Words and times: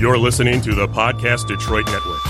You're 0.00 0.16
listening 0.16 0.60
to 0.60 0.76
the 0.76 0.86
Podcast 0.86 1.48
Detroit 1.48 1.86
Network. 1.86 2.22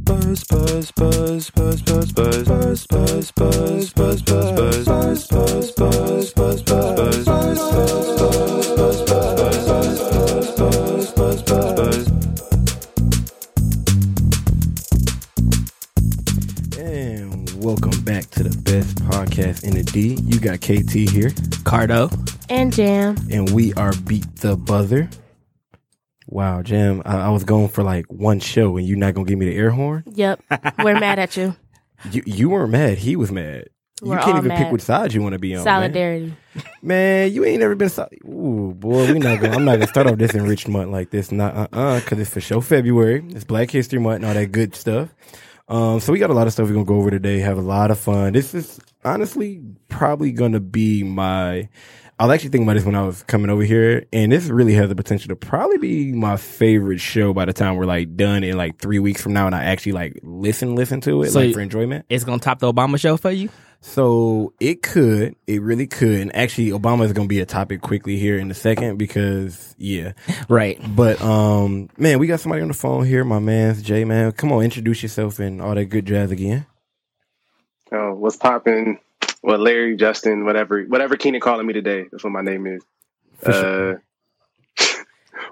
Buzz, 0.03 0.43
buzz, 0.45 0.91
buzz, 0.93 1.51
buzz, 1.51 1.81
buzz, 1.83 2.11
buzz, 2.11 2.87
buzz, 2.87 2.87
buzz, 2.87 3.31
buzz, 3.31 3.93
buzz, 3.93 3.93
buzz, 3.93 4.21
buzz, 4.23 5.27
buzz, 5.27 5.29
buzz, 5.29 5.71
buzz, 6.33 6.33
buzz, 6.33 6.63
buzz, 6.63 6.63
buzz, 6.63 8.36
KT 20.67 20.91
here, 21.09 21.29
Cardo. 21.63 22.11
And 22.49 22.73
Jam. 22.73 23.15
and 23.31 23.49
we 23.51 23.73
are 23.75 23.93
Beat 24.05 24.25
the 24.35 24.57
Buzzer. 24.57 25.09
Wow, 26.27 26.61
Jam, 26.61 27.01
I, 27.05 27.19
I 27.19 27.29
was 27.29 27.45
going 27.45 27.69
for 27.69 27.83
like 27.83 28.05
one 28.07 28.41
show, 28.41 28.75
and 28.75 28.85
you're 28.85 28.97
not 28.97 29.13
gonna 29.13 29.25
give 29.25 29.39
me 29.39 29.45
the 29.49 29.55
air 29.55 29.69
horn? 29.71 30.03
Yep. 30.13 30.41
We're 30.83 30.99
mad 30.99 31.19
at 31.19 31.37
you. 31.37 31.55
You 32.11 32.21
you 32.27 32.49
weren't 32.49 32.69
mad. 32.69 32.97
He 32.99 33.15
was 33.15 33.31
mad. 33.31 33.69
You 34.03 34.09
We're 34.11 34.17
can't 34.19 34.33
all 34.33 34.45
even 34.45 34.55
pick 34.55 34.71
which 34.71 34.83
side 34.83 35.13
you 35.13 35.21
want 35.23 35.33
to 35.33 35.39
be 35.39 35.55
on. 35.55 35.63
Solidarity. 35.63 36.31
man, 36.83 37.31
you 37.33 37.43
ain't 37.43 37.59
never 37.61 37.73
been. 37.73 37.89
So- 37.89 38.07
Ooh, 38.23 38.75
boy, 38.77 39.11
we 39.11 39.17
not. 39.19 39.39
Gonna, 39.41 39.55
I'm 39.55 39.65
not 39.65 39.75
gonna 39.77 39.87
start 39.87 40.05
off 40.05 40.17
this 40.19 40.35
enriched 40.35 40.67
month 40.67 40.91
like 40.91 41.09
this. 41.09 41.31
Not 41.31 41.55
uh 41.55 41.67
uh, 41.73 41.99
because 42.01 42.19
it's 42.19 42.29
for 42.29 42.39
show 42.41 42.61
February. 42.61 43.25
It's 43.29 43.45
Black 43.45 43.71
History 43.71 43.97
Month 43.97 44.17
and 44.17 44.25
all 44.25 44.33
that 44.35 44.51
good 44.51 44.75
stuff. 44.75 45.09
Um, 45.69 45.99
so 46.01 46.13
we 46.13 46.19
got 46.19 46.29
a 46.29 46.33
lot 46.33 46.45
of 46.45 46.53
stuff 46.53 46.67
we're 46.67 46.73
gonna 46.75 46.85
go 46.85 46.97
over 46.97 47.09
today. 47.09 47.39
Have 47.39 47.57
a 47.57 47.61
lot 47.61 47.89
of 47.89 47.97
fun. 47.97 48.33
This 48.33 48.53
is 48.53 48.79
honestly 49.13 49.61
probably 49.89 50.31
gonna 50.31 50.59
be 50.59 51.03
my. 51.03 51.69
I 52.19 52.25
was 52.25 52.33
actually 52.33 52.49
thinking 52.49 52.67
about 52.67 52.73
this 52.73 52.85
when 52.85 52.95
I 52.95 53.03
was 53.05 53.21
coming 53.23 53.51
over 53.51 53.61
here, 53.61 54.07
and 54.11 54.31
this 54.31 54.47
really 54.47 54.73
has 54.73 54.89
the 54.89 54.95
potential 54.95 55.27
to 55.29 55.35
probably 55.35 55.77
be 55.77 56.11
my 56.13 56.35
favorite 56.35 56.99
show 56.99 57.31
by 57.31 57.45
the 57.45 57.53
time 57.53 57.75
we're 57.75 57.85
like 57.85 58.15
done 58.15 58.43
in 58.43 58.57
like 58.57 58.79
three 58.79 58.97
weeks 58.97 59.21
from 59.21 59.33
now, 59.33 59.45
and 59.45 59.53
I 59.53 59.65
actually 59.65 59.91
like 59.91 60.19
listen, 60.23 60.75
listen 60.75 60.99
to 61.01 61.21
it, 61.21 61.29
So 61.31 61.39
like 61.39 61.49
you- 61.49 61.53
for 61.53 61.61
enjoyment. 61.61 62.05
It's 62.09 62.23
gonna 62.23 62.39
top 62.39 62.57
the 62.59 62.71
Obama 62.73 62.99
show 62.99 63.17
for 63.17 63.29
you. 63.31 63.49
So 63.79 64.53
it 64.59 64.81
could, 64.81 65.35
it 65.45 65.61
really 65.61 65.85
could. 65.85 66.19
And 66.19 66.35
actually, 66.35 66.71
Obama 66.71 67.05
is 67.05 67.13
to 67.13 67.27
be 67.27 67.39
a 67.41 67.45
topic 67.45 67.81
quickly 67.81 68.17
here 68.17 68.37
in 68.39 68.49
a 68.49 68.55
second 68.55 68.97
because, 68.97 69.75
yeah. 69.77 70.13
Right. 70.49 70.81
But, 70.95 71.21
um, 71.21 71.87
man, 71.95 72.17
we 72.17 72.25
got 72.25 72.39
somebody 72.39 72.63
on 72.63 72.69
the 72.69 72.73
phone 72.73 73.05
here. 73.05 73.23
My 73.23 73.37
man's 73.37 73.83
Jay, 73.83 74.03
man. 74.03 74.31
Come 74.31 74.51
on, 74.51 74.63
introduce 74.63 75.03
yourself 75.03 75.37
and 75.37 75.61
all 75.61 75.75
that 75.75 75.85
good 75.85 76.07
jazz 76.07 76.31
again. 76.31 76.65
Oh, 77.91 78.13
what's 78.13 78.37
popping? 78.37 78.99
Well, 79.43 79.59
Larry, 79.59 79.95
Justin, 79.95 80.45
whatever, 80.45 80.83
whatever 80.83 81.15
Keenan 81.15 81.41
calling 81.41 81.65
me 81.65 81.73
today. 81.73 82.05
That's 82.11 82.23
what 82.23 82.33
my 82.33 82.41
name 82.41 82.67
is. 82.67 82.83
For 83.39 83.53
sure. 83.53 83.91
Uh, 83.91 83.97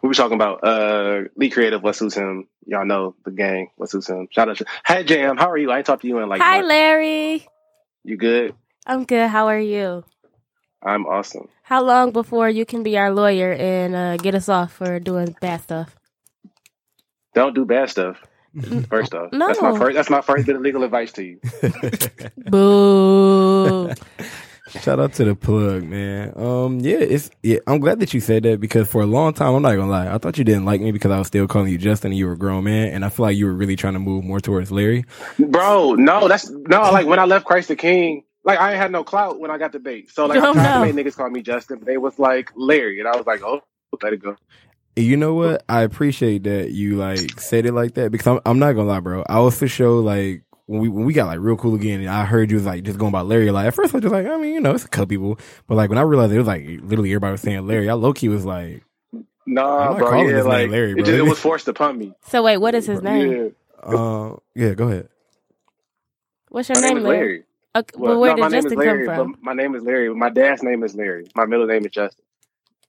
what 0.01 0.03
we 0.09 0.13
talking 0.15 0.35
about? 0.35 0.63
Uh, 0.63 1.23
Lee 1.35 1.49
Creative, 1.49 1.81
WhatSuitsHim? 1.81 2.47
Y'all 2.65 2.85
know 2.85 3.15
the 3.23 3.31
gang. 3.31 3.69
WhatSuitsHim? 3.79 4.27
Shout 4.31 4.49
out. 4.49 4.57
To, 4.57 4.65
hey, 4.85 5.03
Jam, 5.03 5.37
how 5.37 5.49
are 5.49 5.57
you? 5.57 5.71
I 5.71 5.77
ain't 5.77 5.85
talked 5.85 6.01
to 6.01 6.07
you 6.07 6.19
in 6.19 6.27
like. 6.29 6.41
Hi, 6.41 6.57
months. 6.57 6.69
Larry. 6.69 7.47
You 8.03 8.17
good? 8.17 8.55
I'm 8.85 9.05
good. 9.05 9.27
How 9.27 9.47
are 9.47 9.59
you? 9.59 10.03
I'm 10.83 11.05
awesome. 11.05 11.47
How 11.63 11.81
long 11.81 12.11
before 12.11 12.47
you 12.49 12.65
can 12.65 12.83
be 12.83 12.97
our 12.97 13.11
lawyer 13.11 13.53
and 13.53 13.95
uh, 13.95 14.17
get 14.17 14.35
us 14.35 14.47
off 14.49 14.73
for 14.73 14.99
doing 14.99 15.35
bad 15.41 15.61
stuff? 15.61 15.95
Don't 17.33 17.55
do 17.55 17.65
bad 17.65 17.89
stuff. 17.89 18.21
First 18.89 19.13
off, 19.13 19.31
No. 19.33 19.47
that's 19.47 19.61
my 19.61 19.77
first. 19.77 19.95
That's 19.95 20.09
my 20.09 20.21
first 20.21 20.45
bit 20.45 20.55
of 20.55 20.61
legal 20.61 20.83
advice 20.83 21.11
to 21.13 21.23
you. 21.23 21.39
Boo. 22.49 23.91
Shout 24.81 24.99
out 24.99 25.13
to 25.13 25.23
the 25.25 25.35
plug, 25.35 25.83
man. 25.83 26.33
Um, 26.35 26.79
yeah, 26.79 26.97
it's, 26.97 27.29
yeah, 27.43 27.59
I'm 27.67 27.79
glad 27.79 27.99
that 27.99 28.13
you 28.13 28.19
said 28.19 28.43
that 28.43 28.59
because 28.59 28.87
for 28.89 29.01
a 29.01 29.05
long 29.05 29.31
time, 29.33 29.53
I'm 29.53 29.61
not 29.61 29.69
going 29.75 29.81
to 29.87 29.91
lie. 29.91 30.13
I 30.13 30.17
thought 30.17 30.37
you 30.37 30.43
didn't 30.43 30.65
like 30.65 30.81
me 30.81 30.91
because 30.91 31.11
I 31.11 31.17
was 31.19 31.27
still 31.27 31.47
calling 31.47 31.71
you 31.71 31.77
Justin 31.77 32.11
and 32.11 32.17
you 32.17 32.25
were 32.25 32.33
a 32.33 32.37
grown 32.37 32.63
man. 32.63 32.89
And 32.89 33.05
I 33.05 33.09
feel 33.09 33.25
like 33.27 33.37
you 33.37 33.45
were 33.45 33.53
really 33.53 33.75
trying 33.75 33.93
to 33.93 33.99
move 33.99 34.23
more 34.25 34.39
towards 34.39 34.71
Larry. 34.71 35.05
Bro, 35.37 35.95
no, 35.95 36.27
that's 36.27 36.49
no. 36.49 36.81
Like 36.91 37.05
when 37.05 37.19
I 37.19 37.25
left 37.25 37.45
Christ 37.45 37.67
the 37.67 37.75
King, 37.75 38.23
like 38.43 38.59
I 38.59 38.71
ain't 38.71 38.77
had 38.77 38.91
no 38.91 39.03
clout 39.03 39.39
when 39.39 39.51
I 39.51 39.57
got 39.59 39.71
the 39.71 39.79
bait. 39.79 40.09
So 40.11 40.25
like 40.25 40.39
Oh, 40.41 40.49
I 40.49 40.53
tried 40.53 40.79
no. 40.79 40.85
to 40.87 40.93
make 40.93 41.05
niggas 41.05 41.15
call 41.15 41.29
me 41.29 41.41
Justin, 41.43 41.77
but 41.79 41.85
they 41.85 41.97
was 41.97 42.17
like 42.19 42.51
Larry, 42.55 42.99
and 42.99 43.07
I 43.07 43.15
was 43.15 43.27
like, 43.27 43.43
oh, 43.43 43.61
let 44.01 44.13
it 44.13 44.21
go. 44.21 44.35
And 44.97 45.05
You 45.05 45.17
know 45.17 45.33
what? 45.35 45.63
I 45.69 45.81
appreciate 45.81 46.43
that 46.43 46.71
you 46.71 46.97
like 46.97 47.39
said 47.39 47.65
it 47.65 47.73
like 47.73 47.95
that 47.95 48.11
because 48.11 48.27
I'm, 48.27 48.39
I'm 48.45 48.59
not 48.59 48.73
gonna 48.73 48.87
lie, 48.89 48.99
bro. 48.99 49.23
I 49.27 49.39
was 49.39 49.57
for 49.57 49.67
sure 49.67 50.01
like 50.01 50.43
when 50.67 50.81
we 50.81 50.89
when 50.89 51.05
we 51.05 51.13
got 51.13 51.27
like 51.27 51.39
real 51.39 51.57
cool 51.57 51.75
again, 51.75 52.01
and 52.01 52.09
I 52.09 52.25
heard 52.25 52.51
you 52.51 52.57
was 52.57 52.65
like 52.65 52.83
just 52.83 52.99
going 52.99 53.09
about 53.09 53.27
Larry. 53.27 53.51
Like 53.51 53.67
at 53.67 53.73
first, 53.75 53.93
I 53.93 53.97
was 53.97 54.03
just 54.03 54.13
like, 54.13 54.27
I 54.27 54.37
mean, 54.37 54.53
you 54.53 54.61
know, 54.61 54.73
it's 54.73 54.85
a 54.85 54.89
couple 54.89 55.07
people, 55.07 55.39
but 55.67 55.75
like 55.75 55.89
when 55.89 55.99
I 55.99 56.03
realized 56.03 56.33
it 56.33 56.37
was 56.37 56.47
like 56.47 56.65
literally 56.65 57.11
everybody 57.11 57.31
was 57.33 57.41
saying 57.41 57.65
Larry, 57.67 57.89
I 57.89 57.93
low 57.93 58.13
key 58.13 58.29
was 58.29 58.45
like, 58.45 58.83
I'm 59.77 59.89
Nah, 59.89 59.91
not 59.91 59.99
bro, 59.99 60.09
calling 60.09 60.29
yeah, 60.29 60.35
this 60.35 60.47
man 60.47 60.47
like 60.47 60.69
Larry, 60.69 60.95
it, 60.95 61.03
just, 61.03 61.17
it 61.17 61.23
was 61.23 61.39
forced 61.39 61.67
upon 61.67 61.97
me. 61.97 62.13
So 62.27 62.43
wait, 62.43 62.57
what 62.57 62.75
is 62.75 62.87
his 62.87 63.01
name? 63.01 63.31
Yeah, 63.31 63.49
uh, 63.83 64.37
yeah, 64.55 64.73
go 64.75 64.87
ahead. 64.89 65.09
What's 66.49 66.69
your 66.69 66.75
my 66.75 66.81
name 66.81 66.95
name, 66.95 66.97
is 66.97 67.05
Larry? 67.05 67.05
Larry. 67.05 67.43
Okay, 67.75 67.95
Well, 67.97 68.15
but 68.15 68.19
where 68.19 68.33
no, 68.33 68.37
my 68.37 68.49
did 68.49 68.51
name 68.51 68.65
is 68.65 68.75
Larry, 68.75 69.09
come 69.09 69.33
from? 69.33 69.37
my 69.41 69.53
name 69.53 69.75
is 69.75 69.83
Larry. 69.83 70.13
My 70.13 70.29
dad's 70.29 70.63
name 70.63 70.83
is 70.83 70.95
Larry. 70.95 71.27
My 71.35 71.45
middle 71.45 71.67
name 71.67 71.85
is 71.85 71.91
Justin. 71.91 72.25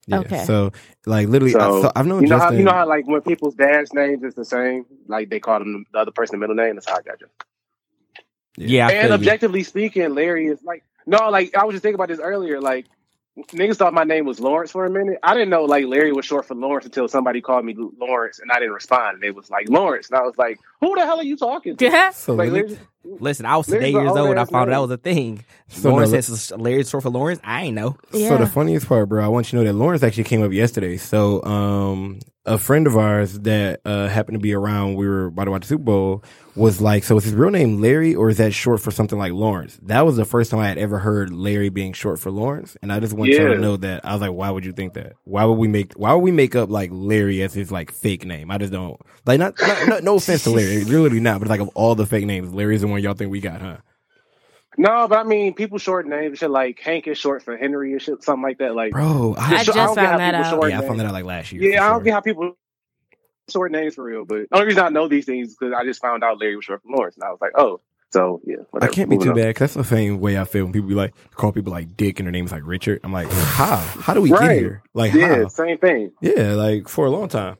Yeah, 0.06 0.20
Okay. 0.20 0.44
So 0.44 0.72
like 1.06 1.28
literally, 1.28 1.58
I, 1.58 1.70
So 1.70 1.72
so 1.72 1.92
I've 1.96 2.06
known 2.06 2.24
you 2.24 2.28
know 2.28 2.38
Justin. 2.38 2.40
how 2.40 2.50
you 2.52 2.64
know 2.64 2.72
how 2.72 2.88
like 2.88 3.06
when 3.06 3.22
people's 3.22 3.54
dad's 3.56 3.92
names 3.94 4.24
is 4.24 4.34
the 4.34 4.44
same, 4.44 4.86
like 5.08 5.30
they 5.30 5.40
call 5.40 5.60
them 5.60 5.86
the 5.92 6.00
other 6.00 6.12
person 6.12 6.38
the 6.38 6.40
middle 6.40 6.56
name. 6.56 6.76
That's 6.76 6.88
how 6.88 6.96
I 6.98 7.02
got 7.02 7.20
you. 7.20 7.28
Yeah. 8.56 8.88
I 8.88 8.92
and 8.92 9.00
feel 9.00 9.14
you. 9.18 9.30
objectively 9.30 9.62
speaking, 9.64 10.14
Larry 10.14 10.46
is 10.48 10.62
like 10.64 10.84
no, 11.06 11.30
like 11.30 11.56
I 11.56 11.64
was 11.64 11.74
just 11.74 11.82
thinking 11.82 11.96
about 11.96 12.08
this 12.08 12.20
earlier. 12.20 12.60
Like 12.60 12.86
niggas 13.52 13.76
thought 13.76 13.92
my 13.92 14.04
name 14.04 14.24
was 14.24 14.40
Lawrence 14.40 14.70
for 14.70 14.84
a 14.86 14.90
minute. 14.90 15.18
I 15.22 15.34
didn't 15.34 15.50
know 15.50 15.64
like 15.64 15.84
Larry 15.86 16.12
was 16.12 16.24
short 16.24 16.46
for 16.46 16.54
Lawrence 16.54 16.86
until 16.86 17.08
somebody 17.08 17.40
called 17.40 17.64
me 17.64 17.74
Lawrence, 17.98 18.38
and 18.38 18.50
I 18.50 18.58
didn't 18.58 18.74
respond. 18.74 19.16
And 19.16 19.24
it 19.24 19.34
was 19.34 19.50
like 19.50 19.68
Lawrence, 19.68 20.08
and 20.08 20.18
I 20.18 20.22
was 20.22 20.36
like, 20.38 20.58
"Who 20.80 20.94
the 20.94 21.04
hell 21.04 21.18
are 21.18 21.24
you 21.24 21.36
talking 21.36 21.76
to?" 21.76 21.84
Yeah. 21.84 22.10
so 22.10 22.34
Like, 22.34 22.50
let 22.50 22.68
Larry- 22.68 22.78
Listen, 23.04 23.46
I 23.46 23.56
was 23.56 23.68
Larry's 23.68 23.86
today 23.86 23.98
years 23.98 24.10
old 24.16 24.28
when 24.30 24.38
I 24.38 24.44
found 24.46 24.70
out 24.70 24.74
that 24.74 24.80
was 24.80 24.90
a 24.90 24.96
thing. 24.96 25.44
So 25.68 25.90
Lawrence 25.90 26.10
no, 26.10 26.20
says 26.20 26.50
Larry's 26.56 26.90
short 26.90 27.04
for 27.04 27.10
Lawrence. 27.10 27.40
I 27.44 27.64
ain't 27.66 27.76
know. 27.76 27.96
So 28.10 28.36
the 28.36 28.46
funniest 28.46 28.88
part, 28.88 29.08
bro, 29.08 29.24
I 29.24 29.28
want 29.28 29.52
you 29.52 29.58
to 29.58 29.64
know 29.64 29.72
that 29.72 29.78
Lawrence 29.78 30.02
actually 30.02 30.24
came 30.24 30.42
up 30.42 30.52
yesterday. 30.52 30.96
So 30.96 31.42
um 31.44 32.18
a 32.46 32.58
friend 32.58 32.86
of 32.86 32.96
ours 32.96 33.40
that 33.40 33.80
uh 33.84 34.06
happened 34.08 34.36
to 34.36 34.40
be 34.40 34.54
around 34.54 34.94
we 34.94 35.06
were 35.06 35.26
about 35.26 35.44
to 35.46 35.50
watch 35.50 35.62
the 35.62 35.66
Super 35.68 35.82
Bowl 35.84 36.22
was 36.54 36.80
like, 36.80 37.04
So 37.04 37.16
is 37.18 37.24
his 37.24 37.34
real 37.34 37.50
name 37.50 37.80
Larry 37.82 38.14
or 38.14 38.30
is 38.30 38.38
that 38.38 38.52
short 38.54 38.80
for 38.80 38.90
something 38.90 39.18
like 39.18 39.32
Lawrence? 39.32 39.78
That 39.82 40.06
was 40.06 40.16
the 40.16 40.24
first 40.24 40.50
time 40.50 40.60
I 40.60 40.68
had 40.68 40.78
ever 40.78 40.98
heard 40.98 41.30
Larry 41.32 41.68
being 41.68 41.92
short 41.92 42.18
for 42.18 42.30
Lawrence. 42.30 42.76
And 42.80 42.90
I 42.92 43.00
just 43.00 43.12
want 43.12 43.30
you 43.30 43.36
Yeah. 43.42 43.48
to 43.54 43.58
know 43.58 43.76
that 43.76 44.06
I 44.06 44.12
was 44.12 44.22
like, 44.22 44.32
Why 44.32 44.50
would 44.50 44.64
you 44.64 44.72
think 44.72 44.94
that? 44.94 45.14
Why 45.24 45.44
would 45.44 45.54
we 45.58 45.68
make 45.68 45.92
why 45.94 46.12
would 46.14 46.22
we 46.22 46.30
make 46.30 46.54
up 46.54 46.70
like 46.70 46.90
Larry 46.92 47.42
as 47.42 47.52
his 47.52 47.70
like 47.70 47.90
fake 47.92 48.24
name? 48.24 48.50
I 48.50 48.58
just 48.58 48.72
don't 48.72 48.98
like 49.26 49.38
not, 49.38 49.54
not, 49.60 49.88
not 49.88 50.02
no 50.04 50.14
offense 50.16 50.44
to 50.44 50.50
Larry, 50.50 50.84
really 50.84 51.20
not, 51.20 51.40
but 51.40 51.48
like 51.48 51.60
of 51.60 51.68
all 51.74 51.94
the 51.94 52.06
fake 52.06 52.24
names, 52.26 52.54
Larry's 52.54 52.80
the 52.80 52.86
one 52.86 53.02
y'all 53.02 53.14
think 53.14 53.30
we 53.30 53.40
got, 53.40 53.60
huh? 53.60 53.76
No, 54.78 55.08
but 55.08 55.18
I 55.18 55.24
mean, 55.24 55.54
people 55.54 55.78
short 55.78 56.06
names 56.06 56.38
shit 56.38 56.50
like 56.50 56.78
Hank 56.80 57.06
is 57.06 57.18
short 57.18 57.42
for 57.42 57.56
Henry 57.56 57.94
or 57.94 57.98
shit, 58.00 58.22
something 58.22 58.42
like 58.42 58.58
that. 58.58 58.74
Like, 58.74 58.92
Bro, 58.92 59.36
I 59.38 59.56
I, 59.56 59.64
just 59.64 59.66
don't 59.76 59.76
get 59.76 59.86
how 59.86 59.94
found 59.94 60.20
that 60.20 60.34
out. 60.34 60.50
short 60.50 60.70
yeah, 60.70 60.78
I 60.78 60.86
found 60.86 61.00
that 61.00 61.06
out 61.06 61.12
like 61.12 61.24
last 61.24 61.52
year. 61.52 61.62
Yeah, 61.72 61.84
I 61.84 61.88
don't 61.90 61.98
sure. 62.00 62.04
get 62.04 62.12
how 62.14 62.20
people 62.20 62.56
short 63.50 63.72
names 63.72 63.94
for 63.94 64.04
real. 64.04 64.24
But 64.24 64.48
the 64.50 64.54
only 64.56 64.66
reason 64.66 64.82
I 64.84 64.88
know 64.90 65.08
these 65.08 65.24
things 65.26 65.48
is 65.48 65.56
because 65.58 65.74
I 65.78 65.84
just 65.84 66.00
found 66.00 66.22
out 66.24 66.38
Larry 66.40 66.56
was 66.56 66.64
short 66.64 66.82
for 66.82 66.94
Lawrence, 66.94 67.16
and 67.16 67.24
I 67.24 67.30
was 67.30 67.38
like, 67.40 67.52
oh, 67.56 67.80
so 68.10 68.40
yeah. 68.46 68.56
I 68.80 68.86
can't 68.88 69.10
be 69.10 69.16
Moving 69.16 69.20
too 69.24 69.30
on. 69.30 69.36
bad 69.36 69.48
because 69.48 69.74
that's 69.74 69.88
the 69.88 69.96
same 69.96 70.20
way 70.20 70.38
I 70.38 70.44
feel 70.44 70.64
when 70.64 70.72
people 70.72 70.88
be 70.88 70.94
like 70.94 71.14
call 71.34 71.52
people 71.52 71.72
like 71.72 71.96
Dick 71.96 72.20
and 72.20 72.26
their 72.26 72.32
name 72.32 72.44
is 72.44 72.52
like 72.52 72.62
Richard. 72.64 73.00
I'm 73.02 73.12
like, 73.12 73.28
how? 73.30 73.76
How 73.76 74.14
do 74.14 74.20
we 74.20 74.30
get 74.30 74.52
here? 74.52 74.82
Like, 74.94 75.12
Yeah, 75.14 75.42
how? 75.42 75.48
same 75.48 75.78
thing. 75.78 76.12
Yeah, 76.20 76.52
like 76.54 76.88
for 76.88 77.06
a 77.06 77.10
long 77.10 77.28
time. 77.28 77.56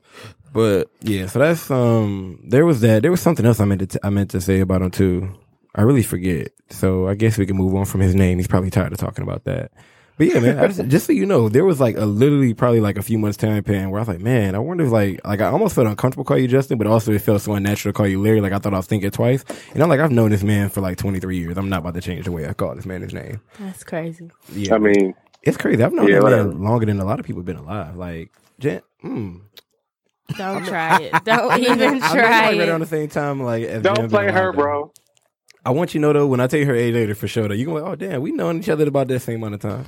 But 0.53 0.89
yeah, 1.01 1.27
so 1.27 1.39
that's 1.39 1.69
um. 1.69 2.39
There 2.47 2.65
was 2.65 2.81
that. 2.81 3.01
There 3.01 3.11
was 3.11 3.21
something 3.21 3.45
else 3.45 3.59
I 3.59 3.65
meant 3.65 3.81
to 3.81 3.87
t- 3.87 3.99
I 4.01 4.09
meant 4.09 4.31
to 4.31 4.41
say 4.41 4.59
about 4.61 4.81
him 4.81 4.91
too. 4.91 5.29
I 5.77 5.83
really 5.83 6.03
forget. 6.03 6.49
So 6.69 7.07
I 7.07 7.15
guess 7.15 7.37
we 7.37 7.45
can 7.45 7.55
move 7.55 7.75
on 7.75 7.85
from 7.85 8.01
his 8.01 8.15
name. 8.15 8.39
He's 8.39 8.47
probably 8.47 8.69
tired 8.71 8.91
of 8.91 8.97
talking 8.99 9.23
about 9.23 9.45
that. 9.45 9.71
But 10.17 10.27
yeah, 10.33 10.39
man, 10.39 10.57
I 10.57 10.67
just, 10.67 10.87
just 10.87 11.05
so 11.05 11.13
you 11.13 11.27
know, 11.27 11.47
there 11.47 11.63
was 11.63 11.79
like 11.79 11.95
a 11.95 12.05
literally 12.05 12.55
probably 12.55 12.81
like 12.81 12.97
a 12.97 13.03
few 13.03 13.19
months 13.19 13.37
time 13.37 13.63
pan 13.63 13.91
where 13.91 13.99
I 13.99 14.01
was 14.01 14.07
like, 14.07 14.19
man, 14.19 14.55
I 14.55 14.59
wonder 14.59 14.83
if 14.83 14.91
like 14.91 15.21
like 15.23 15.41
I 15.41 15.45
almost 15.49 15.75
felt 15.75 15.85
uncomfortable 15.85 16.23
call 16.25 16.39
you 16.39 16.47
Justin, 16.47 16.79
but 16.79 16.87
also 16.87 17.11
it 17.13 17.21
felt 17.21 17.41
so 17.43 17.53
unnatural 17.53 17.93
to 17.93 17.95
call 17.95 18.07
you 18.07 18.19
Larry. 18.19 18.41
Like 18.41 18.51
I 18.51 18.57
thought 18.57 18.73
I 18.73 18.77
was 18.77 18.87
thinking 18.87 19.11
twice. 19.11 19.45
And 19.75 19.83
I'm 19.83 19.89
like, 19.89 19.99
I've 19.99 20.11
known 20.11 20.31
this 20.31 20.41
man 20.43 20.69
for 20.69 20.81
like 20.81 20.97
23 20.97 21.37
years. 21.37 21.55
I'm 21.57 21.69
not 21.69 21.81
about 21.81 21.93
to 21.93 22.01
change 22.01 22.25
the 22.25 22.31
way 22.31 22.47
I 22.47 22.53
call 22.53 22.73
this 22.75 22.87
man 22.87 23.03
his 23.03 23.13
name. 23.13 23.41
That's 23.59 23.83
crazy. 23.83 24.31
Yeah, 24.51 24.73
I 24.73 24.79
mean, 24.79 25.13
it's 25.43 25.57
crazy. 25.57 25.83
I've 25.83 25.93
known 25.93 26.07
Yeah, 26.07 26.21
that 26.21 26.23
man 26.47 26.63
longer 26.63 26.87
than 26.87 26.99
a 26.99 27.05
lot 27.05 27.19
of 27.19 27.25
people 27.27 27.41
have 27.41 27.45
been 27.45 27.57
alive. 27.57 27.95
Like, 27.95 28.31
Jen, 28.57 28.81
mm, 29.03 29.41
Don't 30.35 30.65
try 30.65 30.97
it. 31.03 31.13
Don't 31.25 31.59
even 31.59 32.01
I 32.01 32.13
know 32.15 32.15
try 32.15 32.51
like 32.51 32.59
right 32.59 32.69
around 32.69 32.81
it. 32.81 32.85
the 32.85 32.85
same 32.87 33.09
time. 33.09 33.43
Like, 33.43 33.63
as 33.65 33.83
don't 33.83 34.09
play 34.09 34.31
her, 34.31 34.49
alive, 34.49 34.55
though. 34.55 34.63
bro. 34.63 34.93
I 35.67 35.71
want 35.71 35.93
you 35.93 35.99
to 35.99 36.01
know 36.01 36.13
though, 36.13 36.27
when 36.27 36.39
I 36.39 36.47
tell 36.47 36.61
you 36.61 36.65
her 36.65 36.73
age 36.75 36.93
later 36.93 37.13
for 37.13 37.27
sure, 37.27 37.45
though, 37.49 37.53
you're 37.53 37.65
gonna 37.65 37.79
be 37.79 37.83
like, 37.83 37.91
oh 37.91 37.95
damn, 37.95 38.21
we 38.21 38.31
known 38.31 38.59
each 38.59 38.69
other 38.69 38.87
about 38.87 39.09
that 39.09 39.19
same 39.19 39.43
amount 39.43 39.55
of 39.55 39.59
time. 39.61 39.85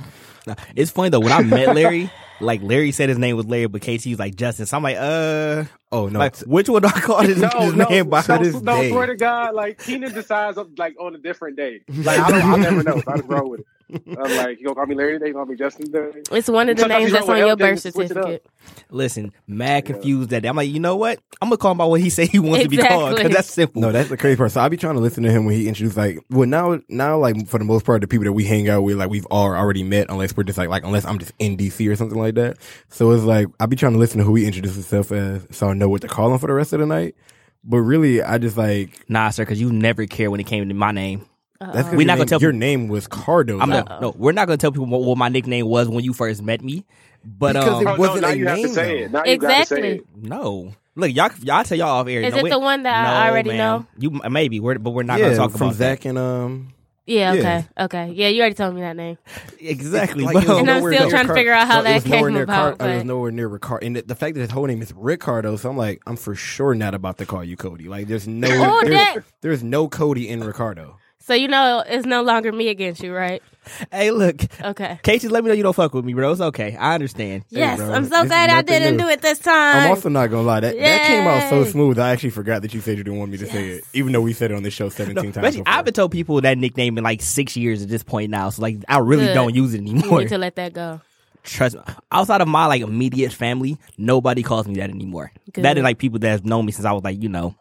It's 0.76 0.92
funny 0.92 1.08
though. 1.10 1.22
When 1.22 1.32
I 1.32 1.42
met 1.42 1.74
Larry, 1.74 2.12
like 2.42 2.62
Larry 2.62 2.92
said 2.92 3.08
his 3.08 3.18
name 3.18 3.38
was 3.38 3.46
Larry, 3.46 3.68
but 3.68 3.82
KT 3.82 4.06
was 4.08 4.20
like 4.20 4.36
Justin. 4.36 4.66
So 4.66 4.76
I'm 4.76 4.84
like, 4.84 4.98
uh, 5.00 5.64
Oh 5.92 6.08
no, 6.10 6.20
like 6.20 6.36
which 6.40 6.68
one 6.68 6.82
do 6.82 6.90
I 6.90 7.00
call 7.00 7.22
his, 7.22 7.38
No, 7.38 7.48
his 7.48 7.76
no, 7.76 7.86
name 7.86 8.10
by? 8.10 8.22
to 8.24 8.38
no, 8.38 8.44
this 8.44 8.62
no, 8.62 8.76
day. 8.82 8.90
swear 8.92 9.06
to 9.08 9.16
God, 9.16 9.56
like 9.56 9.82
Keenan 9.82 10.14
decides 10.14 10.58
like 10.78 10.96
on 11.00 11.16
a 11.16 11.18
different 11.18 11.56
day. 11.56 11.82
Like 11.90 12.20
I 12.20 12.30
don't, 12.32 12.42
I'll 12.44 12.58
never 12.58 12.84
know. 12.84 13.00
So 13.00 13.12
I 13.12 13.18
just 13.18 13.30
roll 13.30 13.50
with 13.52 13.62
it. 13.62 13.68
I'm 14.08 14.38
like, 14.38 14.60
you 14.60 14.66
gonna 14.66 14.76
call 14.76 14.86
me 14.86 14.96
Larry 14.96 15.14
today? 15.14 15.28
You 15.28 15.34
gonna 15.34 15.46
call 15.46 15.52
me 15.52 15.58
Justin 15.58 15.92
today? 15.92 16.22
It's 16.32 16.48
one 16.48 16.70
of 16.70 16.76
the 16.78 16.82
Sometimes 16.82 17.00
names 17.02 17.10
you 17.12 17.14
that's 17.16 17.28
roll 17.28 17.36
on 17.36 17.40
your 17.40 17.50
L, 17.50 17.56
birth 17.56 17.80
switch 17.80 17.96
it 18.12 18.18
up. 18.18 18.24
certificate. 18.26 18.46
Listen, 18.92 19.32
mad 19.48 19.86
confused 19.86 20.30
that 20.30 20.42
day. 20.42 20.48
I'm 20.48 20.56
like, 20.56 20.70
you 20.70 20.80
know 20.80 20.96
what? 20.96 21.20
I'm 21.42 21.50
gonna 21.50 21.58
call 21.58 21.72
him 21.72 21.78
by 21.80 21.86
what 21.86 22.02
he 22.02 22.10
say 22.10 22.28
he 22.28 22.40
wants 22.40 22.64
to 22.64 22.70
be 22.70 22.78
called 22.78 22.90
Exactly. 23.14 23.24
because 23.24 23.36
that's 23.36 23.52
simple. 23.54 23.82
No, 23.82 23.92
that's 23.92 24.10
the 24.10 24.18
crazy 24.18 24.38
part. 24.38 24.52
So 24.52 24.62
I 24.62 24.70
be 24.70 24.78
trying 24.78 24.96
to 24.96 25.00
listen 25.02 25.24
to 25.24 25.32
him 25.32 25.46
when 25.46 25.56
he 25.56 25.68
introduced 25.68 25.98
like, 25.98 26.20
well, 26.30 26.48
now, 26.48 26.80
now, 26.90 27.18
like 27.18 27.48
for 27.48 27.58
the 27.58 27.66
most 27.66 27.86
part, 27.86 28.02
the 28.02 28.08
people 28.08 28.26
that 28.26 28.34
we 28.34 28.44
hang 28.44 28.70
out 28.70 28.82
with, 28.84 28.98
like 28.98 29.10
we've 29.10 29.26
all 29.28 29.54
already 29.54 29.84
met, 29.84 30.08
unless 30.10 30.36
we're 30.38 30.44
just 30.44 30.58
like, 30.58 30.70
like 30.70 30.84
unless 30.84 31.06
I'm 31.06 31.18
just 31.20 31.32
in 31.40 31.58
DC 31.58 31.90
or 31.90 31.96
something 31.96 32.20
like 32.20 32.36
that. 32.36 32.58
So 32.90 33.12
it's 33.12 33.24
like 33.24 33.48
I 33.60 33.66
be 33.66 33.76
trying 33.76 33.94
to 33.94 34.00
listen 34.00 34.20
to 34.20 34.24
who 34.24 34.36
he 34.36 34.46
introduced 34.46 34.76
himself 34.76 35.12
as, 35.12 35.48
so 35.52 35.70
I 35.70 35.74
know 35.74 35.90
what 35.90 36.02
to 36.02 36.08
call 36.08 36.32
him 36.32 36.40
for 36.40 36.48
the 36.48 36.54
rest 36.54 36.74
of 36.74 36.80
the 36.80 36.86
night. 36.86 37.16
But 37.64 37.80
really, 37.80 38.22
I 38.22 38.38
just 38.38 38.56
like 38.58 39.06
nah, 39.10 39.30
sir, 39.32 39.44
because 39.44 39.60
you 39.60 39.72
never 39.72 40.06
care 40.06 40.30
when 40.32 40.40
it 40.40 40.46
came 40.46 40.68
to 40.68 40.74
my 40.76 40.92
name. 40.92 41.26
That's 41.60 41.90
'cause 41.90 41.92
We 41.92 42.04
your 42.04 42.08
not 42.08 42.18
gonna 42.18 42.26
tell 42.28 42.40
your 42.42 42.52
people- 42.52 42.60
name 42.60 42.88
was 42.88 43.08
Cardo. 43.08 43.62
I'm 43.62 43.70
not. 43.70 44.02
No, 44.02 44.14
we're 44.18 44.32
not 44.32 44.48
gonna 44.48 44.58
tell 44.58 44.72
people 44.72 44.86
what, 44.88 45.02
what 45.02 45.18
my 45.18 45.30
nickname 45.30 45.68
was 45.68 45.88
when 45.90 46.04
you 46.04 46.14
first 46.14 46.42
met 46.42 46.62
me. 46.62 46.86
But 47.26 47.54
Because 47.54 47.68
um, 47.82 47.82
it 47.82 47.90
Oh, 47.90 47.96
wasn't 47.98 48.22
no, 48.22 48.28
now 48.30 48.34
a 48.34 48.38
you 48.38 48.48
have 48.48 48.56
to 48.58 48.64
name, 48.64 48.74
say 48.74 49.00
though. 49.00 49.04
it. 49.06 49.12
Now 49.12 49.24
you 49.26 49.38
gotta 49.38 49.54
say 49.54 49.60
Exactly. 49.78 49.90
it. 49.90 50.06
no. 50.16 50.74
Look, 50.96 51.16
y'all, 51.16 51.30
y'all 51.44 51.64
tell 51.64 51.78
y'all 51.78 51.88
off 52.02 52.08
air. 52.08 52.22
Is 52.22 52.34
No, 52.34 52.40
it 52.40 52.44
we- 52.44 52.50
the 52.50 52.60
one 52.60 52.84
that 52.84 53.06
I 53.08 53.30
already 53.30 53.50
ma'am. 53.52 53.58
know? 53.58 53.86
You 53.98 54.30
maybe, 54.30 54.60
we're, 54.60 54.80
but 54.80 54.92
we're 54.92 55.04
not 55.04 55.20
yeah, 55.20 55.26
gonna 55.28 55.38
talk 55.38 55.52
from 55.52 55.62
about 55.68 55.76
Zach 55.76 56.06
and 56.06 56.18
um. 56.18 56.74
Yeah, 57.06 57.34
Yeah. 57.34 57.40
okay. 57.40 57.66
Okay. 58.08 58.14
Yeah, 58.16 58.28
you 58.28 58.40
already 58.42 58.54
told 58.56 58.76
me 58.76 58.82
that 58.82 58.96
name. 58.96 59.18
Exactly. 59.60 60.24
Like, 60.30 60.36
but, 60.36 60.44
it 60.44 60.48
was 60.50 60.58
And 60.60 60.70
I'm 60.70 60.78
still 60.82 60.90
near 60.92 61.10
trying 61.10 61.28
to 61.28 61.34
figure 61.34 61.52
out 61.54 61.68
how 61.68 61.78
so 61.80 61.84
that 61.84 61.94
was 61.96 62.06
nowhere 62.06 62.20
came 62.30 62.34
near 62.36 62.44
about, 62.44 62.78
Car- 62.80 62.90
it 62.90 62.96
was 62.96 63.04
nowhere 63.04 63.32
near 63.32 63.48
Ricardo, 63.48 63.86
and 63.86 63.96
the, 63.96 64.02
the 64.04 64.16
fact 64.16 64.36
that 64.36 64.42
his 64.42 64.52
whole 64.52 64.66
name 64.68 64.82
is 64.82 64.94
Ricardo, 64.96 65.56
so 65.56 65.70
I'm 65.70 65.78
like, 65.78 66.02
I'm 66.06 66.16
for 66.18 66.36
sure 66.36 66.76
not 66.76 66.94
about 66.94 67.18
to 67.18 67.26
call 67.26 67.44
you 67.44 67.58
Cody. 67.58 67.88
Like, 67.90 68.08
there's 68.08 68.28
no, 68.28 68.48
Oh, 68.52 68.86
there's, 68.88 69.24
there's 69.42 69.64
no 69.64 69.88
Cody 69.88 70.30
in 70.30 70.42
Ricardo. 70.44 70.98
So 71.30 71.36
you 71.36 71.48
know 71.48 71.84
it's 71.86 72.08
no 72.08 72.24
longer 72.24 72.52
me 72.52 72.70
against 72.70 73.04
you, 73.04 73.14
right? 73.14 73.44
hey, 73.92 74.10
look, 74.10 74.42
Okay. 74.64 75.00
Casey, 75.04 75.28
let 75.28 75.44
me 75.44 75.50
know 75.50 75.54
you 75.54 75.62
don't 75.62 75.76
fuck 75.76 75.94
with 75.94 76.04
me, 76.04 76.16
bro. 76.16 76.32
It's 76.32 76.42
okay. 76.42 76.76
I 76.76 76.96
understand. 76.96 77.46
Yes, 77.50 77.78
bro, 77.78 77.94
I'm 77.94 78.06
so 78.06 78.22
it's 78.22 78.30
glad 78.30 78.50
I 78.50 78.54
nothing 78.56 78.66
didn't 78.66 78.98
new. 78.98 79.04
do 79.04 79.10
it 79.10 79.22
this 79.22 79.38
time. 79.38 79.84
I'm 79.84 79.90
also 79.92 80.10
not 80.10 80.26
gonna 80.32 80.42
lie 80.42 80.62
that 80.62 80.76
that 80.76 81.04
came 81.04 81.28
out 81.28 81.48
so 81.48 81.60
Yay. 81.62 81.70
smooth. 81.70 82.00
I 82.00 82.14
actually 82.14 82.32
forgot 82.32 82.64
that 82.64 82.74
you 82.74 82.82
said 82.82 82.98
you 82.98 83.04
didn't 83.04 83.20
want 83.20 83.30
me 83.30 83.38
to 83.38 83.46
say 83.46 83.68
it, 83.68 83.84
even 83.94 84.12
though 84.12 84.22
we 84.22 84.34
said 84.34 84.50
it 84.50 84.56
on 84.56 84.64
this 84.64 84.74
show 84.74 84.90
17 84.90 85.16
times. 85.16 85.38
Especially, 85.38 85.60
before. 85.62 85.72
I've 85.72 85.86
been 85.86 85.94
told 85.94 86.12
people 86.12 86.42
that 86.42 86.58
nickname 86.58 86.98
in 86.98 87.04
like 87.04 87.22
six 87.22 87.56
years 87.56 87.84
at 87.84 87.90
this 87.90 88.02
point 88.02 88.32
now. 88.32 88.50
So 88.50 88.64
like, 88.64 88.78
I 88.88 88.98
really 88.98 89.28
Good. 89.28 89.34
don't 89.36 89.54
use 89.54 89.76
it 89.76 89.84
you 89.84 90.00
anymore. 90.00 90.22
need 90.22 90.30
to 90.30 90.40
let 90.40 90.56
that 90.56 90.74
go. 90.74 91.00
Trust 91.44 91.76
me. 91.76 91.82
Outside 92.12 92.42
of 92.42 92.48
my 92.48 92.66
like 92.66 92.82
immediate 92.82 93.34
family, 93.34 93.78
nobody 94.00 94.42
calls 94.42 94.68
me 94.68 94.78
that 94.78 94.90
anymore. 94.90 95.32
Good. 95.54 95.64
That 95.64 95.78
and 95.78 95.84
like 95.84 96.00
people 96.00 96.18
that 96.18 96.30
have 96.30 96.44
known 96.44 96.66
me 96.66 96.72
since 96.72 96.86
I 96.86 96.92
was 96.92 97.04
like, 97.04 97.22
you 97.22 97.30
know, 97.30 97.54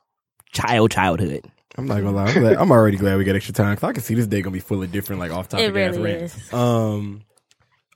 child, 0.54 0.90
childhood. 0.90 1.44
I'm 1.78 1.86
not 1.86 1.94
gonna 2.02 2.10
lie. 2.12 2.26
I'm, 2.26 2.40
glad, 2.40 2.56
I'm 2.56 2.70
already 2.70 2.96
glad 2.96 3.16
we 3.18 3.24
got 3.24 3.36
extra 3.36 3.54
time 3.54 3.74
because 3.76 3.88
I 3.88 3.92
can 3.92 4.02
see 4.02 4.14
this 4.14 4.26
day 4.26 4.42
gonna 4.42 4.52
be 4.52 4.60
full 4.60 4.82
of 4.82 4.90
different 4.92 5.20
like 5.20 5.30
off 5.30 5.48
topic 5.48 5.66
It 5.66 5.72
really 5.72 5.88
ass 5.88 5.96
rants. 5.96 6.36
is. 6.36 6.52
Um. 6.52 7.22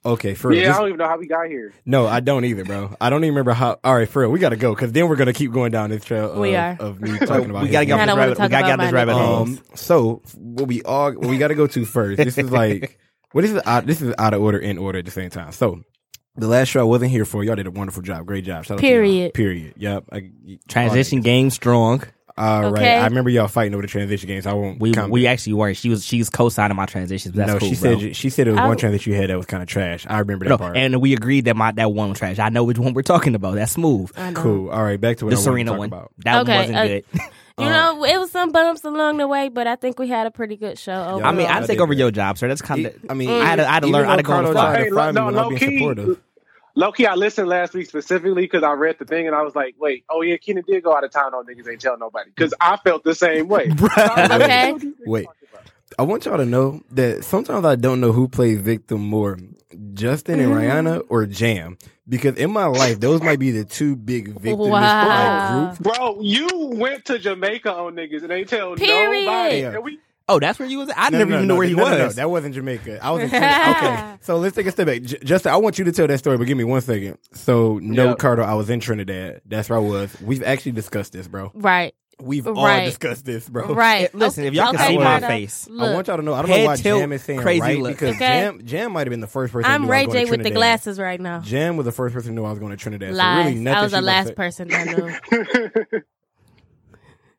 Okay, 0.05 0.35
for. 0.35 0.53
Yeah, 0.53 0.63
This- 0.69 0.77
I 0.77 0.79
don't 0.81 0.89
even 0.89 0.99
know 0.99 1.07
how 1.09 1.17
we 1.19 1.27
got 1.29 1.47
here. 1.47 1.73
no, 1.87 2.07
I 2.09 2.19
don't 2.21 2.45
either, 2.45 2.65
bro. 2.65 2.97
I 3.01 3.09
don't 3.11 3.23
even 3.23 3.35
remember 3.35 3.53
how. 3.53 3.79
All 3.85 3.95
right, 3.95 4.09
for 4.09 4.23
real, 4.23 4.31
we 4.31 4.41
gotta 4.41 4.57
go 4.57 4.75
because 4.75 4.91
then 4.93 5.09
we're 5.09 5.17
gonna 5.17 5.33
keep 5.33 5.53
going 5.53 5.71
down 5.71 5.91
this 5.91 6.05
trail. 6.05 6.33
Of, 6.33 6.39
We 6.39 6.57
are. 6.57 6.77
of 6.81 7.01
me 7.01 7.17
talking 7.27 7.51
about. 7.51 7.63
we 7.63 7.69
gotta 7.69 7.87
get 7.87 7.95
off 7.95 8.01
I 8.01 8.07
this 8.07 8.17
rabbit. 8.17 8.39
We 8.41 8.49
gotta 8.49 8.67
get 8.67 8.79
this 8.79 8.93
my 8.93 8.99
rabbit 8.99 9.15
hole. 9.15 9.37
Um, 9.43 9.59
so 9.75 10.23
what 10.37 10.67
we 10.69 10.83
all 10.83 11.13
what 11.13 11.29
we 11.31 11.39
got 11.39 11.49
to 11.49 11.55
go 11.55 11.67
to 11.69 11.85
first. 11.85 12.17
This 12.17 12.37
is 12.39 12.51
like 12.51 12.99
what 13.33 13.45
is 13.45 13.53
it? 13.55 13.67
Out, 13.67 13.87
this 13.87 14.01
is 14.03 14.13
out 14.19 14.35
of 14.35 14.43
order, 14.43 14.59
in 14.59 14.77
order 14.79 14.99
at 14.99 15.05
the 15.05 15.11
same 15.13 15.31
time. 15.31 15.53
So 15.53 15.83
the 16.35 16.49
last 16.49 16.69
show 16.69 16.81
I 16.81 16.85
wasn't 16.85 17.11
here 17.13 17.25
for. 17.25 17.45
Y'all 17.45 17.55
did 17.57 17.67
a 17.69 17.71
wonderful 17.71 18.03
job. 18.03 18.27
Great 18.27 18.45
job. 18.45 18.65
Shout 18.65 18.77
out 18.77 18.79
to. 18.79 18.83
Period. 18.87 19.35
Period. 19.35 19.75
Yep. 19.77 20.05
I, 20.13 20.31
Transition 20.69 21.21
game 21.21 21.51
strong. 21.51 22.03
All 22.39 22.63
right. 22.71 22.73
Okay. 22.83 22.97
I 22.97 23.05
remember 23.05 23.31
y'all 23.31 23.49
fighting 23.49 23.75
over 23.75 23.83
the 23.83 23.89
transition 23.89 24.27
games. 24.27 24.47
I 24.47 24.55
won't. 24.55 24.81
We 24.81 24.93
comment. 24.93 25.13
we 25.13 25.27
actually 25.27 25.53
weren't. 25.53 25.77
She 25.77 25.89
was 25.91 26.31
co-signing 26.31 26.77
my 26.77 26.87
transitions. 26.87 27.35
But 27.35 27.47
that's 27.47 27.53
no, 27.55 27.59
cool, 27.59 27.75
she 27.75 27.81
bro. 27.81 27.99
said 27.99 28.17
she 28.17 28.31
said 28.31 28.49
it 28.49 28.53
was 28.53 28.61
I- 28.61 28.69
one 28.69 28.77
transition 28.79 29.13
you 29.13 29.19
had 29.19 29.31
that 29.31 29.37
was 29.37 29.47
kind 29.47 29.63
of 29.63 29.69
trash. 29.69 30.07
I 30.09 30.19
remember 30.21 30.45
that 30.47 30.51
No, 30.51 30.59
part. 30.59 30.77
and 30.77 31.01
we 31.01 31.13
agreed 31.13 31.45
that 31.45 31.57
my 31.57 31.73
that 31.73 31.93
one 31.93 32.09
was 32.11 32.19
trash. 32.19 32.39
I 32.39 32.49
know 32.49 32.65
which 32.65 32.79
one 32.79 32.95
we're 32.95 33.03
talking 33.03 33.35
about. 33.35 33.55
That's 33.57 33.73
smooth. 33.73 34.11
Cool. 34.35 34.71
All 34.71 34.83
right. 34.83 35.01
Back 35.01 35.19
to 35.19 35.27
what 35.27 35.31
The 35.31 35.37
I 35.37 35.39
wanted 35.39 35.41
to 35.41 35.43
Serena 35.45 35.71
talk 35.73 35.79
one. 35.79 35.89
about. 35.89 36.13
That 36.19 36.41
Okay, 36.43 36.53
one 36.53 36.61
wasn't 36.61 36.77
uh, 36.79 36.87
good. 36.87 37.05
You 37.59 37.67
know, 37.69 38.03
it 38.05 38.19
was 38.19 38.31
some 38.33 38.51
bumps 38.51 38.83
along 38.83 39.19
the 39.19 39.29
way, 39.29 39.51
but 39.51 39.67
I 39.67 39.77
think 39.77 39.99
we 39.99 40.09
had 40.09 40.27
a 40.27 40.31
pretty 40.31 40.57
good 40.57 40.79
show. 40.79 40.91
Overall. 40.95 41.27
I 41.27 41.33
mean, 41.33 41.47
I 41.47 41.59
I 41.59 41.67
take 41.67 41.81
over 41.81 41.93
your 41.93 42.11
job, 42.11 42.39
sir. 42.39 42.49
That's 42.49 42.63
kind 42.63 42.87
of. 42.87 42.95
I 43.11 43.15
mean, 43.15 43.29
I 43.29 43.45
had 43.45 43.57
to, 43.57 43.69
I 43.69 43.73
had 43.75 43.83
to 43.83 43.89
learn. 43.89 44.07
I 44.07 44.13
had 44.13 44.17
to 44.17 44.23
though 44.23 44.29
go 44.29 44.35
on 44.39 44.45
the 44.45 44.51
Cardo 44.51 44.53
fly. 44.55 44.77
Hey, 44.79 44.85
to 44.89 44.95
fry 44.95 45.07
me 45.09 45.13
no, 45.13 45.27
when 45.27 45.35
low 45.35 45.51
key, 45.51 45.79
supportive. 45.79 46.21
Low 46.75 46.93
key, 46.93 47.07
I 47.07 47.15
listened 47.15 47.49
last 47.49 47.75
week 47.75 47.89
specifically 47.89 48.43
because 48.43 48.63
I 48.63 48.73
read 48.73 48.97
the 48.99 49.05
thing 49.05 49.27
and 49.27 49.37
I 49.37 49.43
was 49.43 49.55
like, 49.55 49.75
wait, 49.79 50.05
oh 50.11 50.23
yeah, 50.23 50.37
Keenan 50.37 50.65
did 50.67 50.83
go 50.83 50.95
out 50.97 51.05
of 51.05 51.11
town 51.11 51.35
on 51.35 51.47
niggas 51.47 51.71
ain't 51.71 51.81
tell 51.81 51.99
nobody 51.99 52.31
because 52.35 52.55
I 52.61 52.77
felt 52.79 53.05
the 53.05 53.15
same 53.15 53.49
way. 53.49 53.71
So 53.79 53.87
like, 53.87 54.31
Okay. 54.31 54.73
what 54.73 54.81
these 54.81 54.95
niggas 54.95 55.07
Wait. 55.07 55.27
I 55.99 56.03
want 56.03 56.25
y'all 56.25 56.39
to 56.39 56.47
know 56.47 56.81
that 56.93 57.23
sometimes 57.23 57.67
I 57.67 57.77
don't 57.77 58.01
know 58.01 58.13
who 58.13 58.27
plays 58.27 58.59
victim 58.61 59.03
more, 59.03 59.39
Justin 59.93 60.41
and 60.41 60.51
mm-hmm. 60.53 60.61
Rihanna 60.89 61.03
or 61.11 61.27
Jam. 61.27 61.77
Because 62.09 62.37
in 62.37 62.51
my 62.51 62.67
life, 62.67 62.99
those 62.99 63.23
might 63.23 63.39
be 63.39 63.51
the 63.53 63.65
two 63.65 63.95
big 63.95 64.29
victims 64.29 64.69
Wow. 64.69 65.75
groups. 65.77 65.79
Bro, 65.81 66.21
you 66.23 66.49
went 66.75 67.05
to 67.07 67.19
Jamaica 67.19 67.73
on 67.73 67.95
niggas 67.95 68.23
and 68.23 68.31
they 68.31 68.45
tell 68.45 68.75
Period. 68.75 69.27
nobody. 69.27 69.59
Yeah. 69.61 69.73
And 69.75 69.85
we, 69.85 69.99
Oh, 70.29 70.39
that's 70.39 70.59
where 70.59 70.69
you 70.69 70.79
was. 70.79 70.91
I 70.97 71.11
No, 71.11 71.19
never 71.19 71.31
no, 71.31 71.37
even 71.37 71.49
no, 71.49 71.55
knew 71.55 71.59
where 71.59 71.69
he 71.69 71.75
no, 71.75 71.85
no, 71.91 71.99
no, 71.99 72.05
was. 72.07 72.15
that 72.17 72.31
wasn't 72.31 72.55
Jamaica. 72.55 73.05
I 73.05 73.11
was 73.11 73.23
in 73.25 73.29
Trinidad. 73.31 73.77
Okay, 73.77 74.17
so 74.23 74.37
let's 74.39 74.55
take 74.57 74.67
a 74.67 74.71
step 74.71 74.87
back. 74.87 75.03
J- 75.03 75.19
Justin, 75.25 75.53
I 75.53 75.57
want 75.57 75.79
you 75.79 75.85
to 75.87 75.93
tell 75.93 76.07
that 76.07 76.19
story, 76.19 76.39
but 76.39 76.45
give 76.47 76.57
me 76.57 76.65
one 76.65 76.81
second. 76.81 77.19
So, 77.33 77.79
no, 77.83 78.11
Yeah. 78.11 78.15
Carter, 78.15 78.43
I 78.45 78.55
was 78.55 78.71
in 78.71 78.81
Trinidad. 78.81 79.41
That's 79.47 79.69
where 79.69 79.79
I 79.79 79.83
was. 79.83 80.15
We've 80.21 80.43
actually 80.45 80.73
discussed 80.73 81.13
this, 81.13 81.27
bro. 81.29 81.51
right, 81.55 81.95
We've 82.21 82.47
all 82.47 82.55
Right. 82.55 82.85
discussed 82.85 83.25
this, 83.25 83.49
bro. 83.49 83.75
right. 83.75 84.15
Listen, 84.15 84.45
if 84.45 84.55
y'all 84.55 84.73
can 84.73 84.87
see 84.87 84.97
my 84.99 85.19
Cardo, 85.21 85.27
face. 85.27 85.67
I 85.69 85.93
want 85.93 86.07
y'all 86.07 86.19
to 86.19 86.23
know. 86.23 86.35
I 86.35 86.43
don't 86.43 86.51
Head 86.51 86.59
know 86.61 86.67
why 86.67 86.77
tilt, 86.77 87.01
Jam 87.01 87.13
is 87.13 87.23
saying 87.25 87.41
crazy 87.41 87.61
right 87.61 87.79
look. 87.81 87.93
because 87.93 88.15
Okay. 88.15 88.19
Jam 88.43 88.65
Jam 88.65 88.93
might 88.93 89.01
have 89.01 89.11
been 89.11 89.21
the 89.21 89.27
first 89.27 89.53
person. 89.53 89.69
I'm 89.69 89.87
I 89.87 89.89
Ray 89.89 90.07
was 90.07 90.13
going 90.15 90.27
J 90.27 90.31
to 90.31 90.37
with 90.37 90.43
the 90.45 90.51
glasses 90.53 91.01
right 91.01 91.21
now. 91.21 91.41
Jam 91.41 91.77
was 91.77 91.85
the 91.85 91.91
first 91.91 92.15
person 92.15 92.31
who 92.31 92.37
knew 92.37 92.45
I 92.47 92.51
was 92.51 92.61
going 92.61 92.71
to 92.71 92.77
Trinidad. 92.77 93.15
Lies. 93.15 93.45
So 93.45 93.49
really, 93.49 93.61
nothing 93.61 93.77
I 93.79 93.83
was 93.83 93.93
the 93.93 94.01
last 94.03 94.37
person 94.37 94.69
that 94.69 94.87
knew. 94.87 96.01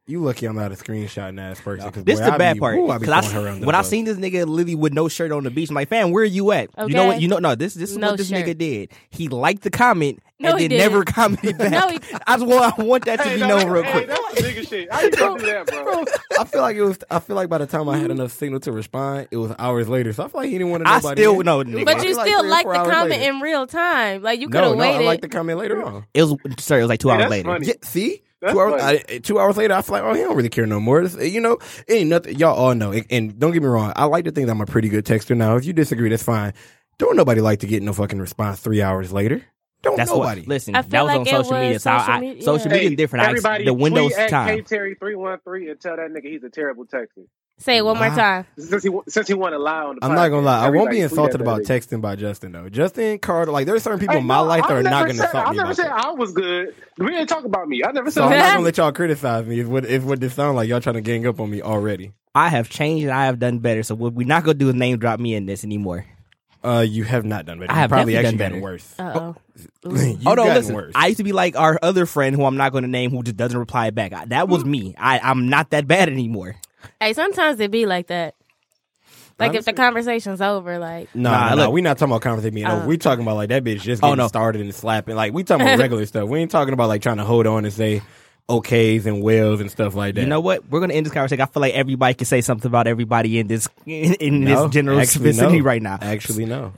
You 0.06 0.20
lucky 0.22 0.46
I'm 0.48 0.56
not 0.58 0.70
a 0.74 0.76
screenshot 0.76 1.40
ass 1.40 1.62
person. 1.62 1.90
'cause 1.90 2.04
This 2.04 2.20
boy, 2.20 2.26
the 2.26 2.34
I 2.34 2.38
bad 2.38 2.54
be- 2.56 2.60
part. 2.60 2.78
ooh, 2.78 2.90
I 2.90 2.98
Because 2.98 3.30
throwing 3.30 3.46
her 3.46 3.50
under 3.52 3.60
the 3.62 3.66
when 3.68 3.74
I 3.76 3.80
bus. 3.80 3.90
seen 3.90 4.04
this 4.04 4.18
nigga 4.18 4.46
Lily 4.46 4.76
with 4.76 4.92
no 4.92 5.08
shirt 5.08 5.32
on 5.32 5.46
the 5.46 5.50
beach, 5.50 5.70
I'm 5.70 5.76
like, 5.76 5.88
fam, 5.88 6.12
where 6.12 6.24
are 6.24 6.26
you 6.26 6.52
at? 6.52 6.70
You 6.78 6.90
know 6.94 7.06
what? 7.08 7.22
You 7.22 7.30
know, 7.30 7.38
no, 7.40 7.56
this 7.56 7.74
this 7.74 7.92
is 7.92 7.98
No 7.98 8.10
what 8.10 8.18
this 8.18 8.28
shirt. 8.28 8.46
nigga 8.46 8.58
did. 8.58 8.92
He 9.12 9.30
liked 9.30 9.64
the 9.64 9.70
comment 9.70 10.20
No, 10.42 10.52
and 10.58 10.60
then 10.70 10.78
never 10.78 11.06
didn't. 11.06 11.16
commented 11.16 11.58
back. 11.58 11.72
No, 11.72 11.88
he- 11.88 12.00
I 12.28 12.36
just 12.36 12.46
want, 12.46 12.80
I 12.80 12.84
want 12.84 13.06
that 13.06 13.16
to 13.20 13.24
hey, 13.24 13.36
be 13.36 13.40
no, 13.42 13.48
known 13.48 13.60
that- 13.60 13.70
real 13.72 13.84
hey, 13.84 13.92
quick. 13.94 14.08
that's 14.10 14.42
nigga 14.42 14.68
shit. 14.70 14.92
How 14.92 15.02
you 15.04 15.12
gonna 15.12 15.40
do 15.40 15.46
that, 15.46 15.68
bro? 15.68 15.84
Bro, 15.86 16.06
I 16.38 16.44
feel 16.44 16.62
like 16.62 16.76
it 16.76 16.84
was. 16.84 16.98
I 17.10 17.20
feel 17.20 17.38
like 17.38 17.48
by 17.48 17.60
the 17.60 17.66
time 17.66 17.88
I 17.88 17.94
had 17.96 18.04
mm-hmm. 18.10 18.20
enough 18.20 18.34
signal 18.34 18.60
to 18.60 18.74
respond, 18.74 19.30
it 19.32 19.38
was 19.38 19.54
hours 19.58 19.88
later. 19.88 20.12
So 20.12 20.26
I 20.26 20.28
feel 20.28 20.42
like 20.42 20.50
he 20.50 20.58
didn't 20.58 20.72
want 20.72 20.84
to. 20.84 20.90
I 20.90 20.98
nobody 20.98 21.22
still 21.22 21.40
in. 21.40 21.46
no, 21.46 21.64
nigga. 21.64 21.86
But 21.86 22.04
you 22.04 22.14
like 22.14 22.28
still 22.28 22.42
three 22.42 22.48
or 22.48 22.52
like 22.52 22.66
the 22.68 22.74
comment 22.92 23.10
later. 23.22 23.34
in 23.36 23.40
real 23.40 23.68
time. 23.68 24.22
Like 24.22 24.42
you 24.42 24.50
could 24.50 24.56
have 24.64 24.72
No, 24.72 24.74
no, 24.74 24.80
waited. 24.82 25.02
I 25.02 25.06
like 25.06 25.22
the 25.22 25.30
comment 25.30 25.60
later 25.60 25.82
on. 25.82 26.06
It 26.14 26.24
was 26.24 26.36
sorry, 26.60 26.82
it 26.82 26.84
was 26.84 26.90
like 26.90 27.00
two 27.00 27.10
hours 27.10 27.30
later. 27.30 27.58
see, 27.84 28.22
That's 28.44 28.54
two 28.54 28.62
hours. 28.62 28.82
funny. 28.82 28.84
I, 28.84 29.04
eh, 29.10 29.20
two 29.24 29.40
hours 29.40 29.58
later, 29.58 29.74
I 29.74 29.82
feel 29.82 29.94
like, 29.96 30.04
oh, 30.04 30.14
he 30.14 30.22
don't 30.22 30.36
really 30.38 30.50
care 30.50 30.68
no 30.68 30.80
more. 30.80 31.02
It's, 31.02 31.18
eh, 31.18 31.24
you 31.26 31.42
know, 31.42 31.60
it 31.88 31.94
ain't 31.94 32.10
nothing. 32.10 32.38
Y'all 32.38 32.56
all 32.56 32.76
know. 32.76 32.92
And, 32.94 33.06
and 33.10 33.40
don't 33.40 33.54
get 33.54 33.64
me 33.64 33.70
wrong, 33.70 33.94
I 33.96 34.06
like 34.06 34.26
to 34.26 34.32
think 34.32 34.48
that 34.48 34.54
I'm 34.54 34.62
a 34.62 34.68
pretty 34.68 34.90
good 34.90 35.06
texter. 35.06 35.36
Now, 35.38 35.56
if 35.58 35.66
you 35.66 35.74
disagree, 35.74 36.10
that's 36.10 36.24
fine. 36.24 36.54
Don't 37.00 37.16
nobody 37.18 37.42
like 37.42 37.60
to 37.62 37.68
get 37.68 37.84
no 37.84 37.94
fucking 37.94 38.20
response 38.20 38.60
three 38.60 38.82
hours 38.82 39.12
later. 39.14 39.44
Don't 39.82 39.98
That's 39.98 40.12
nobody. 40.12 40.42
what. 40.42 40.48
Listen, 40.48 40.76
I 40.76 40.82
that 40.84 41.02
was 41.04 41.12
on 41.12 41.18
like 41.20 41.28
it 41.28 41.32
social 41.32 41.54
media. 41.60 41.74
was 41.74 41.84
So 41.84 41.92
I, 41.92 41.98
social 42.00 42.14
I, 42.14 42.20
media, 42.22 42.42
social 42.44 42.68
yeah. 42.68 42.74
media 42.74 42.90
Hey, 42.90 42.94
is 42.94 42.98
different. 42.98 43.26
I, 43.26 43.30
everybody, 43.30 43.66
the 43.66 43.74
Windows 43.74 44.14
tweet 44.14 44.20
at 44.20 44.30
time. 44.30 44.48
K 44.48 44.62
Terry 44.62 44.96
three 44.96 45.16
one 45.16 45.40
three 45.44 45.70
and 45.70 45.80
tell 45.80 45.98
that 45.98 46.10
nigga 46.10 46.26
he's 46.32 46.44
a 46.44 46.50
terrible 46.50 46.86
texter. 46.86 47.26
Say 47.60 47.78
it 47.78 47.86
one 47.86 47.98
more 47.98 48.08
time. 48.10 48.46
Since 48.58 48.84
he 48.84 48.90
since 49.08 49.28
he 49.28 49.34
want 49.36 49.54
to 49.54 49.60
lie 49.60 49.84
on 49.84 49.96
the. 49.96 50.06
I'm 50.06 50.16
not 50.16 50.28
gonna 50.30 50.46
lie. 50.46 50.66
I 50.66 50.70
won't 50.70 50.90
be 50.90 51.00
insulted 51.00 51.40
about 51.40 51.62
nigga. 51.62 51.66
texting 51.80 52.02
by 52.02 52.16
Justin 52.16 52.52
though. 52.52 52.68
Justin 52.68 53.20
Carter, 53.20 53.52
like 53.52 53.68
there's 53.68 53.84
certain 53.84 54.00
people 54.00 54.16
Hey, 54.16 54.22
in 54.22 54.26
my 54.28 54.38
no, 54.38 54.44
life 54.46 54.64
that 54.64 54.72
I 54.72 54.76
are 54.80 54.84
not 54.84 55.06
gonna 55.08 55.14
said- 55.14 55.26
insult 55.26 55.48
I 55.48 55.52
me 55.52 55.58
never 55.58 55.74
said 55.74 55.86
that. 55.86 56.06
I 56.06 56.12
was 56.12 56.34
good. 56.34 56.76
We 56.98 57.08
didn't 57.08 57.28
talk 57.28 57.46
about 57.46 57.70
me. 57.70 57.82
I 57.86 57.92
never 57.92 58.10
said. 58.12 58.22
So 58.22 58.24
I'm 58.26 58.32
not 58.38 58.52
gonna 58.54 58.66
let 58.66 58.78
y'all 58.78 58.92
criticize 58.92 59.46
me. 59.46 59.60
Is 59.60 59.68
what 59.68 59.86
is 59.86 60.04
what 60.04 60.20
this 60.20 60.34
sound 60.34 60.58
like? 60.58 60.68
Y'all 60.68 60.82
trying 60.82 60.96
to 60.96 61.02
gang 61.02 61.26
up 61.28 61.40
on 61.40 61.50
me 61.50 61.62
already? 61.62 62.12
I 62.36 62.50
have 62.50 62.70
changed 62.70 63.04
and 63.04 63.14
I 63.14 63.26
have 63.28 63.40
done 63.40 63.60
better. 63.60 63.84
So 63.84 63.96
what 63.96 64.14
we're 64.14 64.28
not 64.28 64.44
gonna 64.44 64.56
do 64.56 64.68
is 64.70 64.76
name 64.76 64.98
drop 64.98 65.20
me 65.20 65.34
in 65.36 65.46
this 65.46 65.64
anymore. 65.64 66.06
Uh, 66.64 66.80
you 66.80 67.04
have 67.04 67.24
not 67.26 67.46
done 67.46 67.60
better. 67.60 67.72
I 67.72 67.76
You 67.76 67.80
have 67.82 67.90
probably 67.90 68.16
actually 68.18 68.38
done 68.38 68.38
gotten 68.38 68.52
better. 68.60 68.64
worse. 68.64 68.96
Uh 69.00 69.14
oh. 69.16 69.36
You've 69.96 70.26
oh 70.28 70.34
no, 70.34 70.46
listen. 70.46 70.74
worse. 70.76 70.94
I 70.96 71.08
used 71.08 71.18
to 71.18 71.24
be 71.24 71.34
like 71.34 71.56
our 71.58 71.78
other 71.82 72.06
friend 72.06 72.36
who 72.36 72.46
I'm 72.46 72.56
not 72.58 72.72
going 72.72 72.84
to 72.86 72.90
name 72.90 73.12
who 73.12 73.22
just 73.22 73.36
doesn't 73.38 73.58
reply 73.60 73.90
back. 73.92 74.14
I, 74.14 74.26
that 74.28 74.48
was 74.48 74.64
me. 74.66 74.96
I, 74.98 75.20
I'm 75.20 75.50
not 75.50 75.72
that 75.72 75.88
bad 75.88 76.08
anymore. 76.10 76.56
Hey, 77.02 77.14
sometimes 77.14 77.60
it 77.60 77.72
be 77.72 77.86
like 77.86 78.08
that. 78.08 78.36
Like 79.40 79.56
if 79.56 79.66
the 79.66 79.74
conversation's 79.74 80.42
over, 80.42 80.78
like 80.80 81.14
No, 81.16 81.32
Nah, 81.32 81.50
no, 81.50 81.56
look- 81.56 81.74
we 81.74 81.82
not 81.82 81.98
talking 81.98 82.12
about 82.12 82.22
conversation. 82.22 82.56
You 82.58 82.66
know, 82.66 82.82
Uh. 82.82 82.86
we 82.86 82.98
talking 82.98 83.24
about 83.24 83.36
like 83.36 83.50
that 83.50 83.64
bitch 83.64 83.82
just 83.82 84.02
Oh, 84.04 84.08
getting 84.08 84.18
no. 84.20 84.28
started 84.28 84.62
and 84.62 84.74
slapping. 84.74 85.16
Like 85.16 85.34
we 85.34 85.44
talking 85.44 85.66
about 85.66 85.80
regular 85.80 86.06
stuff. 86.06 86.30
We 86.30 86.40
ain't 86.40 86.52
talking 86.52 86.74
about 86.74 86.88
like 86.88 87.02
trying 87.02 87.18
to 87.18 87.24
hold 87.26 87.46
on 87.48 87.66
and 87.66 87.74
say, 87.74 88.02
okays 88.50 89.06
and 89.06 89.22
wells 89.24 89.60
and 89.60 89.72
stuff 89.72 89.96
like 89.96 90.16
that. 90.16 90.22
You 90.22 90.28
know 90.28 90.40
what? 90.40 90.70
We're 90.70 90.80
gonna 90.82 90.94
end 90.94 91.06
this 91.08 91.14
conversation. 91.14 91.42
I 91.42 91.46
feel 91.48 91.62
like 91.62 91.74
everybody 91.74 92.14
can 92.14 92.26
say 92.26 92.42
something 92.42 92.68
about 92.68 92.88
everybody 92.88 93.40
in 93.40 93.48
this 93.48 93.68
in, 93.86 94.14
in 94.16 94.44
No, 94.44 94.64
this 94.66 94.74
general 94.74 95.00
actually, 95.00 95.24
vicinity 95.32 95.60
no. 95.60 95.66
right 95.66 95.82
now. 95.82 95.98
Actually, 96.02 96.46
no. 96.46 96.72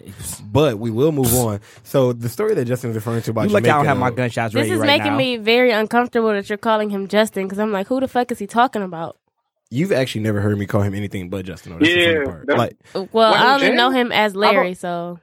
But 0.51 0.79
we 0.79 0.89
will 0.91 1.11
move 1.11 1.33
on. 1.35 1.59
So 1.83 2.13
the 2.13 2.29
story 2.29 2.53
that 2.55 2.65
Justin 2.65 2.89
was 2.91 2.95
referring 2.95 3.21
to 3.23 3.31
about 3.31 3.47
You 3.47 3.53
lucky 3.53 3.69
I 3.69 3.77
don't 3.77 3.85
have 3.85 3.97
my 3.97 4.09
though, 4.11 4.15
gunshots 4.15 4.53
This 4.53 4.61
ready 4.61 4.71
is 4.71 4.79
right 4.79 4.87
making 4.87 5.11
now. 5.11 5.17
me 5.17 5.37
very 5.37 5.71
uncomfortable 5.71 6.29
that 6.29 6.47
you're 6.49 6.57
calling 6.57 6.89
him 6.89 7.07
Justin 7.07 7.43
because 7.43 7.59
I'm 7.59 7.71
like, 7.71 7.87
who 7.87 7.99
the 7.99 8.07
fuck 8.07 8.31
is 8.31 8.39
he 8.39 8.47
talking 8.47 8.81
about? 8.81 9.17
You've 9.71 9.91
actually 9.91 10.21
never 10.21 10.41
heard 10.41 10.57
me 10.57 10.65
call 10.65 10.81
him 10.81 10.93
anything 10.93 11.29
but 11.29 11.45
Justin. 11.45 11.73
though. 11.73 11.79
That's 11.79 11.93
the 11.93 12.01
funny 12.05 12.13
Yeah, 12.19 12.23
part. 12.25 12.47
that's- 12.47 12.73
Like, 12.93 13.13
Well, 13.13 13.33
I 13.33 13.53
only 13.55 13.67
Jay? 13.67 13.75
know 13.75 13.89
him 13.89 14.11
as 14.11 14.35
Larry, 14.35 14.73
so 14.75 15.19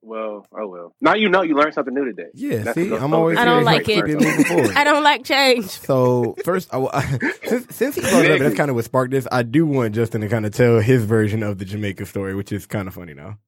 Well, 0.00 0.46
oh 0.52 0.66
well. 0.68 0.94
Now 1.00 1.14
you 1.14 1.28
know 1.28 1.42
you 1.42 1.54
learned 1.54 1.74
something 1.74 1.92
new 1.92 2.04
today. 2.06 2.28
yeah, 2.34 2.58
That's 2.62 2.74
see, 2.74 2.94
I'm 2.94 3.12
always 3.12 3.36
I 3.38 3.44
don't 3.44 3.64
like 3.64 3.86
it. 3.88 3.98
it 4.08 4.18
moving 4.18 4.44
forward. 4.44 4.70
I 4.74 4.82
don't 4.84 5.02
like 5.02 5.24
change. 5.24 5.66
So 5.68 6.34
first, 6.44 6.72
I, 6.72 6.78
wa- 6.78 6.98
since, 7.44 7.76
since 7.76 7.94
he 7.96 8.00
brought 8.00 8.24
it 8.24 8.30
up, 8.32 8.38
that's 8.38 8.54
kind 8.56 8.70
of 8.70 8.76
what 8.76 8.84
sparked 8.86 9.10
this. 9.10 9.26
I 9.30 9.42
do 9.42 9.66
want 9.66 9.94
Justin 9.94 10.22
to 10.22 10.28
kind 10.28 10.46
of 10.46 10.52
tell 10.52 10.78
his 10.80 11.04
version 11.04 11.42
of 11.42 11.58
the 11.58 11.64
Jamaica 11.66 12.06
story, 12.06 12.34
which 12.34 12.52
is 12.52 12.64
kind 12.66 12.88
of 12.88 12.94
funny 12.94 13.12
now. 13.12 13.38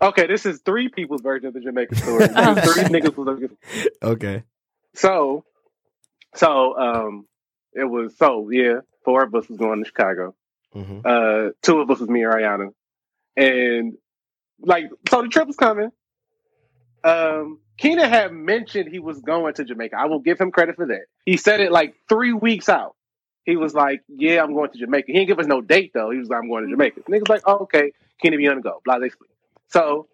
Okay, 0.00 0.26
this 0.26 0.44
is 0.46 0.60
three 0.60 0.88
people's 0.88 1.22
version 1.22 1.48
of 1.48 1.54
the 1.54 1.60
Jamaica 1.60 1.96
story. 1.96 2.26
Oh, 2.36 2.54
three 2.54 2.82
shit. 2.84 2.92
niggas 2.92 3.16
was 3.16 3.26
looking. 3.26 3.56
Okay. 4.02 4.42
So, 4.94 5.44
so 6.34 6.78
um, 6.78 7.26
it 7.76 7.84
was 7.84 8.16
so 8.16 8.50
yeah. 8.50 8.80
Four 9.04 9.22
of 9.22 9.34
us 9.34 9.48
was 9.48 9.58
going 9.58 9.82
to 9.82 9.86
Chicago. 9.86 10.34
hmm 10.72 11.00
Uh, 11.04 11.50
two 11.62 11.80
of 11.80 11.90
us 11.90 12.00
was 12.00 12.08
me 12.08 12.24
and 12.24 12.32
Ariana, 12.32 12.68
and 13.36 13.94
like 14.60 14.86
so 15.08 15.22
the 15.22 15.28
trip 15.28 15.46
was 15.46 15.56
coming. 15.56 15.90
Um, 17.04 17.60
Keenan 17.78 18.08
had 18.08 18.32
mentioned 18.32 18.88
he 18.90 18.98
was 18.98 19.20
going 19.20 19.54
to 19.54 19.64
Jamaica. 19.64 19.96
I 19.96 20.06
will 20.06 20.18
give 20.18 20.40
him 20.40 20.50
credit 20.50 20.76
for 20.76 20.86
that. 20.86 21.02
He 21.24 21.36
said 21.36 21.60
it 21.60 21.70
like 21.70 21.94
three 22.08 22.32
weeks 22.32 22.68
out. 22.68 22.96
He 23.44 23.56
was 23.56 23.74
like, 23.74 24.02
"Yeah, 24.08 24.42
I'm 24.42 24.54
going 24.54 24.70
to 24.72 24.78
Jamaica." 24.78 25.06
He 25.06 25.12
didn't 25.12 25.28
give 25.28 25.38
us 25.38 25.46
no 25.46 25.60
date 25.60 25.92
though. 25.94 26.10
He 26.10 26.18
was 26.18 26.28
like, 26.28 26.40
"I'm 26.42 26.48
going 26.48 26.64
to 26.64 26.70
Jamaica." 26.70 27.02
Niggas 27.08 27.28
like, 27.28 27.42
"Oh, 27.44 27.58
okay." 27.58 27.92
Keenan 28.20 28.38
be 28.38 28.48
on 28.48 28.56
the 28.56 28.62
go. 28.62 28.80
Blah 28.84 28.98
blah. 28.98 29.08
blah. 29.08 29.28
So, 29.68 30.08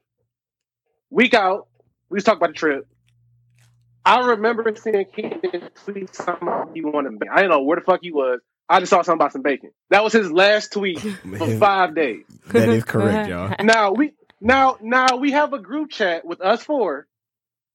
week 1.11 1.35
out, 1.35 1.69
we 2.11 2.17
was 2.17 2.25
talking 2.25 2.39
about 2.39 2.51
the 2.51 2.55
trip. 2.55 2.87
I 4.05 4.21
remember 4.21 4.75
seeing 4.77 5.05
Keenan 5.15 5.71
tweet 5.85 6.15
something 6.15 6.49
about 6.49 6.71
he 6.75 6.83
wanted. 6.83 7.19
Bacon. 7.19 7.33
I 7.33 7.37
didn't 7.37 7.51
know 7.51 7.63
where 7.63 7.77
the 7.77 7.85
fuck 7.85 8.01
he 8.03 8.11
was. 8.11 8.41
I 8.69 8.81
just 8.81 8.91
saw 8.91 9.03
something 9.03 9.21
about 9.21 9.33
some 9.33 9.43
bacon. 9.43 9.71
That 9.91 10.03
was 10.03 10.13
his 10.13 10.31
last 10.31 10.73
tweet 10.73 11.01
for 11.39 11.47
five 11.59 11.95
days. 11.95 12.25
That 12.49 12.69
is 12.69 12.85
correct, 12.85 13.29
y'all. 13.31 13.55
Now 13.61 13.93
we 13.93 14.15
now 14.41 14.79
now 14.81 15.17
we 15.17 15.33
have 15.33 15.53
a 15.53 15.59
group 15.59 15.91
chat 15.91 16.25
with 16.25 16.41
us 16.41 16.63
four, 16.63 17.07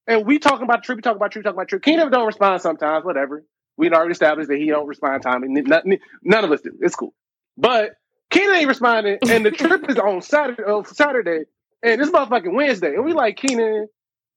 and 0.05 0.25
we 0.25 0.39
talking 0.39 0.63
about 0.63 0.83
trip. 0.83 0.97
We 0.97 1.01
talking 1.01 1.17
about 1.17 1.31
trip. 1.31 1.43
We 1.43 1.43
talking 1.43 1.57
about 1.57 1.67
trip. 1.69 1.83
Keenan 1.83 2.11
don't 2.11 2.25
respond 2.25 2.61
sometimes. 2.61 3.05
Whatever. 3.05 3.43
We 3.77 3.89
already 3.91 4.13
established 4.13 4.49
that 4.49 4.57
he 4.57 4.67
don't 4.67 4.87
respond 4.87 5.21
time, 5.21 5.43
and 5.43 5.53
none, 5.53 5.99
none 6.23 6.43
of 6.43 6.51
us 6.51 6.61
do. 6.61 6.71
It's 6.81 6.95
cool. 6.95 7.13
But 7.57 7.91
Keenan 8.31 8.55
ain't 8.55 8.67
responding, 8.67 9.19
and 9.29 9.45
the 9.45 9.51
trip 9.51 9.89
is 9.89 9.97
on 9.97 10.21
Saturday. 10.23 10.63
Uh, 10.63 10.83
Saturday, 10.83 11.43
and 11.83 12.01
this 12.01 12.09
motherfucking 12.09 12.53
Wednesday, 12.53 12.95
and 12.95 13.05
we 13.05 13.13
like 13.13 13.37
Keenan, 13.37 13.87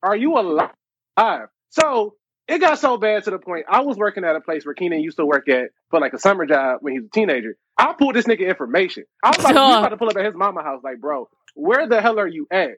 are 0.03 0.17
you 0.17 0.39
alive? 0.39 1.49
So 1.71 2.15
it 2.49 2.59
got 2.59 2.79
so 2.79 2.97
bad 2.97 3.25
to 3.25 3.31
the 3.31 3.39
point 3.39 3.67
I 3.69 3.81
was 3.83 3.97
working 3.97 4.25
at 4.25 4.37
a 4.37 4.41
place 4.41 4.65
where 4.65 4.75
Keenan 4.75 5.00
used 5.00 5.17
to 5.19 5.27
work 5.27 5.49
at 5.49 5.71
for 5.89 6.00
like 6.00 6.12
a 6.12 6.19
summer 6.19 6.47
job 6.47 6.79
when 6.81 6.93
he 6.93 6.99
was 7.00 7.07
a 7.07 7.11
teenager. 7.11 7.57
I 7.79 7.95
pulled 7.95 8.15
this 8.15 8.27
nigga 8.27 8.47
information. 8.49 9.05
I 9.23 9.29
was 9.29 9.39
about, 9.39 9.55
we 9.55 9.61
was 9.61 9.77
about 9.79 9.89
to 9.91 9.97
pull 9.97 10.09
up 10.09 10.17
at 10.17 10.25
his 10.25 10.35
mama 10.35 10.62
house, 10.62 10.81
like, 10.83 11.00
bro, 11.00 11.29
where 11.55 11.87
the 11.89 12.03
hell 12.03 12.19
are 12.19 12.27
you 12.27 12.47
at? 12.50 12.73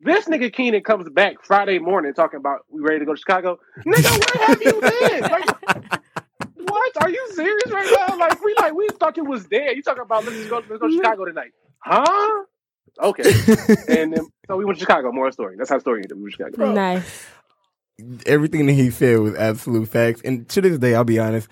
This 0.00 0.26
nigga 0.26 0.52
Keenan 0.52 0.82
comes 0.82 1.08
back 1.08 1.44
Friday 1.44 1.78
morning 1.78 2.12
talking 2.12 2.38
about 2.38 2.60
we 2.68 2.82
ready 2.82 2.98
to 2.98 3.04
go 3.04 3.14
to 3.14 3.18
Chicago. 3.18 3.58
Nigga, 3.86 4.36
where 4.36 4.46
have 4.48 4.62
you 4.62 4.80
been? 4.80 5.20
Like, 5.30 6.02
what? 6.56 7.02
Are 7.02 7.08
you 7.08 7.28
serious 7.34 7.70
right 7.70 7.96
now? 8.08 8.18
Like 8.18 8.42
we 8.42 8.54
like 8.58 8.74
we 8.74 8.88
thought 8.98 9.16
you 9.16 9.24
was 9.24 9.46
dead. 9.46 9.76
You 9.76 9.82
talking 9.82 10.02
about 10.02 10.24
let's 10.24 10.48
go 10.48 10.56
let's 10.56 10.68
go 10.68 10.78
to 10.78 10.84
mm-hmm. 10.86 10.96
Chicago 10.96 11.24
tonight. 11.26 11.52
Huh? 11.78 12.44
Okay. 13.00 13.22
and 13.88 14.12
then 14.12 14.26
so 14.48 14.56
we 14.56 14.64
went 14.64 14.78
to 14.78 14.84
Chicago, 14.84 15.12
more 15.12 15.30
story. 15.30 15.54
That's 15.56 15.70
how 15.70 15.76
the 15.76 15.82
story 15.82 16.00
ended. 16.02 16.16
We 16.16 16.24
went 16.24 16.34
to 16.34 16.44
Chicago. 16.44 16.72
nice. 16.72 17.26
Everything 18.26 18.66
that 18.66 18.72
he 18.72 18.90
said 18.90 19.18
was 19.18 19.34
absolute 19.34 19.88
facts. 19.88 20.22
And 20.24 20.48
to 20.50 20.60
this 20.60 20.78
day, 20.78 20.94
I'll 20.94 21.04
be 21.04 21.18
honest, 21.18 21.48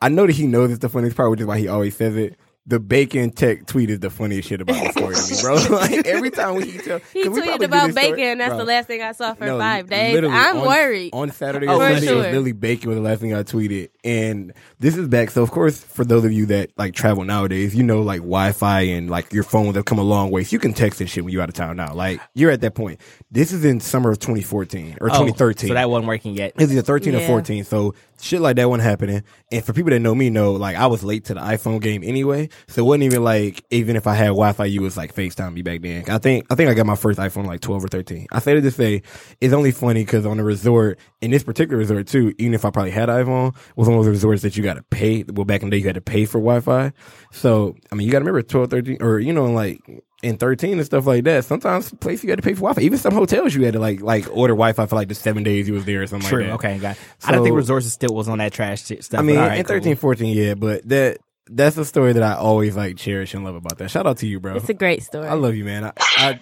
I 0.00 0.08
know 0.08 0.26
that 0.26 0.34
he 0.34 0.46
knows 0.46 0.70
it's 0.70 0.80
the 0.80 0.88
funniest 0.88 1.16
part, 1.16 1.30
which 1.30 1.40
is 1.40 1.46
why 1.46 1.58
he 1.58 1.68
always 1.68 1.96
says 1.96 2.16
it. 2.16 2.36
The 2.68 2.78
bacon 2.78 3.30
tech 3.30 3.64
tweeted 3.64 4.02
the 4.02 4.10
funniest 4.10 4.48
shit 4.50 4.60
about 4.60 4.74
the 4.74 4.92
story 4.92 5.14
to 5.14 5.34
me, 5.34 5.40
bro. 5.40 5.54
like 5.78 6.06
every 6.06 6.30
time 6.30 6.54
we 6.56 6.70
tell, 6.78 7.00
He 7.14 7.24
'cause 7.24 7.32
we 7.32 7.40
tweeted 7.40 7.44
probably 7.46 7.64
about 7.64 7.86
this 7.86 7.96
story- 7.96 8.10
bacon. 8.16 8.38
That's 8.38 8.50
Bro, 8.50 8.58
the 8.58 8.64
last 8.64 8.86
thing 8.86 9.00
I 9.02 9.12
saw 9.12 9.32
for 9.32 9.46
No, 9.46 9.58
five 9.58 9.88
days. 9.88 10.18
I'm 10.22 10.58
on- 10.58 10.66
worried. 10.66 11.10
On 11.14 11.30
Saturday 11.30 11.66
Oh, 11.66 11.76
or 11.76 11.80
for 11.80 11.88
it 11.88 11.94
was 11.94 12.04
sure. 12.04 12.22
Lily 12.30 12.52
Bacon 12.52 12.90
was 12.90 12.96
the 12.98 13.02
last 13.02 13.20
thing 13.22 13.32
I 13.34 13.42
tweeted. 13.42 13.88
And 14.04 14.52
this 14.78 14.98
is 14.98 15.08
back. 15.08 15.30
So 15.30 15.42
of 15.42 15.50
course, 15.50 15.82
for 15.82 16.04
those 16.04 16.26
of 16.26 16.32
you 16.32 16.44
that 16.46 16.70
like 16.76 16.92
travel 16.94 17.24
nowadays, 17.24 17.74
you 17.74 17.82
know 17.82 18.02
like 18.02 18.20
Wi-Fi 18.20 18.80
and 18.82 19.08
like 19.08 19.32
your 19.32 19.44
phones 19.44 19.74
have 19.76 19.86
come 19.86 19.98
a 19.98 20.02
long 20.02 20.30
way. 20.30 20.44
So 20.44 20.52
you 20.52 20.58
can 20.60 20.74
text 20.74 21.00
and 21.00 21.08
shit 21.08 21.24
when 21.24 21.32
you're 21.32 21.42
out 21.42 21.48
of 21.48 21.54
town 21.54 21.76
now. 21.78 21.94
Like 21.94 22.20
you're 22.34 22.50
at 22.50 22.60
that 22.60 22.74
point. 22.74 23.00
This 23.30 23.50
is 23.50 23.64
in 23.64 23.80
summer 23.80 24.10
of 24.10 24.18
2014 24.18 24.98
or 25.00 25.08
Oh, 25.08 25.14
2013. 25.14 25.68
So 25.68 25.74
that 25.74 25.88
wasn't 25.88 26.08
working 26.08 26.34
yet. 26.34 26.52
It's 26.58 26.70
either 26.70 26.82
13 26.82 27.14
or 27.14 27.26
14. 27.26 27.64
So 27.64 27.94
shit 28.20 28.40
like 28.40 28.56
that 28.56 28.68
wasn't 28.68 28.88
happening. 28.88 29.22
And 29.50 29.64
for 29.64 29.72
people 29.72 29.90
that 29.90 30.00
know 30.00 30.14
me, 30.14 30.30
know 30.30 30.52
like 30.52 30.76
I 30.76 30.86
was 30.86 31.04
late 31.04 31.24
to 31.26 31.34
the 31.34 31.40
iPhone 31.40 31.80
game 31.80 32.02
anyway. 32.04 32.48
So 32.68 32.82
it 32.82 32.86
wasn't 32.86 33.04
even 33.04 33.24
like 33.24 33.64
even 33.70 33.96
if 33.96 34.06
I 34.06 34.14
had 34.14 34.28
Wi-Fi, 34.28 34.64
you 34.66 34.82
was 34.82 34.96
like 34.96 35.14
FaceTime 35.14 35.54
me 35.54 35.62
back 35.62 35.80
then. 35.82 36.04
I 36.08 36.18
think 36.18 36.46
I 36.50 36.54
think 36.54 36.70
I 36.70 36.74
got 36.74 36.86
my 36.86 36.96
first 36.96 37.18
iPhone 37.18 37.46
like 37.46 37.60
12 37.60 37.84
or 37.84 37.88
13. 37.88 38.26
I 38.32 38.40
say 38.40 38.60
to 38.60 38.70
say 38.70 39.02
it's 39.40 39.54
only 39.54 39.70
funny 39.70 40.04
because 40.04 40.26
on 40.26 40.36
the 40.36 40.44
resort 40.44 40.98
in 41.20 41.30
this 41.30 41.44
particular 41.44 41.78
resort 41.78 42.06
too, 42.06 42.34
even 42.38 42.54
if 42.54 42.64
I 42.64 42.70
probably 42.70 42.90
had 42.92 43.08
iPhone, 43.08 43.56
was 43.76 43.88
one 43.88 43.98
of 43.98 44.04
those 44.04 44.12
resorts 44.12 44.42
that 44.42 44.56
you 44.56 44.62
got 44.62 44.74
to 44.74 44.82
pay. 44.82 45.24
Well, 45.28 45.44
back 45.44 45.62
in 45.62 45.70
the 45.70 45.76
day 45.76 45.80
you 45.80 45.86
had 45.86 45.94
to 45.94 46.00
pay 46.00 46.24
for 46.24 46.38
Wi-Fi. 46.38 46.92
So 47.32 47.76
I 47.90 47.94
mean 47.94 48.06
you 48.06 48.12
got 48.12 48.18
to 48.18 48.24
remember 48.24 48.42
12, 48.42 48.70
13, 48.70 48.98
or 49.00 49.18
you 49.18 49.32
know 49.32 49.46
like 49.46 49.80
in 50.22 50.36
13 50.36 50.78
and 50.78 50.84
stuff 50.84 51.06
like 51.06 51.24
that. 51.24 51.44
Sometimes 51.44 51.92
places 51.94 52.24
you 52.24 52.30
had 52.30 52.38
to 52.38 52.42
pay 52.42 52.54
for 52.54 52.62
Wi-Fi. 52.62 52.82
Even 52.82 52.98
some 52.98 53.14
hotels 53.14 53.54
you 53.54 53.64
had 53.64 53.74
to 53.74 53.80
like 53.80 54.00
like 54.00 54.26
order 54.36 54.54
Wi-Fi 54.54 54.86
for 54.86 54.96
like 54.96 55.08
the 55.08 55.14
seven 55.14 55.42
days 55.42 55.68
you 55.68 55.74
was 55.74 55.84
there 55.84 56.02
or 56.02 56.06
something 56.06 56.28
True. 56.28 56.40
like 56.40 56.60
that. 56.60 56.68
Okay, 56.68 56.78
got. 56.78 56.96
it. 56.96 57.02
I 57.24 57.32
don't 57.32 57.44
think 57.44 57.56
resources 57.56 57.92
still 57.92 58.14
was 58.14 58.28
on 58.28 58.38
that 58.38 58.52
trash 58.52 58.84
shit 58.84 59.04
stuff. 59.04 59.20
I 59.20 59.22
mean, 59.22 59.36
but 59.36 59.42
all 59.42 59.48
right, 59.48 59.58
in 59.60 59.66
13, 59.66 59.96
14, 59.96 60.36
yeah, 60.36 60.54
but 60.54 60.88
that 60.88 61.18
that's 61.50 61.76
a 61.76 61.84
story 61.84 62.12
that 62.12 62.22
I 62.22 62.34
always 62.34 62.76
like 62.76 62.96
cherish 62.96 63.34
and 63.34 63.44
love 63.44 63.54
about 63.54 63.78
that. 63.78 63.90
Shout 63.90 64.06
out 64.06 64.18
to 64.18 64.26
you, 64.26 64.40
bro. 64.40 64.56
It's 64.56 64.68
a 64.68 64.74
great 64.74 65.02
story. 65.02 65.28
I 65.28 65.34
love 65.34 65.54
you, 65.54 65.64
man. 65.64 65.84
I, 65.84 65.92
I 65.98 66.40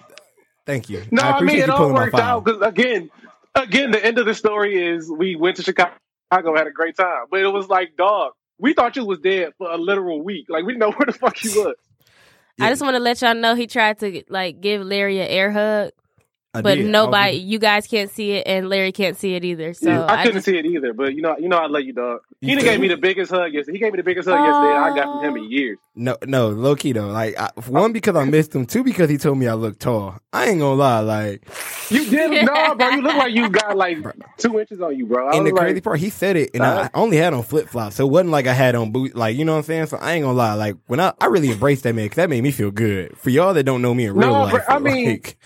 thank 0.65 0.89
you. 0.89 1.03
No, 1.11 1.21
I 1.21 1.31
I, 1.31 1.35
appreciate 1.35 1.53
mean 1.55 1.63
it 1.63 1.67
you 1.67 1.73
all 1.73 1.77
pulling 1.79 1.93
worked 1.93 2.15
out 2.15 2.43
because 2.43 2.61
again, 2.61 3.09
again, 3.55 3.91
the 3.91 4.03
end 4.03 4.17
of 4.17 4.25
the 4.25 4.33
story 4.33 4.85
is 4.85 5.09
we 5.09 5.35
went 5.35 5.57
to 5.57 5.63
Chicago, 5.63 5.93
had 6.31 6.67
a 6.67 6.71
great 6.71 6.97
time, 6.97 7.25
but 7.29 7.41
it 7.41 7.47
was 7.47 7.67
like, 7.69 7.95
dog, 7.95 8.33
we 8.59 8.73
thought 8.73 8.95
you 8.95 9.05
was 9.05 9.19
dead 9.19 9.53
for 9.57 9.69
a 9.71 9.77
literal 9.77 10.21
week. 10.21 10.47
Like 10.49 10.65
we 10.65 10.73
didn't 10.73 10.81
know 10.81 10.91
where 10.97 11.05
the 11.05 11.13
fuck 11.13 11.43
you 11.43 11.51
was. 11.63 11.75
I 12.59 12.69
just 12.69 12.81
want 12.81 12.95
to 12.95 12.99
let 12.99 13.21
y'all 13.21 13.35
know 13.35 13.55
he 13.55 13.67
tried 13.67 13.99
to 13.99 14.23
like 14.29 14.61
give 14.61 14.81
Larry 14.81 15.19
an 15.19 15.27
air 15.27 15.51
hug, 15.51 15.91
I 16.57 16.61
but 16.61 16.75
did. 16.75 16.85
Nobody, 16.87 17.37
was- 17.37 17.43
you 17.45 17.59
guys 17.59 17.87
can't 17.87 18.09
see 18.11 18.31
it, 18.33 18.47
and 18.47 18.69
Larry 18.69 18.91
can't 18.91 19.17
see 19.17 19.35
it 19.35 19.43
either. 19.43 19.73
So 19.73 19.89
I 19.91 20.19
I, 20.19 20.23
couldn't 20.23 20.37
just, 20.37 20.45
see 20.45 20.57
it 20.57 20.65
either, 20.65 20.93
but 20.93 21.15
you 21.15 21.21
know, 21.21 21.35
you 21.37 21.49
know, 21.49 21.57
I 21.57 21.67
love 21.67 21.83
you, 21.83 21.93
dog. 21.93 22.21
He 22.41 22.53
feel 22.55 22.63
gave 22.63 22.79
me 22.79 22.87
me? 22.87 22.93
the 22.95 22.99
biggest 23.01 23.31
hug 23.31 23.53
yesterday. 23.53 23.77
He 23.77 23.79
gave 23.83 23.91
me 23.93 23.97
the 23.97 24.03
biggest 24.03 24.27
hug 24.29 24.37
yesterday 24.39 24.73
I 24.73 24.95
got 24.95 25.03
from 25.21 25.23
him 25.23 25.37
in 25.43 25.51
years. 25.51 25.77
No, 25.95 26.15
no, 26.25 26.49
low 26.49 26.75
key 26.75 26.91
though. 26.91 27.07
Like 27.07 27.37
I, 27.39 27.49
one 27.67 27.91
because 27.93 28.15
I 28.15 28.23
missed 28.25 28.53
him. 28.53 28.65
Two 28.65 28.83
because 28.83 29.09
he 29.09 29.17
told 29.17 29.37
me 29.39 29.47
I 29.47 29.53
look 29.55 29.79
tall. 29.79 30.17
I 30.31 30.47
ain't 30.49 30.59
gonna 30.59 30.75
lie. 30.75 30.99
Like, 30.99 31.47
You 31.89 32.05
did 32.09 32.45
no, 32.45 32.75
bro. 32.75 32.89
You 32.89 33.01
look 33.01 33.15
like 33.15 33.33
you 33.33 33.49
got 33.49 33.75
like 33.75 33.97
two 34.37 34.59
inches 34.59 34.79
on 34.81 34.95
you, 34.97 35.07
bro. 35.07 35.27
I 35.27 35.37
and 35.37 35.47
the 35.47 35.51
was 35.51 35.59
crazy 35.59 35.75
like, 35.75 35.83
part, 35.83 35.99
he 35.99 36.09
said 36.11 36.35
it, 36.35 36.51
and 36.53 36.61
I, 36.63 36.83
I 36.83 36.89
only 36.93 37.17
had 37.17 37.33
on 37.33 37.41
flip 37.43 37.67
flops, 37.69 37.95
so 37.95 38.05
it 38.07 38.11
wasn't 38.11 38.29
like 38.29 38.45
I 38.45 38.53
had 38.53 38.75
on 38.75 38.91
boot. 38.91 39.15
Like, 39.15 39.35
you 39.35 39.45
know 39.45 39.53
what 39.53 39.59
I'm 39.59 39.63
saying? 39.63 39.87
So 39.87 39.97
I 39.97 40.13
ain't 40.13 40.23
gonna 40.23 40.37
lie. 40.37 40.53
Like 40.53 40.75
when 40.85 40.99
I, 40.99 41.13
I 41.19 41.25
really 41.27 41.49
embraced 41.51 41.83
that 41.83 41.95
man 41.95 42.05
because 42.05 42.17
that 42.17 42.29
made 42.29 42.41
me 42.43 42.51
feel 42.51 42.69
good. 42.69 43.17
For 43.17 43.31
y'all 43.31 43.53
that 43.55 43.63
don't 43.63 43.81
know 43.81 43.95
me 43.95 44.05
in 44.05 44.13
real 44.13 44.27
No, 44.27 44.41
life, 44.43 44.51
but 44.53 44.69
I 44.71 44.77
mean- 44.79 45.09
like, 45.09 45.37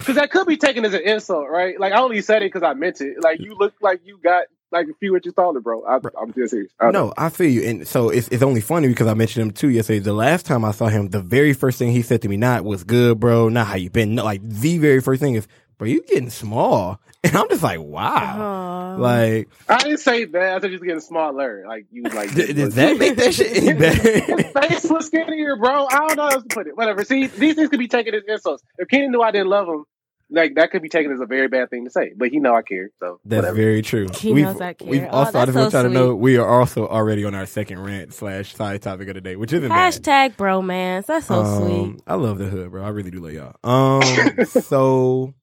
because 0.00 0.16
that 0.16 0.30
could 0.32 0.46
be 0.48 0.56
taken 0.56 0.84
as 0.84 0.92
an 0.94 1.02
insult, 1.02 1.48
right? 1.48 1.78
Like 1.78 1.92
I 1.92 2.00
only 2.00 2.20
said 2.22 2.42
it 2.42 2.52
because 2.52 2.64
I 2.64 2.74
meant 2.74 3.00
it. 3.00 3.22
Like 3.22 3.38
you 3.40 3.54
look 3.54 3.74
like 3.80 4.00
you 4.04 4.18
got 4.18 4.46
like 4.72 4.86
a 4.88 4.94
few 4.94 5.14
inches 5.16 5.32
taller, 5.34 5.60
bro. 5.60 5.84
I, 5.84 5.96
I'm 6.20 6.32
just 6.32 6.50
serious. 6.50 6.72
I- 6.80 6.90
No, 6.90 7.12
I 7.16 7.28
feel 7.28 7.50
you. 7.50 7.62
And 7.62 7.86
so 7.86 8.08
it's 8.08 8.28
it's 8.28 8.42
only 8.42 8.60
funny 8.60 8.88
because 8.88 9.06
I 9.06 9.14
mentioned 9.14 9.42
him 9.46 9.50
too 9.52 9.68
yesterday. 9.68 9.98
The 10.00 10.12
last 10.12 10.46
time 10.46 10.64
I 10.64 10.72
saw 10.72 10.88
him, 10.88 11.08
the 11.10 11.20
very 11.20 11.52
first 11.52 11.78
thing 11.78 11.92
he 11.92 12.02
said 12.02 12.22
to 12.22 12.28
me, 12.28 12.36
not 12.36 12.64
was 12.64 12.82
good, 12.84 13.20
bro, 13.20 13.48
not 13.48 13.66
how 13.68 13.76
you 13.76 13.90
been. 13.90 14.14
No, 14.16 14.24
like 14.24 14.40
the 14.42 14.78
very 14.78 15.00
first 15.00 15.20
thing 15.22 15.34
is, 15.34 15.46
bro, 15.78 15.86
you 15.88 16.02
getting 16.02 16.30
small. 16.30 17.00
And 17.24 17.36
I'm 17.36 17.48
just 17.50 17.62
like, 17.62 17.78
wow. 17.80 18.94
Aw. 18.96 18.96
Like, 18.96 19.48
I 19.68 19.78
didn't 19.78 19.98
say 19.98 20.24
that. 20.24 20.54
I 20.56 20.60
said 20.60 20.70
just 20.70 20.82
getting 20.82 21.00
smaller. 21.00 21.64
Like 21.68 21.84
you 21.92 22.02
like. 22.04 22.34
did, 22.34 22.56
does 22.56 22.74
that 22.76 22.96
make 22.98 23.16
that 23.16 23.34
shit 23.34 23.54
any 23.58 23.66
His 23.66 23.78
better? 24.54 24.60
face 24.60 24.90
was 24.90 25.06
skinnier, 25.06 25.56
bro. 25.56 25.86
I 25.86 25.98
don't 25.98 26.16
know 26.16 26.22
how 26.24 26.30
else 26.30 26.42
to 26.44 26.48
put 26.54 26.66
it. 26.66 26.76
Whatever. 26.78 27.04
See, 27.04 27.26
these 27.26 27.56
things 27.56 27.68
could 27.68 27.78
be 27.78 27.88
taken 27.88 28.14
as 28.14 28.22
insults. 28.26 28.62
If 28.78 28.88
Keenan 28.88 29.12
knew 29.12 29.20
I 29.20 29.32
didn't 29.32 29.48
love 29.48 29.68
him, 29.68 29.84
like 30.30 30.54
that 30.54 30.70
could 30.70 30.80
be 30.80 30.88
taken 30.88 31.12
as 31.12 31.20
a 31.20 31.26
very 31.26 31.48
bad 31.48 31.68
thing 31.68 31.84
to 31.84 31.90
say. 31.90 32.12
But 32.16 32.28
he 32.30 32.38
know 32.38 32.54
I 32.54 32.62
care, 32.62 32.88
so 33.00 33.20
That's 33.26 33.40
whatever. 33.42 33.54
very 33.56 33.82
true. 33.82 34.06
He 34.16 34.32
we've, 34.32 34.44
knows 34.44 34.60
I 34.60 34.72
care. 34.72 34.88
We've 34.88 35.02
Oh, 35.04 35.08
also, 35.08 35.40
I 35.40 35.44
that's 35.44 35.48
just 35.48 35.56
want 35.58 35.72
so 35.72 35.78
y'all 35.82 35.88
to 35.88 35.92
know, 35.94 36.14
we 36.14 36.38
are 36.38 36.48
also 36.48 36.86
already 36.88 37.24
on 37.26 37.34
our 37.34 37.46
second 37.46 37.80
rant 37.84 38.14
slash 38.14 38.54
side 38.54 38.80
topic 38.80 39.08
of 39.08 39.14
the 39.14 39.20
day, 39.20 39.36
which 39.36 39.52
isn't 39.52 39.68
bad. 39.68 39.92
Hashtag 39.92 40.36
bromance. 40.36 41.06
That's 41.06 41.26
so 41.26 41.34
Um, 41.34 41.62
sweet. 41.92 42.02
I 42.06 42.14
love 42.14 42.38
the 42.38 42.46
hood, 42.46 42.70
bro. 42.70 42.82
I 42.82 42.88
really 42.88 43.10
do 43.10 43.18
love 43.20 43.32
y'all. 43.32 43.56
Um, 43.62 44.44
so 44.46 45.34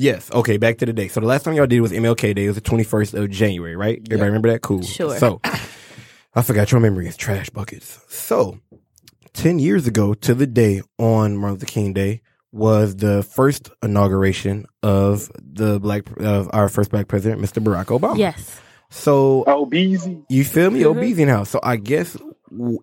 Yes. 0.00 0.30
Okay. 0.32 0.56
Back 0.56 0.78
to 0.78 0.86
the 0.86 0.92
day. 0.92 1.08
So 1.08 1.20
the 1.20 1.26
last 1.26 1.44
time 1.44 1.54
y'all 1.54 1.66
did 1.66 1.80
was 1.80 1.92
MLK 1.92 2.34
Day. 2.34 2.44
It 2.44 2.48
was 2.48 2.56
the 2.56 2.62
21st 2.62 3.14
of 3.22 3.30
January, 3.30 3.76
right? 3.76 3.98
Everybody 4.08 4.28
remember 4.28 4.50
that? 4.50 4.62
Cool. 4.62 4.82
Sure. 4.82 5.16
So 5.18 5.40
I 6.34 6.42
forgot 6.42 6.72
your 6.72 6.80
memory 6.80 7.06
is 7.06 7.16
trash 7.16 7.50
buckets. 7.50 8.00
So 8.08 8.58
10 9.34 9.58
years 9.58 9.86
ago 9.86 10.14
to 10.14 10.34
the 10.34 10.46
day 10.46 10.80
on 10.98 11.36
Martin 11.36 11.54
Luther 11.58 11.66
King 11.66 11.92
Day 11.92 12.22
was 12.52 12.96
the 12.96 13.22
first 13.22 13.70
inauguration 13.82 14.66
of 14.82 15.30
the 15.40 15.78
black, 15.78 16.04
of 16.18 16.48
our 16.52 16.68
first 16.68 16.90
black 16.90 17.06
president, 17.08 17.40
Mr. 17.40 17.62
Barack 17.62 17.86
Obama. 17.96 18.16
Yes. 18.18 18.60
So 18.90 19.44
Oh, 19.46 19.66
Beezy. 19.66 20.22
you 20.28 20.44
feel 20.44 20.70
me? 20.70 20.80
Mhm. 20.80 20.96
Obesian 20.96 21.28
House. 21.28 21.50
So 21.50 21.60
I 21.62 21.76
guess 21.76 22.14
w- 22.14 22.34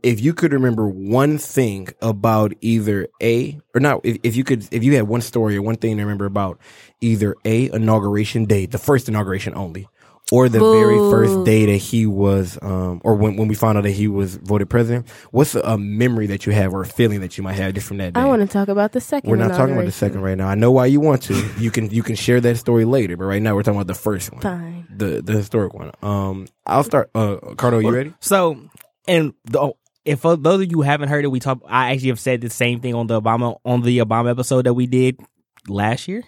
if 0.04 0.20
you 0.22 0.34
could 0.34 0.54
remember 0.54 0.88
one 0.88 1.38
thing 1.38 1.90
about 2.02 2.54
either 2.62 3.08
a 3.22 3.60
or 3.74 3.82
not, 3.82 4.02
if, 4.04 4.18
if 4.24 4.36
you 4.36 4.44
could, 4.44 4.68
if 4.72 4.84
you 4.84 4.96
had 4.96 5.08
one 5.08 5.22
story 5.22 5.58
or 5.58 5.62
one 5.62 5.76
thing 5.76 5.98
to 5.98 6.04
remember 6.04 6.26
about 6.26 6.60
either 7.02 7.36
a 7.46 7.70
inauguration 7.72 8.46
day, 8.46 8.66
the 8.66 8.78
first 8.78 9.08
inauguration 9.10 9.54
only, 9.56 9.88
or 10.32 10.50
the 10.50 10.60
very 10.60 10.98
first 11.10 11.46
day 11.46 11.66
that 11.66 11.78
he 11.78 12.06
was, 12.06 12.58
um, 12.62 13.00
or 13.04 13.16
when 13.16 13.38
when 13.38 13.48
we 13.48 13.56
found 13.56 13.78
out 13.78 13.82
that 13.86 13.92
he 13.92 14.08
was 14.08 14.36
voted 14.36 14.70
president, 14.70 15.08
what's 15.32 15.56
a, 15.56 15.62
a 15.62 15.78
memory 15.78 16.28
that 16.28 16.46
you 16.46 16.52
have 16.52 16.74
or 16.74 16.82
a 16.82 16.86
feeling 16.86 17.22
that 17.22 17.38
you 17.38 17.44
might 17.44 17.54
have 17.54 17.74
just 17.74 17.88
from 17.88 17.98
that 17.98 18.14
day? 18.14 18.20
I 18.20 18.26
want 18.26 18.42
to 18.42 18.48
talk 18.48 18.68
about 18.68 18.92
the 18.92 19.00
second. 19.02 19.30
we're 19.30 19.38
not 19.38 19.52
talking 19.52 19.74
about 19.74 19.86
the 19.86 19.92
second 19.92 20.22
right 20.22 20.38
now. 20.38 20.48
I 20.48 20.56
know 20.56 20.72
why 20.72 20.88
you 20.88 21.00
want 21.00 21.22
to. 21.24 21.50
You 21.58 21.72
can 21.72 21.90
you 21.92 22.04
can 22.04 22.16
share 22.16 22.42
that 22.42 22.58
story 22.58 22.84
later, 22.84 23.16
but 23.16 23.24
right 23.26 23.42
now 23.42 23.56
we're 23.56 23.64
talking 23.64 23.80
about 23.80 23.88
the 23.88 23.94
first 24.00 24.32
one, 24.34 24.42
Fine. 24.42 24.88
the 24.94 25.22
the 25.22 25.34
historic 25.34 25.74
one. 25.74 25.92
Um, 26.02 26.48
I'll 26.66 26.84
start. 26.84 27.10
Uh, 27.16 27.38
Cardo, 27.56 27.82
you 27.82 27.92
ready? 27.92 28.14
So, 28.20 28.60
and 29.08 29.34
the, 29.46 29.72
if 30.06 30.20
for 30.22 30.36
those 30.38 30.62
of 30.64 30.72
you 30.72 30.82
haven't 30.82 31.10
heard 31.10 31.26
it, 31.26 31.30
we 31.30 31.40
talk. 31.40 31.62
I 31.68 31.92
actually 31.92 32.10
have 32.10 32.20
said 32.20 32.42
the 32.42 32.50
same 32.50 32.80
thing 32.80 32.94
on 32.96 33.08
the 33.08 33.22
Obama 33.22 33.60
on 33.66 33.82
the 33.82 34.00
Obama 34.00 34.30
episode 34.32 34.66
that 34.66 34.74
we 34.74 34.88
did 34.88 35.20
last 35.68 36.08
year, 36.08 36.24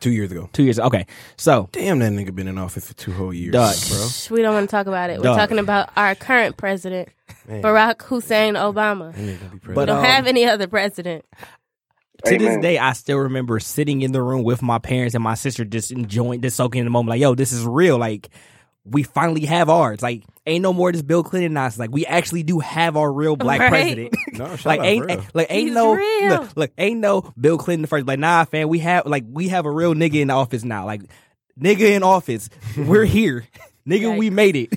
Two 0.00 0.10
years 0.10 0.30
ago. 0.32 0.48
two 0.52 0.62
years. 0.64 0.78
Okay, 0.78 1.06
so 1.36 1.68
Damn, 1.72 1.98
that 2.00 2.12
nigga 2.12 2.34
been 2.34 2.48
in 2.48 2.58
office 2.58 2.86
for 2.88 2.94
two 2.94 3.12
whole 3.12 3.32
years, 3.32 3.52
Dog. 3.52 3.74
bro. 3.88 4.36
We 4.36 4.42
don't 4.42 4.54
want 4.54 4.68
to 4.68 4.76
talk 4.76 4.86
about 4.86 5.10
it. 5.10 5.18
We're 5.18 5.24
Dog. 5.24 5.38
talking 5.38 5.58
about 5.58 5.90
our 5.96 6.14
current 6.14 6.56
president, 6.56 7.08
Man, 7.48 7.62
Barack 7.62 8.02
Hussein 8.02 8.54
Obama. 8.54 9.12
that 9.14 9.20
nigga 9.20 9.38
gonna 9.40 9.50
be 9.52 9.58
president. 9.58 9.74
But, 9.74 9.76
We 9.80 9.86
don't 9.86 9.98
um, 9.98 10.04
have 10.04 10.26
any 10.26 10.44
other 10.46 10.66
president. 10.66 11.24
to 12.24 12.38
this 12.38 12.60
day, 12.62 12.78
I 12.78 12.92
still 12.92 13.18
remember 13.18 13.58
sitting 13.60 14.02
in 14.02 14.12
the 14.12 14.22
room 14.22 14.44
with 14.44 14.62
my 14.62 14.78
parents 14.78 15.14
and 15.14 15.24
my 15.24 15.34
sister, 15.34 15.64
just 15.64 15.90
enjoying, 15.90 16.40
just 16.42 16.56
soaking 16.56 16.80
in 16.80 16.84
the 16.86 16.90
moment. 16.90 17.10
Like, 17.10 17.20
yo, 17.20 17.34
this 17.34 17.50
is 17.52 17.64
real. 17.66 17.98
Like, 17.98 18.28
we 18.84 19.02
finally 19.04 19.46
have 19.46 19.68
ours. 19.68 20.02
Like, 20.02 20.24
ain't 20.46 20.62
no 20.62 20.72
more 20.72 20.90
this 20.90 21.02
Bill 21.02 21.22
Clinton 21.22 21.52
nonsense. 21.52 21.78
Like, 21.78 21.92
we 21.92 22.04
actually 22.04 22.42
do 22.42 22.58
have 22.58 22.96
our 22.96 23.12
real 23.12 23.36
black 23.36 23.60
Right. 23.60 23.68
president. 23.70 24.16
no, 24.32 24.56
like 24.64 24.80
out, 24.80 24.86
ain't 24.86 25.10
for 25.22 25.30
like 25.34 25.46
ain't 25.50 25.66
He's 25.68 25.74
no 25.74 25.92
look, 25.92 26.56
look 26.56 26.70
ain't 26.78 27.00
no 27.00 27.32
Bill 27.40 27.58
Clinton 27.58 27.82
the 27.82 27.88
first 27.88 28.06
like 28.06 28.18
nah 28.18 28.44
fam 28.44 28.68
we 28.68 28.80
have 28.80 29.06
like 29.06 29.24
we 29.28 29.48
have 29.48 29.66
a 29.66 29.70
real 29.70 29.94
nigga 29.94 30.16
in 30.20 30.28
the 30.28 30.34
office 30.34 30.64
now 30.64 30.84
like 30.86 31.02
nigga 31.60 31.90
in 31.94 32.02
office 32.02 32.48
we're 32.76 33.04
here 33.18 33.44
nigga 33.86 34.16
we 34.18 34.30
made 34.30 34.56
it 34.56 34.72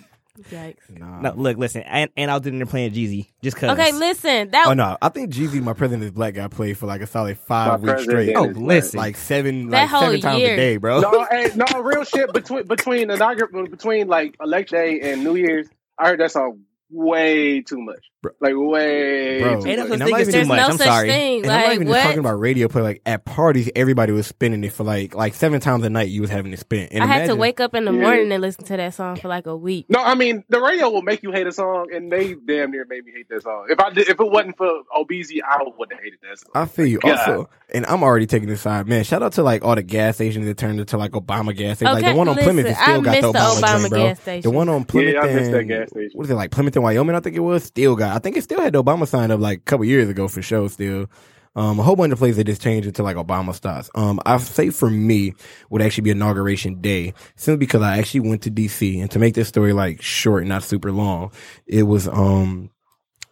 Yikes. 0.51 0.77
Nah. 0.89 1.21
no 1.21 1.33
look 1.35 1.57
listen 1.57 1.81
and, 1.83 2.09
and 2.15 2.29
I 2.29 2.37
was 2.37 2.45
in 2.45 2.57
there 2.57 2.65
playing 2.67 2.91
Jeezy 2.91 3.27
just 3.41 3.57
cause 3.57 3.71
Okay, 3.77 3.91
listen. 3.91 4.51
That 4.51 4.65
Oh 4.67 4.73
no, 4.73 4.97
I 5.01 5.09
think 5.09 5.33
Jeezy, 5.33 5.61
my 5.61 5.73
president 5.73 6.03
is 6.03 6.11
black 6.11 6.35
guy, 6.35 6.47
played 6.47 6.77
for 6.77 6.85
like 6.85 7.01
a 7.01 7.07
solid 7.07 7.37
five 7.37 7.81
My 7.81 7.93
weeks 7.93 8.05
president 8.05 8.35
straight. 8.35 8.35
Oh, 8.35 8.49
is 8.51 8.57
listen. 8.57 8.97
like 8.99 9.17
seven, 9.17 9.69
That 9.69 9.81
like 9.81 9.89
whole 9.89 10.01
seven 10.01 10.21
times 10.21 10.39
year. 10.39 10.53
a 10.53 10.57
day, 10.57 10.77
bro. 10.77 10.99
no, 10.99 11.25
hey, 11.31 11.51
no, 11.55 11.81
real 11.81 12.03
shit. 12.03 12.31
Between 12.33 12.65
between 12.67 13.09
inaugural 13.09 13.67
between 13.67 14.07
like 14.07 14.35
election 14.39 14.77
day 14.77 14.99
and 15.01 15.23
New 15.23 15.35
Year's, 15.35 15.67
I 15.97 16.09
heard 16.09 16.19
that 16.19 16.31
song 16.31 16.61
way 16.91 17.61
too 17.61 17.79
much. 17.81 18.05
Bro. 18.25 18.31
Like 18.41 18.53
way 18.55 19.41
Bro. 19.41 19.61
too 19.61 19.67
Ain't 19.67 19.79
no 19.79 19.83
such 19.87 19.93
And 19.93 20.03
I'm 20.03 20.07
thing 20.07 20.11
not 20.11 20.21
as 20.21 20.29
even- 20.29 20.41
too 20.41 20.47
much 20.47 20.57
no 20.57 20.65
I'm 20.67 20.77
such 20.77 20.87
sorry 20.87 21.09
thing. 21.09 21.43
And 21.43 21.51
I'm 21.51 21.61
not 21.61 21.73
even 21.75 21.87
what? 21.87 21.93
just 21.95 22.05
talking 22.05 22.19
about 22.19 22.39
radio 22.39 22.67
play. 22.67 22.81
Like 22.81 23.01
at 23.05 23.25
parties, 23.25 23.69
everybody 23.75 24.11
was 24.11 24.27
spinning 24.27 24.63
it 24.63 24.73
for 24.73 24.83
like 24.83 25.15
like 25.15 25.33
seven 25.33 25.59
times 25.61 25.83
a 25.85 25.89
night. 25.89 26.09
You 26.09 26.21
was 26.21 26.29
having 26.29 26.53
it 26.53 26.59
spin. 26.59 26.87
And 26.91 27.03
I 27.03 27.07
had 27.07 27.27
to 27.27 27.35
wake 27.35 27.59
up 27.59 27.75
in 27.75 27.85
the 27.85 27.91
Yeah. 27.93 28.01
morning 28.01 28.31
and 28.31 28.41
listen 28.41 28.63
to 28.65 28.77
that 28.77 28.93
song 28.93 29.15
for 29.17 29.27
like 29.27 29.45
a 29.45 29.55
week. 29.55 29.85
No, 29.89 30.03
I 30.03 30.15
mean 30.15 30.43
the 30.49 30.59
radio 30.61 30.89
will 30.89 31.01
make 31.01 31.23
you 31.23 31.31
hate 31.31 31.47
a 31.47 31.51
song, 31.51 31.89
and 31.93 32.11
they 32.11 32.33
damn 32.35 32.71
near 32.71 32.85
made 32.89 33.05
me 33.05 33.11
hate 33.15 33.29
that 33.29 33.43
song. 33.43 33.67
If 33.69 33.79
I 33.79 33.89
did, 33.91 34.07
if 34.09 34.19
it 34.19 34.31
wasn't 34.31 34.57
for 34.57 34.69
Obese, 34.95 35.31
I 35.47 35.63
would 35.77 35.91
have 35.91 36.01
hated 36.01 36.19
that 36.29 36.39
song. 36.39 36.51
I 36.53 36.65
feel 36.65 36.85
you. 36.85 36.99
God. 36.99 37.17
Also, 37.17 37.49
and 37.73 37.85
I'm 37.87 38.03
already 38.03 38.25
taking 38.27 38.47
this 38.47 38.61
side, 38.61 38.87
man. 38.87 39.03
Shout 39.03 39.23
out 39.23 39.33
to 39.33 39.43
like 39.43 39.63
all 39.65 39.75
the 39.75 39.83
gas 39.83 40.15
stations 40.15 40.45
that 40.45 40.57
turned 40.57 40.79
into 40.79 40.97
like 40.97 41.11
Obama 41.11 41.55
gas 41.55 41.77
stations. 41.77 42.01
like 42.01 42.05
the 42.05 42.13
one 42.17 42.27
on 42.27 42.35
listen, 42.35 42.53
Plymouth 42.53 42.71
is 42.71 42.77
I 42.77 42.83
still 42.83 43.01
got 43.01 43.11
the 43.11 43.21
miss 43.21 43.21
the 43.21 43.39
Obama, 43.39 43.61
Obama 43.61 43.79
joint, 43.79 43.89
bro. 43.89 43.99
gas 44.03 44.19
station. 44.21 44.41
The 44.51 44.55
one 44.55 44.69
on 44.69 44.85
Plymouth 44.85 45.13
Yeah, 45.15 45.21
I 45.21 45.33
missed 45.33 45.51
that 45.51 45.63
gas 45.63 45.89
station. 45.89 46.11
What 46.13 46.23
is 46.25 46.29
it 46.31 46.35
like 46.35 46.51
Plymouth 46.51 46.75
and 46.75 46.83
Wyoming? 46.83 47.15
I 47.15 47.19
think 47.19 47.35
it 47.35 47.39
was 47.39 47.63
still 47.63 47.95
got. 47.95 48.14
I 48.15 48.19
think 48.19 48.37
it 48.37 48.43
still 48.43 48.61
had 48.61 48.73
the 48.73 48.81
Obama 48.81 49.05
sign 49.07 49.29
up 49.29 49.41
like 49.41 49.59
a 49.59 49.61
couple 49.63 49.85
years 49.85 50.07
ago 50.07 50.29
for 50.29 50.41
sure. 50.41 50.69
Still, 50.69 51.07
um, 51.55 51.79
a 51.79 51.83
whole 51.83 51.97
bunch 51.97 52.13
of 52.13 52.19
places 52.19 52.37
that 52.37 52.45
just 52.45 52.61
changed 52.61 52.87
into 52.87 53.03
like 53.03 53.17
Obama 53.17 53.53
stops. 53.53 53.89
Um, 53.93 54.21
I 54.25 54.37
say 54.37 54.69
for 54.69 54.89
me 54.89 55.33
would 55.69 55.81
actually 55.81 56.03
be 56.03 56.11
inauguration 56.11 56.81
day 56.81 57.13
simply 57.35 57.65
because 57.65 57.81
I 57.81 57.97
actually 57.97 58.21
went 58.21 58.43
to 58.43 58.51
DC 58.51 59.01
and 59.01 59.11
to 59.11 59.19
make 59.19 59.33
this 59.35 59.49
story 59.49 59.73
like 59.73 60.01
short 60.01 60.45
not 60.45 60.63
super 60.63 60.91
long, 60.93 61.31
it 61.67 61.83
was 61.83 62.07
um 62.07 62.69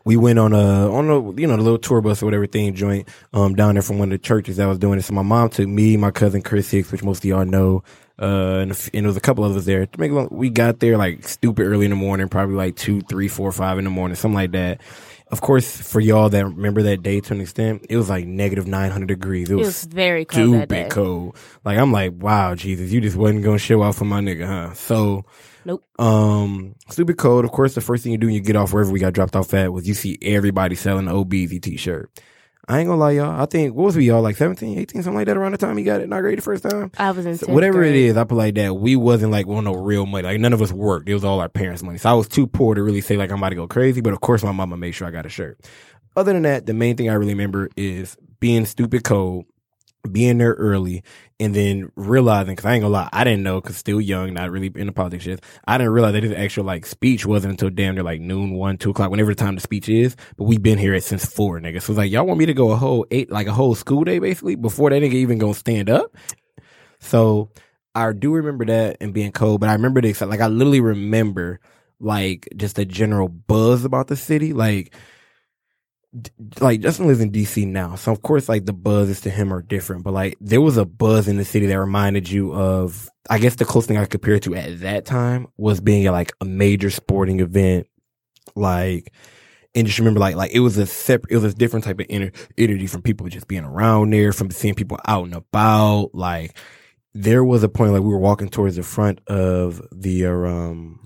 we 0.06 0.17
went 0.17 0.38
on 0.38 0.52
a 0.52 0.93
on 0.93 1.10
a 1.10 1.39
you 1.39 1.48
know 1.48 1.56
the 1.56 1.63
little 1.63 1.78
tour 1.78 2.02
bus 2.02 2.22
or 2.22 2.26
whatever 2.26 2.46
thing 2.46 2.74
joint 2.74 3.08
um 3.32 3.56
down 3.56 3.76
there 3.76 3.82
from 3.82 4.00
one 4.00 4.12
of 4.12 4.22
the 4.22 4.26
churches 4.26 4.58
that 4.58 4.65
was 4.65 4.80
doing 4.80 5.00
it. 5.00 5.04
So 5.04 5.13
my 5.13 5.22
mom 5.22 5.50
took 5.50 5.67
me, 5.67 5.96
my 5.96 6.12
cousin 6.12 6.41
Chris 6.41 6.69
Hicks, 6.72 6.91
which 6.91 7.04
most 7.04 7.19
of 7.19 7.26
y'all 7.26 7.46
know, 7.46 7.84
uh, 8.21 8.60
and, 8.62 8.71
a 8.71 8.76
f- 8.76 8.89
and 8.93 9.04
there 9.06 9.10
was 9.10 9.17
a 9.17 9.21
couple 9.21 9.43
of 9.43 9.56
us 9.58 9.65
there. 9.65 9.86
To 9.86 9.99
make 9.99 10.12
long, 10.12 10.28
we 10.32 10.49
got 10.49 10.80
there 10.80 10.97
like 10.97 11.28
stupid 11.28 11.63
early 11.65 11.86
in 11.86 11.89
the 11.91 11.95
morning, 11.97 12.30
probably 12.30 12.56
like 12.56 12.76
two, 12.76 13.02
three, 13.02 13.28
four, 13.28 13.52
five 13.52 13.78
in 13.78 13.84
the 13.84 13.89
morning, 13.89 14.15
something 14.15 14.36
like 14.36 14.52
that. 14.52 14.82
Of 15.32 15.41
course, 15.41 15.82
for 15.82 15.99
y'all 15.99 16.30
that 16.30 16.45
remember 16.45 16.84
that 16.84 17.02
day 17.02 17.19
to 17.19 17.34
an 17.34 17.41
extent, 17.41 17.88
it 17.89 17.97
was 17.97 18.10
like 18.10 18.26
negative 18.28 18.67
nine 18.67 18.91
hundred 18.91 19.08
degrees. 19.08 19.49
It 19.49 19.54
It 19.54 19.58
was, 19.58 19.67
was 19.67 19.84
very 19.86 20.26
cold 20.26 20.54
that 20.54 20.69
day. 20.69 20.76
stupid 20.84 20.91
cold. 20.91 21.38
Like 21.65 21.80
I'm 21.80 21.91
like, 21.91 22.13
wow, 22.15 22.54
Jesus, 22.54 22.91
you 22.91 23.02
just 23.02 23.17
wasn't 23.17 23.43
gonna 23.43 23.58
show 23.58 23.82
out 23.82 23.95
for 23.95 24.06
my 24.06 24.21
nigga, 24.21 24.45
huh? 24.45 24.73
So. 24.73 25.26
Nope. 25.65 25.82
Um, 25.97 26.76
stupid 26.89 27.17
cold. 27.17 27.45
Of 27.45 27.52
course, 27.52 27.73
the 27.73 27.80
first 27.80 28.04
thing 28.04 28.12
you 28.12 28.17
do 28.17 28.28
when 28.28 28.36
you 28.36 28.41
get 28.41 28.58
off 28.58 28.73
wherever 28.73 28.91
we 28.91 28.99
got 28.99 29.13
dropped 29.13 29.34
off 29.34 29.54
at 29.54 29.71
was 29.71 29.88
you 29.88 29.93
see 29.93 30.19
everybody 30.21 30.76
selling 30.76 31.06
the 31.06 31.13
OBZ 31.13 31.62
t-shirt. 31.62 32.12
I 32.67 32.80
ain't 32.80 32.88
gonna 32.88 32.99
lie, 32.99 33.12
y'all. 33.12 33.41
I 33.41 33.45
think 33.45 33.76
what 33.76 33.86
was 33.86 33.97
we 33.97 34.06
y'all 34.06 34.21
like 34.21 34.38
17, 34.38 34.78
18, 34.78 35.04
something 35.04 35.17
like 35.17 35.28
that 35.28 35.36
around 35.36 35.52
the 35.52 35.58
time 35.58 35.76
he 35.76 35.84
got 35.84 35.99
it 35.99 36.06
inaugurated 36.06 36.39
the 36.39 36.43
first 36.43 36.63
time. 36.63 36.91
I 36.97 37.12
was 37.12 37.26
in 37.26 37.38
So 37.38 37.52
whatever 37.52 37.84
it 37.84 37.89
grade. 37.89 38.06
is, 38.06 38.17
I 38.17 38.23
put 38.23 38.36
like 38.36 38.56
that. 38.56 38.76
We 38.76 38.95
wasn't 38.95 39.32
like 39.34 39.47
well, 39.47 39.62
no 39.62 39.73
real 39.73 40.06
money. 40.06 40.23
Like 40.26 40.39
none 40.39 40.54
of 40.54 40.62
us 40.62 40.71
worked. 40.71 41.10
It 41.10 41.13
was 41.13 41.26
all 41.26 41.41
our 41.41 41.49
parents' 41.49 41.84
money. 41.84 41.97
So 41.97 42.10
I 42.10 42.13
was 42.13 42.28
too 42.30 42.47
poor 42.47 42.73
to 42.76 42.82
really 42.82 43.02
say 43.02 43.17
like 43.17 43.32
I'm 43.32 43.39
about 43.39 43.49
to 43.49 43.56
go 43.56 43.67
crazy. 43.67 43.99
But 43.99 44.13
of 44.13 44.21
course, 44.21 44.43
my 44.43 44.54
mama 44.54 44.78
made 44.78 44.91
sure 44.91 45.08
I 45.08 45.12
got 45.12 45.26
a 45.26 45.30
shirt. 45.30 45.60
Other 46.15 46.32
than 46.32 46.43
that, 46.43 46.65
the 46.65 46.73
main 46.73 46.95
thing 46.95 47.10
I 47.10 47.13
really 47.13 47.34
remember 47.34 47.69
is 47.76 48.15
being 48.39 48.65
stupid 48.65 49.04
cold, 49.04 49.45
being 50.12 50.38
there 50.38 50.54
early, 50.54 51.04
and 51.39 51.56
then 51.56 51.92
realizing 51.96 52.54
because 52.54 52.66
I 52.66 52.74
ain't 52.74 52.82
gonna 52.82 52.94
lie, 52.94 53.10
I 53.12 53.24
didn't 53.24 53.44
know 53.44 53.62
because 53.62 53.78
still 53.78 54.02
young, 54.02 54.34
not 54.34 54.52
really 54.52 54.72
in 54.76 54.88
the 54.88 54.94
politics 54.94 55.24
shit. 55.24 55.44
I 55.66 55.78
didn't 55.78 55.94
realize 55.94 56.13
that 56.13 56.24
his 56.24 56.32
actual 56.34 56.66
like 56.66 56.86
speech 56.86 57.26
wasn't 57.26 57.52
until 57.52 57.70
damn 57.70 57.96
near 57.96 58.04
like 58.04 58.22
noon, 58.22 58.54
one, 58.54 58.78
two 58.78 58.92
o'clock, 58.92 59.12
whenever 59.12 59.32
the 59.32 59.36
time 59.36 59.56
the 59.56 59.62
speech 59.62 59.89
is. 59.89 60.16
But 60.38 60.46
we've 60.46 60.62
been 60.62 60.78
here 60.78 60.94
at 60.94 61.04
since 61.04 61.26
four, 61.26 61.60
nigga. 61.60 61.82
So 61.82 61.94
it's 61.94 61.98
like 61.98 62.12
y'all 62.12 62.26
want 62.26 62.39
me 62.39 62.46
to 62.46 62.54
go 62.54 62.72
a 62.72 62.76
whole 62.76 63.06
eight, 63.12 63.32
like 63.32 63.48
a 63.48 63.54
whole 63.54 63.76
school 63.76 64.04
day 64.04 64.20
basically 64.20 64.56
before 64.56 64.89
that 64.89 65.02
nigga 65.02 65.13
even 65.13 65.38
gonna 65.38 65.54
stand 65.54 65.89
up. 65.89 66.16
So 67.00 67.50
I 67.96 68.12
do 68.13 68.34
remember 68.34 68.66
that 68.66 68.98
and 69.02 69.13
being 69.13 69.32
cold, 69.32 69.62
but 69.62 69.70
I 69.70 69.74
remember 69.74 70.02
this 70.02 70.22
like 70.22 70.42
I 70.42 70.48
literally 70.48 70.82
remember 70.82 71.60
like 72.00 72.48
just 72.56 72.80
a 72.80 72.86
general 72.86 73.30
buzz 73.30 73.86
about 73.86 74.08
the 74.08 74.16
city, 74.16 74.54
like 74.54 74.94
like 76.60 76.82
Justin 76.82 77.08
lives 77.08 77.21
in 77.21 77.32
DC 77.32 77.67
now, 77.67 77.95
so 77.95 78.12
of 78.12 78.21
course 78.21 78.47
like 78.47 78.65
the 78.65 78.73
buzzes 78.73 79.21
to 79.21 79.30
him 79.30 79.54
are 79.54 79.62
different. 79.62 80.04
But 80.04 80.13
like 80.13 80.38
there 80.39 80.62
was 80.62 80.78
a 80.78 80.86
buzz 80.86 81.28
in 81.28 81.38
the 81.38 81.45
city 81.45 81.65
that 81.65 81.80
reminded 81.80 82.30
you 82.30 82.54
of, 82.54 83.10
I 83.30 83.39
guess 83.39 83.56
the 83.56 83.65
closest 83.65 83.88
thing 83.88 83.97
I 83.97 84.02
could 84.02 84.21
compare 84.21 84.39
to 84.39 84.56
at 84.56 84.82
that 84.82 85.06
time 85.06 85.47
was 85.58 85.82
being 85.82 86.06
at 86.06 86.12
like 86.12 86.34
a 86.41 86.45
major 86.45 86.89
sporting 86.89 87.39
event, 87.39 87.88
like. 88.56 89.13
And 89.76 89.88
just 89.88 89.97
remember, 89.97 90.19
like, 90.19 90.36
like 90.36 90.52
it 90.52 90.60
was 90.60 90.78
a 90.78 90.86
separate, 90.86 91.32
it 91.32 91.38
was 91.38 91.52
a 91.52 91.58
different 91.58 91.84
type 91.84 91.99
of 91.99 92.06
ener- 92.06 92.36
energy 92.60 92.86
from 92.86 93.02
people 93.02 93.28
just 93.28 93.47
being 93.47 93.63
around 93.63 94.13
there, 94.13 94.32
from 94.32 94.52
seeing 94.52 94.76
people 94.76 94.99
out 95.08 95.26
and 95.26 95.34
about. 95.34 96.12
Like, 96.13 96.56
there 97.15 97.43
was 97.43 97.63
a 97.63 97.69
point 97.69 97.91
like 97.91 98.04
we 98.04 98.10
were 98.10 98.19
walking 98.19 98.49
towards 98.49 98.76
the 98.76 98.84
front 98.84 99.19
of 99.26 99.82
the, 99.91 100.28
um, 100.28 100.99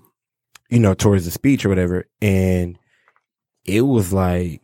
you 0.69 0.79
know, 0.79 0.93
towards 0.93 1.23
the 1.23 1.31
speech 1.31 1.65
or 1.65 1.69
whatever, 1.69 2.07
and 2.21 2.77
it 3.65 3.81
was 3.81 4.11
like 4.11 4.61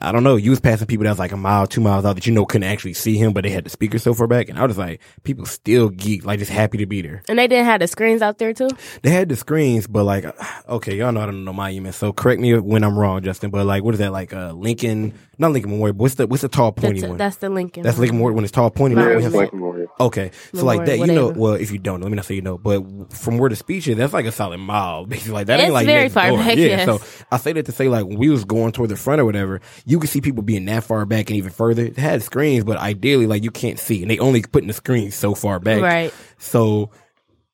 I 0.00 0.12
don't 0.12 0.22
know. 0.22 0.36
You 0.36 0.50
was 0.50 0.60
passing 0.60 0.86
people 0.86 1.04
that 1.04 1.10
was 1.10 1.18
like 1.18 1.32
a 1.32 1.36
mile, 1.36 1.66
two 1.66 1.80
miles 1.80 2.04
out 2.04 2.14
that 2.14 2.26
you 2.26 2.32
know 2.32 2.46
couldn't 2.46 2.68
actually 2.68 2.94
see 2.94 3.16
him, 3.16 3.32
but 3.32 3.44
they 3.44 3.50
had 3.50 3.64
the 3.64 3.70
speaker 3.70 3.98
so 3.98 4.14
far 4.14 4.26
back, 4.26 4.48
and 4.48 4.58
I 4.58 4.64
was 4.64 4.78
like, 4.78 5.00
people 5.24 5.46
still 5.46 5.88
geek, 5.88 6.24
like 6.24 6.38
just 6.38 6.50
happy 6.50 6.78
to 6.78 6.86
be 6.86 7.02
there. 7.02 7.22
And 7.28 7.38
they 7.38 7.46
didn't 7.46 7.66
have 7.66 7.80
the 7.80 7.88
screens 7.88 8.22
out 8.22 8.38
there 8.38 8.52
too. 8.52 8.68
They 9.02 9.10
had 9.10 9.28
the 9.28 9.36
screens, 9.36 9.86
but 9.86 10.04
like, 10.04 10.24
okay, 10.68 10.96
y'all 10.96 11.12
know 11.12 11.20
I 11.20 11.26
don't 11.26 11.44
know 11.44 11.52
monument, 11.52 11.94
so 11.94 12.12
correct 12.12 12.40
me 12.40 12.58
when 12.58 12.84
I'm 12.84 12.98
wrong, 12.98 13.22
Justin. 13.22 13.50
But 13.50 13.66
like, 13.66 13.82
what 13.82 13.94
is 13.94 13.98
that 13.98 14.12
like? 14.12 14.32
Uh, 14.32 14.52
Lincoln, 14.52 15.14
not 15.38 15.52
Lincoln 15.52 15.70
Memorial. 15.70 15.94
But 15.94 16.02
what's 16.02 16.14
the 16.16 16.26
what's 16.26 16.42
the 16.42 16.48
tall 16.48 16.72
pointy 16.72 17.00
That's, 17.00 17.08
one? 17.08 17.18
that's 17.18 17.36
the 17.36 17.48
Lincoln. 17.48 17.82
That's. 17.84 17.96
Lincoln 17.98 18.16
Memorial 18.16 18.34
when 18.36 18.44
it's 18.44 18.52
tall 18.52 18.70
pointy. 18.70 18.96
Yeah, 18.96 19.02
not 19.02 19.08
when 19.08 19.18
it's 19.18 19.26
it's- 19.34 19.52
Memorial. 19.52 19.88
Okay, 20.00 20.30
so 20.54 20.64
like 20.64 20.86
that, 20.86 20.98
Memorial, 20.98 21.06
you 21.28 21.34
know, 21.34 21.40
well, 21.40 21.52
if 21.54 21.70
you 21.72 21.78
don't, 21.78 22.00
let 22.00 22.10
me 22.10 22.16
not 22.16 22.24
say 22.24 22.34
you 22.34 22.42
know, 22.42 22.58
but 22.58 23.12
from 23.12 23.38
where 23.38 23.48
the 23.50 23.56
speech 23.56 23.88
is, 23.88 23.96
that's 23.96 24.12
like 24.12 24.26
a 24.26 24.32
solid 24.32 24.58
mile, 24.58 25.06
basically. 25.06 25.32
Like 25.32 25.46
that 25.48 25.58
It's 25.60 25.64
ain't 25.64 25.72
like 25.74 25.86
very 25.86 26.02
next 26.02 26.14
far 26.14 26.28
door. 26.28 26.38
back, 26.38 26.56
Yeah, 26.56 26.66
yes. 26.66 26.86
so 26.86 27.24
I 27.32 27.36
say 27.38 27.52
that 27.54 27.66
to 27.66 27.72
say 27.72 27.88
like 27.88 28.04
when 28.06 28.18
we 28.18 28.28
was 28.28 28.44
going 28.44 28.72
toward 28.72 28.90
the 28.90 28.96
front 28.96 29.20
or 29.20 29.24
whatever, 29.24 29.60
you 29.86 29.98
could 29.98 30.10
see 30.10 30.20
people 30.20 30.42
being 30.42 30.64
that 30.66 30.84
far 30.84 31.04
back 31.06 31.30
and 31.30 31.36
even 31.36 31.50
further. 31.50 31.84
It 31.84 31.96
had 31.96 32.22
screens, 32.22 32.64
but 32.64 32.76
ideally, 32.78 33.26
like 33.26 33.42
you 33.44 33.50
can't 33.50 33.78
see, 33.78 34.02
and 34.02 34.10
they 34.10 34.18
only 34.18 34.42
putting 34.42 34.68
the 34.68 34.74
screens 34.74 35.14
so 35.14 35.34
far 35.34 35.58
back, 35.60 35.82
Right. 35.82 36.12
So 36.38 36.90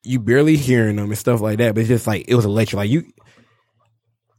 you 0.03 0.19
barely 0.19 0.55
hearing 0.55 0.97
them 0.97 1.05
and 1.09 1.17
stuff 1.17 1.41
like 1.41 1.57
that. 1.57 1.73
But 1.73 1.81
it's 1.81 1.87
just 1.89 2.05
like 2.05 2.25
it 2.27 2.35
was 2.35 2.45
electric. 2.45 2.77
Like 2.77 2.89
you, 2.91 3.11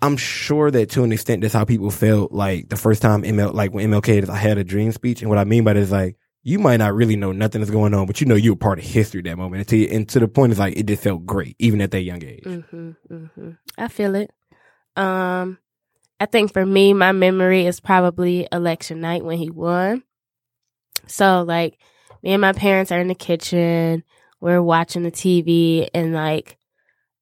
I'm 0.07 0.16
sure 0.16 0.71
that 0.71 0.90
to 0.90 1.03
an 1.03 1.11
extent 1.11 1.42
that's 1.42 1.53
how 1.53 1.64
people 1.64 1.90
felt 1.90 2.31
like 2.31 2.69
the 2.69 2.77
first 2.77 3.03
time 3.03 3.23
ML, 3.23 3.53
like 3.53 3.73
when 3.73 3.90
MLK 3.90 4.29
I 4.29 4.37
had 4.37 4.57
a 4.57 4.62
dream 4.62 4.92
speech. 4.92 5.21
And 5.21 5.29
what 5.29 5.37
I 5.38 5.42
mean 5.45 5.64
by 5.64 5.73
that 5.73 5.81
is 5.81 5.90
like 5.90 6.16
you 6.45 6.61
might 6.61 6.77
not 6.77 6.95
really 6.95 7.16
know 7.16 7.33
nothing 7.33 7.61
is 7.61 7.73
going 7.73 7.92
on, 7.92 8.07
but 8.07 8.21
you 8.21 8.27
know 8.29 8.37
you're 8.37 8.55
part 8.55 8.79
of 8.79 8.85
history 8.85 9.21
that 9.23 9.37
moment. 9.37 9.62
And 9.62 9.69
to, 9.69 9.90
and 9.92 10.09
to 10.11 10.21
the 10.21 10.29
point 10.29 10.53
is 10.53 10.61
like 10.61 10.77
it 10.77 10.87
just 10.87 11.03
felt 11.03 11.27
great, 11.27 11.57
even 11.59 11.81
at 11.81 11.90
that 11.90 12.03
young 12.03 12.23
age. 12.23 12.45
hmm 12.45 12.90
hmm 13.09 13.51
I 13.77 13.88
feel 13.88 14.14
it. 14.14 14.31
Um, 14.95 15.59
I 16.21 16.27
think 16.27 16.53
for 16.53 16.64
me, 16.64 16.92
my 16.95 17.11
memory 17.11 17.66
is 17.66 17.81
probably 17.81 18.47
election 18.53 19.01
night 19.01 19.25
when 19.25 19.38
he 19.38 19.51
won. 19.51 20.05
So 21.09 21.42
like, 21.42 21.79
me 22.23 22.33
and 22.33 22.40
my 22.40 22.53
parents 22.53 22.92
are 22.92 23.01
in 23.01 23.09
the 23.09 23.16
kitchen. 23.16 24.05
We're 24.40 24.62
watching 24.62 25.03
the 25.03 25.11
TV, 25.11 25.88
and 25.92 26.12
like, 26.14 26.59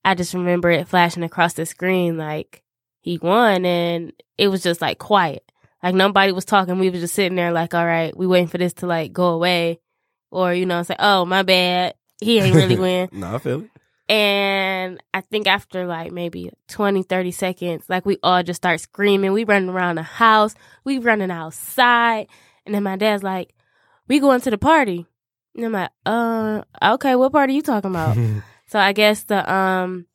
I 0.05 0.15
just 0.15 0.35
remember 0.35 0.71
it 0.71 0.87
flashing 0.87 1.23
across 1.23 1.55
the 1.55 1.65
screen 1.65 2.19
like 2.19 2.64
he 3.05 3.19
won, 3.19 3.67
and 3.67 4.15
it 4.39 4.49
was 4.49 4.63
just 4.63 4.81
like 4.81 4.99
quiet. 4.99 5.45
Like 5.83 5.95
nobody 5.95 6.33
was 6.33 6.47
talking. 6.47 6.79
We 6.79 6.89
were 6.89 6.99
just 6.99 7.15
sitting 7.15 7.37
there, 7.37 7.53
like, 7.53 7.75
all 7.75 7.85
right, 7.85 8.17
we 8.17 8.27
waiting 8.27 8.49
for 8.49 8.57
this 8.57 8.73
to 8.75 8.87
like 8.87 9.13
go 9.13 9.29
away, 9.29 9.79
or 10.31 10.55
you 10.55 10.65
know, 10.65 10.83
say, 10.83 10.97
oh 10.99 11.27
my 11.27 11.43
bad, 11.43 11.97
he 12.19 12.39
ain't 12.39 12.57
really 12.57 12.79
win. 12.79 13.11
no, 13.13 13.35
I 13.35 13.39
feel 13.39 13.61
it. 13.61 13.71
And 14.09 15.03
I 15.13 15.21
think 15.21 15.47
after 15.47 15.87
like 15.87 16.13
maybe 16.13 16.51
20, 16.69 17.03
30 17.03 17.31
seconds, 17.31 17.85
like 17.91 18.07
we 18.07 18.17
all 18.23 18.43
just 18.43 18.57
start 18.57 18.81
screaming. 18.81 19.33
We 19.33 19.45
running 19.45 19.69
around 19.69 19.97
the 19.97 20.03
house. 20.03 20.55
We 20.83 20.99
running 20.99 21.31
outside. 21.31 22.29
And 22.65 22.75
then 22.75 22.83
my 22.83 22.97
dad's 22.97 23.23
like, 23.23 23.55
we 24.09 24.19
going 24.19 24.41
to 24.43 24.51
the 24.51 24.59
party. 24.59 25.07
And 25.55 25.67
I'm 25.67 25.73
like, 25.73 25.91
uh, 26.07 26.63
okay, 26.83 27.17
what 27.17 27.33
party 27.33 27.53
you 27.55 27.63
talking 27.63 27.91
about? 27.91 28.17
so 28.67 28.79
I 28.79 28.93
guess 28.93 29.25
the 29.25 29.51
um 29.53 30.07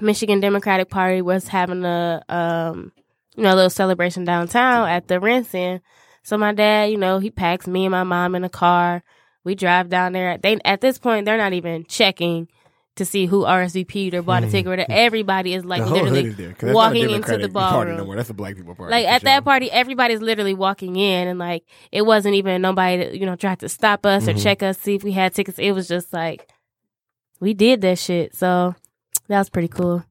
Michigan 0.00 0.40
Democratic 0.40 0.90
Party 0.90 1.22
was 1.22 1.48
having 1.48 1.84
a 1.84 2.22
um 2.28 2.92
you 3.36 3.42
know, 3.42 3.52
a 3.52 3.56
little 3.56 3.70
celebration 3.70 4.24
downtown 4.24 4.88
at 4.88 5.08
the 5.08 5.16
RenCen. 5.20 5.80
So 6.22 6.38
my 6.38 6.52
dad, 6.54 6.90
you 6.90 6.96
know, 6.96 7.18
he 7.18 7.30
packs 7.30 7.66
me 7.66 7.84
and 7.84 7.90
my 7.92 8.02
mom 8.02 8.34
in 8.34 8.44
a 8.44 8.48
car. 8.48 9.02
We 9.44 9.54
drive 9.54 9.88
down 9.90 10.12
there. 10.12 10.38
They 10.38 10.58
at 10.64 10.80
this 10.80 10.98
point 10.98 11.24
they're 11.26 11.36
not 11.36 11.52
even 11.52 11.84
checking 11.84 12.48
to 12.96 13.04
see 13.04 13.26
who 13.26 13.42
RSVP'd 13.44 14.14
or 14.14 14.22
bought 14.22 14.42
a 14.42 14.50
ticket. 14.50 14.80
Or 14.80 14.86
everybody 14.88 15.52
is 15.52 15.66
like 15.66 15.84
literally 15.84 16.24
is 16.28 16.36
there 16.36 16.52
'cause 16.54 16.60
that's 16.60 16.62
not 16.62 16.70
a 16.70 16.74
walking 16.74 17.10
into 17.10 17.36
the 17.36 17.48
party 17.50 17.52
ballroom. 17.52 17.96
no 17.98 18.04
more. 18.06 18.16
That's 18.16 18.30
a 18.30 18.34
black 18.34 18.56
people 18.56 18.74
party. 18.74 18.90
Like 18.90 19.06
at 19.06 19.20
sure. 19.20 19.26
that 19.26 19.44
party, 19.44 19.70
everybody's 19.70 20.22
literally 20.22 20.54
walking 20.54 20.96
in, 20.96 21.28
and 21.28 21.38
like 21.38 21.64
it 21.92 22.06
wasn't 22.06 22.34
even 22.36 22.62
nobody 22.62 22.96
that 23.04 23.14
you 23.20 23.26
know 23.26 23.36
tried 23.36 23.60
to 23.60 23.68
stop 23.68 24.06
us 24.06 24.24
Mhm. 24.24 24.34
or 24.36 24.40
check 24.40 24.62
us 24.62 24.78
see 24.78 24.94
if 24.94 25.04
we 25.04 25.12
had 25.12 25.34
tickets. 25.34 25.58
It 25.58 25.72
was 25.72 25.86
just 25.88 26.12
like 26.14 26.48
we 27.38 27.52
did 27.52 27.82
that 27.82 27.98
shit. 27.98 28.34
So 28.34 28.74
that 29.28 29.38
was 29.38 29.50
pretty 29.50 29.68
cool. 29.68 30.04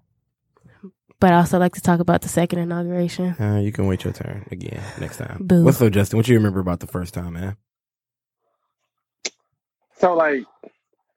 But 1.20 1.32
I 1.34 1.38
also 1.38 1.58
like 1.60 1.74
to 1.76 1.82
talk 1.82 2.00
about 2.02 2.22
the 2.22 2.30
second 2.30 2.60
inauguration. 2.60 3.36
Uh, 3.40 3.60
you 3.64 3.72
can 3.72 3.88
wait 3.88 4.04
your 4.04 4.14
turn 4.14 4.46
again 4.52 4.84
next 5.00 5.18
time. 5.18 5.38
Boo. 5.42 5.64
What's 5.64 5.78
so, 5.78 5.90
Justin? 5.90 6.18
What 6.18 6.28
you 6.28 6.36
remember 6.36 6.60
about 6.60 6.82
the 6.82 6.88
first 6.88 7.14
time, 7.14 7.34
man? 7.34 7.56
So 9.98 10.14
like, 10.14 10.44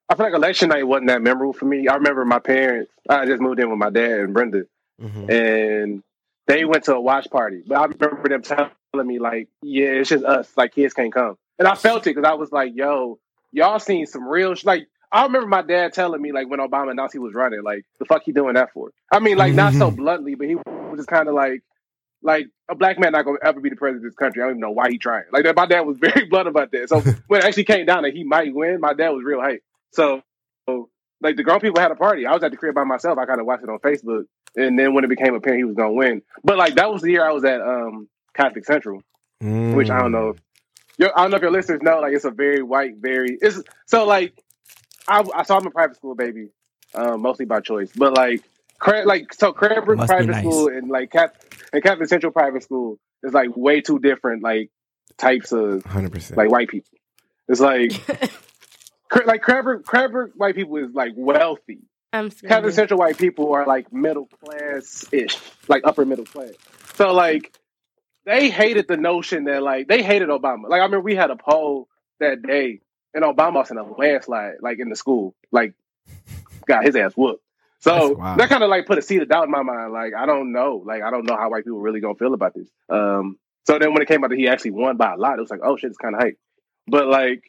I 0.08 0.14
feel 0.14 0.26
like 0.26 0.34
election 0.34 0.68
night 0.70 0.86
wasn't 0.86 1.08
that 1.08 1.20
memorable 1.20 1.52
for 1.52 1.64
me. 1.66 1.88
I 1.88 1.94
remember 1.96 2.24
my 2.24 2.38
parents. 2.38 2.90
I 3.08 3.26
just 3.26 3.40
moved 3.42 3.60
in 3.60 3.68
with 3.70 3.78
my 3.78 3.90
dad 3.90 4.20
and 4.20 4.32
Brenda, 4.34 4.62
Mm-hmm. 5.00 5.30
and 5.30 6.02
they 6.46 6.64
went 6.64 6.84
to 6.84 6.94
a 6.96 7.00
watch 7.00 7.28
party. 7.30 7.62
But 7.66 7.76
I 7.78 7.84
remember 7.84 8.28
them 8.28 8.42
telling 8.42 9.06
me 9.06 9.18
like, 9.18 9.48
"Yeah, 9.62 9.88
it's 9.90 10.08
just 10.08 10.24
us. 10.24 10.50
Like 10.56 10.74
kids 10.74 10.94
can't 10.94 11.12
come." 11.12 11.36
And 11.58 11.68
I 11.68 11.74
felt 11.74 12.06
it 12.06 12.14
because 12.16 12.28
I 12.28 12.34
was 12.34 12.50
like, 12.50 12.72
"Yo, 12.74 13.18
y'all 13.52 13.78
seen 13.78 14.06
some 14.06 14.26
real 14.26 14.54
sh-. 14.54 14.64
like." 14.64 14.88
I 15.10 15.24
remember 15.24 15.46
my 15.48 15.62
dad 15.62 15.92
telling 15.92 16.20
me 16.20 16.32
like 16.32 16.48
when 16.48 16.60
Obama 16.60 16.90
announced 16.90 17.14
he 17.14 17.18
was 17.18 17.34
running, 17.34 17.62
like 17.62 17.84
the 17.98 18.04
fuck 18.04 18.22
he 18.24 18.32
doing 18.32 18.54
that 18.54 18.72
for? 18.72 18.92
I 19.10 19.20
mean, 19.20 19.38
like 19.38 19.54
not 19.54 19.72
so 19.74 19.90
bluntly, 19.90 20.34
but 20.34 20.46
he 20.46 20.54
was 20.54 20.64
just 20.96 21.08
kind 21.08 21.28
of 21.28 21.34
like, 21.34 21.62
like 22.22 22.48
a 22.68 22.74
black 22.74 22.98
man 22.98 23.12
not 23.12 23.24
gonna 23.24 23.38
ever 23.42 23.60
be 23.60 23.70
the 23.70 23.76
president 23.76 24.04
of 24.04 24.10
this 24.10 24.16
country. 24.16 24.42
I 24.42 24.46
don't 24.46 24.54
even 24.54 24.60
know 24.60 24.70
why 24.70 24.90
he 24.90 24.98
trying. 24.98 25.24
Like 25.32 25.44
that, 25.44 25.56
my 25.56 25.66
dad 25.66 25.82
was 25.82 25.98
very 26.00 26.26
blunt 26.26 26.48
about 26.48 26.72
that. 26.72 26.88
So 26.88 27.00
when 27.28 27.40
it 27.40 27.44
actually 27.44 27.64
came 27.64 27.86
down 27.86 28.02
that 28.02 28.12
he 28.12 28.24
might 28.24 28.54
win, 28.54 28.80
my 28.80 28.92
dad 28.92 29.10
was 29.10 29.24
real 29.24 29.40
hype. 29.40 29.62
So, 29.92 30.22
so 30.68 30.90
like 31.20 31.36
the 31.36 31.42
grown 31.42 31.60
people 31.60 31.80
had 31.80 31.90
a 31.90 31.96
party. 31.96 32.26
I 32.26 32.34
was 32.34 32.42
at 32.42 32.50
the 32.50 32.56
crib 32.56 32.74
by 32.74 32.84
myself. 32.84 33.18
I 33.18 33.24
kind 33.24 33.40
of 33.40 33.46
watched 33.46 33.62
it 33.62 33.70
on 33.70 33.78
Facebook, 33.78 34.24
and 34.56 34.78
then 34.78 34.94
when 34.94 35.04
it 35.04 35.08
became 35.08 35.34
apparent 35.34 35.60
he 35.60 35.64
was 35.64 35.76
gonna 35.76 35.92
win, 35.92 36.22
but 36.44 36.58
like 36.58 36.74
that 36.74 36.92
was 36.92 37.02
the 37.02 37.10
year 37.10 37.24
I 37.24 37.32
was 37.32 37.44
at 37.44 37.60
um 37.60 38.08
Catholic 38.34 38.66
Central, 38.66 39.02
which 39.74 39.90
I 39.90 40.00
don't 40.00 40.12
know. 40.12 40.30
If, 40.30 40.40
yo, 40.98 41.08
I 41.16 41.22
don't 41.22 41.30
know 41.30 41.36
if 41.36 41.42
your 41.42 41.50
listeners 41.50 41.80
know. 41.82 42.00
Like 42.00 42.12
it's 42.12 42.24
a 42.24 42.30
very 42.30 42.62
white, 42.62 42.96
very 42.98 43.38
it's 43.40 43.62
so 43.86 44.04
like 44.06 44.34
I, 45.08 45.24
I 45.34 45.42
saw 45.42 45.56
I'm 45.58 45.66
a 45.66 45.70
private 45.70 45.96
school 45.96 46.14
baby, 46.14 46.48
um, 46.94 47.22
mostly 47.22 47.46
by 47.46 47.60
choice, 47.60 47.90
but 47.96 48.14
like. 48.14 48.42
Cra- 48.80 49.04
Like 49.04 49.34
so, 49.34 49.52
Cranbrook 49.52 49.96
Must 49.98 50.08
private 50.08 50.30
nice. 50.30 50.42
school 50.44 50.68
and 50.68 50.88
like 50.88 51.10
Cap 51.10 51.34
and 51.72 51.82
Catholic 51.82 52.08
Central 52.08 52.30
private 52.30 52.62
school 52.62 53.00
is 53.24 53.32
like 53.32 53.56
way 53.56 53.80
too 53.80 53.98
different 53.98 54.40
like 54.44 54.70
types 55.16 55.50
of 55.50 55.84
Hundred 55.84 56.12
percent. 56.12 56.38
like 56.38 56.48
white 56.48 56.68
people. 56.68 56.96
It's 57.48 57.58
like 57.58 57.90
Cra- 59.10 59.26
like 59.26 59.42
Cranbrook, 59.42 59.84
Cranbrook 59.84 60.30
white 60.36 60.54
people 60.54 60.76
is 60.76 60.92
like 60.94 61.10
wealthy. 61.16 61.80
I'm 62.12 62.30
Catholic 62.30 62.38
screaming. 62.50 62.70
Central 62.72 63.00
white 63.00 63.18
people 63.18 63.52
are 63.52 63.66
like 63.66 63.92
middle 63.92 64.26
class 64.44 65.04
ish, 65.10 65.36
like 65.66 65.82
upper 65.84 66.04
middle 66.04 66.24
class. 66.26 66.52
So 66.94 67.12
like 67.12 67.52
they 68.26 68.48
hated 68.50 68.86
the 68.86 68.96
notion 68.96 69.42
that 69.46 69.60
like 69.60 69.88
they 69.88 70.04
hated 70.04 70.28
Obama. 70.28 70.68
Like 70.68 70.80
I 70.80 70.84
remember 70.84 71.00
we 71.00 71.16
had 71.16 71.30
a 71.32 71.36
poll 71.36 71.88
that 72.20 72.42
day, 72.42 72.80
and 73.14 73.24
Obama 73.24 73.54
was 73.54 73.70
in 73.70 73.78
a 73.78 73.84
landslide, 73.84 74.56
like 74.60 74.78
in 74.78 74.88
the 74.88 74.96
school, 74.96 75.34
like 75.50 75.74
got 76.66 76.84
his 76.84 76.96
ass 76.96 77.12
whooped. 77.14 77.42
So 77.80 78.16
that 78.36 78.48
kind 78.48 78.62
of 78.62 78.70
like 78.70 78.86
put 78.86 78.98
a 78.98 79.02
seed 79.02 79.22
of 79.22 79.28
doubt 79.28 79.44
in 79.44 79.50
my 79.50 79.62
mind. 79.62 79.92
Like 79.92 80.12
I 80.16 80.26
don't 80.26 80.52
know, 80.52 80.82
like 80.84 81.02
I 81.02 81.10
don't 81.10 81.24
know 81.24 81.36
how 81.36 81.50
white 81.50 81.64
people 81.64 81.80
really 81.80 82.00
gonna 82.00 82.16
feel 82.16 82.34
about 82.34 82.54
this. 82.54 82.68
Um, 82.88 83.38
so 83.64 83.78
then 83.78 83.92
when 83.92 84.02
it 84.02 84.08
came 84.08 84.24
out 84.24 84.30
that 84.30 84.38
he 84.38 84.48
actually 84.48 84.72
won 84.72 84.96
by 84.96 85.12
a 85.12 85.16
lot, 85.16 85.38
it 85.38 85.42
was 85.42 85.50
like, 85.50 85.60
oh 85.62 85.76
shit, 85.76 85.90
it's 85.90 85.98
kind 85.98 86.14
of 86.14 86.20
hype. 86.20 86.38
But 86.86 87.06
like, 87.06 87.44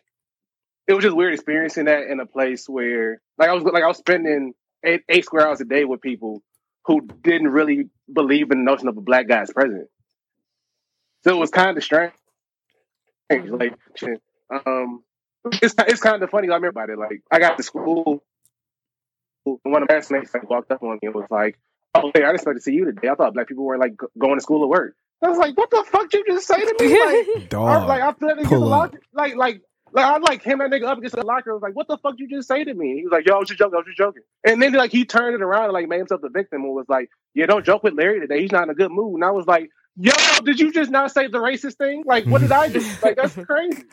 it 0.87 0.93
was 0.93 1.03
just 1.03 1.15
weird 1.15 1.33
experiencing 1.33 1.85
that 1.85 2.03
in 2.07 2.19
a 2.19 2.25
place 2.25 2.67
where, 2.67 3.21
like, 3.37 3.49
I 3.49 3.53
was 3.53 3.63
like 3.63 3.83
I 3.83 3.87
was 3.87 3.97
spending 3.97 4.53
eight, 4.83 5.01
eight 5.09 5.25
square 5.25 5.47
hours 5.47 5.61
a 5.61 5.65
day 5.65 5.85
with 5.85 6.01
people 6.01 6.43
who 6.85 7.07
didn't 7.23 7.49
really 7.49 7.89
believe 8.11 8.51
in 8.51 8.59
the 8.59 8.71
notion 8.71 8.87
of 8.87 8.97
a 8.97 9.01
black 9.01 9.27
guy 9.27 9.41
as 9.41 9.51
president. 9.51 9.87
So 11.23 11.35
it 11.35 11.39
was 11.39 11.49
kind 11.49 11.77
of 11.77 11.83
strange. 11.83 12.13
Like, 13.29 13.73
um, 14.65 15.03
it's 15.61 15.75
it's 15.87 16.01
kind 16.01 16.21
of 16.21 16.29
funny. 16.29 16.47
I 16.49 16.55
remember 16.55 16.67
about 16.69 16.89
it. 16.89 16.97
Like, 16.97 17.21
I 17.31 17.39
got 17.39 17.57
to 17.57 17.63
school. 17.63 18.23
One 19.43 19.59
of 19.65 19.71
my 19.81 19.85
classmates 19.87 20.33
like 20.33 20.49
walked 20.49 20.71
up 20.71 20.83
on 20.83 20.93
me 20.93 20.99
and 21.03 21.13
was 21.15 21.25
like, 21.31 21.57
"Oh, 21.95 22.11
hey, 22.13 22.21
I 22.21 22.27
didn't 22.27 22.35
expect 22.35 22.57
to 22.57 22.61
see 22.61 22.73
you 22.73 22.85
today. 22.85 23.09
I 23.09 23.15
thought 23.15 23.33
black 23.33 23.47
people 23.47 23.65
were 23.65 23.77
like 23.77 23.91
g- 23.99 24.07
going 24.17 24.35
to 24.35 24.41
school 24.41 24.61
or 24.63 24.69
work." 24.69 24.95
I 25.23 25.29
was 25.29 25.37
like, 25.37 25.57
"What 25.57 25.69
the 25.71 25.83
fuck 25.87 26.13
you 26.13 26.23
just 26.27 26.47
say 26.47 26.59
to 26.59 26.75
me?" 26.79 26.89
Like, 26.99 27.43
I, 27.43 27.45
Dog. 27.49 27.87
like 27.87 28.01
I 28.01 28.13
feel 28.13 28.35
like 28.37 28.45
pull 28.45 28.59
the 28.59 28.65
locker, 28.65 28.99
like 29.13 29.35
like 29.35 29.61
like 29.91 30.05
I 30.05 30.17
like 30.19 30.43
him 30.43 30.59
that 30.59 30.69
nigga 30.69 30.85
up 30.85 30.97
against 30.99 31.15
the 31.15 31.25
locker. 31.25 31.51
I 31.51 31.53
was 31.53 31.63
like, 31.63 31.75
"What 31.75 31.87
the 31.87 31.97
fuck 31.97 32.15
you 32.17 32.29
just 32.29 32.47
say 32.47 32.63
to 32.63 32.73
me?" 32.73 32.97
He 32.97 33.03
was 33.05 33.11
like, 33.11 33.25
"Yo, 33.25 33.35
I 33.35 33.39
was 33.39 33.47
just 33.47 33.57
joking. 33.57 33.75
I 33.75 33.77
was 33.77 33.85
just 33.87 33.97
joking." 33.97 34.21
And 34.45 34.61
then 34.61 34.73
like 34.73 34.91
he 34.91 35.05
turned 35.05 35.35
it 35.35 35.41
around 35.41 35.63
and 35.65 35.73
like 35.73 35.87
made 35.87 35.97
himself 35.99 36.21
the 36.21 36.29
victim 36.29 36.63
and 36.63 36.73
was 36.75 36.85
like, 36.89 37.09
"Yeah, 37.33 37.47
don't 37.47 37.65
joke 37.65 37.81
with 37.83 37.93
Larry 37.95 38.19
today. 38.19 38.41
He's 38.41 38.51
not 38.51 38.63
in 38.63 38.69
a 38.69 38.75
good 38.75 38.91
mood." 38.91 39.15
And 39.15 39.23
I 39.23 39.31
was 39.31 39.47
like, 39.47 39.69
"Yo, 39.97 40.11
did 40.43 40.59
you 40.59 40.71
just 40.71 40.91
not 40.91 41.11
say 41.11 41.27
the 41.27 41.39
racist 41.39 41.77
thing? 41.77 42.03
Like, 42.05 42.25
what 42.25 42.41
did 42.41 42.51
I 42.51 42.69
do? 42.69 42.85
Like, 43.01 43.15
that's 43.15 43.33
crazy." 43.45 43.83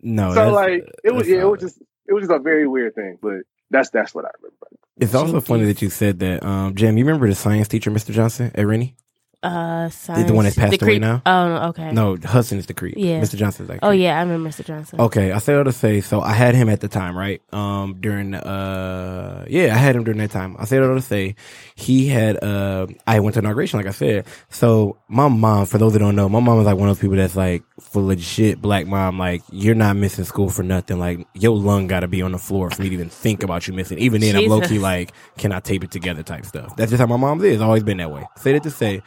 No, 0.00 0.34
so 0.34 0.52
like 0.52 0.88
it 1.04 1.12
was 1.12 1.28
yeah, 1.28 1.40
it 1.42 1.44
was 1.48 1.60
just 1.60 1.80
it 2.06 2.12
was 2.12 2.22
just 2.22 2.32
a 2.32 2.38
very 2.38 2.66
weird 2.66 2.94
thing, 2.94 3.18
but 3.20 3.42
that's 3.70 3.90
that's 3.90 4.14
what 4.14 4.24
I 4.24 4.30
remember. 4.38 4.66
It's 4.98 5.14
also 5.14 5.40
funny 5.40 5.64
that 5.64 5.80
you 5.80 5.88
said 5.88 6.18
that. 6.18 6.44
Um, 6.44 6.74
Jim, 6.74 6.98
you 6.98 7.04
remember 7.04 7.28
the 7.28 7.34
science 7.34 7.68
teacher, 7.68 7.90
Mr. 7.90 8.12
Johnson 8.12 8.50
at 8.54 8.66
Rennie? 8.66 8.96
Uh, 9.42 9.88
science, 9.88 10.28
The 10.28 10.34
one 10.34 10.44
that 10.44 10.54
passed 10.54 10.78
the 10.80 10.84
away 10.84 10.98
now? 10.98 11.22
Oh, 11.24 11.68
okay. 11.68 11.92
No, 11.92 12.18
Hudson 12.22 12.58
is 12.58 12.66
the 12.66 12.74
creep. 12.74 12.94
Yeah. 12.98 13.22
Mr. 13.22 13.36
Johnson's 13.36 13.70
like. 13.70 13.78
Oh 13.82 13.90
yeah, 13.90 14.18
I 14.18 14.20
remember 14.20 14.50
Mr. 14.50 14.66
Johnson. 14.66 15.00
Okay, 15.00 15.32
I 15.32 15.38
say 15.38 15.54
all 15.54 15.64
to 15.64 15.72
say, 15.72 16.02
so 16.02 16.20
I 16.20 16.34
had 16.34 16.54
him 16.54 16.68
at 16.68 16.80
the 16.80 16.88
time, 16.88 17.16
right? 17.16 17.40
Um, 17.50 17.96
during, 18.00 18.34
uh, 18.34 19.46
yeah, 19.48 19.74
I 19.74 19.78
had 19.78 19.96
him 19.96 20.04
during 20.04 20.18
that 20.18 20.30
time. 20.30 20.56
I 20.58 20.66
say 20.66 20.76
all 20.76 20.94
to 20.94 21.00
say, 21.00 21.36
he 21.74 22.06
had, 22.08 22.44
uh, 22.44 22.88
I 23.06 23.20
went 23.20 23.32
to 23.34 23.38
inauguration, 23.40 23.78
like 23.78 23.86
I 23.86 23.92
said. 23.92 24.26
So 24.50 24.98
my 25.08 25.28
mom, 25.28 25.64
for 25.64 25.78
those 25.78 25.94
that 25.94 26.00
don't 26.00 26.16
know, 26.16 26.28
my 26.28 26.40
mom 26.40 26.58
is 26.60 26.66
like 26.66 26.76
one 26.76 26.90
of 26.90 26.96
those 26.96 27.00
people 27.00 27.16
that's 27.16 27.36
like, 27.36 27.62
for 27.80 28.02
legit 28.02 28.60
black 28.60 28.86
mom, 28.86 29.18
like, 29.18 29.42
you're 29.50 29.74
not 29.74 29.96
missing 29.96 30.24
school 30.24 30.48
for 30.48 30.62
nothing. 30.62 30.98
Like, 30.98 31.26
your 31.34 31.56
lung 31.56 31.86
gotta 31.86 32.08
be 32.08 32.22
on 32.22 32.32
the 32.32 32.38
floor 32.38 32.70
for 32.70 32.82
me 32.82 32.88
to 32.88 32.94
even 32.94 33.08
think 33.08 33.42
about 33.42 33.66
you 33.66 33.74
missing. 33.74 33.98
Even 33.98 34.20
then, 34.20 34.36
I'm 34.36 34.46
low 34.46 34.60
key 34.60 34.78
like, 34.78 35.12
can 35.38 35.52
I 35.52 35.60
tape 35.60 35.84
it 35.84 35.90
together 35.90 36.22
type 36.22 36.44
stuff. 36.46 36.76
That's 36.76 36.90
just 36.90 37.00
how 37.00 37.06
my 37.06 37.16
mom 37.16 37.42
is. 37.44 37.60
Always 37.60 37.82
been 37.82 37.98
that 37.98 38.10
way. 38.10 38.26
Say 38.36 38.52
that 38.52 38.62
to 38.64 38.70
say 38.70 39.02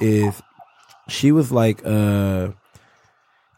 is, 0.00 0.40
she 1.08 1.32
was 1.32 1.50
like, 1.50 1.80
uh, 1.84 2.48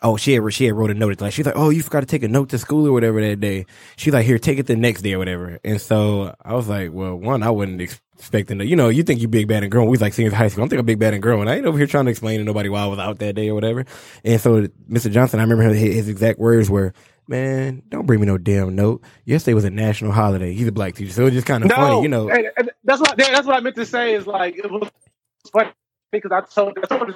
Oh, 0.03 0.17
she 0.17 0.33
had, 0.33 0.53
she 0.53 0.65
had 0.65 0.75
wrote 0.75 0.91
a 0.91 0.95
note. 0.95 1.21
Like 1.21 1.33
she's 1.33 1.45
like, 1.45 1.57
oh, 1.57 1.69
you 1.69 1.83
forgot 1.83 2.01
to 2.01 2.07
take 2.07 2.23
a 2.23 2.29
note 2.29 2.49
to 2.51 2.59
school 2.59 2.87
or 2.87 2.93
whatever 2.93 3.21
that 3.21 3.39
day. 3.39 3.67
She's 3.97 4.15
like, 4.15 4.25
here, 4.25 4.39
take 4.39 4.59
it 4.59 4.67
the 4.67 4.77
next 4.77 5.03
day 5.03 5.13
or 5.13 5.19
whatever. 5.19 5.59
And 5.63 5.79
so 5.79 6.35
I 6.43 6.55
was 6.55 6.69
like, 6.69 6.91
well, 6.93 7.17
one, 7.17 7.43
I 7.43 7.51
wouldn't. 7.51 7.83
ex- 7.83 8.01
expecting 8.21 8.59
to, 8.59 8.67
you 8.67 8.77
know, 8.77 8.89
you 8.91 9.03
think 9.03 9.21
you 9.21 9.29
big 9.29 9.49
bad 9.49 9.63
and 9.63 9.73
grown. 9.73 9.87
We 9.87 9.93
was 9.93 10.01
like 10.01 10.13
seniors 10.13 10.33
in 10.33 10.39
high 10.39 10.49
school. 10.49 10.63
I'm 10.63 10.69
thinking 10.71 10.85
big 10.87 10.99
bad 10.99 11.15
and 11.15 11.23
grown. 11.23 11.49
I 11.49 11.57
ain't 11.57 11.67
over 11.67 11.79
here 11.79 11.87
trying 11.87 12.05
to 12.05 12.11
explain 12.11 12.39
to 12.39 12.45
nobody 12.45 12.69
why 12.69 12.83
I 12.83 12.87
was 12.87 12.99
out 12.99 13.19
that 13.19 13.35
day 13.35 13.49
or 13.49 13.55
whatever. 13.55 13.85
And 14.25 14.41
so 14.41 14.67
Mr. 14.89 15.11
Johnson, 15.11 15.41
I 15.41 15.43
remember 15.45 15.65
his, 15.65 15.95
his 15.95 16.09
exact 16.09 16.39
words 16.39 16.69
were, 16.71 16.93
man, 17.27 17.83
don't 17.89 18.07
bring 18.07 18.21
me 18.21 18.27
no 18.27 18.37
damn 18.39 18.75
note. 18.77 19.03
Yesterday 19.25 19.55
was 19.55 19.65
a 19.65 19.71
national 19.71 20.13
holiday. 20.13 20.53
He's 20.53 20.69
a 20.69 20.73
black 20.73 20.95
teacher, 20.95 21.13
so 21.13 21.23
it 21.23 21.27
was 21.27 21.35
just 21.35 21.47
kind 21.47 21.65
of 21.65 21.71
No, 21.71 21.77
funny, 21.77 22.03
you 22.03 22.09
know. 22.09 22.29
and- 22.29 22.51
and 22.57 22.71
that's 22.85 23.01
what 23.01 23.17
that's 23.17 23.47
what 23.47 23.57
I 23.57 23.61
meant 23.61 23.77
to 23.77 23.87
say 23.87 24.15
is 24.15 24.27
like 24.27 24.57
it 24.59 24.71
was 24.71 24.91
funny 25.53 25.71
because 26.13 26.33
I 26.33 26.41
told, 26.43 26.77
I 26.83 26.87
told 26.87 27.15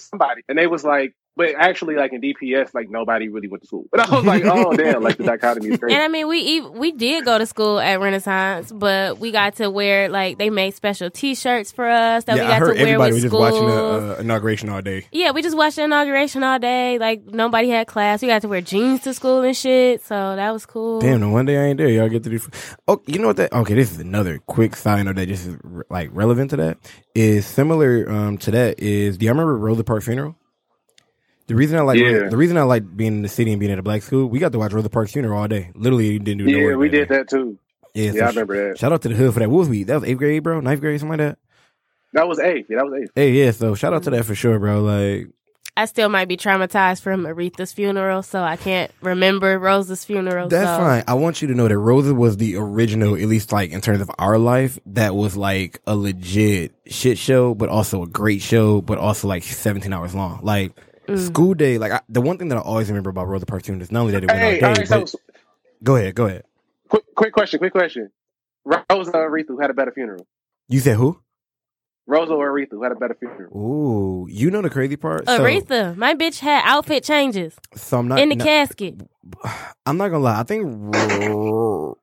somebody 0.00 0.42
and 0.48 0.56
they 0.56 0.66
was 0.66 0.84
like, 0.84 1.14
but 1.36 1.54
actually 1.54 1.94
like 1.96 2.12
in 2.12 2.20
DPS 2.20 2.74
like 2.74 2.88
nobody 2.88 3.28
really 3.28 3.48
went 3.48 3.62
to 3.62 3.66
school. 3.66 3.84
But 3.90 4.00
I 4.00 4.14
was 4.14 4.24
like, 4.24 4.44
oh 4.44 4.72
damn, 4.76 5.02
like 5.02 5.18
the 5.18 5.24
dichotomy 5.24 5.68
is 5.68 5.78
crazy. 5.78 5.94
And 5.94 6.02
I 6.02 6.08
mean, 6.08 6.26
we 6.28 6.58
ev- 6.58 6.70
we 6.70 6.92
did 6.92 7.24
go 7.24 7.36
to 7.36 7.44
school 7.44 7.78
at 7.78 8.00
Renaissance, 8.00 8.72
but 8.72 9.18
we 9.18 9.30
got 9.30 9.56
to 9.56 9.70
wear 9.70 10.08
like 10.08 10.38
they 10.38 10.48
made 10.48 10.74
special 10.74 11.10
T-shirts 11.10 11.72
for 11.72 11.86
us 11.86 12.24
that 12.24 12.34
we 12.34 12.40
yeah, 12.40 12.48
got 12.48 12.52
I 12.52 12.58
heard 12.58 12.74
to 12.76 12.82
wear 12.82 12.94
everybody 12.94 13.12
with 13.12 13.24
was 13.24 13.30
just 13.30 13.34
watching 13.34 13.66
the 13.66 14.16
uh, 14.16 14.20
inauguration 14.20 14.68
all 14.70 14.80
day. 14.80 15.06
yeah, 15.12 15.32
we 15.32 15.42
just 15.42 15.56
watched 15.56 15.76
the 15.76 15.84
inauguration 15.84 16.42
all 16.42 16.58
day. 16.58 16.98
Like 16.98 17.26
nobody 17.26 17.68
had 17.68 17.86
class. 17.86 18.22
We 18.22 18.28
got 18.28 18.42
to 18.42 18.48
wear 18.48 18.62
jeans 18.62 19.02
to 19.02 19.12
school 19.12 19.42
and 19.42 19.56
shit. 19.56 20.02
So 20.04 20.36
that 20.36 20.50
was 20.52 20.64
cool. 20.64 21.00
Damn, 21.00 21.20
no 21.20 21.30
one 21.30 21.44
day 21.44 21.58
I 21.58 21.64
ain't 21.66 21.78
there. 21.78 21.88
Y'all 21.88 22.08
get 22.08 22.24
to 22.24 22.30
do. 22.30 22.40
Oh, 22.88 23.02
you 23.06 23.18
know 23.18 23.28
what? 23.28 23.36
That 23.36 23.52
okay. 23.52 23.74
This 23.74 23.92
is 23.92 24.00
another 24.00 24.38
quick 24.46 24.74
side 24.74 25.04
note 25.04 25.16
that 25.16 25.28
just 25.28 25.46
is 25.46 25.56
re- 25.62 25.84
like 25.90 26.08
relevant 26.12 26.50
to 26.50 26.56
that. 26.56 26.78
Is 27.14 27.46
similar 27.46 28.10
um, 28.10 28.38
to 28.38 28.50
that. 28.52 28.80
Is 28.80 29.18
do 29.18 29.26
y'all 29.26 29.34
remember 29.34 29.56
Rosa 29.58 29.84
Parks 29.84 30.06
funeral? 30.06 30.34
The 31.46 31.54
reason 31.54 31.78
I 31.78 31.82
like 31.82 31.98
Yeah. 31.98 32.28
the 32.28 32.36
reason 32.36 32.56
I 32.58 32.62
like 32.62 32.96
being 32.96 33.14
in 33.14 33.22
the 33.22 33.28
city 33.28 33.52
and 33.52 33.60
being 33.60 33.70
at 33.72 33.78
a 33.78 33.82
black 33.82 34.02
school, 34.02 34.26
we 34.26 34.38
got 34.38 34.52
to 34.52 34.58
watch 34.58 34.72
Rosa 34.72 34.88
Parks 34.90 35.12
funeral 35.12 35.38
all 35.38 35.46
day. 35.48 35.70
Literally, 35.74 36.12
you 36.12 36.18
didn't 36.18 36.38
do 36.38 36.52
no 36.52 36.58
yeah, 36.58 36.64
work 36.66 36.78
we 36.78 36.88
did 36.88 37.08
that 37.10 37.28
too. 37.28 37.58
Yeah, 37.94 38.10
so 38.10 38.16
Yeah, 38.16 38.24
I 38.26 38.30
sh- 38.30 38.34
remember 38.34 38.68
that. 38.70 38.78
Shout 38.78 38.92
out 38.92 39.02
to 39.02 39.08
the 39.08 39.14
hood 39.14 39.32
for 39.34 39.40
that. 39.40 39.48
What 39.50 39.58
was 39.60 39.68
we? 39.68 39.84
That 39.84 40.00
was 40.00 40.08
eighth 40.10 40.18
grade, 40.18 40.42
bro. 40.42 40.60
Ninth 40.60 40.80
grade, 40.80 40.98
something 41.00 41.18
like 41.18 41.28
that. 41.28 41.38
That 42.12 42.28
was 42.28 42.38
eighth. 42.40 42.66
Yeah, 42.68 42.78
that 42.78 42.86
was 42.86 43.02
eighth. 43.02 43.10
Hey, 43.14 43.30
yeah. 43.32 43.50
So 43.52 43.74
shout 43.74 43.94
out 43.94 44.02
to 44.04 44.10
that 44.10 44.24
for 44.24 44.34
sure, 44.34 44.58
bro. 44.58 44.80
Like, 44.82 45.28
I 45.78 45.84
still 45.84 46.08
might 46.08 46.26
be 46.28 46.38
traumatized 46.38 47.02
from 47.02 47.24
Aretha's 47.24 47.72
funeral, 47.74 48.22
so 48.22 48.40
I 48.40 48.56
can't 48.56 48.90
remember 49.02 49.58
Rose's 49.58 50.04
funeral. 50.06 50.48
That's 50.48 50.70
so. 50.70 50.78
fine. 50.78 51.04
I 51.06 51.14
want 51.14 51.42
you 51.42 51.48
to 51.48 51.54
know 51.54 51.68
that 51.68 51.78
Rosa 51.78 52.14
was 52.14 52.38
the 52.38 52.56
original, 52.56 53.14
at 53.14 53.22
least 53.28 53.52
like 53.52 53.70
in 53.72 53.82
terms 53.82 54.00
of 54.00 54.10
our 54.18 54.38
life, 54.38 54.78
that 54.86 55.14
was 55.14 55.36
like 55.36 55.80
a 55.86 55.94
legit 55.94 56.72
shit 56.86 57.18
show, 57.18 57.54
but 57.54 57.68
also 57.68 58.02
a 58.02 58.06
great 58.06 58.40
show, 58.40 58.80
but 58.80 58.96
also 58.96 59.28
like 59.28 59.42
17 59.42 59.92
hours 59.92 60.14
long. 60.14 60.40
Like 60.42 60.72
Mm. 61.08 61.18
school 61.26 61.54
day, 61.54 61.78
like 61.78 61.92
I, 61.92 62.00
the 62.08 62.20
one 62.20 62.36
thing 62.38 62.48
that 62.48 62.58
I 62.58 62.60
always 62.60 62.88
remember 62.88 63.10
about 63.10 63.28
Rosa 63.28 63.46
Parks 63.46 63.66
Funeral 63.66 63.82
is 63.82 63.92
not 63.92 64.00
only 64.00 64.12
that 64.12 64.24
it 64.24 64.28
went 64.28 64.38
Hey, 64.40 64.60
all 64.60 64.68
all 64.68 64.74
day, 64.74 64.80
right, 64.80 64.88
so, 64.88 65.00
but 65.00 65.14
go 65.84 65.96
ahead, 65.96 66.14
go 66.14 66.26
ahead. 66.26 66.44
quick, 66.88 67.04
quick 67.14 67.32
question, 67.32 67.58
quick 67.58 67.72
question. 67.72 68.10
Rosa 68.64 69.12
or 69.16 69.30
Aretha 69.30 69.48
who 69.48 69.60
had 69.60 69.70
a 69.70 69.74
better 69.74 69.92
funeral? 69.92 70.26
You 70.68 70.80
said 70.80 70.96
who? 70.96 71.20
Rosa 72.08 72.32
or 72.32 72.50
Aretha 72.52 72.70
who 72.72 72.82
had 72.82 72.92
a 72.92 72.96
better 72.96 73.14
funeral? 73.18 73.56
Ooh, 73.56 74.26
you 74.30 74.50
know 74.50 74.62
the 74.62 74.70
crazy 74.70 74.96
part? 74.96 75.26
So, 75.26 75.38
Aretha, 75.40 75.96
my 75.96 76.14
bitch 76.14 76.40
had 76.40 76.62
outfit 76.64 77.04
changes 77.04 77.54
so 77.74 77.98
I'm 77.98 78.08
not 78.08 78.18
in 78.18 78.28
the 78.30 78.36
no- 78.36 78.44
casket. 78.44 78.94
I'm 79.84 79.96
not 79.96 80.08
gonna 80.08 80.24
lie. 80.24 80.40
I 80.40 80.42
think 80.44 80.64
Ro- 80.66 81.98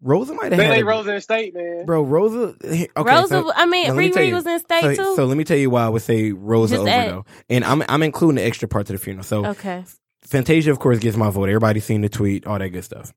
Rosa 0.00 0.34
might 0.34 0.52
have 0.52 0.58
They 0.58 0.64
had 0.64 0.72
lay 0.72 0.80
a- 0.80 0.84
Rosa 0.84 1.14
in 1.14 1.20
state, 1.20 1.54
man. 1.54 1.84
Bro, 1.86 2.02
Rosa. 2.02 2.54
Okay, 2.64 2.88
Rosa, 2.96 3.28
so- 3.28 3.52
I 3.54 3.66
mean, 3.66 3.88
now 3.88 3.94
let 3.94 3.98
me 3.98 4.10
Riri 4.12 4.32
was 4.32 4.46
in 4.46 4.58
state 4.60 4.96
so, 4.96 5.02
too. 5.02 5.16
so 5.16 5.24
let 5.26 5.36
me 5.36 5.44
tell 5.44 5.56
you 5.56 5.70
why 5.70 5.84
I 5.84 5.88
would 5.88 6.02
say 6.02 6.30
Rosa 6.32 6.74
Just 6.74 6.80
over 6.82 6.90
add. 6.90 7.08
though, 7.10 7.24
and 7.50 7.64
I'm 7.64 7.82
I'm 7.88 8.02
including 8.02 8.36
the 8.36 8.44
extra 8.44 8.68
part 8.68 8.86
to 8.86 8.92
the 8.92 8.98
funeral. 8.98 9.24
So 9.24 9.44
okay, 9.46 9.84
Fantasia, 10.22 10.70
of 10.70 10.78
course, 10.78 10.98
gets 11.00 11.16
my 11.16 11.30
vote. 11.30 11.48
Everybody's 11.48 11.84
seen 11.84 12.02
the 12.02 12.08
tweet, 12.08 12.46
all 12.46 12.58
that 12.58 12.68
good 12.68 12.84
stuff. 12.84 13.12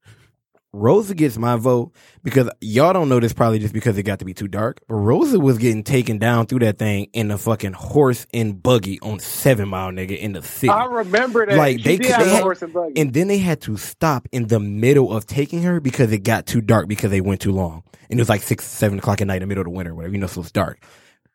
Rosa 0.73 1.13
gets 1.13 1.37
my 1.37 1.57
vote 1.57 1.91
because 2.23 2.49
y'all 2.61 2.93
don't 2.93 3.09
know 3.09 3.19
this 3.19 3.33
probably 3.33 3.59
just 3.59 3.73
because 3.73 3.97
it 3.97 4.03
got 4.03 4.19
to 4.19 4.25
be 4.25 4.33
too 4.33 4.47
dark. 4.47 4.79
But 4.87 4.95
Rosa 4.95 5.37
was 5.39 5.57
getting 5.57 5.83
taken 5.83 6.17
down 6.17 6.45
through 6.45 6.59
that 6.59 6.77
thing 6.77 7.09
in 7.11 7.29
a 7.29 7.37
fucking 7.37 7.73
horse 7.73 8.25
and 8.33 8.61
buggy 8.63 8.97
on 9.01 9.19
Seven 9.19 9.67
Mile, 9.67 9.91
nigga, 9.91 10.17
in 10.17 10.31
the 10.31 10.41
city. 10.41 10.69
I 10.69 10.85
remember 10.85 11.45
that. 11.45 11.57
Like, 11.57 11.79
She 11.79 11.83
they 11.83 11.97
did 11.97 12.05
could- 12.07 12.15
have 12.15 12.25
they 12.25 12.31
had- 12.35 12.43
horse 12.43 12.61
and 12.61 12.73
buggy. 12.73 13.01
And 13.01 13.13
then 13.13 13.27
they 13.27 13.37
had 13.39 13.59
to 13.63 13.75
stop 13.75 14.27
in 14.31 14.47
the 14.47 14.61
middle 14.61 15.11
of 15.15 15.25
taking 15.25 15.63
her 15.63 15.81
because 15.81 16.11
it 16.13 16.19
got 16.19 16.45
too 16.45 16.61
dark 16.61 16.87
because 16.87 17.11
they 17.11 17.21
went 17.21 17.41
too 17.41 17.51
long. 17.51 17.83
And 18.09 18.17
it 18.19 18.21
was 18.21 18.29
like 18.29 18.41
six, 18.41 18.65
seven 18.65 18.97
o'clock 18.99 19.19
at 19.19 19.27
night 19.27 19.35
in 19.37 19.41
the 19.41 19.47
middle 19.47 19.61
of 19.61 19.65
the 19.65 19.71
winter, 19.71 19.93
whatever, 19.93 20.13
you 20.13 20.19
know, 20.19 20.27
so 20.27 20.39
it's 20.41 20.51
dark. 20.51 20.79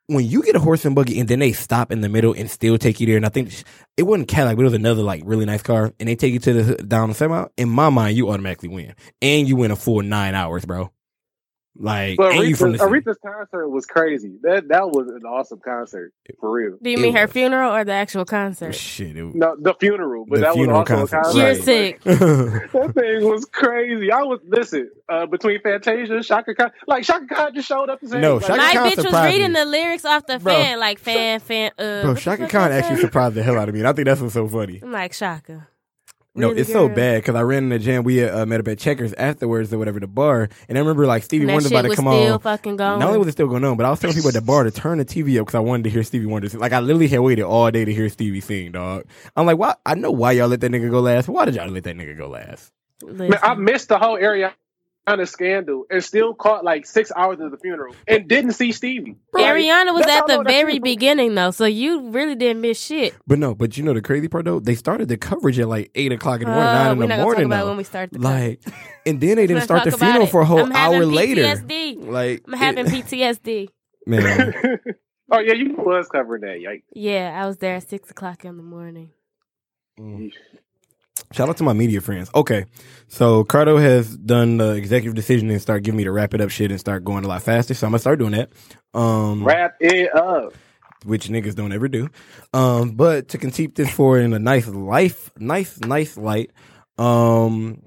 When 0.08 0.24
you 0.24 0.42
get 0.42 0.54
a 0.54 0.60
horse 0.60 0.84
and 0.84 0.94
buggy 0.94 1.18
and 1.18 1.28
then 1.28 1.40
they 1.40 1.52
stop 1.52 1.90
in 1.90 2.00
the 2.00 2.08
middle 2.08 2.32
and 2.32 2.48
still 2.48 2.78
take 2.78 3.00
you 3.00 3.06
there, 3.06 3.16
and 3.16 3.26
I 3.26 3.28
think 3.28 3.52
it 3.96 4.04
wasn't 4.04 4.28
Cadillac, 4.28 4.56
but 4.56 4.62
it 4.62 4.66
was 4.66 4.72
another 4.74 5.02
like 5.02 5.22
really 5.24 5.44
nice 5.44 5.62
car, 5.62 5.92
and 5.98 6.08
they 6.08 6.14
take 6.14 6.32
you 6.32 6.38
to 6.38 6.52
the 6.52 6.74
down 6.76 7.08
the 7.08 7.14
semi, 7.14 7.44
in 7.56 7.68
my 7.68 7.90
mind, 7.90 8.16
you 8.16 8.30
automatically 8.30 8.68
win. 8.68 8.94
And 9.20 9.48
you 9.48 9.56
win 9.56 9.72
a 9.72 9.76
full 9.76 10.02
nine 10.02 10.34
hours, 10.34 10.64
bro. 10.64 10.92
Like, 11.78 12.16
But 12.16 12.32
and 12.34 12.58
from 12.58 12.72
Aretha's, 12.74 13.18
concert 13.24 13.68
was 13.68 13.86
crazy. 13.86 14.36
That 14.42 14.68
that 14.68 14.88
was 14.90 15.08
an 15.08 15.24
awesome 15.26 15.60
concert 15.64 16.12
for 16.40 16.50
real. 16.50 16.76
do 16.82 16.90
you 16.90 16.96
It 16.98 17.00
mean 17.00 17.14
her 17.16 17.26
funeral 17.28 17.74
or 17.74 17.84
the 17.84 17.92
actual 17.92 18.24
concert? 18.24 18.74
Shit, 18.74 19.16
it. 19.16 19.34
No, 19.34 19.56
the 19.60 19.74
funeral, 19.78 20.24
but 20.28 20.36
The 20.36 20.40
that 20.46 20.54
funeral 20.54 20.80
was 20.80 20.90
also 20.90 21.06
concert, 21.06 21.38
a 21.40 21.44
You're 21.44 21.54
sick. 21.62 22.02
That 22.02 22.92
thing 22.94 23.28
was 23.28 23.44
crazy. 23.46 24.10
I 24.12 24.22
was 24.22 24.40
listen 24.46 24.90
uh, 25.08 25.26
between 25.26 25.60
Fantasia, 25.60 26.22
Chaka 26.22 26.54
Khan. 26.54 26.70
Like 26.86 27.04
Chaka 27.04 27.26
Khan 27.26 27.54
just 27.54 27.68
showed 27.68 27.90
up 27.90 28.00
to 28.00 28.08
say, 28.08 28.20
No, 28.20 28.40
Chaka 28.40 28.56
My 28.56 28.72
Khan 28.72 28.90
bitch 28.90 29.04
was 29.12 29.32
reading 29.32 29.52
me. 29.52 29.60
the 29.60 29.64
lyrics 29.66 30.04
off 30.04 30.26
the 30.26 30.38
Bro. 30.38 30.52
fan, 30.54 30.78
like 30.80 30.98
fan, 30.98 31.40
fan. 31.40 31.70
Uh, 31.78 32.02
Bro, 32.02 32.14
Chaka 32.16 32.48
Khan 32.48 32.72
actually 32.72 33.00
surprised 33.00 33.34
the 33.34 33.42
hell 33.42 33.58
out 33.58 33.68
of 33.68 33.74
me. 33.74 33.80
And 33.80 33.88
I 33.88 33.92
think 33.92 34.06
that's 34.06 34.20
what's 34.20 34.34
so 34.34 34.48
funny. 34.48 34.80
I'm 34.82 34.92
like 34.92 35.12
Chaka. 35.12 35.68
No, 36.36 36.50
it's 36.50 36.70
so 36.70 36.88
bad 36.88 37.22
because 37.22 37.34
I 37.34 37.42
ran 37.42 37.64
in 37.64 37.68
the 37.70 37.78
gym. 37.78 38.04
We 38.04 38.22
uh, 38.24 38.44
met 38.46 38.60
up 38.60 38.68
at 38.68 38.78
Checkers 38.78 39.12
afterwards 39.14 39.72
or 39.72 39.78
whatever 39.78 39.98
the 40.00 40.06
bar, 40.06 40.48
and 40.68 40.76
I 40.76 40.80
remember 40.80 41.06
like 41.06 41.22
Stevie 41.22 41.42
And 41.44 41.50
that 41.50 41.54
Wonder 41.54 41.68
about 41.68 41.82
to 41.82 41.96
come 41.96 42.04
still 42.06 42.34
on. 42.34 42.40
fucking 42.40 42.76
going. 42.76 42.98
Not 43.00 43.06
only 43.08 43.18
was 43.18 43.28
it 43.28 43.32
still 43.32 43.48
going 43.48 43.64
on, 43.64 43.76
but 43.76 43.86
I 43.86 43.90
was 43.90 44.00
telling 44.00 44.14
people 44.14 44.28
at 44.28 44.34
the 44.34 44.40
bar 44.42 44.64
to 44.64 44.70
turn 44.70 44.98
the 44.98 45.04
TV 45.04 45.38
up 45.40 45.46
because 45.46 45.54
I 45.54 45.60
wanted 45.60 45.84
to 45.84 45.90
hear 45.90 46.02
Stevie 46.02 46.26
Wonder. 46.26 46.48
sing. 46.48 46.60
Like 46.60 46.72
I 46.72 46.80
literally 46.80 47.08
had 47.08 47.20
waited 47.20 47.44
all 47.44 47.70
day 47.70 47.84
to 47.84 47.92
hear 47.94 48.08
Stevie 48.08 48.40
sing, 48.40 48.72
dog. 48.72 49.04
I'm 49.36 49.46
like, 49.46 49.58
why? 49.58 49.74
I 49.84 49.94
know 49.94 50.10
why 50.10 50.32
y'all 50.32 50.48
let 50.48 50.60
that 50.60 50.70
nigga 50.70 50.90
go 50.90 51.00
last. 51.00 51.28
Why 51.28 51.44
did 51.46 51.54
y'all 51.54 51.68
let 51.68 51.84
that 51.84 51.96
nigga 51.96 52.16
go 52.16 52.28
last? 52.28 52.72
Man, 53.04 53.32
I 53.42 53.54
missed 53.54 53.88
the 53.88 53.98
whole 53.98 54.16
area 54.16 54.54
on 55.08 55.18
the 55.18 55.26
scandal 55.26 55.84
and 55.88 56.02
still 56.02 56.34
caught 56.34 56.64
like 56.64 56.84
six 56.84 57.12
hours 57.14 57.38
of 57.40 57.50
the 57.52 57.56
funeral 57.58 57.94
and 58.08 58.26
didn't 58.28 58.52
see 58.52 58.72
Stevie. 58.72 59.16
Ariana 59.34 59.94
was 59.94 60.04
That's 60.04 60.28
at 60.30 60.38
the 60.38 60.42
very 60.44 60.78
beginning 60.80 61.34
though, 61.36 61.52
so 61.52 61.64
you 61.64 62.10
really 62.10 62.34
didn't 62.34 62.60
miss 62.60 62.80
shit. 62.82 63.14
But 63.26 63.38
no, 63.38 63.54
but 63.54 63.76
you 63.76 63.84
know 63.84 63.92
the 63.94 64.02
crazy 64.02 64.26
part 64.28 64.44
though, 64.46 64.58
they 64.58 64.74
started 64.74 65.08
the 65.08 65.16
coverage 65.16 65.58
at 65.60 65.68
like 65.68 65.90
eight 65.94 66.10
o'clock 66.12 66.40
in 66.40 66.48
the 66.48 66.54
morning, 66.54 66.68
Uh, 66.68 66.74
nine 66.84 66.92
in 66.92 66.98
the 66.98 67.06
not 67.06 67.14
gonna 67.14 67.22
morning. 67.22 67.42
talk 67.42 67.46
about 67.46 67.60
though. 67.62 67.68
when 67.68 67.76
we 67.76 67.84
start 67.84 68.10
the 68.12 68.18
like, 68.18 68.60
and 69.06 69.20
then 69.20 69.36
they 69.36 69.46
didn't 69.46 69.62
start 69.62 69.84
the 69.84 69.92
funeral 69.92 70.24
it. 70.24 70.30
for 70.30 70.40
a 70.40 70.44
whole 70.44 70.58
I'm 70.60 70.70
having 70.72 70.98
hour 70.98 71.06
later. 71.06 71.42
PTSD. 71.42 72.08
Like, 72.08 72.42
I'm 72.48 72.52
having 72.54 72.86
it- 72.86 72.92
PTSD. 72.92 73.68
man. 74.06 74.54
oh 75.30 75.38
yeah, 75.38 75.52
you 75.54 75.74
was 75.78 76.08
covering 76.08 76.42
that. 76.42 76.58
Yikes. 76.58 76.82
Yeah, 76.92 77.40
I 77.40 77.46
was 77.46 77.58
there 77.58 77.76
at 77.76 77.88
six 77.88 78.10
o'clock 78.10 78.44
in 78.44 78.56
the 78.56 78.62
morning. 78.64 79.10
Mm. 80.00 80.32
Shout 81.32 81.48
out 81.48 81.56
to 81.58 81.64
my 81.64 81.72
media 81.72 82.00
friends. 82.00 82.30
Okay, 82.34 82.64
so 83.08 83.44
Cardo 83.44 83.80
has 83.80 84.16
done 84.16 84.58
the 84.58 84.72
executive 84.74 85.14
decision 85.14 85.50
and 85.50 85.60
start 85.60 85.82
giving 85.82 85.98
me 85.98 86.04
the 86.04 86.12
wrap 86.12 86.34
it 86.34 86.40
up 86.40 86.50
shit 86.50 86.70
and 86.70 86.78
start 86.80 87.04
going 87.04 87.24
a 87.24 87.28
lot 87.28 87.42
faster. 87.42 87.74
So 87.74 87.86
I'm 87.86 87.90
gonna 87.92 87.98
start 87.98 88.18
doing 88.18 88.32
that. 88.32 88.50
Um, 88.94 89.44
Wrap 89.44 89.76
it 89.80 90.14
up. 90.14 90.54
which 91.04 91.28
niggas 91.28 91.54
don't 91.54 91.72
ever 91.72 91.88
do. 91.88 92.08
Um, 92.54 92.92
but 92.92 93.28
to 93.28 93.38
keep 93.38 93.74
this 93.74 93.90
for 93.90 94.18
in 94.18 94.32
a 94.32 94.38
nice 94.38 94.66
life, 94.68 95.30
nice, 95.38 95.78
nice 95.80 96.16
light. 96.16 96.50
Um, 96.98 97.82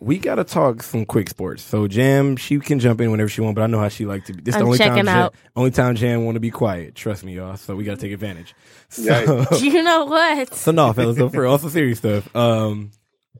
we 0.00 0.18
gotta 0.18 0.44
talk 0.44 0.82
some 0.82 1.04
quick 1.04 1.28
sports. 1.28 1.62
So 1.62 1.88
Jam, 1.88 2.36
she 2.36 2.58
can 2.60 2.78
jump 2.78 3.00
in 3.00 3.10
whenever 3.10 3.28
she 3.28 3.40
want, 3.40 3.54
but 3.56 3.62
I 3.62 3.66
know 3.66 3.78
how 3.80 3.88
she 3.88 4.06
like 4.06 4.24
to 4.26 4.32
be. 4.32 4.42
This 4.42 4.54
the 4.54 4.60
I'm 4.60 4.66
only 4.66 4.78
time 4.78 4.88
checking 4.90 5.04
Jam, 5.06 5.30
only 5.56 5.70
time 5.70 5.94
Jam 5.96 6.24
want 6.24 6.36
to 6.36 6.40
be 6.40 6.50
quiet. 6.50 6.94
Trust 6.94 7.24
me, 7.24 7.34
y'all. 7.34 7.56
So 7.56 7.74
we 7.74 7.84
gotta 7.84 8.00
take 8.00 8.12
advantage. 8.12 8.54
So, 8.88 9.02
Yikes. 9.02 9.60
you 9.72 9.82
know 9.82 10.04
what? 10.04 10.54
so 10.54 10.70
no, 10.70 10.92
fellas. 10.92 11.16
So 11.16 11.28
for 11.28 11.46
also 11.46 11.68
serious 11.68 11.98
stuff. 11.98 12.34
Um, 12.36 12.92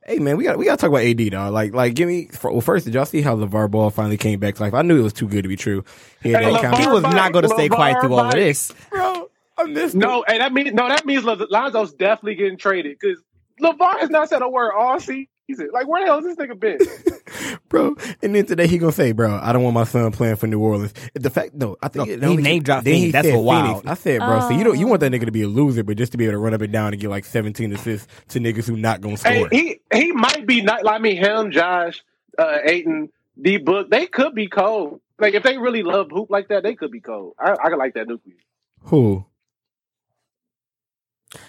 hey 0.05 0.19
man, 0.19 0.37
we 0.37 0.45
got 0.45 0.59
we 0.59 0.65
gotta 0.65 0.81
talk 0.81 0.91
about 0.91 1.03
AD 1.05 1.31
dog. 1.31 1.53
Like 1.53 1.73
like 1.75 1.95
give 1.95 2.09
me. 2.09 2.27
For, 2.29 2.51
well, 2.51 2.61
first, 2.61 2.85
did 2.87 2.95
y'all 2.95 3.05
see 3.07 3.23
how 3.23 3.37
LeVar 3.37 3.71
Ball 3.71 3.91
finally 3.91 4.17
came 4.17 4.41
back 4.41 4.57
to 4.57 4.63
life? 4.63 4.75
I 4.75 4.83
knew 4.83 4.99
it 4.99 5.03
was 5.03 5.13
too 5.13 5.29
good 5.29 5.43
to 5.43 5.49
be 5.49 5.57
true. 5.57 5.85
He 6.23 6.31
had 6.31 6.43
Hey, 6.43 6.53
that 6.53 6.63
LeVar 6.63 6.79
He 6.79 6.87
of, 6.87 6.93
was 6.93 7.03
not 7.03 7.33
going 7.33 7.45
to 7.45 7.49
stay 7.51 7.69
quiet 7.69 8.01
through 8.01 8.15
all 8.15 8.27
of 8.27 8.33
this. 8.33 8.73
bro. 8.91 9.31
I 9.57 9.65
missed. 9.65 9.95
No, 9.97 10.23
and 10.23 10.41
that 10.41 10.53
means 10.53 10.73
no, 10.73 10.89
that 10.89 11.05
means 11.05 11.25
Lon- 11.25 11.47
Lonzo's 11.51 11.93
definitely 11.93 12.37
getting 12.37 12.59
traded 12.59 12.97
because 13.01 13.23
LeVar 13.61 14.01
has 14.01 14.11
not 14.11 14.29
said 14.29 14.43
a 14.43 14.49
word 14.49 14.73
all 14.73 15.01
season. 15.01 15.27
Like, 15.73 15.89
where 15.89 16.03
the 16.03 16.07
hell 16.07 16.23
has 16.23 16.37
this 16.37 16.37
nigga 16.37 16.59
been? 16.61 17.59
bro. 17.69 17.97
And 18.23 18.35
then 18.35 18.45
today 18.47 18.67
he 18.67 18.77
gonna 18.79 18.93
say, 18.93 19.13
bro, 19.13 19.39
I 19.43 19.53
don't 19.53 19.63
want 19.63 19.75
my 19.75 19.85
son 19.85 20.13
playing 20.13 20.37
for 20.37 20.47
New 20.47 20.61
Orleans. 20.61 20.93
The 21.15 21.31
fact, 21.31 21.55
no, 21.55 21.77
I 21.83 21.89
think 21.89 22.21
No, 22.21 22.33
it 22.33 22.37
he 22.37 22.43
name 22.43 22.63
dropped 22.63 22.85
then 22.85 22.95
Phoenix. 22.95 23.13
That's 23.13 23.29
said 23.29 23.35
what 23.37 23.45
wild. 23.45 23.87
I 23.87 23.95
said, 23.95 24.19
bro, 24.19 24.41
so 24.41 24.51
you 24.51 24.63
don't 24.65 24.79
you 24.79 24.87
want 24.87 25.03
Oh. 25.03 25.09
that 25.09 25.13
nigga 25.17 25.25
to 25.27 25.33
be 25.33 25.43
a 25.43 25.49
loser, 25.49 25.83
but 25.85 25.97
just 25.97 26.13
to 26.13 26.19
be 26.19 26.25
able 26.25 26.33
to 26.35 26.39
run 26.39 26.53
up 26.55 26.61
and 26.61 26.73
down 26.73 26.93
and 26.93 27.01
get 27.01 27.09
like 27.09 27.25
17 27.25 27.73
assists 27.73 28.07
to 28.29 28.41
niggas 28.41 28.67
who 28.67 28.77
not 28.77 29.01
gonna 29.01 29.17
hey, 29.17 29.37
score. 29.39 29.49
he 29.51 29.81
he 29.93 30.13
might 30.13 30.47
be 30.47 30.61
not. 30.61 30.85
Like, 30.85 30.97
I 30.97 30.99
mean, 30.99 31.17
him, 31.17 31.51
Josh, 31.51 32.03
uh, 32.39 32.59
Ayton, 32.65 33.09
D 33.41 33.57
Book, 33.57 33.91
they 33.91 34.07
could 34.07 34.35
be 34.35 34.49
cold. 34.49 35.01
Like, 35.19 35.35
if 35.35 35.43
they 35.43 35.57
really 35.59 35.83
love 35.83 36.09
hoop 36.11 36.31
like 36.31 36.49
that, 36.49 36.63
they 36.63 36.75
could 36.75 36.91
be 36.93 37.01
cold. 37.01 37.35
I, 37.39 37.53
I 37.53 37.71
could 37.71 37.79
like 37.79 37.95
that 37.95 38.07
nucleus. 38.07 38.37
Who? 38.83 39.25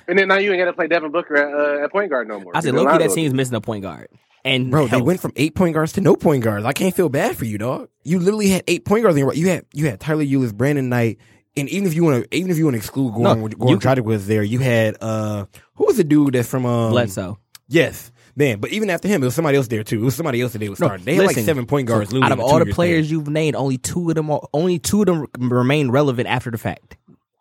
And 0.07 0.17
then 0.19 0.27
now 0.27 0.37
you 0.37 0.51
ain't 0.51 0.59
got 0.59 0.65
to 0.65 0.73
play 0.73 0.87
Devin 0.87 1.11
Booker 1.11 1.35
at, 1.35 1.53
uh, 1.81 1.83
at 1.85 1.91
point 1.91 2.09
guard 2.09 2.27
no 2.27 2.39
more. 2.39 2.55
I 2.55 2.59
said, 2.61 2.73
Loki, 2.75 2.85
that 2.91 2.99
Lonzo- 3.01 3.15
team's 3.15 3.33
missing 3.33 3.55
a 3.55 3.61
point 3.61 3.83
guard. 3.83 4.07
And 4.45 4.71
Bro, 4.71 4.87
they 4.87 5.01
went 5.01 5.19
from 5.19 5.33
eight 5.35 5.53
point 5.55 5.73
guards 5.73 5.93
to 5.93 6.01
no 6.01 6.15
point 6.15 6.43
guards. 6.43 6.65
I 6.65 6.71
can't 6.73 6.95
feel 6.95 7.09
bad 7.09 7.35
for 7.37 7.45
you, 7.45 7.57
dog. 7.57 7.89
You 8.03 8.19
literally 8.19 8.49
had 8.49 8.63
eight 8.67 8.85
point 8.85 9.03
guards 9.03 9.17
in 9.17 9.23
your 9.25 9.33
You 9.33 9.49
had 9.49 9.65
you 9.73 9.87
had 9.87 9.99
Tyler 9.99 10.23
Ulis, 10.23 10.53
Brandon 10.55 10.87
Knight, 10.87 11.17
and 11.57 11.67
even 11.69 11.87
if 11.87 11.93
you 11.93 12.05
want 12.05 12.23
to 12.23 12.35
even 12.35 12.49
if 12.49 12.57
you 12.57 12.63
want 12.63 12.75
to 12.75 12.77
exclude 12.77 13.13
No, 13.17 13.35
Goran, 13.35 13.53
Goran 13.55 13.69
you- 13.71 13.77
Dragic 13.79 14.03
was 14.05 14.27
there. 14.27 14.41
You 14.41 14.59
had 14.59 14.95
uh 15.01 15.45
who 15.75 15.85
was 15.85 15.97
the 15.97 16.05
dude 16.05 16.33
that's 16.35 16.47
from 16.49 16.65
um 16.65 16.91
Bledsoe. 16.91 17.37
Yes, 17.67 18.11
man. 18.35 18.59
But 18.59 18.71
even 18.71 18.89
after 18.89 19.07
him, 19.09 19.21
it 19.21 19.25
was 19.25 19.35
somebody 19.35 19.57
else 19.57 19.67
there 19.67 19.83
too. 19.83 20.01
It 20.01 20.05
was 20.05 20.15
somebody 20.15 20.41
else 20.41 20.53
that 20.53 20.59
they 20.59 20.69
was 20.69 20.79
No, 20.79 20.87
starting. 20.87 21.05
They 21.05 21.15
had 21.15 21.25
like 21.25 21.35
seven 21.37 21.65
point 21.65 21.87
guards. 21.89 22.11
literally 22.13 22.25
Out 22.25 22.31
of 22.31 22.39
all 22.39 22.59
the 22.59 22.73
players 22.73 23.07
span. 23.07 23.19
you've 23.19 23.27
named, 23.29 23.55
only 23.57 23.77
two 23.77 24.09
of 24.09 24.15
them 24.15 24.31
are, 24.31 24.41
only 24.53 24.79
two 24.79 25.01
of 25.01 25.07
them 25.07 25.27
remain 25.53 25.91
relevant 25.91 26.29
after 26.29 26.49
the 26.49 26.57
fact. 26.57 26.95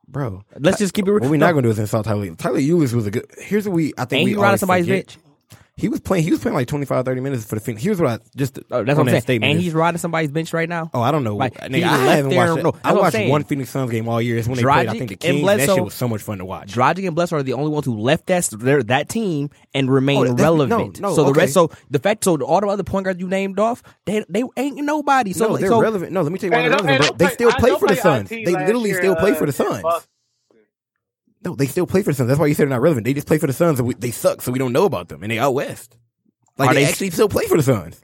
Bro. 0.08 0.42
Let's 0.58 0.78
just 0.78 0.94
keep 0.94 1.06
it 1.06 1.10
real. 1.12 1.20
What 1.20 1.30
we're 1.30 1.36
No. 1.36 1.46
not 1.46 1.52
gonna 1.52 1.62
do 1.62 1.70
is 1.70 1.78
insult 1.78 2.06
Tyler. 2.06 2.34
Tyler 2.34 2.58
Ulis 2.60 2.94
was 2.94 3.06
a 3.06 3.10
good. 3.10 3.26
Here's 3.38 3.68
what 3.68 3.74
we. 3.74 3.92
I 3.98 4.04
think 4.06 4.20
Ain't 4.20 4.24
we 4.24 4.30
he 4.30 4.34
riding 4.36 4.44
always 4.46 4.60
somebody's 4.60 4.86
forget. 4.86 5.06
bench? 5.06 5.18
He 5.78 5.88
was 5.88 6.00
playing. 6.00 6.24
He 6.24 6.30
was 6.32 6.40
playing 6.40 6.56
like 6.56 6.66
25, 6.66 7.04
30 7.04 7.20
minutes 7.20 7.44
for 7.44 7.54
the 7.54 7.60
Phoenix. 7.60 7.84
Here's 7.84 8.00
what 8.00 8.10
I 8.10 8.18
just. 8.36 8.58
Oh, 8.70 8.82
that's 8.82 8.90
on 8.90 8.96
what 8.96 8.98
I'm 8.98 9.04
that 9.06 9.10
saying. 9.12 9.20
statement 9.22 9.50
And 9.52 9.58
is- 9.60 9.64
he's 9.66 9.74
riding 9.74 9.98
somebody's 9.98 10.32
bench 10.32 10.52
right 10.52 10.68
now. 10.68 10.90
Oh, 10.92 11.00
I 11.00 11.12
don't 11.12 11.22
know. 11.22 11.36
Like, 11.36 11.54
Nigga, 11.54 11.84
I 11.84 12.16
haven't 12.16 12.30
there- 12.30 12.52
watched. 12.52 12.62
no, 12.64 12.68
it. 12.70 12.74
I 12.82 12.92
watched 12.94 13.28
one 13.28 13.44
Phoenix 13.44 13.70
Suns 13.70 13.90
game 13.90 14.08
all 14.08 14.20
year. 14.20 14.36
It's 14.38 14.48
when 14.48 14.56
they 14.56 14.64
played. 14.64 14.88
I 14.88 14.98
think 14.98 15.08
the 15.08 15.28
and 15.28 15.38
Kings. 15.38 15.46
That 15.46 15.60
shit 15.74 15.84
was 15.84 15.94
so 15.94 16.08
much 16.08 16.20
fun 16.22 16.38
to 16.38 16.44
watch. 16.44 16.74
Dragic 16.74 17.06
and 17.06 17.14
Bledsoe 17.14 17.36
are 17.36 17.42
the 17.44 17.52
only 17.52 17.70
ones 17.70 17.86
who 17.86 17.96
left 17.96 18.26
that 18.26 18.44
their, 18.58 18.82
that 18.82 19.08
team 19.08 19.50
and 19.72 19.88
remain 19.88 20.26
Oh, 20.26 20.34
relevant. 20.34 21.00
no, 21.00 21.10
no, 21.10 21.14
so 21.14 21.24
the 21.24 21.32
rest, 21.32 21.54
so 21.54 21.70
the 21.90 22.00
fact, 22.00 22.24
so 22.24 22.36
all 22.42 22.60
the 22.60 22.66
other 22.66 22.82
point 22.82 23.04
guards 23.04 23.20
you 23.20 23.28
named 23.28 23.60
off, 23.60 23.82
they 24.04 24.24
they 24.28 24.42
ain't 24.56 24.76
nobody. 24.78 25.32
So 25.32 25.46
no, 25.48 25.56
they're 25.58 25.68
so, 25.68 25.80
relevant. 25.80 26.10
No, 26.10 26.22
let 26.22 26.32
me 26.32 26.38
tell 26.40 26.48
you 26.50 26.56
why 26.56 26.62
they're 26.62 26.70
relevant, 26.70 26.90
hey, 26.90 26.98
bro. 26.98 27.06
don't 27.08 27.18
They 27.18 27.28
still 27.28 27.52
play 27.52 27.78
for 27.78 27.86
the 27.88 27.96
Suns. 27.96 28.28
They 28.30 28.44
literally 28.46 28.94
still 28.94 29.14
play 29.14 29.30
uh, 29.30 29.34
for 29.36 29.46
the 29.46 29.52
Suns. 29.52 29.84
No, 31.48 31.54
they 31.56 31.66
still 31.66 31.86
play 31.86 32.02
for 32.02 32.10
the 32.12 32.16
Suns. 32.16 32.28
That's 32.28 32.38
why 32.40 32.46
you 32.46 32.54
said 32.54 32.64
they're 32.64 32.68
not 32.70 32.82
relevant. 32.82 33.04
They 33.06 33.14
just 33.14 33.26
play 33.26 33.38
for 33.38 33.46
the 33.46 33.52
Suns, 33.52 33.78
and 33.78 33.88
we, 33.88 33.94
they 33.94 34.10
suck, 34.10 34.42
so 34.42 34.52
we 34.52 34.58
don't 34.58 34.72
know 34.72 34.84
about 34.84 35.08
them. 35.08 35.22
And 35.22 35.32
they 35.32 35.38
out 35.38 35.54
west. 35.54 35.96
Like 36.56 36.70
Are 36.70 36.74
they, 36.74 36.84
they- 36.84 36.90
actually 36.90 37.10
still 37.10 37.28
play 37.28 37.46
for 37.46 37.56
the 37.56 37.62
Suns. 37.62 38.00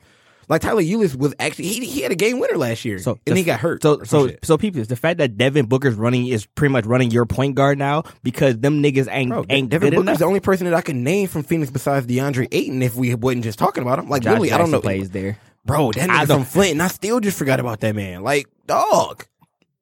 Like 0.47 0.61
Tyler 0.61 0.83
Ulis 0.83 1.17
was 1.17 1.35
actually 1.41 1.69
he, 1.69 1.87
he 1.87 2.03
had 2.03 2.13
a 2.13 2.15
game 2.17 2.39
winner 2.39 2.59
last 2.59 2.85
year, 2.85 2.99
So 2.99 3.13
and 3.27 3.35
the 3.35 3.41
he 3.41 3.45
got 3.45 3.61
hurt. 3.61 3.81
So 3.83 4.03
so 4.05 4.29
shit. 4.29 4.45
so 4.45 4.59
people, 4.59 4.85
the 4.85 4.95
fact 4.95 5.17
that 5.17 5.39
Devin 5.39 5.65
Booker's 5.67 5.95
running 5.95 6.27
is 6.27 6.45
pretty 6.45 6.71
much 6.71 6.85
running 6.85 7.11
your 7.11 7.25
point 7.25 7.55
guard 7.55 7.79
now 7.79 8.03
because 8.23 8.59
them 8.59 8.83
niggas 8.83 9.09
ain't 9.11 9.31
Bro, 9.31 9.47
ain't 9.49 9.71
Devin 9.71 9.89
Booker's 9.93 10.03
enough. 10.03 10.19
the 10.19 10.27
only 10.27 10.41
person 10.41 10.67
that 10.67 10.75
I 10.75 10.83
can 10.83 11.03
name 11.03 11.29
from 11.29 11.45
Phoenix 11.45 11.71
besides 11.71 12.07
DeAndre 12.07 12.49
Ayton. 12.53 12.83
If 12.83 12.95
we 12.95 13.15
wasn't 13.15 13.45
just 13.45 13.59
talking 13.59 13.83
about 13.83 13.99
him, 13.99 14.11
like 14.11 14.21
Josh 14.21 14.33
literally, 14.33 14.53
I 14.53 14.59
don't 14.59 14.67
Jackson 14.67 14.73
know. 14.73 14.81
plays 14.83 15.09
there. 15.11 15.39
Bro, 15.65 15.93
that 15.93 16.11
nigga 16.11 16.27
from 16.27 16.45
Flint, 16.45 16.73
and 16.73 16.83
I 16.83 16.89
still 16.89 17.21
just 17.21 17.39
forgot 17.39 17.59
about 17.59 17.81
that 17.81 17.97
man. 17.97 18.23
Like, 18.23 18.47
dog. 18.67 19.25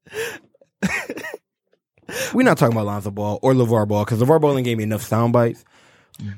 We're 2.35 2.43
not 2.45 2.59
talking 2.59 2.75
about 2.77 2.87
Lonzo 2.87 3.11
Ball 3.11 3.39
or 3.43 3.53
LeVar 3.55 3.89
Ball 3.89 4.05
because 4.05 4.21
LeVar 4.21 4.41
Ball 4.41 4.51
only 4.51 4.63
gave 4.63 4.79
me 4.79 4.85
enough 4.85 5.03
sound 5.03 5.33
bites. 5.33 5.65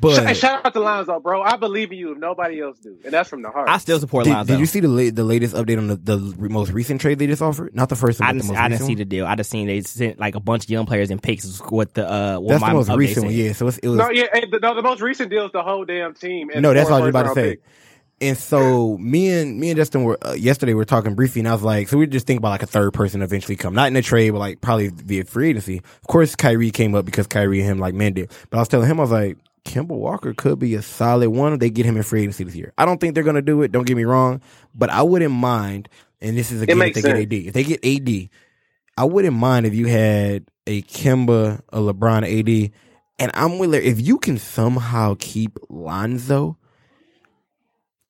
But 0.00 0.34
Sh- 0.34 0.38
shout 0.38 0.64
out 0.64 0.72
to 0.72 0.80
Lonzo, 0.80 1.18
bro. 1.18 1.42
I 1.42 1.56
believe 1.56 1.90
in 1.90 1.98
you 1.98 2.12
if 2.12 2.18
nobody 2.18 2.60
else 2.60 2.78
do, 2.78 2.96
and 3.04 3.12
that's 3.12 3.28
from 3.28 3.42
the 3.42 3.50
heart. 3.50 3.68
I 3.68 3.78
still 3.78 3.98
support 3.98 4.24
did, 4.24 4.32
Lonzo. 4.32 4.52
did 4.52 4.60
you 4.60 4.66
see 4.66 4.78
the 4.78 4.88
la- 4.88 5.10
the 5.10 5.24
latest 5.24 5.54
update 5.54 5.76
on 5.78 5.88
the, 5.88 5.96
the 5.96 6.34
re- 6.38 6.48
most 6.48 6.70
recent 6.70 7.00
trade 7.00 7.18
they 7.18 7.26
just 7.26 7.42
offered? 7.42 7.74
Not 7.74 7.88
the 7.88 7.96
first 7.96 8.20
one, 8.20 8.28
I 8.28 8.32
but 8.32 8.36
the 8.36 8.42
didn't, 8.42 8.54
most 8.54 8.60
I 8.62 8.68
didn't 8.68 8.80
see 8.82 8.92
one? 8.92 8.98
the 8.98 9.04
deal. 9.04 9.26
I 9.26 9.34
just 9.34 9.50
seen 9.50 9.66
they 9.66 9.80
sent 9.80 10.20
like 10.20 10.36
a 10.36 10.40
bunch 10.40 10.64
of 10.64 10.70
young 10.70 10.86
players 10.86 11.10
and 11.10 11.20
picks 11.20 11.44
is 11.44 11.58
what 11.58 11.92
the 11.94 12.08
uh 12.08 12.38
what 12.38 12.50
That's 12.50 12.60
my 12.62 12.68
the 12.68 12.74
most 12.74 12.90
recent 12.90 13.26
one, 13.26 13.34
yeah. 13.34 13.52
So 13.52 13.66
it's, 13.66 13.78
it 13.78 13.88
was 13.88 13.98
no, 13.98 14.10
yeah, 14.10 14.26
hey, 14.32 14.46
the, 14.48 14.60
no, 14.60 14.74
the 14.76 14.82
most 14.82 15.00
recent 15.02 15.28
deal 15.28 15.44
is 15.46 15.52
the 15.52 15.64
whole 15.64 15.84
damn 15.84 16.14
team. 16.14 16.50
and 16.50 16.62
no, 16.62 16.72
that's 16.72 16.88
four 16.88 16.94
all 16.96 17.02
I 17.02 17.06
was 17.06 17.10
about 17.10 17.22
to 17.24 17.34
say. 17.34 17.50
picks. 17.56 17.62
And 18.20 18.38
so 18.38 18.96
me 18.98 19.28
and 19.30 19.58
me 19.58 19.70
and 19.70 19.76
Justin 19.76 20.04
were 20.04 20.18
uh, 20.26 20.32
yesterday 20.32 20.72
we 20.72 20.78
were 20.78 20.84
talking 20.84 21.14
briefly, 21.14 21.40
and 21.40 21.48
I 21.48 21.52
was 21.52 21.62
like, 21.62 21.88
so 21.88 21.98
we 21.98 22.06
just 22.06 22.26
think 22.26 22.38
about 22.38 22.50
like 22.50 22.62
a 22.62 22.66
third 22.66 22.92
person 22.94 23.22
eventually 23.22 23.56
come, 23.56 23.74
not 23.74 23.88
in 23.88 23.96
a 23.96 24.02
trade, 24.02 24.30
but 24.30 24.38
like 24.38 24.60
probably 24.60 24.88
via 24.88 25.24
free 25.24 25.50
agency. 25.50 25.78
Of 25.78 26.06
course, 26.06 26.36
Kyrie 26.36 26.70
came 26.70 26.94
up 26.94 27.04
because 27.04 27.26
Kyrie 27.26 27.60
and 27.60 27.68
him 27.68 27.78
like 27.78 27.94
mended. 27.94 28.30
But 28.50 28.58
I 28.58 28.60
was 28.60 28.68
telling 28.68 28.88
him, 28.88 29.00
I 29.00 29.02
was 29.02 29.10
like, 29.10 29.36
Kemba 29.64 29.88
Walker 29.88 30.32
could 30.32 30.58
be 30.58 30.74
a 30.74 30.82
solid 30.82 31.30
one. 31.30 31.54
if 31.54 31.60
They 31.60 31.70
get 31.70 31.86
him 31.86 31.96
in 31.96 32.02
free 32.02 32.22
agency 32.22 32.44
this 32.44 32.54
year. 32.54 32.72
I 32.78 32.84
don't 32.84 33.00
think 33.00 33.14
they're 33.14 33.24
gonna 33.24 33.42
do 33.42 33.62
it. 33.62 33.72
Don't 33.72 33.86
get 33.86 33.96
me 33.96 34.04
wrong, 34.04 34.40
but 34.74 34.90
I 34.90 35.02
wouldn't 35.02 35.32
mind. 35.32 35.88
And 36.20 36.36
this 36.38 36.52
is 36.52 36.62
again 36.62 36.80
if 36.80 36.94
they 36.94 37.00
sense. 37.00 37.14
get 37.14 37.22
AD. 37.22 37.32
If 37.32 37.52
they 37.52 37.64
get 37.64 37.84
AD, 37.84 38.30
I 38.96 39.04
wouldn't 39.04 39.36
mind 39.36 39.66
if 39.66 39.74
you 39.74 39.86
had 39.86 40.46
a 40.66 40.82
Kemba, 40.82 41.60
a 41.70 41.78
LeBron, 41.78 42.22
AD, 42.22 42.70
and 43.18 43.30
I'm 43.34 43.58
willing 43.58 43.84
if 43.84 44.00
you 44.00 44.18
can 44.18 44.38
somehow 44.38 45.16
keep 45.18 45.58
Lonzo 45.68 46.56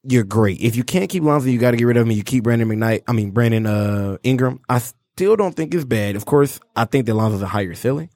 you're 0.06 0.24
great. 0.24 0.60
If 0.60 0.76
you 0.76 0.84
can't 0.84 1.08
keep 1.10 1.22
Lonzo, 1.22 1.48
you 1.48 1.58
got 1.58 1.72
to 1.72 1.76
get 1.76 1.84
rid 1.84 1.96
of 1.96 2.06
him. 2.06 2.12
You 2.12 2.22
keep 2.22 2.44
Brandon 2.44 2.68
McKnight. 2.68 3.02
I 3.06 3.12
mean 3.12 3.30
Brandon 3.30 3.66
uh, 3.66 4.18
Ingram. 4.22 4.60
I 4.68 4.78
still 4.78 5.36
don't 5.36 5.54
think 5.54 5.74
it's 5.74 5.84
bad. 5.84 6.16
Of 6.16 6.24
course, 6.26 6.60
I 6.76 6.84
think 6.84 7.06
that 7.06 7.14
Lonzo's 7.14 7.42
a 7.42 7.46
higher 7.46 7.74
ceiling, 7.74 8.10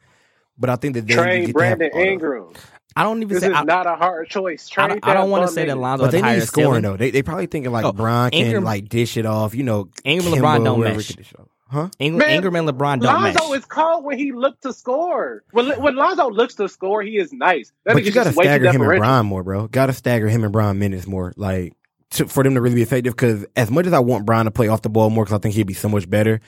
but 0.59 0.71
I 0.71 0.77
think 0.77 0.95
that 0.95 1.07
they 1.07 1.15
you 1.15 1.21
Trade 1.21 1.47
get 1.47 1.57
to 1.57 1.65
have 1.65 1.79
Brandon 1.79 2.01
Ingram. 2.01 2.53
I 2.97 3.05
don't 3.05 3.19
even 3.23 3.29
This 3.35 3.43
say 3.43 3.51
is 3.51 3.55
I, 3.57 3.63
not 3.63 3.87
a 3.87 3.95
hard 3.95 4.29
choice. 4.29 4.69
I 4.77 4.89
don't, 4.89 5.07
I 5.07 5.15
don't 5.15 5.31
want 5.31 5.43
want 5.43 5.51
to 5.51 5.55
say 5.55 5.67
that 5.67 5.79
Lonzo 5.79 6.05
But 6.07 6.11
they 6.11 6.21
higher 6.21 6.39
need 6.39 6.47
scoring 6.47 6.67
ceiling. 6.69 6.83
though. 6.83 6.97
They 6.97 7.11
they 7.11 7.23
probably 7.23 7.47
thinking 7.47 7.71
like 7.71 7.85
Oh, 7.85 7.93
Bron 7.93 8.31
can 8.31 8.41
Ingram- 8.47 8.65
like 8.65 8.89
dish 8.89 9.17
it 9.17 9.25
off. 9.27 9.55
You 9.55 9.63
know, 9.63 9.89
Ingram 10.05 10.33
and 10.35 10.43
Kemba, 10.43 10.47
LeBron 10.61 10.65
don't 10.65 10.77
whoever 10.81 10.97
mesh. 10.97 11.07
can 11.09 11.17
dish 11.17 11.33
it 11.33 11.39
off. 11.41 11.47
Huh? 11.71 11.89
Ingram, 11.99 12.19
Man, 12.27 12.31
Ingram 12.37 12.57
and 12.57 12.67
LeBron 12.69 13.01
don't 13.03 13.23
Lonzo 13.23 13.49
mesh. 13.51 13.59
is 13.59 13.65
cold 13.67 14.03
when 14.05 14.19
he 14.19 14.33
looked 14.33 14.63
to 14.63 14.73
score. 14.73 15.45
When, 15.53 15.69
when 15.83 15.97
Lonzo 15.97 16.31
looks 16.31 16.55
to 16.57 16.69
score, 16.69 17.03
he 17.03 17.19
is 17.19 17.31
nice. 17.33 17.71
That 17.85 17.93
But 17.93 18.05
you 18.05 18.11
got 18.11 18.25
to 18.25 18.31
just 18.31 18.39
way 18.39 18.47
stagger 18.47 18.65
him 18.65 18.71
and 18.71 18.79
deferential. 18.81 19.01
Bron 19.03 19.27
more, 19.27 19.45
bro. 19.45 19.69
Got 19.69 19.87
to 19.87 19.93
stagger 19.93 20.29
him 20.29 20.43
and 20.45 20.53
Bron 20.53 20.79
minutes 20.79 21.07
more, 21.07 21.35
like 21.37 21.75
to, 22.13 22.27
for 22.27 22.43
them 22.43 22.55
to 22.55 22.61
really 22.61 22.77
be 22.77 22.83
effective. 22.83 23.15
Because 23.15 23.47
as 23.57 23.71
much 23.71 23.87
as 23.87 23.93
I 23.93 23.99
want 23.99 24.27
Bron 24.27 24.47
to 24.47 24.51
play 24.51 24.69
off 24.69 24.83
the 24.83 24.89
ball 24.89 25.11
more, 25.11 25.25
because 25.25 25.37
I 25.37 25.39
think 25.39 25.55
he'd 25.55 25.67
be 25.67 25.75
so 25.75 25.89
much 25.89 26.09
better. 26.09 26.41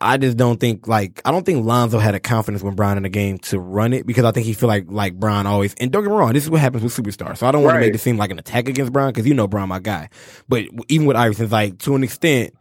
I 0.00 0.16
just 0.16 0.36
don't 0.36 0.60
think 0.60 0.86
like 0.86 1.20
I 1.24 1.32
don't 1.32 1.44
think 1.44 1.66
Lonzo 1.66 1.98
had 1.98 2.14
a 2.14 2.20
confidence 2.20 2.62
when 2.62 2.76
Bron 2.76 2.96
in 2.96 3.02
the 3.02 3.08
game 3.08 3.38
to 3.38 3.58
run 3.58 3.92
it 3.92 4.06
because 4.06 4.24
I 4.24 4.30
think 4.30 4.46
he 4.46 4.52
feel 4.52 4.68
like 4.68 4.84
like 4.88 5.18
Bron 5.18 5.46
always. 5.46 5.74
And 5.74 5.90
don't 5.90 6.04
get 6.04 6.10
me 6.10 6.16
wrong, 6.16 6.32
this 6.32 6.44
is 6.44 6.50
what 6.50 6.60
happens 6.60 6.84
with 6.84 6.96
superstars. 6.96 7.38
So 7.38 7.48
I 7.48 7.50
don't 7.50 7.64
want 7.64 7.74
to 7.74 7.80
make 7.80 7.94
it 7.94 7.98
seem 7.98 8.16
like 8.16 8.30
an 8.30 8.38
attack 8.38 8.68
against 8.68 8.92
Bron 8.92 9.10
because 9.10 9.26
you 9.26 9.34
know 9.34 9.48
Bron 9.48 9.68
my 9.68 9.80
guy. 9.80 10.08
But 10.48 10.66
even 10.86 11.06
with 11.06 11.16
Iverson, 11.16 11.48
like 11.48 11.78
to 11.78 11.96
an 11.96 12.04
extent, 12.04 12.54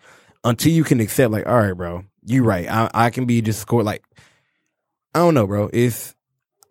until 0.44 0.72
you 0.72 0.84
can 0.84 1.00
accept 1.00 1.32
like, 1.32 1.46
all 1.46 1.58
right, 1.58 1.74
bro, 1.74 2.06
you 2.26 2.44
right. 2.44 2.68
I 2.68 2.90
I 2.92 3.10
can 3.12 3.26
be 3.26 3.44
just 3.44 3.60
score 3.60 3.84
like 3.84 4.04
I 5.14 5.20
don't 5.20 5.36
know, 5.36 5.46
bro. 5.46 5.70
It's 5.72 6.16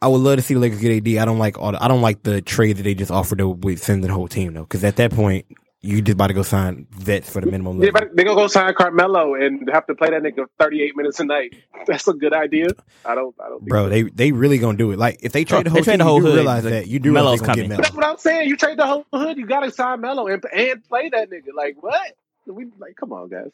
I 0.02 0.08
would 0.08 0.18
love 0.18 0.36
to 0.36 0.42
see 0.42 0.54
the 0.54 0.60
Lakers 0.60 0.80
get 0.80 0.96
AD. 0.96 1.22
I 1.22 1.24
don't 1.24 1.38
like 1.38 1.58
all 1.58 1.72
the, 1.72 1.82
I 1.82 1.86
don't 1.86 2.02
like 2.02 2.24
the 2.24 2.42
trade 2.42 2.78
that 2.78 2.82
they 2.82 2.94
just 2.94 3.12
offered 3.12 3.38
to 3.38 3.48
with 3.48 3.82
sending 3.82 4.08
the 4.08 4.14
whole 4.14 4.28
team 4.28 4.54
though, 4.54 4.62
because 4.62 4.82
at 4.82 4.96
that 4.96 5.12
point 5.12 5.46
you 5.82 6.02
just 6.02 6.14
about 6.14 6.28
to 6.28 6.34
go 6.34 6.42
sign 6.42 6.86
vets 6.90 7.30
for 7.30 7.40
the 7.40 7.46
minimum 7.46 7.80
Yeah, 7.80 7.90
level. 7.92 8.00
but 8.08 8.16
they 8.16 8.24
gonna 8.24 8.36
go 8.40 8.46
sign 8.48 8.74
Carmelo 8.74 9.34
and 9.34 9.68
have 9.72 9.86
to 9.86 9.94
play 9.94 10.10
that 10.10 10.22
nigga 10.22 10.46
38 10.58 10.96
minutes 10.96 11.20
a 11.20 11.24
night. 11.24 11.54
That's 11.86 12.08
a 12.08 12.12
good 12.14 12.32
idea. 12.32 12.68
I 13.04 13.14
don't. 13.14 13.34
I 13.44 13.48
don't. 13.48 13.64
Bro, 13.64 13.84
so. 13.84 13.88
they 13.90 14.02
they 14.04 14.32
really 14.32 14.58
gonna 14.58 14.78
do 14.78 14.90
it. 14.92 14.98
Like 14.98 15.18
if 15.22 15.32
they 15.32 15.44
trade 15.44 15.66
the 15.66 15.70
they 15.70 15.70
whole 15.70 15.82
trade 15.82 15.94
team, 15.94 15.98
the 15.98 16.04
whole 16.04 16.18
you 16.18 16.22
do 16.22 16.28
hood. 16.28 16.34
realize 16.34 16.64
Like, 16.64 16.72
that 16.72 16.86
you 16.88 16.98
do 16.98 17.12
Melo's 17.12 17.40
realize 17.40 17.40
they 17.40 17.46
coming. 17.46 17.68
get 17.68 17.76
That's 17.76 17.94
what 17.94 18.04
I'm 18.04 18.18
saying. 18.18 18.48
You 18.48 18.56
trade 18.56 18.78
the 18.78 18.86
whole 18.86 19.06
hood. 19.12 19.36
You 19.38 19.46
gotta 19.46 19.70
sign 19.70 20.00
Melo 20.00 20.26
and 20.28 20.44
and 20.52 20.84
play 20.88 21.08
that 21.10 21.30
nigga. 21.30 21.54
Like 21.56 21.76
what? 21.82 22.12
We 22.46 22.66
like, 22.78 22.96
come 22.96 23.12
on, 23.12 23.28
guys. 23.28 23.50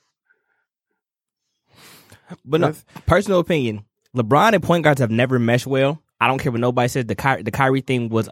But 2.45 2.61
no, 2.61 2.69
Yes. 2.69 2.85
personal 3.07 3.41
opinion, 3.41 3.85
LeBron 4.17 4.55
and 4.55 4.63
point 4.63 4.85
guards 4.85 5.01
have 5.01 5.11
never 5.11 5.39
meshed 5.39 5.67
well. 5.67 6.03
I 6.21 6.29
don't 6.29 6.39
care 6.39 6.53
what 6.53 6.61
nobody 6.61 6.89
says. 6.89 7.07
The 7.07 7.15
Ky- 7.15 7.43
the 7.43 7.51
Kyrie 7.51 7.81
thing 7.81 8.09
was, 8.09 8.29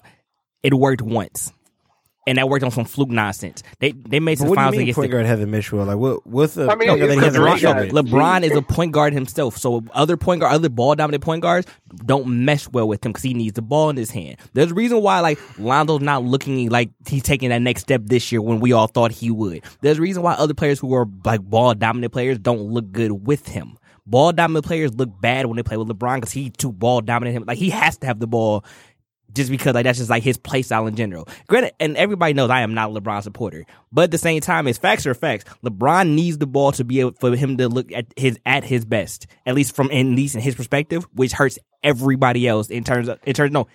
it 0.63 0.73
worked 0.75 1.03
once, 1.03 1.53
and 2.31 2.39
that 2.39 2.49
worked 2.49 2.65
on 2.65 2.71
some 2.71 2.85
fluke 2.85 3.09
nonsense. 3.09 3.65
They 3.81 3.91
they 3.91 4.21
made 4.21 4.39
But 4.39 4.43
some 4.43 4.49
what 4.51 4.55
do 4.55 4.59
finals 4.61 4.75
you 4.75 4.79
mean 4.79 4.85
against 4.85 4.97
point 4.97 5.11
the 5.11 5.17
guard 5.17 5.27
hasn't 5.27 5.51
meshed? 5.51 5.73
Like 5.73 5.97
what 5.99 6.25
what's 6.27 6.55
the 6.55 6.69
I 6.71 6.77
mean, 6.77 6.89
point 6.89 7.01
guard 7.01 7.01
it's 7.01 7.09
that 7.09 7.19
he 7.19 7.25
hasn't 7.25 7.45
because 7.45 7.63
meshed 7.63 7.65
LeBron, 7.65 7.93
well 7.93 8.05
LeBron 8.05 8.43
is 8.45 8.57
a 8.57 8.63
point 8.63 8.93
guard 8.93 9.13
himself, 9.13 9.57
so 9.57 9.83
other 9.93 10.17
point 10.17 10.41
guard, 10.41 10.55
other 10.55 10.69
ball 10.69 10.95
dominant 10.95 11.25
point 11.25 11.43
guards 11.43 11.67
don't 12.07 12.45
mesh 12.45 12.69
well 12.69 12.87
with 12.87 13.05
him 13.05 13.11
because 13.11 13.25
he 13.25 13.35
needs 13.35 13.55
the 13.55 13.63
ball 13.63 13.91
in 13.91 13.97
his 13.97 14.13
hand. 14.13 14.37
There's 14.53 14.71
a 14.71 14.75
reason 14.75 15.03
why 15.03 15.19
like 15.21 15.39
Lonzo's 15.59 16.01
not 16.01 16.23
looking 16.23 16.69
like 16.69 16.91
he's 17.09 17.25
taking 17.25 17.49
that 17.49 17.63
next 17.63 17.83
step 17.83 18.03
this 18.05 18.31
year 18.31 18.41
when 18.41 18.61
we 18.61 18.73
all 18.73 18.87
thought 18.87 19.11
he 19.11 19.33
would. 19.33 19.65
There's 19.81 19.99
a 19.99 20.03
reason 20.03 20.23
why 20.23 20.35
other 20.35 20.55
players 20.55 20.79
who 20.79 20.95
are 20.95 21.07
like 21.25 21.41
ball 21.43 21.75
dominant 21.75 22.13
players 22.13 22.39
don't 22.39 22.63
look 22.63 22.93
good 22.93 23.27
with 23.27 23.49
him. 23.49 23.77
Ball 24.07 24.33
dominant 24.33 24.67
players 24.67 24.95
look 24.95 25.09
bad 25.21 25.47
when 25.47 25.57
they 25.57 25.63
play 25.63 25.77
with 25.77 25.89
LeBron 25.89 26.17
because 26.17 26.33
he 26.33 26.51
too 26.51 26.73
ball 26.73 27.01
dominant. 27.01 27.37
Him 27.37 27.45
like 27.47 27.59
he 27.59 27.71
has 27.71 27.97
to 27.99 28.07
have 28.07 28.19
the 28.19 28.27
ball 28.27 28.65
just 29.35 29.51
because 29.51 29.75
like 29.75 29.85
that's 29.85 29.99
just 29.99 30.11
like 30.11 30.23
his 30.23 30.37
play 30.37 30.63
style 30.63 30.87
in 30.87 30.95
general. 30.97 31.29
Granted, 31.49 31.73
and 31.81 31.97
everybody 31.97 32.33
knows 32.35 32.51
I 32.51 32.61
am 32.61 32.75
not 32.75 32.91
a 32.91 33.01
LeBron 33.01 33.23
supporter, 33.23 33.65
but 33.93 34.05
at 34.05 34.11
the 34.11 34.19
same 34.19 34.41
time, 34.41 34.67
it's 34.67 34.79
facts 34.79 35.07
are 35.07 35.15
facts. 35.15 35.45
LeBron 35.65 36.15
needs 36.15 36.39
the 36.39 36.47
ball 36.47 36.73
to 36.73 36.85
be 36.85 37.01
able 37.01 37.13
for 37.21 37.35
him 37.37 37.57
to 37.59 37.69
look 37.69 37.93
at 37.93 38.07
his 38.17 38.39
at 38.47 38.65
his 38.65 38.85
best, 38.85 39.27
at 39.47 39.55
least 39.55 39.75
from 39.75 39.91
at 39.91 40.05
least 40.05 40.35
in 40.35 40.41
his 40.41 40.55
perspective, 40.55 41.07
which 41.15 41.33
hurts 41.33 41.59
everybody 41.83 42.47
else 42.49 42.69
in 42.71 42.85
terms 42.85 43.09
of 43.09 43.19
in 43.25 43.35
terms 43.35 43.53
no 43.53 43.67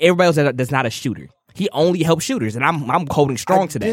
everybody 0.00 0.26
else 0.26 0.36
that- 0.36 0.56
that's 0.56 0.70
not 0.70 0.86
a 0.86 0.90
shooter. 0.90 1.28
He 1.54 1.68
only 1.70 2.02
helps 2.02 2.24
shooters, 2.24 2.56
and 2.56 2.64
I'm 2.64 2.90
I'm 2.90 3.06
holding 3.10 3.36
strong 3.36 3.64
I 3.64 3.66
to 3.68 3.78
that. 3.80 3.86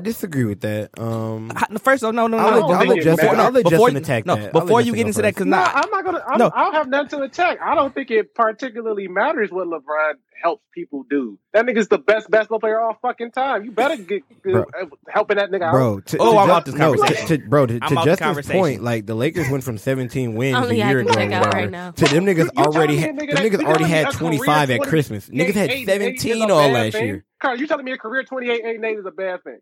Dis- 0.00 0.16
I 0.16 0.22
disagree 0.22 0.44
with 0.44 0.60
that. 0.60 0.90
Um, 0.98 1.50
How- 1.54 1.66
First, 1.78 2.04
oh, 2.04 2.10
no, 2.10 2.26
no, 2.26 2.36
no. 2.38 2.42
I'll 2.44 2.50
let- 2.52 2.60
no. 2.60 2.66
I'll 2.66 2.70
let 2.70 2.78
Before- 2.88 2.96
Justin- 3.02 3.16
before- 3.28 3.36
I'll 3.40 3.50
let 3.52 3.64
before 3.64 3.70
Justin 3.88 3.94
you- 3.94 4.00
attack 4.00 4.26
no, 4.26 4.36
that. 4.36 4.54
I'll 4.54 4.60
Before 4.62 4.80
you 4.80 4.92
get 4.92 5.02
go 5.02 5.06
into 5.08 5.22
that, 5.22 5.28
first. 5.28 5.34
because 5.36 5.46
No, 5.46 5.56
not, 5.56 5.76
I'm 5.76 5.90
not 5.90 6.04
gonna. 6.04 6.24
I'm, 6.26 6.38
No. 6.38 6.50
I 6.54 6.64
don't 6.64 6.74
have 6.74 6.88
nothing 6.88 7.18
to 7.18 7.24
attack. 7.24 7.58
I 7.62 7.74
don't 7.74 7.94
think 7.94 8.10
it 8.10 8.34
particularly 8.34 9.08
matters 9.08 9.50
what 9.50 9.66
LeBron 9.68 10.14
helps 10.42 10.64
people 10.74 11.04
do. 11.08 11.38
That 11.52 11.66
nigga's 11.66 11.86
the 11.88 11.98
best 11.98 12.28
basketball 12.30 12.58
player 12.58 12.80
all 12.80 12.96
fucking 13.00 13.30
time. 13.30 13.64
You 13.64 13.70
better 13.70 13.96
get, 13.96 14.22
get 14.28 14.42
Bro. 14.42 14.64
helping 15.08 15.36
that 15.36 15.50
nigga 15.52 15.70
Bro, 15.70 15.94
out. 15.98 16.06
to, 16.06 16.16
Oh, 16.18 16.32
to 16.32 16.38
I'm 16.38 16.46
Ju- 16.48 16.52
out 16.52 16.64
this 16.64 16.74
no, 16.74 16.92
to, 16.94 16.98
conversation. 16.98 17.44
bro, 17.48 17.66
to, 17.66 17.78
to 17.80 17.94
Justin's 18.04 18.46
point, 18.48 18.82
like 18.82 19.06
the 19.06 19.14
Lakers 19.14 19.48
went 19.50 19.62
from 19.62 19.78
17 19.78 20.34
wins 20.34 20.68
a 20.68 20.74
year 20.74 21.00
ago. 21.00 21.12
check 21.12 21.30
out 21.30 21.46
whatever, 21.46 21.56
right 21.62 21.70
now. 21.70 21.90
To 21.92 22.04
them 22.06 22.24
niggas 22.26 22.38
You- 22.38 22.50
you 22.56 22.64
already 22.64 22.96
had, 22.96 23.14
me 23.14 23.26
them 23.26 23.36
niggas 23.36 23.62
already 23.64 23.84
had 23.84 24.10
telling 24.10 24.30
me 24.30 24.36
a 24.36 24.38
25 24.40 24.70
at 24.72 24.80
Christmas. 24.82 25.28
Niggas 25.28 25.54
had 25.54 25.70
17 25.86 26.50
all 26.50 26.68
last 26.70 26.94
year. 26.94 27.24
Carl, 27.40 27.56
you 27.58 27.66
telling 27.68 27.84
me 27.84 27.92
a 27.92 27.98
career 27.98 28.22
28 28.24 28.62
8 28.64 28.84
8 28.84 28.98
is 28.98 29.06
a 29.06 29.10
bad 29.12 29.44
thing? 29.44 29.58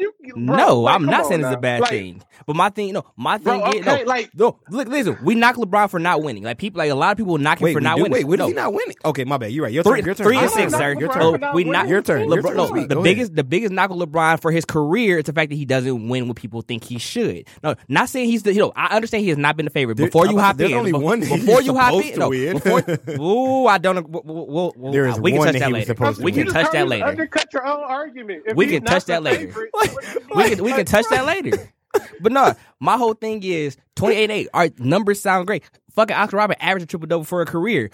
You, 0.00 0.12
you- 0.20 0.34
bro, 0.46 0.56
no, 0.56 0.80
like, 0.80 0.94
I'm 0.94 1.04
not 1.04 1.24
on 1.24 1.28
saying 1.28 1.40
it's 1.44 1.54
a 1.54 1.58
bad 1.58 1.80
Like, 1.82 1.90
thing. 1.90 2.22
But 2.46 2.56
my 2.56 2.70
thing, 2.70 2.94
no, 2.94 3.04
my 3.16 3.36
Bro, 3.36 3.60
thing 3.70 3.80
is 3.80 3.86
no, 3.86 4.02
like- 4.06 4.30
no. 4.34 4.58
Look, 4.70 4.88
listen, 4.88 5.18
we 5.22 5.34
knock 5.34 5.56
LeBron 5.56 5.90
for 5.90 6.00
not 6.00 6.22
winning. 6.22 6.42
Like 6.42 6.56
people, 6.56 6.78
like 6.78 6.90
a 6.90 6.94
lot 6.94 7.12
of 7.12 7.18
people 7.18 7.36
knock 7.36 7.60
him 7.60 7.66
Wait, 7.66 7.72
for 7.74 7.80
not 7.82 7.96
do? 7.96 8.02
winning. 8.04 8.12
wait, 8.14 8.24
what 8.26 8.38
no. 8.38 8.46
is 8.46 8.50
he 8.52 8.54
not 8.56 8.72
winning? 8.72 8.96
Okay, 9.04 9.24
my 9.24 9.36
bad. 9.36 9.52
You're 9.52 9.64
right. 9.64 9.72
Your 9.74 9.82
Three, 9.84 10.00
turn. 10.00 10.06
Your 10.06 10.14
turn. 10.14 10.26
three 10.26 10.36
and 10.36 10.42
Your 10.44 10.50
six, 10.50 10.72
turn. 10.72 10.80
sir. 10.80 10.94
LeBron 10.94 11.00
Your 11.00 11.12
turn. 11.12 11.22
Oh, 11.22 11.30
not 11.36 11.54
we 11.54 11.60
winning. 11.64 11.72
not 11.74 11.88
Your 11.88 12.00
turn. 12.02 12.28
Your 12.28 12.42
turn. 12.42 12.56
no, 12.56 12.66
the 12.86 12.94
Go 12.94 13.02
biggest, 13.02 13.36
the 13.36 13.44
biggest 13.44 13.72
knock 13.74 13.90
on 13.90 13.98
LeBron 13.98 14.40
for 14.40 14.50
his 14.50 14.64
career 14.64 15.18
is 15.18 15.24
the 15.24 15.34
fact 15.34 15.50
that 15.50 15.56
he 15.56 15.66
doesn't 15.66 16.08
win 16.08 16.28
what 16.28 16.36
people 16.38 16.62
think 16.62 16.82
he 16.84 16.98
should. 16.98 17.46
No, 17.62 17.74
not 17.88 18.08
saying 18.08 18.30
he's 18.30 18.42
the. 18.42 18.54
You 18.54 18.60
know, 18.60 18.72
I 18.74 18.96
understand 18.96 19.22
he 19.22 19.28
has 19.28 19.38
not 19.38 19.56
been 19.58 19.66
the 19.66 19.70
favorite. 19.70 19.98
There- 19.98 20.06
Before 20.06 20.24
you 20.26 20.32
I'm 20.38 20.44
hop 20.44 20.56
there's 20.56 20.70
in, 20.70 20.78
only 20.78 20.92
be- 20.92 20.98
one 20.98 21.20
that 21.20 21.28
before 21.28 21.60
you 21.60 21.76
hop 21.76 21.92
in, 21.92 22.12
to 22.14 22.18
no, 22.18 22.30
before. 22.30 22.82
Ooh, 23.20 23.66
I 23.66 23.76
don't. 23.78 24.08
We'll, 24.08 24.22
we'll, 24.24 24.72
we'll, 24.76 24.92
There 24.92 25.06
is 25.06 25.20
we 25.20 25.32
can 25.32 25.42
touch 25.42 25.52
that 25.52 25.58
that 25.60 25.66
he 25.68 25.72
was 25.74 25.88
later. 26.18 26.22
We 26.24 26.32
can 26.32 26.46
touch 26.46 26.72
that 26.72 26.88
later. 26.88 27.04
Undercut 27.04 27.52
your 27.52 27.66
own 27.66 27.82
argument. 27.84 28.56
We 28.56 28.66
can 28.66 28.82
touch 28.84 29.04
that 29.06 29.22
later. 29.22 29.52
we 30.34 30.50
can 30.50 30.64
we 30.64 30.72
can 30.72 30.84
touch 30.84 31.06
that 31.10 31.26
later. 31.26 31.56
But 32.20 32.30
no, 32.30 32.54
my 32.78 32.96
whole 32.96 33.14
thing 33.14 33.42
is 33.42 33.76
28 33.96 34.30
8. 34.30 34.48
Our 34.54 34.68
numbers 34.78 35.20
sound 35.20 35.48
great. 35.48 35.64
Fucking 35.96 36.14
Oscar 36.14 36.36
Robert 36.36 36.56
averaged 36.60 36.84
a 36.84 36.86
triple 36.86 37.08
double 37.08 37.24
for 37.24 37.42
a 37.42 37.46
career. 37.46 37.90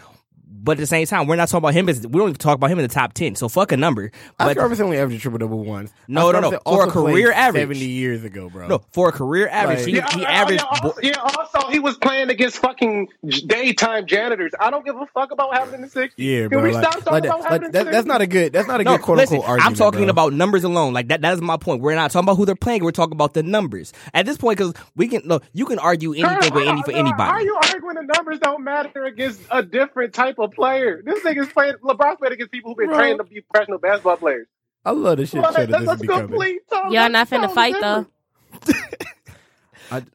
But 0.63 0.73
at 0.73 0.79
the 0.79 0.87
same 0.87 1.07
time, 1.07 1.27
we're 1.27 1.37
not 1.37 1.49
talking 1.49 1.59
about 1.65 1.75
him 1.75 1.89
as 1.89 2.01
we 2.07 2.13
don't 2.19 2.29
even 2.31 2.35
talk 2.35 2.55
about 2.57 2.71
him 2.71 2.79
in 2.79 2.87
the 2.89 2.93
top 2.93 3.13
10. 3.13 3.35
So 3.37 3.49
fuck 3.49 3.73
a 3.73 3.77
number. 3.77 4.11
But 4.39 4.49
Oscar 4.49 4.61
Robertson 4.63 4.85
only 4.87 4.99
averaged 4.99 5.23
triple 5.23 5.39
double 5.39 5.65
once. 5.65 5.93
No, 6.09 6.27
Oscar 6.29 6.33
no, 6.33 6.41
no. 6.41 6.51
Robertson 6.51 6.61
For 6.65 6.71
a 6.71 6.87
also 6.87 6.91
career 7.07 7.27
played 7.33 7.35
average. 7.39 7.63
70 7.63 7.85
years 7.87 8.25
ago, 8.25 8.49
bro. 8.51 8.67
no, 8.67 8.83
for 8.93 9.09
a 9.09 9.13
career 9.13 9.49
average, 9.49 9.79
Like- 9.81 9.87
he, 9.89 9.97
Yeah, 9.97 10.11
he 10.11 10.23
oh, 10.25 10.29
averaged. 10.29 10.65
yeah, 10.65 10.79
also, 10.83 11.01
yeah, 11.03 11.19
also 11.21 11.69
he 11.71 11.79
was 11.79 11.97
playing 11.99 12.31
against 12.31 12.59
fucking 12.59 13.09
daytime 13.47 14.07
janitors. 14.07 14.53
I 14.59 14.71
don't 14.71 14.85
give 14.85 14.97
a 14.97 15.07
fuck 15.15 15.31
about 15.31 15.49
what 15.49 15.59
happened 15.59 15.77
in 15.77 15.81
the 15.83 15.89
60s. 15.89 16.13
Yeah, 16.17 16.41
Can 16.41 16.49
bro. 16.49 16.63
we 16.63 16.73
like, 16.73 16.83
stop 16.85 16.95
talking 17.05 17.13
like 17.13 17.23
that- 17.23 17.29
about 17.29 17.39
what 17.41 17.45
like 17.45 17.53
happened 17.53 17.75
that- 17.75 17.81
in 17.81 17.87
the 17.87 17.93
that's 17.93 18.07
not 18.07 18.21
a 18.21 18.27
good. 18.27 18.53
That's 18.53 18.69
not 18.69 18.81
a 18.81 18.85
No, 18.85 18.93
good 18.97 19.03
quote 19.03 19.19
listen, 19.19 19.37
unquote 19.37 19.49
argument. 19.51 19.67
I'm 19.71 19.75
talking 19.77 20.01
bro. 20.03 20.11
about 20.11 20.33
numbers 20.33 20.65
alone. 20.65 20.93
Like 20.93 21.09
that. 21.09 21.21
That 21.23 21.35
is 21.35 21.41
my 21.41 21.57
point. 21.57 21.83
We're 21.83 21.95
not 21.95 22.11
talking 22.11 22.27
about 22.27 22.37
who 22.37 22.45
they're 22.47 22.55
playing. 22.55 22.83
We're 22.85 22.91
talking 22.93 23.13
about 23.15 23.35
the 23.35 23.43
numbers 23.43 23.93
at 24.15 24.27
this 24.27 24.37
point 24.37 24.59
because 24.59 24.75
we 24.97 25.09
can. 25.09 25.23
No, 25.25 25.41
you 25.53 25.67
can 25.67 25.79
argue 25.79 26.13
anything 26.13 26.55
with 26.55 26.67
any 26.67 26.83
for 26.83 26.93
How 26.93 26.99
are 26.99 27.07
anybody. 27.07 27.45
you 27.45 27.57
arguing 27.63 27.95
the 27.95 28.13
numbers 28.15 28.39
don't 28.41 28.65
matter 28.65 29.05
against 29.05 29.41
a 29.51 29.63
different 29.63 30.13
type 30.15 30.39
of 30.39 30.46
player? 30.49 31.03
This 31.05 31.23
nigga's 31.25 31.53
playing. 31.53 31.75
LeBron's 31.83 32.19
playing 32.19 32.33
against 32.35 32.53
people 32.53 32.71
who've 32.71 32.79
been 32.79 32.89
Bro. 32.89 32.99
trained 32.99 33.19
to 33.19 33.25
be 33.25 33.41
professional 33.43 33.79
basketball 33.79 34.17
players. 34.17 34.47
I 34.85 34.91
love 34.93 35.19
this 35.19 35.31
shit. 35.31 35.41
Like, 35.43 35.55
Cheddar, 35.57 35.73
that's, 35.73 35.85
this 35.85 35.89
that's 36.01 36.03
complete. 36.21 36.61
totally- 36.71 36.95
Y'all 36.97 37.09
not 37.11 37.29
finna 37.29 37.53
fight 37.53 37.75
though. 37.81 38.07
different. 38.65 40.13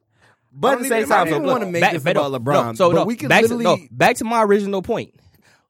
But 0.53 0.73
at 0.73 0.79
I 0.79 0.81
the 0.83 0.89
don't 0.89 0.89
same 0.89 1.07
time, 1.07 1.27
I 1.27 1.29
don't 1.29 1.43
wanna 1.43 1.65
make 1.65 1.81
back, 1.81 1.93
this 1.93 2.03
back- 2.03 2.15
about 2.15 2.31
no, 2.31 2.39
LeBron, 2.39 2.75
so 2.77 2.89
but 2.89 2.95
no, 2.95 3.05
we 3.05 3.15
can 3.15 3.29
back 3.29 3.43
to, 3.43 3.49
no, 3.49 3.55
literally- 3.55 3.87
back 3.91 4.17
to 4.17 4.25
my 4.25 4.43
original 4.43 4.81
point. 4.81 5.13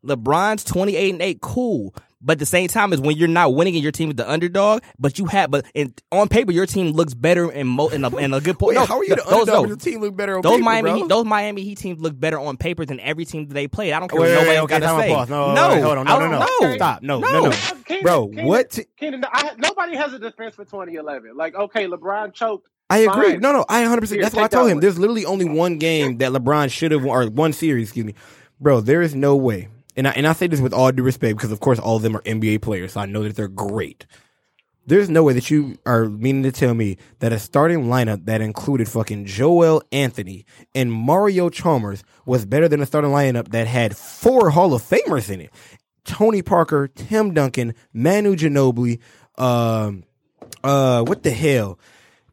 LeBron's 0.04 0.64
twenty 0.64 0.96
eight 0.96 1.12
and 1.14 1.22
eight, 1.22 1.40
cool. 1.42 1.94
But 2.24 2.34
at 2.34 2.40
the 2.40 2.46
same 2.46 2.68
time, 2.68 2.94
is 2.94 3.02
when 3.02 3.18
you're 3.18 3.28
not 3.28 3.56
winning 3.56 3.74
and 3.76 3.82
your 3.82 3.92
team 3.92 4.10
is 4.10 4.16
the 4.16 4.30
underdog, 4.30 4.84
but 5.00 5.18
you 5.18 5.26
have, 5.26 5.50
but 5.50 5.66
in, 5.74 5.94
on 6.12 6.28
paper 6.30 6.52
your 6.52 6.68
team 6.68 6.92
looks 6.92 7.16
better 7.16 7.52
in 7.52 7.66
mo, 7.66 7.88
in, 7.88 8.06
a, 8.06 8.16
in 8.18 8.34
a 8.34 8.40
good 8.40 8.60
point. 8.60 8.76
Wait, 8.76 8.82
no, 8.82 8.86
how 8.86 9.00
are 9.00 9.04
you 9.04 9.16
the 9.16 9.24
those, 9.24 9.26
underdog? 9.34 9.48
no, 9.48 9.62
when 9.62 9.68
Your 9.70 9.78
team 9.78 10.02
look 10.02 10.16
better 10.16 10.36
on 10.36 10.42
those 10.44 10.52
paper, 10.54 10.64
Miami, 10.64 10.90
bro. 10.92 10.96
Heat, 11.00 11.08
those 11.10 11.26
Miami 11.26 11.64
Heat 11.64 11.78
teams 11.80 12.00
look 12.00 12.20
better 12.20 12.40
on 12.40 12.58
paper 12.58 12.86
than 12.86 13.00
every 13.00 13.26
team 13.26 13.48
that 13.48 13.54
they 13.56 13.68
played. 13.68 13.94
I 13.94 14.00
don't 14.00 14.08
care 14.10 14.22
Wait, 14.22 14.30
what 14.36 14.46
wait, 14.48 14.56
nobody 14.56 14.58
wait, 14.58 14.64
okay, 14.66 14.80
got 14.80 14.80
to 14.80 14.86
time 14.86 14.96
out, 14.96 15.02
say. 15.02 15.10
pause. 15.14 15.30
No, 15.30 15.54
no, 15.56 15.70
wait, 15.76 15.82
hold 15.82 15.98
on, 15.98 16.06
no, 16.06 16.12
I 16.12 16.16
no, 16.16 16.20
don't 16.20 16.32
no. 16.32 16.68
know. 16.70 16.76
Stop. 16.76 17.02
No, 17.02 17.20
No. 17.20 17.30
no, 17.32 17.46
no. 17.50 17.52
Keenan- 17.86 18.04
Bro, 18.04 18.28
Keenan- 18.28 18.46
what? 18.46 18.70
t- 18.70 18.86
Keenan, 18.98 19.26
I, 19.32 19.52
nobody 19.58 19.96
has 19.98 20.14
a 20.14 20.20
defense 20.20 20.54
for 20.56 20.64
2011. 20.66 21.36
Like, 21.36 21.56
okay, 21.56 21.88
LeBron 21.88 22.34
choked. 22.34 22.68
I 22.90 23.00
agree. 23.00 23.32
Fine. 23.32 23.40
No, 23.40 23.52
no, 23.54 23.66
I 23.68 23.82
100. 23.82 24.02
percent 24.02 24.18
Here, 24.18 24.24
That's 24.26 24.36
why 24.36 24.42
I 24.42 24.46
take 24.46 24.52
told 24.52 24.68
that 24.68 24.72
him. 24.72 24.76
one. 24.78 24.82
There's 24.82 25.00
literally 25.00 25.26
only 25.26 25.46
one 25.46 25.78
game 25.78 26.18
that 26.20 26.32
LeBron 26.34 26.70
should 26.72 26.92
have, 26.92 27.04
won 27.04 27.18
or 27.18 27.30
one 27.32 27.54
series, 27.54 27.88
excuse 27.88 28.06
me, 28.06 28.14
bro. 28.60 28.82
There 28.82 29.02
is 29.02 29.16
no 29.16 29.36
way, 29.36 29.70
and 30.02 30.08
I 30.08 30.12
and 30.14 30.26
I 30.28 30.34
say 30.34 30.48
this 30.48 30.60
with 30.60 30.74
all 30.74 30.92
due 30.92 31.04
respect 31.04 31.38
because 31.38 31.52
of 31.52 31.60
course 31.60 31.78
all 31.78 31.98
of 31.98 32.02
them 32.02 32.18
are 32.18 32.24
NBA 32.24 32.64
players, 32.64 32.94
so 32.94 33.02
I 33.02 33.06
know 33.06 33.22
that 33.22 33.36
they're 33.36 33.48
great. 33.48 34.08
There's 34.88 35.12
no 35.12 35.22
way 35.22 35.34
that 35.34 35.52
you 35.52 35.78
are 35.86 36.06
meaning 36.10 36.42
to 36.42 36.52
tell 36.52 36.74
me 36.74 36.98
that 37.20 37.32
a 37.32 37.38
starting 37.38 37.84
lineup 37.84 38.26
that 38.26 38.42
included 38.42 38.90
fucking 38.90 39.26
Joel 39.26 39.84
Anthony 39.92 40.44
and 40.74 40.92
Mario 40.92 41.52
Chalmers 41.52 42.04
was 42.26 42.48
better 42.48 42.68
than 42.68 42.82
a 42.82 42.88
starting 42.88 43.12
lineup 43.12 43.50
that 43.50 43.68
had 43.68 43.96
four 43.96 44.50
Hall 44.50 44.74
of 44.74 44.82
Famers 44.82 45.30
in 45.30 45.42
it. 45.42 45.52
Tony 46.04 46.42
Parker, 46.42 46.88
Tim 46.88 47.36
Duncan, 47.36 47.76
Manu 47.94 48.36
Ginobili, 48.36 48.98
um, 49.38 50.04
uh, 50.64 51.04
what 51.04 51.22
the 51.22 51.30
hell? 51.30 51.78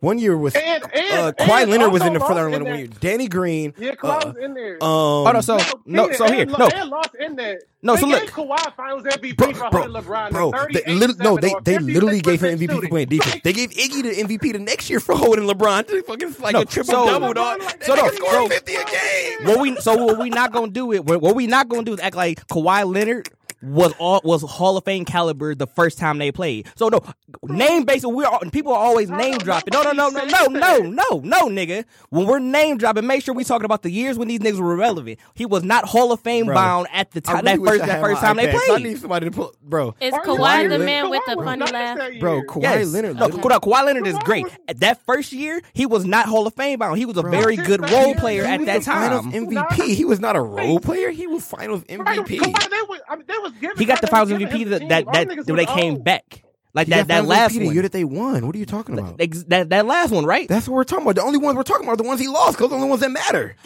One 0.00 0.18
year 0.20 0.36
with 0.36 0.56
And- 0.56 0.84
and- 0.94 1.18
uh, 1.18 1.32
Kawhi 1.32 1.62
and 1.62 1.70
Leonard 1.72 1.90
was 1.92 2.02
in 2.06 2.12
the 2.12 2.20
lost 2.20 2.30
starting 2.32 2.54
in 2.54 2.62
lineup 2.62 2.68
one 2.70 2.78
year. 2.78 2.88
Danny 3.00 3.26
Green. 3.26 3.74
Yeah, 3.78 3.94
uh, 4.00 4.20
was 4.26 4.36
in 4.40 4.54
there. 4.54 4.74
um, 4.74 4.88
Hold 4.88 5.26
on, 5.36 5.42
so 5.42 5.56
no, 5.86 6.02
Keenan 6.04 6.16
so 6.18 6.24
and 6.26 6.34
here, 6.34 6.46
Lo- 6.46 6.56
no, 6.58 6.68
and 6.68 6.90
lost 6.90 7.10
in 7.18 7.34
that. 7.36 7.58
No, 7.82 7.94
they 7.94 8.00
so 8.00 8.06
gave 8.06 8.14
look. 8.22 8.30
Kawhi 8.30 8.76
Finals 8.76 9.02
MVP 9.04 9.36
Bro, 9.36 9.52
for 9.54 9.70
bro, 9.70 9.82
holding 9.82 10.02
LeBron. 10.02 10.30
bro, 10.30 10.52
to 10.52 10.66
they, 10.72 10.80
38, 10.80 11.18
no, 11.18 11.36
they 11.36 11.54
they 11.64 11.78
literally 11.78 12.20
gave 12.20 12.40
him 12.42 12.58
56% 12.58 12.60
MVP 12.60 12.66
for 12.68 12.74
shooting. 12.74 12.90
playing 12.90 13.08
defense. 13.08 13.40
They 13.42 13.52
gave 13.52 13.70
Iggy 13.70 14.02
the 14.02 14.22
MVP 14.24 14.52
the 14.52 14.58
next 14.60 14.88
year 14.90 15.00
for 15.00 15.14
holding 15.16 15.44
LeBron 15.48 15.86
to 15.88 16.02
fucking 16.02 16.34
like 16.40 16.52
No, 16.52 16.60
a 16.60 16.64
triple 16.64 16.94
so- 16.94 17.06
double, 17.06 17.32
dog. 17.34 17.60
So 17.62 17.68
So 17.82 17.94
no, 17.96 18.02
no, 18.06 18.10
scoring 18.12 18.34
so- 18.34 18.48
fifty 18.48 18.74
a 18.76 18.84
game. 18.84 19.46
what 19.48 19.58
we 19.60 19.76
so 19.80 19.96
what 20.04 20.18
we 20.18 20.30
not 20.30 20.52
gonna 20.52 20.68
do 20.70 20.92
it 20.92 21.04
what, 21.04 21.20
what 21.22 21.34
we 21.34 21.46
not 21.48 21.68
gonna 21.68 21.82
do 21.84 21.94
is 21.94 22.00
act 22.00 22.14
like 22.16 22.46
Kawhi 22.46 22.84
Leonard 22.92 23.28
was 23.62 23.92
all 23.98 24.20
was 24.24 24.42
Hall 24.42 24.76
of 24.76 24.84
Fame 24.84 25.04
caliber 25.04 25.54
the 25.54 25.66
first 25.66 25.98
time 25.98 26.18
they 26.18 26.30
played. 26.30 26.66
So 26.76 26.88
no 26.88 27.00
name 27.44 27.84
based 27.84 28.04
we're 28.04 28.26
all, 28.26 28.38
people 28.52 28.72
are 28.72 28.78
always 28.78 29.10
name 29.10 29.38
dropping. 29.38 29.72
No 29.72 29.82
no 29.82 29.92
no 29.92 30.08
no 30.10 30.24
no 30.24 30.46
no 30.46 30.78
no 30.80 31.20
no 31.24 31.48
nigga. 31.48 31.84
When 32.10 32.26
we're 32.26 32.38
name 32.38 32.78
dropping, 32.78 33.06
make 33.06 33.22
sure 33.24 33.34
we 33.34 33.44
talking 33.44 33.64
about 33.64 33.82
the 33.82 33.90
years 33.90 34.16
when 34.18 34.28
these 34.28 34.40
niggas 34.40 34.60
were 34.60 34.76
relevant. 34.76 35.18
He 35.34 35.44
was 35.46 35.64
not 35.64 35.84
Hall 35.86 36.12
of 36.12 36.20
Fame 36.20 36.46
Bro, 36.46 36.54
bound 36.54 36.86
at 36.92 37.10
the 37.10 37.20
time 37.20 37.44
really 37.44 37.58
that 37.58 37.64
first 37.66 37.86
that 37.86 38.00
first 38.00 38.20
time 38.20 38.36
they 38.36 38.46
iPad, 38.46 38.52
'cause 38.52 38.70
I 38.70 38.78
need 38.78 38.98
somebody 38.98 39.26
to 39.26 39.32
put, 39.32 39.60
bro. 39.60 39.94
Is 40.00 40.14
Kawhi 40.14 40.22
Kawhi 40.24 40.36
the 40.36 40.68
Leonard- 40.78 40.80
man 40.86 41.10
with 41.10 41.22
the 41.26 41.32
Kawhi 41.32 41.36
was 41.36 41.70
funny 41.70 41.72
laugh? 41.72 42.20
Bro, 42.20 42.42
Kawhi 42.42 42.62
Yes. 42.62 42.88
Leonard. 42.92 43.16
No, 43.16 43.26
literally- 43.26 43.42
Kawhi, 43.56 43.60
Kawhi 43.60 43.84
Leonard 43.86 44.06
is 44.06 44.18
great. 44.20 44.44
was- 44.44 44.52
That 44.76 45.04
first 45.04 45.32
year, 45.32 45.60
he 45.72 45.86
was 45.86 46.04
not 46.04 46.26
Hall 46.26 46.46
of 46.46 46.54
Fame 46.54 46.78
bound. 46.78 46.98
He 46.98 47.06
was 47.06 47.16
a 47.16 47.22
Bro. 47.22 47.30
very 47.32 47.56
good 47.56 47.80
role 47.90 48.06
year, 48.08 48.14
player 48.16 48.44
he 48.46 48.50
at 48.52 48.60
was 48.60 48.66
that 48.66 48.78
the 48.78 48.84
Finals 48.84 49.22
time. 49.24 49.32
MVP. 49.34 49.94
He 49.94 50.04
was 50.04 50.20
not 50.20 50.36
a 50.36 50.40
role 50.40 50.78
player. 50.78 51.10
He 51.10 51.26
was 51.26 51.44
Finals 51.44 51.82
Right, 51.88 51.98
MVP. 52.18 52.38
Kawhi, 52.38 52.70
they 52.70 52.82
was, 52.88 53.00
I 53.08 53.16
mean, 53.16 53.24
they 53.26 53.38
was 53.38 53.47
giving, 53.47 53.47
He 53.76 53.84
got 53.84 54.00
the 54.00 54.06
they 54.06 54.18
was 54.20 54.28
Finals 54.30 54.30
MVP 54.30 54.50
him 54.58 54.70
that 54.70 54.88
that 54.88 55.06
All 55.06 55.12
that, 55.12 55.28
niggas 55.28 55.56
they 55.56 55.66
came 55.66 55.94
old. 55.94 56.04
back. 56.04 56.44
Like 56.74 56.86
He 56.86 56.92
that 56.92 57.08
that 57.08 57.24
last 57.24 57.54
MVP 57.54 57.58
the 57.68 57.72
year 57.74 57.82
that 57.82 57.92
they 57.92 58.04
won. 58.04 58.46
What 58.46 58.54
are 58.54 58.58
you 58.58 58.66
talking 58.66 58.98
about? 58.98 59.16
Ex- 59.20 59.44
that 59.44 59.70
that 59.70 59.86
last 59.86 60.10
one, 60.12 60.24
right? 60.26 60.46
That's 60.48 60.68
what 60.68 60.74
we're 60.74 60.84
talking 60.84 61.04
about. 61.04 61.14
The 61.16 61.22
only 61.22 61.38
ones 61.38 61.56
we're 61.56 61.62
talking 61.62 61.84
about 61.84 61.94
are 61.94 62.02
the 62.02 62.08
ones 62.08 62.20
he 62.20 62.28
lost 62.28 62.56
because 62.58 62.70
the 62.70 62.76
only 62.76 62.88
ones 62.88 63.00
that 63.00 63.10
matter. 63.10 63.56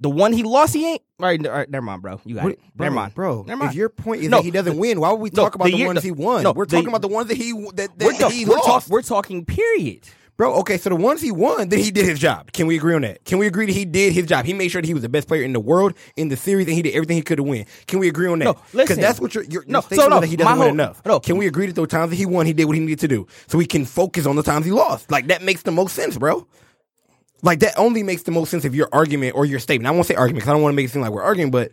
The 0.00 0.08
one 0.10 0.32
he 0.32 0.42
lost, 0.42 0.72
he 0.74 0.92
ain't. 0.92 1.02
All 1.20 1.26
right, 1.26 1.46
all 1.46 1.52
right 1.52 1.68
never 1.70 1.84
mind, 1.84 2.02
bro. 2.02 2.20
You 2.24 2.36
got 2.36 2.44
What- 2.44 2.52
it. 2.54 2.60
bro, 2.74 2.84
never 2.86 2.94
mind, 2.94 3.14
bro. 3.14 3.42
Never 3.42 3.58
mind. 3.58 3.70
If 3.72 3.76
your 3.76 3.88
point 3.88 4.22
is 4.22 4.28
No, 4.28 4.38
that 4.38 4.44
he 4.44 4.50
doesn't 4.52 4.76
win, 4.78 5.00
why 5.00 5.10
would 5.10 5.20
we 5.20 5.30
no, 5.30 5.42
talk 5.42 5.54
about 5.56 5.66
the 5.66 5.72
the, 5.72 5.76
year- 5.78 5.86
ones 5.88 6.00
the- 6.02 6.06
he 6.08 6.12
won? 6.12 6.42
no, 6.44 6.52
we're 6.52 6.64
the- 6.66 6.76
talking 6.76 6.88
about 6.88 7.02
the 7.02 7.08
ones 7.08 7.28
that 7.28 7.36
he 7.36 7.52
that, 7.52 7.76
that 7.76 8.04
we're, 8.06 8.18
no, 8.18 8.28
he 8.28 8.44
we're, 8.44 8.54
lost. 8.54 8.66
talk, 8.66 8.86
we're 8.88 9.02
talking 9.02 9.44
period. 9.44 10.08
Bro, 10.38 10.54
okay, 10.60 10.78
so 10.78 10.88
the 10.88 10.96
ones 10.96 11.20
he 11.20 11.30
won, 11.30 11.68
then 11.68 11.78
he 11.78 11.90
did 11.90 12.06
his 12.06 12.18
job. 12.18 12.52
Can 12.52 12.66
we 12.66 12.76
agree 12.76 12.94
on 12.94 13.02
that? 13.02 13.24
Can 13.24 13.38
we 13.38 13.46
agree 13.46 13.66
that 13.66 13.72
he 13.74 13.84
did 13.84 14.12
his 14.14 14.26
job? 14.26 14.44
He 14.46 14.54
made 14.54 14.68
sure 14.68 14.80
that 14.80 14.88
he 14.88 14.94
was 14.94 15.02
the 15.02 15.08
best 15.08 15.28
player 15.28 15.42
in 15.42 15.52
the 15.52 15.60
world 15.60 15.92
in 16.16 16.28
the 16.28 16.36
series, 16.36 16.66
and 16.66 16.74
he 16.74 16.82
did 16.82 16.94
everything 16.94 17.16
he 17.16 17.22
could 17.22 17.36
to 17.36 17.42
win. 17.42 17.66
Can 17.86 17.98
we 17.98 18.08
agree 18.08 18.26
on 18.28 18.38
that? 18.40 18.46
No, 18.46 18.56
listen. 18.72 18.98
that's 18.98 19.20
what 19.20 19.34
you're. 19.34 19.44
you're 19.44 19.64
No, 19.68 19.82
so 19.82 20.08
no, 20.08 20.20
that 20.20 20.26
he 20.26 20.36
doesn't 20.36 20.50
my 20.50 20.52
win 20.58 20.60
whole- 20.62 20.68
enough. 20.74 21.02
no. 21.04 21.20
Can 21.20 21.36
we 21.36 21.46
agree 21.46 21.66
that 21.66 21.74
the 21.74 21.86
times 21.86 22.10
that 22.10 22.16
he 22.16 22.26
won, 22.26 22.46
he 22.46 22.54
did 22.54 22.64
what 22.64 22.74
he 22.74 22.80
needed 22.80 23.00
to 23.00 23.08
do, 23.08 23.26
so 23.46 23.58
we 23.58 23.66
can 23.66 23.84
focus 23.84 24.26
on 24.26 24.36
the 24.36 24.42
times 24.42 24.64
he 24.64 24.72
lost? 24.72 25.10
Like 25.10 25.26
that 25.28 25.42
makes 25.42 25.62
the 25.62 25.70
most 25.70 25.94
sense, 25.94 26.16
bro. 26.16 26.46
Like 27.42 27.60
that 27.60 27.74
only 27.76 28.02
makes 28.02 28.22
the 28.22 28.30
most 28.32 28.50
sense 28.50 28.64
if 28.64 28.74
your 28.74 28.88
argument 28.92 29.36
or 29.36 29.44
your 29.44 29.58
statement. 29.58 29.86
I 29.86 29.90
won't 29.90 30.06
say 30.06 30.14
argument 30.14 30.40
because 30.42 30.48
I 30.50 30.52
don't 30.54 30.62
want 30.62 30.72
to 30.72 30.76
make 30.76 30.86
it 30.86 30.90
seem 30.92 31.02
like 31.02 31.10
we're 31.12 31.22
arguing, 31.22 31.50
but 31.50 31.72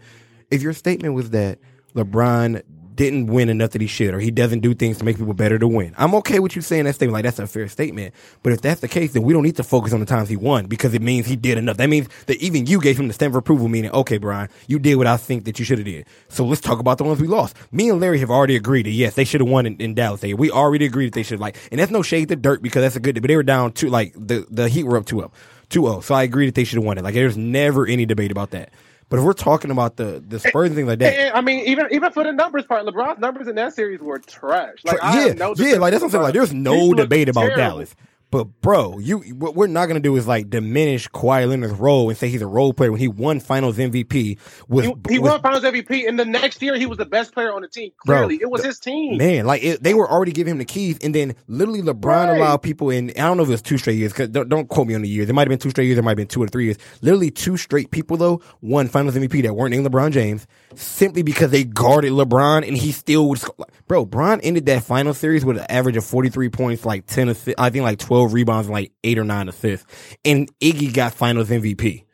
if 0.51 0.61
your 0.61 0.73
statement 0.73 1.13
was 1.13 1.29
that 1.29 1.59
LeBron 1.95 2.61
didn't 2.99 3.27
win 3.27 3.47
enough 3.47 3.71
that 3.71 3.79
he 3.81 3.87
should, 3.87 4.13
or 4.13 4.19
he 4.19 4.29
doesn't 4.29 4.59
do 4.59 4.73
things 4.73 4.97
to 4.97 5.05
make 5.05 5.17
people 5.17 5.33
better 5.33 5.57
to 5.57 5.67
win, 5.67 5.95
I'm 5.97 6.13
okay 6.15 6.39
with 6.39 6.53
you 6.57 6.61
saying 6.61 6.83
that 6.83 6.95
statement. 6.95 7.13
Like 7.13 7.23
that's 7.23 7.39
a 7.39 7.47
fair 7.47 7.67
statement. 7.69 8.13
But 8.43 8.51
if 8.51 8.61
that's 8.61 8.81
the 8.81 8.89
case, 8.89 9.13
then 9.13 9.23
we 9.23 9.31
don't 9.31 9.43
need 9.43 9.55
to 9.55 9.63
focus 9.63 9.93
on 9.93 10.01
the 10.01 10.05
times 10.05 10.27
he 10.27 10.35
won 10.35 10.67
because 10.67 10.93
it 10.93 11.01
means 11.01 11.25
he 11.25 11.37
did 11.37 11.57
enough. 11.57 11.77
That 11.77 11.89
means 11.89 12.09
that 12.27 12.35
even 12.37 12.65
you 12.65 12.81
gave 12.81 12.99
him 12.99 13.07
the 13.07 13.13
stamp 13.13 13.31
of 13.31 13.37
approval, 13.37 13.69
meaning, 13.69 13.89
okay, 13.91 14.17
Brian, 14.17 14.49
you 14.67 14.77
did 14.79 14.95
what 14.95 15.07
I 15.07 15.15
think 15.15 15.45
that 15.45 15.57
you 15.59 15.63
should 15.65 15.77
have 15.77 15.85
did. 15.85 16.05
So 16.27 16.45
let's 16.45 16.59
talk 16.61 16.79
about 16.79 16.97
the 16.97 17.05
ones 17.05 17.21
we 17.21 17.27
lost. 17.27 17.55
Me 17.71 17.89
and 17.89 18.01
Larry 18.01 18.19
have 18.19 18.29
already 18.29 18.57
agreed 18.57 18.85
that 18.85 18.91
yes, 18.91 19.15
they 19.15 19.23
should 19.23 19.39
have 19.41 19.49
won 19.49 19.65
in, 19.65 19.77
in 19.77 19.93
Dallas. 19.95 20.19
They- 20.19 20.33
We 20.33 20.51
already 20.51 20.85
agreed 20.85 21.07
that 21.07 21.13
they 21.15 21.23
should 21.23 21.39
like, 21.39 21.55
and 21.71 21.79
that's 21.79 21.91
no 21.91 22.01
shade 22.01 22.27
to 22.29 22.35
Dirt 22.35 22.61
because 22.61 22.81
that's 22.83 22.97
a 22.97 22.99
good. 22.99 23.15
But 23.21 23.29
they 23.29 23.35
were 23.37 23.43
down 23.43 23.71
two, 23.71 23.89
like 23.89 24.13
the 24.15 24.45
the 24.49 24.67
Heat 24.67 24.83
were 24.83 24.97
up 24.97 25.05
two 25.05 25.23
up, 25.23 25.33
two 25.69 25.83
zero. 25.83 26.01
So 26.01 26.13
I 26.15 26.23
agree 26.23 26.45
that 26.47 26.55
they 26.55 26.65
should 26.65 26.77
have 26.77 26.85
won 26.85 26.97
it. 26.97 27.03
Like 27.03 27.13
there's 27.13 27.37
never 27.37 27.87
any 27.87 28.05
debate 28.05 28.31
about 28.31 28.51
that. 28.51 28.71
But 29.09 29.17
if 29.17 29.25
we're 29.25 29.33
talking 29.33 29.71
about 29.71 29.97
the 29.97 30.23
the 30.25 30.39
Spurs 30.39 30.67
and 30.67 30.75
things 30.75 30.87
like 30.87 30.99
that, 30.99 31.13
And, 31.13 31.33
I 31.35 31.41
mean, 31.41 31.65
even 31.65 31.87
even 31.91 32.11
for 32.11 32.23
the 32.23 32.31
numbers 32.31 32.65
part, 32.65 32.85
LeBron's 32.85 33.19
numbers 33.19 33.47
in 33.47 33.55
that 33.55 33.73
series 33.73 33.99
were 33.99 34.19
trash. 34.19 34.77
Like, 34.83 35.03
I 35.03 35.27
yeah, 35.27 35.33
no 35.33 35.55
yeah, 35.57 35.77
like 35.77 35.91
that's 35.91 36.01
what 36.01 36.07
I'm 36.07 36.11
saying. 36.11 36.23
Like, 36.23 36.33
there's 36.33 36.53
no 36.53 36.93
debate 36.93 37.27
about 37.27 37.41
terrible. 37.41 37.57
Dallas. 37.57 37.95
But 38.31 38.61
bro, 38.61 38.99
you 38.99 39.19
what 39.19 39.55
we're 39.55 39.65
not 39.67 39.87
gonna 39.87 39.99
do 39.99 40.15
is 40.15 40.27
like 40.27 40.49
diminish 40.51 41.09
Kawhi 41.09 41.47
Leonard's 41.49 41.73
role 41.73 42.09
and 42.09 42.17
say 42.17 42.29
he's 42.29 42.43
a 42.43 42.47
role 42.47 42.73
player 42.73 42.91
when 42.91 42.99
he 42.99 43.07
won 43.07 43.39
Finals 43.39 43.77
MVP. 43.77 44.37
With, 44.67 44.85
He, 44.85 44.93
he 45.09 45.19
with- 45.19 45.31
won 45.31 45.41
Finals 45.41 45.63
MVP, 45.63 46.07
and 46.07 46.19
the 46.19 46.25
next 46.25 46.61
year 46.61 46.75
he 46.77 46.85
was 46.85 46.99
the 46.99 47.05
best 47.07 47.33
player 47.33 47.51
on 47.53 47.63
the 47.63 47.67
team. 47.67 47.91
Bro, 48.05 48.17
Clearly, 48.17 48.39
it 48.41 48.49
was 48.51 48.63
his 48.63 48.79
team. 48.79 49.17
Man, 49.17 49.45
like 49.47 49.63
it, 49.63 49.81
they 49.81 49.95
were 49.95 50.07
already 50.09 50.31
giving 50.31 50.51
him 50.51 50.57
the 50.59 50.65
keys, 50.65 50.99
and 51.01 51.15
then 51.15 51.35
literally 51.47 51.81
LeBron 51.81 52.03
Right. 52.27 52.37
allowed 52.37 52.57
people 52.57 52.91
in. 52.91 53.09
I 53.11 53.13
don't 53.23 53.37
know 53.37 53.43
if 53.43 53.49
it 53.49 53.53
was 53.53 53.61
two 53.63 53.77
straight 53.79 53.97
years. 53.97 54.13
Cause 54.13 54.27
don't, 54.29 54.47
don't 54.47 54.67
quote 54.69 54.85
me 54.87 54.93
on 54.93 55.01
the 55.01 55.09
years. 55.09 55.27
It 55.27 55.33
might 55.33 55.43
have 55.43 55.49
been 55.49 55.57
two 55.57 55.71
straight 55.71 55.85
years. 55.87 55.97
It 55.97 56.03
might 56.03 56.11
have 56.11 56.17
been 56.17 56.27
two 56.27 56.43
or 56.43 56.47
three 56.47 56.65
years. 56.65 56.77
Literally 57.01 57.31
two 57.31 57.57
straight 57.57 57.89
people 57.89 58.15
though 58.17 58.41
won 58.61 58.87
Finals 58.89 59.15
MVP 59.15 59.41
that 59.43 59.55
weren't 59.55 59.71
named 59.71 59.87
LeBron 59.87 60.11
James 60.11 60.45
simply 60.75 61.23
because 61.23 61.49
they 61.49 61.63
guarded 61.63 62.11
LeBron, 62.11 62.67
and 62.67 62.77
he 62.77 62.91
still 62.91 63.27
would. 63.29 63.39
Score. 63.39 63.65
Bro, 63.87 64.05
Bron 64.05 64.39
ended 64.41 64.67
that 64.67 64.83
final 64.83 65.15
series 65.15 65.43
with 65.43 65.57
an 65.57 65.65
average 65.69 65.97
of 65.97 66.05
forty 66.05 66.29
three 66.29 66.49
points, 66.49 66.85
like 66.85 67.07
ten 67.07 67.29
I 67.29 67.33
think 67.33 67.83
like 67.83 67.97
twelve 67.97 68.18
rebounds, 68.27 68.67
and 68.67 68.73
like 68.73 68.91
eight 69.03 69.17
or 69.17 69.23
nine 69.23 69.47
assists, 69.49 69.85
and 70.25 70.49
Iggy 70.59 70.93
got 70.93 71.13
Finals 71.13 71.49
MVP. 71.49 72.05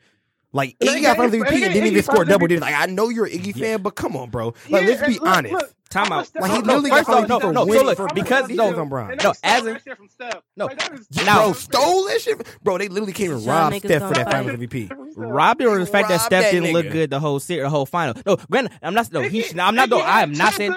Like 0.52 0.78
Iggy 0.78 1.02
got 1.02 1.16
Finals 1.16 1.34
MVP 1.34 1.52
and 1.64 1.72
didn't 1.74 1.86
even 1.88 2.02
score 2.02 2.24
double 2.24 2.46
digits. 2.46 2.62
Like 2.62 2.74
I 2.74 2.86
know 2.86 3.08
you're 3.08 3.26
an 3.26 3.32
Iggy 3.32 3.58
fan, 3.58 3.82
but 3.82 3.94
come 3.94 4.16
on, 4.16 4.30
bro. 4.30 4.54
Like 4.70 4.82
Yeah, 4.84 4.88
let's 4.88 5.06
be 5.06 5.18
look, 5.18 5.28
honest. 5.28 5.52
look, 5.54 5.74
Time 5.88 6.10
out. 6.12 6.28
a 6.34 6.40
Like, 6.40 6.50
he 6.50 6.56
I'm 6.58 6.64
literally 6.64 6.90
first 6.90 7.06
got 7.06 7.22
off, 7.22 7.28
no, 7.28 7.38
no, 7.38 7.50
no, 7.52 7.62
a- 7.72 7.76
so 7.76 7.84
look, 7.84 8.14
because- 8.14 8.50
I'm 8.50 8.56
no, 8.56 8.68
I'm 8.68 8.74
a- 8.74 8.80
on 8.82 8.88
Bron. 8.88 9.10
and 9.12 9.22
No, 9.22 9.30
as 9.44 9.62
that 9.62 9.76
a- 9.76 9.80
shit 9.82 9.96
from 9.96 10.08
Steph. 10.08 10.42
No. 10.56 10.66
Like, 10.66 11.24
Now- 11.24 11.44
Bro, 11.44 11.52
stole 11.52 12.04
that 12.06 12.20
shit. 12.20 12.46
Bro, 12.62 12.78
they 12.78 12.88
literally 12.88 13.12
came 13.12 13.30
and 13.32 13.46
robbed 13.46 13.76
Steph 13.76 14.02
for 14.02 14.14
that. 14.14 14.30
Finals 14.30 14.52
MVP. 14.58 14.90
Robbed 15.16 15.60
it 15.62 15.66
or 15.66 15.78
the 15.78 15.86
fact 15.86 16.08
that 16.08 16.20
Steph 16.22 16.42
that 16.42 16.50
didn't 16.50 16.72
look 16.72 16.90
good 16.90 17.10
the 17.10 17.20
whole 17.20 17.38
series, 17.38 17.62
the 17.64 17.70
whole 17.70 17.86
final. 17.86 18.14
No, 18.26 18.36
granted, 18.50 18.72
I'm 18.82 18.94
not. 18.94 19.12
No, 19.12 19.22
he. 19.22 19.42
Should- 19.42 19.58
I'm 19.60 19.74
not. 19.76 19.88
Iggy 19.88 19.90
though, 19.90 20.00
I 20.00 20.22
am 20.22 20.32
not 20.32 20.54
saying. 20.54 20.74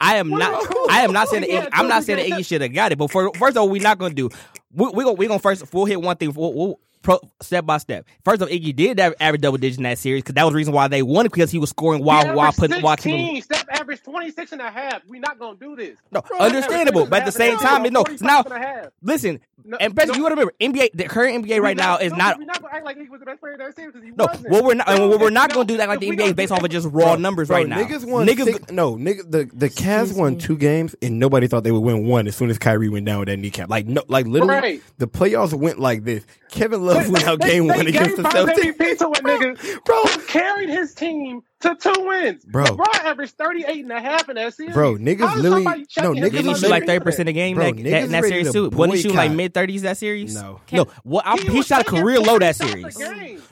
I 0.00 0.16
am 0.16 0.28
not. 0.28 0.66
I 0.90 1.00
am 1.04 1.12
not 1.12 1.28
saying 1.28 1.42
that. 1.42 1.50
Iggy, 1.50 1.68
I'm 1.72 1.88
not 1.88 2.04
saying 2.04 2.28
that. 2.30 2.38
Iggy 2.38 2.46
should 2.46 2.60
have 2.60 2.72
got 2.74 2.92
it. 2.92 2.98
But 2.98 3.10
for, 3.10 3.32
first 3.34 3.52
of 3.56 3.62
all, 3.62 3.68
we're 3.70 3.82
not 3.82 3.98
gonna 3.98 4.14
do. 4.14 4.28
We 4.74 4.86
we 4.90 5.04
gonna 5.04 5.14
we 5.14 5.26
gonna 5.26 5.38
first 5.38 5.72
we'll 5.72 5.86
hit 5.86 6.00
one 6.02 6.16
thing. 6.16 6.32
We'll, 6.34 6.52
we'll 6.52 6.80
pro, 7.06 7.20
step 7.40 7.64
by 7.64 7.78
step. 7.78 8.04
First 8.24 8.42
of 8.42 8.48
all, 8.48 8.54
Iggy 8.54 8.74
did 8.74 8.98
have 8.98 9.14
average 9.20 9.40
double 9.40 9.58
digits 9.58 9.78
in 9.78 9.84
that 9.84 9.98
series 9.98 10.22
because 10.22 10.34
that 10.34 10.44
was 10.44 10.52
the 10.52 10.56
reason 10.58 10.74
why 10.74 10.88
they 10.88 11.02
won 11.02 11.24
it 11.24 11.32
because 11.32 11.50
he 11.50 11.58
was 11.58 11.70
scoring 11.70 12.02
while 12.04 12.24
He 12.26 12.30
while 12.32 12.48
averaged 12.48 12.58
putting 12.58 12.82
while 12.82 12.96
keeping. 12.96 13.36
16. 13.36 13.42
Steph 13.42 13.68
averaged 13.80 14.04
26 14.04 14.52
and 14.52 14.60
a 14.60 14.70
half. 14.70 15.02
We're 15.08 15.20
not 15.20 15.38
going 15.38 15.56
to 15.56 15.64
do 15.64 15.76
this. 15.76 15.96
No, 16.10 16.20
Bro, 16.20 16.38
understandable, 16.38 17.06
but 17.06 17.20
at 17.22 17.26
the 17.26 17.32
same 17.32 17.56
time, 17.58 17.84
and 17.84 17.94
no. 17.94 18.04
Now, 18.20 18.42
45 18.42 18.46
and 18.46 18.54
a 18.54 18.58
half. 18.66 18.86
listen, 19.02 19.40
No, 19.64 19.76
and 19.80 19.94
President, 19.94 20.18
no. 20.20 20.28
you 20.28 20.36
got 20.36 20.42
to 20.42 20.48
remember, 20.60 20.78
NBA, 20.78 20.90
the 20.94 21.04
current 21.04 21.46
NBA 21.46 21.60
right 21.60 21.76
We 21.76 21.82
now 21.82 21.98
is 21.98 22.10
no, 22.12 22.18
not. 22.18 22.38
We're 22.38 22.44
not 22.44 22.60
going 22.60 22.70
to 22.72 22.76
act 22.76 22.84
like 22.84 22.98
he 23.00 23.08
was 23.08 23.20
the 23.20 23.26
best 23.26 23.40
player 23.40 23.52
of 23.54 23.58
that 23.60 23.76
series 23.76 23.92
because 23.92 24.04
he 24.04 24.10
No, 24.16 24.26
wasn't. 24.26 24.50
what 24.50 24.64
we're 24.64 24.74
not, 24.74 24.88
No, 24.88 25.08
what 25.08 25.20
we're 25.20 25.30
not 25.30 25.52
gonna 25.52 25.64
do 25.64 25.76
that 25.78 25.88
like 25.88 26.00
the 26.00 26.10
NBA 26.10 26.26
is 26.26 26.32
based 26.34 26.52
off 26.52 26.62
of 26.62 26.70
just 26.70 26.88
raw 26.90 27.14
numbers 27.16 27.48
right 27.48 27.68
now. 27.68 27.78
Niggas 27.82 28.04
won 28.10 28.26
Niggas, 28.26 28.44
six, 28.44 28.70
no, 28.72 28.96
nigga, 28.96 29.30
the 29.30 29.48
the 29.52 29.68
Cavs 29.70 30.16
won 30.16 30.38
two 30.38 30.56
games 30.56 30.94
and 31.02 31.18
nobody 31.18 31.46
thought 31.46 31.62
they 31.64 31.72
would 31.72 31.80
win 31.82 32.06
one 32.06 32.26
as 32.26 32.34
soon 32.36 32.50
as 32.50 32.58
Kyrie 32.58 32.88
went 32.88 33.06
down 33.06 33.20
with 33.20 33.28
that 33.28 33.36
kneecap. 33.38 33.68
Like 33.70 33.86
no, 33.86 34.02
like 34.08 34.26
literally, 34.26 34.80
the 34.98 35.06
playoffs 35.06 35.52
went 35.54 35.78
like 35.78 36.04
this. 36.04 36.24
Kevin 36.50 36.84
Love 36.84 36.95
out 37.00 37.40
They- 37.40 37.48
game 37.50 37.66
they 37.66 37.76
one 37.76 37.86
against 37.86 38.16
the 38.16 38.22
Celtics. 38.22 38.58
MVP 38.58 38.98
to 38.98 39.06
a 39.08 39.12
nigga 39.12 39.84
Bro. 39.84 40.02
carried 40.28 40.68
his 40.68 40.94
team 40.94 41.42
to 41.60 41.74
two 41.74 41.94
wins. 42.06 42.44
Bro. 42.44 42.64
LeBron 42.64 43.04
averaged 43.04 43.32
38 43.38 43.82
and 43.84 43.92
a 43.92 44.00
half 44.00 44.28
in 44.28 44.36
that 44.36 44.54
series. 44.54 44.74
Bro, 44.74 44.96
niggas 44.96 45.36
literally- 45.36 45.64
no, 45.64 46.12
niggas 46.12 46.30
didn't 46.32 46.56
shoot 46.56 46.68
like 46.68 46.82
MVP 46.82 46.86
thirty 46.86 46.98
for 46.98 47.04
percent 47.04 47.26
that? 47.26 47.30
a 47.30 47.32
game 47.32 47.56
Bro, 47.56 47.64
that, 47.72 47.76
that, 47.84 48.02
in 48.04 48.10
that 48.12 48.24
series 48.24 48.46
to 48.48 48.52
too? 48.70 48.76
Wasn't 48.76 48.94
he 48.96 49.02
shooting 49.02 49.16
like 49.16 49.32
mid 49.32 49.54
thirties 49.54 49.82
that 49.82 49.96
series? 49.96 50.34
No. 50.34 50.60
no. 50.70 50.86
Well, 51.04 51.22
I, 51.24 51.38
He 51.38 51.48
he, 51.48 51.62
shot 51.62 51.80
a 51.82 51.84
career 51.84 52.20
low 52.20 52.38
that 52.38 52.56
series. 52.56 52.98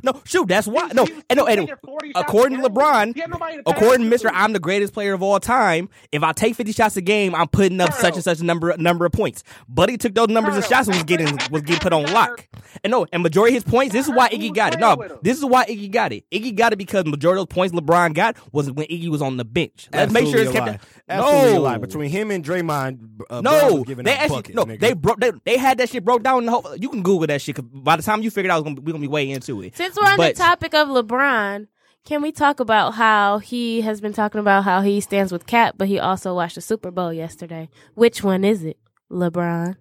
No, 0.02 0.20
shoot, 0.24 0.46
that's 0.48 0.66
why. 0.66 0.90
No, 0.92 1.06
he 1.06 1.14
and 1.30 1.38
no, 1.38 1.46
and 1.46 1.60
taking 1.60 1.76
40 1.84 2.12
shots 2.12 2.20
according 2.20 2.60
to. 2.60 2.68
LeBron, 2.68 3.14
He 3.14 3.20
had 3.20 3.30
nobody 3.30 3.56
to 3.56 3.62
according 3.70 4.00
to 4.00 4.04
to. 4.04 4.10
Mister, 4.10 4.30
I'm 4.30 4.52
the 4.52 4.60
greatest 4.60 4.92
player 4.92 5.14
of 5.14 5.22
all 5.22 5.40
time. 5.40 5.88
If 6.12 6.22
I 6.22 6.32
take 6.32 6.56
50 6.56 6.72
shots 6.72 6.96
a 6.96 7.00
game, 7.00 7.34
I'm 7.34 7.48
putting 7.48 7.80
up 7.80 7.90
Bro. 7.90 7.98
such 8.00 8.14
and 8.14 8.24
such 8.24 8.40
a 8.40 8.44
number 8.44 8.76
number 8.76 9.06
of 9.06 9.12
points. 9.12 9.44
Buddy 9.68 9.96
took 9.96 10.14
those 10.14 10.28
numbers 10.28 10.56
of 10.56 10.66
shots 10.66 10.88
and 10.88 10.94
was 10.96 11.04
getting 11.04 11.38
was 11.50 11.62
getting 11.62 11.80
put 11.80 11.92
on 11.94 12.04
lock. 12.12 12.46
And 12.82 12.90
no, 12.90 13.06
and 13.12 13.22
majority 13.22 13.56
of 13.56 13.64
his 13.64 13.70
points. 13.70 13.92
This 13.94 14.06
is 14.08 14.14
why 14.14 14.28
Iggy 14.28 14.54
got 14.54 14.74
it. 14.74 14.80
No, 14.80 14.96
this 15.22 15.38
is 15.38 15.44
why 15.44 15.64
Iggy 15.64 15.90
got 15.90 16.12
it. 16.12 16.28
Iggy 16.30 16.54
got 16.54 16.72
it 16.74 16.76
because 16.76 17.06
majority 17.06 17.40
of 17.40 17.48
the 17.48 17.54
points 17.54 17.74
LeBron 17.74 17.93
got 18.14 18.36
was 18.52 18.70
when 18.70 18.86
Iggy 18.86 19.08
was 19.08 19.22
on 19.22 19.36
the 19.36 19.44
bench. 19.44 19.88
Let's 19.92 20.12
make 20.12 20.26
sure 20.26 20.38
it's 20.40 20.48
Absolutely 20.50 20.70
a 20.74 20.78
kept. 20.78 20.84
lie. 21.08 21.14
Absolutely 21.16 21.50
a 21.50 21.54
No, 21.54 21.60
lie. 21.62 21.78
Between 21.78 22.10
him 22.10 22.30
and 22.30 22.44
Draymond, 22.44 23.20
uh, 23.30 23.40
no, 23.40 23.74
was 23.86 23.96
they 23.96 24.12
actually 24.12 24.36
buckets, 24.36 24.54
no. 24.54 24.64
nigga. 24.64 24.80
They 24.80 24.92
broke. 24.94 25.20
They, 25.20 25.32
they 25.44 25.56
had 25.56 25.78
that 25.78 25.88
shit 25.90 26.04
broke 26.04 26.22
down. 26.22 26.40
In 26.40 26.46
the 26.46 26.52
whole, 26.52 26.76
you 26.76 26.88
can 26.88 27.02
Google 27.02 27.26
that 27.26 27.40
shit. 27.40 27.56
'cause 27.56 27.64
by 27.72 27.96
the 27.96 28.02
time 28.02 28.22
you 28.22 28.30
figured 28.30 28.46
it 28.46 28.52
out, 28.52 28.58
it's 28.58 28.64
gonna, 28.64 28.80
we're 28.80 28.92
gonna 28.92 29.02
be 29.02 29.08
way 29.08 29.30
into 29.30 29.62
it. 29.62 29.76
Since 29.76 29.96
we're 29.96 30.08
on 30.08 30.16
But- 30.16 30.34
the 30.36 30.42
topic 30.42 30.74
of 30.74 30.88
LeBron, 30.88 31.66
can 32.04 32.20
we 32.22 32.32
talk 32.32 32.60
about 32.60 32.94
how 32.94 33.38
he 33.38 33.80
has 33.80 34.00
been 34.00 34.12
talking 34.12 34.38
about 34.40 34.64
how 34.64 34.80
he 34.82 35.00
stands 35.00 35.32
with 35.32 35.46
Kap, 35.46 35.76
but 35.78 35.88
he 35.88 35.98
also 35.98 36.34
watched 36.34 36.54
the 36.56 36.60
Super 36.60 36.90
Bowl 36.90 37.12
yesterday? 37.12 37.68
Which 37.94 38.22
one 38.22 38.44
is 38.44 38.62
it, 38.64 38.76
LeBron? 39.10 39.76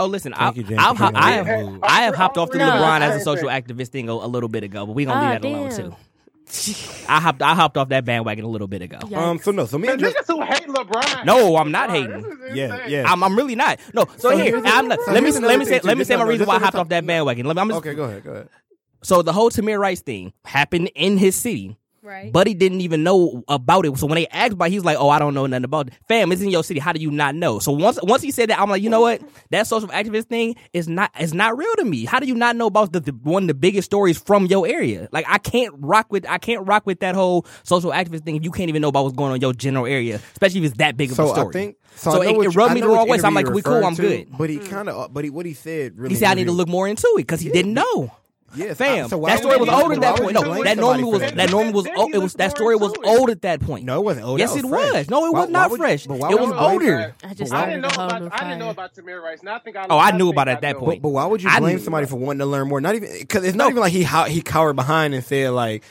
Oh, 0.00 0.06
listen, 0.06 0.32
I, 0.32 0.38
Thank 0.52 0.56
you, 0.58 0.62
James, 0.62 0.80
I've, 0.80 0.96
for 0.96 1.10
bringing 1.10 1.16
I 1.16 1.30
have. 1.32 1.78
I 1.82 2.00
have 2.02 2.14
hopped 2.14 2.38
off 2.38 2.50
the 2.50 2.58
No. 2.58 2.70
LeBron 2.70 3.00
as 3.00 3.20
a 3.20 3.24
social 3.24 3.48
activist 3.48 3.88
thing 3.88 4.08
a, 4.08 4.12
a 4.12 4.28
little 4.28 4.48
bit 4.48 4.62
ago, 4.62 4.86
but 4.86 4.94
we're 4.94 5.06
gonna 5.06 5.18
Ah, 5.20 5.32
leave 5.32 5.42
that 5.42 5.48
alone 5.48 5.70
too. 5.74 5.96
I 7.08 7.20
hopped, 7.20 7.42
I 7.42 7.54
hopped 7.54 7.76
off 7.76 7.88
that 7.90 8.04
bandwagon 8.04 8.44
a 8.44 8.48
little 8.48 8.68
bit 8.68 8.82
ago. 8.82 8.98
Yeah. 9.08 9.24
Um, 9.30 9.38
so 9.38 9.50
no, 9.50 9.66
so 9.66 9.78
me 9.78 9.86
The 9.88 9.92
and 9.94 10.00
just 10.02 10.16
niggas 10.16 10.26
who 10.26 10.42
hate 10.42 10.66
LeBron. 10.66 11.24
No, 11.24 11.56
I'm 11.56 11.70
not 11.70 11.90
hating. 11.90 12.24
Yeah, 12.54 12.86
yeah. 12.86 13.04
I'm, 13.06 13.22
I'm 13.22 13.36
really 13.36 13.54
not. 13.54 13.78
No, 13.92 14.06
so, 14.16 14.30
So 14.30 14.36
here, 14.36 14.60
I'm 14.64 14.88
not, 14.88 14.98
so 15.00 15.12
let 15.12 15.22
me 15.22 15.30
let 15.32 15.58
me 15.58 15.64
say 15.64 15.70
thing, 15.72 15.80
too. 15.80 15.86
let 15.86 15.96
me 15.96 16.00
Just 16.00 16.08
say 16.08 16.14
my 16.16 16.20
no, 16.20 16.24
no, 16.24 16.30
reason 16.30 16.46
why 16.46 16.56
I 16.56 16.58
hopped 16.58 16.76
off 16.76 16.88
that 16.88 17.06
bandwagon. 17.06 17.46
Let 17.46 17.56
me, 17.56 17.62
I'm 17.62 17.68
just, 17.68 17.78
okay, 17.78 17.94
go 17.94 18.04
ahead, 18.04 18.24
go 18.24 18.30
ahead. 18.32 18.48
So 19.02 19.22
the 19.22 19.32
whole 19.32 19.50
Tamir 19.50 19.78
Rice 19.78 20.00
thing 20.00 20.32
happened 20.44 20.90
in 20.94 21.18
his 21.18 21.36
city. 21.36 21.76
Right. 22.08 22.32
Buddy 22.32 22.54
didn't 22.54 22.80
even 22.80 23.02
know 23.02 23.44
about 23.48 23.84
it. 23.84 23.98
So 23.98 24.06
when 24.06 24.16
they 24.16 24.26
asked 24.28 24.54
about 24.54 24.68
it, 24.68 24.70
he's 24.72 24.84
like, 24.84 24.96
Oh, 24.98 25.10
I 25.10 25.18
don't 25.18 25.34
know 25.34 25.46
nothing 25.46 25.64
about 25.64 25.88
it. 25.88 25.94
Fam, 26.08 26.32
it's 26.32 26.40
in 26.40 26.48
your 26.48 26.64
city. 26.64 26.80
How 26.80 26.94
do 26.94 27.00
you 27.00 27.10
not 27.10 27.34
know? 27.34 27.58
So 27.58 27.70
once 27.72 27.98
once 28.02 28.22
he 28.22 28.30
said 28.30 28.48
that, 28.48 28.58
I'm 28.58 28.70
like, 28.70 28.82
you 28.82 28.88
know 28.88 29.02
what? 29.02 29.20
That 29.50 29.66
social 29.66 29.90
activist 29.90 30.24
thing 30.24 30.56
is 30.72 30.88
not 30.88 31.10
is 31.20 31.34
not 31.34 31.58
real 31.58 31.74
to 31.76 31.84
me. 31.84 32.06
How 32.06 32.18
do 32.18 32.26
you 32.26 32.34
not 32.34 32.56
know 32.56 32.66
about 32.66 32.92
the, 32.92 33.00
the 33.00 33.12
one 33.12 33.42
of 33.42 33.48
the 33.48 33.54
biggest 33.54 33.84
stories 33.86 34.16
from 34.18 34.46
your 34.46 34.66
area? 34.66 35.08
Like 35.12 35.26
I 35.28 35.36
can't 35.36 35.74
rock 35.76 36.10
with 36.10 36.26
I 36.26 36.38
can't 36.38 36.66
rock 36.66 36.86
with 36.86 37.00
that 37.00 37.14
whole 37.14 37.44
social 37.62 37.90
activist 37.90 38.24
thing 38.24 38.36
if 38.36 38.44
you 38.44 38.52
can't 38.52 38.70
even 38.70 38.80
know 38.80 38.88
about 38.88 39.04
what's 39.04 39.16
going 39.16 39.30
on 39.30 39.36
in 39.36 39.42
your 39.42 39.52
general 39.52 39.84
area, 39.84 40.16
especially 40.32 40.60
if 40.60 40.66
it's 40.68 40.78
that 40.78 40.96
big 40.96 41.12
of 41.12 41.18
a 41.18 41.26
story. 41.26 41.48
I 41.48 41.52
think 41.52 41.76
so. 41.96 42.12
So 42.12 42.22
I 42.22 42.26
it- 42.26 42.38
it 42.38 42.54
rubbed 42.56 42.70
I 42.70 42.74
me 42.74 42.80
the 42.80 42.88
wrong 42.88 43.06
way, 43.06 43.18
so 43.18 43.26
I'm 43.26 43.34
like, 43.34 43.50
we 43.50 43.60
cool, 43.60 43.84
I'm 43.84 43.94
to, 43.96 44.00
good. 44.00 44.28
But 44.38 44.48
he 44.48 44.58
mm. 44.58 44.70
kind 44.70 44.88
of, 44.88 45.12
but 45.12 45.24
he 45.24 45.30
what 45.30 45.44
he 45.44 45.52
said 45.52 45.98
really. 45.98 46.14
he 46.14 46.18
said 46.18 46.28
I 46.28 46.34
need 46.34 46.46
to 46.46 46.52
look 46.52 46.68
more 46.68 46.88
into 46.88 47.06
it 47.16 47.18
because 47.18 47.40
he 47.40 47.50
didn't 47.50 47.74
know. 47.74 48.12
Yes, 48.54 48.78
Fam, 48.78 49.08
so 49.08 49.20
that 49.26 49.38
story 49.40 49.58
was 49.58 49.68
old 49.68 49.92
at 49.92 50.00
that 50.00 50.16
point. 50.16 50.32
No, 50.32 50.62
that 50.64 50.78
normally 50.78 51.04
was 51.04 51.20
that? 51.20 51.36
that 51.36 51.50
normally 51.50 51.72
was 51.72 51.84
Then 51.84 51.98
old. 51.98 52.14
It 52.14 52.18
was 52.18 52.32
that 52.34 52.50
story 52.50 52.76
was 52.76 52.94
old 53.04 53.28
at 53.28 53.42
that 53.42 53.60
point. 53.60 53.84
No, 53.84 54.00
it 54.00 54.04
wasn't 54.04 54.26
old. 54.26 54.38
Yes, 54.38 54.56
it 54.56 54.64
was. 54.64 55.10
No, 55.10 55.26
it 55.26 55.32
was 55.34 55.50
not 55.50 55.70
fresh. 55.76 56.06
It 56.06 56.10
was 56.10 56.52
older. 56.52 57.14
I 57.22 57.34
just 57.34 57.52
didn't 57.52 57.82
know 57.82 57.88
about 57.88 58.32
I 58.32 58.44
didn't 58.44 58.58
know 58.58 58.70
about 58.70 58.94
Tamir 58.94 59.22
Rice. 59.22 59.42
Now 59.42 59.56
I 59.56 59.58
think 59.58 59.76
I 59.76 59.86
Oh, 59.90 59.98
I 59.98 60.12
knew 60.12 60.30
about 60.30 60.48
it 60.48 60.52
at 60.52 60.60
that 60.62 60.78
point. 60.78 61.02
But, 61.02 61.08
but 61.08 61.14
why 61.14 61.26
would 61.26 61.42
you 61.42 61.50
blame 61.58 61.78
somebody 61.78 62.06
for 62.06 62.16
wanting 62.16 62.40
to 62.40 62.46
learn 62.46 62.68
more? 62.68 62.80
Not 62.80 62.94
even 62.94 63.10
because 63.18 63.44
it's 63.44 63.56
not 63.56 63.70
even 63.70 63.80
like 63.80 63.92
he 63.92 64.04
he 64.04 64.40
cowered 64.40 64.76
behind 64.76 65.14
and 65.14 65.22
said 65.22 65.50
like, 65.50 65.84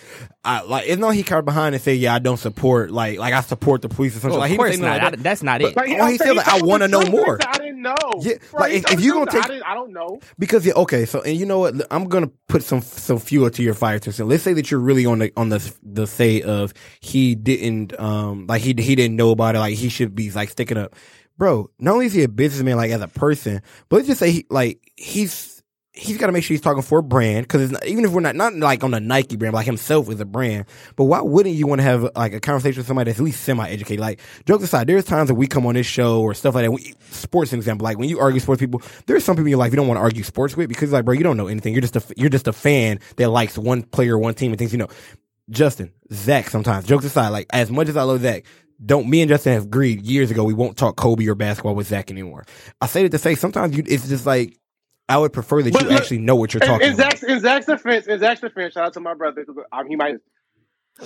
I 0.48 0.62
like 0.62 0.86
it's 0.88 0.98
not 1.00 1.12
he 1.12 1.24
cowered 1.24 1.46
behind 1.46 1.76
and 1.76 1.84
say, 1.84 1.94
yeah 1.96 2.16
I 2.16 2.20
don't 2.20 2.38
support 2.38 2.90
like 2.92 3.20
like 3.20 3.34
I 3.34 3.42
support 3.42 3.82
the 3.82 3.90
police 3.90 4.16
or 4.16 4.20
something. 4.20 4.32
Well, 4.32 4.40
like 4.40 4.48
of 4.50 4.52
he 4.52 4.58
course 4.58 4.72
didn't 4.72 4.84
say 4.84 4.88
not. 4.88 4.94
nothing 4.94 5.04
like 5.04 5.12
That- 5.12 5.18
that. 5.18 5.24
that's 5.30 5.44
not 5.44 5.62
But- 5.62 5.72
it. 5.72 5.76
Like, 5.76 6.00
Well, 6.00 6.08
he 6.08 6.18
said, 6.18 6.36
like, 6.36 6.48
I 6.48 6.62
wanna 6.62 6.88
know 6.88 7.02
more. 7.06 7.38
I 7.46 7.58
didn't 7.58 7.82
know. 7.82 7.96
Yeah, 8.22 8.34
Bro, 8.52 8.60
like, 8.62 8.74
if- 8.74 8.86
told 8.86 9.00
if 9.00 9.06
you 9.06 9.14
gonna 9.14 9.32
take- 9.32 9.64
I, 9.64 9.72
I 9.72 9.74
don't 9.76 9.92
know. 9.94 10.20
Because 10.40 10.66
yeah, 10.66 10.74
okay, 10.74 11.06
so 11.06 11.22
and 11.22 11.36
you 11.38 11.46
know 11.46 11.60
what? 11.60 11.76
I'm 11.92 12.06
gonna 12.10 12.32
put 12.48 12.64
some 12.64 12.82
some 12.82 13.20
fuel 13.20 13.50
to 13.50 13.62
your 13.62 13.74
fire. 13.74 14.00
To 14.00 14.26
let's 14.26 14.44
say 14.44 14.54
that 14.54 14.72
you're 14.72 14.80
really 14.80 15.06
on 15.06 15.20
the 15.20 15.32
on 15.38 15.50
the 15.50 15.74
the 15.84 16.08
say 16.08 16.42
of 16.42 16.74
he 17.02 17.36
didn't 17.36 18.00
um 18.00 18.48
like 18.48 18.62
he 18.62 18.70
he 18.78 18.96
didn't 18.96 19.16
know 19.18 19.32
about 19.32 19.56
it. 19.56 19.60
Like 19.60 19.76
he 19.76 19.90
should 19.90 20.16
be 20.16 20.32
like 20.32 20.50
sticking 20.50 20.78
up, 20.78 20.96
bro. 21.38 21.70
Not 21.80 21.94
only 21.94 22.06
is 22.08 22.14
he 22.14 22.24
a 22.24 22.28
businessman 22.30 22.78
like 22.78 22.92
as 22.92 23.02
a 23.02 23.08
person, 23.08 23.62
but 23.90 23.98
let's 23.98 24.08
just 24.08 24.20
say 24.20 24.32
he 24.32 24.46
like 24.50 24.92
he's 24.96 25.57
he's 25.98 26.18
got 26.18 26.28
to 26.28 26.32
make 26.32 26.44
sure 26.44 26.54
he's 26.54 26.62
talking 26.62 26.84
for 26.84 27.00
a 27.00 27.04
brand 27.04 27.44
because 27.48 27.74
even 27.84 28.06
if 28.06 28.12
we're 28.12 28.22
not 28.22 28.36
not 28.36 28.54
like 28.56 28.84
on 28.84 28.92
the 28.92 29.00
Nike 29.00 29.36
brand, 29.36 29.54
like 29.54 29.66
himself 29.66 30.10
is 30.10 30.20
a 30.20 30.26
brand. 30.26 30.66
But 30.96 31.06
why 31.06 31.22
wouldn't 31.22 31.56
you 31.56 31.68
want 31.68 31.80
to 31.80 31.84
have 31.84 32.10
like 32.16 32.34
a 32.34 32.40
conversation 32.40 32.80
with 32.80 32.88
somebody 32.88 33.10
that's 33.10 33.20
at 33.20 33.26
least 33.26 33.44
semi 33.44 33.68
educated? 33.68 34.00
Like 34.00 34.20
jokes 34.46 34.64
aside, 34.64 34.88
there's 34.88 35.06
times 35.06 35.28
that 35.30 35.36
we 35.36 35.48
come 35.48 35.66
on 35.66 35.74
this 35.74 35.88
show 35.88 36.22
or 36.22 36.34
stuff 36.34 36.56
like 36.56 36.66
that. 36.66 36.72
We, 36.72 36.94
sports 37.10 37.52
example, 37.54 37.84
like 37.86 37.98
when 37.98 38.10
you 38.10 38.20
argue 38.20 38.40
sports 38.40 38.60
people, 38.60 38.82
there's 39.08 39.24
some 39.24 39.36
people 39.36 39.48
in 39.48 39.52
your 39.52 39.60
life 39.60 39.72
you 39.72 39.78
don't 39.78 39.88
want 39.88 39.98
to 39.98 40.04
argue 40.04 40.24
sports 40.24 40.56
with 40.56 40.70
because 40.70 40.92
like 40.92 41.06
bro, 41.06 41.14
you 41.14 41.24
don't 41.24 41.38
know 41.38 41.48
anything. 41.48 41.74
You're 41.74 41.82
just 41.82 41.96
a 41.96 42.04
you're 42.16 42.30
just 42.30 42.48
a 42.48 42.54
fan 42.54 43.00
that 43.18 43.30
likes 43.30 43.58
one 43.58 43.84
player, 43.84 44.18
one 44.18 44.36
team, 44.36 44.52
and 44.52 44.60
thinks 44.60 44.74
you 44.74 44.80
know. 44.80 44.90
Justin, 45.50 45.94
Zach, 46.12 46.50
sometimes 46.50 46.86
jokes 46.86 47.06
aside, 47.06 47.30
like 47.30 47.48
as 47.52 47.72
much 47.72 47.88
as 47.88 47.98
I 47.98 48.04
love 48.04 48.22
Zach. 48.22 48.46
Don't 48.86 49.10
me 49.10 49.22
and 49.22 49.30
Justin 49.30 49.54
have 49.54 49.64
agreed 49.64 50.04
years 50.04 50.30
ago 50.30 50.44
we 50.44 50.54
won't 50.54 50.78
talk 50.78 50.98
Kobe 50.98 51.26
or 51.26 51.34
basketball 51.34 51.74
with 51.74 51.88
Zach 51.88 52.12
anymore. 52.12 52.46
I 52.80 52.86
say 52.86 53.06
it 53.06 53.12
to 53.12 53.18
say 53.18 53.34
sometimes 53.34 53.76
you 53.76 53.84
it's 53.88 54.08
just 54.08 54.28
like 54.28 54.56
I 55.10 55.18
would 55.18 55.32
prefer 55.34 55.64
that 55.64 55.74
But 55.74 55.84
you 55.84 55.92
actually 55.92 56.18
know 56.20 56.36
what 56.36 56.54
you're 56.54 56.60
talking 56.60 56.88
in 56.88 56.94
about. 56.94 57.14
Zach's, 57.14 57.24
in 57.24 57.40
Zach's 57.40 57.66
defense, 57.66 58.08
in 58.08 58.20
Zach's 58.20 58.42
defense, 58.42 58.74
shout 58.74 58.88
out 58.88 58.94
to 58.94 59.00
my 59.00 59.14
brother. 59.14 59.46
Um, 59.72 59.88
he 59.88 59.96
might. 59.96 60.16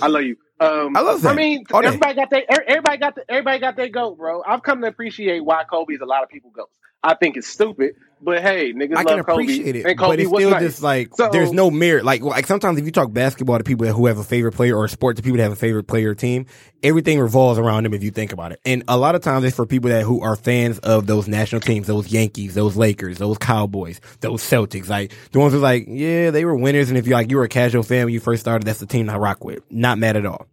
I 0.00 0.08
love 0.08 0.22
you. 0.22 0.36
Um, 0.58 0.96
I 0.96 1.00
love 1.00 1.20
Zach. 1.20 1.32
I 1.32 1.36
mean, 1.36 1.64
All 1.72 1.82
day. 1.82 1.88
everybody 1.88 2.14
got 2.14 2.30
their 2.30 2.42
er- 2.50 2.64
everybody 2.66 2.98
got 2.98 3.14
the, 3.14 3.24
everybody 3.28 3.58
got 3.60 3.76
their 3.76 3.88
goat, 3.88 4.18
bro. 4.18 4.42
I've 4.46 4.62
come 4.62 4.80
to 4.80 4.88
appreciate 4.88 5.44
why 5.44 5.64
Kobe 5.64 5.94
is 5.94 6.00
a 6.00 6.06
lot 6.06 6.22
of 6.22 6.28
people 6.30 6.50
goats. 6.50 6.76
I 7.02 7.14
think 7.14 7.36
it's 7.36 7.46
stupid, 7.46 7.94
But 8.24 8.40
hey, 8.40 8.72
niggas 8.72 8.92
I 8.96 9.02
love 9.02 9.06
can 9.06 9.24
Kobe. 9.24 9.42
appreciate 9.42 9.74
it, 9.74 9.84
and 9.84 9.98
Kobe 9.98 10.10
but 10.10 10.20
it's 10.20 10.28
still 10.30 10.50
nice. 10.50 10.60
just 10.62 10.82
like 10.82 11.12
So- 11.16 11.28
there's 11.32 11.52
no 11.52 11.72
merit. 11.72 12.04
Like 12.04 12.22
like 12.22 12.46
sometimes 12.46 12.78
if 12.78 12.84
you 12.84 12.92
talk 12.92 13.12
basketball 13.12 13.58
to 13.58 13.64
people 13.64 13.86
who 13.88 14.06
have 14.06 14.18
a 14.18 14.22
favorite 14.24 14.52
player 14.52 14.76
or 14.76 14.86
sport 14.86 15.16
to 15.16 15.22
people 15.24 15.38
that 15.38 15.42
have 15.42 15.52
a 15.52 15.56
favorite 15.56 15.88
player 15.88 16.10
or 16.10 16.14
team, 16.14 16.46
everything 16.84 17.18
revolves 17.18 17.58
around 17.58 17.82
them 17.82 17.94
if 17.94 18.04
you 18.04 18.12
think 18.12 18.32
about 18.32 18.52
it. 18.52 18.60
And 18.64 18.84
a 18.86 18.96
lot 18.96 19.16
of 19.16 19.22
times 19.22 19.44
it's 19.44 19.56
for 19.56 19.66
people 19.66 19.90
that 19.90 20.04
who 20.04 20.20
are 20.20 20.36
fans 20.36 20.78
of 20.80 21.06
those 21.08 21.26
national 21.26 21.62
teams, 21.62 21.88
those 21.88 22.12
Yankees, 22.12 22.54
those 22.54 22.76
Lakers, 22.76 23.18
those 23.18 23.38
Cowboys, 23.38 24.00
those 24.20 24.40
Celtics. 24.40 24.88
Like 24.88 25.12
the 25.32 25.40
ones 25.40 25.52
who's 25.52 25.62
like, 25.62 25.86
yeah, 25.88 26.30
they 26.30 26.44
were 26.44 26.54
winners, 26.54 26.90
and 26.90 26.98
if 26.98 27.08
you 27.08 27.14
like 27.14 27.28
you 27.28 27.38
were 27.38 27.44
a 27.44 27.48
casual 27.48 27.82
fan 27.82 28.04
when 28.04 28.14
you 28.14 28.20
first 28.20 28.40
started, 28.40 28.64
that's 28.64 28.78
the 28.78 28.86
team 28.86 29.10
I 29.10 29.16
rock 29.16 29.42
with. 29.44 29.64
Not 29.68 29.98
mad 29.98 30.16
at 30.16 30.26
all. 30.26 30.46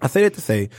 I 0.00 0.06
say 0.06 0.22
that 0.22 0.32
to 0.34 0.40
say, 0.40 0.70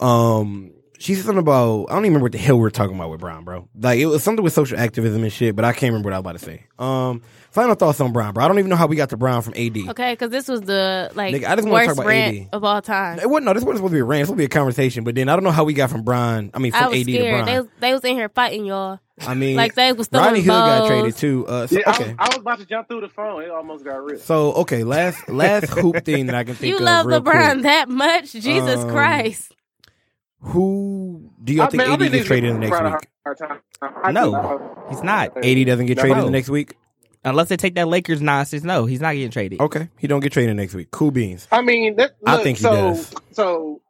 um, 0.00 0.72
she 1.02 1.14
said 1.14 1.24
something 1.24 1.38
about 1.40 1.86
I 1.90 1.94
don't 1.94 2.04
even 2.04 2.12
remember 2.14 2.24
what 2.24 2.32
the 2.32 2.38
hell 2.38 2.56
we 2.56 2.62
were 2.62 2.70
talking 2.70 2.94
about 2.96 3.10
with 3.10 3.20
Bron, 3.20 3.44
bro. 3.44 3.68
Like 3.78 3.98
it 3.98 4.06
was 4.06 4.22
something 4.22 4.42
with 4.44 4.52
social 4.52 4.78
activism 4.78 5.22
and 5.22 5.32
shit, 5.32 5.56
but 5.56 5.64
I 5.64 5.72
can't 5.72 5.90
remember 5.92 6.08
what 6.08 6.14
I 6.14 6.18
was 6.18 6.22
about 6.22 6.32
to 6.38 6.44
say. 6.44 6.66
Um, 6.78 7.22
final 7.50 7.74
thoughts 7.74 8.00
on 8.00 8.12
Bron, 8.12 8.32
bro. 8.34 8.44
I 8.44 8.48
don't 8.48 8.58
even 8.58 8.68
know 8.70 8.76
how 8.76 8.86
we 8.86 8.96
got 8.96 9.10
to 9.10 9.16
Bron 9.16 9.42
from 9.42 9.54
AD. 9.54 9.76
Okay, 9.90 10.12
because 10.12 10.30
this 10.30 10.48
was 10.48 10.60
the 10.62 11.10
like 11.14 11.34
Nigga, 11.34 11.44
I 11.46 11.56
just 11.56 11.68
wanna 11.68 11.72
worst 11.86 11.88
talk 11.88 11.96
about 11.98 12.06
rant 12.06 12.36
AD. 12.42 12.48
of 12.52 12.64
all 12.64 12.80
time. 12.82 13.18
It 13.18 13.28
wasn't 13.28 13.46
no, 13.46 13.52
this 13.54 13.62
wasn't 13.64 13.78
supposed 13.78 13.90
to 13.92 13.96
be 13.96 14.00
a 14.00 14.04
rant. 14.04 14.20
It's 14.22 14.28
supposed 14.28 14.36
to 14.38 14.42
be 14.42 14.44
a 14.44 14.48
conversation, 14.48 15.04
but 15.04 15.14
then 15.14 15.28
I 15.28 15.34
don't 15.34 15.44
know 15.44 15.50
how 15.50 15.64
we 15.64 15.74
got 15.74 15.90
from 15.90 16.02
Brian. 16.02 16.50
I 16.54 16.58
mean, 16.58 16.72
I 16.74 16.80
from 16.82 16.90
was 16.92 17.00
AD 17.00 17.06
to 17.06 17.12
scared. 17.12 17.46
They 17.46 17.58
was, 17.60 17.68
they 17.80 17.92
was 17.94 18.04
in 18.04 18.14
here 18.16 18.28
fighting 18.28 18.64
y'all. 18.64 18.98
I 19.26 19.34
mean, 19.34 19.56
like 19.56 19.74
they 19.74 19.92
was 19.92 20.08
throwing 20.08 20.24
Rodney 20.26 20.40
Hood 20.40 20.48
got 20.48 20.78
balls. 20.78 20.88
traded 20.88 21.16
too. 21.16 21.46
Uh, 21.46 21.66
so, 21.66 21.76
Yeah, 21.78 21.82
I, 21.86 21.90
okay. 21.94 22.04
was, 22.10 22.16
I 22.18 22.28
was 22.28 22.36
about 22.38 22.58
to 22.60 22.66
jump 22.66 22.88
through 22.88 23.02
the 23.02 23.08
phone. 23.08 23.42
It 23.42 23.50
almost 23.50 23.84
got 23.84 24.02
ripped. 24.02 24.22
So 24.22 24.52
okay, 24.54 24.84
last 24.84 25.28
last 25.28 25.68
hoop 25.70 26.04
thing 26.04 26.26
that 26.26 26.34
I 26.34 26.44
can 26.44 26.54
think 26.56 26.68
You 26.70 26.76
of. 26.76 26.80
You 26.80 26.86
love 26.86 27.06
real 27.06 27.20
LeBron 27.22 27.50
quick. 27.52 27.62
that 27.64 27.88
much? 27.88 28.32
Jesus 28.32 28.80
Um, 28.80 28.90
Christ! 28.90 29.54
Who 30.42 31.30
do 31.42 31.52
y'all 31.54 31.66
I- 31.66 31.68
think 31.70 31.78
man, 31.82 31.90
I 31.90 31.94
AD 31.94 31.98
think 32.00 32.12
gets 32.12 32.26
traded 32.26 32.50
in 32.50 32.60
the 32.60 32.68
next 32.68 32.82
week? 32.82 33.08
hard 33.24 33.38
time. 33.38 33.58
I 34.04 34.12
No, 34.12 34.84
he's 34.90 35.02
not. 35.02 35.36
AD 35.44 35.64
doesn't 35.64 35.86
get 35.86 35.96
No. 35.98 36.02
traded 36.02 36.18
in 36.18 36.24
the 36.24 36.30
next 36.30 36.48
week. 36.48 36.74
Unless 37.24 37.48
they 37.50 37.56
take 37.56 37.76
that 37.76 37.86
Lakers 37.86 38.20
nonsense, 38.20 38.64
no, 38.64 38.84
he's 38.84 39.00
not 39.00 39.12
getting 39.14 39.30
traded. 39.30 39.60
Okay, 39.60 39.88
he 39.98 40.08
don't 40.08 40.18
get 40.20 40.32
traded 40.32 40.56
next 40.56 40.74
week. 40.74 40.90
Cool 40.90 41.12
beans. 41.12 41.46
I 41.52 41.62
mean, 41.62 41.94
that, 41.96 42.16
I 42.26 42.34
look, 42.34 42.42
think 42.42 42.58
he 42.58 42.62
so, 42.64 42.72
does. 42.74 43.14
So, 43.30 43.80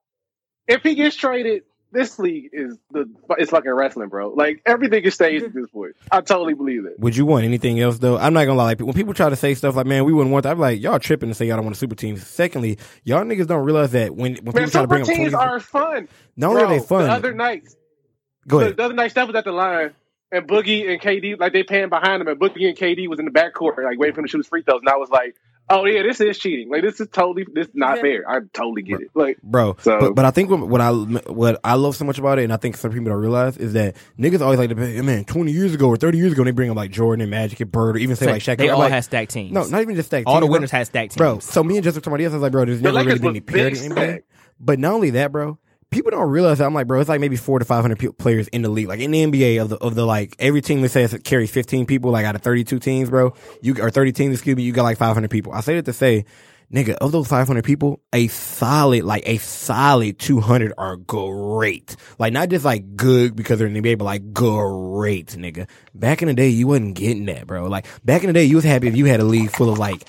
if 0.69 0.83
he 0.83 0.95
gets 0.95 1.17
traded, 1.17 1.63
this 1.93 2.19
league 2.19 2.51
is 2.53 2.79
the 2.91 3.09
it's 3.39 3.51
fucking 3.51 3.71
wrestling, 3.71 4.09
bro. 4.09 4.31
Like 4.31 4.63
everything 4.67 5.05
is 5.05 5.15
staged 5.15 5.45
at 5.45 5.55
this 5.55 5.69
point. 5.69 5.95
I 6.11 6.21
totally 6.21 6.55
believe 6.55 6.87
it. 6.87 6.99
Would 6.99 7.17
you 7.17 7.27
want 7.27 7.45
anything 7.45 7.81
else 7.81 7.99
though? 7.99 8.17
I'm 8.17 8.33
not 8.33 8.47
gonna 8.47 8.59
lie. 8.59 8.65
Like, 8.65 8.81
when 8.81 8.95
people 8.95 9.15
try 9.15 9.29
to 9.29 9.37
say 9.37 9.55
stuff 9.55 9.77
like, 9.77 9.87
"Man, 9.87 10.05
we 10.05 10.13
wouldn't 10.13 10.33
want 10.33 10.45
that," 10.45 10.53
I'm 10.53 10.59
like, 10.59 10.81
y'all 10.81 10.99
tripping 10.99 11.29
to 11.29 11.35
say 11.35 11.47
y'all 11.47 11.57
don't 11.57 11.67
want 11.67 11.77
a 11.77 11.79
super 11.79 11.95
team. 11.95 12.17
Secondly, 12.17 12.79
y'all 13.05 13.25
niggas 13.25 13.47
don't 13.47 13.65
realize 13.65 13.93
that 13.93 14.15
when 14.15 14.37
when 14.37 14.53
people 14.53 14.71
try 14.71 14.83
to 14.83 14.89
bring 14.89 15.05
super 15.05 15.15
up 15.15 15.19
teams 15.19 15.33
20, 15.33 15.47
are 15.47 15.61
fun. 15.61 16.09
not 16.37 16.51
only 16.51 16.63
are 16.63 16.69
they 16.69 16.81
fun. 16.81 17.05
The 17.05 17.13
other 17.13 17.35
night, 17.35 17.69
go 18.47 18.59
the, 18.59 18.65
ahead. 18.65 18.77
the 18.77 18.83
other 18.85 18.95
night, 18.95 19.11
Steph 19.11 19.29
was 19.29 19.37
at 19.37 19.45
the 19.45 19.53
line, 19.53 19.93
and 20.31 20.49
Boogie 20.49 20.91
and 20.91 21.01
KD, 21.01 21.39
like 21.39 21.53
they 21.53 21.63
panned 21.63 21.91
behind 21.91 22.23
him, 22.23 22.29
and 22.29 22.41
Boogie 22.41 22.69
and 22.69 22.77
KD 22.77 23.09
was 23.09 23.19
in 23.19 23.27
the 23.27 23.31
backcourt, 23.31 23.83
like 23.85 23.99
waiting 23.99 24.15
for 24.15 24.21
him 24.21 24.27
to 24.27 24.31
shoot 24.31 24.39
his 24.39 24.49
free 24.49 24.63
throws, 24.63 24.81
and 24.81 24.89
I 24.89 24.97
was 24.97 25.11
like, 25.11 25.37
"Oh 25.71 25.85
yeah, 25.87 26.03
this 26.03 26.21
is 26.21 26.39
cheating. 26.39 26.71
Like 26.71 26.83
this 26.83 27.01
is 27.01 27.09
totally 27.13 27.47
this 27.53 27.67
is 27.69 27.73
not 27.75 27.97
Yeah. 27.97 28.03
fair. 28.03 28.25
I 28.31 28.41
totally 28.53 28.83
get 28.83 29.01
it. 29.01 29.09
Like 29.15 29.41
Bro, 29.43 29.77
So- 29.81 29.99
but 30.01 30.15
but 30.15 30.25
I 30.25 30.31
think 30.31 30.51
what, 30.51 30.69
what 30.69 30.81
I 30.81 30.91
what 30.93 31.61
I 31.65 31.75
love 31.75 31.97
so 31.97 32.05
much 32.05 32.19
about 32.19 32.39
it, 32.39 32.45
and 32.45 32.53
I 32.53 32.57
think 32.57 32.77
some 32.77 32.91
people 32.91 33.07
don't 33.07 33.21
realize, 33.21 33.57
is 33.57 33.73
that 33.73 33.97
niggas 34.19 34.41
always 34.41 34.59
like 34.59 34.69
to 34.71 34.75
be, 34.75 35.01
man, 35.03 35.25
twenty 35.25 35.53
years 35.53 35.75
ago 35.75 35.89
or 35.89 35.97
thirty 35.97 36.19
years 36.19 36.33
ago, 36.33 36.45
they 36.45 36.51
bring 36.51 36.71
up 36.71 36.77
like 36.77 36.91
Jordan 36.91 37.23
and 37.23 37.31
Magic 37.31 37.61
and 37.61 37.71
Bird, 37.73 37.97
or 37.97 37.99
even 37.99 38.17
say 38.17 38.27
like 38.27 38.43
Shaq. 38.43 38.59
they 38.59 38.69
I'm 38.69 38.75
all 38.75 38.81
like, 38.81 38.93
had 38.93 39.05
stacked 39.05 39.33
teams. 39.33 39.53
no, 39.53 39.65
not 39.65 39.81
even 39.83 39.95
just 39.95 40.09
stacked. 40.09 40.27
all 40.27 40.35
the 40.35 40.41
teams, 40.41 40.49
bro. 40.49 40.53
winners 40.53 40.71
had 40.71 40.87
stacked 40.87 41.13
teams. 41.13 41.19
Bro, 41.19 41.39
so 41.41 41.63
me 41.65 41.77
and 41.77 41.85
Joseph 41.85 42.03
talking 42.03 42.15
about 42.15 42.25
this, 42.25 42.33
I 42.33 42.37
was 42.37 42.43
like, 42.43 42.53
bro, 42.53 42.65
there's 42.65 42.81
The 42.81 42.93
never 42.93 43.05
really 43.07 43.19
been 43.19 43.29
any 43.31 43.41
parity 43.41 43.85
in 43.87 43.93
NBA. 43.93 43.95
stack. 43.95 44.25
But 44.61 44.79
not 44.79 44.93
only 44.93 45.11
that, 45.11 45.33
bro, 45.33 45.59
people 45.93 46.11
don't 46.11 46.29
realize 46.29 46.59
that. 46.59 46.65
I'm 46.65 46.75
like, 46.75 46.89
bro, 46.89 46.99
it's 46.99 47.09
like 47.09 47.21
maybe 47.21 47.37
four 47.37 47.59
to 47.61 47.65
five 47.65 47.83
hundred 47.83 48.19
players 48.19 48.49
in 48.49 48.63
the 48.63 48.69
league. 48.69 48.89
Like 48.89 49.01
in 49.01 49.13
the 49.13 49.23
NBA, 49.25 49.63
of 49.63 49.69
the 49.69 49.77
of 49.77 49.95
the 49.95 50.05
like 50.05 50.35
every 50.41 50.61
team 50.61 50.81
that 50.81 50.89
says 50.89 51.15
it 51.15 51.23
carries 51.23 51.51
15 51.53 51.87
people, 51.87 52.11
like 52.11 52.25
out 52.25 52.35
of 52.35 52.43
32 52.43 52.81
teams, 52.81 53.11
bro, 53.11 53.35
you 53.61 53.81
or 53.81 53.91
30 53.91 54.13
teams, 54.13 54.35
excuse 54.35 54.57
me, 54.57 54.65
you 54.65 54.73
got 54.73 54.83
like 54.83 54.99
500 54.99 55.31
people. 55.31 55.53
I 55.53 55.61
say 55.61 55.77
that 55.77 55.85
to 55.85 55.93
say. 55.93 56.25
Nigga, 56.73 56.95
of 56.95 57.13
those 57.13 57.29
500 57.29 57.65
people, 57.65 58.01
a 58.15 58.29
solid, 58.29 59.05
like 59.05 59.25
a 59.27 59.37
solid 59.37 60.19
200 60.19 60.73
are 60.79 60.97
great. 60.97 61.95
Like 62.19 62.33
not 62.33 62.49
just 62.49 62.65
like 62.65 62.97
good 62.97 63.37
because 63.37 63.59
they're 63.59 63.69
in 63.69 63.75
the 63.75 63.83
NBA, 63.83 63.99
but 63.99 64.07
like 64.07 64.33
great, 64.33 65.27
nigga. 65.33 65.69
Back 65.95 66.23
in 66.23 66.29
the 66.29 66.35
day, 66.35 66.49
you 66.49 66.69
wasn't 66.69 66.95
getting 66.95 67.27
that, 67.27 67.47
bro. 67.47 67.67
Like 67.67 67.87
back 68.07 68.23
in 68.23 68.29
the 68.29 68.33
day, 68.33 68.45
you 68.45 68.57
was 68.57 68.65
happy 68.65 68.89
if 68.89 68.97
you 68.97 69.05
had 69.05 69.21
a 69.21 69.25
league 69.25 69.51
full 69.51 69.71
of 69.71 69.79
like 69.79 70.09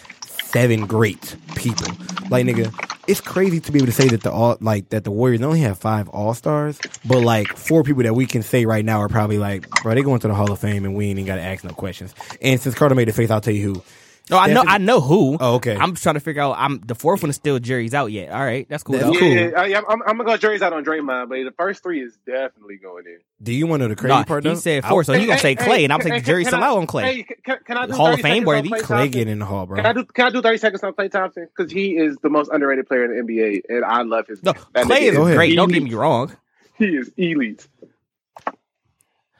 seven 0.53 0.85
great 0.85 1.35
people. 1.55 1.87
Like 2.29 2.45
nigga, 2.45 2.71
it's 3.07 3.19
crazy 3.19 3.59
to 3.59 3.71
be 3.71 3.79
able 3.79 3.87
to 3.87 3.91
say 3.91 4.07
that 4.09 4.21
the 4.21 4.31
all 4.31 4.55
like 4.61 4.89
that 4.89 5.03
the 5.03 5.11
Warriors 5.11 5.41
only 5.41 5.59
have 5.61 5.77
five 5.77 6.07
All 6.09 6.33
Stars, 6.33 6.79
but 7.03 7.21
like 7.21 7.47
four 7.57 7.83
people 7.83 8.03
that 8.03 8.13
we 8.13 8.25
can 8.25 8.43
say 8.43 8.65
right 8.65 8.85
now 8.85 8.99
are 8.99 9.09
probably 9.09 9.39
like, 9.39 9.67
bro, 9.81 9.95
they 9.95 10.03
going 10.03 10.19
to 10.21 10.27
the 10.27 10.35
Hall 10.35 10.51
of 10.51 10.59
Fame 10.59 10.85
and 10.85 10.95
we 10.95 11.07
ain't 11.07 11.19
even 11.19 11.25
got 11.25 11.35
to 11.35 11.41
ask 11.41 11.63
no 11.63 11.71
questions. 11.71 12.13
And 12.41 12.61
since 12.61 12.75
Carter 12.75 12.95
made 12.95 13.07
the 13.07 13.13
face, 13.13 13.29
I'll 13.29 13.41
tell 13.41 13.53
you 13.53 13.73
who. 13.73 13.83
No, 14.29 14.37
I 14.37 14.47
know, 14.47 14.61
Steph 14.61 14.73
I 14.73 14.77
know 14.77 15.01
who. 15.01 15.37
Oh, 15.39 15.55
okay. 15.55 15.75
I'm 15.75 15.95
trying 15.95 16.15
to 16.15 16.21
figure 16.21 16.41
out. 16.41 16.55
I'm 16.57 16.79
the 16.79 16.95
fourth 16.95 17.21
one 17.23 17.29
is 17.29 17.35
still 17.35 17.59
Jerry's 17.59 17.93
out 17.93 18.05
yet. 18.11 18.31
All 18.31 18.39
right, 18.39 18.65
that's 18.69 18.81
cool. 18.81 18.97
That's 18.97 19.07
though. 19.07 19.19
cool. 19.19 19.27
yeah, 19.27 19.51
I, 19.53 19.75
I'm, 19.77 20.01
I'm 20.03 20.17
gonna 20.17 20.23
go 20.23 20.37
Dre's 20.37 20.61
out 20.61 20.71
on 20.71 20.85
Draymond, 20.85 21.27
but 21.27 21.35
the 21.43 21.53
first 21.57 21.83
three 21.83 22.01
is 22.01 22.17
definitely 22.25 22.77
going 22.77 23.05
in. 23.05 23.19
Do 23.41 23.51
you 23.53 23.67
want 23.67 23.81
to 23.81 23.89
know 23.89 23.89
the 23.89 23.95
crazy 23.97 24.13
Nah, 24.13 24.23
part? 24.23 24.43
he 24.45 24.49
though? 24.51 24.55
said 24.55 24.85
I- 24.85 24.89
four, 24.89 25.03
so 25.03 25.11
you 25.11 25.27
gonna 25.27 25.39
say 25.39 25.55
Hey, 25.55 25.55
Klay, 25.57 25.75
hey, 25.75 25.83
and 25.83 25.91
I'm 25.91 25.99
hey, 25.99 26.03
saying 26.07 26.21
hey, 26.21 26.25
Jerry 26.25 26.43
can 26.45 26.51
still 26.51 26.63
I- 26.63 26.67
out 26.67 26.77
on 26.77 26.87
Klay. 26.87 27.03
Hey, 27.03 27.23
can, 27.43 27.57
can 27.65 27.77
I 27.77 27.85
do 27.87 27.93
Hall 27.93 28.05
30 28.11 28.21
of 28.21 28.21
Fame 28.23 28.43
worthy. 28.45 28.69
Klay 28.69 29.11
getting 29.11 29.27
in 29.33 29.39
the 29.39 29.45
hall, 29.45 29.65
bro. 29.65 29.75
Can 29.75 29.85
I 29.85 29.91
do 29.93 30.05
can 30.05 30.25
I 30.27 30.29
do 30.29 30.41
thirty 30.41 30.57
seconds 30.57 30.83
on 30.83 30.93
Klay 30.93 31.11
Thompson 31.11 31.49
because 31.55 31.69
he 31.69 31.97
is 31.97 32.15
the 32.23 32.29
most 32.29 32.49
underrated 32.49 32.87
player 32.87 33.03
in 33.13 33.25
the 33.25 33.33
NBA 33.33 33.63
and 33.67 33.83
I 33.83 34.03
love 34.03 34.27
his. 34.27 34.41
No, 34.41 34.53
Klay 34.53 35.01
is 35.01 35.17
great. 35.17 35.55
Don't 35.57 35.69
get 35.71 35.83
me 35.83 35.93
wrong. 35.93 36.31
He 36.77 36.85
is 36.95 37.11
elite. 37.17 37.67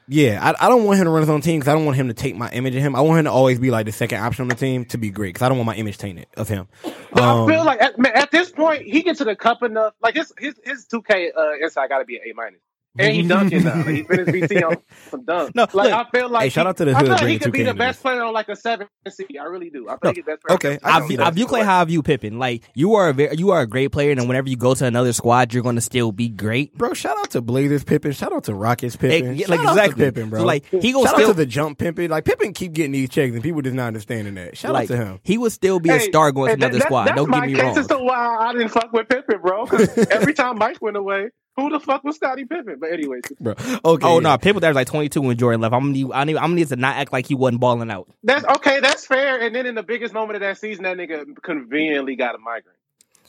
Yeah, 0.06 0.38
I, 0.42 0.66
I 0.66 0.68
don't 0.68 0.84
want 0.84 0.98
him 0.98 1.04
to 1.06 1.10
run 1.10 1.22
his 1.22 1.30
own 1.30 1.40
team 1.40 1.60
because 1.60 1.68
I 1.70 1.74
don't 1.74 1.84
want 1.86 1.96
him 1.96 2.08
to 2.08 2.14
take 2.14 2.36
my 2.36 2.50
image 2.50 2.74
of 2.74 2.82
him. 2.82 2.94
I 2.94 3.00
want 3.00 3.20
him 3.20 3.24
to 3.24 3.30
always 3.30 3.58
be 3.58 3.70
like 3.70 3.86
the 3.86 3.92
second 3.92 4.20
option 4.20 4.42
on 4.42 4.48
the 4.48 4.54
team 4.54 4.84
to 4.86 4.98
be 4.98 5.10
great 5.10 5.28
because 5.28 5.42
I 5.42 5.48
don't 5.48 5.56
want 5.56 5.66
my 5.66 5.76
image 5.76 5.96
tainted 5.96 6.26
of 6.36 6.48
him. 6.48 6.68
But 6.82 7.22
Um, 7.22 7.48
I 7.48 7.52
feel 7.54 7.64
like 7.64 7.80
at, 7.80 7.98
man, 7.98 8.12
at 8.14 8.30
this 8.30 8.50
point 8.50 8.82
he 8.82 9.02
gets 9.02 9.18
to 9.18 9.24
the 9.24 9.34
cup 9.36 9.62
enough. 9.62 9.94
Like 10.02 10.14
his 10.14 10.32
his 10.38 10.54
his 10.62 10.84
two 10.86 11.00
K 11.02 11.32
uh, 11.32 11.54
inside 11.62 11.88
got 11.88 12.00
to 12.00 12.04
be 12.04 12.16
an 12.16 12.22
A 12.30 12.34
minus. 12.34 12.60
And 12.96 13.12
he 13.16 13.26
dunking 13.26 13.64
now. 13.64 13.76
Like, 13.76 13.86
he 13.86 14.02
finished 14.04 14.30
VT 14.52 14.62
on 14.68 14.76
some 15.10 15.24
dunk. 15.24 15.54
No, 15.54 15.62
like 15.72 15.74
look. 15.74 15.92
I 15.92 16.10
feel 16.10 16.28
like 16.28 16.42
Hey, 16.44 16.48
shout 16.50 16.66
he- 16.66 16.68
out 16.68 16.76
to 16.76 16.84
the 16.84 16.90
I 16.92 16.94
hood 16.94 17.02
feel 17.06 17.14
like 17.16 17.26
he 17.26 17.38
could 17.40 17.52
be 17.52 17.62
the 17.64 17.74
best 17.74 18.00
player 18.02 18.22
on 18.22 18.32
like 18.32 18.48
a 18.48 18.54
seven 18.56 18.86
seed. 19.08 19.36
I 19.40 19.44
really 19.44 19.70
do. 19.70 19.88
I 19.88 19.92
No, 19.92 19.98
think 20.02 20.16
he's 20.16 20.24
the 20.24 20.30
best 20.32 20.42
player. 20.44 20.54
okay, 20.56 20.78
I 20.84 20.88
I, 20.88 20.98
can 21.00 21.08
view, 21.08 21.16
see 21.16 21.22
I 21.22 21.24
that. 21.24 21.34
view 21.34 21.46
Klay 21.46 21.64
how 21.64 21.80
I 21.80 21.84
view 21.84 22.02
Pippen. 22.04 22.38
Like 22.38 22.62
you 22.74 22.94
are 22.94 23.08
a 23.08 23.12
very, 23.12 23.36
you 23.36 23.50
are 23.50 23.62
a 23.62 23.66
great 23.66 23.88
player, 23.90 24.12
and 24.12 24.28
whenever 24.28 24.48
you 24.48 24.56
go 24.56 24.74
to 24.74 24.86
another 24.86 25.12
squad, 25.12 25.52
you're 25.52 25.62
going 25.64 25.74
to 25.74 25.80
still 25.80 26.12
be 26.12 26.28
great. 26.28 26.76
Bro, 26.78 26.94
shout 26.94 27.18
out 27.18 27.30
to 27.30 27.40
Blazers 27.40 27.82
Pippen. 27.82 28.12
Shout 28.12 28.32
out 28.32 28.44
to 28.44 28.54
Rockets 28.54 28.94
Hey, 28.94 29.20
Pippen. 29.22 29.36
yeah, 29.36 29.46
shout 29.46 29.50
like 29.50 29.60
out 29.60 29.64
to 29.64 29.70
exactly, 29.80 30.04
Pippen, 30.04 30.30
bro. 30.30 30.40
So 30.40 30.46
like 30.46 30.64
he 30.70 30.92
gonna 30.92 31.06
shout 31.06 31.16
still 31.16 31.28
out 31.30 31.32
to 31.32 31.36
the 31.38 31.46
jump 31.46 31.78
Pippen. 31.78 32.10
Like 32.10 32.24
Pippen 32.24 32.52
keep 32.52 32.72
getting 32.74 32.92
these 32.92 33.08
checks 33.08 33.34
and 33.34 33.42
people 33.42 33.60
just 33.60 33.74
not 33.74 33.88
understanding 33.88 34.34
that. 34.34 34.56
Shout 34.56 34.72
like 34.72 34.88
out 34.90 34.94
to 34.94 35.04
him. 35.04 35.20
he 35.24 35.36
would 35.36 35.50
still 35.52 35.80
be 35.80 35.90
a 35.90 35.98
star 35.98 36.30
going 36.30 36.50
to 36.50 36.54
another 36.54 36.78
that- 36.78 36.84
squad. 36.86 37.04
That's 37.06 37.16
Don't 37.16 37.28
my 37.30 37.40
get 37.40 37.48
me 37.48 37.54
case 37.54 37.62
wrong. 37.64 37.78
as 37.78 37.86
to 37.88 37.98
why 37.98 38.36
I 38.40 38.52
didn't 38.52 38.68
fuck 38.68 38.92
with 38.92 39.08
Pippen, 39.08 39.40
bro. 39.42 39.64
Because 39.64 39.98
every 40.10 40.34
time 40.34 40.58
Mike 40.58 40.80
went 40.80 40.96
away, 40.96 41.30
who 41.56 41.70
the 41.70 41.80
fuck 41.80 42.04
was 42.04 42.16
Scottie 42.16 42.44
Pippen? 42.44 42.76
But 42.80 42.92
anyways, 42.92 43.22
Bro. 43.40 43.54
Okay. 43.84 44.06
Oh 44.06 44.20
yeah. 44.20 44.30
no, 44.30 44.38
Pippen 44.38 44.62
was 44.62 44.74
like 44.74 44.86
22 44.88 45.20
when 45.20 45.36
Jordan 45.36 45.60
left. 45.60 45.74
I'm 45.74 45.80
gonna 45.80 45.92
need, 45.92 46.10
I 46.12 46.24
need, 46.24 46.36
I'm 46.36 46.42
gonna 46.44 46.54
need 46.56 46.68
to 46.68 46.76
not 46.76 46.96
act 46.96 47.12
like 47.12 47.26
he 47.26 47.34
wasn't 47.34 47.60
balling 47.60 47.90
out. 47.90 48.08
that's 48.22 48.44
okay. 48.44 48.80
That's 48.80 49.06
fair. 49.06 49.40
And 49.40 49.54
then 49.54 49.66
in 49.66 49.74
the 49.74 49.82
biggest 49.82 50.14
moment 50.14 50.36
of 50.36 50.40
that 50.40 50.58
season, 50.58 50.84
that 50.84 50.96
nigga 50.96 51.24
conveniently 51.42 52.16
got 52.16 52.34
a 52.34 52.38
migraine. 52.38 52.74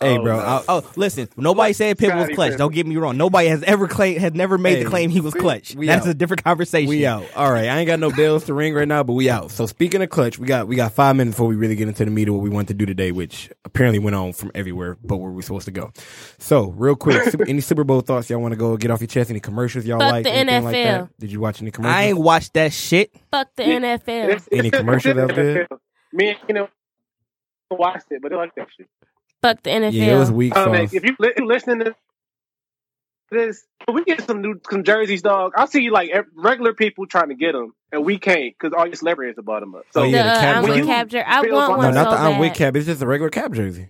Hey, 0.01 0.17
Oh, 0.17 0.23
bro. 0.23 0.35
no. 0.37 0.43
I- 0.43 0.63
Oh, 0.67 0.83
listen, 0.97 1.29
nobody 1.37 1.71
said 1.71 1.97
Pippen 1.97 2.17
was 2.17 2.27
clutch. 2.29 2.47
Pippen. 2.49 2.59
Don't 2.59 2.73
get 2.73 2.85
me 2.85 2.97
wrong. 2.97 3.15
Nobody 3.17 3.47
has 3.47 3.63
ever 3.63 3.87
claimed, 3.87 4.19
has 4.19 4.33
never 4.33 4.57
made 4.57 4.77
Hey, 4.79 4.83
the 4.83 4.89
claim 4.89 5.09
he 5.09 5.21
was 5.21 5.33
clutch. 5.33 5.73
we 5.73 5.85
That's 5.87 6.05
out. 6.05 6.11
a 6.11 6.13
different 6.13 6.43
conversation. 6.43 6.89
we 6.89 7.05
out. 7.05 7.23
All 7.35 7.49
right. 7.51 7.69
I 7.69 7.77
ain't 7.79 7.87
got 7.87 7.99
no 8.01 8.11
bells 8.11 8.43
to 8.45 8.53
ring 8.53 8.73
right 8.73 8.87
now, 8.87 9.03
but 9.03 9.13
we 9.13 9.29
out. 9.29 9.51
So 9.51 9.65
speaking 9.67 10.01
of 10.01 10.09
clutch, 10.09 10.37
we 10.37 10.47
got 10.47 10.67
we 10.67 10.75
got 10.75 10.91
five 10.91 11.15
minutes 11.15 11.35
before 11.35 11.47
we 11.47 11.55
really 11.55 11.75
get 11.77 11.87
into 11.87 12.03
the 12.03 12.11
meat 12.11 12.27
of 12.27 12.33
what 12.35 12.43
we 12.43 12.49
want 12.49 12.67
to 12.67 12.73
do 12.73 12.85
today, 12.85 13.13
which 13.13 13.49
apparently 13.63 13.99
went 13.99 14.15
on 14.17 14.33
from 14.33 14.51
everywhere 14.53 14.97
but 15.03 15.17
where 15.17 15.31
we're 15.31 15.41
supposed 15.41 15.65
to 15.65 15.71
go. 15.71 15.91
So 16.39 16.71
real 16.71 16.95
quick, 16.97 17.23
super, 17.31 17.47
any 17.47 17.61
Super 17.61 17.85
Bowl 17.85 18.01
thoughts 18.01 18.29
y'all 18.29 18.41
want 18.41 18.51
to 18.51 18.57
go 18.57 18.75
get 18.75 18.91
off 18.91 18.99
your 18.99 19.07
chest? 19.07 19.29
Any 19.29 19.39
commercials 19.39 19.85
y'all 19.85 19.99
Fuck 19.99 20.11
like? 20.11 20.23
the 20.25 20.31
anything 20.31 20.63
like 20.65 20.75
NFL. 20.75 20.83
that? 21.07 21.19
Did 21.19 21.31
you 21.31 21.39
watch 21.39 21.61
any 21.61 21.71
commercials? 21.71 21.95
I 21.95 22.03
ain't 22.03 22.17
watched 22.19 22.53
that 22.55 22.73
shit. 22.73 23.11
Fuck 23.31 23.47
the 23.55 23.63
Yeah. 23.65 23.79
NFL. 23.79 24.41
Any 24.51 24.67
it's- 24.67 24.71
commercial 24.81 25.13
that 25.13 25.27
was 25.27 25.35
good? 25.35 25.67
Me 26.11 26.29
and 26.31 26.37
you 26.49 26.55
know 26.55 26.67
watched 27.71 28.07
it, 28.11 28.21
but 28.21 28.29
they 28.31 28.35
like 28.35 28.53
that 28.55 28.67
shit. 28.77 28.87
Fuck 29.45 29.63
the 29.63 29.69
NFL. 29.69 29.93
yeah, 29.93 30.15
it 30.15 30.19
was 30.19 30.31
weak 30.31 30.55
I 30.55 30.65
mean, 30.71 30.87
sauce. 30.87 30.93
if 30.93 31.03
you 31.05 31.15
li- 31.19 31.33
listening 31.43 31.79
to 31.79 31.95
this, 33.31 33.63
we 33.91 34.03
get 34.03 34.21
some 34.21 34.41
new 34.41 34.59
some 34.69 34.83
jerseys, 34.83 35.21
dog. 35.21 35.53
I 35.57 35.65
see 35.65 35.89
like 35.89 36.11
regular 36.35 36.73
people 36.73 37.07
trying 37.07 37.29
to 37.29 37.35
get 37.35 37.53
them, 37.53 37.73
and 37.91 38.05
we 38.05 38.17
can't 38.17 38.53
because 38.57 38.73
all 38.77 38.85
your 38.85 38.95
celebrities 38.95 39.35
have 39.37 39.45
bought 39.45 39.61
them 39.61 39.75
up. 39.75 39.83
So 39.91 40.01
Oh, 40.01 40.03
the, 40.03 40.09
yeah, 40.09 40.23
the 40.23 40.29
uh, 40.31 40.39
cap 40.39 40.55
I'm 40.57 40.63
with 40.63 40.75
jersey. 40.77 40.87
Kap 40.87 41.07
jersey. 41.07 41.25
I 41.27 41.41
want 41.41 41.51
like- 41.51 41.53
no, 41.53 41.77
one 41.77 41.93
not 41.93 42.05
so 42.05 42.11
the 42.11 42.17
I'm 42.17 42.31
bad. 42.33 42.39
with 42.39 42.53
cap. 42.53 42.75
It's 42.75 42.85
just 42.85 43.01
a 43.01 43.07
regular 43.07 43.29
cap 43.29 43.51
jersey. 43.51 43.89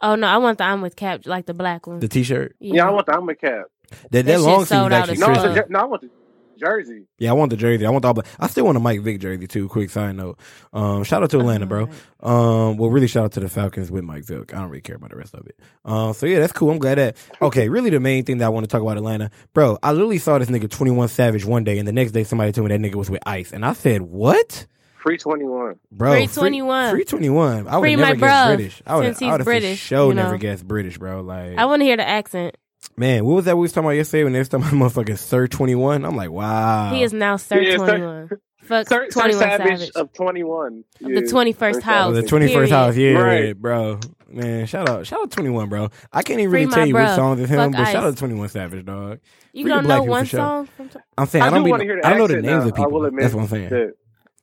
Oh 0.00 0.16
no, 0.16 0.26
I 0.26 0.36
want 0.38 0.58
the 0.58 0.64
I'm 0.64 0.80
with 0.82 0.96
Kap, 0.96 1.26
like 1.26 1.46
the 1.46 1.54
black 1.54 1.86
one. 1.86 2.00
The 2.00 2.08
T-shirt. 2.08 2.56
yeah, 2.58 2.86
I 2.88 2.90
want 2.90 3.06
the 3.06 3.14
I'm 3.16 3.28
a 3.28 3.34
cap. 3.36 3.66
That 3.90 4.10
That 4.10 4.26
that 4.26 4.40
long 4.40 4.64
sleeve 4.64 4.68
sold 4.78 4.92
is 4.92 4.98
actually 4.98 5.18
No, 5.18 5.26
fuck. 5.26 5.34
it's 5.36 5.42
crispy. 5.54 5.60
a, 5.60 5.72
no, 5.72 5.78
I 5.78 5.84
want 5.84 6.02
the 6.02 6.10
jersey. 6.58 7.06
Yeah, 7.18 7.30
I 7.30 7.32
want 7.34 7.50
the 7.50 7.56
jersey. 7.56 7.86
I 7.86 7.90
want 7.90 8.02
the 8.02 8.08
all 8.08 8.14
black. 8.14 8.26
I 8.38 8.46
still 8.46 8.64
want 8.64 8.76
a 8.76 8.80
Mike 8.80 9.00
Vick 9.00 9.20
jersey 9.20 9.46
too. 9.46 9.68
Quick 9.68 9.90
side 9.90 10.16
note. 10.16 10.38
Um, 10.72 11.04
shout 11.04 11.22
out 11.22 11.30
to 11.30 11.38
Atlanta, 11.40 11.66
bro. 11.66 11.88
Um, 12.20 12.76
well, 12.76 12.90
really 12.90 13.06
shout 13.08 13.24
out 13.24 13.32
to 13.32 13.40
the 13.40 13.48
Falcons 13.48 13.90
with 13.90 14.04
Mike 14.04 14.24
Vick. 14.24 14.54
I 14.54 14.58
don't 14.60 14.68
really 14.70 14.80
care 14.82 14.96
about 14.96 15.10
the 15.10 15.16
rest 15.16 15.34
of 15.34 15.46
it. 15.46 15.58
Um, 15.84 16.12
so 16.14 16.26
yeah, 16.26 16.38
that's 16.38 16.52
cool. 16.52 16.70
I'm 16.70 16.78
glad 16.78 16.98
that. 16.98 17.16
Okay, 17.40 17.68
really 17.68 17.90
the 17.90 18.00
main 18.00 18.24
thing 18.24 18.38
that 18.38 18.46
I 18.46 18.48
want 18.50 18.64
to 18.64 18.68
talk 18.68 18.82
about 18.82 18.96
Atlanta, 18.96 19.30
bro. 19.54 19.78
I 19.82 19.92
literally 19.92 20.18
saw 20.18 20.38
this 20.38 20.48
nigga 20.48 20.70
21 20.70 21.08
Savage 21.08 21.44
one 21.44 21.64
day, 21.64 21.78
and 21.78 21.86
the 21.88 21.92
next 21.92 22.12
day 22.12 22.24
somebody 22.24 22.52
told 22.52 22.68
me 22.68 22.76
that 22.76 22.80
nigga 22.80 22.96
was 22.96 23.10
with 23.10 23.22
Ice, 23.26 23.52
and 23.52 23.64
I 23.64 23.72
said, 23.72 24.02
what? 24.02 24.66
Free 25.02 25.18
twenty 25.18 25.44
one. 25.44 25.80
Bro, 25.90 26.12
Free 26.12 26.26
21. 26.28 26.90
Free, 26.92 27.04
21. 27.04 27.66
I 27.66 27.76
would 27.76 27.82
Free 27.82 27.96
never 27.96 28.14
guess 28.14 28.22
bruv, 28.30 28.54
British. 28.56 28.82
I 28.86 28.96
would 28.96 29.04
since 29.06 29.18
he's 29.18 29.28
I 29.28 29.32
would 29.32 29.44
British, 29.44 29.80
show 29.80 30.08
you 30.10 30.14
know. 30.14 30.22
never 30.22 30.38
guess 30.38 30.62
British, 30.62 30.96
bro. 30.96 31.22
Like, 31.22 31.58
I 31.58 31.64
want 31.64 31.80
to 31.80 31.84
hear 31.84 31.96
the 31.96 32.06
accent. 32.08 32.56
Man, 32.96 33.24
what 33.24 33.34
was 33.36 33.44
that 33.46 33.56
we 33.56 33.62
was 33.62 33.72
talking 33.72 33.86
about 33.86 33.96
yesterday 33.96 34.24
when 34.24 34.32
they 34.32 34.38
was 34.38 34.48
talking 34.48 34.66
about 34.78 34.92
motherfucking 34.92 35.18
Sir 35.18 35.46
21? 35.46 36.04
I'm 36.04 36.16
like, 36.16 36.30
wow. 36.30 36.92
He 36.92 37.02
is 37.02 37.12
now 37.12 37.36
Sir 37.36 37.60
Yeah, 37.60 37.76
Sir- 37.78 37.86
21. 37.98 38.30
Fuck 38.62 38.88
Sir, 38.88 39.10
Sir 39.10 39.32
Savage, 39.32 39.66
Savage. 39.80 39.90
of 39.96 40.12
twenty 40.12 40.44
one. 40.44 40.84
Of 41.02 41.08
the 41.10 41.22
21st 41.22 41.82
house. 41.82 42.10
The 42.10 42.12
Period. 42.22 42.28
twenty 42.28 42.54
first 42.54 42.70
house, 42.70 42.96
yeah, 42.96 43.10
Right. 43.14 43.60
bro. 43.60 43.98
Man, 44.28 44.66
shout 44.66 44.88
out, 44.88 45.04
shout 45.04 45.18
out 45.20 45.32
twenty 45.32 45.50
one, 45.50 45.68
bro. 45.68 45.88
I 46.12 46.22
can't 46.22 46.38
even 46.38 46.52
Free 46.52 46.60
really 46.60 46.72
tell 46.72 46.86
you 46.86 46.94
which 46.94 47.02
bruh. 47.02 47.16
songs 47.16 47.40
is 47.40 47.50
him, 47.50 47.72
Fuck 47.72 47.72
but 47.72 47.90
shout 47.90 48.04
out 48.04 48.10
to 48.12 48.16
Twenty 48.16 48.34
One 48.34 48.48
Savage, 48.48 48.84
dog. 48.84 49.18
You 49.52 49.64
Free 49.64 49.72
the 49.72 49.80
don't 49.80 49.88
know 49.88 50.02
one 50.04 50.24
sure. 50.26 50.38
song? 50.38 50.66
From 50.76 50.88
t- 50.90 50.98
I'm 51.18 51.26
saying 51.26 51.42
I, 51.42 51.48
I, 51.48 51.50
don't 51.50 51.58
do 51.58 51.64
be, 51.64 51.70
want 51.72 51.80
to 51.80 51.86
hear 51.86 52.00
the 52.00 52.06
I 52.06 52.10
don't 52.10 52.18
know 52.20 52.26
the 52.28 52.34
names 52.34 52.46
now. 52.46 52.58
of 52.60 52.64
people. 52.66 52.84
I 52.84 52.86
will 52.86 53.04
admit 53.04 53.22
That's 53.22 53.34
what 53.34 53.42
I'm 53.42 53.48
saying. 53.48 53.68
that. 53.70 53.92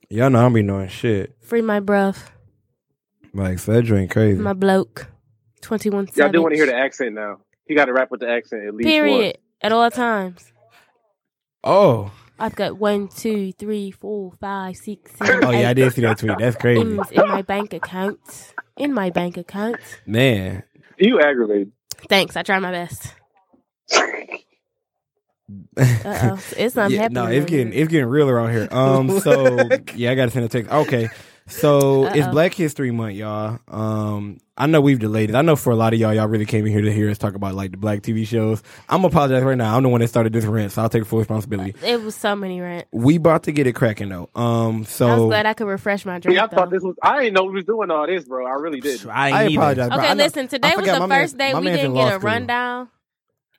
Y'all 0.10 0.30
know 0.30 0.40
I 0.40 0.42
don't 0.42 0.54
be 0.54 0.64
knowing 0.64 0.90
shit. 0.90 1.38
Free 1.42 1.62
my 1.62 1.80
bruv, 1.80 2.18
Like 3.34 3.58
Fedra 3.58 4.02
ain't 4.02 4.12
crazy. 4.12 4.38
my 4.42 4.52
bloke. 4.54 5.08
21 5.62 6.08
Y'all 6.08 6.14
Savage. 6.14 6.34
do 6.34 6.42
want 6.42 6.52
to 6.52 6.58
hear 6.58 6.66
the 6.66 6.76
accent 6.76 7.16
now. 7.16 7.38
He 7.70 7.76
got 7.76 7.86
to 7.86 7.93
rap 7.93 8.09
with 8.11 8.20
the 8.20 8.28
accent 8.30 8.65
at 8.65 8.74
least 8.76 8.88
Period. 8.88 9.38
At 9.61 9.72
all 9.72 9.89
times. 9.91 10.51
oh, 11.63 12.11
I've 12.39 12.55
got 12.55 12.78
one, 12.78 13.09
two, 13.09 13.51
three, 13.53 13.91
four, 13.91 14.32
five, 14.41 14.76
six, 14.76 15.11
seven, 15.15 15.43
oh 15.43 15.51
yeah, 15.51 15.70
I 15.70 15.74
did 15.74 15.93
see 15.93 16.01
that 16.01 16.17
tweet. 16.17 16.38
That's 16.39 16.55
crazy, 16.55 16.82
M's 16.82 17.11
in 17.11 17.28
my 17.28 17.41
bank 17.43 17.74
account. 17.74 18.20
In 18.78 18.93
my 18.93 19.09
bank 19.11 19.38
account. 19.38 19.78
man. 20.05 20.63
You 20.97 21.20
aggravated. 21.22 21.72
Thanks. 22.09 22.36
I 22.36 22.43
tried 22.43 22.59
my 22.59 22.72
best. 22.72 23.13
Uh 23.93 25.86
oh. 26.05 26.39
It's 26.57 26.76
not 26.76 26.91
Yeah, 26.91 27.01
happening. 27.03 27.24
no, 27.24 27.30
it's 27.30 27.45
getting 27.49 27.74
it's 27.74 27.89
getting 27.89 28.07
real 28.07 28.30
around 28.30 28.51
here. 28.51 28.67
Um, 28.72 29.20
so 29.20 29.57
yeah, 29.95 30.11
I 30.11 30.15
gotta 30.15 30.32
send 30.32 30.45
a 30.45 30.49
text. 30.49 30.72
Okay, 30.72 31.09
so 31.50 32.06
it's 32.08 32.26
Uh-oh. 32.28 32.32
Black 32.32 32.54
History 32.54 32.91
Month, 32.91 33.16
y'all. 33.16 33.60
Um, 33.68 34.38
I 34.58 34.66
know 34.68 34.82
we've 34.82 35.00
delayed 35.00 35.30
it. 35.30 35.36
I 35.36 35.41
know 35.41 35.56
for 35.56 35.72
a 35.72 35.76
lot 35.76 35.93
of 35.93 36.00
y'all, 36.00 36.14
y'all 36.14 36.28
really 36.28 36.45
came 36.45 36.66
in 36.66 36.72
here 36.74 36.82
to 36.82 36.91
hear 36.91 37.10
us 37.10 37.18
talk 37.18 37.34
about 37.34 37.56
like 37.56 37.72
the 37.72 37.78
black 37.78 38.02
TV 38.02 38.28
shows. 38.28 38.62
I'm 38.89 39.06
apologize 39.06 39.41
right 39.43 39.58
now. 39.58 39.76
I'm 39.78 39.84
the 39.84 39.89
one 39.89 40.02
that 40.02 40.10
started 40.10 40.34
this 40.34 40.43
rant, 40.45 40.72
so 40.74 40.82
I'll 40.82 40.89
take 40.89 41.06
full 41.06 41.20
responsibility. 41.20 41.76
It 41.84 42.02
was 42.04 42.16
so 42.16 42.36
many 42.36 42.60
rants. 42.60 42.88
We 42.91 43.16
about 43.16 43.43
to 43.43 43.52
get 43.54 43.68
it 43.68 43.74
cracking 43.74 44.10
though. 44.10 44.30
Um, 44.36 44.84
so 44.84 45.08
I 45.08 45.16
was 45.18 45.26
glad 45.28 45.45
I 45.45 45.54
could 45.54 45.68
refresh 45.68 46.06
my 46.06 46.20
drink. 46.20 46.36
Yeah, 46.36 46.43
I 46.43 46.47
though. 46.47 46.58
thought 46.58 46.72
this 46.72 46.84
was. 46.84 46.95
I 47.02 47.20
didn't 47.20 47.36
know 47.36 47.43
we 47.45 47.54
was 47.54 47.66
doing 47.66 47.89
all 47.89 48.06
this, 48.06 48.26
bro. 48.26 48.45
I 48.45 48.52
really 48.56 48.82
did. 48.82 49.06
I, 49.08 49.30
I 49.32 49.43
apologize. 49.43 49.88
bro. 49.89 49.97
Okay, 49.97 50.08
I 50.08 50.14
know- 50.14 50.24
listen. 50.26 50.47
Today 50.50 50.74
I 50.74 50.76
was 50.76 50.86
the 50.86 51.00
my 51.00 51.08
man- 51.08 51.22
first 51.22 51.38
day 51.38 51.54
we 51.54 51.62
didn't 51.64 51.93
get 51.93 52.08
a 52.08 52.12
school. 52.12 52.20
rundown, 52.20 52.89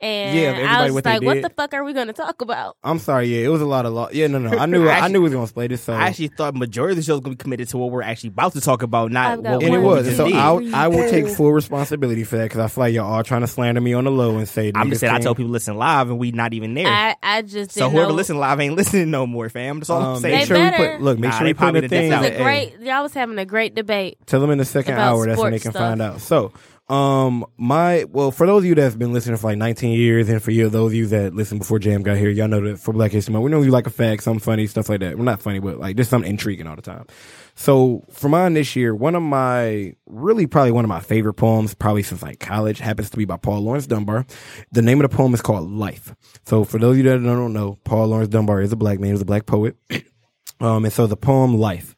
and 0.01 0.39
Yeah, 0.39 0.43
everybody 0.49 0.67
I 0.69 0.85
was 0.85 0.93
what 0.95 1.05
just 1.05 1.05
they 1.05 1.11
like, 1.19 1.23
"What 1.27 1.35
did. 1.35 1.45
the 1.45 1.51
fuck 1.51 1.75
are 1.75 1.85
we 1.85 1.93
going 1.93 2.07
to 2.07 2.13
talk 2.13 2.41
about?" 2.43 2.77
I'm 2.83 2.99
sorry. 2.99 3.27
Yeah, 3.29 3.45
it 3.47 3.49
was 3.49 3.61
a 3.61 3.67
lot 3.67 3.87
of 3.87 3.93
law. 3.93 4.09
Yeah, 4.13 4.27
no, 4.29 4.39
no. 4.39 4.57
I 4.57 4.67
knew. 4.67 4.89
I, 4.89 5.01
I 5.01 5.09
knew 5.09 5.19
we 5.21 5.25
was 5.25 5.33
gonna 5.35 5.47
play 5.47 5.67
this. 5.69 5.83
So 5.83 5.93
I 5.93 6.09
actually 6.09 6.29
thought 6.29 6.55
majority 6.55 6.93
of 6.93 6.97
the 6.97 7.03
show 7.03 7.15
was 7.15 7.21
gonna 7.21 7.37
be 7.37 7.43
committed 7.43 7.69
to 7.71 7.79
what 7.79 7.91
we're 7.91 8.03
actually 8.03 8.29
about 8.31 8.53
to 8.55 8.61
talk 8.61 8.83
about, 8.83 9.13
not 9.13 9.39
what 9.43 9.63
and 9.63 9.75
it 9.75 9.79
was. 9.79 10.07
just 10.07 10.17
So. 10.17 10.27
I, 10.33 10.85
I 10.85 10.89
will 10.89 11.09
take 11.11 11.29
full 11.29 11.53
responsibility 11.53 12.25
for 12.25 12.37
that 12.39 12.45
because 12.45 12.61
I 12.61 12.69
feel 12.69 12.83
like 12.85 12.95
y'all 12.95 13.13
all 13.13 13.23
trying 13.23 13.43
to 13.43 13.47
slander 13.47 13.81
me 13.81 13.93
on 13.95 14.05
the 14.05 14.11
low 14.11 14.37
and 14.39 14.49
say. 14.49 14.73
I'm 14.75 14.89
just 14.91 15.01
saying 15.01 15.11
I 15.11 15.15
can't- 15.15 15.25
tell 15.25 15.35
people 15.35 15.51
listen 15.53 15.77
live 15.77 16.09
and 16.09 16.19
we 16.19 16.33
not 16.33 16.55
even 16.55 16.75
there. 16.75 16.87
I 16.87 17.15
I 17.23 17.43
just 17.43 17.73
so 17.73 17.89
whoever 17.91 18.09
know. 18.11 18.15
listen 18.15 18.39
live 18.39 18.59
ain't 18.61 18.75
listening 18.81 19.11
no 19.11 19.27
more, 19.27 19.49
fam. 19.49 19.81
That's 19.81 19.91
all 19.91 20.01
Um, 20.03 20.15
I'm 20.17 20.21
saying. 20.21 20.39
They 20.41 20.45
sure 20.47 20.57
we 20.59 20.63
better. 20.71 20.93
put 20.97 21.03
look. 21.03 21.19
Make 21.19 21.31
Nah, 21.31 21.37
sure 21.39 21.45
they 21.45 21.51
we 21.51 21.55
put 21.55 21.73
the 21.75 21.81
the 21.83 21.89
thing. 21.89 22.11
death 22.11 22.25
It 22.25 22.31
was 22.33 22.41
a 22.41 22.43
great. 22.43 22.81
Y'all 22.81 23.03
was 23.03 23.15
having 23.15 23.39
a 23.39 23.45
great 23.45 23.75
debate. 23.75 24.19
Tell 24.27 24.41
them 24.41 24.51
in 24.51 24.59
the 24.59 24.65
second 24.65 24.95
hour. 24.95 25.27
That's 25.27 25.41
when 25.41 25.53
they 25.53 25.59
can 25.59 25.73
find 25.73 26.01
out. 26.01 26.21
So, 26.21 26.53
um, 26.91 27.47
my 27.57 28.05
well, 28.11 28.33
for 28.33 28.49
those 28.49 28.63
of 28.63 28.65
you 28.65 28.75
that's 28.75 28.97
been 28.97 29.13
listening 29.13 29.37
for 29.37 29.47
like 29.47 29.59
19 29.59 29.93
years, 29.93 30.29
and 30.29 30.43
for 30.43 30.51
you 30.51 30.69
those 30.69 30.91
of 30.91 30.95
you 30.95 31.07
that 31.07 31.33
listened 31.35 31.61
before 31.61 31.79
Jam 31.79 32.03
got 32.03 32.17
here, 32.17 32.31
y'all 32.31 32.49
know 32.49 32.61
that 32.63 32.81
for 32.81 32.93
Black 32.93 33.13
History 33.13 33.33
Month, 33.33 33.45
we 33.45 33.51
know 33.53 33.63
you 33.63 33.71
like 33.71 33.87
a 33.87 33.91
fact, 33.91 34.25
something 34.25 34.41
funny, 34.41 34.67
stuff 34.67 34.89
like 34.89 34.99
that. 34.99 35.15
Well, 35.15 35.25
not 35.25 35.41
funny, 35.41 35.61
but 35.61 35.79
like 35.79 35.97
just 35.97 36.11
something 36.11 36.29
intriguing 36.29 36.67
all 36.67 36.75
the 36.75 36.83
time. 36.83 37.07
So 37.55 38.05
for 38.11 38.29
mine 38.29 38.55
this 38.55 38.75
year, 38.75 38.93
one 38.93 39.15
of 39.15 39.23
my 39.23 39.95
really 40.07 40.49
probably 40.49 40.73
one 40.73 40.85
of 40.85 40.89
my 40.89 40.99
favorite 40.99 41.35
poems, 41.35 41.75
probably 41.75 42.03
since 42.03 42.23
like 42.23 42.41
college, 42.41 42.81
happens 42.81 43.09
to 43.11 43.17
be 43.17 43.25
by 43.25 43.37
Paul 43.37 43.61
Laurence 43.61 43.87
Dunbar. 43.87 44.27
The 44.73 44.83
name 44.83 45.01
of 45.01 45.09
the 45.09 45.17
poem 45.17 45.33
is 45.33 45.43
called 45.43 45.71
Life. 45.71 46.13
So 46.45 46.65
for 46.65 46.79
those 46.81 46.95
of 46.95 46.97
you 46.97 47.03
that 47.05 47.23
don't 47.23 47.53
know, 47.53 47.79
Paul 47.85 48.09
Laurence 48.09 48.31
Dunbar 48.31 48.63
is 48.63 48.73
a 48.73 48.77
black 48.77 48.99
man, 48.99 49.13
he's 49.13 49.23
a 49.23 49.25
black 49.25 49.47
poet. 49.47 49.77
um, 50.61 50.85
and 50.85 50.93
so 50.93 51.07
the 51.07 51.17
poem 51.17 51.57
Life. 51.57 51.95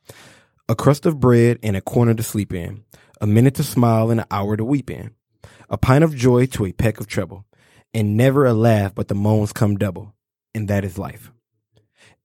A 0.68 0.76
crust 0.76 1.06
of 1.06 1.18
bread 1.18 1.58
and 1.62 1.76
a 1.78 1.80
corner 1.80 2.12
to 2.12 2.22
sleep 2.22 2.52
in. 2.52 2.84
A 3.22 3.26
minute 3.26 3.54
to 3.54 3.62
smile 3.62 4.10
and 4.10 4.18
an 4.18 4.26
hour 4.32 4.56
to 4.56 4.64
weep 4.64 4.90
in. 4.90 5.12
A 5.70 5.78
pint 5.78 6.02
of 6.02 6.16
joy 6.16 6.46
to 6.46 6.64
a 6.64 6.72
peck 6.72 6.98
of 6.98 7.06
trouble. 7.06 7.46
And 7.94 8.16
never 8.16 8.44
a 8.44 8.52
laugh, 8.52 8.96
but 8.96 9.06
the 9.06 9.14
moans 9.14 9.52
come 9.52 9.76
double. 9.76 10.12
And 10.56 10.66
that 10.66 10.84
is 10.84 10.98
life. 10.98 11.30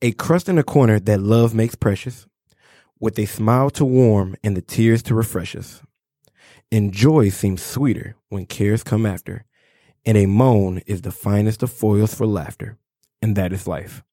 A 0.01 0.13
crust 0.13 0.49
in 0.49 0.57
a 0.57 0.63
corner 0.63 0.99
that 0.99 1.21
love 1.21 1.53
makes 1.53 1.75
precious. 1.75 2.25
With 2.99 3.19
a 3.19 3.27
smile 3.27 3.69
to 3.71 3.85
warm 3.85 4.37
and 4.43 4.57
the 4.57 4.61
tears 4.63 5.03
to 5.03 5.13
refresh 5.13 5.55
us. 5.55 5.83
And 6.71 6.91
joy 6.91 7.29
seems 7.29 7.61
sweeter 7.61 8.15
when 8.29 8.47
cares 8.47 8.83
come 8.83 9.05
after. 9.05 9.45
And 10.03 10.17
a 10.17 10.25
moan 10.25 10.79
is 10.87 11.03
the 11.03 11.11
finest 11.11 11.61
of 11.61 11.71
foils 11.71 12.15
for 12.15 12.25
laughter. 12.25 12.79
And 13.21 13.35
that 13.35 13.53
is 13.53 13.67
life. 13.67 14.03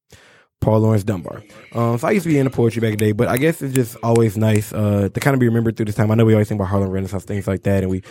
Paul 0.64 0.80
Laurence 0.80 1.04
Dunbar. 1.04 1.42
Um, 1.72 1.98
so 1.98 2.08
I 2.08 2.12
used 2.12 2.24
to 2.24 2.30
be 2.30 2.38
into 2.38 2.50
poetry 2.50 2.80
back 2.80 2.94
in 2.94 2.98
the 2.98 3.04
day, 3.04 3.12
but 3.12 3.28
I 3.28 3.36
guess 3.36 3.60
it's 3.60 3.74
just 3.74 3.98
always 4.02 4.38
nice 4.38 4.72
uh, 4.72 5.10
to 5.12 5.20
kind 5.20 5.34
of 5.34 5.40
be 5.40 5.46
remembered 5.46 5.76
through 5.76 5.86
this 5.86 5.94
time. 5.94 6.10
I 6.10 6.14
know 6.14 6.24
we 6.24 6.32
always 6.32 6.48
think 6.48 6.58
about 6.58 6.70
Harlem 6.70 6.88
Renaissance, 6.88 7.24
things 7.24 7.46
like 7.46 7.64
that, 7.64 7.82
and 7.82 7.90
we, 7.90 8.02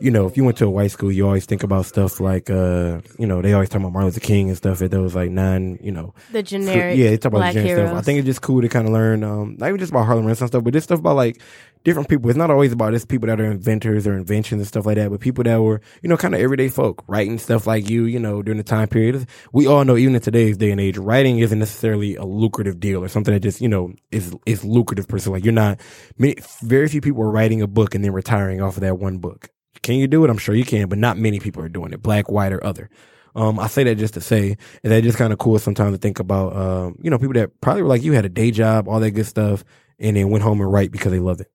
you 0.00 0.10
know, 0.10 0.26
if 0.26 0.36
you 0.36 0.44
went 0.44 0.56
to 0.58 0.66
a 0.66 0.70
white 0.70 0.90
school, 0.90 1.10
you 1.10 1.26
always 1.26 1.46
think 1.46 1.62
about 1.62 1.86
stuff 1.86 2.20
like, 2.20 2.50
uh, 2.50 3.00
you 3.18 3.26
know, 3.26 3.42
they 3.42 3.52
always 3.52 3.68
talk 3.68 3.80
about 3.80 3.92
Martin 3.92 4.06
Luther 4.08 4.20
King 4.20 4.48
and 4.48 4.56
stuff 4.56 4.80
at 4.82 4.90
those 4.90 5.14
like 5.14 5.30
non, 5.30 5.78
you 5.82 5.90
know, 5.92 6.14
The 6.32 6.42
generic. 6.42 6.96
yeah, 6.98 7.10
they 7.10 7.16
talk 7.18 7.32
about 7.32 7.46
the 7.48 7.52
generic 7.60 7.68
heroes. 7.68 7.88
stuff. 7.90 7.98
I 7.98 8.02
think 8.02 8.18
it's 8.20 8.26
just 8.26 8.42
cool 8.42 8.60
to 8.62 8.68
kind 8.68 8.86
of 8.86 8.92
learn, 8.92 9.24
um, 9.24 9.56
not 9.58 9.68
even 9.68 9.78
just 9.78 9.90
about 9.92 10.06
Harlem 10.06 10.24
Renaissance 10.24 10.50
stuff, 10.50 10.64
but 10.64 10.72
just 10.72 10.84
stuff 10.84 11.00
about 11.00 11.16
like 11.16 11.40
different 11.84 12.08
people. 12.08 12.28
It's 12.28 12.36
not 12.36 12.50
always 12.50 12.72
about 12.72 12.92
just 12.92 13.08
people 13.08 13.28
that 13.28 13.40
are 13.40 13.50
inventors 13.50 14.06
or 14.06 14.14
inventions 14.14 14.60
and 14.60 14.66
stuff 14.68 14.84
like 14.86 14.96
that, 14.96 15.10
but 15.10 15.20
people 15.20 15.44
that 15.44 15.60
were, 15.62 15.80
you 16.02 16.08
know, 16.08 16.16
kind 16.16 16.34
of 16.34 16.40
everyday 16.40 16.68
folk 16.68 17.04
writing 17.08 17.38
stuff 17.38 17.66
like 17.66 17.88
you, 17.88 18.04
you 18.04 18.18
know, 18.18 18.42
during 18.42 18.58
the 18.58 18.64
time 18.64 18.88
period. 18.88 19.26
We 19.52 19.66
all 19.66 19.84
know, 19.84 19.96
even 19.96 20.14
in 20.14 20.20
today's 20.20 20.56
day 20.56 20.70
and 20.70 20.80
age, 20.80 20.98
writing 20.98 21.38
isn't 21.38 21.58
necessarily 21.58 22.16
a 22.16 22.24
lucrative 22.24 22.78
deal 22.80 23.02
or 23.02 23.08
something 23.08 23.32
that 23.32 23.40
just, 23.40 23.60
you 23.60 23.68
know, 23.68 23.92
is 24.10 24.34
is 24.46 24.64
lucrative 24.64 25.08
per 25.08 25.18
se. 25.18 25.30
Like 25.30 25.44
you're 25.44 25.52
not. 25.52 25.80
Many, 26.18 26.36
very 26.62 26.88
few 26.88 27.00
people 27.00 27.22
are 27.22 27.30
writing 27.30 27.62
a 27.62 27.66
book 27.66 27.94
and 27.94 28.04
then 28.04 28.12
retiring 28.12 28.60
off 28.60 28.76
of 28.76 28.80
that 28.82 28.98
one 28.98 29.18
book. 29.18 29.48
Can 29.82 29.96
you 29.96 30.06
do 30.06 30.24
it? 30.24 30.30
I'm 30.30 30.38
sure 30.38 30.54
you 30.54 30.64
can, 30.64 30.88
but 30.88 30.98
not 30.98 31.18
many 31.18 31.40
people 31.40 31.62
are 31.62 31.68
doing 31.68 31.92
it, 31.92 32.02
black, 32.02 32.30
white, 32.30 32.52
or 32.52 32.64
other. 32.64 32.90
Um, 33.34 33.60
I 33.60 33.68
say 33.68 33.84
that 33.84 33.96
just 33.96 34.14
to 34.14 34.20
say 34.20 34.56
and 34.82 34.92
that 34.92 34.98
it's 34.98 35.06
just 35.06 35.18
kind 35.18 35.32
of 35.32 35.38
cool 35.38 35.58
sometimes 35.58 35.94
to 35.94 35.98
think 35.98 36.18
about, 36.18 36.56
um, 36.56 36.98
you 37.00 37.10
know, 37.10 37.18
people 37.18 37.34
that 37.34 37.60
probably 37.60 37.82
were 37.82 37.88
like 37.88 38.02
you 38.02 38.12
had 38.12 38.24
a 38.24 38.28
day 38.28 38.50
job, 38.50 38.88
all 38.88 39.00
that 39.00 39.12
good 39.12 39.26
stuff, 39.26 39.64
and 39.98 40.16
then 40.16 40.30
went 40.30 40.42
home 40.42 40.60
and 40.60 40.72
write 40.72 40.90
because 40.90 41.12
they 41.12 41.20
loved 41.20 41.42
it. 41.42 41.50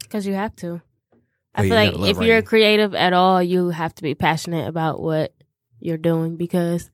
Because 0.00 0.26
you 0.26 0.34
have 0.34 0.56
to. 0.56 0.80
I 1.54 1.62
feel 1.62 1.74
like 1.74 1.92
love 1.94 2.08
if 2.08 2.20
you're 2.20 2.42
creative 2.42 2.94
at 2.94 3.12
all, 3.12 3.42
you 3.42 3.70
have 3.70 3.94
to 3.96 4.02
be 4.02 4.14
passionate 4.14 4.66
about 4.66 5.00
what 5.00 5.34
you're 5.78 5.98
doing 5.98 6.36
because 6.36 6.90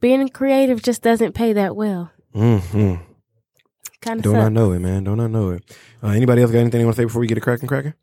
being 0.00 0.26
creative 0.28 0.82
just 0.82 1.02
doesn't 1.02 1.34
pay 1.34 1.52
that 1.52 1.76
well. 1.76 2.10
Mm-hmm. 2.34 3.02
Kind 4.00 4.20
of 4.20 4.24
Don't 4.24 4.36
I 4.36 4.48
know 4.48 4.72
it, 4.72 4.78
man? 4.78 5.04
Don't 5.04 5.20
I 5.20 5.26
know 5.26 5.50
it? 5.50 5.76
Uh, 6.02 6.08
anybody 6.08 6.40
else 6.40 6.50
got 6.50 6.60
anything 6.60 6.78
they 6.78 6.84
want 6.84 6.96
to 6.96 7.02
say 7.02 7.04
before 7.04 7.20
we 7.20 7.26
get 7.26 7.36
a 7.36 7.42
cracking 7.42 7.68
cracker? 7.68 7.96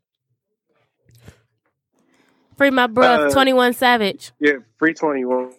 Free 2.58 2.70
my 2.70 2.86
bruh, 2.88 3.28
Uh, 3.28 3.32
21 3.32 3.72
Savage. 3.72 4.32
Yeah, 4.40 4.54
free 4.78 4.92
twenty 4.92 5.24
one. 5.24 5.52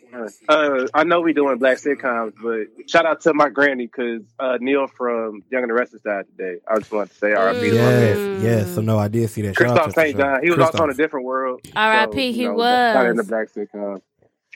Uh, 0.49 0.87
I 0.93 1.03
know 1.05 1.21
we 1.21 1.31
doing 1.33 1.57
black 1.57 1.77
sitcoms, 1.77 2.33
but 2.43 2.89
shout 2.89 3.05
out 3.05 3.21
to 3.21 3.33
my 3.33 3.47
granny 3.49 3.85
because 3.85 4.21
uh, 4.37 4.57
Neil 4.59 4.85
from 4.87 5.41
Young 5.49 5.63
and 5.63 5.69
the 5.69 5.73
Restless 5.73 6.01
died 6.01 6.25
today. 6.27 6.59
I 6.69 6.77
just 6.79 6.91
wanted 6.91 7.11
to 7.11 7.15
say 7.15 7.31
R.I.P. 7.31 7.59
to 7.61 7.67
my 7.69 7.73
Yes, 7.75 8.17
man. 8.17 8.43
yes. 8.43 8.75
So 8.75 8.81
no, 8.81 8.99
I 8.99 9.07
did 9.07 9.29
see 9.29 9.41
that. 9.43 9.55
Kristoff 9.55 9.75
to 9.77 9.83
for 9.85 9.91
St. 9.91 10.11
sure. 10.17 10.21
John. 10.25 10.43
He 10.43 10.49
was 10.49 10.59
also 10.59 10.83
on 10.83 10.89
a 10.89 10.93
different 10.93 11.25
world. 11.25 11.61
R.I.P. 11.75 12.31
he 12.33 12.41
you 12.41 12.49
know, 12.51 12.57
Not 12.57 13.05
in 13.05 13.15
the 13.15 13.21
was. 13.23 13.27
black 13.27 13.47
sitcom. 13.49 14.01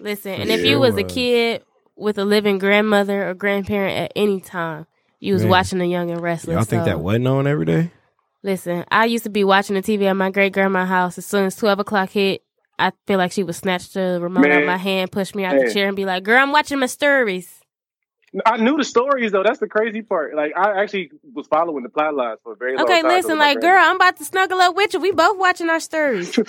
Listen, 0.02 0.34
and 0.34 0.50
Yeah, 0.50 0.56
if 0.56 0.66
you 0.66 0.76
it 0.76 0.80
was 0.80 0.98
a 0.98 1.04
kid 1.04 1.64
with 1.96 2.18
a 2.18 2.26
living 2.26 2.58
grandmother 2.58 3.30
or 3.30 3.34
grandparent 3.36 3.96
at 3.98 4.12
any 4.18 4.41
time, 4.41 4.86
you 5.20 5.34
was 5.34 5.44
Man. 5.44 5.52
watching 5.52 5.80
The 5.80 5.86
Young 5.88 6.10
and 6.12 6.20
Restless. 6.20 6.56
Y'all 6.56 6.64
think 6.66 6.82
so- 6.82 6.86
that 6.88 7.00
wasn't 7.00 7.28
on 7.28 7.48
every 7.48 7.66
day? 7.66 7.91
Listen, 8.44 8.84
I 8.91 9.06
used 9.06 9.24
to 9.24 9.30
be 9.30 9.44
watching 9.44 9.76
the 9.76 9.82
TV 9.82 10.04
at 10.04 10.14
my 10.14 10.30
great 10.30 10.54
grandma's 10.54 10.89
house. 10.89 11.18
As 11.18 11.26
soon 11.26 11.46
as 11.46 11.56
twelve 11.56 11.80
o'clock 11.80 12.10
hit, 12.10 12.44
I 12.78 12.91
feel 13.08 13.18
like 13.18 13.32
she 13.32 13.44
would 13.44 13.56
snatch 13.56 13.94
the 13.94 14.20
remote 14.22 14.46
out 14.46 14.62
of 14.62 14.68
my 14.68 14.78
hand, 14.78 15.12
push 15.12 15.34
me 15.34 15.46
out 15.46 15.56
the 15.58 15.74
chair, 15.74 15.88
and 15.88 15.96
be 15.96 16.06
like, 16.06 16.24
"Girl, 16.24 16.41
I'm 16.41 16.52
watching 16.52 16.80
my 16.80 16.88
stories." 16.88 17.62
I 18.46 18.58
knew 18.58 18.78
the 18.78 18.84
stories 18.84 19.32
though. 19.32 19.44
That's 19.44 19.60
the 19.60 19.68
crazy 19.68 20.02
part. 20.02 20.36
Like 20.36 20.54
I 20.58 20.82
actually 20.82 21.12
was 21.34 21.48
following 21.48 21.84
the 21.84 21.89
plot 21.89 22.16
lines 22.16 22.39
for 22.44 22.54
a 22.54 22.56
very 22.56 22.76
long 22.76 22.86
time. 22.86 23.06
Okay, 23.06 23.08
listen, 23.08 23.38
like, 23.38 23.62
girl, 23.62 23.78
I'm 23.78 23.96
about 23.96 24.18
to 24.18 24.26
snuggle 24.26 24.60
up 24.60 24.76
with 24.76 24.94
you. 24.94 25.00
We 25.00 25.12
both 25.12 25.38
watching 25.38 25.70
our 25.70 25.80
stories. 25.80 26.38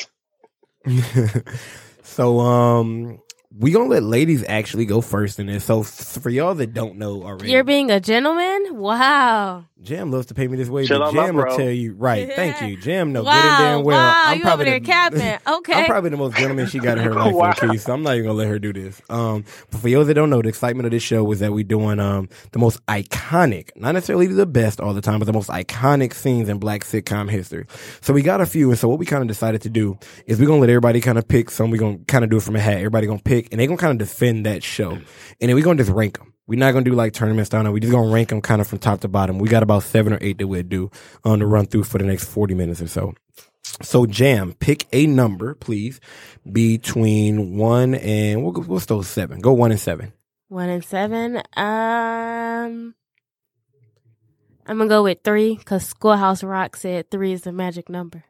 so 2.02 2.40
um 2.40 3.18
we 3.56 3.70
gonna 3.70 3.88
let 3.88 4.02
ladies 4.02 4.44
actually 4.48 4.86
go 4.86 5.00
first 5.00 5.38
in 5.38 5.46
this. 5.46 5.64
So 5.64 5.82
for 5.82 6.30
y'all 6.30 6.54
that 6.54 6.72
don't 6.74 6.96
know 6.96 7.22
already, 7.22 7.52
You're 7.52 7.64
being 7.64 7.90
a 7.90 8.00
gentleman? 8.00 8.76
Wow. 8.76 9.66
Jam 9.84 10.10
loves 10.10 10.26
to 10.26 10.34
pay 10.34 10.48
me 10.48 10.56
this 10.56 10.68
way, 10.68 10.86
Chill 10.86 10.98
but 10.98 11.08
on 11.08 11.14
Jam 11.14 11.36
will 11.36 11.56
tell 11.56 11.70
you 11.70 11.94
right. 11.94 12.28
Thank 12.36 12.60
you, 12.62 12.76
Jam. 12.80 13.12
No, 13.12 13.22
good 13.22 13.28
and 13.30 13.58
damn 13.58 13.84
well. 13.84 13.98
Wow. 13.98 14.22
I'm 14.26 14.38
you 14.38 14.42
probably 14.42 14.62
over 14.66 14.70
there 14.70 14.80
the, 14.80 14.86
capping. 14.86 15.38
Okay. 15.54 15.72
I'm 15.74 15.86
probably 15.86 16.10
the 16.10 16.16
most 16.16 16.36
gentleman 16.36 16.66
she 16.66 16.78
got 16.78 16.98
in 16.98 17.04
her 17.04 17.12
life, 17.14 17.34
Wow. 17.34 17.54
low-key, 17.62 17.78
so 17.78 17.92
I'm 17.94 18.02
not 18.02 18.14
even 18.14 18.26
gonna 18.26 18.38
let 18.38 18.48
her 18.48 18.58
do 18.58 18.72
this. 18.72 19.00
Um, 19.10 19.44
but 19.70 19.80
for 19.80 19.90
those 19.90 20.06
that 20.08 20.14
don't 20.14 20.30
know, 20.30 20.42
the 20.42 20.48
excitement 20.48 20.86
of 20.86 20.90
this 20.90 21.02
show 21.02 21.22
was 21.22 21.40
that 21.40 21.52
we're 21.52 21.64
doing 21.64 22.00
um 22.00 22.28
the 22.52 22.58
most 22.58 22.84
iconic, 22.86 23.70
not 23.76 23.92
necessarily 23.92 24.26
the 24.26 24.46
best 24.46 24.80
all 24.80 24.94
the 24.94 25.00
time, 25.00 25.18
but 25.20 25.26
the 25.26 25.32
most 25.32 25.48
iconic 25.50 26.14
scenes 26.14 26.48
in 26.48 26.58
black 26.58 26.82
sitcom 26.84 27.30
history. 27.30 27.66
So 28.00 28.12
we 28.12 28.22
got 28.22 28.40
a 28.40 28.46
few, 28.46 28.70
and 28.70 28.78
so 28.78 28.88
what 28.88 28.98
we 28.98 29.06
kind 29.06 29.22
of 29.22 29.28
decided 29.28 29.62
to 29.62 29.70
do 29.70 29.98
is 30.26 30.40
we're 30.40 30.46
gonna 30.46 30.60
let 30.60 30.70
everybody 30.70 31.00
kind 31.00 31.18
of 31.18 31.28
pick 31.28 31.50
some. 31.50 31.70
We're 31.70 31.78
gonna 31.78 31.98
kind 32.08 32.24
of 32.24 32.30
do 32.30 32.38
it 32.38 32.42
from 32.42 32.56
a 32.56 32.60
hat. 32.60 32.78
Everybody 32.78 33.06
gonna 33.06 33.20
pick, 33.22 33.48
and 33.52 33.60
they 33.60 33.66
gonna 33.66 33.76
kind 33.78 33.92
of 33.92 33.98
defend 34.06 34.46
that 34.46 34.62
show, 34.62 34.90
and 34.92 35.04
then 35.40 35.54
we're 35.54 35.64
gonna 35.64 35.78
just 35.78 35.90
rank 35.90 36.18
them. 36.18 36.33
We're 36.46 36.58
not 36.58 36.72
gonna 36.72 36.84
do 36.84 36.92
like 36.92 37.12
tournaments 37.14 37.48
style. 37.48 37.62
no, 37.62 37.72
We 37.72 37.80
just 37.80 37.92
gonna 37.92 38.12
rank 38.12 38.28
them 38.28 38.40
kind 38.42 38.60
of 38.60 38.66
from 38.66 38.78
top 38.78 39.00
to 39.00 39.08
bottom. 39.08 39.38
We 39.38 39.48
got 39.48 39.62
about 39.62 39.82
seven 39.82 40.12
or 40.12 40.18
eight 40.20 40.38
that 40.38 40.46
we'll 40.46 40.62
do 40.62 40.90
on 41.24 41.38
the 41.38 41.46
run 41.46 41.66
through 41.66 41.84
for 41.84 41.98
the 41.98 42.04
next 42.04 42.24
forty 42.24 42.54
minutes 42.54 42.82
or 42.82 42.88
so. 42.88 43.14
So 43.82 44.04
Jam, 44.06 44.54
pick 44.60 44.86
a 44.92 45.06
number, 45.06 45.54
please, 45.54 46.00
between 46.50 47.56
one 47.56 47.94
and 47.94 48.42
we'll 48.42 48.52
go, 48.52 48.62
what's 48.62 48.86
those 48.86 49.08
seven? 49.08 49.40
Go 49.40 49.52
one 49.52 49.70
and 49.70 49.80
seven. 49.80 50.12
One 50.48 50.68
and 50.68 50.84
seven. 50.84 51.38
Um, 51.56 52.94
I'm 54.66 54.78
gonna 54.78 54.86
go 54.86 55.02
with 55.02 55.18
three 55.24 55.56
because 55.56 55.86
Schoolhouse 55.86 56.42
Rock 56.42 56.76
said 56.76 57.10
three 57.10 57.32
is 57.32 57.42
the 57.42 57.52
magic 57.52 57.88
number. 57.88 58.24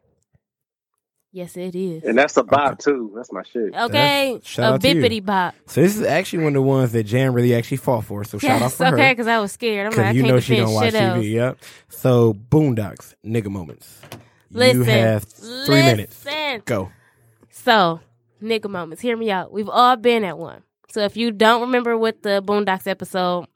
Yes, 1.35 1.57
it 1.57 1.75
is. 1.75 2.05
And 2.05 2.17
that's 2.17 2.37
a 2.37 2.45
bop 2.45 2.79
too. 2.79 3.11
That's 3.17 3.33
my 3.33 3.43
shit. 3.43 3.75
Okay, 3.75 4.39
shout 4.45 4.65
a 4.71 4.75
out 4.75 4.81
bippity 4.81 5.23
bop. 5.25 5.57
So 5.67 5.81
this 5.83 5.97
is 5.97 6.03
actually 6.07 6.45
one 6.45 6.53
of 6.53 6.55
the 6.55 6.63
ones 6.63 6.93
that 6.93 7.03
Jam 7.03 7.35
really 7.35 7.57
actually 7.57 7.79
fought 7.79 8.05
for. 8.05 8.23
So 8.23 8.39
shout 8.39 8.53
out 8.53 8.61
Yes, 8.61 8.77
for 8.77 8.87
okay, 8.87 9.09
her 9.09 9.13
because 9.15 9.27
I 9.27 9.41
was 9.41 9.51
scared. 9.51 9.89
I'm 9.93 9.99
like, 9.99 10.07
I 10.07 10.13
because 10.13 10.17
you 10.17 10.23
can't 10.23 10.35
know 10.35 10.41
she 10.41 10.57
don't 10.57 10.73
watch 10.73 10.93
shit 10.93 10.95
else. 11.03 11.19
TV. 11.19 11.33
Yep. 11.33 11.59
So 11.89 12.35
Boondocks, 12.35 13.15
nigga 13.27 13.49
moments. 13.51 14.01
Listen, 14.53 14.77
you 14.79 14.83
have 14.85 15.25
three 15.25 15.83
minutes. 15.83 16.25
listen. 16.25 16.63
Go. 16.67 16.93
So, 17.51 17.99
nigga 18.41 18.71
moments, 18.71 19.03
hear 19.03 19.17
me 19.17 19.33
out. 19.33 19.51
We've 19.53 19.69
all 19.69 19.97
been 19.97 20.23
at 20.23 20.39
one. 20.39 20.63
So 20.91 21.01
if 21.01 21.17
you 21.17 21.33
don't 21.33 21.63
remember 21.63 21.99
what 21.99 22.23
the 22.23 22.45
Boondocks 22.47 22.87
episode, 22.87 23.47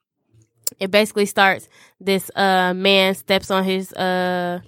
it 0.80 0.90
basically 0.90 1.26
starts 1.26 1.68
this 2.00 2.28
uh 2.34 2.74
man 2.74 3.14
steps 3.14 3.52
on 3.52 3.62
his 3.62 3.92
uh 3.92 4.58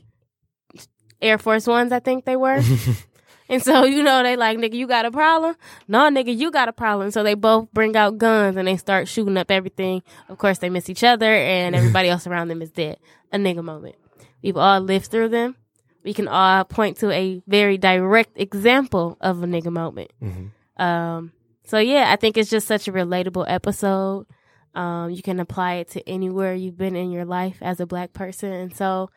Air 1.23 1.39
Force 1.39 1.67
Ones, 1.67 1.93
I 1.93 2.01
think 2.01 2.25
they 2.25 2.37
were. 2.37 2.61
and 3.49 3.63
so, 3.63 3.85
you 3.85 4.03
know, 4.03 4.23
they 4.23 4.37
like, 4.37 4.59
nigga, 4.59 4.75
you 4.75 4.87
got 4.87 5.05
a 5.05 5.11
problem? 5.11 5.55
No, 5.89 6.01
nigga, 6.11 6.37
you 6.37 6.51
got 6.51 6.69
a 6.69 6.73
problem. 6.73 7.11
So 7.11 7.23
they 7.23 7.35
both 7.35 7.73
bring 7.73 7.97
out 7.97 8.19
guns 8.19 8.57
and 8.57 8.67
they 8.67 8.77
start 8.77 9.09
shooting 9.09 9.37
up 9.37 9.51
everything. 9.51 10.03
Of 10.29 10.39
course, 10.39 10.59
they 10.59 10.71
miss 10.71 10.89
each 10.89 11.05
other 11.05 11.33
and 11.33 11.75
everybody 11.75 12.09
else 12.15 12.27
around 12.27 12.49
them 12.49 12.63
is 12.63 12.71
dead. 12.71 12.99
A 13.33 13.39
nigga 13.39 13.63
moment. 13.63 13.97
We've 14.43 14.57
all 14.57 14.81
lived 14.81 15.07
through 15.07 15.29
them. 15.29 15.57
We 16.03 16.15
can 16.15 16.29
all 16.29 16.65
point 16.65 16.97
to 16.99 17.11
a 17.11 17.43
very 17.47 17.77
direct 17.77 18.41
example 18.41 19.19
of 19.21 19.43
a 19.43 19.47
nigga 19.47 19.71
moment. 19.71 20.11
Mhm. 20.23 20.51
Um, 20.83 21.33
so 21.65 21.79
yeah, 21.79 22.11
I 22.11 22.17
think 22.17 22.39
it's 22.39 22.49
just 22.51 22.67
such 22.67 22.89
a 22.89 22.93
relatable 22.93 23.45
episode. 23.47 24.27
Um, 24.75 25.11
you 25.11 25.23
can 25.23 25.39
apply 25.41 25.75
it 25.75 25.91
to 25.91 26.09
anywhere 26.09 26.55
you've 26.55 26.79
been 26.79 26.97
in 26.97 27.11
your 27.11 27.25
life 27.27 27.59
as 27.61 27.81
a 27.81 27.87
black 27.87 28.13
person. 28.13 28.51
And 28.53 28.75
so 28.75 29.11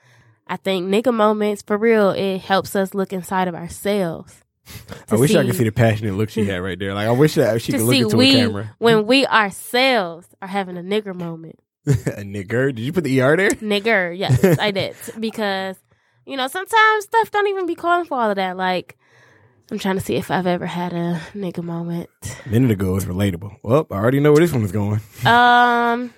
I 0.47 0.57
think 0.57 0.87
nigga 0.87 1.13
moments, 1.13 1.61
for 1.61 1.77
real, 1.77 2.11
it 2.11 2.39
helps 2.39 2.75
us 2.75 2.93
look 2.93 3.13
inside 3.13 3.47
of 3.47 3.55
ourselves. 3.55 4.43
I 5.09 5.15
wish 5.15 5.35
I 5.35 5.43
could 5.43 5.51
see- 5.53 5.59
see 5.59 5.63
the 5.65 5.71
passionate 5.71 6.15
look 6.15 6.29
she 6.29 6.45
had 6.45 6.57
right 6.57 6.77
there. 6.77 6.93
Like 6.93 7.07
I 7.07 7.11
wish 7.11 7.35
that 7.35 7.61
she 7.61 7.73
could 7.73 7.81
look 7.81 7.95
into 7.95 8.17
we, 8.17 8.29
a 8.31 8.45
camera. 8.45 8.75
when 8.79 9.05
we 9.05 9.25
ourselves 9.25 10.27
are 10.41 10.47
having 10.47 10.77
a 10.77 10.81
nigger 10.81 11.15
moment. 11.15 11.59
a 11.85 12.23
nigger. 12.23 12.73
Did 12.73 12.79
you 12.79 12.93
put 12.93 13.03
the 13.03 13.21
ER 13.21 13.35
there? 13.35 13.49
Nigger, 13.49 14.17
yes, 14.17 14.57
I 14.59 14.71
did. 14.71 14.95
Because, 15.19 15.75
you 16.25 16.37
know, 16.37 16.47
sometimes 16.47 17.03
stuff 17.03 17.31
don't 17.31 17.47
even 17.47 17.65
be 17.65 17.75
calling 17.75 18.05
for 18.05 18.19
all 18.19 18.29
of 18.29 18.37
that. 18.37 18.55
Like, 18.55 18.97
I'm 19.69 19.79
trying 19.79 19.97
to 19.97 20.01
see 20.01 20.15
if 20.15 20.31
I've 20.31 20.47
ever 20.47 20.65
had 20.65 20.93
a 20.93 21.19
nigga 21.33 21.63
moment. 21.63 22.09
A 22.45 22.49
minute 22.49 22.71
ago 22.71 22.93
was 22.93 23.05
relatable. 23.05 23.57
Well, 23.63 23.87
I 23.91 23.95
already 23.95 24.21
know 24.21 24.31
where 24.31 24.41
this 24.41 24.53
one 24.53 24.63
is 24.63 24.71
going. 24.71 25.01
Um, 25.25 26.13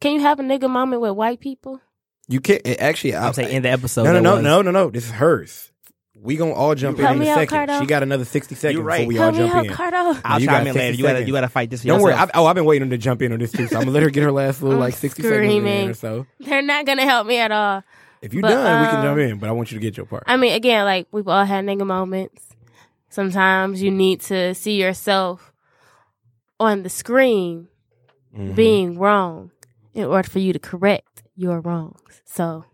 can 0.00 0.12
you 0.12 0.20
have 0.20 0.38
a 0.40 0.42
nigga 0.42 0.68
moment 0.70 1.02
with 1.02 1.12
white 1.12 1.40
people? 1.40 1.80
You 2.28 2.40
can't 2.40 2.60
it 2.66 2.80
actually. 2.80 3.14
I, 3.14 3.26
I'm 3.28 3.32
saying 3.32 3.54
in 3.54 3.62
the 3.62 3.70
episode. 3.70 4.04
no, 4.04 4.12
no, 4.12 4.20
no, 4.20 4.34
was- 4.36 4.44
no, 4.44 4.62
no, 4.62 4.70
no. 4.70 4.90
This 4.90 5.04
is 5.06 5.10
hers. 5.12 5.72
We 6.20 6.34
gonna 6.36 6.52
all 6.52 6.74
jump 6.74 6.98
in 6.98 7.04
Help 7.04 7.14
in 7.16 7.22
a 7.22 7.24
me 7.26 7.30
out, 7.30 7.34
second. 7.36 7.58
Cardo. 7.68 7.78
She 7.80 7.86
got 7.86 8.02
another 8.02 8.24
sixty 8.24 8.56
seconds 8.56 8.82
right. 8.82 8.98
before 8.98 9.08
we 9.08 9.14
Help 9.14 9.26
all 9.26 9.32
me 9.40 9.46
jump 9.48 9.54
out, 9.54 9.66
in. 9.66 9.72
Cardo. 9.72 10.20
I'll 10.24 10.40
You 10.40 10.46
chime 10.46 10.64
got 10.64 10.66
in 10.66 10.72
60 10.74 10.80
later. 10.82 10.96
You 10.96 11.02
gotta, 11.04 11.24
you 11.26 11.32
gotta 11.32 11.48
fight 11.48 11.70
this. 11.70 11.82
For 11.82 11.88
Don't 11.88 12.02
worry. 12.02 12.14
I've, 12.14 12.30
oh, 12.34 12.44
I've 12.46 12.56
been 12.56 12.64
waiting 12.64 12.90
to 12.90 12.98
jump 12.98 13.22
in 13.22 13.32
on 13.32 13.38
this 13.38 13.52
too. 13.52 13.68
So 13.68 13.76
I'm 13.76 13.82
gonna 13.82 13.92
let 13.92 14.02
her 14.02 14.10
get 14.10 14.24
her 14.24 14.32
last 14.32 14.60
little 14.60 14.80
like 14.80 14.94
sixty 14.94 15.22
seconds 15.22 15.38
in 15.44 15.48
screaming. 15.60 15.88
or 15.90 15.94
so. 15.94 16.26
They're 16.40 16.60
not 16.60 16.86
gonna 16.86 17.04
help 17.04 17.28
me 17.28 17.38
at 17.38 17.52
all. 17.52 17.84
If 18.20 18.34
you 18.34 18.42
But, 18.42 18.48
done, 18.48 18.80
we 18.82 18.86
can 18.88 18.96
um, 18.96 19.02
jump 19.04 19.18
in. 19.20 19.38
But 19.38 19.48
I 19.48 19.52
want 19.52 19.70
you 19.70 19.78
to 19.78 19.80
get 19.82 19.96
your 19.96 20.06
part. 20.06 20.24
I 20.26 20.36
mean, 20.36 20.54
again, 20.54 20.84
like 20.84 21.06
we've 21.12 21.28
all 21.28 21.44
had 21.44 21.64
nigga 21.64 21.86
moments. 21.86 22.44
Sometimes 23.10 23.80
you 23.80 23.92
need 23.92 24.20
to 24.22 24.54
see 24.56 24.72
yourself 24.80 25.52
on 26.58 26.82
the 26.82 26.88
screen 26.90 27.68
Mhm. 28.36 28.54
being 28.56 28.98
wrong 28.98 29.52
in 29.94 30.04
order 30.04 30.28
for 30.28 30.38
you 30.38 30.52
to 30.52 30.58
correct 30.58 31.22
your 31.36 31.60
wrongs. 31.60 32.22
So 32.24 32.64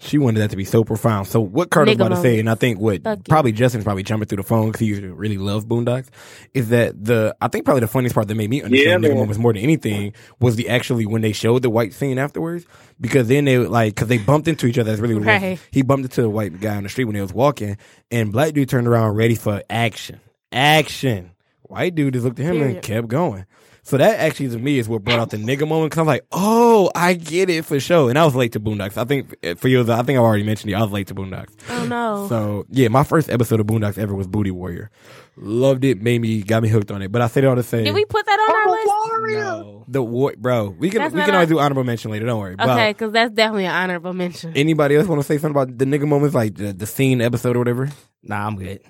She 0.00 0.16
wanted 0.18 0.40
that 0.40 0.50
to 0.50 0.56
be 0.56 0.64
so 0.64 0.84
profound. 0.84 1.26
So 1.26 1.40
what 1.40 1.70
Carter's 1.70 1.96
Nigga 1.96 2.06
about 2.06 2.16
to 2.16 2.20
say, 2.22 2.38
and 2.38 2.48
I 2.48 2.54
think 2.54 2.78
what 2.78 3.02
Fuck 3.02 3.18
you. 3.18 3.24
probably 3.24 3.50
Justin's 3.52 3.82
probably 3.84 4.04
jumping 4.04 4.28
through 4.28 4.36
the 4.36 4.42
phone 4.44 4.66
because 4.68 4.80
he 4.80 4.94
really 5.00 5.38
loves 5.38 5.64
Boondocks, 5.64 6.06
is 6.54 6.68
that 6.68 7.04
the 7.04 7.34
I 7.40 7.48
think 7.48 7.64
probably 7.64 7.80
the 7.80 7.88
funniest 7.88 8.14
part 8.14 8.28
that 8.28 8.34
made 8.36 8.48
me 8.50 8.62
understand 8.62 9.02
Yeah, 9.02 9.08
nigga 9.08 9.12
man. 9.12 9.18
moments 9.18 9.38
more 9.38 9.52
than 9.52 9.62
anything 9.62 10.12
was 10.40 10.54
the 10.56 10.68
actually 10.68 11.04
when 11.06 11.22
they 11.22 11.32
showed 11.32 11.62
the 11.62 11.70
white 11.70 11.92
scene 11.94 12.16
afterwards 12.18 12.64
because 13.00 13.26
then 13.28 13.44
they 13.44 13.58
like 13.58 13.94
because 13.96 14.06
they 14.08 14.18
bumped 14.18 14.46
into 14.46 14.66
each 14.66 14.78
other. 14.78 14.90
That's 14.90 15.00
really 15.00 15.14
what 15.14 15.24
it 15.24 15.32
was. 15.32 15.42
Right. 15.42 15.60
He 15.72 15.82
bumped 15.82 16.04
into 16.04 16.24
a 16.24 16.30
white 16.30 16.60
guy 16.60 16.76
on 16.76 16.84
the 16.84 16.88
street 16.88 17.04
when 17.06 17.14
they 17.14 17.22
was 17.22 17.32
walking, 17.32 17.76
and 18.10 18.30
black 18.30 18.52
dude 18.54 18.68
turned 18.68 18.86
around 18.86 19.16
ready 19.16 19.34
for 19.34 19.62
action. 19.68 20.20
Action. 20.52 21.32
White 21.62 21.94
dude 21.94 22.14
just 22.14 22.24
looked 22.24 22.40
at 22.40 22.46
him 22.46 22.62
and 22.62 22.80
kept 22.82 23.08
going. 23.08 23.44
So 23.88 23.96
that 23.96 24.20
actually 24.20 24.50
to 24.50 24.58
me 24.58 24.78
is 24.78 24.86
what 24.86 25.02
brought 25.02 25.18
out 25.18 25.30
the 25.30 25.38
nigga 25.38 25.66
moment 25.66 25.90
because 25.90 26.00
I'm 26.00 26.06
like, 26.06 26.26
oh, 26.30 26.90
I 26.94 27.14
get 27.14 27.48
it 27.48 27.64
for 27.64 27.80
sure. 27.80 28.10
And 28.10 28.18
I 28.18 28.24
was 28.26 28.34
late 28.34 28.52
to 28.52 28.60
Boondocks. 28.60 28.98
I 28.98 29.04
think 29.06 29.34
eh, 29.42 29.54
for 29.54 29.68
you, 29.68 29.80
I 29.80 30.02
think 30.02 30.18
I 30.18 30.20
already 30.20 30.42
mentioned 30.42 30.70
it. 30.70 30.74
I 30.74 30.82
was 30.82 30.92
late 30.92 31.06
to 31.06 31.14
Boondocks. 31.14 31.54
oh 31.70 31.86
no. 31.86 32.26
So 32.28 32.66
yeah, 32.68 32.88
my 32.88 33.02
first 33.02 33.30
episode 33.30 33.60
of 33.60 33.66
Boondocks 33.66 33.96
ever 33.96 34.14
was 34.14 34.26
Booty 34.26 34.50
Warrior. 34.50 34.90
Loved 35.38 35.84
it, 35.84 36.02
made 36.02 36.20
me 36.20 36.42
got 36.42 36.62
me 36.62 36.68
hooked 36.68 36.90
on 36.90 37.00
it. 37.00 37.10
But 37.10 37.22
I 37.22 37.28
said 37.28 37.44
it 37.44 37.46
all 37.46 37.56
the 37.56 37.62
same. 37.62 37.84
Did 37.84 37.94
we 37.94 38.04
put 38.04 38.26
that 38.26 38.38
on 38.38 38.54
our 38.56 38.70
list? 38.70 39.38
No. 39.38 39.84
the 39.88 40.02
war, 40.02 40.34
bro. 40.36 40.68
We 40.68 40.90
can 40.90 40.98
That's 41.00 41.14
we 41.14 41.20
can 41.22 41.30
our- 41.30 41.36
always 41.36 41.48
do 41.48 41.58
honorable 41.58 41.84
mention 41.84 42.10
later. 42.10 42.26
Don't 42.26 42.40
worry. 42.40 42.56
Okay, 42.60 42.90
because 42.90 43.12
that's 43.12 43.32
definitely 43.32 43.64
an 43.64 43.72
honorable 43.72 44.12
mention. 44.12 44.52
anybody 44.54 44.96
else 44.96 45.06
want 45.06 45.20
to 45.22 45.26
say 45.26 45.38
something 45.38 45.62
about 45.62 45.78
the 45.78 45.86
nigga 45.86 46.06
moments, 46.06 46.34
like 46.34 46.56
the, 46.56 46.74
the 46.74 46.86
scene 46.86 47.22
episode 47.22 47.56
or 47.56 47.60
whatever? 47.60 47.88
Nah, 48.22 48.46
I'm 48.46 48.56
good. 48.56 48.80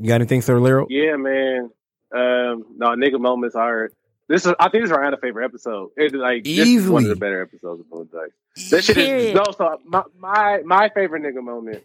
You 0.00 0.08
got 0.08 0.16
anything, 0.16 0.42
Sir 0.42 0.58
Lero? 0.58 0.88
Yeah, 0.90 1.14
man. 1.14 1.70
Um, 2.14 2.64
no, 2.76 2.88
nigga 2.90 3.20
moments 3.20 3.56
are. 3.56 3.90
This 4.28 4.46
is. 4.46 4.54
I 4.58 4.68
think 4.70 4.84
this 4.84 4.90
is 4.90 4.96
Rihanna's 4.96 5.18
favorite 5.20 5.44
episode. 5.44 5.90
It's 5.96 6.14
like 6.14 6.44
this 6.44 6.68
is 6.68 6.88
one 6.88 7.02
of 7.04 7.10
the 7.10 7.16
better 7.16 7.42
episodes 7.42 7.80
of 7.80 7.86
Boondocks. 7.86 8.70
That 8.70 8.84
shit 8.84 8.96
is 8.96 9.34
no. 9.34 9.44
So 9.56 9.78
my 9.84 10.02
my 10.18 10.60
my 10.64 10.88
favorite 10.88 11.22
nigga 11.22 11.42
moment 11.42 11.84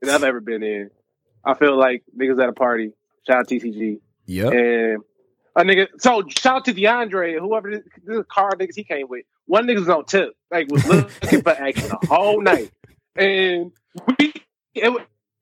that 0.00 0.14
I've 0.14 0.24
ever 0.24 0.40
been 0.40 0.62
in. 0.62 0.90
I 1.44 1.54
feel 1.54 1.76
like 1.78 2.02
niggas 2.18 2.42
at 2.42 2.48
a 2.48 2.52
party. 2.52 2.92
Shout 3.26 3.38
out 3.40 3.48
TCG 3.48 3.98
Yeah. 4.26 4.48
and 4.48 5.02
a 5.56 5.62
nigga. 5.62 5.88
So 5.98 6.22
shout 6.28 6.56
out 6.56 6.64
to 6.66 6.72
DeAndre, 6.74 7.38
whoever 7.38 7.70
this, 7.70 7.82
this 8.04 8.24
car 8.30 8.52
niggas 8.52 8.76
he 8.76 8.84
came 8.84 9.08
with. 9.08 9.24
One 9.46 9.66
nigga 9.66 9.80
was 9.80 9.88
on 9.90 10.04
tip, 10.06 10.30
like 10.50 10.70
was 10.70 10.86
looking 10.86 11.42
for 11.42 11.50
action 11.50 11.88
the 11.88 12.06
whole 12.08 12.40
night, 12.40 12.70
and 13.16 13.72
we 14.18 14.32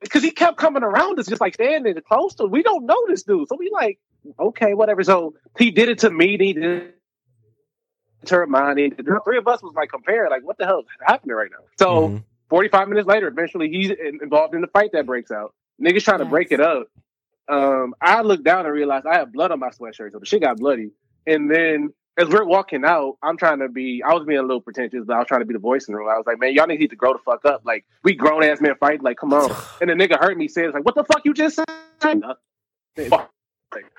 because 0.01 0.23
he 0.25 0.33
kept 0.33 0.57
coming 0.57 0.83
around 0.83 1.19
us, 1.21 1.29
just 1.29 1.41
like 1.41 1.55
standing 1.55 1.95
close 2.09 2.35
to. 2.37 2.45
Us. 2.45 2.51
We 2.51 2.63
don't 2.65 2.85
know 2.87 2.99
this 3.07 3.23
dude, 3.23 3.47
so 3.49 3.57
we 3.57 3.71
like 3.73 4.01
okay, 4.39 4.75
whatever. 4.75 5.03
So 5.03 5.35
he 5.59 5.71
did 5.71 5.89
it 5.89 5.99
to 6.01 6.11
me. 6.11 6.37
He 6.39 6.53
did 6.53 6.65
it 6.65 6.99
to 8.27 8.35
Hermione. 8.37 8.91
The 8.91 9.21
three 9.25 9.39
of 9.39 9.49
us 9.49 9.63
was 9.63 9.75
like 9.75 9.91
comparing, 9.91 10.31
like 10.31 10.43
what 10.45 10.59
the 10.59 10.67
hell 10.67 10.81
is 10.81 10.87
happening 11.07 11.37
right 11.37 11.51
now? 11.51 11.65
So. 11.79 12.09
Mhm. 12.09 12.25
45 12.49 12.89
minutes 12.89 13.09
later, 13.09 13.29
eventually 13.29 13.71
he's 13.71 13.89
in- 13.89 14.19
involved 14.23 14.55
in 14.55 14.61
the 14.61 14.67
fight 14.67 14.91
that 14.93 15.07
breaks 15.07 15.31
out. 15.31 15.55
Niggas 15.81 16.05
trying 16.05 16.19
to 16.19 16.27
break 16.27 16.53
it 16.53 16.61
up. 16.61 16.87
Um, 17.49 17.95
I 17.99 18.21
looked 18.21 18.45
down 18.45 18.67
and 18.67 18.75
realized 18.75 19.07
I 19.07 19.15
had 19.15 19.33
blood 19.33 19.53
on 19.53 19.59
my 19.59 19.71
sweatshirt, 19.71 20.13
so 20.13 20.19
the 20.19 20.27
shit 20.27 20.43
got 20.43 20.59
bloody. 20.59 20.91
And 21.27 21.51
then 21.51 21.95
as 22.19 22.29
we're 22.29 22.45
walking 22.45 22.85
out, 22.85 23.17
I'm 23.23 23.39
trying 23.39 23.61
to 23.61 23.71
be, 23.71 24.03
I 24.03 24.13
was 24.13 24.27
being 24.27 24.39
a 24.39 24.43
little 24.43 24.61
pretentious, 24.61 25.03
but 25.07 25.15
I 25.15 25.19
was 25.21 25.29
trying 25.29 25.41
to 25.41 25.47
be 25.47 25.55
the 25.55 25.61
voice 25.61 25.89
in 25.89 25.93
the 25.93 25.99
room. 25.99 26.11
I 26.11 26.19
was 26.19 26.27
like, 26.27 26.39
man, 26.41 26.53
y'all 26.53 26.67
need 26.67 26.87
to 26.91 26.95
grow 26.95 27.15
the 27.15 27.21
fuck 27.21 27.43
up. 27.47 27.63
Like, 27.65 27.87
we 28.05 28.15
grown 28.15 28.45
ass 28.45 28.61
men 28.61 28.75
fight, 28.79 29.03
like, 29.03 29.17
come 29.17 29.33
on. 29.33 29.51
And 29.81 29.89
the 29.89 29.95
nigga 29.95 30.19
heard 30.21 30.37
me 30.37 30.47
say, 30.47 30.67
it's 30.67 30.75
like, 30.75 30.85
what 30.85 30.95
the 30.95 31.05
fuck 31.05 31.23
you 31.25 31.33
just 31.33 31.57
said? 31.57 32.21
Nothing. 32.21 33.11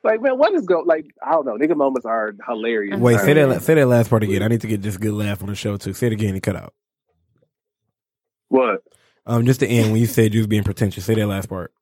Like, 0.04 0.22
man, 0.22 0.38
what 0.38 0.54
is 0.54 0.66
go? 0.66 0.82
Like, 0.82 1.06
I 1.26 1.32
don't 1.32 1.46
know. 1.46 1.58
Nigga 1.58 1.76
moments 1.76 2.06
are 2.06 2.34
hilarious. 2.48 3.00
Wait, 3.00 3.20
say 3.20 3.34
that 3.34 3.62
say 3.64 3.76
that 3.76 3.88
last 3.88 4.10
part 4.10 4.24
again. 4.24 4.44
I 4.44 4.48
need 4.48 4.62
to 4.62 4.68
get 4.68 4.82
this 4.82 4.98
good 4.98 5.14
laugh 5.14 5.42
on 5.42 5.50
the 5.50 5.56
show 5.56 5.78
too. 5.78 5.94
Say 5.94 6.08
it 6.08 6.14
again 6.14 6.34
and 6.34 6.44
cut 6.44 6.56
out. 6.56 6.74
What? 8.50 8.84
Um, 9.26 9.46
just 9.46 9.62
the 9.62 9.68
end 9.68 9.92
when 9.92 10.02
you 10.02 10.08
said 10.08 10.34
you 10.34 10.42
was 10.42 10.48
being 10.48 10.64
pretentious. 10.64 11.06
Say 11.06 11.16
that 11.16 11.28
last 11.28 11.50
part. 11.50 11.74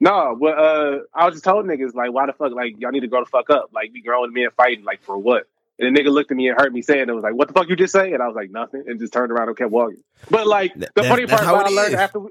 No, 0.00 0.36
but 0.40 0.58
uh, 0.58 0.98
I 1.14 1.26
was 1.26 1.34
just 1.34 1.44
told 1.44 1.64
niggas 1.66 1.94
like, 1.94 2.12
why 2.12 2.26
the 2.26 2.32
fuck, 2.32 2.52
like 2.52 2.74
y'all 2.78 2.90
need 2.90 3.00
to 3.00 3.06
grow 3.06 3.20
the 3.22 3.30
fuck 3.30 3.50
up. 3.50 3.70
Like 3.72 3.90
we 3.92 4.02
grown 4.02 4.32
men 4.32 4.48
fighting, 4.56 4.84
like 4.84 5.02
for 5.02 5.16
what? 5.16 5.44
And 5.78 5.94
the 5.94 6.00
nigga 6.00 6.10
looked 6.10 6.30
at 6.30 6.36
me 6.36 6.48
and 6.48 6.58
heard 6.60 6.72
me 6.72 6.82
saying 6.82 7.08
it 7.08 7.12
was 7.12 7.22
like, 7.22 7.34
what 7.34 7.48
the 7.48 7.54
fuck 7.54 7.68
you 7.68 7.76
just 7.76 7.92
say? 7.92 8.12
And 8.12 8.22
I 8.22 8.26
was 8.26 8.34
like, 8.34 8.50
nothing, 8.50 8.84
and 8.86 8.98
just 8.98 9.12
turned 9.12 9.30
around 9.30 9.48
and 9.48 9.56
kept 9.56 9.70
walking. 9.70 10.02
But 10.28 10.46
like 10.46 10.74
the 10.74 10.90
that's- 10.94 11.08
funny 11.08 11.26
part 11.26 11.42
how 11.44 11.56
I 11.56 11.68
learned 11.68 11.94
is. 11.94 12.00
after, 12.00 12.20
we, 12.20 12.30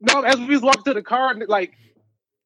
no, 0.00 0.20
as 0.20 0.38
we 0.38 0.48
was 0.48 0.60
walking 0.60 0.84
to 0.84 0.94
the 0.94 1.02
car, 1.02 1.34
like, 1.46 1.72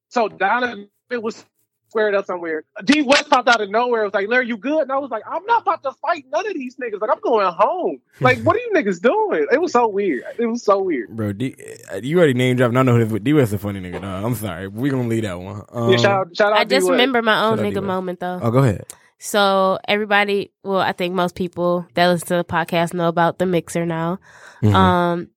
so 0.09 0.27
Donovan 0.27 0.89
was 1.11 1.45
squared 1.89 2.15
up 2.15 2.25
somewhere. 2.25 2.63
D 2.83 3.01
West 3.01 3.29
popped 3.29 3.47
out 3.47 3.61
of 3.61 3.69
nowhere. 3.69 4.01
It 4.01 4.05
was 4.07 4.13
like, 4.13 4.27
Larry, 4.27 4.47
you 4.47 4.57
good? 4.57 4.81
And 4.81 4.91
I 4.91 4.97
was 4.97 5.09
like, 5.09 5.23
I'm 5.25 5.45
not 5.45 5.61
about 5.61 5.83
to 5.83 5.93
fight 5.93 6.25
none 6.33 6.45
of 6.45 6.53
these 6.53 6.75
niggas. 6.75 6.99
Like, 6.99 7.09
I'm 7.11 7.21
going 7.21 7.47
home. 7.51 7.99
Like, 8.19 8.39
what 8.39 8.55
are 8.55 8.59
you 8.59 8.71
niggas 8.73 8.99
doing? 9.01 9.47
It 9.51 9.61
was 9.61 9.71
so 9.71 9.87
weird. 9.87 10.23
It 10.37 10.47
was 10.47 10.63
so 10.63 10.81
weird. 10.81 11.15
Bro, 11.15 11.33
D, 11.33 11.55
uh, 11.93 11.97
you 12.03 12.17
already 12.17 12.33
name 12.33 12.57
dropped. 12.57 12.75
I 12.75 12.81
know 12.83 12.97
this, 12.99 13.11
but 13.11 13.23
D 13.23 13.31
West 13.33 13.49
is 13.49 13.53
a 13.53 13.57
funny 13.59 13.79
nigga. 13.79 14.01
Dog. 14.01 14.25
I'm 14.25 14.35
sorry. 14.35 14.67
We're 14.67 14.91
gonna 14.91 15.07
leave 15.07 15.21
that 15.23 15.39
one. 15.39 15.61
Um, 15.69 15.91
yeah, 15.91 15.97
shout 15.97 16.11
out, 16.27 16.35
shout 16.35 16.51
out 16.51 16.57
I 16.59 16.63
just 16.65 16.85
D-West. 16.87 16.91
remember 16.91 17.21
my 17.21 17.45
own 17.45 17.57
Shout 17.57 17.65
nigga 17.67 17.73
D-West. 17.75 17.85
moment 17.87 18.19
though. 18.19 18.39
Oh, 18.41 18.51
go 18.51 18.57
ahead. 18.59 18.85
So 19.19 19.79
everybody, 19.87 20.51
well, 20.63 20.79
I 20.79 20.91
think 20.91 21.13
most 21.15 21.35
people 21.35 21.87
that 21.93 22.07
listen 22.07 22.27
to 22.27 22.35
the 22.37 22.43
podcast 22.43 22.93
know 22.93 23.07
about 23.07 23.39
the 23.39 23.45
mixer 23.45 23.85
now. 23.85 24.19
Mhm. 24.61 24.73
Um, 24.73 25.29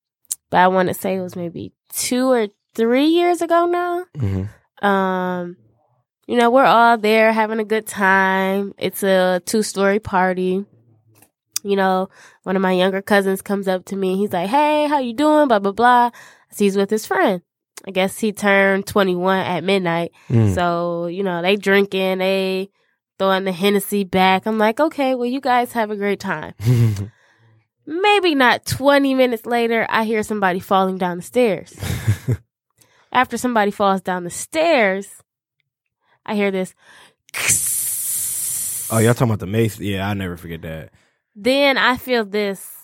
but 0.50 0.58
I 0.60 0.68
want 0.68 0.88
to 0.88 0.94
say 0.94 1.16
it 1.16 1.20
was 1.22 1.36
maybe 1.36 1.72
two 1.92 2.28
or 2.30 2.48
three 2.74 3.06
years 3.06 3.40
ago 3.42 3.66
now. 3.66 4.04
Mhm. 4.16 4.48
Um, 4.82 5.56
you 6.26 6.36
know, 6.36 6.50
we're 6.50 6.64
all 6.64 6.96
there 6.96 7.32
having 7.32 7.58
a 7.58 7.64
good 7.64 7.86
time. 7.86 8.74
It's 8.78 9.02
a 9.02 9.42
two 9.44 9.62
story 9.62 9.98
party. 9.98 10.64
You 11.62 11.76
know, 11.76 12.08
one 12.44 12.56
of 12.56 12.62
my 12.62 12.72
younger 12.72 13.02
cousins 13.02 13.42
comes 13.42 13.68
up 13.68 13.84
to 13.86 13.96
me. 13.96 14.16
He's 14.16 14.32
like, 14.32 14.48
"Hey, 14.48 14.86
how 14.88 14.98
you 14.98 15.12
doing?" 15.12 15.48
Blah 15.48 15.58
blah 15.58 15.72
blah. 15.72 16.10
So 16.50 16.64
he's 16.64 16.76
with 16.76 16.90
his 16.90 17.06
friend. 17.06 17.42
I 17.86 17.90
guess 17.90 18.18
he 18.18 18.32
turned 18.32 18.86
twenty 18.86 19.14
one 19.14 19.40
at 19.40 19.64
midnight. 19.64 20.12
Mm. 20.28 20.54
So, 20.54 21.06
you 21.06 21.22
know, 21.22 21.42
they 21.42 21.56
drinking, 21.56 22.18
they 22.18 22.70
throwing 23.20 23.44
the 23.44 23.52
Hennessy 23.52 24.02
back. 24.04 24.46
I'm 24.46 24.56
like, 24.56 24.80
okay, 24.80 25.14
well, 25.14 25.26
you 25.26 25.40
guys 25.40 25.72
have 25.72 25.90
a 25.90 25.96
great 25.96 26.20
time. 26.20 26.54
Maybe 27.86 28.34
not 28.34 28.64
20 28.64 29.14
minutes 29.14 29.44
later, 29.44 29.86
I 29.90 30.04
hear 30.04 30.22
somebody 30.22 30.58
falling 30.58 30.96
down 30.96 31.18
the 31.18 31.22
stairs. 31.22 31.74
After 33.12 33.36
somebody 33.36 33.70
falls 33.70 34.00
down 34.00 34.24
the 34.24 34.30
stairs, 34.30 35.08
I 36.24 36.34
hear 36.34 36.50
this. 36.50 36.74
oh, 38.92 38.98
y'all 38.98 39.14
talking 39.14 39.28
about 39.28 39.40
the 39.40 39.46
mace? 39.46 39.78
Yeah, 39.78 40.08
I 40.08 40.14
never 40.14 40.36
forget 40.36 40.62
that 40.62 40.90
Then 41.34 41.76
I 41.78 41.96
feel 41.96 42.24
this 42.24 42.76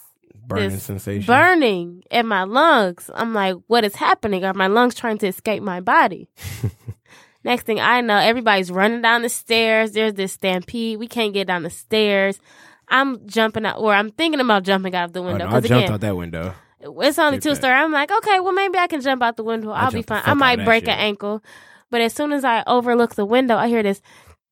burning 0.47 0.71
This 0.71 0.85
sensation. 0.85 1.27
burning 1.27 2.03
in 2.11 2.27
my 2.27 2.45
lungs. 2.45 3.11
I'm 3.15 3.35
like, 3.35 3.57
what 3.67 3.85
is 3.85 3.97
happening? 3.97 4.45
Are 4.45 4.55
my 4.55 4.67
lungs 4.69 4.95
trying 4.95 5.19
to 5.19 5.27
escape 5.27 5.63
my 5.63 5.81
body? 5.81 6.29
Next 7.45 7.63
thing 7.65 7.79
I 7.81 8.01
know, 8.01 8.17
everybody's 8.17 8.71
running 8.73 9.03
down 9.03 9.23
the 9.23 9.29
stairs. 9.29 9.93
There's 9.93 10.15
this 10.15 10.33
stampede. 10.33 10.99
We 10.99 11.07
can't 11.07 11.33
get 11.33 11.47
down 11.47 11.63
the 11.63 11.71
stairs. 11.71 12.41
I'm 12.89 13.27
jumping 13.29 13.65
out, 13.67 13.79
or 13.79 13.93
I'm 13.95 14.11
thinking 14.11 14.41
about 14.41 14.63
jumping 14.65 14.95
out 14.95 15.07
of 15.07 15.13
the 15.13 15.21
Oh, 15.21 15.27
window. 15.27 15.47
no, 15.49 15.57
I 15.57 15.61
jumped 15.61 15.67
again, 15.67 15.93
out 15.93 16.01
that 16.01 16.17
window. 16.17 16.55
It's 17.01 17.19
only 17.19 17.39
two 17.39 17.51
that. 17.51 17.57
story. 17.57 17.73
I'm 17.75 17.93
like, 17.93 18.11
okay, 18.11 18.41
well 18.41 18.53
maybe 18.53 18.79
I 18.79 18.87
can 18.87 19.01
jump 19.01 19.23
out 19.23 19.37
the 19.37 19.45
window. 19.45 19.71
I 19.71 19.85
I'll 19.85 19.91
be 19.93 20.03
fine. 20.03 20.23
I 20.25 20.35
might 20.35 20.65
break 20.65 20.85
an 20.85 20.91
shit. 20.97 20.99
ankle, 20.99 21.43
but 21.91 22.01
as 22.01 22.13
soon 22.15 22.33
as 22.33 22.45
I 22.45 22.63
overlook 22.67 23.15
the 23.15 23.25
window, 23.27 23.57
I 23.57 23.69
hear 23.69 23.83
this. 23.83 24.01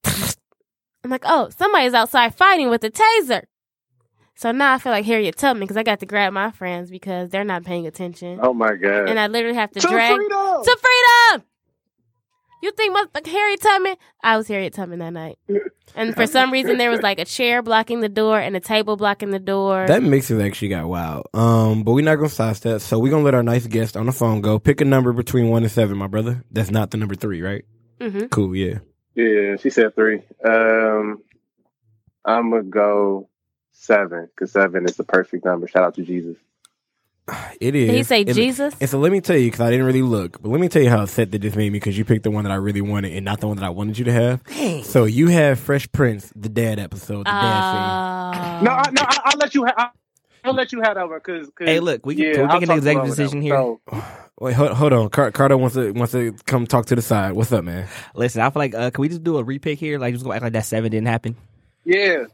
I'm 0.05 1.11
like, 1.11 1.24
oh, 1.26 1.51
somebody's 1.57 1.93
outside 1.95 2.35
fighting 2.35 2.70
with 2.70 2.82
a 2.85 2.91
taser. 2.91 3.43
So 4.37 4.51
now 4.53 4.72
I 4.74 4.78
feel 4.78 4.91
like 4.91 5.05
Harriet 5.05 5.37
Tubman 5.37 5.61
because 5.64 5.76
I 5.76 5.82
got 5.82 6.01
to 6.01 6.07
grab 6.07 6.32
my 6.32 6.51
friends 6.51 6.91
because 6.91 7.30
they're 7.30 7.45
not 7.45 7.64
paying 7.64 7.87
attention, 7.87 8.41
Oh 8.43 8.53
my 8.55 8.74
god. 8.74 9.09
and 9.09 9.18
I 9.20 9.26
literally 9.28 9.57
have 9.57 9.70
to 9.72 9.80
To 9.80 9.87
drag 9.87 10.16
freedom! 10.16 10.30
to 10.64 10.78
freedom. 10.80 11.47
You 12.64 12.72
think 12.72 12.96
motherfucking 12.96 13.26
Harriet 13.30 13.60
Tubman? 13.60 13.96
I 14.22 14.38
was 14.38 14.48
Harriet 14.48 14.72
Tubman 14.72 14.98
that 15.00 15.10
night, 15.10 15.38
and 15.94 16.14
for 16.14 16.26
some 16.26 16.50
reason 16.50 16.78
there 16.78 16.88
was 16.90 17.02
like 17.02 17.18
a 17.18 17.26
chair 17.26 17.60
blocking 17.60 18.00
the 18.00 18.08
door 18.08 18.40
and 18.40 18.56
a 18.56 18.60
table 18.60 18.96
blocking 18.96 19.28
the 19.28 19.38
door. 19.38 19.86
That 19.86 20.02
mixes 20.02 20.40
actually 20.40 20.68
got 20.68 20.88
wild. 20.88 21.26
Um, 21.34 21.82
but 21.82 21.92
we're 21.92 22.06
not 22.06 22.16
gonna 22.16 22.30
sidestep. 22.30 22.80
So 22.80 22.98
we're 22.98 23.10
gonna 23.10 23.22
let 23.22 23.34
our 23.34 23.42
nice 23.42 23.66
guest 23.66 23.98
on 23.98 24.06
the 24.06 24.12
phone 24.12 24.40
go. 24.40 24.58
Pick 24.58 24.80
a 24.80 24.86
number 24.86 25.12
between 25.12 25.50
one 25.50 25.62
and 25.62 25.70
seven, 25.70 25.98
my 25.98 26.06
brother. 26.06 26.42
That's 26.50 26.70
not 26.70 26.90
the 26.90 26.96
number 26.96 27.14
three, 27.14 27.42
right? 27.42 27.66
hmm 28.00 28.28
Cool. 28.28 28.56
Yeah. 28.56 28.78
Yeah, 29.14 29.56
she 29.56 29.68
said 29.68 29.94
three. 29.94 30.22
Um, 30.42 31.22
I'm 32.24 32.48
gonna 32.50 32.62
go 32.62 33.28
seven 33.72 34.30
because 34.34 34.52
seven 34.52 34.86
is 34.86 34.96
the 34.96 35.04
perfect 35.04 35.44
number. 35.44 35.68
Shout 35.68 35.84
out 35.84 35.96
to 35.96 36.02
Jesus. 36.02 36.38
It 37.61 37.75
is. 37.75 37.89
Did 37.89 37.97
he 37.97 38.03
say 38.03 38.20
And- 38.22 38.35
Jesus? 38.35 38.75
And 38.81 38.91
so 38.91 38.99
let 38.99 39.11
me 39.11 39.20
tell 39.22 39.37
you, 39.37 39.47
because 39.51 39.61
I 39.62 39.70
didn't 39.70 39.87
really 39.87 40.03
look, 40.03 40.43
but 40.43 40.51
let 40.51 40.61
me 40.61 40.68
tell 40.68 40.83
you 40.83 40.91
how 40.91 41.03
upset 41.03 41.31
that 41.33 41.41
this 41.41 41.55
made 41.57 41.72
me 41.72 41.79
because 41.79 41.97
you 41.97 42.05
picked 42.05 42.25
the 42.25 42.31
one 42.31 42.45
that 42.45 42.51
I 42.53 42.57
really 42.57 42.83
wanted 42.83 43.12
and 43.14 43.25
not 43.25 43.41
the 43.41 43.47
one 43.49 43.57
that 43.57 43.64
I 43.64 43.70
wanted 43.70 43.99
you 43.99 44.05
to 44.05 44.12
have. 44.12 44.85
So 44.85 45.05
you 45.05 45.29
have 45.29 45.59
Fresh 45.59 45.91
Prince, 45.93 46.31
the 46.37 46.51
dad 46.51 46.79
episode, 46.79 47.20
the 47.20 47.31
dad 47.31 48.57
scene. 48.59 48.64
No, 48.64 48.70
I, 48.72 48.91
no, 48.91 49.03
I, 49.03 49.18
I'll 49.25 49.39
let 49.39 49.55
you. 49.55 49.64
Ha- 49.64 49.93
I, 50.45 50.49
will 50.49 50.55
let 50.55 50.72
you 50.72 50.83
have 50.83 50.97
that 50.97 51.09
one 51.09 51.18
because. 51.18 51.51
Hey, 51.59 51.81
look, 51.81 52.05
we 52.05 52.14
can- 52.16 52.25
yeah, 52.25 52.33
we 52.33 52.43
I'll 52.43 52.61
make 52.61 52.68
an 52.68 52.77
executive 52.77 53.09
decision 53.09 53.39
one. 53.39 53.43
here? 53.43 53.57
So. 53.57 54.05
Wait, 54.41 54.53
hold, 54.55 54.72
hold 54.72 54.93
on. 54.93 55.09
Car- 55.11 55.31
Carter 55.31 55.57
wants 55.57 55.77
to 55.77 55.93
wants 55.93 56.12
to 56.12 56.33
come 56.45 56.66
talk 56.66 56.87
to 56.87 56.97
the 56.97 57.01
side. 57.03 57.33
What's 57.33 57.53
up, 57.53 57.64
man? 57.64 57.87
Listen, 58.14 58.43
I 58.43 58.51
feel 58.51 58.61
like 58.61 58.75
uh, 58.75 58.91
can 58.91 59.01
we 59.01 59.09
just 59.09 59.22
do 59.25 59.39
a 59.39 59.45
repick 59.45 59.79
here? 59.79 59.99
Like 59.99 60.12
just 60.12 60.25
go 60.25 60.33
act 60.33 60.43
like 60.43 60.53
that 60.53 60.66
seven 60.66 60.91
didn't 60.91 61.07
happen. 61.07 61.37
yeah, 61.85 62.25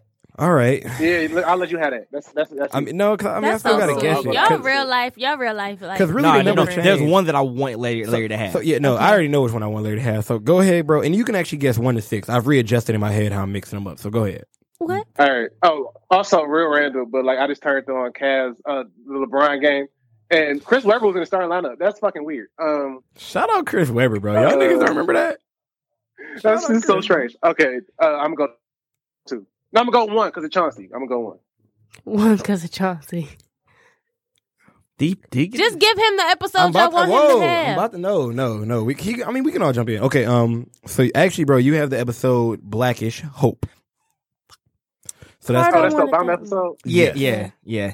All 0.40 0.52
right. 0.52 0.82
yeah, 0.98 1.42
I'll 1.46 1.56
let 1.58 1.70
you 1.70 1.76
have 1.78 1.90
that. 1.92 2.06
That's 2.10 2.28
that's 2.32 2.50
that's. 2.50 2.74
I 2.74 2.80
mean, 2.80 2.96
no, 2.96 3.16
cause, 3.16 3.26
I 3.26 3.34
mean, 3.34 3.42
That's 3.50 3.64
I 3.64 3.68
still 3.68 3.72
so 3.74 3.78
gotta 3.78 3.92
cool. 3.92 4.00
guess 4.00 4.18
Okay. 4.18 4.28
it. 4.30 4.34
Y'all 4.34 4.46
'Cause- 4.46 4.60
real 4.64 4.86
life, 4.86 5.18
y'all 5.18 5.36
real 5.36 5.54
life. 5.54 5.78
Because 5.80 6.10
really 6.10 6.28
no, 6.28 6.38
the 6.38 6.42
no, 6.54 6.64
no. 6.64 6.64
There's 6.64 7.02
one 7.02 7.26
that 7.26 7.34
I 7.34 7.42
want 7.42 7.78
Larry, 7.78 8.04
Larry 8.06 8.28
to 8.28 8.36
have. 8.36 8.52
So 8.52 8.60
yeah, 8.60 8.78
no, 8.78 8.96
I 8.96 9.10
already 9.10 9.28
know 9.28 9.42
which 9.42 9.52
one 9.52 9.62
I 9.62 9.66
want 9.66 9.84
Larry 9.84 9.96
to 9.96 10.02
have. 10.02 10.24
So 10.24 10.38
go 10.38 10.60
ahead, 10.60 10.86
bro, 10.86 11.02
and 11.02 11.14
you 11.14 11.24
can 11.24 11.34
actually 11.34 11.58
guess 11.58 11.76
one 11.78 11.94
to 11.96 12.02
six. 12.02 12.28
I've 12.28 12.46
readjusted 12.46 12.94
in 12.94 13.00
my 13.00 13.12
head 13.12 13.32
how 13.32 13.42
I'm 13.42 13.52
mixing 13.52 13.76
them 13.78 13.86
up. 13.86 13.98
So 13.98 14.08
go 14.08 14.24
ahead. 14.24 14.44
what? 14.78 15.06
All 15.18 15.30
right. 15.30 15.50
Oh, 15.62 15.92
also 16.10 16.42
real 16.42 16.68
random, 16.68 17.10
but 17.10 17.24
like 17.24 17.38
I 17.38 17.46
just 17.46 17.62
turned 17.62 17.86
on 17.90 18.12
Cavs 18.12 18.56
uh 18.66 18.84
the 19.06 19.12
LeBron 19.26 19.60
game, 19.60 19.88
and 20.30 20.64
Chris 20.64 20.84
Webber 20.84 21.06
was 21.06 21.16
in 21.16 21.20
the 21.20 21.26
starting 21.26 21.50
lineup. 21.50 21.76
That's 21.78 21.98
fucking 21.98 22.24
weird. 22.24 22.48
Um, 22.58 23.00
Shout 23.18 23.50
out 23.50 23.66
Chris 23.66 23.90
Webber, 23.90 24.20
bro. 24.20 24.32
Y'all 24.32 24.46
Uh, 24.46 24.56
niggas 24.56 24.78
don't 24.80 24.88
remember 24.88 25.12
that? 25.12 25.38
that's 26.32 26.42
Shout 26.42 26.62
out 26.64 26.68
just 26.70 26.86
so 26.86 27.00
strange. 27.00 27.36
Okay, 27.44 27.80
uh, 28.00 28.06
I'm 28.06 28.34
gonna 28.34 28.36
go 28.36 28.46
two. 28.46 28.52
No, 29.72 29.80
I'm 29.80 29.90
gonna 29.90 30.06
go 30.06 30.14
one 30.14 30.28
because 30.28 30.44
of 30.44 30.50
Chauncey. 30.50 30.84
I'm 30.92 31.00
gonna 31.00 31.06
go 31.08 31.20
one. 31.20 31.38
One 32.04 32.36
because 32.36 32.64
of 32.64 32.70
Chauncey. 32.72 33.28
Deep, 34.98 35.30
deep. 35.30 35.54
Just 35.54 35.78
give 35.78 35.96
him 35.96 36.16
the 36.18 36.24
episode 36.24 36.58
I'm 36.58 36.72
y'all 36.72 36.88
about, 36.88 36.92
want 36.92 37.06
to, 37.08 37.12
whoa, 37.12 37.30
him 37.36 37.40
to 37.40 37.46
I'm 37.46 37.72
about 37.72 37.92
to 37.92 37.98
no, 37.98 38.30
no, 38.30 38.58
no. 38.58 38.84
We, 38.84 38.94
he, 38.94 39.24
I 39.24 39.30
mean, 39.30 39.44
we 39.44 39.52
can 39.52 39.62
all 39.62 39.72
jump 39.72 39.88
in. 39.88 40.00
Okay, 40.02 40.26
um, 40.26 40.70
so 40.86 41.08
actually, 41.14 41.44
bro, 41.44 41.56
you 41.56 41.74
have 41.74 41.88
the 41.88 41.98
episode 41.98 42.60
Blackish 42.60 43.22
Hope. 43.22 43.64
So 45.38 45.54
that's 45.54 45.66
I 45.66 45.68
Oh, 45.70 45.72
don't 45.72 45.82
that's 45.82 45.94
the 45.94 46.04
wanna 46.04 46.12
Obama 46.18 46.32
episode. 46.34 46.76
yeah, 46.84 47.12
Yes. 47.14 47.16
yeah, 47.16 47.50
yeah. 47.64 47.92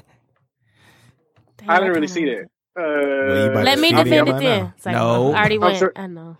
Damn, 1.57 1.69
I 1.69 1.77
didn't 1.79 1.93
really 1.93 2.07
see 2.07 2.25
that. 2.25 2.47
Uh, 2.77 3.51
about 3.51 3.63
Let 3.63 3.79
me 3.79 3.89
see 3.89 3.95
I'm- 3.95 4.01
it 4.01 4.09
defend 4.09 4.29
it 4.29 4.39
then. 4.39 4.73
It's 4.75 4.85
like, 4.85 4.95
No. 4.95 5.31
I 5.31 5.39
already 5.39 5.55
I'm 5.55 5.61
went. 5.61 5.77
sure- 5.77 5.93
I 5.95 6.07
know. 6.07 6.37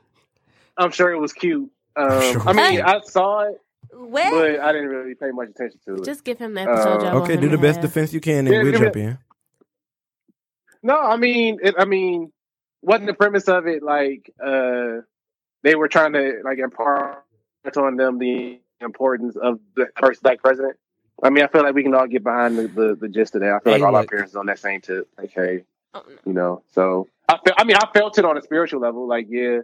I'm 0.77 0.91
sure 0.91 1.11
it 1.13 1.19
was 1.19 1.31
cute. 1.31 1.71
Um, 1.95 2.21
Sure. 2.33 2.41
I 2.49 2.53
mean, 2.53 2.81
I 2.81 2.99
saw 3.05 3.39
it, 3.47 3.61
Well, 4.07 4.31
but 4.31 4.59
I 4.59 4.71
didn't 4.71 4.89
really 4.89 5.15
pay 5.15 5.31
much 5.31 5.49
attention 5.49 5.79
to 5.85 5.95
it. 5.95 6.05
just 6.05 6.23
give 6.23 6.37
him 6.37 6.53
the 6.53 6.61
episode 6.61 7.01
Uh, 7.01 7.05
y'all 7.11 7.21
Okay, 7.23 7.37
do 7.37 7.49
the 7.49 7.57
best 7.57 7.77
have. 7.81 7.85
defense 7.85 8.13
you 8.13 8.19
can, 8.21 8.47
and 8.47 8.49
Yeah, 8.49 8.63
we'll 8.63 8.71
jump 8.71 8.95
it- 8.95 8.99
in. 8.99 9.17
No, 10.83 10.97
I 10.99 11.17
mean, 11.17 11.59
it, 11.61 11.75
I 11.77 11.85
mean, 11.85 12.31
wasn't 12.81 13.07
the 13.07 13.13
premise 13.13 13.47
of 13.47 13.67
it 13.67 13.81
like 13.83 14.31
uh 14.43 14.97
they 15.63 15.75
were 15.75 15.87
trying 15.87 16.13
to 16.13 16.41
like 16.43 16.59
impart 16.59 17.23
on 17.75 17.97
them 17.97 18.17
the 18.19 18.61
importance 18.79 19.35
of 19.35 19.59
the 19.75 19.87
first 19.99 20.21
black 20.23 20.41
president? 20.41 20.77
I 21.21 21.29
mean, 21.31 21.43
I 21.43 21.47
feel 21.47 21.63
like 21.63 21.73
we 21.73 21.83
can 21.83 21.95
all 21.95 22.05
get 22.07 22.23
behind 22.23 22.57
the, 22.59 22.67
the, 22.67 22.95
the 23.01 23.09
gist 23.09 23.33
of 23.35 23.41
that. 23.41 23.51
I 23.51 23.59
feel 23.59 23.73
Hey, 23.73 23.79
like 23.79 23.87
all 23.87 23.95
our 23.95 24.05
parents 24.05 24.31
is 24.31 24.35
on 24.35 24.45
that 24.45 24.59
same 24.59 24.81
tip. 24.81 25.09
Like, 25.17 25.31
hey, 25.33 25.63
Oh, 25.95 26.03
no. 26.07 26.15
you 26.25 26.33
know, 26.33 26.61
so 26.73 27.07
I 27.27 27.39
feel, 27.43 27.55
I 27.57 27.63
mean, 27.63 27.75
I 27.75 27.89
felt 27.93 28.17
it 28.19 28.23
on 28.25 28.37
a 28.37 28.41
spiritual 28.41 28.79
level. 28.81 29.07
Like, 29.07 29.25
yeah, 29.29 29.61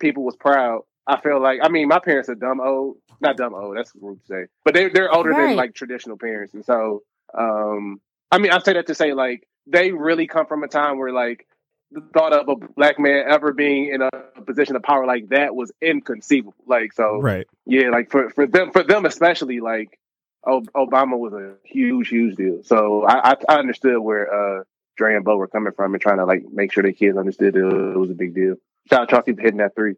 people 0.00 0.24
was 0.24 0.34
proud. 0.36 0.82
I 1.08 1.18
feel 1.20 1.40
like, 1.40 1.60
I 1.62 1.68
mean, 1.70 1.88
my 1.88 1.98
parents 2.00 2.28
are 2.28 2.34
dumb 2.34 2.60
old, 2.60 2.98
not 3.20 3.36
dumb 3.38 3.54
old. 3.54 3.76
That's 3.76 3.90
rude 4.00 4.20
to 4.20 4.26
say, 4.26 4.44
but 4.64 4.74
they 4.74 4.88
they're 4.90 5.12
older 5.12 5.30
Right. 5.30 5.48
than 5.48 5.56
like 5.56 5.74
traditional 5.74 6.18
parents, 6.18 6.52
and 6.54 6.64
so, 6.64 7.02
um, 7.36 8.00
I 8.30 8.38
mean, 8.38 8.52
I 8.52 8.58
say 8.60 8.74
that 8.74 8.86
to 8.88 8.94
say 8.94 9.14
like 9.14 9.48
they 9.66 9.90
really 9.92 10.26
come 10.26 10.46
from 10.46 10.62
a 10.64 10.68
time 10.68 10.98
where 10.98 11.10
like 11.12 11.46
the 11.90 12.02
thought 12.12 12.34
of 12.34 12.48
a 12.48 12.56
black 12.76 12.98
man 12.98 13.24
ever 13.28 13.54
being 13.54 13.86
in 13.90 14.02
a 14.02 14.10
position 14.44 14.76
of 14.76 14.82
power 14.82 15.06
like 15.06 15.30
that 15.30 15.54
was 15.56 15.72
inconceivable. 15.80 16.54
Like, 16.66 16.92
so 16.92 17.20
Right. 17.20 17.46
yeah, 17.64 17.88
like 17.88 18.10
for 18.10 18.28
for 18.30 18.46
them 18.46 18.70
for 18.72 18.82
them 18.82 19.06
especially, 19.06 19.60
like 19.60 19.98
Obama 20.46 21.18
was 21.18 21.32
a 21.32 21.54
huge 21.64 22.08
huge 22.08 22.36
deal. 22.36 22.62
So 22.64 23.04
I 23.06 23.30
I, 23.32 23.36
I 23.48 23.58
understood 23.58 23.98
where 23.98 24.60
uh 24.60 24.64
Dre 24.96 25.14
and 25.14 25.24
Bo 25.24 25.36
were 25.36 25.48
coming 25.48 25.72
from 25.72 25.94
and 25.94 26.02
trying 26.02 26.18
to 26.18 26.24
like 26.26 26.44
make 26.52 26.72
sure 26.72 26.82
the 26.82 26.92
kids 26.92 27.16
understood 27.16 27.56
it, 27.56 27.60
it 27.64 27.96
was 27.98 28.10
a 28.10 28.14
big 28.14 28.34
deal. 28.34 28.56
Shout 28.90 29.02
out 29.02 29.10
Chauncey 29.10 29.32
for 29.34 29.40
hitting 29.42 29.58
that 29.58 29.74
three. 29.74 29.94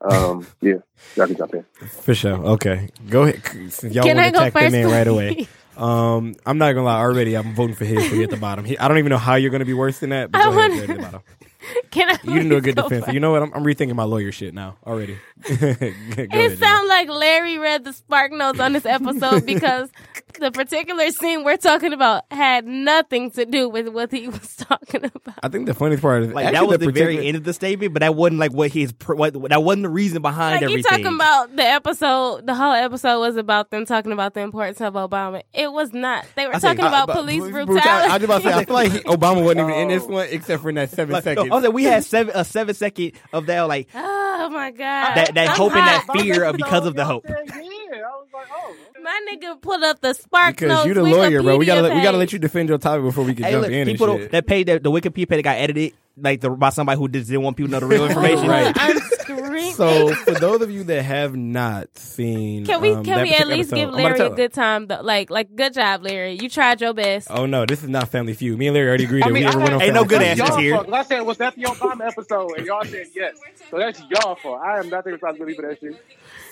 Um, 0.00 0.46
yeah, 0.60 0.74
y'all 1.16 1.26
can 1.26 1.36
jump 1.36 1.54
in. 1.54 1.64
For 1.88 2.14
sure. 2.14 2.34
Okay, 2.34 2.88
go 3.10 3.22
ahead. 3.24 3.42
Y'all 3.82 4.04
Can 4.04 4.16
want 4.16 4.18
I 4.18 4.26
to 4.26 4.32
go 4.32 4.38
attack 4.40 4.52
that 4.54 4.60
first? 4.60 4.72
man 4.72 4.86
right 4.88 5.06
away. 5.08 5.48
Um, 5.78 6.34
I'm 6.44 6.58
not 6.58 6.72
gonna 6.72 6.82
lie. 6.86 6.98
Already, 6.98 7.36
I'm 7.36 7.54
voting 7.54 7.76
for 7.76 7.84
his 7.84 8.02
to 8.02 8.10
be 8.10 8.24
at 8.24 8.30
the 8.30 8.36
bottom. 8.36 8.64
He, 8.64 8.76
I 8.76 8.88
don't 8.88 8.98
even 8.98 9.10
know 9.10 9.16
how 9.16 9.36
you're 9.36 9.52
gonna 9.52 9.64
be 9.64 9.74
worse 9.74 10.00
than 10.00 10.10
that. 10.10 10.32
But 10.32 10.40
I 10.40 10.44
go 10.46 10.50
ahead, 10.58 10.70
wanna- 10.72 10.74
Jared, 10.74 10.90
at 10.90 10.96
the 10.96 11.02
bottom. 11.02 11.22
Can 11.90 12.10
I? 12.10 12.18
You 12.22 12.34
didn't 12.34 12.48
do 12.50 12.56
a 12.56 12.60
good 12.60 12.76
defense. 12.76 13.06
back? 13.06 13.14
You 13.14 13.20
know 13.20 13.32
what? 13.32 13.42
I'm, 13.42 13.52
I'm 13.52 13.64
rethinking 13.64 13.94
my 13.94 14.04
lawyer 14.04 14.30
shit 14.32 14.54
now 14.54 14.76
already. 14.86 15.18
Go 15.48 15.56
It 15.60 16.58
sounds 16.58 16.88
like 16.88 17.08
Larry 17.08 17.58
read 17.58 17.84
the 17.84 17.92
spark 17.92 18.32
notes 18.32 18.60
on 18.60 18.72
this 18.72 18.86
episode 18.86 19.44
because 19.46 19.90
the 20.40 20.50
particular 20.52 21.10
scene 21.10 21.44
we're 21.44 21.56
talking 21.56 21.92
about 21.92 22.24
had 22.30 22.66
nothing 22.66 23.30
to 23.32 23.44
do 23.44 23.68
with 23.68 23.88
what 23.88 24.12
he 24.12 24.28
was 24.28 24.54
talking 24.56 25.04
about. 25.04 25.34
I 25.42 25.48
think 25.48 25.66
the 25.66 25.74
funniest 25.74 26.02
part 26.02 26.22
is 26.24 26.32
Like 26.32 26.52
that 26.52 26.66
was 26.66 26.78
the, 26.78 26.86
particular- 26.86 27.12
very 27.12 27.26
end 27.26 27.36
of 27.36 27.44
the 27.44 27.52
statement, 27.52 27.92
but 27.92 28.00
that 28.00 28.14
wasn't 28.14 28.38
like 28.40 28.52
what 28.52 28.70
his 28.70 28.92
pr- 28.92 29.14
what 29.14 29.32
that 29.48 29.62
wasn't 29.62 29.82
the 29.84 29.88
reason 29.88 30.22
behind 30.22 30.54
Like 30.62 30.70
you 30.70 30.78
everything. 30.78 30.90
talking 31.04 31.14
about 31.14 31.56
the 31.56 31.64
episode, 31.64 32.46
the 32.46 32.54
whole 32.54 32.72
episode 32.72 33.18
was 33.20 33.36
about 33.36 33.70
them 33.70 33.84
talking 33.84 34.12
about 34.12 34.34
the 34.34 34.40
importance 34.40 34.80
of 34.80 34.94
Obama. 34.94 35.42
It 35.52 35.72
was 35.72 35.92
not. 35.92 36.24
They 36.36 36.46
were 36.46 36.54
I 36.56 36.58
talking 36.60 36.84
uh, 36.84 36.88
about 36.88 37.06
But 37.08 37.16
police 37.16 37.40
brutality- 37.40 37.66
brutality. 37.72 38.10
I 38.10 38.14
was 38.16 38.24
about 38.24 38.42
to 38.42 38.48
say, 38.48 38.54
I 38.54 38.64
feel 38.64 38.74
like 38.74 38.92
he, 38.92 38.98
Obama 39.00 39.42
wasn't 39.44 39.60
even 39.70 39.74
in 39.80 39.88
this 39.88 40.04
one 40.04 40.26
except 40.30 40.62
for 40.62 40.68
in 40.68 40.76
that 40.76 40.90
seven 40.90 41.12
Like, 41.14 41.24
no, 41.24 41.30
seconds. 41.34 41.47
I 41.50 41.54
was 41.54 41.64
like, 41.64 41.72
we 41.72 41.84
had 41.84 42.04
seven 42.04 42.32
a 42.34 42.44
seven 42.44 42.74
second 42.74 43.12
of 43.32 43.46
that 43.46 43.62
like 43.62 43.88
oh 43.94 44.48
my 44.50 44.70
god! 44.70 45.16
that 45.16 45.34
that 45.34 45.50
I'm 45.50 45.56
hope 45.56 45.72
and 45.74 45.86
that 45.86 46.06
fear 46.12 46.44
of 46.44 46.56
because 46.58 46.86
of 46.86 46.94
the 46.94 47.04
hope. 47.04 47.24
Yeah, 47.28 47.34
I 47.36 47.40
was 47.40 48.26
like, 48.32 48.46
oh. 48.52 48.74
My 49.02 49.20
nigga 49.32 49.60
put 49.60 49.82
up 49.82 50.00
the 50.00 50.12
spark 50.12 50.56
because 50.56 50.68
notes 50.68 50.86
you 50.86 50.94
the 50.94 51.02
lawyer, 51.02 51.42
bro. 51.42 51.56
We 51.56 51.64
gotta 51.66 51.82
let, 51.82 51.94
we 51.94 52.02
gotta 52.02 52.18
let 52.18 52.32
you 52.32 52.38
defend 52.38 52.68
your 52.68 52.78
topic 52.78 53.04
before 53.04 53.24
we 53.24 53.34
can 53.34 53.44
Hey, 53.44 53.52
jump 53.52 53.62
look, 53.62 53.72
in 53.72 53.88
and 53.88 53.90
people 53.98 54.18
shit. 54.18 54.30
that 54.32 54.46
paid 54.46 54.66
that 54.68 54.82
the 54.82 54.90
Wikipedia 54.90 55.28
page 55.28 55.38
that 55.38 55.42
got 55.42 55.56
edited 55.56 55.94
like 56.20 56.40
the, 56.40 56.50
by 56.50 56.70
somebody 56.70 56.98
who 56.98 57.08
just 57.08 57.28
didn't 57.28 57.42
want 57.42 57.56
people 57.56 57.68
to 57.68 57.72
know 57.72 57.80
the 57.80 57.86
real 57.86 58.04
information. 58.08 58.48
Right. 58.48 58.72
I'm 58.76 58.98
screaming. 59.60 59.74
So 59.74 60.14
for 60.14 60.30
those 60.32 60.60
of 60.62 60.70
you 60.70 60.84
that 60.84 61.02
have 61.02 61.36
not 61.36 61.96
seen, 61.98 62.66
Can 62.66 62.80
we 62.80 62.92
um, 62.92 63.04
can 63.04 63.22
we 63.22 63.32
at 63.34 63.46
least 63.48 63.72
episode- 63.72 63.76
give 63.76 63.88
I'm 63.88 63.94
about 64.00 64.16
to 64.16 64.22
Larry 64.24 64.32
a 64.32 64.36
good 64.36 64.52
time 64.52 64.86
though? 64.86 65.00
Like 65.02 65.30
like 65.30 65.54
good 65.54 65.74
job, 65.74 66.02
Larry. 66.02 66.38
You 66.40 66.48
tried 66.48 66.80
your 66.80 66.94
best. 66.94 67.28
Oh 67.30 67.46
no, 67.46 67.66
this 67.66 67.82
is 67.82 67.88
not 67.88 68.08
Family 68.08 68.34
Feud. 68.34 68.58
Me 68.58 68.66
and 68.68 68.74
Larry 68.74 68.88
already 68.88 69.04
agreed 69.04 69.22
I 69.24 69.28
that 69.28 69.32
mean, 69.34 69.44
we 69.44 69.46
never 69.46 69.58
I 69.58 69.62
went 69.62 69.74
on. 69.74 69.80
had- 69.80 69.86
Ain't 69.86 69.94
no 69.94 70.00
Family 70.04 70.08
good 70.08 70.18
Feud. 70.18 70.28
answers 70.40 70.48
y'all 70.48 70.58
here. 70.58 70.74
fault, 70.74 70.86
'cause 70.86 70.94
I 70.94 71.02
said, 71.08 71.20
was 71.22 71.36
that 71.38 71.54
the 71.56 71.62
Obama 71.64 72.06
episode? 72.08 72.50
And 72.56 72.66
y'all 72.66 72.84
said 72.84 73.06
yes. 73.14 73.36
So 73.70 73.78
that's 73.78 74.00
y'all 74.10 74.34
fault. 74.36 74.60
I 74.62 74.78
am 74.78 74.88
not 74.88 75.00
taking 75.04 75.12
responsibility 75.12 75.54
for 75.56 75.62
that 75.62 75.80
shit. 75.80 75.96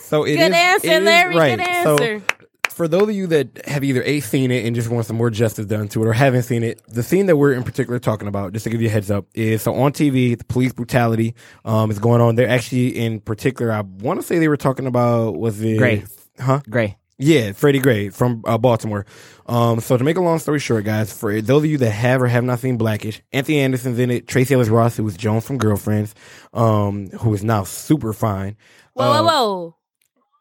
So 0.01 0.23
it 0.25 0.37
Good 0.37 0.51
is- 0.51 0.55
answer, 0.57 0.87
it 0.89 0.93
is- 0.93 1.05
Larry. 1.05 1.37
right. 1.37 1.59
Good 1.59 1.67
So 1.83 1.91
answer. 1.99 2.23
For 2.77 2.87
those 2.87 3.05
of 3.05 3.13
you 3.13 3.27
that 3.29 3.67
have 3.67 3.85
either 3.85 4.03
a 4.03 4.21
seen 4.21 4.51
it 4.51 4.67
and 4.67 4.77
just 4.77 4.91
want 4.91 5.07
some 5.07 5.17
more 5.17 5.31
justice 5.31 5.65
done 5.65 5.89
to 5.89 6.03
it, 6.03 6.07
or 6.07 6.13
haven't 6.13 6.43
seen 6.43 6.63
it, 6.63 6.83
the 6.87 7.03
scene 7.03 7.25
that 7.25 7.37
we're 7.39 7.55
in 7.55 7.63
particular 7.63 7.99
talking 7.99 8.29
about, 8.29 8.53
just 8.53 8.65
to 8.65 8.71
give 8.71 8.83
you 8.83 8.89
a 8.89 8.91
heads 8.91 9.11
up, 9.11 9.25
is 9.33 9.63
so 9.63 9.75
on 9.75 9.95
TV, 9.95 10.37
the 10.37 10.45
police 10.45 10.75
brutality 10.75 11.35
um, 11.65 11.91
is 11.91 11.99
going 11.99 12.21
on. 12.21 12.35
They're 12.35 12.51
actually 12.51 12.89
in 12.89 13.21
particular. 13.21 13.73
I 13.73 13.81
want 13.81 14.21
to 14.21 14.27
say 14.27 14.39
they 14.39 14.49
were 14.49 14.59
talking 14.59 14.87
about 14.87 15.39
was 15.39 15.59
it 15.63 15.79
Gray. 15.79 16.05
Huh? 16.39 16.61
Gray. 16.69 16.99
Yeah, 17.19 17.53
Freddie 17.53 17.79
Gray 17.79 18.11
from 18.11 18.43
uh, 18.47 18.59
Baltimore. 18.59 19.07
Um, 19.47 19.81
so 19.81 19.97
to 19.97 20.05
make 20.05 20.19
a 20.19 20.21
long 20.21 20.39
story 20.39 20.59
short, 20.59 20.85
guys, 20.85 21.11
for 21.11 21.41
those 21.41 21.65
of 21.65 21.71
you 21.71 21.79
that 21.79 21.91
have 21.91 22.21
or 22.21 22.27
have 22.27 22.45
not 22.45 22.59
seen 22.59 22.77
Blackish, 22.77 23.23
Anthony 23.33 23.61
Anderson's 23.61 23.99
in 23.99 24.11
it. 24.11 24.29
Tracee 24.29 24.53
Ellis 24.53 24.69
Ross, 24.69 24.99
who 24.99 25.05
was 25.05 25.17
Jones 25.17 25.47
from 25.47 25.57
Girlfriends, 25.57 26.15
um, 26.53 27.09
who 27.09 27.33
is 27.33 27.43
now 27.43 27.65
super 27.65 28.13
fine. 28.13 28.59
Whoa, 28.93 29.05
Uh, 29.05 29.23
whoa, 29.23 29.25
whoa. 29.25 29.77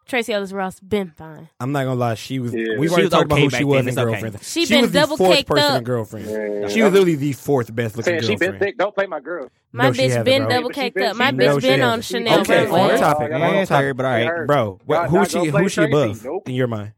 Tracee 0.05 0.33
Ellis 0.33 0.51
Ross 0.51 0.79
been 0.79 1.09
fine. 1.17 1.49
I'm 1.59 1.71
not 1.71 1.85
gonna 1.85 1.95
lie, 1.99 2.13
she 2.13 2.37
was. 2.37 2.53
Yeah. 2.53 2.77
We've 2.77 2.89
She 2.89 2.93
already 2.93 3.03
was 3.05 3.11
talked 3.11 3.25
about 3.25 3.39
who 3.39 3.49
she 3.49 3.63
was 3.63 3.81
in 3.81 3.87
it's 3.89 3.97
okay. 3.97 4.31
She 4.43 4.65
she 4.67 4.73
been 4.75 4.81
was 4.83 4.91
the 4.91 5.07
fourth 5.17 5.45
person 5.47 5.63
up. 5.63 5.77
in 5.79 5.83
Girlfriends. 5.83 6.29
Yeah. 6.29 6.67
She 6.67 6.83
was 6.83 6.93
literally 6.93 7.15
the 7.15 7.33
fourth 7.33 7.73
best 7.73 7.97
looking 7.97 8.11
Saying 8.11 8.21
she 8.21 8.27
been 8.35 8.37
girlfriend. 8.51 8.59
thick. 8.59 8.77
Don't 8.77 8.93
play 8.93 9.07
my 9.07 9.19
girl. 9.19 9.49
My 9.71 9.85
No, 9.85 9.91
bitch 9.91 10.23
been 10.23 10.41
double 10.43 10.53
Yeah, 10.53 10.61
but 10.61 10.75
she 10.75 10.81
caked 10.81 10.97
up. 11.01 11.15
My 11.17 11.31
bitch 11.31 11.37
been- 11.37 11.37
been, 11.37 11.49
No, 11.49 11.59
she 11.59 11.81
on. 11.81 12.01
Chanel 12.01 12.39
Okay, 12.41 12.67
on 12.67 12.99
topic. 12.99 13.29
Yeah, 13.31 13.35
On 13.47 13.51
topic. 13.53 13.67
tired, 13.67 13.97
but 13.97 14.05
all 14.05 14.11
right. 14.11 14.47
Bro, 14.47 14.79
what, 14.85 15.09
who 15.09 15.15
y'all 15.15 15.25
she 15.25 15.33
gonna 15.37 15.51
who 15.63 15.69
she 15.69 15.75
Tracee? 15.87 15.91
above 15.91 16.27
in 16.45 16.53
your 16.53 16.67
mind? 16.67 16.91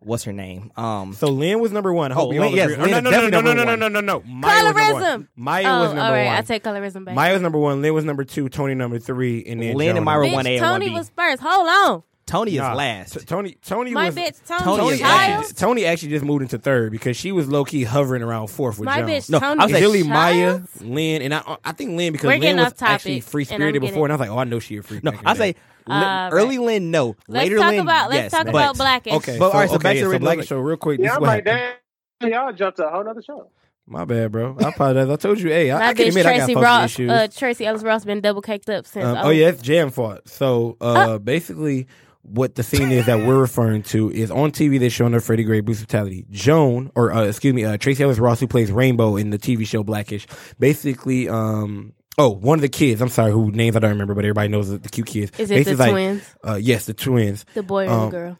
What's 0.00 0.24
her 0.24 0.32
name? 0.34 0.70
Um, 0.76 1.14
So 1.14 1.28
Lynn 1.28 1.60
was 1.60 1.72
number 1.72 1.90
one. 1.94 2.12
I 2.12 2.14
hope 2.14 2.26
Oh, 2.26 2.36
Lynn- 2.36 2.52
yes. 2.54 2.68
Lynn 2.72 2.78
no, 2.78 2.84
is 2.84 2.90
no, 2.90 3.00
no, 3.00 3.10
definitely 3.10 3.30
no, 3.30 3.40
no, 3.54 3.64
no, 3.64 3.74
no, 3.76 3.88
no, 3.88 4.00
no. 4.00 4.22
Maya 4.26 4.64
was 4.66 4.74
number 4.74 4.92
one. 4.92 5.02
Colorism. 5.02 5.28
Maya 5.34 5.64
oh, 5.66 5.78
was 5.80 5.88
number 5.88 6.02
all 6.02 6.10
right. 6.12 6.26
one. 6.26 6.34
I 6.36 6.40
take 6.42 6.62
colorism 6.62 7.04
back. 7.06 7.14
Maya 7.14 7.32
was 7.32 7.40
number 7.40 7.58
one. 7.58 7.80
Lynn 7.80 7.94
was 7.94 8.04
number 8.04 8.24
two. 8.24 8.50
Toni 8.50 8.74
number 8.74 8.98
three, 8.98 9.42
and 9.46 9.62
then 9.62 9.74
Lynn 9.76 9.88
and 9.96 9.96
Joan 9.96 10.04
Myra 10.04 10.28
one 10.28 10.46
A 10.46 10.50
bitch, 10.50 10.52
and 10.58 10.60
one 10.62 10.72
Toni 10.80 10.88
B. 10.90 10.94
was 10.94 11.08
first. 11.16 11.40
Hold 11.42 11.68
on. 11.68 12.02
Toni 12.26 12.52
is 12.52 12.58
Nah, 12.58 12.74
last. 12.74 13.12
T- 13.12 13.20
Toni, 13.26 13.56
Toni 13.62 13.90
My 13.92 14.06
was. 14.06 14.14
bitch, 14.14 14.46
Toni, 14.46 14.64
Toni 14.64 14.78
Toni 14.78 14.92
is 14.94 15.00
child. 15.00 15.40
actually, 15.42 15.54
Toni 15.54 15.84
actually 15.84 16.08
just 16.08 16.24
moved 16.24 16.42
into 16.42 16.56
third 16.58 16.90
because 16.90 17.16
she 17.16 17.32
was 17.32 17.48
low 17.48 17.64
key 17.64 17.84
hovering 17.84 18.22
around 18.22 18.46
fourth 18.48 18.78
with 18.78 18.86
My 18.86 19.00
Joan. 19.00 19.08
bitch, 19.10 19.30
No, 19.30 19.40
Toni. 19.40 19.60
I 19.60 19.64
was 19.64 19.64
It's 19.64 19.72
like, 19.74 19.80
really 19.82 20.02
child? 20.02 20.10
Maya, 20.10 20.60
Lynn, 20.80 21.22
and 21.22 21.34
I, 21.34 21.56
I 21.64 21.72
think 21.72 21.96
Lynn 21.96 22.12
because 22.12 22.26
We're 22.28 22.32
Lynn 22.32 22.40
getting 22.40 22.56
was 22.56 22.66
off 22.68 22.76
topic, 22.76 22.92
actually 22.94 23.20
free 23.20 23.42
and 23.42 23.50
I'm 23.52 23.56
spirited 23.56 23.82
getting- 23.82 23.94
before, 23.94 24.06
and 24.06 24.12
I 24.12 24.16
was 24.16 24.20
like, 24.20 24.30
oh, 24.30 24.38
I 24.38 24.44
know 24.44 24.58
she 24.58 24.76
a 24.78 24.82
freak. 24.82 25.04
No, 25.04 25.10
back 25.10 25.20
in 25.20 25.26
I 25.26 25.32
the 25.34 25.38
say 25.38 25.52
day. 25.52 25.58
Lynn- 25.86 26.02
Uh, 26.02 26.28
early 26.32 26.58
Lynn. 26.58 26.90
No, 26.90 27.06
Let's 27.28 27.44
later 27.44 27.58
talk 27.58 27.70
Lynn. 27.72 27.80
about- 27.80 28.10
let's 28.10 28.22
yes, 28.22 28.30
talk 28.32 28.44
but- 28.46 28.50
about 28.50 28.76
Blackish. 28.78 29.12
Okay, 29.12 29.38
But, 29.38 29.50
so, 29.50 29.52
all 29.54 29.60
right, 29.60 29.68
so 29.68 29.74
okay, 29.76 29.82
back 29.82 29.94
to 29.96 30.00
so 30.02 30.10
the 30.10 30.18
Black 30.18 30.38
original- 30.38 30.46
Show 30.46 30.60
real 30.60 30.76
quick. 30.78 30.98
This 30.98 31.04
Yeah, 31.04 31.10
is 31.10 31.16
I'm 31.16 31.20
what 31.20 31.26
like, 31.28 31.46
happened. 31.46 31.74
damn, 32.20 32.30
y'all 32.32 32.52
jumped 32.52 32.76
to 32.78 32.86
a 32.86 32.90
whole 32.90 33.06
other 33.08 33.22
show. 33.22 33.50
My 33.86 34.06
bad, 34.06 34.32
bro. 34.32 34.56
I 34.64 34.70
apologize. 34.70 35.10
I 35.10 35.16
told 35.16 35.38
you, 35.40 35.50
hey, 35.50 35.70
I, 35.70 35.78
My 35.78 35.86
I 35.88 35.92
can 35.92 36.06
bitch 36.06 36.08
admit 36.08 36.24
I 36.24 36.30
got 36.30 36.36
Tracee 36.38 36.54
fucking 36.54 36.62
Ross, 36.64 36.84
issues. 36.86 37.10
uh, 37.10 37.28
Tracee 37.36 37.66
Ellis 37.66 37.82
Ross 37.82 38.04
been 38.06 38.22
double 38.22 38.40
caked 38.40 38.70
up 38.70 38.86
since. 38.86 39.04
Um, 39.04 39.18
oh 39.20 39.28
yeah, 39.28 39.48
it's 39.48 39.60
Jam 39.60 39.90
fault. 39.90 40.26
So 40.26 40.78
uh, 40.80 41.18
basically, 41.18 41.86
what 42.24 42.54
the 42.54 42.62
scene 42.62 42.90
is 42.90 43.06
that 43.06 43.26
we're 43.26 43.38
referring 43.40 43.82
to 43.84 44.10
is 44.10 44.30
on 44.30 44.50
TV 44.50 44.80
they're 44.80 44.90
showing 44.90 45.12
her 45.12 45.20
Freddie 45.20 45.44
Gray 45.44 45.60
Bruce 45.60 45.78
Brutality. 45.78 46.26
Joan, 46.30 46.90
or 46.94 47.12
uh, 47.12 47.24
excuse 47.24 47.54
me, 47.54 47.64
uh, 47.64 47.76
Tracee 47.76 48.02
Ellis 48.02 48.18
Ross, 48.18 48.40
who 48.40 48.46
plays 48.46 48.72
Rainbow 48.72 49.16
in 49.16 49.30
the 49.30 49.38
TV 49.38 49.66
show 49.66 49.82
Blackish, 49.82 50.26
basically, 50.58 51.28
um, 51.28 51.92
oh, 52.18 52.30
one 52.30 52.58
of 52.58 52.62
the 52.62 52.68
kids. 52.68 53.00
I'm 53.00 53.08
sorry, 53.08 53.32
who 53.32 53.50
names 53.50 53.76
I 53.76 53.78
don't 53.80 53.90
remember, 53.90 54.14
but 54.14 54.24
everybody 54.24 54.48
knows 54.48 54.70
the, 54.70 54.78
the 54.78 54.88
cute 54.88 55.06
kids. 55.06 55.38
Is 55.38 55.50
it 55.50 55.54
the 55.54 55.60
Basically, 55.60 55.76
like, 55.76 55.90
twins? 55.92 56.34
Uh, 56.42 56.58
yes, 56.60 56.86
the 56.86 56.94
twins. 56.94 57.44
The 57.54 57.62
boy 57.62 57.86
or 57.86 57.90
um, 57.90 58.04
the 58.06 58.10
girl? 58.10 58.38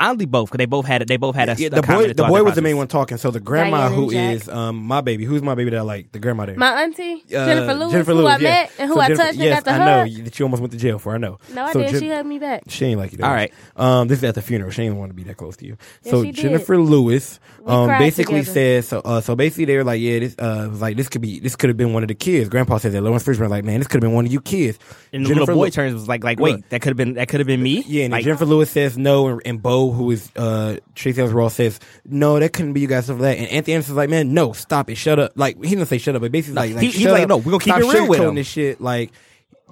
Honestly, 0.00 0.24
both 0.26 0.48
because 0.48 0.58
they 0.58 0.64
both 0.66 0.86
had 0.86 1.02
it. 1.02 1.08
They 1.08 1.18
both 1.18 1.36
had 1.36 1.50
a. 1.50 1.54
Yeah, 1.56 1.66
a 1.66 1.70
the 1.70 1.82
boy, 1.82 2.12
the 2.12 2.24
boy 2.24 2.42
was 2.42 2.54
the 2.54 2.62
main 2.62 2.76
one 2.78 2.88
talking. 2.88 3.18
So 3.18 3.30
the 3.30 3.38
grandma, 3.38 3.88
Diane 3.88 3.92
who 3.92 4.10
and 4.10 4.34
is 4.34 4.48
um 4.48 4.76
my 4.78 5.02
baby, 5.02 5.24
who's 5.24 5.42
my 5.42 5.54
baby 5.54 5.70
that 5.70 5.78
I 5.78 5.82
like, 5.82 6.10
the 6.12 6.18
grandma 6.18 6.46
there. 6.46 6.56
My 6.56 6.82
auntie, 6.82 7.22
Uh, 7.26 7.28
Jennifer 7.28 7.74
Lewis, 7.74 7.92
Jennifer 7.92 8.12
who 8.12 8.18
Lewis, 8.18 8.32
I 8.32 8.36
yeah. 8.38 8.48
met 8.50 8.72
and 8.78 8.88
who 8.88 8.94
So 8.94 9.00
I 9.00 9.06
Jennifer- 9.08 9.22
touched 9.24 9.38
yes, 9.38 9.56
and 9.58 9.64
got 9.64 9.64
the 9.64 9.70
I 9.82 9.84
know 10.04 10.24
that 10.24 10.38
you 10.38 10.44
almost 10.44 10.60
went 10.62 10.72
to 10.72 10.78
jail 10.78 10.98
for. 10.98 11.14
I 11.14 11.18
know. 11.18 11.38
No, 11.52 11.64
I 11.64 11.72
So 11.72 11.80
did. 11.82 11.90
Jen- 11.90 12.00
she 12.00 12.08
hugged 12.08 12.26
me 12.28 12.38
back. 12.38 12.62
She 12.68 12.86
ain't 12.86 12.98
like 12.98 13.12
you. 13.12 13.18
That 13.18 13.50
All 13.76 13.84
Um, 14.00 14.08
this 14.08 14.18
is 14.18 14.24
at 14.24 14.34
the 14.34 14.42
funeral. 14.42 14.70
She 14.70 14.82
didn't 14.82 14.96
want 14.98 15.10
to 15.10 15.14
be 15.14 15.22
that 15.24 15.36
close 15.36 15.56
to 15.58 15.66
you. 15.66 15.76
Yeah, 16.02 16.10
so 16.10 16.22
she 16.24 16.32
did. 16.32 16.42
Jennifer 16.42 16.78
Lewis, 16.78 17.38
um, 17.66 17.88
basically 17.98 18.40
together. 18.40 18.52
says 18.54 18.88
so. 18.88 19.00
Uh, 19.04 19.20
so 19.20 19.36
basically 19.36 19.66
they 19.66 19.76
were 19.76 19.84
like, 19.84 20.00
yeah, 20.00 20.18
this 20.20 20.34
uh, 20.38 20.68
was 20.70 20.80
like 20.80 20.96
this 20.96 21.08
could 21.08 21.20
be 21.20 21.40
this 21.40 21.56
could 21.56 21.68
have 21.68 21.76
been 21.76 21.92
one 21.92 22.02
of 22.02 22.08
the 22.08 22.14
kids. 22.14 22.48
Grandpa 22.48 22.78
said 22.78 22.92
that. 22.92 23.02
Laurence 23.02 23.24
Fishburne 23.24 23.50
like, 23.50 23.64
man, 23.64 23.78
this 23.80 23.86
could 23.86 24.02
have 24.02 24.08
been 24.08 24.14
one 24.14 24.24
of 24.24 24.32
you 24.32 24.40
kids. 24.40 24.78
And 25.12 25.26
the 25.26 25.34
little 25.34 25.54
boy 25.54 25.68
turns 25.70 25.92
was 25.94 26.08
like, 26.08 26.24
like, 26.24 26.40
wait, 26.40 26.68
that 26.70 26.80
could 26.80 26.90
have 26.90 26.96
been, 26.96 27.14
that 27.14 27.28
could 27.28 27.40
have 27.40 27.46
been 27.46 27.62
me. 27.62 27.82
Yeah, 27.86 28.04
and 28.04 28.14
Jennifer 28.24 28.46
Lewis 28.46 28.70
says 28.70 28.96
no, 28.96 29.28
and, 29.28 29.42
and 29.44 29.60
Bo, 29.90 29.96
who 29.96 30.10
is 30.10 30.30
uh, 30.36 30.76
Tracee 30.94 31.20
Ellis 31.20 31.32
Ross, 31.32 31.54
says 31.54 31.80
no, 32.04 32.38
that 32.38 32.52
couldn't 32.52 32.72
be 32.72 32.80
you 32.80 32.86
guys 32.86 33.10
over 33.10 33.22
that. 33.22 33.38
And 33.38 33.48
Anthony 33.48 33.74
Anderson's 33.74 33.96
like, 33.96 34.10
man, 34.10 34.32
no, 34.34 34.52
stop 34.52 34.90
it, 34.90 34.94
shut 34.96 35.18
up. 35.18 35.32
Like 35.34 35.56
he 35.62 35.70
didn't 35.70 35.86
say 35.86 35.98
shut 35.98 36.14
up, 36.16 36.22
but 36.22 36.32
basically 36.32 36.54
No, 36.54 36.60
like, 36.60 36.68
he- 36.70 36.74
like 36.74 36.84
he's 36.94 37.06
like, 37.06 37.28
no, 37.28 37.36
we're 37.36 37.44
gonna 37.52 37.58
keep 37.58 37.74
Stop 37.74 37.80
it 37.82 37.92
real 37.98 38.08
with 38.08 38.20
him. 38.20 38.34
This 38.34 38.46
shit, 38.46 38.80
like 38.80 39.12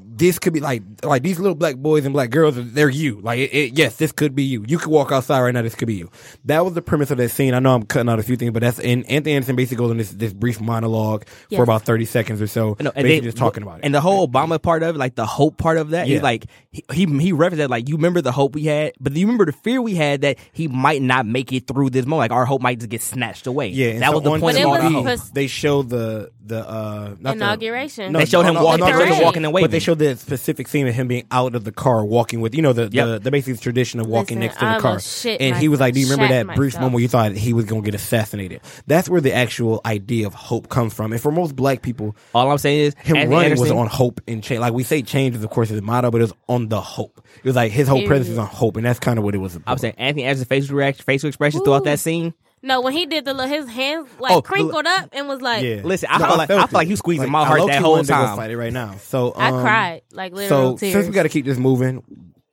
this 0.04 0.38
could 0.38 0.52
be 0.52 0.60
like 0.60 0.82
like 1.04 1.22
these 1.22 1.38
little 1.38 1.54
black 1.54 1.76
boys 1.76 2.04
and 2.04 2.12
black 2.12 2.30
girls. 2.30 2.54
They're 2.56 2.88
you. 2.88 3.20
Like 3.20 3.38
it, 3.38 3.54
it, 3.54 3.78
yes, 3.78 3.96
this 3.96 4.12
could 4.12 4.34
be 4.34 4.42
you. 4.44 4.64
You 4.66 4.78
could 4.78 4.88
walk 4.90 5.12
outside 5.12 5.40
right 5.40 5.54
now. 5.54 5.62
This 5.62 5.74
could 5.74 5.86
be 5.88 5.94
you. 5.94 6.10
That 6.44 6.64
was 6.64 6.74
the 6.74 6.82
premise 6.82 7.10
of 7.10 7.18
that 7.18 7.28
scene. 7.30 7.54
I 7.54 7.58
know 7.60 7.74
I'm 7.74 7.84
cutting 7.84 8.08
out 8.08 8.18
a 8.18 8.22
few 8.22 8.36
things, 8.36 8.50
but 8.52 8.60
that's 8.62 8.78
and 8.80 9.08
Anthony 9.08 9.34
Anderson 9.36 9.56
basically 9.56 9.76
goes 9.76 9.90
in 9.92 9.96
this 9.98 10.10
this 10.10 10.32
brief 10.32 10.60
monologue 10.60 11.24
Yes. 11.50 11.58
for 11.58 11.62
about 11.62 11.82
thirty 11.82 12.04
seconds 12.04 12.42
or 12.42 12.46
so, 12.46 12.76
No, 12.80 12.90
basically 12.90 13.02
then- 13.14 13.22
just 13.24 13.36
talking 13.36 13.62
about 13.62 13.78
it. 13.78 13.84
And 13.84 13.94
the 13.94 14.00
whole 14.00 14.26
Obama 14.28 14.60
part 14.60 14.82
of 14.82 14.96
it, 14.96 14.98
like 14.98 15.14
the 15.14 15.26
hope 15.26 15.56
part 15.58 15.76
of 15.78 15.90
that, 15.90 16.08
Yeah. 16.08 16.14
he's 16.14 16.22
like 16.22 16.46
he 16.72 16.84
he, 16.92 17.06
he 17.18 17.32
referenced 17.32 17.58
that 17.58 17.70
like 17.70 17.88
you 17.88 17.96
remember 17.96 18.20
the 18.20 18.32
hope 18.32 18.54
we 18.54 18.64
had, 18.64 18.92
but 19.00 19.14
you 19.14 19.26
remember 19.26 19.44
the 19.46 19.52
fear 19.52 19.80
we 19.80 19.94
had 19.94 20.22
that 20.22 20.38
he 20.52 20.68
might 20.68 21.02
not 21.02 21.26
make 21.26 21.52
it 21.52 21.66
through 21.66 21.90
this 21.90 22.04
moment. 22.06 22.30
Like 22.30 22.32
our 22.32 22.44
hope 22.44 22.60
might 22.60 22.78
just 22.78 22.90
get 22.90 23.02
snatched 23.02 23.46
away. 23.46 23.68
Yeah, 23.68 23.98
that 24.00 24.10
so 24.10 24.12
was 24.18 24.22
the 24.24 24.30
point 24.38 24.56
of 24.56 24.62
it 24.62 24.64
all 24.66 24.90
the 24.90 25.00
was 25.02 25.20
hope. 25.20 25.32
they 25.34 25.46
show 25.46 25.82
the 25.82 26.30
the 26.44 26.68
uh 26.68 27.14
not 27.20 27.36
the- 27.36 27.44
Inauguration. 27.44 28.12
no, 28.12 28.18
They 28.18 28.24
showed 28.26 28.42
him 28.46 28.54
no, 28.54 28.60
no, 28.60 28.66
walking- 28.66 28.80
no, 28.80 28.86
they 28.86 28.92
no, 28.92 28.98
showed 28.98 29.04
him 29.12 29.18
no, 29.18 29.24
walking 29.24 29.44
and 29.44 29.52
But 29.88 29.98
they 29.98 30.06
waving. 30.06 30.16
showed 30.16 30.16
the 30.16 30.20
specific 30.20 30.68
scene 30.68 30.86
of 30.88 30.94
him 30.94 31.08
being 31.08 31.26
out 31.30 31.54
of 31.54 31.64
the 31.64 31.72
car, 31.72 32.04
walking 32.04 32.40
with 32.40 32.54
you 32.54 32.62
know 32.62 32.72
the 32.72 32.88
the, 32.88 32.96
Yep. 32.96 33.22
the 33.22 33.30
basically 33.30 33.56
tradition 33.58 34.00
of 34.00 34.06
walking 34.06 34.38
Listen, 34.38 34.40
next 34.40 34.58
to 34.58 34.64
I 34.64 34.74
the 34.74 34.80
car. 34.80 34.90
almost 34.92 35.22
shit 35.22 35.40
And 35.40 35.56
he 35.56 35.68
was 35.68 35.80
like, 35.80 35.94
"Do 35.94 36.00
you 36.00 36.06
remember 36.10 36.32
that 36.32 36.46
shat 36.46 36.56
brief 36.56 36.74
moment 36.74 36.92
where 36.94 37.02
you 37.02 37.08
thought 37.08 37.32
he 37.32 37.52
was 37.52 37.64
gonna 37.64 37.82
get 37.82 37.94
assassinated?" 37.94 38.60
That's 38.86 39.08
where 39.08 39.20
the 39.20 39.32
actual 39.34 39.80
idea 39.84 40.26
of 40.26 40.34
hope 40.34 40.68
comes 40.68 40.94
from. 40.94 41.12
And 41.12 41.20
for 41.20 41.30
most 41.32 41.56
black 41.56 41.82
people, 41.82 42.16
All 42.34 42.50
I'm 42.50 42.58
saying 42.58 42.80
is 42.80 42.94
him 43.02 43.16
Anthony 43.16 43.34
running 43.34 43.58
was 43.60 43.70
on 43.70 43.86
hope 43.86 44.20
and 44.28 44.42
change. 44.42 44.60
Like 44.60 44.72
we 44.74 44.82
say, 44.84 45.02
change 45.02 45.36
is 45.36 45.42
of 45.44 45.50
course 45.50 45.68
his 45.68 45.82
motto, 45.82 46.10
but 46.10 46.20
it 46.20 46.24
was 46.24 46.34
on 46.48 46.68
the 46.68 46.80
hope. 46.80 47.20
It 47.38 47.44
was 47.44 47.56
like 47.56 47.72
his 47.72 47.88
whole 47.88 48.06
presence 48.06 48.28
is 48.28 48.38
on 48.38 48.46
hope, 48.46 48.76
and 48.76 48.84
that's 48.86 48.98
kind 48.98 49.18
of 49.18 49.24
what 49.24 49.34
it 49.34 49.38
was. 49.38 49.56
About. 49.56 49.68
I 49.68 49.72
was 49.72 49.80
saying 49.80 49.94
Anthony 49.98 50.24
Anderson's 50.24 50.48
facial 50.48 50.76
reaction, 50.76 51.04
facial 51.04 51.28
expression 51.28 51.62
throughout 51.64 51.84
that 51.84 51.98
scene. 52.00 52.34
No, 52.62 52.80
when 52.80 52.92
he 52.92 53.06
did 53.06 53.24
the 53.24 53.34
little, 53.34 53.48
his 53.50 53.68
hands 53.68 54.08
like 54.18 54.32
Oh, 54.32 54.36
the- 54.36 54.42
crinkled 54.42 54.86
up 54.86 55.10
and 55.12 55.28
was 55.28 55.40
like, 55.40 55.62
yeah. 55.62 55.80
Listen, 55.84 56.08
I 56.10 56.18
No, 56.18 56.24
felt 56.26 56.38
like- 56.38 56.48
felt 56.48 56.58
I 56.58 56.62
felt 56.62 56.72
like 56.72 56.86
it. 56.86 56.90
you 56.90 56.96
squeezing 56.96 57.30
my 57.30 57.44
heart 57.44 57.60
low-key 57.60 57.72
that 57.72 57.82
whole 57.82 57.92
wanted 57.92 58.06
to 58.06 58.12
go 58.12 58.14
time. 58.18 58.36
Fight 58.36 58.50
it 58.50 58.56
right 58.56 58.72
now. 58.72 58.96
So 59.00 59.32
I 59.32 59.50
um, 59.50 59.60
cried 59.62 60.02
like 60.12 60.32
So 60.32 60.36
literal 60.38 60.78
tears. 60.78 60.92
since 60.92 61.06
we 61.08 61.12
got 61.12 61.22
to 61.24 61.28
keep 61.28 61.44
this 61.46 61.58
moving, 61.58 62.02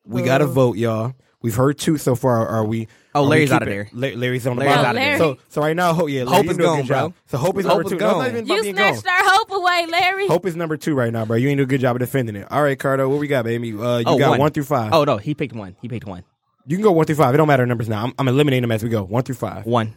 we 0.05 0.21
got 0.21 0.39
to 0.39 0.45
vote, 0.45 0.77
y'all. 0.77 1.13
We've 1.41 1.55
heard 1.55 1.77
two 1.77 1.97
so 1.99 2.15
far. 2.15 2.47
Are 2.47 2.65
we? 2.65 2.87
Oh, 3.13 3.19
are 3.19 3.23
we 3.23 3.29
Larry's 3.29 3.51
out 3.51 3.61
of 3.61 3.67
keeping- 3.67 3.99
there. 3.99 4.11
La- 4.11 4.17
Larry's 4.17 4.47
on 4.47 4.55
the 4.55 4.61
Larry's 4.61 4.75
bottom. 4.77 4.89
out 4.89 4.95
of 4.95 5.01
there. 5.01 5.17
So, 5.19 5.37
so 5.49 5.61
right 5.61 5.75
now, 5.75 5.93
hope 5.93 6.09
yeah, 6.09 6.25
Hope 6.25 6.43
you 6.45 6.51
is 6.51 6.57
doing 6.57 6.59
a 6.67 6.71
gone, 6.71 6.77
good 6.81 6.87
job. 6.87 7.11
bro. 7.11 7.21
So 7.27 7.37
hope 7.37 7.57
is 7.59 7.65
Hope 7.65 7.73
number 7.75 7.83
is 7.83 7.89
two. 7.91 7.97
No, 7.97 8.07
it's 8.07 8.13
not 8.17 8.17
gone. 8.17 8.25
even 8.31 8.43
about 8.45 8.55
you 8.55 8.61
being 8.63 8.75
snatched 8.75 9.03
gone. 9.05 9.13
our 9.13 9.31
hope 9.31 9.51
away, 9.51 9.85
Larry. 9.91 10.27
Hope 10.27 10.45
is 10.47 10.55
number 10.55 10.77
two 10.77 10.95
right 10.95 11.13
now, 11.13 11.25
bro. 11.25 11.37
You 11.37 11.49
ain't 11.49 11.57
do 11.57 11.63
a 11.63 11.67
good 11.67 11.81
job 11.81 11.95
of 11.95 11.99
defending 11.99 12.35
it. 12.35 12.47
All 12.51 12.63
right, 12.63 12.77
Cardo, 12.79 13.07
what 13.09 13.19
we 13.19 13.27
got, 13.27 13.45
baby? 13.45 13.71
Uh, 13.73 13.99
you 13.99 14.03
Oh, 14.07 14.17
got 14.17 14.31
one. 14.31 14.39
one. 14.39 14.51
through 14.53 14.63
five. 14.63 14.91
Oh 14.91 15.03
no, 15.03 15.17
he 15.17 15.35
picked 15.35 15.53
one. 15.53 15.75
He 15.81 15.87
picked 15.87 16.05
one. 16.07 16.23
You 16.67 16.77
can 16.77 16.83
go 16.83 16.91
one 16.91 17.05
through 17.05 17.15
five. 17.15 17.33
It 17.33 17.37
don't 17.37 17.47
matter 17.47 17.65
numbers 17.65 17.87
now. 17.89 18.03
I'm, 18.03 18.13
I'm 18.17 18.27
eliminating 18.27 18.61
them 18.63 18.71
as 18.71 18.83
we 18.83 18.89
go. 18.89 19.03
One 19.03 19.23
through 19.23 19.35
five. 19.35 19.65
One. 19.65 19.93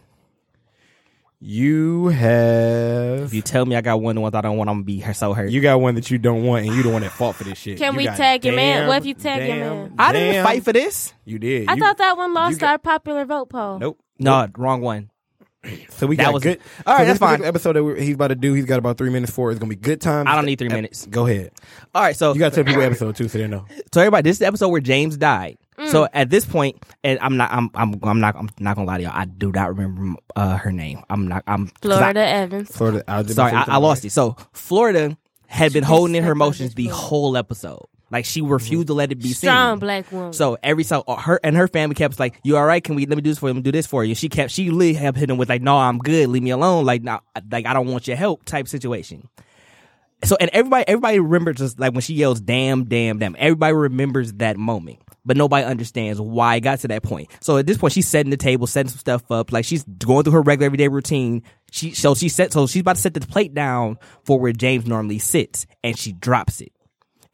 You 1.41 2.07
have 2.09 3.21
If 3.27 3.33
you 3.33 3.41
tell 3.41 3.65
me 3.65 3.77
I 3.77 3.81
got 3.81 4.01
one 4.01 4.11
of 4.11 4.15
the 4.15 4.21
ones 4.21 4.35
I 4.35 4.41
don't 4.41 4.57
want, 4.57 4.69
I'm 4.69 4.77
gonna 4.77 4.83
be 4.83 5.01
so 5.13 5.33
hurt. 5.33 5.49
you 5.51 5.61
got 5.61 5.79
one 5.79 5.95
that 5.95 6.11
you 6.11 6.17
don't 6.17 6.43
want, 6.43 6.65
and 6.65 6.75
you 6.75 6.83
the 6.83 6.89
one 6.89 7.01
that 7.01 7.11
fought 7.13 7.35
for 7.35 7.45
this 7.45 7.57
shit. 7.57 7.77
Can 7.77 7.93
You 7.93 7.97
we 7.99 8.03
got 8.03 8.17
tag 8.17 8.43
your 8.43 8.55
man? 8.55 8.79
damn, 8.81 8.87
What 8.89 8.97
if 8.97 9.05
you 9.05 9.13
tag 9.13 9.47
your 9.47 9.57
damn, 9.57 9.69
man? 9.83 9.93
I 9.97 10.11
didn't 10.11 10.33
damn. 10.33 10.45
fight 10.45 10.63
for 10.65 10.73
this. 10.73 11.13
You 11.23 11.39
did. 11.39 11.69
I 11.69 11.75
You- 11.75 11.79
thought 11.79 11.97
that 11.99 12.17
one 12.17 12.33
lost 12.33 12.59
got- 12.59 12.71
our 12.71 12.77
popular 12.77 13.23
vote 13.23 13.49
poll. 13.49 13.79
Nope. 13.79 13.99
No, 14.19 14.47
wrong 14.57 14.81
one. 14.81 15.09
So 15.91 16.07
we 16.07 16.15
That 16.17 16.23
got 16.25 16.33
was- 16.33 16.43
good. 16.43 16.59
All 16.85 16.93
right, 16.93 16.99
so 17.01 17.05
this 17.13 17.19
that's 17.19 17.37
fine. 17.37 17.43
Episode 17.45 17.73
that 17.73 17.83
we're- 17.85 18.01
he's 18.03 18.15
about 18.15 18.29
to 18.29 18.35
do, 18.35 18.53
he's 18.53 18.65
got 18.65 18.79
about 18.79 18.97
three 18.97 19.09
minutes 19.09 19.31
for. 19.31 19.49
It's 19.51 19.59
gonna 19.59 19.69
be 19.69 19.75
good 19.77 20.01
time. 20.01 20.27
I 20.27 20.35
don't 20.35 20.45
need 20.45 20.59
three 20.59 20.67
Ep- 20.67 20.73
minutes. 20.73 21.05
Go 21.05 21.25
ahead. 21.25 21.51
All 21.95 22.01
right, 22.01 22.15
so 22.17 22.33
You 22.33 22.39
got 22.39 22.49
to 22.49 22.55
tell 22.55 22.63
people 22.65 22.81
episode 22.81 23.15
two, 23.15 23.27
so 23.29 23.37
they 23.37 23.47
know. 23.47 23.65
so 23.93 24.01
everybody, 24.01 24.23
this 24.29 24.35
is 24.35 24.39
the 24.39 24.47
episode 24.47 24.69
where 24.69 24.81
James 24.81 25.15
died. 25.17 25.57
Mm. 25.79 25.87
So 25.91 26.07
at 26.13 26.29
this 26.29 26.45
point, 26.45 26.83
and 27.03 27.17
I'm 27.19 27.37
not, 27.37 27.51
I'm, 27.51 27.69
I'm, 27.73 27.95
I'm 28.03 28.19
not, 28.19 28.35
I'm 28.35 28.49
not 28.59 28.75
gonna 28.75 28.87
lie 28.87 28.97
to 28.97 29.03
y'all. 29.03 29.11
I 29.15 29.25
do 29.25 29.51
not 29.51 29.75
remember 29.75 30.19
uh, 30.35 30.57
her 30.57 30.71
name. 30.71 31.03
I'm 31.09 31.27
not, 31.27 31.43
I'm 31.47 31.67
'cause 31.81 31.91
I- 31.91 31.97
Florida 31.99 32.27
Evans. 32.27 32.69
Florida. 32.75 33.03
I 33.07 33.23
sorry, 33.23 33.53
I, 33.53 33.63
I 33.67 33.77
lost 33.77 34.01
something. 34.01 34.07
it. 34.07 34.11
So 34.11 34.35
Florida 34.53 35.17
had 35.47 35.71
been 35.73 35.83
holding 35.83 36.15
in 36.15 36.23
her 36.25 36.33
emotions 36.33 36.75
the 36.75 36.87
whole 36.87 37.37
episode. 37.37 37.85
Like 38.11 38.25
she 38.25 38.41
refused 38.41 38.87
to 38.87 38.93
let 38.95 39.11
it 39.11 39.19
be 39.19 39.27
seen. 39.29 39.49
Strong 39.49 39.75
seen. 39.75 39.79
black 39.81 40.11
woman. 40.11 40.33
So 40.33 40.57
every 40.63 40.83
so 40.83 41.03
uh, 41.07 41.15
her 41.15 41.39
and 41.43 41.55
her 41.55 41.67
family 41.67 41.93
kept 41.93 42.19
like, 42.19 42.39
"You 42.43 42.57
all 42.57 42.65
right? 42.65 42.83
Can 42.83 42.95
we 42.95 43.05
let 43.05 43.15
me 43.15 43.21
do 43.21 43.29
this 43.29 43.37
for 43.37 43.47
you? 43.49 43.53
Let 43.53 43.57
me 43.57 43.61
do 43.61 43.71
this 43.71 43.85
for 43.85 44.03
you." 44.03 44.15
She 44.15 44.29
kept 44.29 44.51
she 44.51 44.71
literally 44.71 44.95
kept 44.95 45.15
hitting 45.17 45.33
him 45.35 45.37
with 45.37 45.47
like, 45.47 45.61
"No, 45.61 45.77
I'm 45.77 45.99
good. 45.99 46.27
Leave 46.29 46.41
me 46.41 46.49
alone." 46.49 46.85
Like, 46.85 47.03
nah, 47.03 47.19
like 47.51 47.67
I 47.67 47.73
don't 47.73 47.85
want 47.87 48.07
your 48.07 48.17
help 48.17 48.45
type 48.45 48.67
situation. 48.67 49.29
So 50.23 50.35
and 50.39 50.49
everybody 50.53 50.85
everybody 50.87 51.19
remembers 51.19 51.57
just 51.57 51.79
like 51.79 51.93
when 51.93 52.01
she 52.01 52.15
yells, 52.15 52.41
"Damn, 52.41 52.85
damn, 52.85 53.19
damn." 53.19 53.35
Everybody 53.37 53.73
remembers 53.73 54.33
that 54.33 54.57
moment, 54.57 54.99
but 55.29 55.37
nobody 55.37 55.63
understands 55.63 56.19
why 56.19 56.55
it 56.55 56.61
got 56.61 56.79
to 56.79 56.87
that 56.87 57.03
point. 57.03 57.29
So 57.39 57.57
at 57.57 57.67
this 57.67 57.77
point, 57.77 57.93
she's 57.93 58.07
setting 58.07 58.31
the 58.31 58.35
table, 58.35 58.65
setting 58.65 58.89
some 58.89 58.97
stuff 58.97 59.29
up, 59.29 59.51
like 59.51 59.63
she's 59.63 59.83
going 59.83 60.23
through 60.23 60.33
her 60.33 60.41
regular 60.41 60.65
everyday 60.65 60.87
routine. 60.87 61.43
She 61.69 61.91
so 61.91 62.15
she 62.15 62.29
set 62.29 62.51
so 62.51 62.65
she's 62.65 62.81
about 62.81 62.95
to 62.95 63.01
set 63.03 63.13
the 63.13 63.19
plate 63.19 63.53
down 63.53 63.99
for 64.23 64.39
where 64.39 64.53
James 64.53 64.87
normally 64.87 65.19
sits, 65.19 65.67
and 65.83 65.95
she 65.95 66.13
drops 66.13 66.61
it. 66.61 66.71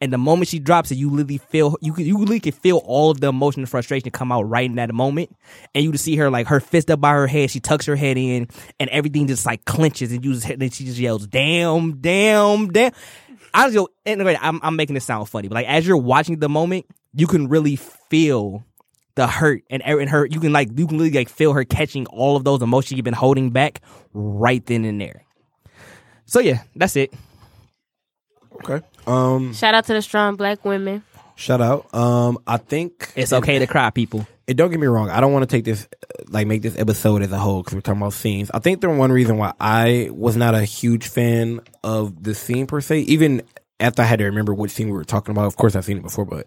And 0.02 0.12
the 0.12 0.18
moment 0.18 0.48
she 0.48 0.58
drops 0.58 0.90
it, 0.90 0.96
you 0.96 1.08
literally 1.08 1.38
feel 1.38 1.78
you 1.80 1.96
you 1.96 2.18
literally 2.18 2.40
can 2.40 2.52
feel 2.52 2.82
all 2.84 3.10
of 3.10 3.20
the 3.20 3.28
emotion 3.28 3.62
and 3.62 3.68
frustration 3.70 4.10
come 4.10 4.30
out 4.30 4.42
right 4.42 4.68
in 4.68 4.76
that 4.76 4.92
moment. 4.92 5.34
And 5.74 5.82
you 5.82 5.90
just 5.90 6.04
see 6.04 6.16
her 6.16 6.28
like 6.28 6.48
her 6.48 6.60
fist 6.60 6.90
up 6.90 7.00
by 7.00 7.12
her 7.12 7.26
head, 7.26 7.50
she 7.50 7.60
tucks 7.60 7.86
her 7.86 7.96
head 7.96 8.18
in, 8.18 8.48
and 8.78 8.90
everything 8.90 9.26
just 9.26 9.46
like 9.46 9.64
clenches, 9.64 10.12
and 10.12 10.22
you 10.22 10.34
just 10.34 10.46
then 10.58 10.68
she 10.68 10.84
just 10.84 10.98
yells, 10.98 11.26
"Damn, 11.26 11.96
damn, 11.96 12.68
damn!" 12.68 12.92
I 13.54 13.70
just 13.70 13.88
anyway, 14.04 14.36
I'm 14.38 14.60
I'm 14.62 14.76
making 14.76 14.92
this 14.92 15.06
sound 15.06 15.30
funny, 15.30 15.48
but 15.48 15.54
like 15.54 15.66
as 15.66 15.86
you're 15.86 15.96
watching 15.96 16.40
the 16.40 16.50
moment, 16.50 16.84
you 17.16 17.26
can 17.26 17.48
really 17.48 17.76
feel 17.76 18.64
the 19.16 19.26
hurt 19.26 19.62
and 19.70 19.82
and 19.82 20.08
her. 20.10 20.26
You 20.26 20.38
can 20.38 20.52
like 20.52 20.68
you 20.78 20.86
can 20.86 20.98
really 20.98 21.10
like 21.10 21.28
feel 21.28 21.54
her 21.54 21.64
catching 21.64 22.06
all 22.06 22.36
of 22.36 22.44
those 22.44 22.62
emotions 22.62 22.98
you've 22.98 23.04
been 23.04 23.14
holding 23.14 23.50
back 23.50 23.80
right 24.12 24.64
then 24.66 24.84
and 24.84 25.00
there. 25.00 25.24
So 26.26 26.40
yeah, 26.40 26.62
that's 26.76 26.94
it. 26.96 27.12
Okay. 28.56 28.86
Um. 29.06 29.54
Shout 29.54 29.74
out 29.74 29.86
to 29.86 29.94
the 29.94 30.02
strong 30.02 30.36
black 30.36 30.64
women. 30.64 31.02
Shout 31.34 31.60
out. 31.60 31.92
Um. 31.94 32.38
I 32.46 32.58
think 32.58 33.12
It's 33.16 33.32
okay 33.32 33.58
to 33.58 33.66
cry, 33.66 33.90
people. 33.90 34.26
And 34.48 34.56
don't 34.56 34.70
get 34.70 34.78
me 34.78 34.86
wrong, 34.86 35.10
I 35.10 35.20
don't 35.20 35.32
want 35.32 35.42
to 35.42 35.56
take 35.56 35.64
this, 35.64 35.88
uh, 35.92 36.22
like, 36.28 36.46
make 36.46 36.62
this 36.62 36.78
episode 36.78 37.22
as 37.22 37.32
a 37.32 37.38
whole 37.38 37.62
because 37.64 37.74
we're 37.74 37.80
talking 37.80 38.00
about 38.00 38.12
scenes. 38.12 38.48
I 38.54 38.60
think 38.60 38.80
the 38.80 38.88
one 38.88 39.10
reason 39.10 39.38
why 39.38 39.54
I 39.58 40.08
was 40.12 40.36
not 40.36 40.54
a 40.54 40.62
huge 40.62 41.08
fan 41.08 41.62
of 41.82 42.22
the 42.22 42.32
scene 42.32 42.68
per 42.68 42.80
se, 42.80 43.00
even 43.00 43.42
after 43.80 44.02
I 44.02 44.06
had 44.06 44.18
to 44.20 44.24
remember 44.24 44.54
which 44.54 44.70
scene 44.72 44.88
we 44.88 44.92
were 44.92 45.04
talking 45.04 45.32
about, 45.32 45.46
of 45.46 45.56
course 45.56 45.76
I've 45.76 45.84
seen 45.84 45.98
it 45.98 46.02
before, 46.02 46.24
but 46.24 46.46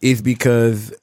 is 0.00 0.22
because 0.22 0.94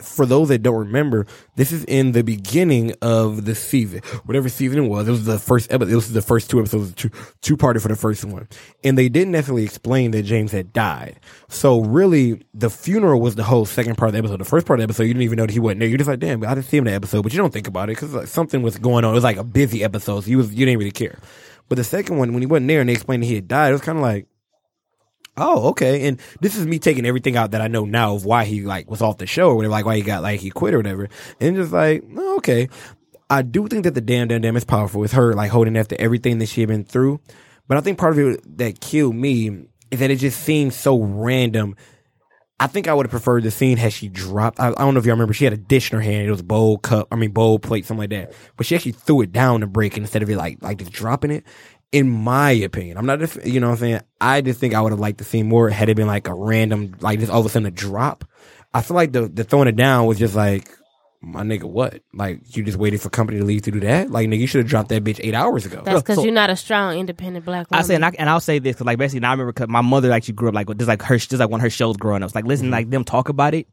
for 0.00 0.26
those 0.26 0.48
that 0.48 0.62
don't 0.62 0.78
remember, 0.78 1.26
this 1.56 1.72
is 1.72 1.84
in 1.84 2.12
the 2.12 2.22
beginning 2.22 2.94
of 3.02 3.44
the 3.44 3.54
season, 3.54 4.00
whatever 4.26 4.48
season 4.48 4.84
it 4.84 4.88
was. 4.88 5.08
It 5.08 5.10
was 5.10 5.24
the 5.24 5.38
first 5.38 5.72
episode. 5.72 5.92
It 5.92 5.96
was 5.96 6.12
the 6.12 6.22
first 6.22 6.48
two 6.48 6.60
episodes, 6.60 6.94
two 6.94 7.10
two 7.42 7.56
parted 7.56 7.80
for 7.80 7.88
the 7.88 7.96
first 7.96 8.24
one, 8.24 8.48
and 8.84 8.96
they 8.96 9.08
didn't 9.08 9.32
necessarily 9.32 9.64
explain 9.64 10.12
that 10.12 10.22
James 10.22 10.52
had 10.52 10.72
died. 10.72 11.18
So 11.48 11.80
really, 11.80 12.42
the 12.54 12.70
funeral 12.70 13.20
was 13.20 13.34
the 13.34 13.42
whole 13.42 13.64
second 13.64 13.96
part 13.96 14.10
of 14.10 14.12
the 14.12 14.18
episode. 14.18 14.38
The 14.38 14.44
first 14.44 14.66
part 14.66 14.78
of 14.78 14.82
the 14.82 14.84
episode, 14.84 15.04
you 15.04 15.14
didn't 15.14 15.24
even 15.24 15.36
know 15.36 15.46
that 15.46 15.52
he 15.52 15.58
wasn't 15.58 15.80
there. 15.80 15.88
You're 15.88 15.98
just 15.98 16.08
like, 16.08 16.20
damn, 16.20 16.44
I 16.44 16.54
didn't 16.54 16.66
see 16.66 16.76
him 16.76 16.86
in 16.86 16.92
the 16.92 16.96
episode, 16.96 17.22
but 17.22 17.32
you 17.32 17.38
don't 17.38 17.52
think 17.52 17.66
about 17.66 17.90
it 17.90 17.96
because 17.96 18.14
like, 18.14 18.28
something 18.28 18.62
was 18.62 18.78
going 18.78 19.04
on. 19.04 19.10
It 19.10 19.14
was 19.14 19.24
like 19.24 19.36
a 19.36 19.44
busy 19.44 19.82
episode, 19.82 20.20
so 20.20 20.30
you 20.30 20.38
was 20.38 20.54
you 20.54 20.64
didn't 20.64 20.78
really 20.78 20.92
care. 20.92 21.18
But 21.68 21.74
the 21.74 21.84
second 21.84 22.18
one, 22.18 22.32
when 22.32 22.42
he 22.42 22.46
wasn't 22.46 22.68
there 22.68 22.80
and 22.80 22.88
they 22.88 22.94
explained 22.94 23.24
that 23.24 23.26
he 23.26 23.34
had 23.34 23.48
died, 23.48 23.70
it 23.70 23.72
was 23.72 23.80
kind 23.80 23.98
of 23.98 24.02
like. 24.02 24.28
Oh, 25.40 25.68
okay. 25.70 26.08
And 26.08 26.20
this 26.40 26.56
is 26.56 26.66
me 26.66 26.78
taking 26.78 27.06
everything 27.06 27.36
out 27.36 27.52
that 27.52 27.60
I 27.60 27.68
know 27.68 27.84
now 27.84 28.14
of 28.14 28.24
why 28.24 28.44
he 28.44 28.62
like 28.62 28.90
was 28.90 29.02
off 29.02 29.18
the 29.18 29.26
show 29.26 29.48
or 29.48 29.56
whatever, 29.56 29.72
like 29.72 29.86
why 29.86 29.96
he 29.96 30.02
got 30.02 30.22
like 30.22 30.40
he 30.40 30.50
quit 30.50 30.74
or 30.74 30.78
whatever. 30.78 31.08
And 31.40 31.56
just 31.56 31.72
like, 31.72 32.04
oh, 32.16 32.36
okay. 32.36 32.68
I 33.30 33.42
do 33.42 33.68
think 33.68 33.84
that 33.84 33.94
the 33.94 34.00
damn 34.00 34.28
damn 34.28 34.40
damn 34.40 34.56
is 34.56 34.64
powerful. 34.64 35.00
with 35.00 35.12
her 35.12 35.34
like 35.34 35.50
holding 35.50 35.76
after 35.76 35.96
everything 35.98 36.38
that 36.38 36.48
she 36.48 36.62
had 36.62 36.68
been 36.68 36.84
through. 36.84 37.20
But 37.66 37.76
I 37.76 37.80
think 37.82 37.98
part 37.98 38.14
of 38.14 38.18
it 38.18 38.58
that 38.58 38.80
killed 38.80 39.14
me 39.14 39.66
is 39.90 40.00
that 40.00 40.10
it 40.10 40.16
just 40.16 40.42
seemed 40.42 40.72
so 40.72 41.00
random. 41.00 41.76
I 42.60 42.66
think 42.66 42.88
I 42.88 42.94
would 42.94 43.06
have 43.06 43.10
preferred 43.10 43.44
the 43.44 43.50
scene 43.52 43.76
had 43.76 43.92
she 43.92 44.08
dropped. 44.08 44.58
I, 44.58 44.68
I 44.68 44.72
don't 44.72 44.94
know 44.94 45.00
if 45.00 45.06
y'all 45.06 45.14
remember. 45.14 45.34
She 45.34 45.44
had 45.44 45.52
a 45.52 45.58
dish 45.58 45.92
in 45.92 45.96
her 45.96 46.02
hand. 46.02 46.26
It 46.26 46.30
was 46.30 46.40
a 46.40 46.44
bowl, 46.44 46.78
cup. 46.78 47.06
I 47.12 47.16
mean, 47.16 47.30
bowl, 47.30 47.58
plate, 47.58 47.86
something 47.86 48.00
like 48.00 48.10
that. 48.10 48.32
But 48.56 48.66
she 48.66 48.74
actually 48.74 48.92
threw 48.92 49.20
it 49.20 49.30
down 49.30 49.60
to 49.60 49.66
break 49.66 49.96
it 49.96 50.00
instead 50.00 50.22
of 50.22 50.30
it 50.30 50.36
like 50.36 50.60
like 50.62 50.78
just 50.78 50.90
dropping 50.90 51.30
it. 51.30 51.44
In 51.90 52.10
my 52.10 52.50
opinion, 52.50 52.98
I'm 52.98 53.06
not. 53.06 53.18
def- 53.18 53.46
You 53.46 53.60
know 53.60 53.68
what 53.68 53.74
I'm 53.74 53.78
saying? 53.78 54.00
I 54.20 54.40
just 54.42 54.60
think 54.60 54.74
I 54.74 54.80
would 54.82 54.92
have 54.92 55.00
liked 55.00 55.18
to 55.18 55.24
see 55.24 55.42
more 55.42 55.70
had 55.70 55.88
it 55.88 55.96
been 55.96 56.06
like 56.06 56.28
a 56.28 56.34
random, 56.34 56.94
like 57.00 57.18
just 57.18 57.32
all 57.32 57.40
of 57.40 57.46
a 57.46 57.48
sudden 57.48 57.66
a 57.66 57.70
drop. 57.70 58.24
I 58.74 58.82
feel 58.82 58.94
like 58.94 59.12
the 59.12 59.28
the 59.28 59.44
throwing 59.44 59.68
it 59.68 59.76
down 59.76 60.06
was 60.06 60.18
just 60.18 60.34
like. 60.34 60.68
My 61.20 61.42
nigga, 61.42 61.64
what? 61.64 62.00
Like 62.14 62.56
you 62.56 62.62
just 62.62 62.78
waited 62.78 63.00
for 63.00 63.10
company 63.10 63.40
to 63.40 63.44
leave 63.44 63.62
to 63.62 63.72
do 63.72 63.80
that? 63.80 64.08
Like 64.08 64.28
nigga, 64.28 64.38
you 64.38 64.46
should 64.46 64.60
have 64.60 64.68
dropped 64.68 64.88
that 64.90 65.02
bitch 65.02 65.18
eight 65.20 65.34
hours 65.34 65.66
ago. 65.66 65.82
That's 65.84 66.00
because 66.00 66.14
so- 66.18 66.22
you're 66.22 66.32
not 66.32 66.48
a 66.48 66.54
strong, 66.54 66.96
independent 66.96 67.44
black 67.44 67.68
woman. 67.68 67.82
I 67.84 67.84
say, 67.84 67.96
and, 67.96 68.04
I, 68.04 68.12
and 68.16 68.30
I'll 68.30 68.38
say 68.38 68.60
this 68.60 68.76
because, 68.76 68.86
like, 68.86 68.98
basically, 68.98 69.18
now 69.18 69.30
I 69.30 69.32
remember 69.32 69.52
'cause 69.52 69.66
my 69.66 69.80
mother 69.80 70.12
actually 70.12 70.34
grew 70.34 70.46
up 70.48 70.54
like 70.54 70.68
with 70.68 70.78
just 70.78 70.86
like 70.86 71.02
her, 71.02 71.18
just 71.18 71.32
like 71.32 71.50
one 71.50 71.58
of 71.58 71.62
her 71.62 71.70
shows 71.70 71.96
growing 71.96 72.22
up. 72.22 72.28
It's 72.28 72.36
like 72.36 72.44
listening, 72.44 72.68
mm-hmm. 72.68 72.74
like 72.74 72.90
them 72.90 73.02
talk 73.02 73.30
about 73.30 73.52
it. 73.54 73.66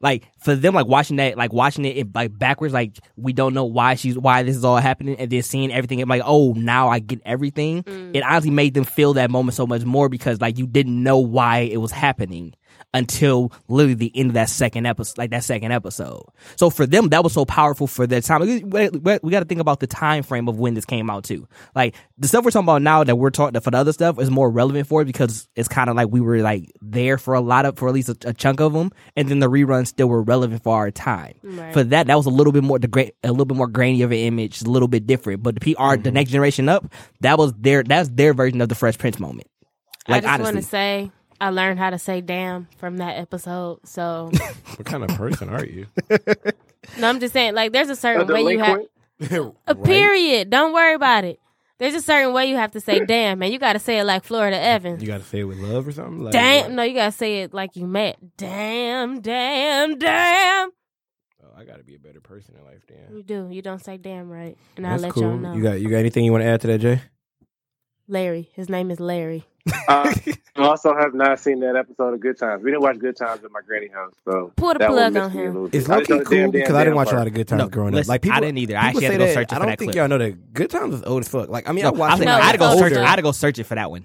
Like 0.00 0.24
for 0.38 0.54
them, 0.54 0.74
like 0.74 0.86
watching 0.86 1.16
that, 1.16 1.36
like 1.36 1.52
watching 1.52 1.84
it, 1.84 1.96
it 1.96 2.14
like 2.14 2.36
backwards, 2.38 2.72
like 2.72 2.98
we 3.16 3.34
don't 3.34 3.52
know 3.52 3.66
why 3.66 3.96
she's 3.96 4.16
why 4.16 4.42
this 4.42 4.56
is 4.56 4.64
all 4.64 4.78
happening, 4.78 5.16
and 5.18 5.30
then 5.30 5.42
seeing 5.42 5.70
everything, 5.70 6.00
and 6.00 6.08
like, 6.08 6.22
oh, 6.24 6.54
now 6.54 6.88
I 6.88 7.00
get 7.00 7.20
everything. 7.26 7.82
Mm. 7.82 8.16
It 8.16 8.22
honestly 8.22 8.50
made 8.50 8.72
them 8.72 8.84
feel 8.84 9.12
that 9.14 9.30
moment 9.30 9.56
so 9.56 9.66
much 9.66 9.84
more 9.84 10.08
because 10.08 10.40
like 10.40 10.56
you 10.56 10.66
didn't 10.66 11.02
know 11.02 11.18
why 11.18 11.58
it 11.58 11.78
was 11.78 11.92
happening 11.92 12.54
until 12.94 13.52
literally 13.68 13.94
the 13.94 14.12
end 14.14 14.30
of 14.30 14.34
that 14.34 14.48
second 14.48 14.86
episode, 14.86 15.18
like 15.18 15.30
that 15.30 15.44
second 15.44 15.72
episode. 15.72 16.24
So 16.56 16.70
for 16.70 16.86
them, 16.86 17.08
that 17.10 17.22
was 17.22 17.32
so 17.32 17.44
powerful 17.44 17.86
for 17.86 18.06
their 18.06 18.20
time. 18.20 18.40
We, 18.40 18.88
got 18.90 19.40
to 19.40 19.44
think 19.44 19.60
about 19.60 19.80
the 19.80 19.86
time 19.86 20.22
frame 20.22 20.48
of 20.48 20.58
when 20.58 20.74
this 20.74 20.84
came 20.84 21.10
out 21.10 21.24
too. 21.24 21.46
Like 21.74 21.94
the 22.18 22.28
stuff 22.28 22.44
we're 22.44 22.50
talking 22.50 22.66
about 22.66 22.82
now 22.82 23.04
that 23.04 23.16
we're 23.16 23.30
talking 23.30 23.60
for 23.60 23.70
the 23.70 23.78
other 23.78 23.92
stuff 23.92 24.18
is 24.18 24.30
more 24.30 24.50
relevant 24.50 24.86
for 24.86 25.02
it 25.02 25.06
because 25.06 25.48
it's 25.56 25.68
kind 25.68 25.90
of 25.90 25.96
like 25.96 26.08
we 26.10 26.20
were 26.20 26.38
like 26.38 26.72
there 26.80 27.18
for 27.18 27.34
a 27.34 27.40
lot 27.40 27.66
of 27.66 27.78
for 27.78 27.88
at 27.88 27.94
least 27.94 28.08
a, 28.08 28.16
a 28.26 28.32
chunk 28.32 28.60
of 28.60 28.72
them, 28.72 28.90
and 29.16 29.28
then 29.28 29.38
the 29.38 29.50
reruns 29.50 29.88
still 29.88 30.08
were 30.08 30.22
relevant 30.22 30.62
for 30.62 30.76
our 30.76 30.90
time. 30.90 31.34
Right. 31.42 31.72
For 31.72 31.84
that, 31.84 32.06
that 32.06 32.16
was 32.16 32.26
a 32.26 32.30
little 32.30 32.52
bit 32.52 32.64
more 32.64 32.78
the 32.78 32.88
great, 32.88 33.14
a 33.22 33.30
little 33.30 33.44
bit 33.44 33.56
more 33.56 33.68
grainy 33.68 34.02
of 34.02 34.12
an 34.12 34.18
image, 34.18 34.62
a 34.62 34.70
little 34.70 34.88
bit 34.88 35.06
different. 35.06 35.42
But 35.42 35.58
the 35.58 35.74
PR, 35.74 35.96
the 35.96 36.10
next 36.10 36.30
generation 36.30 36.68
up, 36.68 36.92
that 37.20 37.38
was 37.38 37.52
their 37.54 37.82
that's 37.82 38.08
their 38.08 38.34
version 38.34 38.60
of 38.60 38.68
the 38.68 38.74
Fresh 38.74 38.98
Prince 38.98 39.18
moment. 39.18 39.48
Like 40.08 40.24
I 40.24 40.38
just 40.38 40.52
want 40.52 40.56
to 40.56 40.62
say 40.62 41.12
I 41.40 41.50
learned 41.50 41.78
how 41.78 41.90
to 41.90 41.98
say 41.98 42.20
damn 42.20 42.68
from 42.76 42.98
that 42.98 43.16
episode. 43.18 43.80
So 43.86 44.30
What 44.76 44.84
kind 44.84 45.02
of 45.02 45.10
person 45.16 45.48
are 45.48 45.64
you? 45.64 45.86
no, 46.98 47.08
I'm 47.08 47.20
just 47.20 47.32
saying 47.32 47.54
like 47.54 47.72
there's 47.72 47.88
a 47.88 47.96
certain 47.96 48.26
The 48.26 48.34
way 48.34 48.42
you 48.52 48.58
have 48.58 48.80
delinquent? 49.18 49.56
a 49.66 49.74
period. 49.74 50.50
Don't 50.50 50.72
worry 50.72 50.94
about 50.94 51.24
it. 51.24 51.40
There's 51.78 51.94
a 51.94 52.02
certain 52.02 52.34
way 52.34 52.46
you 52.46 52.56
have 52.56 52.72
to 52.72 52.80
say 52.80 53.04
damn, 53.06 53.38
man. 53.38 53.52
You 53.52 53.58
got 53.58 53.72
to 53.72 53.78
say 53.78 53.98
it 53.98 54.04
like 54.04 54.24
Florida 54.24 54.60
Evans. 54.60 55.00
You 55.00 55.08
got 55.08 55.18
to 55.18 55.26
say 55.26 55.40
it 55.40 55.44
with 55.44 55.58
love 55.58 55.88
or 55.88 55.92
something. 55.92 56.20
Like, 56.22 56.32
Damn, 56.32 56.74
no, 56.74 56.82
you 56.82 56.94
gotta 56.94 57.12
say 57.12 57.40
it 57.40 57.54
like 57.54 57.74
you 57.74 57.86
met. 57.86 58.18
Damn, 58.36 59.20
damn, 59.20 59.98
damn. 59.98 60.70
Oh, 61.42 61.48
I 61.56 61.64
got 61.64 61.78
to 61.78 61.82
be 61.82 61.94
a 61.94 61.98
better 61.98 62.20
person 62.20 62.54
in 62.56 62.64
life, 62.66 62.84
damn. 62.86 63.16
You 63.16 63.22
do. 63.22 63.48
You 63.50 63.62
don't 63.62 63.82
say 63.82 63.96
damn 63.96 64.28
right, 64.28 64.58
and 64.76 64.86
I'll 64.86 64.98
let 64.98 65.12
cool. 65.12 65.22
y'all 65.22 65.38
know. 65.38 65.54
You 65.54 65.62
got 65.62 65.80
you 65.80 65.88
got 65.88 65.96
anything 65.96 66.24
you 66.24 66.32
want 66.32 66.42
to 66.44 66.48
add 66.48 66.60
to 66.60 66.66
that, 66.66 66.78
Jay? 66.78 67.00
Larry. 68.10 68.50
His 68.54 68.68
name 68.68 68.90
is 68.90 69.00
Larry. 69.00 69.44
Uh, 69.88 70.12
I 70.56 70.62
also 70.62 70.94
have 70.96 71.14
not 71.14 71.38
seen 71.38 71.60
that 71.60 71.76
episode 71.76 72.14
of 72.14 72.20
Good 72.20 72.38
Times. 72.38 72.62
We 72.62 72.70
didn't 72.70 72.82
watch 72.82 72.98
Good 72.98 73.16
Times 73.16 73.44
at 73.44 73.50
my 73.52 73.60
granny 73.66 73.88
house, 73.88 74.14
so 74.24 74.52
Pull 74.56 74.72
the 74.72 74.78
that 74.80 74.88
plug 74.90 75.14
one 75.14 75.22
on 75.22 75.30
him. 75.30 75.68
It's 75.72 75.88
I 75.88 75.94
low 75.96 76.00
just 76.00 76.10
know 76.10 76.16
key 76.16 76.18
the 76.18 76.24
cool 76.24 76.38
damn, 76.38 76.50
because 76.50 76.68
damn, 76.68 76.76
I 76.76 76.78
didn't 76.80 76.90
damn 76.92 76.96
watch 76.96 77.12
a 77.12 77.16
lot 77.16 77.26
of 77.26 77.32
Good 77.34 77.48
Times 77.48 77.58
No, 77.62 77.68
growing 77.68 77.92
listen, 77.94 78.08
up. 78.10 78.14
Like 78.14 78.22
people, 78.22 78.36
I 78.36 78.40
didn't 78.40 78.58
either. 78.58 78.76
I 78.76 78.80
people 78.80 78.88
actually 78.88 79.04
had 79.04 79.10
say 79.12 79.12
to 79.12 79.18
go 79.18 79.26
that. 79.26 79.34
search 79.34 79.52
it 79.52 79.54
I 79.54 79.58
don't 79.58 79.68
that 79.68 79.78
think 79.78 79.92
clip. 79.92 79.96
y'all 79.96 80.08
know 80.08 80.18
that 80.18 80.52
Good 80.54 80.70
Times 80.70 80.94
is 80.94 81.02
old 81.04 81.22
as 81.22 81.28
fuck. 81.28 81.48
Like 81.48 81.68
I 81.68 81.72
mean, 81.72 81.82
No, 81.84 81.90
I 81.90 81.92
watched 81.92 82.18
I, 82.18 82.22
it. 82.22 82.24
No, 82.26 82.32
I 82.32 82.40
had 82.40 82.52
to 82.52 82.58
go 82.58 82.70
it's 82.72 82.80
search. 82.80 82.92
older. 82.92 83.04
I 83.04 83.06
had 83.06 83.16
to 83.16 83.22
go 83.22 83.32
search 83.32 83.58
it 83.58 83.64
for 83.64 83.74
that 83.74 83.90
one. 83.90 84.04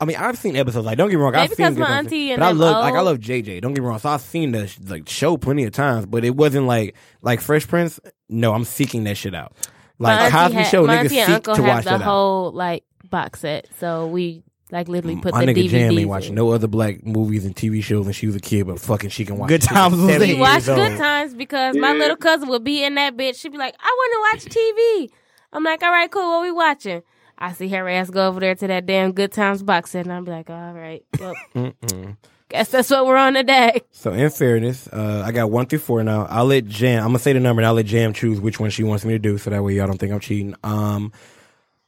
I 0.00 0.04
mean, 0.04 0.16
I've 0.16 0.36
seen 0.38 0.56
episodes. 0.56 0.84
Like, 0.86 0.98
don't 0.98 1.10
get 1.10 1.16
me 1.16 1.22
wrong, 1.22 1.34
I've 1.34 1.48
seen 1.50 1.56
because 1.58 1.74
Good 1.74 1.80
my 1.80 1.86
Times, 1.86 2.06
auntie 2.06 2.30
and 2.32 2.40
but 2.40 2.46
I 2.46 2.48
them 2.50 2.58
love 2.58 2.82
like 2.84 2.94
I 2.94 3.00
love 3.00 3.18
JJ. 3.18 3.60
Don't 3.60 3.74
get 3.74 3.82
me 3.82 3.88
wrong. 3.88 3.98
So 3.98 4.08
I've 4.08 4.20
seen 4.20 4.52
the 4.52 4.72
like 4.88 5.08
show 5.08 5.36
plenty 5.36 5.64
of 5.64 5.72
times, 5.72 6.06
but 6.06 6.24
it 6.24 6.34
wasn't 6.36 6.66
like 6.66 6.94
like 7.20 7.40
Fresh 7.40 7.68
Prince. 7.68 8.00
No, 8.28 8.52
I'm 8.54 8.64
seeking 8.64 9.04
that 9.04 9.16
shit 9.16 9.34
out. 9.34 9.52
Like 9.98 10.32
Cosby 10.32 10.64
Show, 10.64 10.86
my 10.86 10.96
niggas 10.96 11.00
auntie 11.04 11.18
and 11.20 11.34
seek 11.34 11.42
to 11.44 11.54
have 11.54 11.64
watch 11.64 11.84
the 11.84 11.90
that 11.90 12.00
out. 12.00 12.02
whole 12.02 12.52
like 12.52 12.82
box 13.10 13.40
set, 13.40 13.68
so 13.78 14.06
we 14.06 14.42
like 14.70 14.88
literally 14.88 15.16
put 15.20 15.34
My 15.34 15.44
the 15.44 15.52
nigga 15.52 15.64
DVDs. 15.66 15.70
Jam 15.70 15.90
ain't 15.90 16.00
in. 16.00 16.08
watching 16.08 16.34
no 16.34 16.50
other 16.50 16.66
black 16.66 17.04
movies 17.04 17.44
and 17.44 17.54
TV 17.54 17.82
shows 17.82 18.04
when 18.06 18.14
she 18.14 18.26
was 18.26 18.36
a 18.36 18.40
kid, 18.40 18.66
but 18.66 18.80
fucking 18.80 19.10
she 19.10 19.24
can 19.24 19.36
watch 19.38 19.48
Good 19.48 19.62
Times 19.62 19.94
was 19.96 20.06
70. 20.10 20.34
We 20.34 20.40
watched 20.40 20.66
years 20.66 20.78
Good 20.78 20.90
old. 20.92 20.98
Times 21.00 21.34
because 21.34 21.76
my 21.76 21.92
little 21.92 22.16
cousin 22.16 22.48
would 22.48 22.64
be 22.64 22.82
in 22.82 22.94
that 22.94 23.16
bitch. 23.16 23.36
She'd 23.40 23.52
be 23.52 23.58
like, 23.58 23.74
"I 23.78 23.86
want 23.88 24.42
to 24.42 24.48
watch 24.48 24.54
TV." 24.56 25.10
I'm 25.52 25.62
like, 25.64 25.82
all 25.82 25.90
right, 25.90 26.10
cool. 26.10 26.22
What 26.38 26.42
we 26.42 26.50
watching? 26.52 27.02
I 27.38 27.52
see 27.52 27.68
her 27.68 27.86
ass 27.88 28.08
go 28.08 28.28
over 28.28 28.40
there 28.40 28.54
to 28.54 28.66
that 28.68 28.86
damn 28.86 29.12
Good 29.12 29.32
Times 29.32 29.62
box 29.62 29.90
set, 29.90 30.06
and 30.06 30.12
I'm 30.12 30.24
like, 30.24 30.48
all 30.48 30.72
right, 30.72 31.04
well, 31.20 31.34
Mm-mm. 31.54 32.16
guess 32.48 32.70
that's 32.70 32.88
what 32.88 33.04
we're 33.04 33.16
on 33.16 33.34
today. 33.34 33.80
So 33.90 34.12
in 34.12 34.30
fairness, 34.30 34.86
uh, 34.88 35.22
I 35.26 35.32
got 35.32 35.50
one 35.50 35.66
through 35.66 35.80
four 35.80 36.02
now. 36.04 36.26
I'll 36.30 36.46
let 36.46 36.64
Jam. 36.66 37.00
I'm 37.02 37.08
gonna 37.08 37.18
say 37.18 37.32
the 37.34 37.40
number, 37.40 37.60
and 37.60 37.66
I'll 37.66 37.74
let 37.74 37.86
Jam 37.86 38.12
choose 38.14 38.40
which 38.40 38.58
one 38.60 38.70
she 38.70 38.84
wants 38.84 39.04
me 39.04 39.12
to 39.12 39.18
do, 39.18 39.36
so 39.38 39.50
that 39.50 39.62
way 39.62 39.74
y'all 39.74 39.86
don't 39.86 39.98
think 39.98 40.12
I'm 40.12 40.20
cheating. 40.20 40.54
Um, 40.64 41.12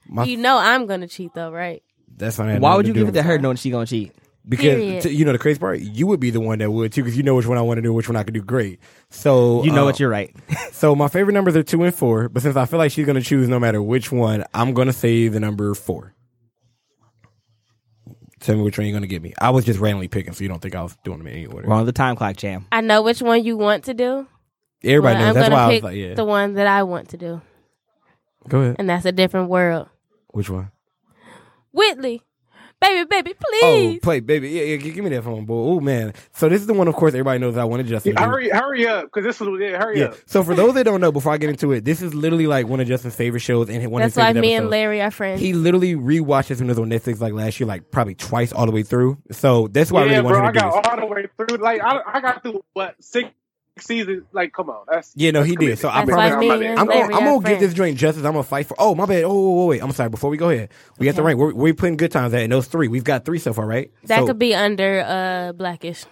My- 0.07 0.25
You 0.25 0.37
know 0.37 0.57
I'm 0.59 0.87
gonna 0.87 1.09
cheat 1.09 1.33
though, 1.35 1.51
right? 1.53 1.83
that's 2.17 2.37
fine. 2.37 2.49
I 2.57 2.59
Why 2.59 2.77
would 2.77 2.87
you 2.87 2.93
give 2.95 3.09
it 3.09 3.13
to 3.13 3.23
her 3.23 3.39
knowing 3.39 3.57
she 3.57 3.71
gonna 3.71 3.87
cheat? 3.87 4.13
Because 4.47 4.65
Period. 4.77 5.03
t- 5.03 5.11
you 5.11 5.25
know 5.25 5.33
the 5.33 5.39
crazy 5.39 5.59
part, 5.59 5.81
you 5.81 6.07
would 6.07 6.21
be 6.21 6.29
the 6.31 6.41
one 6.41 6.59
that 6.59 6.71
would 6.71 6.93
too, 6.93 7.03
because 7.03 7.17
you 7.17 7.23
know 7.23 7.35
which 7.35 7.47
one 7.47 7.57
I 7.57 7.63
want 7.63 7.79
to 7.79 7.83
do, 7.83 7.93
which 7.95 8.09
one 8.11 8.17
I 8.17 8.23
could 8.25 8.35
do 8.35 8.43
great. 8.43 8.79
So 9.09 9.65
You 9.65 9.73
know 9.73 9.83
uh, 9.83 9.87
what? 9.87 10.01
You're 10.01 10.11
right. 10.11 10.35
So 10.73 10.95
my 10.95 11.09
favorite 11.09 11.33
numbers 11.33 11.57
are 11.57 11.63
two 11.63 11.83
and 11.85 11.95
four, 11.95 12.29
but 12.29 12.43
since 12.43 12.55
I 12.57 12.67
feel 12.67 12.79
like 12.79 12.93
she's 12.93 13.07
gonna 13.07 13.23
choose 13.23 13.49
no 13.49 13.59
matter 13.59 13.81
which 13.83 14.13
one, 14.13 14.45
I'm 14.53 14.75
gonna 14.75 14.93
say 14.93 15.29
the 15.29 15.41
number 15.41 15.73
four. 15.75 16.15
Tell 18.41 18.57
me 18.57 18.63
which 18.63 18.77
one 18.77 18.87
you're 18.87 18.95
gonna 18.95 19.07
give 19.07 19.23
me. 19.23 19.33
I 19.41 19.51
was 19.51 19.65
just 19.65 19.81
randomly 19.81 20.09
picking, 20.09 20.35
so 20.35 20.43
you 20.43 20.49
don't 20.49 20.61
think 20.61 20.75
I 20.75 20.83
was 20.83 20.95
doing 21.05 21.19
them 21.19 21.27
in 21.29 21.33
any 21.35 21.47
order. 21.47 21.67
We're 21.67 21.75
on 21.75 21.87
the 21.87 21.93
time 21.93 22.15
clock, 22.17 22.37
Jam. 22.37 22.67
I 22.71 22.83
know 22.83 23.01
which 23.03 23.23
one 23.23 23.43
you 23.45 23.57
want 23.57 23.85
to 23.85 23.95
do. 23.95 24.27
Everybody 24.83 25.15
but 25.15 25.19
knows. 25.21 25.29
I'm 25.29 25.35
That's 25.35 25.49
gonna 25.49 25.55
why 25.55 25.63
I 25.63 25.67
was 25.69 25.77
pick 25.77 25.83
like, 25.85 25.97
yeah. 25.97 26.15
the 26.15 26.25
one 26.27 26.55
that 26.55 26.67
I 26.67 26.83
want 26.83 27.09
to 27.11 27.17
do, 27.17 27.41
Go 28.49 28.61
ahead. 28.61 28.77
and 28.79 28.91
that's 28.91 29.07
a 29.07 29.13
different 29.13 29.49
world. 29.49 29.89
Which 30.35 30.51
one? 30.51 30.71
Whitley, 31.73 32.23
baby, 32.81 33.05
baby, 33.09 33.33
oh, 33.35 33.45
please. 33.61 33.97
Oh, 33.97 33.99
play, 34.03 34.21
baby. 34.21 34.51
Yeah, 34.51 34.63
yeah, 34.63 34.77
give 34.77 34.97
me 35.05 35.11
that 35.11 35.25
phone, 35.25 35.45
boy. 35.45 35.55
Oh 35.77 35.81
man. 35.81 36.13
So 36.33 36.49
this 36.49 36.61
is 36.61 36.67
the 36.69 36.73
one, 36.75 36.87
of 36.87 36.95
course, 36.95 37.15
everybody 37.15 37.39
knows 37.41 37.57
I 37.57 37.65
wanted 37.65 37.87
Justin. 37.87 38.15
to 38.15 38.21
do. 38.23 38.25
hurry, 38.25 38.49
hurry 38.51 38.87
up, 38.87 39.05
because 39.07 39.25
this 39.25 39.41
was 39.41 39.61
yeah, 39.61 39.79
hurry 39.79 40.01
Yeah. 40.01 40.07
up. 40.07 40.17
So 40.27 40.45
for 40.45 40.55
those 40.55 40.75
that 40.75 40.85
don't 40.85 41.01
know, 41.01 41.11
before 41.11 41.33
I 41.33 41.39
get 41.39 41.51
into 41.51 41.73
it, 41.73 41.85
this 41.85 42.03
is 42.03 42.15
literally 42.15 42.47
like 42.47 42.67
one 42.69 42.79
of 42.81 42.87
Justin's 42.87 43.15
favorite 43.17 43.41
shows 43.41 43.69
and 43.71 43.91
one 43.91 44.03
that's 44.03 44.17
of 44.17 44.23
his 44.23 44.25
why 44.25 44.29
favorite 44.33 44.41
me 44.43 44.55
and. 44.55 44.71
Larry 44.71 45.01
are 45.03 45.11
friends. 45.11 45.41
He 45.41 45.53
literally 45.53 45.95
rewatched 45.97 46.49
this 46.49 46.59
when 46.61 46.69
it 46.69 46.73
was 46.73 46.79
on 46.79 46.91
Netflix 46.91 47.21
like 47.21 47.33
last 47.33 47.59
year, 47.59 47.67
like 47.67 47.91
probably 47.91 48.15
twice 48.15 48.53
all 48.53 48.67
the 48.67 48.73
way 48.73 48.83
through. 48.83 49.19
So 49.33 49.69
that's 49.69 49.91
why 49.91 50.03
I 50.03 50.05
yeah, 50.07 50.11
really 50.19 50.29
bro, 50.29 50.43
wanted 50.43 50.45
I 50.45 50.49
him 50.49 50.55
to 50.55 50.61
do 50.61 50.67
this. 50.67 50.75
got 50.87 51.01
all 51.01 51.09
the 51.09 51.15
way 51.15 51.27
through. 51.37 51.57
Like 51.59 51.81
I, 51.83 52.01
I 52.07 52.21
got 52.21 52.43
through 52.43 52.63
what 52.73 52.95
six 53.01 53.31
seasons. 53.79 54.25
Like, 54.33 54.53
come 54.53 54.71
on, 54.71 54.85
that's 54.91 55.13
Yeah, 55.17 55.31
no, 55.33 55.43
he 55.43 55.57
did. 55.57 55.59
commitment. 55.59 55.81
So 55.81 55.89
I 55.91 56.03
That's 56.05 56.11
promise. 56.11 56.33
why 56.33 56.39
me 56.41 56.49
and 56.67 56.79
I'm 56.79 56.87
gonna, 56.87 57.17
I'm 57.17 57.25
gonna 57.25 57.41
give 57.49 57.61
this 57.61 57.75
joint 57.75 57.99
justice. 57.99 58.25
I'm 58.25 58.33
gonna 58.33 58.45
fight 58.45 58.67
for. 58.67 58.77
Oh, 58.79 58.95
my 58.95 59.07
bad. 59.07 59.25
Oh, 59.25 59.67
wait, 59.67 59.79
wait. 59.79 59.83
I'm 59.83 59.93
sorry. 59.93 60.11
Before 60.11 60.31
we 60.31 60.37
go 60.37 60.51
ahead, 60.51 60.71
we 60.99 61.07
got 61.07 61.17
the 61.17 61.23
Okay. 61.23 61.27
rank. 61.29 61.39
We're, 61.39 61.53
we 61.55 61.73
putting 61.73 61.97
good 61.97 62.13
times 62.13 62.35
at? 62.35 62.43
In 62.43 62.51
those 62.51 62.67
three, 62.67 62.89
we've 62.89 63.05
got 63.05 63.25
three 63.25 63.39
so 63.39 63.53
far, 63.53 63.67
right? 63.67 63.91
that 64.05 64.19
so 64.21 64.27
could 64.27 64.39
be 64.39 64.55
under 64.55 65.01
uh 65.01 65.53
Blackish. 65.53 66.05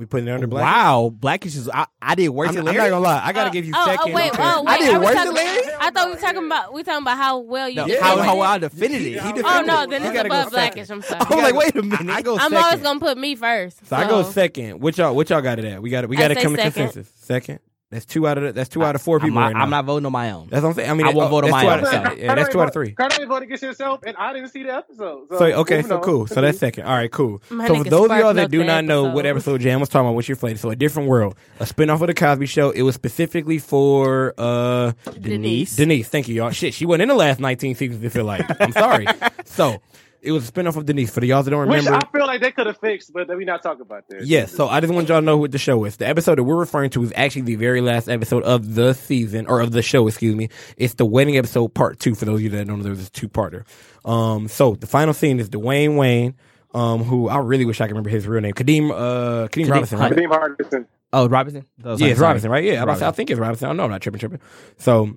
We 0.00 0.06
putting 0.06 0.28
it 0.28 0.32
under 0.32 0.46
black. 0.46 0.64
Wow, 0.64 1.12
Blackish 1.14 1.54
is. 1.54 1.68
I, 1.68 1.86
I 2.00 2.14
did 2.14 2.30
worse 2.30 2.48
I'm, 2.48 2.54
than 2.54 2.68
I'm 2.68 2.74
not 2.74 2.88
gonna 2.88 3.00
lie. 3.00 3.20
I 3.22 3.32
gotta 3.32 3.50
Oh, 3.50 3.52
give 3.52 3.66
you 3.66 3.72
oh, 3.76 3.82
oh 3.82 3.90
second. 3.90 4.12
Oh, 4.12 4.14
wait, 4.16 4.30
because- 4.32 4.56
oh, 4.56 4.62
wait. 4.62 4.70
I 4.72 4.78
did 4.78 4.94
are 4.94 5.00
worse 5.00 5.14
talking, 5.14 5.34
than 5.34 5.44
Larry? 5.46 5.62
I 5.78 5.90
thought 5.90 6.06
we 6.08 6.14
were 6.14 6.20
talking 6.20 6.46
about 6.46 6.72
we 6.72 6.82
talking 6.82 7.02
about 7.02 7.16
how 7.18 7.38
well 7.38 7.68
you 7.68 7.76
No, 7.76 7.86
did. 7.86 8.00
how, 8.00 8.16
how 8.16 8.36
well 8.36 8.50
I 8.50 8.58
defended 8.58 9.02
it. 9.02 9.04
He 9.04 9.10
He 9.10 9.32
defended 9.32 9.44
Oh 9.44 9.60
it. 9.60 9.66
no, 9.66 9.80
You 9.82 9.86
then 9.88 10.02
it's 10.04 10.12
gotta 10.14 10.28
go 10.30 10.40
above 10.40 10.52
second. 10.54 10.74
Blackish. 10.74 10.90
I'm 10.90 11.02
sorry. 11.02 11.20
I 11.20 11.34
was 11.34 11.42
like, 11.44 11.54
wait 11.54 11.76
a 11.76 11.82
minute. 11.82 12.08
I 12.10 12.22
go 12.22 12.34
I'm 12.34 12.40
second. 12.50 12.56
always 12.56 12.80
gonna 12.80 13.00
put 13.00 13.18
me 13.18 13.34
first. 13.34 13.86
So 13.86 13.94
I 13.96 14.08
go 14.08 14.22
second. 14.22 14.80
What 14.80 14.96
y'all? 14.96 15.14
What 15.14 15.28
y'all 15.28 15.42
got 15.42 15.58
it 15.58 15.66
at? 15.66 15.82
We 15.82 15.90
got 15.90 16.04
it. 16.04 16.10
We 16.10 16.16
got 16.16 16.28
to 16.28 16.34
say 16.34 16.42
come 16.42 16.56
to 16.56 16.62
consensus. 16.62 17.12
Second. 17.16 17.60
That's 17.90 18.04
two 18.06 18.28
out 18.28 18.38
of 18.38 18.44
the, 18.44 18.52
that's 18.52 18.68
two 18.68 18.84
out 18.84 18.94
of 18.94 19.02
four 19.02 19.16
I'm 19.16 19.22
people 19.22 19.40
not, 19.40 19.52
right. 19.52 19.60
I'm 19.62 19.68
not 19.68 19.84
voting 19.84 20.06
on 20.06 20.12
my 20.12 20.30
own. 20.30 20.46
That's 20.48 20.62
what 20.62 20.68
I'm 20.68 20.74
saying. 20.76 20.90
I 20.90 20.94
mean, 20.94 21.08
I 21.08 21.10
won't 21.10 21.26
oh, 21.26 21.30
vote 21.30 21.44
on 21.44 21.50
that's 21.50 21.52
my 21.52 21.62
two 21.62 21.66
own. 21.66 21.72
out 21.72 21.80
of 21.82 22.12
So- 22.12 22.22
yeah, 22.22 22.34
that's 22.36 22.48
two 22.52 22.60
out 22.60 22.68
of 22.68 22.72
three. 22.72 22.92
Carter 22.92 23.26
voted 23.26 23.42
against 23.48 23.64
himself, 23.64 24.00
and 24.06 24.16
I 24.16 24.32
didn't 24.32 24.50
see 24.50 24.62
the 24.62 24.72
episode. 24.76 25.26
So, 25.28 25.38
So 25.38 25.44
okay, 25.44 25.82
so 25.82 25.96
on. 25.96 26.02
cool. 26.02 26.26
So 26.28 26.40
that's 26.40 26.58
second. 26.58 26.84
All 26.84 26.94
right, 26.94 27.10
cool. 27.10 27.42
My 27.50 27.66
so 27.66 27.82
for 27.82 27.90
those 27.90 28.08
of 28.10 28.16
y'all 28.18 28.34
that 28.34 28.52
do 28.52 28.58
the 28.58 28.64
not 28.64 28.84
know 28.84 29.04
what 29.04 29.26
episode. 29.26 29.54
episode 29.54 29.60
Jam 29.62 29.80
was 29.80 29.88
talking 29.88 30.06
about, 30.06 30.14
what's 30.14 30.28
your 30.28 30.36
flavor? 30.36 30.58
So 30.58 30.70
a 30.70 30.76
different 30.76 31.08
world, 31.08 31.34
a 31.58 31.64
spinoff 31.64 32.00
of 32.00 32.06
the 32.06 32.14
Cosby 32.14 32.46
Show. 32.46 32.70
It 32.70 32.82
was 32.82 32.94
specifically 32.94 33.58
for 33.58 34.34
uh 34.38 34.92
Denise. 35.20 35.74
Denise. 35.74 36.08
Thank 36.08 36.28
you, 36.28 36.36
y'all. 36.36 36.50
Shit, 36.52 36.74
she 36.74 36.86
wasn't 36.86 37.02
in 37.02 37.08
the 37.08 37.14
last 37.16 37.40
19 37.40 37.74
seasons. 37.74 38.04
It 38.04 38.10
feel 38.12 38.24
like 38.24 38.44
I'm 38.60 38.70
sorry. 38.72 39.08
so 39.46 39.82
it 40.22 40.32
was 40.32 40.48
a 40.48 40.52
spinoff 40.52 40.76
of 40.76 40.86
Denise. 40.86 41.10
For 41.10 41.20
the 41.20 41.28
y'all 41.28 41.42
that 41.42 41.50
don't 41.50 41.60
remember, 41.60 41.78
Which 41.78 41.84
remember, 41.86 42.06
I 42.06 42.18
feel 42.18 42.26
like 42.26 42.40
they 42.40 42.52
could 42.52 42.66
have 42.66 42.78
fixed, 42.78 43.12
but 43.12 43.28
we 43.36 43.44
not 43.44 43.62
talking 43.62 43.82
about 43.82 44.08
that. 44.08 44.26
Yes, 44.26 44.52
so 44.52 44.68
I 44.68 44.80
just 44.80 44.92
want 44.92 45.08
y'all 45.08 45.20
to 45.20 45.24
know 45.24 45.36
what 45.36 45.52
the 45.52 45.58
show 45.58 45.84
is. 45.84 45.96
The 45.96 46.06
episode 46.06 46.38
that 46.38 46.44
we're 46.44 46.56
referring 46.58 46.90
to 46.90 47.02
is 47.02 47.12
actually 47.16 47.42
the 47.42 47.56
very 47.56 47.80
last 47.80 48.08
episode 48.08 48.42
of 48.44 48.74
the 48.74 48.92
season 48.94 49.46
or 49.46 49.60
of 49.60 49.72
the 49.72 49.82
show, 49.82 50.06
excuse 50.06 50.34
me. 50.34 50.48
It's 50.76 50.94
the 50.94 51.06
wedding 51.06 51.36
episode 51.36 51.68
part 51.74 51.98
two 51.98 52.14
for 52.14 52.24
those 52.24 52.36
of 52.36 52.42
you 52.42 52.50
that 52.50 52.66
don't 52.66 52.78
know 52.78 52.82
there 52.82 52.90
was 52.90 53.06
a 53.06 53.10
two 53.10 53.28
parter. 53.28 53.64
Um 54.04 54.48
so 54.48 54.74
the 54.74 54.86
final 54.86 55.14
scene 55.14 55.40
is 55.40 55.48
Dwayne 55.50 55.96
Wayne, 55.96 56.34
um, 56.74 57.02
who 57.02 57.28
I 57.28 57.38
really 57.38 57.64
wish 57.64 57.80
I 57.80 57.84
could 57.86 57.92
remember 57.92 58.10
his 58.10 58.26
real 58.26 58.40
name. 58.40 58.54
Kadeem 58.54 58.90
uh 58.90 59.48
Kadeem, 59.48 59.66
Kadeem 59.66 59.70
Robinson, 59.70 59.98
right? 59.98 60.12
Kadeem 60.12 60.30
Hardison. 60.30 60.86
Oh, 61.12 61.28
Robinson. 61.28 61.66
Yeah, 61.78 61.96
sorry, 61.96 62.10
it's. 62.12 62.20
Robinson, 62.20 62.50
right? 62.50 62.64
Yeah, 62.64 62.82
I'm 62.82 62.88
about 62.88 63.02
I 63.02 63.10
think 63.10 63.30
it's 63.30 63.40
Robinson. 63.40 63.68
I 63.68 63.72
know 63.72 63.84
I'm 63.84 63.90
not 63.90 64.00
tripping, 64.00 64.20
tripping. 64.20 64.40
So 64.78 65.16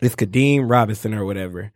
it's 0.00 0.16
Kadeem 0.16 0.68
Robinson 0.68 1.14
or 1.14 1.24
whatever. 1.24 1.72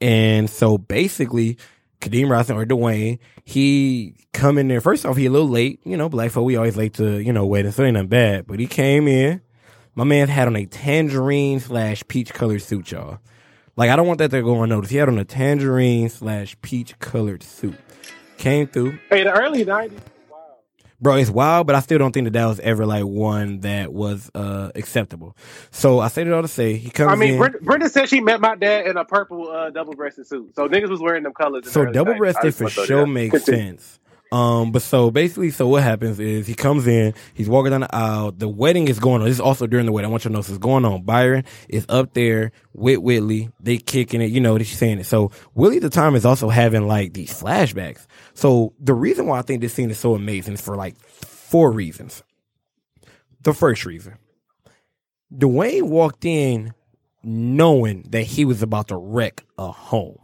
And 0.00 0.48
so 0.48 0.78
basically, 0.78 1.58
Kadeem 2.00 2.30
Robinson 2.30 2.56
or 2.56 2.66
Dwayne, 2.66 3.18
he 3.44 4.14
come 4.32 4.58
in 4.58 4.68
there. 4.68 4.80
First 4.80 5.06
off, 5.06 5.16
he 5.16 5.26
a 5.26 5.30
little 5.30 5.48
late. 5.48 5.80
You 5.84 5.96
know, 5.96 6.08
black 6.08 6.30
folk, 6.30 6.44
we 6.44 6.56
always 6.56 6.76
late 6.76 6.94
to, 6.94 7.18
you 7.18 7.32
know, 7.32 7.46
weddings, 7.46 7.76
so 7.76 7.84
ain't 7.84 7.94
nothing 7.94 8.08
bad. 8.08 8.46
But 8.46 8.60
he 8.60 8.66
came 8.66 9.08
in. 9.08 9.40
My 9.94 10.04
man 10.04 10.28
had 10.28 10.46
on 10.46 10.56
a 10.56 10.66
tangerine 10.66 11.58
slash 11.60 12.04
peach 12.06 12.34
colored 12.34 12.60
suit, 12.60 12.90
y'all. 12.90 13.18
Like, 13.76 13.90
I 13.90 13.96
don't 13.96 14.06
want 14.06 14.18
that 14.18 14.30
to 14.30 14.42
go 14.42 14.62
unnoticed. 14.62 14.90
He 14.90 14.98
had 14.98 15.08
on 15.08 15.18
a 15.18 15.24
tangerine 15.24 16.08
slash 16.08 16.56
peach 16.62 16.98
colored 16.98 17.42
suit. 17.42 17.76
Came 18.38 18.66
through. 18.66 18.98
Hey, 19.08 19.24
the 19.24 19.32
early 19.32 19.64
'90s. 19.64 19.98
Bro, 21.00 21.16
it's 21.16 21.30
wild, 21.30 21.66
but 21.66 21.76
I 21.76 21.80
still 21.80 21.98
don't 21.98 22.12
think 22.12 22.24
that 22.24 22.32
that 22.32 22.46
was 22.46 22.58
ever 22.60 22.86
like 22.86 23.04
one 23.04 23.60
that 23.60 23.92
was 23.92 24.30
uh 24.34 24.70
acceptable. 24.74 25.36
So 25.70 26.00
I 26.00 26.08
say 26.08 26.22
it 26.22 26.32
all 26.32 26.42
to 26.42 26.48
say 26.48 26.76
he 26.76 26.90
comes 26.90 27.12
I 27.12 27.16
mean, 27.16 27.34
in. 27.34 27.38
Brenda, 27.38 27.58
Brenda 27.60 27.88
said 27.88 28.08
she 28.08 28.20
met 28.20 28.40
my 28.40 28.56
dad 28.56 28.86
in 28.86 28.96
a 28.96 29.04
purple 29.04 29.50
uh, 29.50 29.70
double-breasted 29.70 30.26
suit. 30.26 30.54
So 30.54 30.68
niggas 30.68 30.88
was 30.88 31.00
wearing 31.00 31.22
them 31.22 31.34
colors. 31.34 31.70
so 31.70 31.84
double 31.84 32.14
breasted 32.14 32.54
for 32.54 32.64
wanna 32.64 32.70
throw 32.70 32.82
that 32.82 32.86
sure 32.86 33.06
makes 33.06 33.44
sense. 33.44 34.00
Um, 34.32 34.72
but 34.72 34.82
so 34.82 35.10
basically, 35.10 35.50
so 35.50 35.68
what 35.68 35.82
happens 35.82 36.18
is 36.18 36.46
he 36.46 36.54
comes 36.54 36.86
in, 36.86 37.14
he's 37.34 37.48
walking 37.48 37.70
down 37.70 37.82
the 37.82 37.94
aisle. 37.94 38.32
The 38.32 38.48
wedding 38.48 38.88
is 38.88 38.98
going 38.98 39.22
on. 39.22 39.28
This 39.28 39.36
is 39.36 39.40
also 39.40 39.66
during 39.66 39.86
the 39.86 39.92
wedding. 39.92 40.08
I 40.08 40.10
want 40.10 40.24
you 40.24 40.30
to 40.30 40.32
know 40.32 40.40
this 40.40 40.50
is 40.50 40.58
going 40.58 40.84
on. 40.84 41.02
Byron 41.02 41.44
is 41.68 41.86
up 41.88 42.12
there 42.14 42.50
with 42.74 42.98
Whitley. 42.98 43.50
They 43.60 43.78
kicking 43.78 44.20
it. 44.20 44.30
You 44.30 44.40
know, 44.40 44.54
what 44.54 44.66
she's 44.66 44.78
saying 44.78 44.98
it. 44.98 45.06
So 45.06 45.30
Willie 45.54 45.76
at 45.76 45.82
the 45.82 45.90
time 45.90 46.16
is 46.16 46.26
also 46.26 46.48
having 46.48 46.88
like 46.88 47.12
these 47.12 47.30
flashbacks. 47.32 48.06
So 48.36 48.74
the 48.78 48.92
reason 48.92 49.26
why 49.26 49.38
I 49.38 49.42
think 49.42 49.62
this 49.62 49.72
scene 49.72 49.90
is 49.90 49.98
so 49.98 50.14
amazing 50.14 50.54
is 50.54 50.60
for 50.60 50.76
like 50.76 50.94
four 50.98 51.72
reasons. 51.72 52.22
The 53.40 53.54
first 53.54 53.86
reason, 53.86 54.18
Dwayne 55.34 55.84
walked 55.84 56.26
in 56.26 56.74
knowing 57.22 58.02
that 58.10 58.22
he 58.24 58.44
was 58.44 58.62
about 58.62 58.88
to 58.88 58.96
wreck 58.96 59.42
a 59.56 59.70
home. 59.70 60.18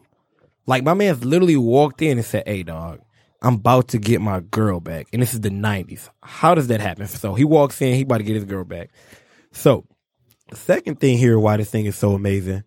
Like 0.66 0.84
my 0.84 0.92
man's 0.92 1.24
literally 1.24 1.56
walked 1.56 2.02
in 2.02 2.18
and 2.18 2.26
said, 2.26 2.42
"Hey, 2.46 2.62
dog, 2.62 3.00
I'm 3.40 3.54
about 3.54 3.88
to 3.88 3.98
get 3.98 4.20
my 4.20 4.40
girl 4.40 4.78
back," 4.78 5.08
and 5.14 5.22
this 5.22 5.32
is 5.32 5.40
the 5.40 5.50
'90s. 5.50 6.10
How 6.22 6.54
does 6.54 6.66
that 6.66 6.82
happen? 6.82 7.06
So 7.08 7.34
he 7.34 7.44
walks 7.44 7.80
in, 7.80 7.94
he 7.94 8.02
about 8.02 8.18
to 8.18 8.24
get 8.24 8.34
his 8.34 8.44
girl 8.44 8.64
back. 8.64 8.90
So 9.52 9.86
the 10.50 10.56
second 10.56 11.00
thing 11.00 11.16
here, 11.16 11.38
why 11.38 11.56
this 11.56 11.70
thing 11.70 11.86
is 11.86 11.96
so 11.96 12.12
amazing, 12.12 12.64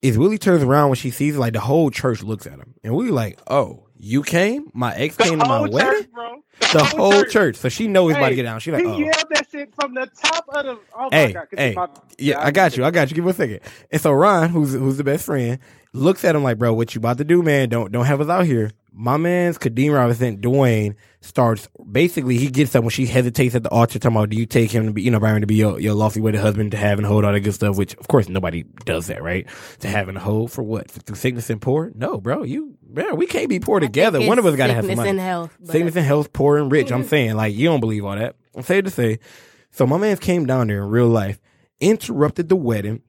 is 0.00 0.16
Willie 0.16 0.38
turns 0.38 0.62
around 0.62 0.88
when 0.88 0.96
she 0.96 1.10
sees 1.10 1.36
like 1.36 1.52
the 1.52 1.60
whole 1.60 1.90
church 1.90 2.22
looks 2.22 2.46
at 2.46 2.54
him, 2.58 2.74
and 2.82 2.94
Willie 2.94 3.10
like, 3.10 3.38
"Oh, 3.48 3.87
you 3.98 4.22
came? 4.22 4.70
My 4.74 4.94
ex 4.94 5.16
The 5.16 5.24
came 5.24 5.38
to 5.38 5.46
my 5.46 5.58
whole 5.58 5.70
wedding." 5.70 6.08
bro. 6.12 6.42
The 6.72 6.84
whole 6.84 7.24
church. 7.24 7.56
So 7.56 7.68
she 7.68 7.88
knows 7.88 8.10
he's 8.10 8.16
about 8.16 8.30
to 8.30 8.34
get 8.34 8.42
down. 8.42 8.60
She 8.60 8.72
like, 8.72 8.84
oh. 8.84 8.96
he 8.96 9.04
yelled 9.04 9.26
that 9.30 9.46
shit 9.50 9.74
from 9.74 9.94
the 9.94 10.08
top 10.22 10.44
of 10.48 10.64
the. 10.64 10.78
Oh 10.94 11.08
hey, 11.10 11.32
god! 11.32 11.48
hey, 11.56 11.74
my- 11.74 11.88
yeah, 12.18 12.44
I 12.44 12.50
got 12.50 12.76
you, 12.76 12.84
I 12.84 12.90
got 12.90 13.10
you. 13.10 13.14
Give 13.14 13.24
me 13.24 13.30
a 13.30 13.34
second. 13.34 13.60
And 13.90 14.00
so 14.00 14.12
Ron, 14.12 14.50
who's 14.50 14.72
who's 14.72 14.96
the 14.96 15.04
best 15.04 15.24
friend, 15.24 15.58
looks 15.92 16.24
at 16.24 16.34
him 16.34 16.42
like, 16.42 16.58
"Bro, 16.58 16.74
what 16.74 16.94
you 16.94 16.98
about 16.98 17.18
to 17.18 17.24
do, 17.24 17.42
man? 17.42 17.68
Don't 17.68 17.92
don't 17.92 18.06
have 18.06 18.20
us 18.20 18.28
out 18.28 18.46
here." 18.46 18.72
My 18.92 19.16
man's 19.16 19.58
Kadeem 19.58 19.94
Robinson, 19.94 20.38
Dwayne 20.38 20.96
starts 21.20 21.68
basically. 21.90 22.36
He 22.36 22.48
gets 22.50 22.74
up 22.74 22.82
when 22.82 22.90
she 22.90 23.06
hesitates 23.06 23.54
at 23.54 23.62
the 23.62 23.70
altar, 23.70 23.98
talking 24.00 24.16
about, 24.16 24.30
"Do 24.30 24.36
you 24.36 24.46
take 24.46 24.72
him 24.72 24.86
to 24.86 24.92
be, 24.92 25.02
you 25.02 25.10
know, 25.12 25.20
Byron 25.20 25.42
to 25.42 25.46
be 25.46 25.54
your 25.54 25.78
your 25.78 25.94
lawfully 25.94 26.22
wedded 26.22 26.40
husband, 26.40 26.72
to 26.72 26.76
have 26.76 26.98
and 26.98 27.06
hold 27.06 27.24
all 27.24 27.32
that 27.32 27.40
good 27.40 27.54
stuff?" 27.54 27.76
Which, 27.76 27.94
of 27.94 28.08
course, 28.08 28.28
nobody 28.28 28.64
does 28.84 29.06
that, 29.06 29.22
right? 29.22 29.46
To 29.80 29.88
have 29.88 30.08
and 30.08 30.18
hold 30.18 30.50
for 30.50 30.64
what? 30.64 30.90
Through 30.90 31.16
sickness 31.16 31.48
and 31.50 31.60
poor? 31.60 31.92
No, 31.94 32.18
bro. 32.18 32.42
You, 32.42 32.74
bro, 32.88 33.14
we 33.14 33.26
can't 33.26 33.48
be 33.48 33.60
poor 33.60 33.80
together. 33.80 34.20
One 34.20 34.38
of 34.38 34.46
us 34.46 34.56
got 34.56 34.68
to 34.68 34.74
have 34.74 34.84
some 34.84 34.90
sickness 34.90 34.96
money 34.96 35.10
and 35.10 35.20
health. 35.20 35.56
sickness 35.64 35.96
and 35.96 36.04
health, 36.04 36.32
poor 36.32 36.58
and 36.58 36.70
rich. 36.72 36.90
I'm 36.90 37.00
mm-hmm. 37.00 37.08
saying, 37.08 37.34
like, 37.34 37.54
you 37.54 37.68
don't 37.68 37.80
believe 37.80 38.04
all 38.04 38.16
that. 38.16 38.36
I'm 38.54 38.62
saying 38.62 38.84
to 38.84 38.90
say, 38.90 39.18
so 39.70 39.86
my 39.86 39.98
man 39.98 40.16
came 40.16 40.46
down 40.46 40.68
there 40.68 40.82
in 40.82 40.90
real 40.90 41.08
life, 41.08 41.38
interrupted 41.80 42.48
the 42.48 42.56
wedding, 42.56 43.02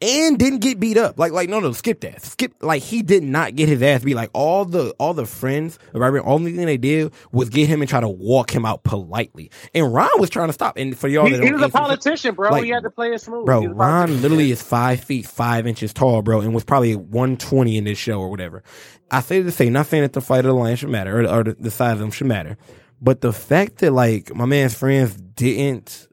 and 0.00 0.38
didn't 0.38 0.58
get 0.58 0.78
beat 0.80 0.96
up. 0.96 1.18
Like, 1.18 1.32
like, 1.32 1.48
no, 1.48 1.60
no, 1.60 1.72
skip 1.72 2.00
that. 2.00 2.22
Skip, 2.22 2.62
like, 2.62 2.82
he 2.82 3.02
did 3.02 3.22
not 3.22 3.54
get 3.54 3.68
his 3.68 3.82
ass 3.82 4.04
beat. 4.04 4.14
Like, 4.14 4.30
all 4.32 4.64
the, 4.64 4.90
all 4.98 5.14
the 5.14 5.24
friends 5.24 5.78
of 5.94 6.00
Byron, 6.00 6.22
only 6.26 6.52
thing 6.52 6.66
they 6.66 6.76
did 6.76 7.12
was 7.32 7.48
get 7.48 7.68
him 7.68 7.80
and 7.80 7.88
try 7.88 8.00
to 8.00 8.08
walk 8.08 8.54
him 8.54 8.66
out 8.66 8.82
politely. 8.82 9.50
And 9.74 9.94
Ron 9.94 10.10
was 10.18 10.30
trying 10.30 10.48
to 10.48 10.52
stop. 10.52 10.76
And 10.76 10.98
for 10.98 11.08
y'all 11.08 11.26
He, 11.26 11.38
he 11.38 11.52
was 11.52 11.62
a 11.62 11.68
politician, 11.68 12.34
bro. 12.34 12.50
Like, 12.50 12.64
he 12.64 12.70
had 12.70 12.82
to 12.82 12.90
play 12.90 13.12
it 13.12 13.20
smooth. 13.20 13.46
Bro, 13.46 13.60
He 13.62 13.68
was 13.68 13.74
a 13.74 13.78
Ron 13.78 14.22
literally 14.22 14.50
is 14.50 14.60
five 14.62 15.00
feet 15.00 15.26
five 15.26 15.66
inches 15.66 15.92
tall, 15.92 16.22
bro, 16.22 16.40
and 16.40 16.54
was 16.54 16.64
probably 16.64 16.96
one 16.96 17.36
twenty 17.36 17.76
in 17.76 17.84
this 17.84 17.98
show 17.98 18.20
or 18.20 18.28
whatever. 18.28 18.62
I 19.10 19.20
say 19.20 19.42
to 19.42 19.50
say, 19.50 19.70
not 19.70 19.86
saying 19.86 20.02
that 20.02 20.12
the 20.12 20.20
fight 20.20 20.40
of 20.40 20.46
the 20.46 20.54
lion 20.54 20.76
should 20.76 20.88
matter 20.88 21.20
or, 21.20 21.28
or 21.28 21.44
the, 21.44 21.54
the 21.54 21.70
size 21.70 21.92
of 21.92 21.98
them 22.00 22.10
should 22.10 22.26
matter, 22.26 22.56
but 23.00 23.20
the 23.20 23.32
fact 23.32 23.78
that 23.78 23.92
like 23.92 24.34
my 24.34 24.44
man's 24.44 24.74
friends 24.74 25.14
didn't 25.16 26.08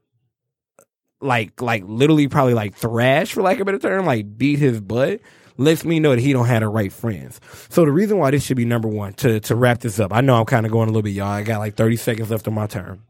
like 1.21 1.61
like 1.61 1.83
literally 1.85 2.27
probably 2.27 2.53
like 2.53 2.75
thrash 2.75 3.33
for 3.33 3.41
lack 3.41 3.55
of 3.55 3.61
a 3.61 3.65
better 3.65 3.79
term, 3.79 4.05
like 4.05 4.37
beat 4.37 4.59
his 4.59 4.81
butt, 4.81 5.21
lets 5.57 5.85
me 5.85 5.99
know 5.99 6.15
that 6.15 6.21
he 6.21 6.33
don't 6.33 6.47
have 6.47 6.61
the 6.61 6.67
right 6.67 6.91
friends. 6.91 7.39
So 7.69 7.85
the 7.85 7.91
reason 7.91 8.17
why 8.17 8.31
this 8.31 8.43
should 8.43 8.57
be 8.57 8.65
number 8.65 8.87
one 8.87 9.13
to 9.15 9.39
to 9.41 9.55
wrap 9.55 9.79
this 9.79 9.99
up, 9.99 10.13
I 10.13 10.21
know 10.21 10.35
I'm 10.35 10.45
kind 10.45 10.65
of 10.65 10.71
going 10.71 10.89
a 10.89 10.91
little 10.91 11.03
bit, 11.03 11.11
y'all. 11.11 11.27
I 11.27 11.43
got 11.43 11.59
like 11.59 11.75
30 11.75 11.95
seconds 11.97 12.31
left 12.31 12.47
on 12.47 12.53
my 12.53 12.67
term. 12.67 13.03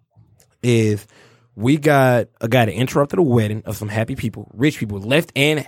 Is 0.62 1.08
we 1.56 1.78
got 1.78 2.28
a 2.40 2.48
guy 2.48 2.66
that 2.66 2.74
interrupted 2.74 3.20
a 3.20 3.24
wedding 3.24 3.64
of 3.66 3.78
some 3.78 3.90
happy 3.90 4.16
people, 4.16 4.50
rich 4.54 4.78
people, 4.78 5.00
left 5.00 5.32
and 5.36 5.68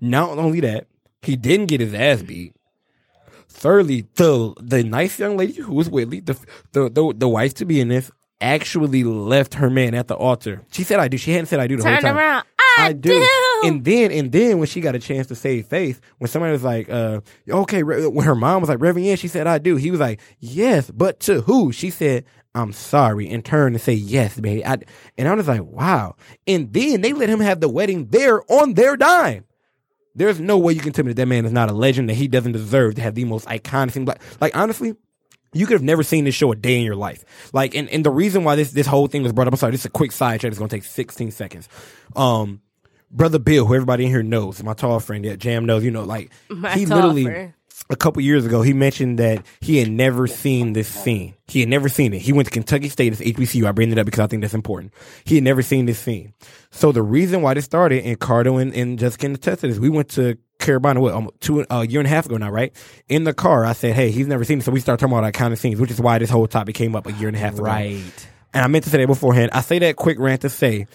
not 0.00 0.38
only 0.38 0.60
that, 0.60 0.86
he 1.22 1.36
didn't 1.36 1.66
get 1.66 1.80
his 1.80 1.94
ass 1.94 2.22
beat. 2.22 2.54
Thirdly, 3.48 4.06
the 4.16 4.54
the 4.60 4.82
nice 4.82 5.18
young 5.18 5.36
lady 5.36 5.54
who 5.54 5.74
was 5.74 5.88
Whitley, 5.88 6.20
the 6.20 6.34
the 6.72 6.90
the, 6.90 7.14
the 7.16 7.28
wife 7.28 7.54
to 7.54 7.64
be 7.64 7.80
in 7.80 7.88
this, 7.88 8.10
actually 8.40 9.04
left 9.04 9.54
her 9.54 9.70
man 9.70 9.94
at 9.94 10.08
the 10.08 10.16
altar. 10.16 10.62
She 10.70 10.82
said 10.82 11.00
I 11.00 11.08
do. 11.08 11.16
She 11.16 11.32
hadn't 11.32 11.46
said 11.46 11.60
I 11.60 11.66
do 11.66 11.76
the 11.76 11.82
whole 11.82 11.92
Turn 11.92 12.02
time. 12.02 12.16
around. 12.16 12.44
I, 12.76 12.92
do. 12.92 13.26
And 13.64 13.84
then, 13.84 14.10
and 14.10 14.32
then 14.32 14.58
when 14.58 14.66
she 14.66 14.80
got 14.80 14.94
a 14.94 14.98
chance 14.98 15.28
to 15.28 15.34
save 15.34 15.66
face, 15.66 16.00
when 16.18 16.28
somebody 16.28 16.52
was 16.52 16.64
like, 16.64 16.90
uh, 16.90 17.20
okay, 17.48 17.82
when 17.82 18.26
her 18.26 18.34
mom 18.34 18.60
was 18.60 18.68
like, 18.68 18.80
Reverend, 18.80 19.06
yeah, 19.06 19.14
she 19.14 19.28
said, 19.28 19.46
I 19.46 19.58
do. 19.58 19.76
He 19.76 19.90
was 19.92 20.00
like, 20.00 20.20
yes, 20.40 20.90
but 20.90 21.20
to 21.20 21.42
who? 21.42 21.70
She 21.70 21.90
said, 21.90 22.24
I'm 22.54 22.72
sorry, 22.72 23.28
and 23.30 23.44
turned 23.44 23.74
and 23.74 23.82
say, 23.82 23.94
yes, 23.94 24.38
baby. 24.38 24.64
I, 24.64 24.78
and 25.16 25.28
I 25.28 25.34
was 25.34 25.48
like, 25.48 25.62
wow. 25.62 26.16
And 26.46 26.72
then 26.72 27.00
they 27.00 27.12
let 27.12 27.28
him 27.28 27.40
have 27.40 27.60
the 27.60 27.68
wedding 27.68 28.08
there 28.08 28.42
on 28.50 28.74
their 28.74 28.96
dime. 28.96 29.44
There's 30.14 30.38
no 30.38 30.58
way 30.58 30.72
you 30.72 30.80
can 30.80 30.92
tell 30.92 31.04
me 31.04 31.10
that 31.10 31.16
that 31.16 31.26
man 31.26 31.44
is 31.44 31.52
not 31.52 31.70
a 31.70 31.72
legend, 31.72 32.08
that 32.08 32.14
he 32.14 32.28
doesn't 32.28 32.52
deserve 32.52 32.94
to 32.94 33.02
have 33.02 33.14
the 33.14 33.24
most 33.24 33.46
iconic 33.48 33.92
thing. 33.92 34.04
Like, 34.04 34.20
like 34.40 34.56
honestly, 34.56 34.94
you 35.54 35.66
could 35.66 35.74
have 35.74 35.82
never 35.82 36.02
seen 36.02 36.24
this 36.24 36.34
show 36.34 36.52
a 36.52 36.56
day 36.56 36.76
in 36.78 36.84
your 36.84 36.96
life. 36.96 37.24
Like, 37.52 37.74
and, 37.74 37.88
and 37.88 38.04
the 38.04 38.10
reason 38.10 38.44
why 38.44 38.56
this, 38.56 38.72
this 38.72 38.86
whole 38.86 39.06
thing 39.06 39.22
was 39.22 39.32
brought 39.32 39.46
up, 39.46 39.54
I'm 39.54 39.58
sorry, 39.58 39.72
this 39.72 39.82
is 39.82 39.86
a 39.86 39.90
quick 39.90 40.12
side 40.12 40.40
chat. 40.40 40.48
It's 40.48 40.58
going 40.58 40.68
to 40.68 40.76
take 40.76 40.84
16 40.84 41.30
seconds. 41.30 41.68
Um, 42.16 42.60
Brother 43.10 43.38
Bill, 43.38 43.64
who 43.64 43.74
everybody 43.74 44.04
in 44.04 44.10
here 44.10 44.22
knows, 44.22 44.62
my 44.62 44.74
tall 44.74 44.98
friend, 44.98 45.24
yeah, 45.24 45.36
Jam 45.36 45.66
knows, 45.66 45.84
you 45.84 45.90
know, 45.92 46.02
like, 46.02 46.30
My 46.48 46.72
he 46.72 46.84
literally, 46.84 47.24
friend. 47.24 47.54
A 47.90 47.96
couple 47.96 48.22
years 48.22 48.46
ago, 48.46 48.62
he 48.62 48.72
mentioned 48.72 49.18
that 49.18 49.44
he 49.60 49.78
had 49.78 49.90
never 49.90 50.26
seen 50.26 50.72
this 50.72 50.88
scene. 50.88 51.34
He 51.48 51.60
had 51.60 51.68
never 51.68 51.88
seen 51.88 52.14
it. 52.14 52.20
He 52.20 52.32
went 52.32 52.46
to 52.46 52.52
Kentucky 52.52 52.88
State 52.88 53.12
as 53.12 53.20
HBCU. 53.20 53.66
I 53.66 53.72
bring 53.72 53.90
it 53.90 53.98
up 53.98 54.06
because 54.06 54.20
I 54.20 54.26
think 54.26 54.42
that's 54.42 54.54
important. 54.54 54.94
He 55.24 55.34
had 55.34 55.44
never 55.44 55.60
seen 55.60 55.86
this 55.86 55.98
scene. 55.98 56.34
So 56.70 56.92
the 56.92 57.02
reason 57.02 57.42
why 57.42 57.54
this 57.54 57.64
started, 57.64 58.04
and 58.04 58.18
Cardo 58.18 58.62
and, 58.62 58.72
and 58.74 58.98
Jessica 58.98 59.22
can 59.22 59.34
attest 59.34 59.62
to 59.62 59.68
this, 59.68 59.78
we 59.78 59.88
went 59.88 60.08
to 60.10 60.38
Caribana, 60.58 61.00
what, 61.00 61.14
almost 61.14 61.40
two, 61.40 61.66
a 61.68 61.86
year 61.86 62.00
and 62.00 62.06
a 62.06 62.10
half 62.10 62.26
ago 62.26 62.36
now, 62.36 62.50
right? 62.50 62.74
In 63.08 63.24
the 63.24 63.34
car, 63.34 63.64
I 63.64 63.72
said, 63.72 63.94
hey, 63.94 64.10
he's 64.10 64.26
never 64.26 64.44
seen 64.44 64.60
it. 64.60 64.64
So 64.64 64.72
we 64.72 64.80
started 64.80 65.00
talking 65.00 65.16
about 65.16 65.26
that 65.26 65.34
kind 65.34 65.52
of 65.52 65.58
scenes, 65.58 65.80
which 65.80 65.90
is 65.90 66.00
why 66.00 66.18
this 66.18 66.30
whole 66.30 66.46
topic 66.46 66.74
came 66.74 66.94
up 66.94 67.06
a 67.06 67.12
year 67.12 67.28
and 67.28 67.36
a 67.36 67.40
half 67.40 67.54
ago. 67.54 67.64
Right. 67.64 68.28
And 68.52 68.64
I 68.64 68.68
meant 68.68 68.84
to 68.84 68.90
say 68.90 68.98
that 68.98 69.06
beforehand. 69.08 69.50
I 69.52 69.60
say 69.60 69.80
that 69.80 69.96
quick 69.96 70.18
rant 70.18 70.42
to 70.42 70.48
say 70.48 70.86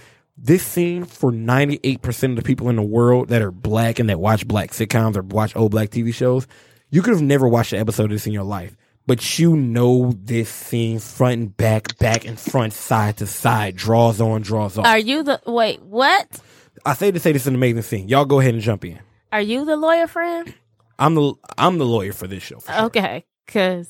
this 0.41 0.63
scene 0.63 1.03
for 1.03 1.31
98% 1.31 2.29
of 2.31 2.35
the 2.37 2.41
people 2.41 2.69
in 2.69 2.77
the 2.77 2.81
world 2.81 3.29
that 3.29 3.41
are 3.41 3.51
black 3.51 3.99
and 3.99 4.09
that 4.09 4.19
watch 4.19 4.47
black 4.47 4.71
sitcoms 4.71 5.17
or 5.17 5.21
watch 5.21 5.55
old 5.55 5.71
black 5.71 5.89
TV 5.89 6.13
shows, 6.13 6.47
you 6.89 7.01
could 7.01 7.13
have 7.13 7.21
never 7.21 7.47
watched 7.47 7.73
an 7.73 7.79
episode 7.79 8.05
of 8.05 8.09
this 8.11 8.27
in 8.27 8.33
your 8.33 8.43
life. 8.43 8.75
But 9.07 9.39
you 9.39 9.55
know 9.57 10.13
this 10.21 10.49
scene 10.49 10.99
front 10.99 11.33
and 11.39 11.57
back, 11.57 11.97
back 11.97 12.25
and 12.25 12.39
front, 12.39 12.73
side 12.73 13.17
to 13.17 13.25
side, 13.25 13.75
draws 13.75 14.21
on, 14.21 14.41
draws 14.41 14.77
off. 14.77 14.85
Are 14.85 14.99
you 14.99 15.23
the 15.23 15.41
wait? 15.47 15.81
What? 15.81 16.39
I 16.85 16.93
say 16.93 17.09
to 17.11 17.19
say 17.19 17.31
this 17.31 17.43
is 17.43 17.47
an 17.47 17.55
amazing 17.55 17.81
scene. 17.81 18.07
Y'all 18.07 18.25
go 18.25 18.39
ahead 18.39 18.53
and 18.53 18.61
jump 18.61 18.85
in. 18.85 18.99
Are 19.31 19.41
you 19.41 19.65
the 19.65 19.77
lawyer 19.77 20.05
friend? 20.07 20.53
I'm 20.99 21.15
the 21.15 21.33
I'm 21.57 21.77
the 21.79 21.85
lawyer 21.85 22.13
for 22.13 22.27
this 22.27 22.43
show. 22.43 22.59
For 22.59 22.71
sure. 22.71 22.81
Okay, 22.85 23.25
because 23.47 23.89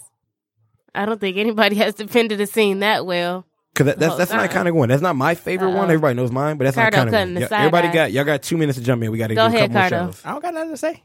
I 0.96 1.06
don't 1.06 1.20
think 1.20 1.36
anybody 1.38 1.76
has 1.78 1.96
defended 1.96 2.40
a 2.40 2.48
scene 2.48 2.80
that 2.80 3.06
well. 3.06 3.46
Cause 3.76 3.86
that, 3.88 4.00
that's 4.00 4.14
Oh, 4.14 4.18
that's 4.18 4.32
not 4.32 4.50
kind 4.52 4.68
of 4.68 4.74
going. 4.74 4.90
That's 4.90 5.02
not 5.02 5.16
my 5.16 5.36
favorite 5.36 5.70
one. 5.70 5.78
Uh-oh. 5.80 5.84
Everybody 5.86 6.16
knows 6.16 6.32
mine, 6.32 6.58
but 6.58 6.66
that's 6.66 6.78
not 6.78 6.92
kind 6.92 7.08
of 7.10 7.14
cutting 7.14 7.34
going. 7.34 7.44
the 7.44 7.48
side 7.50 7.60
Everybody 7.60 7.88
eye. 7.90 7.94
got 7.94 8.12
y'all 8.12 8.26
got 8.26 8.42
two 8.42 8.58
minutes 8.58 8.78
to 8.78 8.84
jump 8.84 9.04
in. 9.04 9.12
We 9.12 9.18
got 9.18 9.28
to 9.28 9.36
Go 9.36 9.48
do 9.50 9.54
a 9.54 9.58
ahead, 9.58 9.72
couple 9.74 9.98
more 10.00 10.08
Cardo. 10.08 10.14
shows. 10.14 10.22
I 10.26 10.32
don't 10.32 10.42
got 10.42 10.54
nothing 10.54 10.72
to 10.72 10.78
say. 10.78 11.04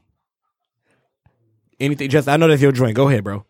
Anything? 1.81 2.09
Just 2.11 2.29
I 2.29 2.37
know 2.37 2.49
that's 2.49 2.63
your 2.63 2.73
joint. 2.73 2.95
Go 2.97 3.09
ahead, 3.09 3.25
bro. 3.25 3.45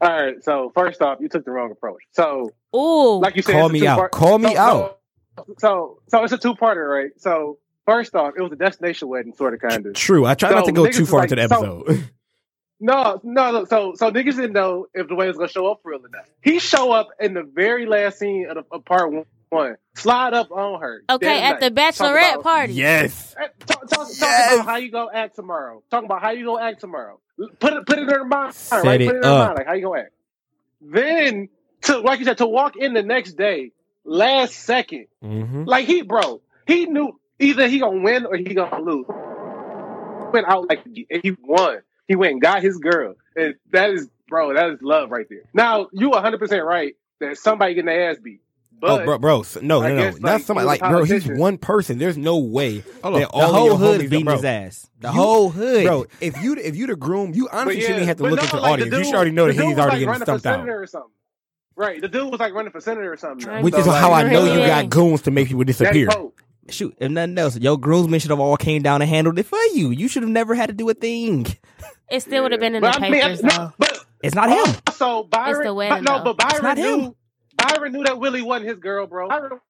All 0.00 0.10
right. 0.10 0.42
So 0.42 0.70
first 0.74 1.00
off, 1.02 1.18
you 1.20 1.28
took 1.28 1.44
the 1.44 1.50
wrong 1.50 1.70
approach. 1.70 2.02
So 2.12 2.50
Ooh, 2.74 3.20
like 3.20 3.36
you 3.36 3.42
said, 3.42 3.52
Call 3.52 3.68
me 3.68 3.86
out. 3.86 3.94
two-part- 3.96 4.12
Call 4.12 4.38
me 4.38 4.54
so, 4.54 4.60
out. 4.60 4.98
So, 5.36 5.44
so 5.58 5.98
so 6.08 6.24
it's 6.24 6.32
a 6.32 6.38
two 6.38 6.54
parter, 6.54 6.88
right? 6.88 7.10
So 7.16 7.58
first 7.86 8.14
off, 8.14 8.34
it 8.36 8.42
was 8.42 8.52
a 8.52 8.56
destination 8.56 9.08
wedding, 9.08 9.34
sort 9.34 9.54
of, 9.54 9.60
kind 9.60 9.86
of. 9.86 9.94
True. 9.94 10.26
I 10.26 10.34
try 10.34 10.50
not 10.50 10.64
to 10.66 10.72
go 10.72 10.86
too 10.90 11.06
far 11.06 11.20
like- 11.20 11.32
into 11.32 11.46
the 11.46 11.54
so- 11.54 11.82
episode. 11.82 12.10
No, 12.80 13.20
no, 13.22 13.52
no. 13.52 13.64
So, 13.64 13.94
so 13.94 14.10
niggas 14.10 14.34
didn't 14.34 14.52
know 14.52 14.88
if 14.92 15.06
the 15.08 15.14
way 15.14 15.28
was 15.28 15.36
gonna 15.36 15.48
show 15.48 15.70
up 15.70 15.80
for 15.82 15.92
real 15.92 16.00
or 16.04 16.08
not. 16.10 16.24
He 16.42 16.58
show 16.58 16.90
up 16.92 17.08
in 17.20 17.32
the 17.32 17.44
very 17.44 17.86
last 17.86 18.18
scene 18.18 18.46
of, 18.50 18.56
the, 18.56 18.64
of 18.72 18.84
part 18.84 19.10
one, 19.12 19.24
one. 19.54 19.76
Slide 19.94 20.34
up 20.34 20.50
on 20.50 20.80
her. 20.80 21.02
okay. 21.08 21.42
At 21.42 21.60
the 21.60 21.70
night. 21.70 21.94
Talk 21.94 22.08
bachelorette 22.10 22.32
about- 22.32 22.42
party. 22.42 22.72
yes. 22.74 23.34
Eh, 23.40 23.46
Talk, 23.66 23.88
talk, 23.88 24.08
Yes. 24.08 24.18
talk 24.18 24.54
about 24.54 24.66
how 24.66 24.76
you 24.76 24.90
gonna 24.90 25.10
act 25.14 25.36
tomorrow. 25.36 25.82
Talk 25.90 26.04
about 26.04 26.20
how 26.20 26.30
you 26.30 26.44
gonna 26.46 26.64
act 26.64 26.80
tomorrow. 26.80 27.20
Put 27.60 27.72
it, 27.72 27.86
put 27.86 27.98
it 27.98 28.02
in 28.02 28.08
her 28.08 28.24
mind. 28.24 28.54
Set 28.54 28.84
right? 28.84 29.00
it 29.00 29.06
put 29.06 29.16
it 29.16 29.18
in 29.18 29.24
her 29.24 29.28
up. 29.30 29.46
mind. 29.48 29.58
Like 29.58 29.66
how 29.66 29.72
you 29.74 29.82
gonna 29.86 30.00
act. 30.02 30.12
Then, 30.80 31.48
to 31.82 31.98
like 31.98 32.18
you 32.18 32.24
said, 32.24 32.38
to 32.38 32.46
walk 32.46 32.76
in 32.76 32.92
the 32.94 33.02
next 33.02 33.34
day, 33.34 33.72
last 34.04 34.54
second, 34.54 35.06
Mm-hmm. 35.22 35.64
like 35.64 35.86
he, 35.86 36.02
bro, 36.02 36.40
he 36.66 36.86
knew 36.86 37.18
either 37.38 37.66
he 37.68 37.78
gonna 37.78 38.00
win 38.02 38.26
or 38.26 38.36
he 38.36 38.44
gonna 38.54 38.80
lose. 38.80 39.06
Went 40.32 40.46
out 40.48 40.68
like 40.68 40.84
he 40.84 41.36
won. 41.42 41.78
He 42.08 42.16
went 42.16 42.32
and 42.32 42.42
got 42.42 42.62
his 42.62 42.76
girl, 42.78 43.14
and 43.36 43.54
that 43.70 43.90
is, 43.90 44.08
bro, 44.28 44.52
that 44.54 44.68
is 44.70 44.82
love 44.82 45.10
right 45.10 45.26
there. 45.30 45.42
Now 45.54 45.88
you 45.92 46.10
100 46.10 46.38
percent 46.38 46.64
right 46.64 46.96
that 47.20 47.38
somebody 47.38 47.74
getting 47.74 47.86
their 47.86 48.10
ass 48.10 48.18
beat, 48.22 48.40
Oh, 48.82 48.86
but 48.98 49.00
oh, 49.00 49.04
bro, 49.04 49.18
bro. 49.18 49.44
No, 49.62 49.82
I 49.82 49.88
no, 49.90 49.94
no. 49.96 50.02
guess, 50.10 50.20
Not 50.20 50.32
like, 50.32 50.42
somebody. 50.42 50.66
Like, 50.66 50.80
bro, 50.80 51.04
he's 51.04 51.26
one 51.26 51.56
person. 51.58 51.98
There's 51.98 52.18
no 52.18 52.38
way 52.38 52.80
Hold 53.02 53.14
on. 53.14 53.20
that 53.20 53.32
The 53.32 53.46
whole 53.46 53.76
hood 53.76 54.00
homies- 54.00 54.04
is 54.04 54.10
beating 54.10 54.24
bro, 54.26 54.34
his 54.36 54.44
ass. 54.44 54.90
The 55.00 55.08
you- 55.08 55.14
whole 55.14 55.48
hood. 55.50 55.84
Bro, 55.86 56.06
if 56.20 56.42
you 56.42 56.54
if 56.56 56.76
you 56.76 56.86
the 56.86 56.96
groom, 56.96 57.32
you 57.34 57.48
honestly 57.50 57.76
But 57.76 57.86
shouldn't 57.86 58.06
have 58.06 58.16
to 58.18 58.22
but 58.24 58.30
look 58.32 58.38
no, 58.40 58.44
into 58.44 58.56
the 58.56 58.62
like, 58.62 58.72
audience. 58.72 58.90
dude- 58.90 58.98
you 58.98 59.04
should 59.06 59.14
already 59.14 59.30
know 59.30 59.46
that 59.46 59.52
he's 59.54 59.62
was, 59.64 59.78
already 59.78 60.04
like, 60.06 60.18
getting 60.18 60.22
stumped 60.38 60.46
out. 60.46 60.68
or 60.68 60.86
something. 60.86 61.10
Right, 61.76 62.00
the 62.00 62.08
dude 62.08 62.30
was 62.30 62.38
like 62.40 62.52
running 62.54 62.70
for 62.72 62.80
senator 62.80 63.12
or 63.12 63.16
something. 63.16 63.48
Right. 63.48 63.64
Which 63.64 63.74
So, 63.74 63.80
is 63.80 63.86
like, 63.86 64.00
how 64.00 64.12
I 64.12 64.22
know 64.30 64.44
you 64.44 64.66
got 64.66 64.90
goons 64.90 65.22
to 65.22 65.30
make 65.30 65.48
people 65.48 65.64
disappear. 65.64 66.08
Shoot, 66.70 66.94
if 66.98 67.10
nothing 67.10 67.36
else, 67.36 67.56
your 67.58 67.76
groomsmen 67.78 68.20
should 68.20 68.30
have 68.30 68.40
all 68.40 68.56
came 68.56 68.82
down 68.82 69.02
and 69.02 69.08
handled 69.10 69.38
it 69.38 69.44
for 69.46 69.58
you. 69.74 69.90
You 69.90 70.08
should 70.08 70.22
have 70.22 70.30
never 70.30 70.54
had 70.54 70.66
to 70.66 70.72
do 70.72 70.88
a 70.88 70.94
thing. 70.94 71.46
It 72.10 72.20
still 72.20 72.42
would 72.44 72.52
have 72.52 72.60
been 72.60 72.74
in 72.74 72.82
the 72.82 72.90
papers 72.90 73.42
no, 73.42 73.48
though. 73.50 73.72
but 73.78 73.98
It's 74.22 74.34
not 74.34 74.48
him. 74.50 74.76
Also, 74.86 75.24
Byron, 75.24 75.50
It's 75.56 75.66
the 75.66 75.74
wedding, 75.74 76.04
no, 76.04 76.22
but 76.22 76.36
Byron 76.38 76.76
knew. 76.76 77.16
Byron 77.68 77.92
knew 77.92 78.04
that 78.04 78.18
Willie 78.18 78.42
wasn't 78.42 78.68
his 78.68 78.78
girl, 78.78 79.06
bro. 79.06 79.28
Byron, 79.28 79.60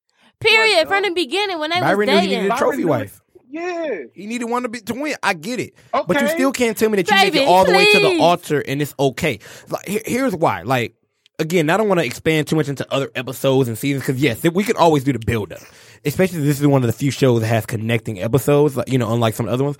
Period. 0.40 0.76
What, 0.78 0.88
From 0.88 1.04
uh, 1.04 1.08
the 1.08 1.14
beginning 1.14 1.58
when 1.58 1.70
they 1.70 1.80
Byron 1.80 1.98
was 1.98 2.06
knew 2.08 2.14
he 2.20 2.26
needed 2.26 2.36
dating. 2.36 2.52
a 2.52 2.56
trophy 2.56 2.76
Byron 2.84 2.88
wife. 2.88 3.20
yeah, 3.50 3.96
He 4.14 4.26
needed 4.26 4.44
one 4.46 4.62
to 4.64 4.68
be 4.68 4.80
to 4.80 4.94
win. 4.94 5.16
I 5.22 5.34
get 5.34 5.60
it, 5.60 5.74
but 5.92 6.20
you 6.20 6.28
still 6.28 6.52
can't 6.52 6.76
tell 6.76 6.90
me 6.90 6.96
that 7.02 7.10
you 7.10 7.16
make 7.16 7.32
Baby, 7.32 7.44
it 7.44 7.48
all 7.48 7.64
the 7.64 7.72
way 7.72 7.92
to 7.92 8.00
the 8.00 8.18
altar 8.20 8.60
and 8.60 8.82
it's 8.82 8.94
okay. 8.98 9.38
Like, 9.68 9.86
here- 9.86 10.02
here's 10.04 10.34
why. 10.34 10.62
Like 10.62 10.96
again, 11.38 11.70
I 11.70 11.76
don't 11.76 11.88
want 11.88 12.00
to 12.00 12.06
expand 12.06 12.46
too 12.48 12.56
much 12.56 12.68
into 12.68 12.86
other 12.92 13.10
episodes 13.14 13.68
and 13.68 13.78
seasons 13.78 14.02
because 14.06 14.20
yes, 14.22 14.42
we 14.42 14.64
could 14.64 14.76
always 14.76 15.04
do 15.04 15.12
the 15.12 15.18
build 15.18 15.52
up. 15.52 15.60
Especially 16.04 16.40
this 16.40 16.60
is 16.60 16.66
one 16.66 16.82
of 16.82 16.86
the 16.88 16.92
few 16.92 17.10
shows 17.10 17.40
that 17.40 17.46
has 17.46 17.64
connecting 17.64 18.20
episodes. 18.20 18.76
Like 18.76 18.90
you 18.90 18.98
know, 18.98 19.12
unlike 19.12 19.34
some 19.34 19.48
other 19.48 19.64
ones. 19.64 19.78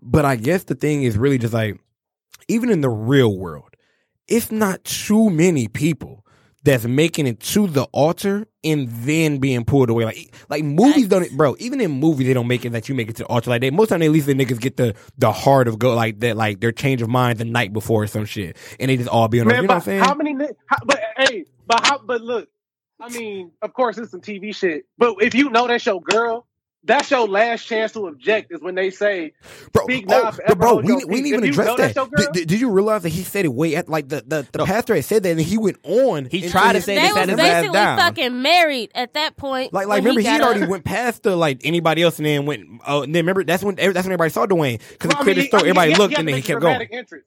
But 0.00 0.24
I 0.24 0.36
guess 0.36 0.64
the 0.64 0.74
thing 0.74 1.02
is 1.02 1.18
really 1.18 1.38
just 1.38 1.52
like 1.54 1.78
even 2.48 2.70
in 2.70 2.80
the 2.80 2.88
real 2.90 3.36
world, 3.36 3.70
it's 4.28 4.50
not 4.52 4.84
too 4.84 5.30
many 5.30 5.68
people 5.68 6.24
that's 6.66 6.84
making 6.84 7.28
it 7.28 7.38
to 7.38 7.68
the 7.68 7.84
altar 7.92 8.44
and 8.64 8.88
then 8.88 9.38
being 9.38 9.64
pulled 9.64 9.88
away. 9.88 10.04
Like 10.04 10.34
like 10.48 10.64
movies 10.64 11.06
don't 11.06 11.30
bro, 11.36 11.54
even 11.60 11.80
in 11.80 11.92
movies 11.92 12.26
they 12.26 12.34
don't 12.34 12.48
make 12.48 12.64
it 12.64 12.70
that 12.70 12.88
you 12.88 12.94
make 12.94 13.08
it 13.08 13.16
to 13.16 13.22
the 13.22 13.28
altar. 13.28 13.50
Like 13.50 13.60
they 13.60 13.70
most 13.70 13.88
time 13.88 14.02
at 14.02 14.10
least 14.10 14.26
the 14.26 14.34
niggas 14.34 14.60
get 14.60 14.76
the 14.76 14.96
the 15.16 15.30
heart 15.30 15.68
of 15.68 15.78
go 15.78 15.94
like 15.94 16.18
that 16.20 16.36
like 16.36 16.60
their 16.60 16.72
change 16.72 17.02
of 17.02 17.08
mind 17.08 17.38
the 17.38 17.44
night 17.44 17.72
before 17.72 18.02
or 18.02 18.06
some 18.08 18.24
shit. 18.24 18.56
And 18.80 18.90
they 18.90 18.96
just 18.96 19.08
all 19.08 19.28
be 19.28 19.40
on 19.40 19.46
man. 19.46 19.62
you 19.62 19.62
know 19.62 19.74
what 19.74 19.76
I'm 19.76 19.80
saying? 19.82 20.00
how 20.00 20.14
many? 20.14 20.34
How, 20.66 20.78
but 20.84 21.00
hey, 21.16 21.44
but 21.68 21.86
how? 21.86 21.98
But 21.98 22.20
look, 22.20 22.48
I 23.00 23.10
mean, 23.10 23.52
of 23.62 23.72
course 23.72 23.96
it's 23.96 24.10
some 24.10 24.20
TV 24.20 24.54
shit. 24.54 24.86
But 24.98 25.14
if 25.20 25.36
you 25.36 25.50
know 25.50 25.68
that's 25.68 25.86
your 25.86 26.02
girl, 26.02 26.48
that's 26.86 27.10
your 27.10 27.26
last 27.28 27.66
chance 27.66 27.92
to 27.92 28.06
object. 28.08 28.52
Is 28.52 28.60
when 28.60 28.74
they 28.74 28.90
say, 28.90 29.32
bro, 29.72 29.84
speak 29.84 30.06
oh, 30.08 30.12
now, 30.12 30.28
oh, 30.28 30.32
forever 30.32 30.54
but 30.54 30.58
bro, 30.58 30.76
we, 30.76 31.04
we 31.04 31.22
didn't 31.22 31.26
even 31.26 31.44
If 31.44 31.56
you 31.56 31.62
address 31.62 31.66
know 31.66 31.76
that. 31.76 32.16
Did, 32.16 32.32
did- 32.32 32.48
did 32.48 32.60
you 32.60 32.70
realize 32.70 33.02
that 33.02 33.08
he 33.10 33.22
said 33.22 33.44
it 33.44 33.52
way 33.52 33.74
at 33.76 33.88
like 33.88 34.08
the 34.08 34.22
the, 34.26 34.46
the 34.52 34.64
pastor 34.64 34.94
had 34.94 35.04
said 35.04 35.22
that 35.24 35.30
and 35.30 35.40
he 35.40 35.58
went 35.58 35.78
on. 35.82 36.26
He 36.26 36.48
tried 36.48 36.72
to 36.72 36.78
his- 36.78 36.84
say 36.84 36.94
They 36.96 37.02
this 37.02 37.10
was 37.12 37.18
at 37.22 37.28
his 37.28 37.36
basically 37.36 37.72
down. 37.74 37.98
fucking 37.98 38.42
married 38.42 38.90
at 38.94 39.14
that 39.14 39.36
point. 39.36 39.72
Like, 39.72 39.86
like 39.86 39.98
remember, 39.98 40.20
he, 40.20 40.26
had 40.26 40.40
already 40.42 40.62
up. 40.62 40.68
went 40.68 40.84
past 40.84 41.22
the 41.24 41.36
like 41.36 41.60
anybody 41.64 42.02
else, 42.02 42.18
and 42.18 42.26
then 42.26 42.46
went. 42.46 42.66
Oh, 42.86 43.02
and 43.02 43.14
then 43.14 43.24
remember 43.24 43.44
that's 43.44 43.62
when 43.62 43.74
that's 43.74 43.94
when 43.94 44.04
everybody 44.06 44.30
saw 44.30 44.46
Dwayne 44.46 44.80
because 44.90 45.08
Well, 45.14 45.24
he 45.24 45.30
I 45.30 45.34
mean, 45.34 45.36
his 45.36 45.46
story. 45.46 45.60
I 45.60 45.64
mean, 45.64 45.70
everybody 45.70 45.92
he 45.92 45.98
looked, 45.98 46.14
he 46.14 46.18
and 46.18 46.28
then 46.28 46.34
he 46.36 46.42
kept 46.42 46.60
going. 46.60 46.74
dramatic 46.78 46.92
Entrance. 46.92 47.24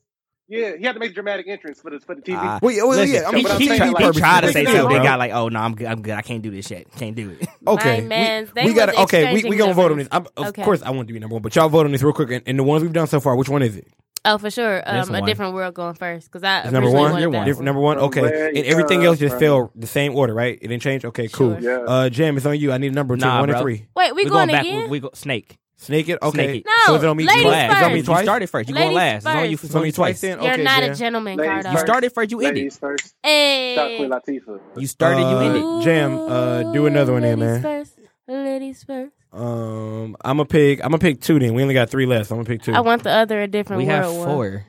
Yeah, 0.49 0.75
he 0.77 0.83
had 0.83 0.93
to 0.93 0.99
make 0.99 1.11
a 1.11 1.13
dramatic 1.13 1.47
entrance 1.47 1.79
for 1.79 1.91
the 1.91 1.99
for 1.99 2.15
the 2.15 2.21
TV. 2.21 2.35
Uh, 2.35 2.59
Well, 2.61 2.71
yeah, 2.71 2.81
well, 2.83 2.97
listen, 2.97 3.13
yeah, 3.15 3.27
I 3.27 3.31
mean, 3.31 3.37
he, 3.37 3.43
but 3.43 3.51
I'm 3.51 3.61
he, 3.61 3.67
saying, 3.67 3.81
he 3.83 3.89
like, 3.91 4.13
tried 4.15 4.41
to 4.41 4.51
say 4.51 4.63
break 4.63 4.75
something. 4.75 4.97
They 4.97 5.03
got 5.03 5.19
like, 5.19 5.31
oh 5.31 5.47
no, 5.49 5.59
I'm 5.59 5.75
good. 5.75 5.85
I'm 5.87 6.01
good. 6.01 6.15
I 6.15 6.23
can't 6.23 6.41
do 6.41 6.49
this 6.49 6.65
shit. 6.65 6.91
Can't 6.95 7.15
do 7.15 7.29
it. 7.39 7.47
Okay, 7.67 8.01
My 8.01 8.07
mans, 8.07 8.49
they 8.55 8.63
we, 8.63 8.71
we 8.71 8.75
got 8.75 8.87
was 8.87 8.95
to 8.95 9.01
Okay, 9.03 9.33
we 9.33 9.47
we 9.47 9.55
gonna 9.57 9.73
vote 9.75 9.91
on 9.91 9.99
this. 9.99 10.07
I'm, 10.11 10.25
of 10.37 10.47
Okay. 10.47 10.63
course, 10.63 10.81
I 10.81 10.89
want 10.89 11.07
to 11.07 11.13
be 11.13 11.19
number 11.19 11.35
one, 11.35 11.43
but 11.43 11.55
y'all 11.55 11.69
vote 11.69 11.85
on 11.85 11.91
this 11.91 12.01
real 12.01 12.13
quick. 12.13 12.31
And, 12.31 12.41
and 12.47 12.57
the 12.57 12.63
ones 12.63 12.81
we've 12.81 12.91
done 12.91 13.05
so 13.05 13.19
far, 13.19 13.35
which 13.35 13.49
one 13.49 13.61
is 13.61 13.75
it? 13.75 13.87
Oh, 14.25 14.37
for 14.37 14.49
sure. 14.49 14.83
Um, 14.85 15.13
a 15.15 15.25
different 15.25 15.53
world 15.53 15.73
going 15.75 15.93
first 15.93 16.27
because 16.31 16.43
I 16.43 16.63
number 16.69 16.89
originally 16.89 16.93
one? 17.11 17.21
You're 17.21 17.31
that 17.31 17.37
one. 17.37 17.45
Different, 17.47 17.65
number 17.65 17.81
one. 17.81 17.97
Okay, 17.99 18.21
Where 18.21 18.47
and 18.47 18.57
everything 18.65 19.03
else 19.05 19.19
just 19.19 19.37
fell 19.39 19.71
the 19.75 19.87
same 19.87 20.15
order, 20.15 20.33
right? 20.33 20.57
It 20.61 20.67
didn't 20.67 20.81
change. 20.81 21.05
Okay, 21.05 21.27
cool. 21.27 21.59
Sure. 21.59 21.79
Yeah. 21.79 21.85
Uh, 21.85 22.09
Jam, 22.09 22.35
it's 22.37 22.45
on 22.45 22.59
you. 22.59 22.71
I 22.71 22.77
need 22.79 22.91
a 22.91 22.95
number 22.95 23.15
between 23.15 23.29
Nah, 23.31 23.39
one 23.39 23.49
bro. 23.49 23.57
and 23.57 23.63
three. 23.63 23.85
Wait, 23.95 24.15
we, 24.15 24.23
We 24.23 24.29
going, 24.29 24.47
back. 24.49 24.61
again? 24.65 24.83
We, 24.85 24.89
we 24.89 24.99
go 24.99 25.11
snake. 25.13 25.57
Snake 25.81 26.09
it. 26.09 26.19
Okay. 26.21 26.35
Snake 26.35 26.55
it. 26.61 26.65
No, 26.67 26.73
so 26.87 26.95
is 26.95 27.03
it 27.03 27.07
on 27.07 27.15
me 27.17 27.23
ladies 27.25 27.41
twice? 27.43 27.51
last. 27.53 27.71
Is 27.75 27.81
it 27.81 27.85
on 27.85 27.93
me 27.93 27.99
first. 27.99 28.05
twice? 28.05 28.19
You 28.19 28.25
started 28.25 28.47
first. 28.49 28.69
You 28.69 28.75
going 28.75 28.85
Ladies 28.87 28.95
last. 28.95 29.15
It's 29.15 29.25
on 29.25 29.49
you. 29.49 29.57
first. 29.57 29.63
It's 29.65 29.75
on 29.75 29.85
you 29.85 29.91
twice. 29.93 30.21
then? 30.21 30.41
You're 30.43 30.53
Okay, 30.53 30.63
not 30.63 30.81
Jam. 30.83 30.91
a 30.91 30.95
gentleman, 30.95 31.37
Ladies 31.37 31.53
Cardo. 31.65 31.71
You 31.71 31.77
started 31.79 32.13
first. 32.13 32.31
You 32.31 32.39
ended. 32.41 32.55
Ladies 32.55 32.77
first. 32.77 33.15
Hey. 33.23 33.95
Queen 33.97 34.09
Latifah. 34.09 34.59
You 34.77 34.87
started. 34.87 35.21
You 35.21 35.25
Uh, 35.25 35.39
ended. 35.41 35.83
Jam, 35.85 36.19
uh, 36.19 36.73
do 36.73 36.85
another 36.85 37.13
one 37.13 37.21
there, 37.21 37.35
Ladies 37.37 37.61
man. 37.63 37.85
First. 37.85 37.99
Ladies 38.27 38.83
first. 38.83 39.13
Um, 39.31 40.15
I'm 40.21 40.37
gonna 40.37 40.45
pick. 40.45 40.79
I'm 40.83 40.89
gonna 40.91 40.97
pick 40.99 41.21
two. 41.21 41.39
Then 41.39 41.53
we 41.53 41.61
only 41.61 41.73
got 41.73 41.89
three 41.89 42.05
left. 42.05 42.29
So 42.29 42.35
I'm 42.35 42.39
gonna 42.43 42.47
pick 42.57 42.63
two. 42.63 42.73
I 42.73 42.81
want 42.81 43.03
the 43.03 43.11
other 43.11 43.41
a 43.41 43.47
different 43.47 43.79
We 43.81 43.85
have 43.85 44.05
world 44.05 44.17
one. 44.17 44.27
four. 44.27 44.65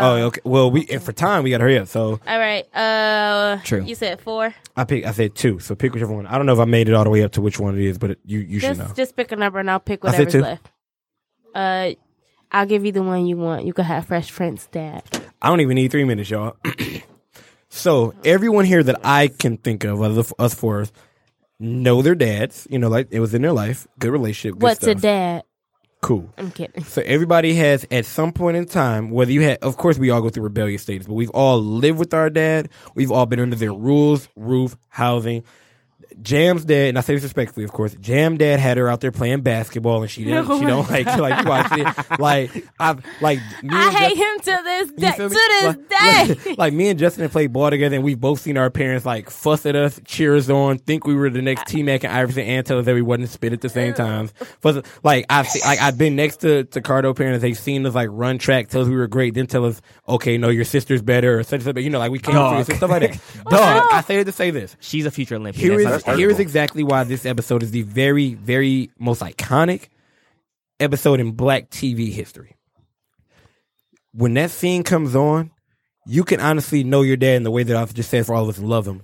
Oh, 0.00 0.14
okay. 0.26 0.40
Well, 0.44 0.70
we 0.70 0.86
and 0.86 1.02
for 1.02 1.12
time 1.12 1.42
we 1.44 1.50
gotta 1.50 1.64
hurry 1.64 1.78
up. 1.78 1.88
So 1.88 2.20
All 2.26 2.38
right. 2.38 2.64
Uh, 2.74 3.58
True. 3.64 3.82
You 3.84 3.94
said 3.94 4.20
four. 4.20 4.54
I 4.76 4.84
pick. 4.84 5.04
I 5.06 5.12
said 5.12 5.34
two. 5.34 5.58
So 5.58 5.74
pick 5.74 5.92
whichever 5.94 6.12
one. 6.12 6.26
I 6.26 6.36
don't 6.36 6.46
know 6.46 6.52
if 6.52 6.58
I 6.58 6.64
made 6.64 6.88
it 6.88 6.94
all 6.94 7.04
the 7.04 7.10
way 7.10 7.22
up 7.22 7.32
to 7.32 7.40
which 7.40 7.58
one 7.58 7.76
it 7.78 7.84
is, 7.84 7.98
but 7.98 8.12
it, 8.12 8.18
you 8.24 8.40
you 8.40 8.60
should 8.60 8.76
Just 8.76 8.80
know. 8.80 8.94
just 8.94 9.16
pick 9.16 9.32
a 9.32 9.36
number 9.36 9.58
and 9.58 9.70
I'll 9.70 9.80
pick 9.80 10.02
said 10.02 10.10
whatever's 10.12 10.32
two. 10.32 10.40
left. 10.42 10.70
Uh, 11.54 11.90
I'll 12.50 12.66
give 12.66 12.84
you 12.86 12.92
the 12.92 13.02
one 13.02 13.26
you 13.26 13.36
want. 13.36 13.64
You 13.66 13.72
could 13.72 13.84
have 13.84 14.06
Fresh 14.06 14.32
Prince 14.32 14.66
Dad. 14.68 15.02
I 15.42 15.48
don't 15.48 15.60
even 15.60 15.74
need 15.74 15.90
three 15.90 16.04
minutes, 16.04 16.30
y'all. 16.30 16.56
so 17.68 18.14
everyone 18.24 18.64
here 18.64 18.82
that 18.82 19.00
I 19.04 19.28
can 19.28 19.56
think 19.58 19.84
of, 19.84 20.00
other 20.02 20.22
us 20.38 20.54
four, 20.54 20.86
know 21.60 22.02
their 22.02 22.14
dads. 22.14 22.66
You 22.70 22.78
know, 22.78 22.88
like 22.88 23.08
it 23.10 23.20
was 23.20 23.34
in 23.34 23.42
their 23.42 23.52
life, 23.52 23.86
good 23.98 24.10
relationship. 24.10 24.54
Good 24.58 24.62
What's 24.62 24.82
a 24.82 24.90
stuff. 24.92 25.02
dad? 25.02 25.42
Cool. 26.00 26.32
I'm 26.38 26.52
kidding. 26.52 26.84
So 26.84 27.02
everybody 27.04 27.54
has 27.54 27.84
at 27.90 28.06
some 28.06 28.32
point 28.32 28.56
in 28.56 28.66
time, 28.66 29.10
whether 29.10 29.32
you 29.32 29.42
had, 29.42 29.58
of 29.58 29.76
course, 29.76 29.98
we 29.98 30.10
all 30.10 30.22
go 30.22 30.30
through 30.30 30.44
rebellious 30.44 30.82
stages, 30.82 31.06
but 31.08 31.14
we've 31.14 31.30
all 31.30 31.60
lived 31.60 31.98
with 31.98 32.14
our 32.14 32.30
dad. 32.30 32.68
We've 32.94 33.10
all 33.10 33.26
been 33.26 33.40
under 33.40 33.56
their 33.56 33.72
rules, 33.72 34.28
roof, 34.36 34.76
housing. 34.88 35.42
Jam's 36.22 36.64
dad, 36.64 36.88
and 36.90 36.98
I 36.98 37.00
say 37.00 37.14
this 37.14 37.22
respectfully, 37.22 37.64
of 37.64 37.72
course. 37.72 37.94
Jam 38.00 38.36
dad 38.36 38.60
had 38.60 38.76
her 38.76 38.88
out 38.88 39.00
there 39.00 39.12
playing 39.12 39.42
basketball, 39.42 40.02
and 40.02 40.10
she 40.10 40.24
didn't. 40.24 40.48
No 40.48 40.58
she 40.58 40.66
don't 40.66 40.90
like 40.90 41.06
like 41.06 41.44
you 41.44 41.48
watch 41.48 41.72
it. 41.72 42.20
Like 42.20 42.66
I've 42.78 43.04
like 43.20 43.38
me 43.62 43.70
I 43.72 43.86
and 43.88 43.96
hate 43.96 44.16
Justin- 44.16 44.18
him 44.18 44.40
to 44.40 44.62
this 44.64 44.92
day. 44.92 45.16
To 45.16 45.28
this 45.28 45.64
like, 45.64 45.88
day. 45.88 46.50
Like, 46.50 46.58
like 46.58 46.72
me 46.74 46.88
and 46.88 46.98
Justin 46.98 47.22
have 47.22 47.32
played 47.32 47.52
ball 47.52 47.70
together, 47.70 47.96
and 47.96 48.04
we've 48.04 48.20
both 48.20 48.40
seen 48.40 48.56
our 48.56 48.70
parents 48.70 49.06
like 49.06 49.30
fuss 49.30 49.64
at 49.66 49.76
us, 49.76 50.00
cheer 50.04 50.36
us 50.36 50.48
on, 50.48 50.78
think 50.78 51.06
we 51.06 51.14
were 51.14 51.30
the 51.30 51.42
next 51.42 51.66
T 51.66 51.82
Mac 51.82 52.04
and 52.04 52.12
Iverson, 52.12 52.42
and 52.44 52.66
tell 52.66 52.78
us 52.78 52.86
that 52.86 52.94
we 52.94 53.02
wasn't 53.02 53.28
spit 53.30 53.52
at 53.52 53.60
the 53.60 53.68
same 53.68 53.94
time. 53.94 54.28
Fuss, 54.60 54.82
like 55.02 55.26
I've 55.30 55.46
se- 55.48 55.66
like 55.66 55.80
I've 55.80 55.98
been 55.98 56.16
next 56.16 56.38
to 56.38 56.64
to 56.64 56.80
Cardo 56.80 57.16
parents. 57.16 57.42
They've 57.42 57.58
seen 57.58 57.86
us 57.86 57.94
like 57.94 58.08
run 58.10 58.38
track, 58.38 58.68
tell 58.68 58.82
us 58.82 58.88
we 58.88 58.96
were 58.96 59.06
great, 59.06 59.34
then 59.34 59.46
tell 59.46 59.64
us, 59.64 59.80
okay, 60.08 60.38
no, 60.38 60.48
your 60.48 60.64
sister's 60.64 61.02
better, 61.02 61.38
or 61.38 61.42
such 61.42 61.54
and 61.54 61.62
such. 61.64 61.74
But 61.74 61.84
you 61.84 61.90
know, 61.90 61.98
like 61.98 62.10
we 62.10 62.18
came 62.18 62.34
Dog. 62.34 62.50
through 62.52 62.58
this 62.60 62.68
and 62.68 62.76
stuff 62.78 62.90
like 62.90 63.02
that. 63.12 63.44
Dog, 63.50 63.84
I 63.92 64.00
say 64.02 64.18
it 64.20 64.24
to 64.24 64.32
say 64.32 64.50
this. 64.50 64.76
She's 64.80 65.06
a 65.06 65.10
future 65.10 65.36
Olympian. 65.36 65.78
Here 65.78 65.84
That's 65.84 66.02
is 66.02 66.07
not- 66.08 66.18
here 66.18 66.30
is 66.30 66.38
exactly 66.38 66.82
why 66.82 67.04
this 67.04 67.24
episode 67.26 67.62
is 67.62 67.70
the 67.70 67.82
very 67.82 68.34
very 68.34 68.90
most 68.98 69.22
iconic 69.22 69.88
episode 70.80 71.20
in 71.20 71.32
Black 71.32 71.70
TV 71.70 72.12
history. 72.12 72.54
When 74.12 74.34
that 74.34 74.50
scene 74.50 74.82
comes 74.82 75.14
on, 75.14 75.50
you 76.06 76.24
can 76.24 76.40
honestly 76.40 76.82
know 76.84 77.02
your 77.02 77.16
dad 77.16 77.36
in 77.36 77.42
the 77.42 77.50
way 77.50 77.62
that 77.62 77.76
I've 77.76 77.92
just 77.94 78.10
said 78.10 78.26
for 78.26 78.34
all 78.34 78.44
of 78.44 78.48
us 78.48 78.58
and 78.58 78.68
love 78.68 78.86
him. 78.86 79.02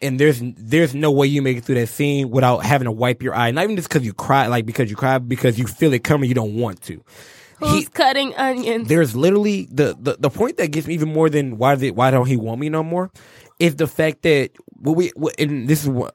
And 0.00 0.18
there's 0.18 0.40
there's 0.56 0.94
no 0.94 1.10
way 1.10 1.26
you 1.26 1.42
make 1.42 1.58
it 1.58 1.64
through 1.64 1.74
that 1.76 1.88
scene 1.88 2.30
without 2.30 2.58
having 2.58 2.86
to 2.86 2.92
wipe 2.92 3.22
your 3.22 3.34
eye. 3.34 3.50
Not 3.50 3.64
even 3.64 3.76
just 3.76 3.88
because 3.88 4.04
you 4.06 4.12
cry, 4.14 4.46
like 4.46 4.64
because 4.64 4.88
you 4.90 4.96
cry, 4.96 5.18
because 5.18 5.58
you 5.58 5.66
feel 5.66 5.92
it 5.92 6.04
coming, 6.04 6.28
you 6.28 6.34
don't 6.34 6.54
want 6.54 6.80
to. 6.82 7.02
Who's 7.58 7.72
He- 7.80 7.86
cutting 7.86 8.32
onions? 8.36 8.86
there's 8.88 9.16
literally 9.16 9.66
the, 9.72 9.96
the 10.00 10.16
the 10.20 10.30
point 10.30 10.56
that 10.58 10.68
gets 10.70 10.86
me 10.86 10.94
even 10.94 11.12
more 11.12 11.28
than 11.28 11.58
why 11.58 11.74
did 11.74 11.96
why 11.96 12.12
don't 12.12 12.26
he 12.26 12.36
want 12.36 12.60
me 12.60 12.68
no 12.68 12.84
more 12.84 13.10
is 13.58 13.74
the 13.74 13.88
fact 13.88 14.22
that 14.22 14.52
what 14.76 14.94
we 14.96 15.08
what, 15.16 15.34
and 15.40 15.66
this 15.68 15.82
is 15.82 15.88
what 15.88 16.14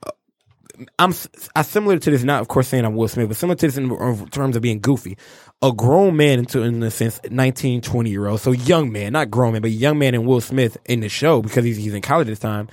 I'm 0.98 1.14
I 1.56 1.62
similar 1.62 2.00
to 2.00 2.12
this 2.12 2.24
not 2.24 2.42
of 2.42 2.48
course 2.48 2.68
saying 2.68 2.86
I'm 2.86 2.96
Will 2.96 3.08
Smith 3.08 3.28
but 3.28 3.38
similar 3.38 3.56
to 3.56 3.68
this 3.68 3.78
in, 3.78 3.92
in 3.92 4.28
terms 4.30 4.56
of 4.56 4.62
being 4.62 4.80
goofy. 4.80 5.18
A 5.62 5.72
grown 5.72 6.18
man 6.18 6.40
into 6.40 6.62
in 6.62 6.82
a 6.82 6.92
sense 6.92 7.20
19 7.30 7.82
20 7.82 8.10
year 8.10 8.28
old 8.28 8.42
so 8.42 8.52
young 8.52 8.92
man 8.92 9.14
not 9.14 9.30
grown 9.30 9.54
man 9.54 9.62
but 9.62 9.72
young 9.72 10.00
man 10.00 10.16
and 10.16 10.26
Will 10.26 10.42
Smith 10.42 10.78
in 10.86 11.02
the 11.02 11.10
show 11.10 11.42
because 11.42 11.64
he's 11.64 11.78
he's 11.78 11.94
in 11.94 12.02
college 12.02 12.28
this 12.28 12.40
time 12.40 12.68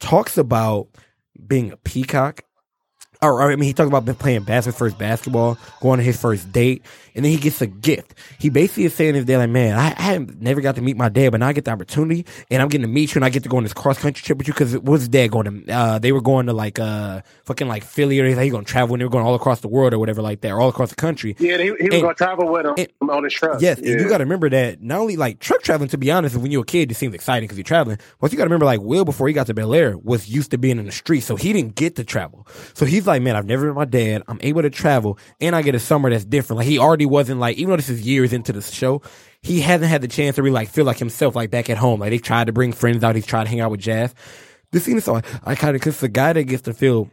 talks 0.00 0.38
about 0.38 0.88
being 1.46 1.72
a 1.72 1.76
peacock 1.76 2.42
or, 3.22 3.42
I 3.42 3.56
mean, 3.56 3.66
he 3.66 3.72
talked 3.72 3.92
about 3.92 4.06
playing 4.18 4.42
basketball, 4.42 4.78
first 4.78 4.98
basketball, 4.98 5.58
going 5.80 6.00
on 6.00 6.04
his 6.04 6.20
first 6.20 6.52
date, 6.52 6.84
and 7.14 7.24
then 7.24 7.32
he 7.32 7.38
gets 7.38 7.60
a 7.60 7.66
gift. 7.66 8.14
He 8.38 8.48
basically 8.48 8.84
is 8.84 8.94
saying 8.94 9.14
to 9.14 9.18
his 9.18 9.26
dad, 9.26 9.38
like, 9.38 9.50
man, 9.50 9.76
I, 9.76 9.94
I 9.96 10.18
never 10.38 10.60
got 10.60 10.76
to 10.76 10.82
meet 10.82 10.96
my 10.96 11.08
dad, 11.08 11.30
but 11.32 11.40
now 11.40 11.48
I 11.48 11.52
get 11.52 11.64
the 11.64 11.72
opportunity, 11.72 12.26
and 12.50 12.62
I'm 12.62 12.68
getting 12.68 12.86
to 12.86 12.92
meet 12.92 13.14
you, 13.14 13.18
and 13.18 13.24
I 13.24 13.30
get 13.30 13.42
to 13.42 13.48
go 13.48 13.56
on 13.56 13.64
this 13.64 13.72
cross 13.72 13.98
country 13.98 14.22
trip 14.22 14.38
with 14.38 14.46
you, 14.46 14.54
because 14.54 14.74
what 14.74 14.84
was 14.84 15.00
his 15.02 15.08
dad 15.08 15.30
going 15.30 15.64
to, 15.64 15.72
uh, 15.72 15.98
they 15.98 16.12
were 16.12 16.20
going 16.20 16.46
to 16.46 16.52
like, 16.52 16.78
uh, 16.78 17.22
fucking 17.44 17.66
like 17.66 17.84
Philly, 17.84 18.20
or 18.20 18.26
he's 18.26 18.36
like, 18.36 18.44
he 18.44 18.50
going 18.50 18.64
to 18.64 18.70
travel, 18.70 18.94
and 18.94 19.00
they 19.00 19.04
were 19.04 19.10
going 19.10 19.24
all 19.24 19.34
across 19.34 19.60
the 19.60 19.68
world, 19.68 19.92
or 19.92 19.98
whatever 19.98 20.22
like 20.22 20.40
that, 20.42 20.52
or 20.52 20.60
all 20.60 20.68
across 20.68 20.90
the 20.90 20.96
country. 20.96 21.34
Yeah, 21.38 21.58
he, 21.58 21.64
he 21.64 21.88
was 21.90 22.00
going 22.02 22.02
to 22.02 22.14
travel 22.14 22.48
with 22.48 22.66
him 22.66 22.74
and- 22.76 23.10
on 23.10 23.24
his 23.24 23.32
truck. 23.32 23.60
Yes, 23.60 23.80
yeah. 23.82 23.92
and 23.92 24.00
you 24.00 24.08
got 24.08 24.18
to 24.18 24.24
remember 24.24 24.48
that 24.50 24.82
not 24.82 25.00
only 25.00 25.16
like 25.16 25.40
truck 25.40 25.62
traveling. 25.62 25.88
To 25.88 25.98
be 25.98 26.10
honest, 26.10 26.36
when 26.36 26.52
you're 26.52 26.62
a 26.62 26.66
kid, 26.66 26.90
it 26.90 26.94
seems 26.94 27.14
exciting 27.14 27.44
because 27.46 27.56
you're 27.56 27.64
traveling. 27.64 27.98
But 28.20 28.30
you 28.30 28.38
got 28.38 28.44
to 28.44 28.48
remember, 28.48 28.66
like 28.66 28.80
Will, 28.80 29.04
before 29.04 29.26
he 29.26 29.34
got 29.34 29.46
to 29.46 29.54
Bel 29.54 29.74
Air, 29.74 29.96
was 29.96 30.28
used 30.28 30.50
to 30.52 30.58
being 30.58 30.78
in 30.78 30.84
the 30.86 30.92
street, 30.92 31.20
so 31.20 31.34
he 31.34 31.52
didn't 31.52 31.74
get 31.74 31.96
to 31.96 32.04
travel. 32.04 32.46
So 32.74 32.84
he's 32.84 33.06
like, 33.08 33.22
man, 33.22 33.34
I've 33.34 33.46
never 33.46 33.66
met 33.66 33.74
my 33.74 33.84
dad. 33.84 34.22
I'm 34.28 34.38
able 34.42 34.62
to 34.62 34.70
travel, 34.70 35.18
and 35.40 35.56
I 35.56 35.62
get 35.62 35.74
a 35.74 35.80
summer 35.80 36.10
that's 36.10 36.24
different. 36.24 36.58
Like 36.58 36.66
he 36.68 36.78
already 36.78 37.06
wasn't 37.06 37.40
like, 37.40 37.56
even 37.56 37.70
though 37.70 37.76
this 37.76 37.88
is 37.88 38.02
years 38.02 38.32
into 38.32 38.52
the 38.52 38.62
show, 38.62 39.02
he 39.42 39.60
hasn't 39.60 39.90
had 39.90 40.02
the 40.02 40.08
chance 40.08 40.36
to 40.36 40.42
really 40.42 40.54
like 40.54 40.68
feel 40.68 40.84
like 40.84 40.98
himself, 40.98 41.34
like 41.34 41.50
back 41.50 41.70
at 41.70 41.78
home. 41.78 42.00
Like 42.00 42.10
they 42.10 42.18
tried 42.18 42.46
to 42.46 42.52
bring 42.52 42.72
friends 42.72 43.02
out, 43.02 43.16
he's 43.16 43.26
tried 43.26 43.44
to 43.44 43.50
hang 43.50 43.60
out 43.60 43.70
with 43.70 43.80
Jazz. 43.80 44.14
This 44.70 44.84
scene 44.84 44.98
is 44.98 45.04
so 45.04 45.20
I 45.44 45.54
kind 45.54 45.74
of 45.74 45.80
because 45.80 46.00
the 46.00 46.08
guy 46.08 46.32
that 46.32 46.44
gets 46.44 46.62
to 46.62 46.74
feel 46.74 47.10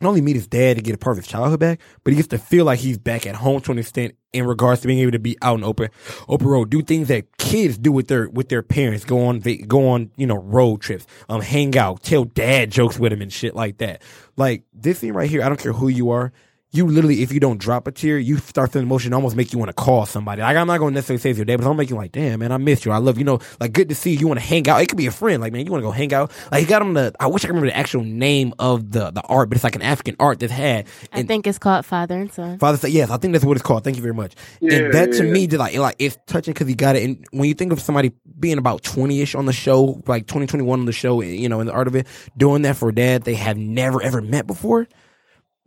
not 0.00 0.10
only 0.10 0.20
meet 0.20 0.36
his 0.36 0.46
dad 0.46 0.76
to 0.76 0.82
get 0.82 0.94
a 0.94 0.98
part 0.98 1.16
of 1.16 1.24
his 1.24 1.30
childhood 1.30 1.60
back, 1.60 1.80
but 2.04 2.12
he 2.12 2.16
gets 2.16 2.28
to 2.28 2.38
feel 2.38 2.64
like 2.64 2.78
he's 2.78 2.98
back 2.98 3.26
at 3.26 3.34
home 3.36 3.60
to 3.62 3.72
an 3.72 3.78
extent 3.78 4.14
in 4.32 4.46
regards 4.46 4.82
to 4.82 4.86
being 4.86 4.98
able 4.98 5.12
to 5.12 5.18
be 5.18 5.36
out 5.40 5.58
in 5.58 5.64
open, 5.64 5.88
open 6.28 6.46
road, 6.46 6.68
do 6.68 6.82
things 6.82 7.08
that 7.08 7.38
kids 7.38 7.78
do 7.78 7.90
with 7.90 8.08
their 8.08 8.28
with 8.28 8.50
their 8.50 8.62
parents, 8.62 9.04
go 9.04 9.26
on 9.26 9.40
go 9.40 9.88
on 9.88 10.10
you 10.16 10.26
know 10.26 10.36
road 10.36 10.82
trips, 10.82 11.06
um, 11.28 11.40
hang 11.40 11.76
out, 11.78 12.02
tell 12.02 12.24
dad 12.24 12.70
jokes 12.70 12.98
with 12.98 13.12
him 13.12 13.22
and 13.22 13.32
shit 13.32 13.54
like 13.54 13.78
that. 13.78 14.02
Like 14.36 14.64
this 14.74 14.98
scene 14.98 15.14
right 15.14 15.30
here, 15.30 15.42
I 15.42 15.48
don't 15.48 15.60
care 15.60 15.72
who 15.72 15.88
you 15.88 16.10
are. 16.10 16.32
You 16.76 16.86
literally, 16.86 17.22
if 17.22 17.32
you 17.32 17.40
don't 17.40 17.58
drop 17.58 17.86
a 17.86 17.92
tear, 17.92 18.18
you 18.18 18.38
start 18.38 18.72
feeling 18.72 18.86
emotion, 18.86 19.12
almost 19.12 19.36
make 19.36 19.52
you 19.52 19.58
want 19.58 19.70
to 19.70 19.74
call 19.74 20.06
somebody. 20.06 20.42
Like 20.42 20.56
I'm 20.56 20.66
not 20.66 20.78
going 20.78 20.92
to 20.92 20.94
necessarily 20.94 21.20
say 21.20 21.30
it's 21.30 21.38
your 21.38 21.44
dad, 21.44 21.56
but 21.58 21.68
I'm 21.68 21.76
making 21.76 21.96
you 21.96 22.00
like, 22.00 22.12
damn 22.12 22.40
man, 22.40 22.52
I 22.52 22.58
miss 22.58 22.84
you. 22.84 22.92
I 22.92 22.98
love 22.98 23.16
you. 23.16 23.20
You 23.20 23.24
know, 23.24 23.40
like 23.60 23.72
good 23.72 23.88
to 23.88 23.94
see 23.94 24.12
you. 24.12 24.18
You 24.18 24.28
want 24.28 24.40
to 24.40 24.46
hang 24.46 24.68
out. 24.68 24.80
It 24.80 24.88
could 24.88 24.98
be 24.98 25.06
a 25.06 25.10
friend. 25.10 25.40
Like 25.40 25.52
man, 25.52 25.64
you 25.64 25.72
want 25.72 25.82
to 25.82 25.86
go 25.86 25.90
hang 25.90 26.12
out. 26.12 26.30
Like 26.52 26.60
he 26.60 26.66
got 26.66 26.82
him 26.82 26.94
the. 26.94 27.14
I 27.18 27.28
wish 27.28 27.44
I 27.44 27.48
could 27.48 27.54
remember 27.54 27.70
the 27.70 27.76
actual 27.76 28.04
name 28.04 28.54
of 28.58 28.90
the 28.90 29.10
the 29.10 29.22
art, 29.22 29.48
but 29.48 29.56
it's 29.56 29.64
like 29.64 29.76
an 29.76 29.82
African 29.82 30.16
art 30.20 30.40
that's 30.40 30.52
had. 30.52 30.86
I 31.12 31.22
think 31.22 31.46
it's 31.46 31.58
called 31.58 31.86
Father 31.86 32.18
and 32.18 32.32
Son. 32.32 32.58
Father 32.58 32.78
said, 32.78 32.90
yes, 32.90 33.10
I 33.10 33.16
think 33.16 33.32
that's 33.32 33.44
what 33.44 33.56
it's 33.56 33.66
called. 33.66 33.84
Thank 33.84 33.96
you 33.96 34.02
very 34.02 34.14
much. 34.14 34.34
Yeah, 34.60 34.74
and 34.74 34.94
that 34.94 35.12
to 35.12 35.26
yeah. 35.26 35.32
me, 35.32 35.46
just 35.46 35.58
like, 35.58 35.76
like 35.76 35.96
it's 35.98 36.18
touching 36.26 36.52
because 36.52 36.68
he 36.68 36.74
got 36.74 36.96
it. 36.96 37.04
And 37.04 37.26
when 37.30 37.48
you 37.48 37.54
think 37.54 37.72
of 37.72 37.80
somebody 37.80 38.12
being 38.38 38.58
about 38.58 38.82
20 38.82 39.20
ish 39.20 39.34
on 39.34 39.46
the 39.46 39.52
show, 39.52 40.02
like 40.06 40.26
20, 40.26 40.46
21 40.46 40.80
on 40.80 40.86
the 40.86 40.92
show, 40.92 41.22
you 41.22 41.48
know, 41.48 41.60
in 41.60 41.66
the 41.66 41.72
art 41.72 41.86
of 41.86 41.96
it, 41.96 42.06
doing 42.36 42.62
that 42.62 42.76
for 42.76 42.90
a 42.90 42.94
dad 42.94 43.22
they 43.22 43.34
have 43.34 43.56
never 43.56 44.02
ever 44.02 44.20
met 44.20 44.46
before. 44.46 44.86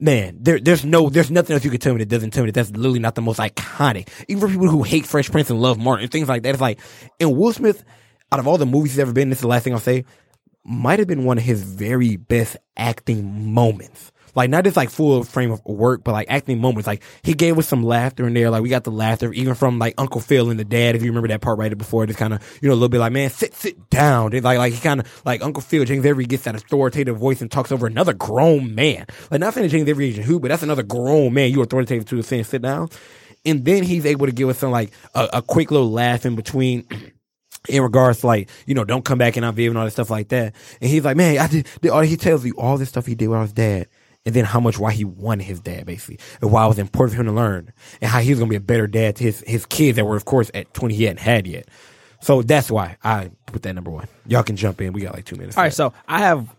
Man, 0.01 0.37
there, 0.39 0.59
there's 0.59 0.85
no, 0.85 1.09
there's 1.09 1.29
nothing 1.29 1.53
else 1.53 1.65
you 1.65 1.71
could 1.71 1.81
tell 1.81 1.93
me 1.93 1.99
that 1.99 2.09
doesn't 2.09 2.31
tell 2.31 2.43
me 2.45 2.51
that 2.51 2.55
that's 2.55 2.71
literally 2.71 2.99
not 2.99 3.15
the 3.15 3.21
most 3.21 3.39
iconic. 3.39 4.07
Even 4.29 4.39
for 4.39 4.47
people 4.47 4.69
who 4.69 4.83
hate 4.83 5.05
Fresh 5.05 5.29
Prince 5.29 5.49
and 5.49 5.61
love 5.61 5.77
Martin 5.77 6.07
things 6.07 6.29
like 6.29 6.43
that, 6.43 6.51
it's 6.51 6.61
like, 6.61 6.79
and 7.19 7.35
Will 7.35 7.51
Smith, 7.51 7.83
out 8.31 8.39
of 8.39 8.47
all 8.47 8.57
the 8.57 8.65
movies 8.65 8.93
he's 8.93 8.99
ever 8.99 9.11
been, 9.11 9.29
this 9.29 9.39
is 9.39 9.41
the 9.41 9.47
last 9.47 9.63
thing 9.63 9.73
I'll 9.73 9.79
say, 9.79 10.05
might 10.63 10.99
have 10.99 11.07
been 11.07 11.25
one 11.25 11.37
of 11.37 11.43
his 11.43 11.63
very 11.63 12.15
best 12.15 12.55
acting 12.77 13.53
moments. 13.53 14.13
Like 14.39 14.49
not 14.49 14.63
just 14.63 14.77
like 14.77 14.89
full 14.89 15.25
frame 15.25 15.51
of 15.51 15.61
work, 15.65 16.05
but 16.05 16.13
like 16.13 16.27
acting 16.29 16.61
moments. 16.61 16.87
Like 16.87 17.03
he 17.23 17.33
gave 17.33 17.57
us 17.57 17.67
some 17.67 17.83
laughter 17.83 18.25
in 18.25 18.33
there. 18.33 18.49
Like 18.49 18.63
we 18.63 18.69
got 18.69 18.85
the 18.85 18.89
laughter 18.89 19.33
even 19.33 19.53
from 19.53 19.79
like 19.79 19.95
Uncle 19.97 20.21
Phil 20.21 20.49
and 20.49 20.57
the 20.57 20.63
dad. 20.63 20.95
If 20.95 21.03
you 21.03 21.09
remember 21.09 21.27
that 21.27 21.41
part 21.41 21.59
right 21.59 21.77
before, 21.77 22.05
just 22.05 22.17
kind 22.17 22.33
of 22.33 22.59
you 22.61 22.69
know 22.69 22.73
a 22.73 22.75
little 22.75 22.87
bit 22.87 22.99
like 22.99 23.11
man, 23.11 23.29
sit 23.31 23.53
sit 23.53 23.89
down. 23.89 24.31
Like 24.31 24.57
like 24.57 24.71
he 24.71 24.79
kind 24.79 25.01
of 25.01 25.21
like 25.25 25.43
Uncle 25.43 25.61
Phil 25.61 25.83
James 25.83 26.05
Avery 26.05 26.25
gets 26.25 26.43
that 26.43 26.55
authoritative 26.55 27.17
voice 27.17 27.41
and 27.41 27.51
talks 27.51 27.69
over 27.73 27.85
another 27.85 28.13
grown 28.13 28.73
man. 28.73 29.07
Like 29.29 29.41
not 29.41 29.55
saying 29.55 29.67
James 29.67 29.89
Avery 29.89 30.11
is 30.11 30.25
who, 30.25 30.39
but 30.39 30.47
that's 30.47 30.63
another 30.63 30.83
grown 30.83 31.33
man. 31.33 31.51
You 31.51 31.61
authoritative 31.61 32.05
to 32.05 32.21
saying 32.21 32.45
sit 32.45 32.61
down, 32.61 32.87
and 33.45 33.65
then 33.65 33.83
he's 33.83 34.05
able 34.05 34.25
to 34.25 34.31
give 34.31 34.47
us 34.47 34.59
some 34.59 34.71
like 34.71 34.93
a, 35.15 35.27
a 35.33 35.41
quick 35.41 35.69
little 35.69 35.91
laugh 35.91 36.25
in 36.25 36.37
between. 36.37 36.87
in 37.67 37.83
regards 37.83 38.21
to 38.21 38.27
like, 38.27 38.49
you 38.65 38.73
know, 38.73 38.85
don't 38.85 39.03
come 39.03 39.17
back 39.17 39.35
and 39.35 39.45
I'm 39.45 39.57
and 39.57 39.77
all 39.77 39.83
that 39.83 39.91
stuff 39.91 40.09
like 40.09 40.29
that. 40.29 40.55
And 40.79 40.89
he's 40.89 41.03
like, 41.03 41.17
man, 41.17 41.37
I 41.37 41.47
did, 41.47 41.67
did 41.81 41.91
all 41.91 41.99
he 41.99 42.15
tells 42.15 42.45
you 42.45 42.53
all 42.57 42.77
this 42.77 42.87
stuff 42.87 43.05
he 43.05 43.15
did 43.15 43.27
when 43.27 43.39
I 43.39 43.41
was 43.41 43.51
dad. 43.51 43.87
And 44.25 44.35
then 44.35 44.45
how 44.45 44.59
much 44.59 44.77
why 44.77 44.91
he 44.91 45.05
wanted 45.05 45.45
his 45.45 45.59
dad 45.59 45.85
basically. 45.85 46.19
And 46.41 46.51
why 46.51 46.65
it 46.65 46.67
was 46.67 46.79
important 46.79 47.15
for 47.15 47.21
him 47.21 47.27
to 47.27 47.33
learn. 47.33 47.73
And 48.01 48.11
how 48.11 48.19
he 48.19 48.29
was 48.31 48.39
gonna 48.39 48.49
be 48.49 48.55
a 48.55 48.61
better 48.61 48.87
dad 48.87 49.15
to 49.17 49.23
his, 49.23 49.43
his 49.47 49.65
kids 49.65 49.95
that 49.95 50.05
were 50.05 50.17
of 50.17 50.25
course 50.25 50.51
at 50.53 50.73
twenty 50.73 50.95
he 50.95 51.05
hadn't 51.05 51.19
had 51.19 51.47
yet. 51.47 51.67
So 52.21 52.41
that's 52.41 52.69
why 52.69 52.97
I 53.03 53.31
put 53.45 53.63
that 53.63 53.73
number 53.73 53.91
one. 53.91 54.07
Y'all 54.27 54.43
can 54.43 54.57
jump 54.57 54.81
in. 54.81 54.93
We 54.93 55.01
got 55.01 55.15
like 55.15 55.25
two 55.25 55.37
minutes. 55.37 55.57
All 55.57 55.63
right, 55.63 55.73
so 55.73 55.93
I 56.07 56.19
have 56.19 56.53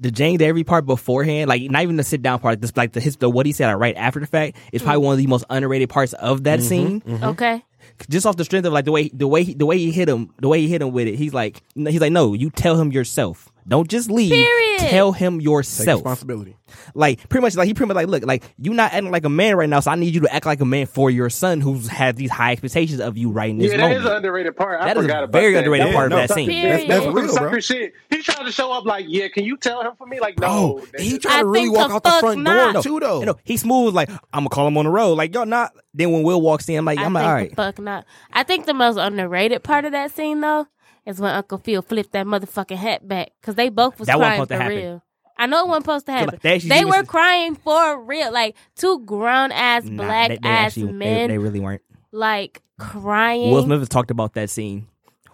the 0.00 0.10
James 0.10 0.40
Avery 0.40 0.64
part 0.64 0.86
beforehand, 0.86 1.48
like 1.48 1.62
not 1.70 1.82
even 1.82 1.96
the 1.96 2.02
sit 2.02 2.22
down 2.22 2.38
part, 2.40 2.60
this 2.60 2.76
like 2.76 2.92
the 2.92 3.00
his 3.00 3.16
the 3.16 3.30
what 3.30 3.46
he 3.46 3.52
said 3.52 3.68
like, 3.68 3.78
right 3.78 3.96
after 3.96 4.20
the 4.20 4.26
fact 4.26 4.56
is 4.72 4.82
probably 4.82 4.98
mm-hmm. 4.98 5.06
one 5.06 5.12
of 5.14 5.18
the 5.18 5.26
most 5.26 5.44
underrated 5.48 5.88
parts 5.88 6.12
of 6.14 6.44
that 6.44 6.58
mm-hmm, 6.58 6.68
scene. 6.68 7.00
Mm-hmm. 7.02 7.24
Okay. 7.24 7.64
Just 8.08 8.26
off 8.26 8.36
the 8.36 8.44
strength 8.44 8.64
of 8.64 8.72
like 8.72 8.84
the 8.84 8.92
way 8.92 9.08
the 9.08 9.28
way 9.28 9.44
he, 9.44 9.54
the 9.54 9.66
way 9.66 9.78
he 9.78 9.90
hit 9.90 10.08
him, 10.08 10.32
the 10.38 10.48
way 10.48 10.60
he 10.60 10.68
hit 10.68 10.82
him 10.82 10.92
with 10.92 11.06
it. 11.06 11.16
He's 11.16 11.34
like 11.34 11.62
he's 11.74 12.00
like 12.00 12.12
no, 12.12 12.34
you 12.34 12.50
tell 12.50 12.80
him 12.80 12.92
yourself. 12.92 13.51
Don't 13.66 13.88
just 13.88 14.10
leave. 14.10 14.32
Period. 14.32 14.80
Tell 14.80 15.12
him 15.12 15.38
Take 15.38 15.44
yourself. 15.44 16.00
responsibility. 16.00 16.56
Like 16.94 17.28
pretty 17.28 17.42
much 17.42 17.54
like 17.54 17.66
he 17.66 17.74
pretty 17.74 17.88
much 17.88 17.96
like 17.96 18.06
look 18.08 18.24
like 18.24 18.42
you 18.58 18.72
not 18.72 18.92
acting 18.92 19.10
like 19.10 19.24
a 19.24 19.28
man 19.28 19.56
right 19.56 19.68
now, 19.68 19.80
so 19.80 19.90
I 19.90 19.94
need 19.94 20.14
you 20.14 20.22
to 20.22 20.34
act 20.34 20.46
like 20.46 20.60
a 20.60 20.64
man 20.64 20.86
for 20.86 21.10
your 21.10 21.28
son 21.30 21.60
who 21.60 21.74
has 21.78 22.14
these 22.14 22.30
high 22.30 22.52
expectations 22.52 22.98
of 23.00 23.16
you 23.18 23.30
right 23.30 23.50
in 23.50 23.58
this 23.58 23.70
Yeah, 23.70 23.76
that 23.76 23.82
moment. 23.84 24.00
is 24.00 24.06
an 24.06 24.16
underrated 24.16 24.56
part. 24.56 24.80
I 24.80 24.86
That 24.86 24.96
is 24.96 25.04
a 25.04 25.06
forgot 25.06 25.24
about 25.24 25.32
very 25.38 25.52
that. 25.52 25.58
underrated 25.60 25.86
Yeah, 25.88 25.92
part 25.92 26.10
no, 26.10 26.16
of 26.16 26.22
that 26.22 26.26
stop. 26.30 26.36
scene. 26.38 26.48
Period. 26.48 26.88
That's, 26.88 27.04
that's 27.04 27.14
real, 27.14 27.28
sucker 27.28 27.50
bro. 27.50 27.60
shit. 27.60 27.92
He 28.10 28.22
tried 28.22 28.44
to 28.44 28.52
show 28.52 28.72
up 28.72 28.84
like, 28.86 29.04
yeah, 29.08 29.28
can 29.28 29.44
you 29.44 29.56
tell 29.58 29.82
him 29.82 29.92
for 29.96 30.06
me? 30.06 30.18
Like, 30.18 30.36
Bro, 30.36 30.48
no. 30.48 30.78
and 30.94 31.02
he 31.02 31.18
nigga. 31.18 31.22
tried 31.22 31.38
to 31.40 31.46
really 31.46 31.68
walk 31.68 31.88
the 31.88 31.94
out 31.96 32.02
the 32.04 32.10
front 32.20 32.40
not. 32.42 32.72
door 32.74 32.82
too, 32.82 33.00
though. 33.00 33.20
You 33.20 33.26
know, 33.26 33.36
he 33.44 33.56
smooth 33.58 33.94
like 33.94 34.08
I'm 34.10 34.20
gonna 34.40 34.48
call 34.48 34.66
him 34.66 34.76
on 34.78 34.86
the 34.86 34.90
road. 34.90 35.14
Like 35.18 35.34
yo, 35.34 35.44
not. 35.44 35.72
Then 35.94 36.10
when 36.10 36.22
Will 36.22 36.40
walks 36.40 36.68
in, 36.70 36.76
I'm 36.78 36.84
like, 36.86 36.98
I 36.98 37.04
I'm 37.04 37.12
think 37.12 37.24
like, 37.24 37.42
all 37.58 37.66
the 37.66 37.72
fuck 37.74 37.78
not. 37.80 38.06
I 38.32 38.42
think 38.44 38.64
the 38.64 38.72
most 38.74 38.96
underrated 38.96 39.62
part 39.62 39.84
of 39.84 39.92
that 39.92 40.10
scene 40.10 40.40
though 40.40 40.66
is 41.06 41.20
when 41.20 41.32
Uncle 41.34 41.58
Phil 41.58 41.82
flipped 41.82 42.12
that 42.12 42.26
motherfucking 42.26 42.76
hat 42.76 43.06
back 43.06 43.30
because 43.40 43.54
they 43.56 43.68
both 43.68 43.98
was 43.98 44.06
That 44.06 44.18
crying 44.18 44.40
for 44.42 44.46
to 44.46 44.56
happen. 44.56 44.76
real. 44.76 45.02
I 45.38 45.46
know 45.46 45.64
it 45.64 45.68
wasn't 45.68 45.84
supposed 45.84 46.06
to 46.06 46.12
happen. 46.12 46.38
they 46.42 46.58
they 46.58 46.84
were 46.84 47.02
crying 47.04 47.56
for 47.56 48.00
real, 48.04 48.32
like 48.32 48.54
two 48.76 49.00
grown 49.00 49.50
ass 49.50 49.84
Nah, 49.84 50.04
black 50.04 50.28
they, 50.28 50.36
they 50.38 50.48
ass 50.48 50.66
actually, 50.78 50.92
men, 50.92 51.28
They, 51.30 51.38
really 51.38 51.58
weren't. 51.60 51.82
like 52.12 52.62
crying. 52.78 53.50
Will 53.50 53.62
Smith 53.64 53.80
has 53.80 53.88
talked 53.88 54.10
about 54.10 54.34
that 54.34 54.50
scene. 54.50 54.86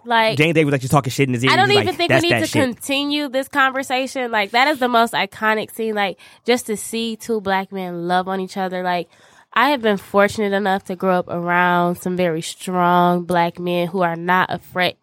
like 0.05 0.37
James 0.37 0.55
Davis 0.55 0.71
like 0.71 0.81
just 0.81 0.91
talking 0.91 1.11
shit 1.11 1.27
in 1.27 1.33
his 1.35 1.43
ear. 1.43 1.51
I 1.51 1.55
don't 1.57 1.69
even 1.71 1.85
like, 1.85 1.95
think 1.95 2.11
we 2.11 2.19
need 2.21 2.39
to 2.39 2.47
shit. 2.47 2.63
continue 2.63 3.27
this 3.29 3.47
conversation. 3.47 4.31
Like 4.31 4.51
that 4.51 4.67
is 4.69 4.79
the 4.79 4.87
most 4.87 5.13
iconic 5.13 5.69
scene. 5.71 5.93
Like 5.93 6.17
just 6.45 6.65
to 6.67 6.77
see 6.77 7.15
two 7.15 7.41
black 7.41 7.71
men 7.71 8.07
love 8.07 8.27
on 8.27 8.39
each 8.39 8.57
other. 8.57 8.81
Like 8.81 9.09
I 9.53 9.71
have 9.71 9.81
been 9.81 9.97
fortunate 9.97 10.53
enough 10.53 10.85
to 10.85 10.95
grow 10.95 11.19
up 11.19 11.27
around 11.27 11.95
some 11.95 12.15
very 12.15 12.41
strong 12.41 13.23
black 13.25 13.59
men 13.59 13.87
who 13.87 14.01
are 14.01 14.15
not 14.15 14.51
afraid. 14.51 14.95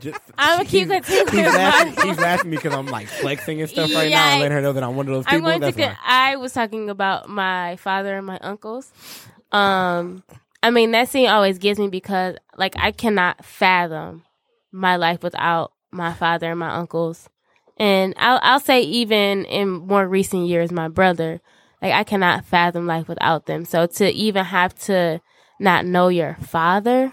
Just- 0.00 0.20
I'm 0.38 0.58
gonna 0.58 0.68
keep 0.68 0.88
She's- 0.88 1.04
continuing. 1.06 1.44
She's 1.44 1.54
laughing, 1.56 1.94
she's 2.02 2.18
laughing 2.18 2.50
because 2.50 2.72
I'm 2.72 2.86
like 2.86 3.08
flexing 3.08 3.60
and 3.60 3.68
stuff 3.68 3.92
right 3.94 4.10
now 4.10 4.38
letting 4.38 4.52
her 4.52 4.60
know 4.60 4.72
that 4.72 4.82
I'm 4.84 4.94
one 4.96 5.08
of 5.08 5.14
those 5.14 5.26
people. 5.26 5.50
to. 5.52 5.58
That's 5.58 5.76
Con- 5.76 5.96
I 6.06 6.36
was 6.36 6.52
talking 6.52 6.88
about 6.90 7.28
my 7.28 7.76
father 7.76 8.16
and 8.16 8.26
my 8.26 8.38
uncles. 8.38 8.92
Um, 9.50 10.22
I 10.62 10.70
mean 10.70 10.92
that 10.92 11.08
scene 11.08 11.28
always 11.28 11.58
gets 11.58 11.78
me 11.80 11.88
because 11.88 12.36
like 12.56 12.76
I 12.78 12.92
cannot 12.92 13.44
fathom 13.44 14.24
my 14.70 14.96
life 14.96 15.22
without 15.22 15.72
my 15.90 16.12
father 16.12 16.50
and 16.50 16.60
my 16.60 16.70
uncles, 16.70 17.28
and 17.76 18.14
I'll 18.18 18.38
I'll 18.42 18.60
say 18.60 18.82
even 18.82 19.44
in 19.46 19.68
more 19.68 20.06
recent 20.06 20.46
years, 20.46 20.70
my 20.70 20.88
brother. 20.88 21.40
Like 21.82 21.92
I 21.92 22.04
cannot 22.04 22.44
fathom 22.44 22.86
life 22.86 23.08
without 23.08 23.46
them. 23.46 23.64
So 23.64 23.86
to 23.86 24.08
even 24.10 24.44
have 24.44 24.74
to 24.80 25.20
not 25.60 25.86
know 25.86 26.08
your 26.08 26.34
father, 26.42 27.12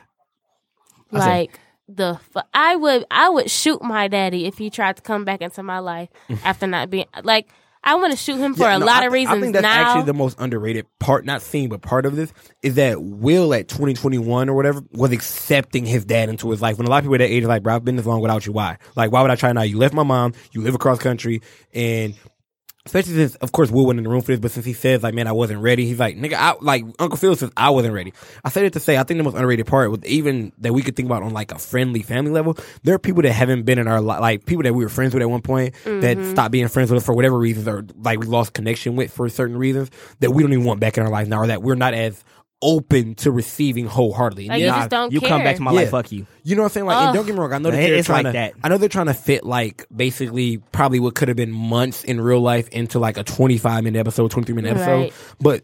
Like 1.11 1.59
the 1.87 2.19
fu- 2.33 2.41
I 2.53 2.75
would 2.75 3.05
I 3.11 3.29
would 3.29 3.49
shoot 3.51 3.81
my 3.81 4.07
daddy 4.07 4.45
if 4.45 4.57
he 4.57 4.69
tried 4.69 4.95
to 4.97 5.01
come 5.01 5.23
back 5.25 5.41
into 5.41 5.63
my 5.63 5.79
life 5.79 6.09
after 6.43 6.67
not 6.67 6.89
being 6.89 7.05
like 7.23 7.47
I 7.87 7.93
want 7.95 8.11
to 8.11 8.17
shoot 8.17 8.37
him 8.37 8.55
for 8.55 8.63
Yeah, 8.63 8.77
a 8.77 8.79
no, 8.79 8.85
lot 8.87 9.03
I 9.03 9.05
of 9.05 9.13
reasons 9.13 9.37
I 9.37 9.41
think 9.41 9.53
that's 9.53 9.61
now. 9.61 9.89
actually 9.89 10.05
the 10.05 10.13
most 10.15 10.39
underrated 10.39 10.87
part, 10.99 11.23
not 11.23 11.43
scene, 11.43 11.69
but 11.69 11.83
part 11.83 12.07
of 12.07 12.15
this 12.15 12.33
is 12.63 12.75
that 12.75 12.99
Will 12.99 13.53
at 13.53 13.67
2021 13.67 14.49
or 14.49 14.55
whatever 14.55 14.81
was 14.91 15.11
accepting 15.11 15.85
his 15.85 16.03
dad 16.03 16.29
into 16.29 16.49
his 16.49 16.63
life. 16.63 16.79
When 16.79 16.87
a 16.87 16.89
lot 16.89 16.97
of 16.97 17.03
people 17.03 17.13
at 17.15 17.17
that 17.19 17.29
age 17.29 17.43
are 17.43 17.47
like, 17.47 17.61
bro, 17.61 17.75
I've 17.75 17.85
been 17.85 17.95
this 17.95 18.07
long 18.07 18.21
without 18.21 18.43
you. 18.47 18.53
Why? 18.53 18.79
Like, 18.95 19.11
why 19.11 19.21
would 19.21 19.29
I 19.29 19.35
try 19.35 19.53
now? 19.53 19.61
You 19.61 19.77
left 19.77 19.93
my 19.93 20.01
mom, 20.01 20.33
you 20.51 20.61
live 20.61 20.73
across 20.73 20.97
country, 20.97 21.43
and 21.75 22.15
especially 22.85 23.13
since, 23.13 23.35
of 23.35 23.51
course, 23.51 23.71
Will 23.71 23.85
went 23.87 23.97
in 23.97 24.03
the 24.03 24.09
room 24.09 24.21
for 24.21 24.27
this, 24.27 24.39
but 24.39 24.51
since 24.51 24.65
he 24.65 24.73
says, 24.73 25.01
like, 25.01 25.15
man, 25.15 25.27
I 25.27 25.31
wasn't 25.31 25.61
ready, 25.61 25.85
he's 25.85 25.99
like, 25.99 26.17
nigga, 26.17 26.33
I, 26.33 26.53
like, 26.61 26.85
Uncle 26.99 27.17
Phil 27.17 27.35
says, 27.35 27.51
I 27.57 27.71
wasn't 27.71 27.93
ready. 27.93 28.13
I 28.43 28.49
said 28.49 28.65
it 28.65 28.73
to 28.73 28.79
say, 28.79 28.97
I 28.97 29.03
think 29.03 29.17
the 29.17 29.23
most 29.23 29.33
underrated 29.35 29.65
part 29.65 29.89
was 29.89 30.05
even 30.05 30.51
that 30.59 30.73
we 30.73 30.83
could 30.83 30.95
think 30.95 31.07
about 31.07 31.23
on, 31.23 31.33
like, 31.33 31.51
a 31.51 31.57
friendly 31.57 32.03
family 32.03 32.31
level, 32.31 32.57
there 32.83 32.93
are 32.93 32.99
people 32.99 33.23
that 33.23 33.31
haven't 33.31 33.63
been 33.63 33.79
in 33.79 33.87
our 33.87 34.01
life, 34.01 34.21
like, 34.21 34.45
people 34.45 34.63
that 34.63 34.73
we 34.73 34.83
were 34.83 34.89
friends 34.89 35.13
with 35.13 35.23
at 35.23 35.29
one 35.29 35.41
point 35.41 35.73
that 35.83 36.17
mm-hmm. 36.17 36.31
stopped 36.31 36.51
being 36.51 36.67
friends 36.67 36.91
with 36.91 36.99
us 36.99 37.05
for 37.05 37.15
whatever 37.15 37.37
reasons, 37.37 37.67
or, 37.67 37.85
like, 38.03 38.19
we 38.19 38.27
lost 38.27 38.53
connection 38.53 38.95
with 38.95 39.11
for 39.11 39.27
certain 39.29 39.57
reasons, 39.57 39.89
that 40.19 40.31
we 40.31 40.43
don't 40.43 40.53
even 40.53 40.65
want 40.65 40.79
back 40.79 40.97
in 40.97 41.03
our 41.03 41.09
life 41.09 41.27
now, 41.27 41.39
or 41.39 41.47
that 41.47 41.63
we're 41.63 41.75
not 41.75 41.95
as 41.95 42.23
open 42.61 43.15
to 43.15 43.31
receiving 43.31 43.85
wholeheartedly. 43.85 44.47
Like, 44.47 44.61
you 44.61 44.67
Nah, 44.67 44.77
just 44.79 44.89
don't 44.89 45.11
you 45.11 45.21
come 45.21 45.43
back 45.43 45.57
to 45.57 45.61
my 45.61 45.71
Yeah. 45.71 45.81
life, 45.81 45.89
fuck 45.91 46.11
you. 46.11 46.25
You 46.43 46.55
know 46.55 46.63
what 46.63 46.67
I'm 46.69 46.73
saying? 46.73 46.85
Like, 46.87 46.97
and 46.97 47.09
Ugh. 47.09 47.15
don't 47.15 47.25
get 47.25 47.33
me 47.35 47.39
wrong. 47.41 47.53
I 47.53 47.57
know 47.59 47.71
that 47.71 47.77
It- 47.79 47.87
they're 47.87 47.95
it's 47.95 48.05
trying 48.07 48.23
like 48.23 48.33
to. 48.33 48.37
that. 48.39 48.53
I 48.63 48.69
know 48.69 48.77
they're 48.77 48.89
trying 48.89 49.07
to 49.07 49.13
fit 49.13 49.45
like 49.45 49.85
basically 49.95 50.57
probably 50.71 50.99
what 50.99 51.15
could 51.15 51.27
have 51.27 51.37
been 51.37 51.51
months 51.51 52.03
in 52.03 52.19
real 52.21 52.39
life 52.41 52.67
into 52.69 52.97
like 52.99 53.17
a 53.17 53.23
25 53.23 53.83
minute 53.83 53.99
episode, 53.99 54.31
23 54.31 54.55
minute 54.55 54.71
episode. 54.77 54.91
Right. 54.99 55.13
But 55.39 55.63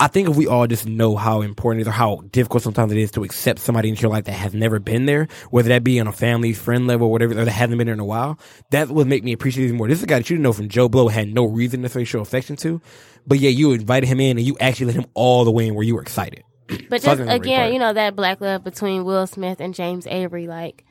I 0.00 0.08
think 0.08 0.28
if 0.28 0.34
we 0.34 0.48
all 0.48 0.66
just 0.66 0.84
know 0.84 1.14
how 1.14 1.42
important 1.42 1.78
it 1.78 1.82
is 1.82 1.88
or 1.88 1.92
how 1.92 2.22
difficult 2.32 2.64
sometimes 2.64 2.90
it 2.90 2.98
is 2.98 3.12
to 3.12 3.22
accept 3.22 3.60
somebody 3.60 3.88
into 3.88 4.02
your 4.02 4.10
life 4.10 4.24
that 4.24 4.32
has 4.32 4.52
never 4.52 4.80
been 4.80 5.06
there, 5.06 5.28
whether 5.50 5.68
that 5.68 5.84
be 5.84 6.00
on 6.00 6.08
a 6.08 6.12
family, 6.12 6.52
friend 6.54 6.88
level, 6.88 7.06
or 7.06 7.12
whatever, 7.12 7.38
or 7.40 7.44
that 7.44 7.50
hasn't 7.52 7.78
been 7.78 7.86
there 7.86 7.94
in 7.94 8.00
a 8.00 8.04
while, 8.04 8.36
that 8.72 8.88
would 8.88 9.06
make 9.06 9.22
me 9.22 9.32
appreciate 9.32 9.62
it 9.62 9.66
even 9.68 9.76
more. 9.76 9.86
This 9.86 9.98
is 9.98 10.04
a 10.04 10.06
guy 10.08 10.18
that 10.18 10.28
you 10.28 10.34
didn't 10.36 10.42
know 10.42 10.52
from 10.52 10.68
Joe 10.68 10.88
Blow 10.88 11.06
had 11.06 11.32
no 11.32 11.44
reason 11.44 11.82
to 11.82 12.04
show 12.04 12.18
affection 12.18 12.56
to, 12.56 12.80
but 13.26 13.38
yeah, 13.38 13.50
you 13.50 13.72
invited 13.72 14.06
him 14.06 14.20
in 14.20 14.38
and 14.38 14.46
you 14.46 14.56
actually 14.60 14.86
let 14.86 14.96
him 14.96 15.06
all 15.14 15.44
the 15.44 15.50
way 15.50 15.66
in 15.68 15.74
where 15.74 15.84
you 15.84 15.94
were 15.94 16.02
excited. 16.02 16.42
but 16.88 17.02
So 17.02 17.08
just 17.08 17.16
think 17.16 17.18
that's 17.18 17.20
a 17.20 17.38
great 17.38 17.40
again, 17.40 17.72
you 17.72 17.78
know 17.78 17.92
that 17.92 18.16
black 18.16 18.40
love 18.40 18.64
between 18.64 19.04
Will 19.04 19.26
Smith 19.26 19.60
and 19.60 19.74
James 19.74 20.06
Avery, 20.06 20.46
like 20.46 20.84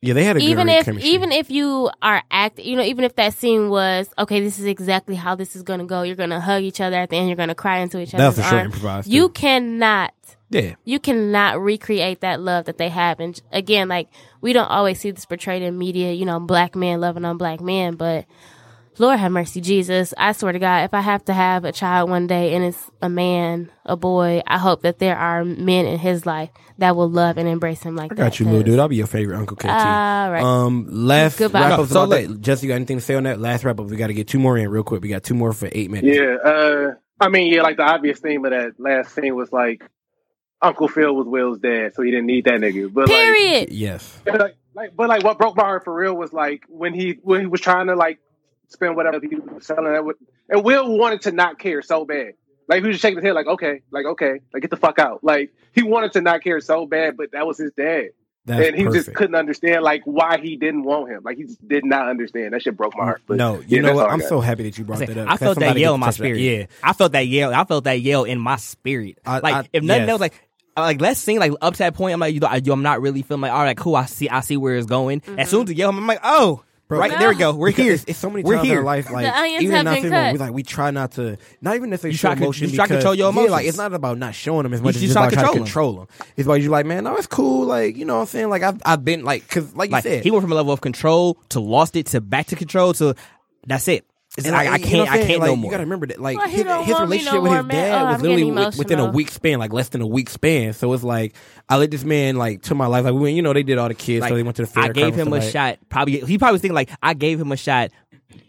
Yeah, 0.00 0.14
they 0.14 0.24
had 0.24 0.36
a 0.36 0.40
good 0.40 0.46
even 0.48 0.68
if 0.68 0.84
chemistry. 0.84 1.10
even 1.10 1.32
if 1.32 1.50
you 1.50 1.90
are 2.02 2.22
acting, 2.30 2.66
you 2.66 2.76
know, 2.76 2.82
even 2.82 3.04
if 3.04 3.14
that 3.16 3.34
scene 3.34 3.68
was 3.70 4.08
okay, 4.18 4.40
this 4.40 4.58
is 4.58 4.66
exactly 4.66 5.14
how 5.14 5.34
this 5.34 5.54
is 5.56 5.62
gonna 5.62 5.84
go. 5.86 6.02
You're 6.02 6.16
gonna 6.16 6.40
hug 6.40 6.62
each 6.62 6.80
other 6.80 6.96
at 6.96 7.10
the 7.10 7.16
end. 7.16 7.28
You're 7.28 7.36
gonna 7.36 7.54
cry 7.54 7.78
into 7.78 8.00
each 8.00 8.12
That's 8.12 8.22
other's 8.22 8.44
for 8.44 8.50
sure 8.50 8.58
arms. 8.58 8.74
improvised. 8.74 9.08
You 9.08 9.28
too. 9.28 9.32
cannot 9.32 10.12
yeah. 10.50 10.74
you 10.84 11.00
cannot 11.00 11.60
recreate 11.60 12.20
that 12.20 12.40
love 12.40 12.66
that 12.66 12.78
they 12.78 12.88
have. 12.90 13.20
And 13.20 13.40
again, 13.52 13.88
like 13.88 14.08
we 14.40 14.52
don't 14.52 14.66
always 14.68 15.00
see 15.00 15.10
this 15.10 15.24
portrayed 15.24 15.62
in 15.62 15.78
media, 15.78 16.12
you 16.12 16.26
know, 16.26 16.38
black 16.40 16.76
men 16.76 17.00
loving 17.00 17.24
on 17.24 17.38
black 17.38 17.60
men, 17.60 17.94
but 17.94 18.26
Lord 18.98 19.18
have 19.18 19.32
mercy, 19.32 19.60
Jesus. 19.60 20.12
I 20.18 20.32
swear 20.32 20.52
to 20.52 20.58
God, 20.58 20.84
if 20.84 20.92
I 20.94 21.00
have 21.00 21.24
to 21.26 21.32
have 21.32 21.64
a 21.64 21.72
child 21.72 22.10
one 22.10 22.26
day 22.26 22.54
and 22.54 22.62
it's 22.64 22.90
a 23.00 23.08
man, 23.08 23.70
a 23.86 23.96
boy, 23.96 24.42
I 24.46 24.58
hope 24.58 24.82
that 24.82 24.98
there 24.98 25.16
are 25.16 25.44
men 25.44 25.86
in 25.86 25.98
his 25.98 26.26
life 26.26 26.50
that 26.78 26.94
will 26.94 27.08
love 27.08 27.38
and 27.38 27.48
embrace 27.48 27.82
him 27.82 27.96
like 27.96 28.12
I 28.12 28.14
that. 28.16 28.22
got 28.22 28.40
you, 28.40 28.46
little 28.46 28.62
dude. 28.62 28.78
I'll 28.78 28.88
be 28.88 28.96
your 28.96 29.06
favorite 29.06 29.38
Uncle 29.38 29.56
KT. 29.56 29.64
All 29.66 30.30
right. 30.30 30.42
Um, 30.42 30.86
last 30.90 31.38
Goodbye. 31.38 31.60
wrap 31.70 31.78
up. 31.78 31.86
so 31.88 31.94
So, 31.94 32.04
look- 32.04 32.40
Jesse, 32.40 32.66
you 32.66 32.70
got 32.72 32.76
anything 32.76 32.98
to 32.98 33.02
say 33.02 33.14
on 33.14 33.22
that? 33.24 33.40
Last 33.40 33.64
wrap 33.64 33.80
up. 33.80 33.86
We 33.86 33.96
got 33.96 34.08
to 34.08 34.14
get 34.14 34.28
two 34.28 34.38
more 34.38 34.58
in 34.58 34.68
real 34.68 34.82
quick. 34.84 35.02
We 35.02 35.08
got 35.08 35.22
two 35.22 35.34
more 35.34 35.52
for 35.52 35.68
eight 35.72 35.90
minutes. 35.90 36.16
Yeah, 36.18 36.36
uh, 36.50 36.94
I 37.20 37.28
mean, 37.28 37.52
yeah, 37.52 37.62
like 37.62 37.76
the 37.78 37.84
obvious 37.84 38.18
theme 38.20 38.44
of 38.44 38.50
that 38.50 38.72
last 38.78 39.14
scene 39.14 39.34
was 39.34 39.50
like 39.52 39.82
Uncle 40.60 40.88
Phil 40.88 41.14
was 41.14 41.26
Will's 41.26 41.58
dad, 41.60 41.94
so 41.94 42.02
he 42.02 42.10
didn't 42.10 42.26
need 42.26 42.44
that 42.44 42.60
nigga. 42.60 42.92
But 42.92 43.08
like, 43.08 43.16
Period. 43.16 43.70
Yes. 43.70 44.20
like, 44.26 44.56
like, 44.74 44.96
but 44.96 45.08
like 45.08 45.24
what 45.24 45.38
broke 45.38 45.56
my 45.56 45.62
heart 45.64 45.84
for 45.84 45.94
real 45.94 46.14
was 46.14 46.32
like 46.32 46.64
when 46.68 46.94
he 46.94 47.18
when 47.22 47.40
he 47.40 47.46
was 47.46 47.60
trying 47.60 47.86
to 47.88 47.94
like 47.94 48.18
spend 48.72 48.96
whatever 48.96 49.20
he 49.20 49.36
was 49.36 49.66
selling 49.66 49.92
that 49.92 50.04
with, 50.04 50.16
and 50.48 50.64
Will 50.64 50.98
wanted 50.98 51.22
to 51.22 51.32
not 51.32 51.58
care 51.58 51.82
so 51.82 52.04
bad. 52.04 52.34
Like 52.68 52.82
he 52.82 52.88
was 52.88 52.94
just 52.94 53.02
shaking 53.02 53.18
his 53.18 53.24
head, 53.24 53.34
like 53.34 53.46
okay, 53.46 53.82
like 53.90 54.06
okay, 54.06 54.40
like 54.52 54.62
get 54.62 54.70
the 54.70 54.76
fuck 54.76 54.98
out. 54.98 55.22
Like 55.22 55.52
he 55.72 55.82
wanted 55.82 56.12
to 56.12 56.20
not 56.20 56.42
care 56.42 56.60
so 56.60 56.86
bad, 56.86 57.16
but 57.16 57.32
that 57.32 57.46
was 57.46 57.58
his 57.58 57.72
dad, 57.72 58.10
That's 58.44 58.68
and 58.68 58.76
he 58.76 58.84
perfect. 58.84 59.06
just 59.06 59.16
couldn't 59.16 59.34
understand 59.34 59.82
like 59.82 60.02
why 60.04 60.38
he 60.38 60.56
didn't 60.56 60.84
want 60.84 61.10
him. 61.10 61.22
Like 61.24 61.36
he 61.36 61.44
just 61.44 61.66
did 61.66 61.84
not 61.84 62.08
understand. 62.08 62.54
That 62.54 62.62
shit 62.62 62.76
broke 62.76 62.96
my 62.96 63.04
heart. 63.04 63.22
But 63.26 63.36
no, 63.36 63.60
you 63.60 63.76
yeah, 63.76 63.80
know 63.82 63.94
what? 63.94 64.08
I 64.08 64.12
I'm 64.12 64.20
so 64.20 64.40
happy 64.40 64.62
that 64.64 64.78
you 64.78 64.84
brought 64.84 65.02
I, 65.02 65.06
that 65.06 65.18
up. 65.18 65.30
I 65.30 65.36
felt 65.36 65.58
that 65.58 65.76
yell 65.76 65.94
in 65.94 66.00
my 66.00 66.06
touched 66.06 66.18
that. 66.18 66.24
spirit. 66.24 66.40
Yeah. 66.40 66.66
I 66.82 66.92
felt 66.92 67.12
that 67.12 67.26
yell. 67.26 67.52
I 67.52 67.64
felt 67.64 67.84
that 67.84 68.00
yell 68.00 68.24
in 68.24 68.38
my 68.38 68.56
spirit. 68.56 69.18
I- 69.26 69.40
like 69.40 69.54
I- 69.54 69.68
if 69.72 69.82
nothing 69.82 70.02
yes. 70.02 70.10
else, 70.10 70.20
like 70.20 70.48
uh, 70.76 70.82
like 70.82 71.00
let's 71.00 71.20
see, 71.20 71.38
like 71.38 71.52
up 71.60 71.74
to 71.74 71.78
that 71.78 71.94
point. 71.94 72.14
I'm 72.14 72.20
like, 72.20 72.32
you 72.32 72.40
know, 72.40 72.46
I, 72.46 72.62
I'm 72.64 72.82
not 72.82 73.02
really 73.02 73.22
feeling 73.22 73.42
like 73.42 73.52
all 73.52 73.62
right, 73.62 73.76
cool. 73.76 73.96
I 73.96 74.06
see, 74.06 74.28
I 74.28 74.40
see 74.40 74.56
where 74.56 74.76
it's 74.76 74.86
going. 74.86 75.18
As 75.18 75.26
mm-hmm. 75.26 75.44
soon 75.44 75.62
as 75.62 75.68
the 75.68 75.74
yell, 75.74 75.90
I'm 75.90 76.06
like, 76.06 76.20
oh, 76.22 76.62
Bro, 76.92 77.00
right 77.00 77.10
no. 77.12 77.18
there 77.18 77.28
we 77.30 77.34
go. 77.36 77.54
We're 77.54 77.70
here. 77.70 77.92
It's, 77.94 78.04
it's 78.06 78.18
so 78.18 78.30
many 78.30 78.42
We're 78.44 78.54
times 78.56 78.64
in 78.64 78.70
here. 78.70 78.78
our 78.80 78.84
life, 78.84 79.10
like 79.10 79.26
The 79.26 79.36
onions 79.36 79.62
even 79.64 79.74
have 79.74 79.82
in 79.82 79.88
our 79.88 80.00
been 80.02 80.10
cut. 80.10 80.32
we 80.32 80.38
like 80.38 80.52
we 80.52 80.62
try 80.62 80.90
not 80.90 81.12
to, 81.12 81.38
not 81.60 81.76
even 81.76 81.90
necessarily 81.90 82.12
You 82.12 82.18
show 82.18 82.28
try 82.28 82.34
to- 82.36 82.42
emotion. 82.42 82.68
you 82.70 82.76
try 82.76 82.86
to 82.86 82.94
control 82.94 83.14
your 83.14 83.32
Yeah, 83.32 83.40
like 83.50 83.66
it's 83.66 83.76
not 83.76 83.92
about 83.94 84.18
not 84.18 84.34
showing 84.34 84.62
them 84.64 84.72
as 84.74 84.82
much 84.82 84.94
You 84.96 84.98
as 84.98 85.00
just 85.02 85.04
it's 85.04 85.12
try 85.14 85.22
about 85.24 85.30
to 85.30 85.36
trying 85.36 85.46
to 85.52 85.58
control 85.58 85.94
control 86.06 86.06
them. 86.26 86.32
It's 86.36 86.46
about 86.46 86.54
you 86.62 86.68
like, 86.70 86.86
man, 86.86 87.04
no, 87.04 87.16
it's 87.16 87.26
cool. 87.26 87.66
Like 87.66 87.96
you 87.96 88.04
know 88.04 88.14
what 88.16 88.20
I'm 88.22 88.26
saying? 88.26 88.48
Like 88.50 88.62
I've 88.62 88.80
I've 88.84 89.04
been 89.04 89.24
like 89.24 89.42
because 89.48 89.74
like 89.74 89.90
you 89.90 89.92
Like 89.92 90.02
said, 90.04 90.22
he 90.22 90.30
went 90.30 90.42
from 90.42 90.52
a 90.52 90.54
level 90.54 90.72
of 90.72 90.80
control 90.80 91.38
to 91.50 91.60
lost 91.60 91.96
it 91.96 92.06
to 92.08 92.20
back 92.20 92.46
to 92.48 92.56
control 92.56 92.92
to 92.94 93.14
that's 93.66 93.88
it. 93.88 94.04
It's 94.36 94.46
And 94.46 94.56
like, 94.56 94.70
like, 94.70 94.80
I 94.80 94.82
can't. 94.84 94.98
what 95.00 95.08
I'm 95.08 95.14
I 95.20 95.26
can't 95.26 95.40
like, 95.40 95.56
no 95.58 95.64
You 95.64 95.70
gotta 95.70 95.82
remember 95.82 96.06
that, 96.06 96.18
like 96.20 96.38
Well, 96.38 96.48
his, 96.48 96.62
his 96.86 97.00
relationship 97.00 97.34
no 97.34 97.40
with 97.42 97.52
his 97.52 97.64
man. 97.64 97.68
dad 97.68 97.92
Oh, 98.00 98.04
was 98.06 98.14
I'm 98.14 98.20
literally 98.22 98.42
getting 98.54 98.78
within 98.78 98.98
a 98.98 99.10
week 99.10 99.30
span, 99.30 99.58
like 99.58 99.72
less 99.74 99.90
than 99.90 100.00
a 100.00 100.06
week 100.06 100.30
span. 100.30 100.72
So 100.72 100.90
it's 100.94 101.02
like 101.04 101.34
I 101.68 101.76
let 101.76 101.90
this 101.90 102.02
man 102.04 102.36
like 102.36 102.62
to 102.62 102.74
my 102.74 102.86
life. 102.86 103.04
Like 103.04 103.12
we, 103.14 103.32
you 103.32 103.42
know, 103.42 103.52
they 103.52 103.62
did 103.62 103.76
all 103.76 103.88
the 103.88 103.94
kids, 103.94 104.22
Like, 104.22 104.30
so 104.30 104.34
they 104.36 104.42
went 104.42 104.56
to 104.56 104.62
the 104.62 104.68
fair. 104.68 104.84
I 104.84 104.88
gave 104.88 105.14
him 105.14 105.28
a 105.28 105.32
like, 105.32 105.42
shot. 105.50 105.78
Probably 105.90 106.20
he 106.20 106.38
probably 106.38 106.52
was 106.52 106.60
thinking 106.62 106.74
like 106.74 106.90
I 107.02 107.12
gave 107.12 107.38
him 107.38 107.52
a 107.52 107.56
shot 107.58 107.90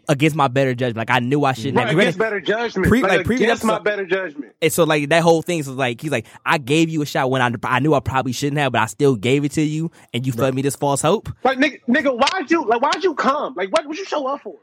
against 0.08 0.34
my 0.36 0.48
better 0.48 0.74
judgment. 0.74 0.96
Like 0.96 1.10
I 1.10 1.18
knew 1.18 1.44
I 1.44 1.52
shouldn't 1.52 1.76
Right, 1.76 1.88
have. 1.88 1.98
against 1.98 2.16
Granted- 2.16 2.46
better 2.46 2.58
judgment. 2.62 2.88
Pre- 2.88 3.02
like, 3.02 3.10
like, 3.18 3.26
previous 3.26 3.46
against 3.48 3.64
my 3.64 3.78
better 3.78 4.06
judgment. 4.06 4.52
And 4.62 4.72
so 4.72 4.84
like 4.84 5.10
that 5.10 5.22
whole 5.22 5.42
thing 5.42 5.58
was 5.58 5.68
like 5.68 6.00
he's 6.00 6.10
like 6.10 6.26
I 6.46 6.56
gave 6.56 6.88
you 6.88 7.02
a 7.02 7.06
shot 7.06 7.30
when 7.30 7.42
I 7.42 7.50
I 7.62 7.80
knew 7.80 7.92
I 7.92 8.00
probably 8.00 8.32
shouldn't 8.32 8.58
have, 8.58 8.72
but 8.72 8.80
I 8.80 8.86
still 8.86 9.16
gave 9.16 9.44
it 9.44 9.52
to 9.52 9.62
you, 9.62 9.90
and 10.14 10.26
you 10.26 10.32
fed 10.32 10.54
me 10.54 10.62
this 10.62 10.76
false 10.76 11.02
hope. 11.02 11.28
Like 11.44 11.58
nigga, 11.58 11.80
nigga, 11.86 12.16
why'd 12.16 12.50
you 12.50 12.64
like 12.64 12.80
why'd 12.80 13.04
you 13.04 13.14
come? 13.14 13.52
Like 13.54 13.70
what 13.70 13.86
would 13.86 13.98
you 13.98 14.06
show 14.06 14.26
up 14.26 14.40
for? 14.40 14.56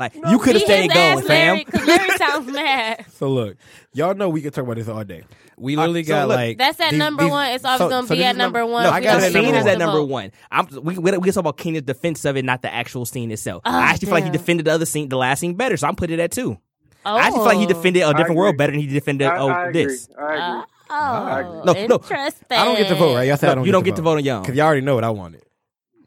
Like 0.00 0.14
you 0.14 0.38
could 0.38 0.54
have 0.56 0.62
stayed 0.64 0.90
going, 0.90 1.18
ass, 1.18 1.24
fam. 1.26 1.54
Larry, 1.54 1.64
because 1.64 1.86
Larry 1.86 2.10
sounds 2.16 2.50
mad. 2.52 3.06
So 3.12 3.28
look, 3.30 3.56
y'all 3.92 4.14
know 4.14 4.28
we 4.30 4.40
could 4.42 4.54
talk 4.54 4.64
about 4.64 4.76
this 4.76 4.88
all 4.88 5.04
day. 5.04 5.22
We 5.58 5.76
literally 5.76 6.00
Uh, 6.00 6.04
so 6.04 6.08
got 6.08 6.28
look, 6.28 6.36
like 6.36 6.58
That's 6.58 6.80
at 6.80 6.90
these- 6.90 6.98
number 6.98 7.24
these- 7.24 7.30
one. 7.30 7.50
It's 7.50 7.64
always 7.64 7.78
so- 7.80 7.88
gonna 7.90 8.06
so 8.06 8.14
be 8.14 8.24
at 8.24 8.30
is 8.32 8.38
number 8.38 8.64
one. 8.66 8.84
No, 8.84 8.90
I 8.90 8.94
I 8.96 9.00
got 9.02 9.12
got 9.12 9.20
the 9.20 9.30
scene 9.30 9.42
number 9.44 9.58
is 9.58 9.66
at 9.66 9.78
number 9.78 10.02
one. 10.02 10.32
I'm, 10.50 10.66
we 10.82 10.96
we 10.98 11.18
we 11.18 11.30
talk 11.30 11.36
about 11.40 11.58
Kenya's 11.58 11.82
defense 11.82 12.24
of 12.24 12.36
it, 12.36 12.44
not 12.44 12.62
the 12.62 12.72
actual 12.72 13.04
scene 13.04 13.30
itself. 13.30 13.62
Oh, 13.66 13.70
I 13.70 13.82
actually 13.90 14.06
feel 14.06 14.14
like 14.14 14.24
he 14.24 14.30
defended 14.30 14.66
the 14.66 14.72
other 14.72 14.86
scene, 14.86 15.08
the 15.10 15.16
last 15.18 15.40
scene, 15.40 15.54
better. 15.54 15.76
So 15.76 15.86
I'm 15.86 15.96
putting 15.96 16.18
it 16.18 16.22
at 16.22 16.32
two. 16.32 16.56
Oh. 17.04 17.16
I 17.16 17.20
actually 17.20 17.38
feel 17.38 17.44
like 17.46 17.58
he 17.58 17.66
defended 17.66 18.02
a 18.02 18.12
different 18.14 18.36
world 18.36 18.56
better 18.56 18.72
than 18.72 18.80
he 18.80 18.86
defended 18.86 19.26
I, 19.28 19.38
oh 19.38 19.48
I 19.48 19.68
agree. 19.68 19.84
this. 19.84 20.08
I 20.18 20.34
agree. 20.60 20.64
Oh, 20.92 21.62
No, 21.66 21.72
no. 21.72 21.78
interesting. 21.96 22.46
I 22.58 22.64
don't 22.64 22.76
get 22.76 22.88
to 22.88 22.94
vote, 22.96 23.14
right? 23.14 23.28
Y'all 23.28 23.36
said 23.36 23.46
No, 23.46 23.52
I 23.52 23.54
don't 23.56 23.66
you 23.66 23.72
don't 23.72 23.84
get 23.84 23.96
to 23.96 24.02
vote 24.02 24.16
on 24.18 24.24
your 24.24 24.36
own. 24.36 24.42
because 24.42 24.56
y'all 24.56 24.66
already 24.66 24.80
know 24.80 24.94
what 24.96 25.04
I 25.04 25.10
wanted. 25.10 25.42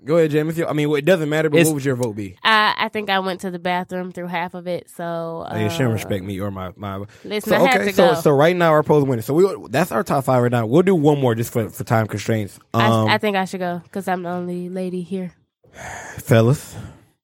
Go 0.06 0.18
ahead, 0.18 0.32
James. 0.32 0.60
I 0.62 0.74
mean, 0.74 0.90
well, 0.90 0.98
it 0.98 1.06
doesn't 1.06 1.30
matter. 1.30 1.50
But 1.50 1.58
It's- 1.58 1.68
what 1.68 1.76
would 1.76 1.86
your 1.86 1.96
vote 1.96 2.16
be? 2.16 2.36
I, 2.44 2.74
I 2.78 2.90
think 2.90 3.10
I 3.10 3.20
went 3.20 3.42
to 3.42 3.52
the 3.52 3.60
bathroom 3.60 4.12
through 4.12 4.28
half 4.28 4.54
of 4.54 4.68
it, 4.68 4.90
so 4.90 5.04
uh, 5.48 5.54
Oh, 5.54 5.58
yeah, 5.58 5.70
she 5.70 5.80
don't 5.80 5.94
respect 5.94 6.24
me 6.26 6.40
or 6.40 6.52
my 6.52 6.72
my. 6.76 7.06
Listen, 7.24 7.50
So 7.52 7.56
I 7.56 7.60
had 7.68 7.82
okay, 7.82 7.90
to 7.92 7.96
so 7.96 8.14
go. 8.16 8.20
so 8.22 8.32
right 8.32 8.56
now 8.56 8.72
our 8.72 8.84
polls 8.84 9.06
winning. 9.06 9.24
So 9.24 9.34
we 9.34 9.68
that's 9.70 9.92
our 9.92 10.04
top 10.04 10.26
five 10.26 10.42
right 10.44 10.52
now. 10.52 10.66
We'll 10.66 10.82
do 10.84 10.96
one 10.96 11.20
more 11.22 11.36
just 11.36 11.54
for 11.54 11.70
for 11.70 11.84
time 11.84 12.08
constraints. 12.08 12.60
Um, 12.74 13.08
I, 13.08 13.16
I 13.16 13.18
think 13.18 13.38
I 13.38 13.46
should 13.46 13.62
go 13.62 13.80
because 13.84 14.08
I'm 14.08 14.24
the 14.24 14.30
only 14.30 14.70
lady 14.70 15.02
here. 15.04 15.32
fellas, 16.18 16.76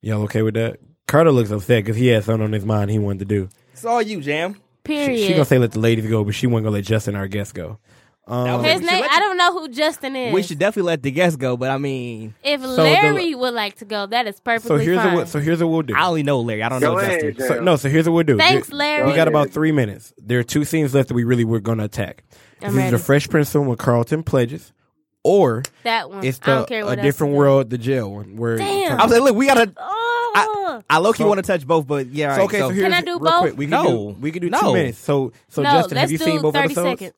y'all 0.02 0.24
okay 0.24 0.42
with 0.42 0.54
that? 0.56 0.80
Carter 1.08 1.32
looks 1.32 1.52
upset 1.52 1.84
because 1.84 1.96
he 1.98 2.08
had 2.08 2.24
something 2.24 2.44
on 2.44 2.52
his 2.54 2.66
mind 2.66 2.92
he 2.92 3.00
wanted 3.00 3.20
to 3.20 3.26
do. 3.26 3.50
It's 3.74 3.86
all 3.86 4.02
you, 4.02 4.22
Jam. 4.22 4.54
She, 4.54 4.60
Period. 4.96 5.20
she 5.28 5.34
gonna 5.34 5.46
say 5.46 5.60
let 5.60 5.72
the 5.74 5.80
ladies 5.80 6.08
go, 6.08 6.24
but 6.24 6.34
she 6.34 6.48
wasn't 6.48 6.66
gonna 6.66 6.76
let 6.76 6.84
Justin, 6.86 7.16
our 7.16 7.28
guest, 7.28 7.54
go. 7.54 7.78
Um, 8.30 8.64
His 8.64 8.82
name, 8.82 9.04
I 9.10 9.20
don't 9.20 9.38
know 9.38 9.54
who 9.60 9.70
Justin 9.70 10.16
is. 10.16 10.34
We 10.34 10.44
should 10.44 10.60
definitely 10.60 10.88
let 10.88 11.02
the 11.02 11.10
guests 11.12 11.36
go, 11.36 11.58
but 11.58 11.72
I 11.72 11.78
mean, 11.80 12.36
if 12.44 12.62
the- 12.62 12.68
Larry 12.68 13.34
would 13.34 13.54
like 13.56 13.78
to 13.78 13.86
go, 13.86 14.06
that 14.06 14.28
is 14.28 14.36
so 14.36 14.42
perfectly 14.46 14.86
here's 14.86 14.98
fine. 15.00 15.16
what 15.16 15.28
so 15.30 15.40
here's 15.40 15.60
what 15.64 15.70
we'll 15.70 15.82
do. 15.82 15.96
I 15.96 16.06
only 16.08 16.22
know 16.24 16.40
Larry. 16.42 16.62
I 16.62 16.70
don't 16.70 16.80
Go 16.80 16.94
know 16.94 17.00
ahead, 17.00 17.22
Justin. 17.22 17.36
Jam. 17.38 17.48
So, 17.48 17.64
no, 17.64 17.76
so 17.76 17.90
here's 17.90 18.08
what 18.08 18.14
we'll 18.14 18.24
do. 18.24 18.38
Thanks, 18.38 18.68
There- 18.70 18.78
Larry. 18.78 19.08
We 19.08 19.16
got 19.16 19.28
about 19.28 19.50
three 19.50 19.72
minutes. 19.72 20.14
There 20.18 20.38
are 20.40 20.44
two 20.44 20.64
scenes 20.64 20.94
left 20.94 21.08
that 21.08 21.16
we 21.16 21.24
really 21.24 21.44
were 21.46 21.60
going 21.60 21.80
to 21.80 21.86
attack. 21.86 22.24
I'm 22.62 22.68
It's 22.68 22.76
ready. 22.76 22.92
the 22.92 23.00
Fresh 23.00 23.30
Prince 23.30 23.52
film 23.52 23.68
with 23.68 23.80
Carlton 23.80 24.22
pledges, 24.24 24.74
or 25.24 25.64
that 25.84 26.10
one. 26.12 26.24
it's 26.24 26.40
I 26.44 26.46
don't 26.56 26.68
care 26.68 26.82
a 26.82 26.86
what 26.86 27.00
else 27.00 27.06
different 27.06 27.32
it 27.32 27.36
is. 27.36 27.38
world, 27.40 27.70
the 27.72 27.78
jail 27.78 28.12
one. 28.14 28.36
Where 28.38 28.58
Damn. 28.58 29.00
I 29.00 29.04
was 29.06 29.12
like, 29.12 29.22
look, 29.22 29.36
we 29.36 29.48
gotta. 29.48 29.74
Oh, 29.78 30.82
I 30.90 30.98
low 31.00 31.12
key 31.14 31.24
So- 31.24 31.28
want 31.28 31.40
to 31.40 31.42
touch 31.48 31.66
both, 31.66 31.88
but 31.88 32.08
yeah. 32.08 32.36
So 32.36 32.44
okay, 32.44 32.62
right, 32.62 32.68
so, 32.68 32.74
here's 32.74 32.84
Can 32.84 32.94
I 32.94 33.02
do 33.02 33.14
real 33.14 33.20
both? 33.20 33.40
quick. 33.42 33.58
We 33.58 33.66
can 33.66 33.72
No. 33.72 33.84
do 34.14 34.18
we 34.20 34.32
can 34.32 34.42
do 34.42 34.50
two 34.50 34.62
No. 34.62 34.74
minutes. 34.74 35.00
So 35.00 35.32
so 35.48 35.62
no, 35.64 35.72
Justin, 35.72 35.96
let's 35.96 36.02
have 36.02 36.12
you 36.12 36.18
do 36.20 36.24
seen 36.26 36.42
both 36.42 36.54
30 36.54 36.66
episodes? 36.66 37.00
seconds. 37.00 37.14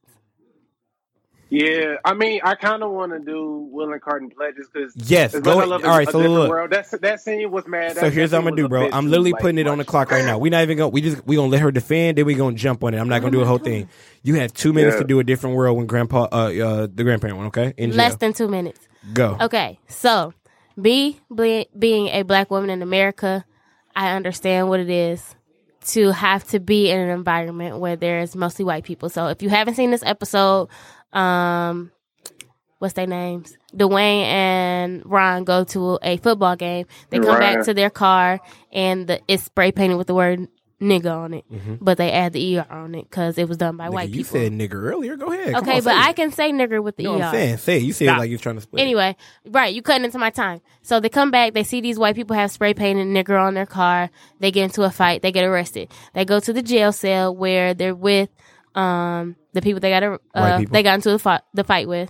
Yeah, 1.54 1.96
I 2.06 2.14
mean, 2.14 2.40
I 2.46 2.56
kind 2.56 2.82
of 2.82 2.92
want 2.92 3.12
to 3.12 3.20
do 3.20 3.68
Will 3.70 3.92
and 3.92 4.02
Carlton 4.02 4.30
pledges 4.30 4.70
because 4.72 4.94
Yes, 4.96 5.38
go 5.38 5.60
ahead. 5.60 5.70
All 5.70 5.98
right, 5.98 6.10
so 6.10 6.20
look. 6.20 6.50
World. 6.50 6.72
That's 6.72 6.92
that 6.92 7.20
scene 7.20 7.52
was 7.52 7.68
mad. 7.68 7.98
So 7.98 8.10
here's 8.10 8.32
what 8.32 8.38
I'm 8.38 8.44
gonna 8.46 8.56
do, 8.56 8.70
bro. 8.70 8.88
I'm 8.90 9.08
literally 9.10 9.34
putting 9.34 9.58
it 9.58 9.68
on 9.68 9.78
the 9.78 9.84
clock 9.84 10.12
right 10.12 10.24
now. 10.24 10.38
We're 10.38 10.50
not 10.50 10.62
even 10.62 10.78
gonna 10.78 10.88
we 10.90 11.02
just 11.02 11.28
we 11.28 11.36
gonna 11.36 11.50
let 11.52 11.60
her 11.60 11.70
defend, 11.70 12.18
then 12.18 12.26
we 12.26 12.36
gonna 12.36 12.56
jump 12.56 12.86
on 12.86 12.94
it. 12.94 13.00
I'm 13.00 13.10
not 13.10 13.20
gonna 13.20 13.32
do 13.32 13.42
a 13.42 13.46
whole 13.46 13.58
thing. 13.58 13.90
You 14.24 14.36
have 14.36 14.54
two 14.54 14.72
minutes 14.72 14.96
Yeah. 14.96 15.02
to 15.02 15.08
do 15.08 15.20
a 15.20 15.26
different 15.26 15.58
world 15.58 15.76
when 15.76 15.88
grandpa 15.88 16.30
uh 16.32 16.36
uh 16.36 16.88
the 16.94 17.04
grandparent 17.04 17.38
one, 17.38 17.48
okay? 17.48 17.74
In 17.76 17.92
jail. 17.92 17.98
Less 17.98 18.16
than 18.16 18.32
two 18.32 18.48
minutes. 18.48 18.80
go. 19.14 19.36
Okay, 19.42 19.78
so 19.90 20.34
me 20.78 21.20
ble- 21.30 21.66
being 21.78 22.08
a 22.08 22.22
black 22.24 22.50
woman 22.50 22.70
in 22.70 22.82
America, 22.82 23.44
I 23.94 24.12
understand 24.16 24.70
what 24.70 24.80
it 24.80 24.90
is 24.90 25.36
to 25.88 26.12
have 26.12 26.46
to 26.52 26.62
be 26.62 26.90
in 26.90 26.98
an 26.98 27.10
environment 27.10 27.80
where 27.80 27.98
there's 27.98 28.38
mostly 28.38 28.64
white 28.64 28.86
people. 28.86 29.10
So 29.10 29.28
if 29.28 29.42
you 29.42 29.50
haven't 29.50 29.74
seen 29.76 29.92
this 29.92 30.04
episode, 30.04 30.70
um, 31.14 31.92
what's 32.80 32.94
their 32.94 33.08
names? 33.08 33.58
Dwayne 33.76 34.24
and 34.24 35.04
Ron 35.06 35.44
go 35.44 35.64
to 35.66 36.00
a 36.02 36.18
football 36.18 36.56
game. 36.56 36.88
They 37.10 37.20
come 37.20 37.40
back 37.40 37.66
to 37.66 37.74
their 37.74 37.90
car 37.90 38.40
and 38.72 39.08
the, 39.08 39.22
it's 39.28 39.44
spray 39.44 39.72
painted 39.72 39.96
with 39.96 40.08
the 40.08 40.16
word 40.16 40.48
nigga 40.82 41.16
on 41.16 41.34
it, 41.36 41.46
but 41.80 41.98
they 42.00 42.12
add 42.12 42.34
the 42.34 42.58
er 42.58 42.66
on 42.70 42.96
it 42.96 43.04
because 43.04 43.38
it 43.38 43.48
was 43.48 43.58
done 43.58 43.78
by 43.78 43.88
Nigga, 43.88 43.94
white 43.94 44.10
you 44.10 44.24
people. 44.24 44.40
You 44.40 44.46
said 44.50 44.52
nigger 44.54 44.82
earlier. 44.84 45.16
Go 45.16 45.32
ahead. 45.32 45.54
Okay, 45.56 45.78
on, 45.78 45.84
but 45.84 45.96
I 45.96 46.12
can 46.14 46.32
say 46.32 46.52
nigger 46.52 46.82
with 46.84 46.98
the 46.98 47.04
You 47.04 47.10
know 47.10 47.16
er. 47.16 47.20
what 47.20 47.26
I'm 47.28 47.34
saying? 47.36 47.58
Say 47.58 47.78
it. 47.78 47.84
You 47.84 47.94
said 47.94 48.06
it 48.06 48.08
Stop. 48.08 48.20
like 48.20 48.30
you're 48.32 48.40
trying 48.40 48.56
to 48.56 48.62
split. 48.62 48.80
it. 48.80 48.84
Anyway, 48.86 49.16
right, 49.46 49.74
you 49.74 49.84
cutting 49.84 50.06
into 50.06 50.18
my 50.18 50.32
time. 50.32 50.60
So 50.82 51.00
they 51.00 51.10
come 51.10 51.30
back, 51.30 51.54
they 51.54 51.64
see 51.64 51.82
these 51.82 52.00
white 52.00 52.16
people 52.16 52.36
have 52.36 52.50
spray 52.50 52.74
painted 52.74 53.08
nigger 53.08 53.40
on 53.40 53.54
their 53.54 53.68
car. 53.68 54.10
They 54.40 54.50
get 54.50 54.64
into 54.64 54.82
a 54.82 54.90
fight, 54.90 55.22
they 55.22 55.32
get 55.32 55.46
arrested. 55.46 55.92
They 56.16 56.26
go 56.26 56.40
to 56.40 56.52
the 56.52 56.64
jail 56.64 56.92
cell 56.92 57.36
where 57.36 57.76
they're 57.76 57.94
with 57.96 58.30
um 58.76 59.36
the 59.54 59.62
people 59.62 59.80
they 59.80 59.90
got 59.90 60.04
White 60.04 60.20
uh, 60.36 60.64
they 60.70 60.84
got 60.84 60.96
into 60.96 61.12
the 61.12 61.20
fight 61.20 61.42
the 61.54 61.64
fight 61.64 61.88
with. 61.88 62.10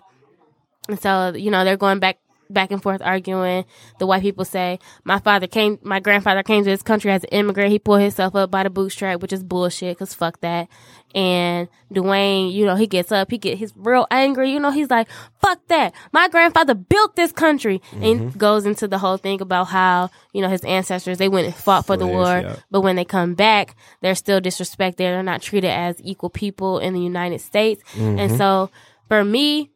And 0.89 0.99
so, 0.99 1.33
you 1.35 1.51
know, 1.51 1.63
they're 1.63 1.77
going 1.77 1.99
back 1.99 2.17
back 2.49 2.71
and 2.71 2.81
forth 2.81 3.01
arguing. 3.01 3.65
The 3.99 4.05
white 4.05 4.21
people 4.21 4.45
say, 4.45 4.79
My 5.03 5.19
father 5.19 5.47
came 5.47 5.79
my 5.81 5.99
grandfather 5.99 6.43
came 6.43 6.63
to 6.63 6.69
this 6.69 6.81
country 6.81 7.11
as 7.11 7.23
an 7.23 7.29
immigrant. 7.31 7.71
He 7.71 7.79
pulled 7.79 8.01
himself 8.01 8.35
up 8.35 8.51
by 8.51 8.63
the 8.63 8.69
bootstrap, 8.69 9.21
which 9.21 9.33
is 9.33 9.43
bullshit, 9.43 9.97
cause 9.97 10.13
fuck 10.13 10.39
that. 10.41 10.67
And 11.13 11.67
Dwayne, 11.93 12.51
you 12.53 12.65
know, 12.65 12.75
he 12.75 12.87
gets 12.87 13.11
up, 13.11 13.29
he 13.31 13.37
get 13.37 13.57
he's 13.57 13.73
real 13.75 14.07
angry, 14.11 14.51
you 14.51 14.59
know, 14.59 14.71
he's 14.71 14.89
like, 14.89 15.07
fuck 15.41 15.59
that. 15.67 15.93
My 16.11 16.29
grandfather 16.29 16.73
built 16.73 17.15
this 17.15 17.31
country. 17.31 17.81
And 17.91 18.01
Mm-hmm. 18.01 18.29
he 18.29 18.37
goes 18.39 18.65
into 18.65 18.87
the 18.87 18.97
whole 18.97 19.17
thing 19.17 19.41
about 19.41 19.65
how, 19.67 20.09
you 20.33 20.41
know, 20.41 20.49
his 20.49 20.63
ancestors, 20.63 21.17
they 21.17 21.29
went 21.29 21.47
and 21.47 21.55
fought 21.55 21.85
for 21.85 21.97
the 21.97 22.07
war. 22.07 22.39
yeah. 22.41 22.55
But 22.69 22.81
when 22.81 22.95
they 22.95 23.05
come 23.05 23.33
back, 23.33 23.75
they're 24.01 24.15
still 24.15 24.39
disrespected. 24.41 24.97
They're 24.97 25.23
not 25.23 25.41
treated 25.41 25.69
as 25.71 25.97
equal 26.03 26.29
people 26.29 26.79
in 26.79 26.93
the 26.93 27.01
United 27.01 27.41
States. 27.41 27.81
Mm-hmm. 27.93 28.19
And 28.19 28.37
so 28.37 28.69
for 29.07 29.23
me, 29.25 29.69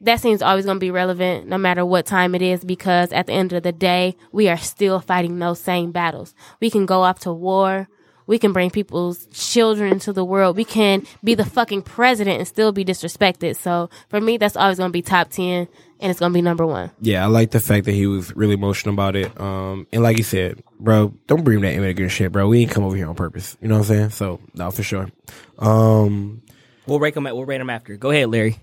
that 0.00 0.20
seems 0.20 0.42
always 0.42 0.64
going 0.64 0.76
to 0.76 0.80
be 0.80 0.90
relevant 0.90 1.48
no 1.48 1.58
matter 1.58 1.84
what 1.84 2.06
time 2.06 2.34
it 2.34 2.42
is 2.42 2.62
because 2.64 3.12
at 3.12 3.26
the 3.26 3.32
end 3.32 3.52
of 3.52 3.62
the 3.62 3.72
day, 3.72 4.16
we 4.32 4.48
are 4.48 4.56
still 4.56 5.00
fighting 5.00 5.38
those 5.38 5.58
same 5.60 5.92
battles. 5.92 6.34
We 6.60 6.70
can 6.70 6.86
go 6.86 7.02
off 7.02 7.18
to 7.20 7.32
war. 7.32 7.88
We 8.28 8.38
can 8.38 8.52
bring 8.52 8.70
people's 8.70 9.26
children 9.32 9.90
into 9.90 10.12
the 10.12 10.24
world. 10.24 10.56
We 10.56 10.64
can 10.64 11.04
be 11.24 11.34
the 11.34 11.44
fucking 11.44 11.82
president 11.82 12.38
and 12.38 12.46
still 12.46 12.70
be 12.70 12.84
disrespected. 12.84 13.56
So 13.56 13.90
for 14.08 14.20
me, 14.20 14.36
that's 14.36 14.54
always 14.54 14.78
going 14.78 14.90
to 14.90 14.92
be 14.92 15.02
top 15.02 15.30
10 15.30 15.66
and 16.00 16.10
it's 16.10 16.20
going 16.20 16.30
to 16.30 16.34
be 16.36 16.42
number 16.42 16.66
one. 16.66 16.90
Yeah, 17.00 17.24
I 17.24 17.26
like 17.26 17.50
the 17.50 17.58
fact 17.58 17.86
that 17.86 17.92
he 17.92 18.06
was 18.06 18.36
really 18.36 18.54
emotional 18.54 18.94
about 18.94 19.16
it. 19.16 19.40
Um, 19.40 19.86
and 19.92 20.02
like 20.02 20.18
you 20.18 20.24
said, 20.24 20.62
bro, 20.78 21.14
don't 21.26 21.42
bring 21.42 21.62
that 21.62 21.72
immigrant 21.72 22.12
shit, 22.12 22.30
bro. 22.30 22.46
We 22.48 22.60
ain't 22.60 22.70
come 22.70 22.84
over 22.84 22.94
here 22.94 23.08
on 23.08 23.16
purpose. 23.16 23.56
You 23.60 23.68
know 23.68 23.76
what 23.76 23.90
I'm 23.90 23.96
saying? 23.96 24.10
So, 24.10 24.40
no, 24.54 24.70
for 24.70 24.82
sure. 24.84 25.10
Um, 25.58 26.42
We'll 26.86 27.00
rate 27.00 27.14
them. 27.14 27.24
We'll 27.24 27.44
rate 27.44 27.58
them 27.58 27.70
after. 27.70 27.96
Go 27.96 28.10
ahead, 28.10 28.30
Larry. 28.30 28.58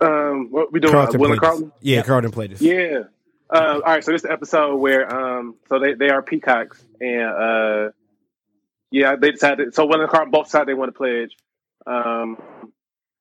Um, 0.00 0.48
what 0.50 0.72
we 0.72 0.80
doing? 0.80 0.92
Carlton 0.92 1.20
Will 1.20 1.32
and. 1.32 1.40
Carlton? 1.40 1.72
Yeah, 1.80 2.02
Carlton 2.02 2.30
pledges. 2.30 2.62
Yeah. 2.62 3.04
Uh, 3.52 3.74
all 3.74 3.80
right. 3.80 4.04
So 4.04 4.12
this 4.12 4.24
episode 4.24 4.76
where 4.76 5.12
um, 5.14 5.56
so 5.68 5.78
they 5.78 5.94
they 5.94 6.10
are 6.10 6.22
peacocks 6.22 6.82
and 7.00 7.22
uh, 7.22 7.88
yeah, 8.90 9.16
they 9.16 9.32
decided. 9.32 9.74
So 9.74 9.86
Will 9.86 10.00
and 10.00 10.10
Carlton 10.10 10.30
both 10.30 10.46
decided 10.46 10.68
they 10.68 10.74
want 10.74 10.88
to 10.94 10.96
pledge. 10.96 11.36
Um, 11.86 12.40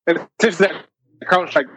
and 0.05 0.27
essentially 0.39 0.69
that 0.69 0.85
Carlton's 1.27 1.55
like, 1.55 1.67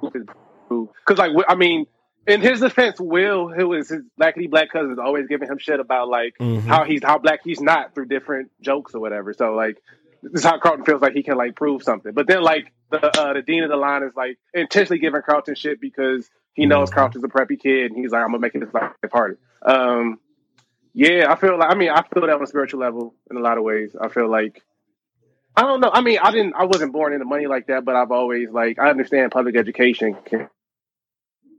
because 0.00 1.18
like 1.18 1.30
I 1.48 1.54
mean, 1.54 1.86
in 2.26 2.40
his 2.40 2.60
defense, 2.60 2.98
Will, 3.00 3.48
who 3.48 3.72
is 3.74 3.88
his 3.90 4.02
blackity 4.20 4.48
black 4.50 4.70
cousin, 4.70 4.92
is 4.92 4.98
always 4.98 5.26
giving 5.26 5.48
him 5.48 5.58
shit 5.58 5.80
about 5.80 6.08
like 6.08 6.34
Mhm. 6.40 6.62
how 6.62 6.84
he's 6.84 7.02
how 7.02 7.18
black 7.18 7.40
he's 7.44 7.60
not 7.60 7.94
through 7.94 8.06
different 8.06 8.50
jokes 8.60 8.94
or 8.94 9.00
whatever. 9.00 9.32
So 9.32 9.54
like 9.54 9.78
this 10.22 10.40
is 10.40 10.44
how 10.44 10.58
Carlton 10.58 10.84
feels 10.86 11.02
like 11.02 11.12
he 11.12 11.22
can 11.22 11.36
like 11.36 11.54
prove 11.54 11.82
something. 11.82 12.12
But 12.12 12.26
then 12.26 12.42
like 12.42 12.72
the 12.90 13.06
uh, 13.20 13.34
the 13.34 13.42
dean 13.42 13.62
of 13.62 13.68
the 13.70 13.76
line 13.76 14.02
is 14.02 14.12
like 14.16 14.38
intentionally 14.54 14.98
giving 15.00 15.20
Carlton 15.22 15.54
shit 15.54 15.80
because 15.80 16.28
he 16.54 16.66
knows 16.66 16.90
Mhm. 16.90 16.94
Carlton's 16.94 17.24
a 17.24 17.28
preppy 17.28 17.60
kid 17.60 17.92
and 17.92 18.00
he's 18.00 18.12
like 18.12 18.22
I'm 18.22 18.28
gonna 18.28 18.38
make 18.38 18.54
it 18.54 18.60
this 18.60 18.72
life 18.72 18.92
harder. 19.12 19.38
Um, 19.62 20.18
yeah, 20.92 21.30
I 21.30 21.36
feel 21.36 21.58
like 21.58 21.70
I 21.70 21.74
mean 21.74 21.90
I 21.90 22.02
feel 22.02 22.26
that 22.26 22.30
on 22.30 22.42
a 22.42 22.46
spiritual 22.46 22.80
level 22.80 23.14
in 23.30 23.36
a 23.36 23.40
lot 23.40 23.58
of 23.58 23.64
ways. 23.64 23.94
I 24.00 24.08
feel 24.08 24.30
like 24.30 24.62
I 25.56 25.62
don't 25.62 25.80
know. 25.80 25.90
I 25.92 26.00
mean 26.00 26.18
I 26.22 26.30
didn't 26.30 26.54
I 26.54 26.64
wasn't 26.64 26.92
born 26.92 27.12
into 27.12 27.24
money 27.24 27.46
like 27.46 27.66
that, 27.66 27.84
but 27.84 27.96
I've 27.96 28.12
always 28.12 28.50
like 28.50 28.78
I 28.78 28.90
understand 28.90 29.32
public 29.32 29.56
education 29.56 30.16
can 30.24 30.48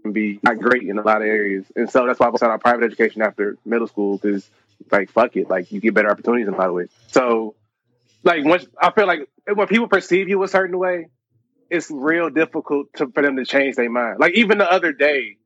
can 0.04 0.12
be 0.12 0.40
not 0.44 0.60
great 0.60 0.84
in 0.84 0.98
a 0.98 1.02
lot 1.02 1.22
of 1.22 1.28
areas, 1.28 1.66
and 1.76 1.90
so 1.90 2.06
that's 2.06 2.20
why 2.20 2.28
I 2.28 2.30
was 2.30 2.44
on 2.44 2.58
private 2.60 2.86
education 2.86 3.22
after 3.22 3.58
middle 3.66 3.88
school 3.88 4.18
because 4.18 4.50
like 4.92 5.10
fuck 5.10 5.36
it, 5.36 5.50
like 5.50 5.72
you 5.72 5.80
get 5.80 5.94
better 5.94 6.10
opportunities 6.12 6.48
in 6.48 6.54
a 6.54 6.58
lot 6.58 6.70
of 6.70 6.76
ways. 6.76 6.90
So 7.08 7.56
like 8.24 8.46
once 8.46 8.66
I 8.80 8.92
feel 8.92 9.08
like 9.08 9.28
when 9.54 9.68
people 9.68 9.88
perceive 9.88 10.30
you 10.30 10.42
a 10.44 10.48
certain 10.48 10.78
way, 10.78 11.08
it's 11.70 11.90
real 11.90 12.30
difficult 12.30 12.94
to, 12.96 13.08
for 13.08 13.24
them 13.24 13.38
to 13.38 13.46
change 13.46 13.76
their 13.76 13.90
mind. 13.90 14.20
Like 14.20 14.34
even 14.34 14.58
the 14.58 14.72
other 14.72 14.94
day, 14.94 15.38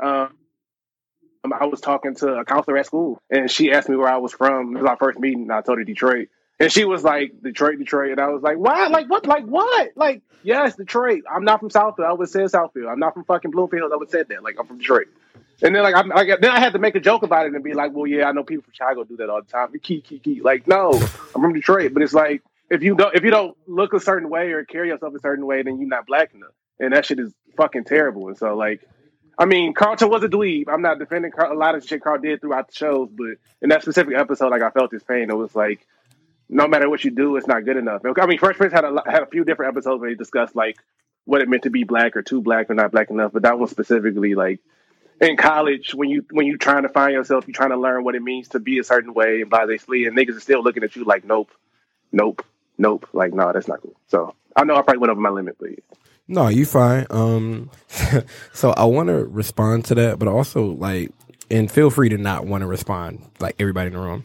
um, 0.00 0.34
I 1.44 1.66
was 1.66 1.80
talking 1.80 2.14
to 2.16 2.38
a 2.38 2.44
counselor 2.44 2.78
at 2.78 2.86
school, 2.86 3.22
and 3.30 3.50
she 3.50 3.72
asked 3.72 3.88
me 3.88 3.96
where 3.96 4.08
I 4.08 4.18
was 4.18 4.32
from. 4.32 4.76
It 4.76 4.80
was 4.80 4.88
our 4.88 4.96
first 4.96 5.18
meeting. 5.18 5.50
I 5.50 5.60
told 5.62 5.78
her 5.78 5.84
Detroit, 5.84 6.28
and 6.58 6.70
she 6.70 6.84
was 6.84 7.04
like, 7.04 7.32
"Detroit, 7.42 7.78
Detroit," 7.78 8.12
and 8.12 8.20
I 8.20 8.28
was 8.28 8.42
like, 8.42 8.58
"Why? 8.58 8.88
Like 8.88 9.08
what? 9.08 9.26
Like 9.26 9.44
what? 9.44 9.90
Like 9.96 10.22
yes, 10.42 10.76
Detroit. 10.76 11.22
I'm 11.30 11.44
not 11.44 11.60
from 11.60 11.70
Southfield. 11.70 12.06
I 12.06 12.12
would 12.12 12.28
say 12.28 12.40
Southfield. 12.40 12.90
I'm 12.90 12.98
not 12.98 13.14
from 13.14 13.24
fucking 13.24 13.50
Bloomfield. 13.50 13.92
I 13.92 13.96
would 13.96 14.10
say 14.10 14.24
that. 14.28 14.42
Like 14.42 14.56
I'm 14.58 14.66
from 14.66 14.78
Detroit." 14.78 15.06
And 15.60 15.74
then 15.74 15.82
like 15.82 15.94
I 15.94 16.02
like 16.02 16.40
then 16.40 16.50
I 16.50 16.60
had 16.60 16.74
to 16.74 16.78
make 16.78 16.94
a 16.94 17.00
joke 17.00 17.22
about 17.24 17.46
it 17.46 17.54
and 17.54 17.64
be 17.64 17.74
like, 17.74 17.92
well, 17.92 18.06
yeah, 18.06 18.28
I 18.28 18.32
know 18.32 18.44
people 18.44 18.62
from 18.62 18.72
Chicago 18.74 19.04
do 19.04 19.16
that 19.16 19.28
all 19.28 19.42
the 19.42 19.50
time. 19.50 19.72
Key, 19.82 20.00
key, 20.00 20.20
key. 20.20 20.40
Like, 20.40 20.68
no, 20.68 20.92
I'm 20.92 21.42
from 21.42 21.52
Detroit, 21.52 21.92
but 21.92 22.02
it's 22.02 22.14
like 22.14 22.42
if 22.70 22.82
you 22.82 22.94
don't 22.94 23.14
if 23.14 23.24
you 23.24 23.30
don't 23.30 23.56
look 23.66 23.92
a 23.92 24.00
certain 24.00 24.28
way 24.28 24.52
or 24.52 24.64
carry 24.64 24.88
yourself 24.88 25.14
a 25.14 25.20
certain 25.20 25.46
way, 25.46 25.62
then 25.62 25.78
you're 25.78 25.88
not 25.88 26.06
black 26.06 26.34
enough, 26.34 26.52
and 26.78 26.92
that 26.92 27.06
shit 27.06 27.18
is 27.18 27.32
fucking 27.56 27.84
terrible. 27.84 28.28
And 28.28 28.36
so 28.36 28.56
like, 28.56 28.86
I 29.38 29.44
mean, 29.44 29.74
Carlton 29.74 30.10
was 30.10 30.22
a 30.24 30.28
dweeb. 30.28 30.64
I'm 30.68 30.82
not 30.82 30.98
defending 30.98 31.30
Carl, 31.30 31.52
a 31.52 31.58
lot 31.58 31.74
of 31.74 31.84
shit 31.84 32.02
Carl 32.02 32.20
did 32.20 32.40
throughout 32.40 32.68
the 32.68 32.74
shows, 32.74 33.08
but 33.10 33.36
in 33.62 33.70
that 33.70 33.82
specific 33.82 34.14
episode, 34.16 34.50
like 34.50 34.62
I 34.62 34.70
felt 34.70 34.92
his 34.92 35.02
pain. 35.02 35.30
It 35.30 35.36
was 35.36 35.54
like, 35.54 35.86
no 36.48 36.66
matter 36.66 36.88
what 36.88 37.04
you 37.04 37.10
do, 37.10 37.36
it's 37.36 37.46
not 37.46 37.64
good 37.64 37.76
enough. 37.76 38.02
I 38.04 38.26
mean, 38.26 38.38
Fresh 38.38 38.56
Prince 38.56 38.72
had 38.72 38.84
a 38.84 39.02
had 39.06 39.22
a 39.22 39.26
few 39.26 39.44
different 39.44 39.72
episodes 39.76 40.00
where 40.00 40.10
he 40.10 40.16
discussed 40.16 40.56
like 40.56 40.78
what 41.24 41.42
it 41.42 41.48
meant 41.48 41.64
to 41.64 41.70
be 41.70 41.84
black 41.84 42.16
or 42.16 42.22
too 42.22 42.40
black 42.40 42.70
or 42.70 42.74
not 42.74 42.90
black 42.90 43.10
enough, 43.10 43.32
but 43.32 43.42
that 43.42 43.58
one 43.58 43.68
specifically 43.68 44.34
like 44.34 44.60
in 45.20 45.36
college 45.36 45.94
when 45.94 46.08
you 46.08 46.24
when 46.30 46.46
you're 46.46 46.56
trying 46.56 46.84
to 46.84 46.88
find 46.88 47.12
yourself, 47.12 47.46
you're 47.46 47.54
trying 47.54 47.70
to 47.70 47.76
learn 47.76 48.04
what 48.04 48.14
it 48.14 48.22
means 48.22 48.48
to 48.48 48.60
be 48.60 48.78
a 48.78 48.84
certain 48.84 49.12
way 49.14 49.42
and 49.42 49.50
basically 49.50 50.06
and 50.06 50.16
niggas 50.16 50.36
are 50.36 50.40
still 50.40 50.62
looking 50.62 50.84
at 50.84 50.96
you 50.96 51.04
like 51.04 51.24
nope, 51.24 51.50
nope, 52.12 52.44
nope. 52.78 53.06
Like 53.12 53.32
no, 53.34 53.52
that's 53.52 53.68
not 53.68 53.80
cool. 53.82 53.96
So 54.06 54.34
I 54.56 54.64
know 54.64 54.74
I 54.76 54.82
probably 54.82 54.98
went 54.98 55.10
over 55.10 55.20
my 55.20 55.30
limit, 55.30 55.56
but 55.60 55.70
yeah. 55.70 55.76
No, 56.30 56.48
you 56.48 56.66
fine. 56.66 57.06
Um, 57.10 57.70
so 58.52 58.70
I 58.72 58.84
want 58.84 59.08
to 59.08 59.24
respond 59.24 59.86
to 59.86 59.94
that, 59.96 60.18
but 60.18 60.28
also 60.28 60.66
like, 60.66 61.10
and 61.50 61.70
feel 61.70 61.88
free 61.90 62.10
to 62.10 62.18
not 62.18 62.44
want 62.46 62.60
to 62.62 62.66
respond, 62.66 63.24
like 63.40 63.56
everybody 63.58 63.86
in 63.88 63.94
the 63.94 63.98
room. 63.98 64.24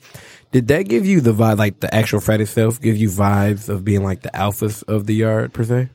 Did 0.51 0.67
that 0.67 0.83
give 0.83 1.05
you 1.05 1.21
the 1.21 1.33
vibe, 1.33 1.57
like 1.57 1.79
the 1.79 1.93
actual 1.95 2.19
frat 2.19 2.41
itself, 2.41 2.79
give 2.81 2.97
you 2.97 3.09
vibes 3.09 3.69
of 3.69 3.83
being 3.85 4.03
like 4.03 4.21
the 4.21 4.29
alphas 4.31 4.83
of 4.87 5.07
the 5.07 5.15
yard 5.15 5.53
per 5.53 5.63
se? 5.63 5.89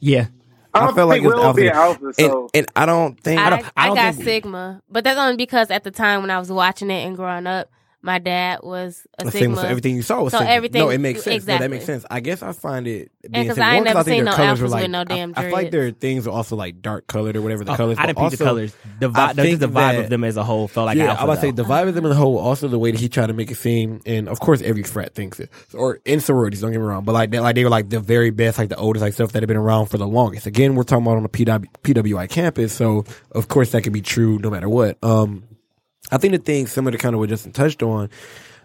Yeah. 0.00 0.26
I 0.74 0.86
don't 0.86 0.94
felt 0.94 1.08
like 1.10 1.20
think 1.20 1.26
it's 1.32 1.36
Will 1.36 1.44
alpha. 1.44 1.74
alpha, 1.74 2.12
so 2.14 2.48
And, 2.54 2.66
and 2.66 2.66
I 2.74 2.86
don't 2.86 3.20
think 3.20 3.38
I, 3.40 3.50
don't, 3.50 3.72
I, 3.76 3.86
don't 3.88 3.96
got 3.96 4.14
think- 4.14 4.24
Sigma, 4.24 4.82
but 4.90 5.04
that's 5.04 5.18
only 5.20 5.36
because 5.36 5.70
at 5.70 5.84
the 5.84 5.90
time 5.90 6.22
when 6.22 6.30
I 6.30 6.38
was 6.38 6.50
watching 6.50 6.90
it 6.90 7.06
and 7.06 7.14
growing 7.14 7.46
up, 7.46 7.70
my 8.04 8.18
dad 8.18 8.60
was 8.64 9.06
a, 9.18 9.26
a 9.28 9.30
Sigma. 9.30 9.40
Sigma, 9.40 9.56
so 9.62 9.62
everything 9.68 9.94
you 9.96 10.02
saw 10.02 10.22
was 10.22 10.32
So 10.32 10.38
Sigma. 10.38 10.52
everything- 10.52 10.80
no, 10.80 10.90
it 10.90 10.98
makes 10.98 11.22
sense. 11.22 11.46
No, 11.46 11.56
that 11.58 11.70
makes 11.70 11.84
sense. 11.84 12.04
I 12.10 12.18
guess 12.20 12.42
I 12.42 12.50
find 12.52 12.88
it 12.88 13.12
being 13.30 13.46
'cause 13.46 13.54
Sigma. 13.56 13.64
I 13.70 13.74
ain't 13.76 13.84
One, 13.86 13.86
'cause 13.86 13.94
never 13.94 14.04
think 14.04 14.16
seen 14.18 14.24
no 14.24 14.32
colors 14.34 14.60
were 14.60 14.66
alphas 14.68 14.80
with 14.82 14.90
no 14.90 15.00
I- 15.00 15.04
damn 15.04 15.32
I, 15.36 15.42
feel 15.42 15.52
like 15.52 15.70
their 15.70 15.90
things 15.92 16.26
are 16.26 16.30
also 16.30 16.56
like 16.56 16.82
dark 16.82 17.06
colored 17.06 17.36
or 17.36 17.42
whatever 17.42 17.62
the 17.64 17.72
Oh, 17.72 17.76
colors. 17.76 17.98
I 17.98 18.06
didn't 18.06 18.18
but 18.18 18.30
peep 18.30 18.38
the 18.40 18.44
colors. 18.44 18.74
The 18.98 19.06
I 19.06 19.10
vibe, 19.10 19.34
the, 19.36 19.42
think 19.42 19.60
the 19.60 19.68
vibe 19.68 19.72
that- 19.74 19.98
of 20.00 20.10
them 20.10 20.24
as 20.24 20.36
a 20.36 20.42
whole 20.42 20.66
felt 20.66 20.86
like 20.86 20.98
yeah, 20.98 21.10
alpha, 21.10 21.22
I 21.22 21.24
was 21.26 21.38
say 21.40 21.50
the 21.52 21.62
vibe 21.64 21.88
of 21.88 21.94
them 21.94 22.04
as 22.06 22.10
a 22.12 22.14
whole, 22.16 22.38
also 22.38 22.66
the 22.68 22.78
way 22.78 22.90
that 22.90 23.00
he 23.00 23.08
tried 23.08 23.26
to 23.28 23.34
make 23.34 23.50
it 23.52 23.56
seem, 23.56 24.00
and 24.04 24.28
of 24.28 24.40
course 24.40 24.60
every 24.62 24.82
frat 24.82 25.14
thinks 25.14 25.38
it, 25.38 25.48
or 25.72 26.00
in 26.04 26.18
sororities. 26.20 26.60
Don't 26.60 26.72
get 26.72 26.78
me 26.80 26.84
wrong, 26.84 27.04
but 27.04 27.12
like 27.12 27.30
they, 27.30 27.38
like 27.38 27.54
they 27.54 27.62
were 27.64 27.70
like 27.70 27.88
the 27.88 28.00
very 28.00 28.30
best, 28.30 28.58
like 28.58 28.68
the 28.68 28.76
oldest, 28.76 29.02
like 29.02 29.12
stuff 29.14 29.30
that 29.32 29.42
had 29.42 29.48
been 29.48 29.56
around 29.56 29.86
for 29.86 29.98
the 29.98 30.08
longest. 30.08 30.46
Again, 30.46 30.74
we're 30.74 30.82
talking 30.82 31.06
about 31.06 31.18
on 31.18 31.24
a 31.24 31.28
PW, 31.28 31.66
PWI 31.84 32.28
campus, 32.28 32.72
so 32.72 33.04
of 33.30 33.46
course 33.48 33.70
that 33.70 33.82
could 33.82 33.92
be 33.92 34.02
true 34.02 34.38
no 34.40 34.50
matter 34.50 34.68
what. 34.68 34.98
Um, 35.04 35.44
I 36.12 36.18
think 36.18 36.32
the 36.32 36.38
thing 36.38 36.66
similar 36.66 36.92
to 36.92 36.98
kind 36.98 37.14
of 37.14 37.20
what 37.20 37.30
Justin 37.30 37.52
touched 37.52 37.82
on 37.82 38.10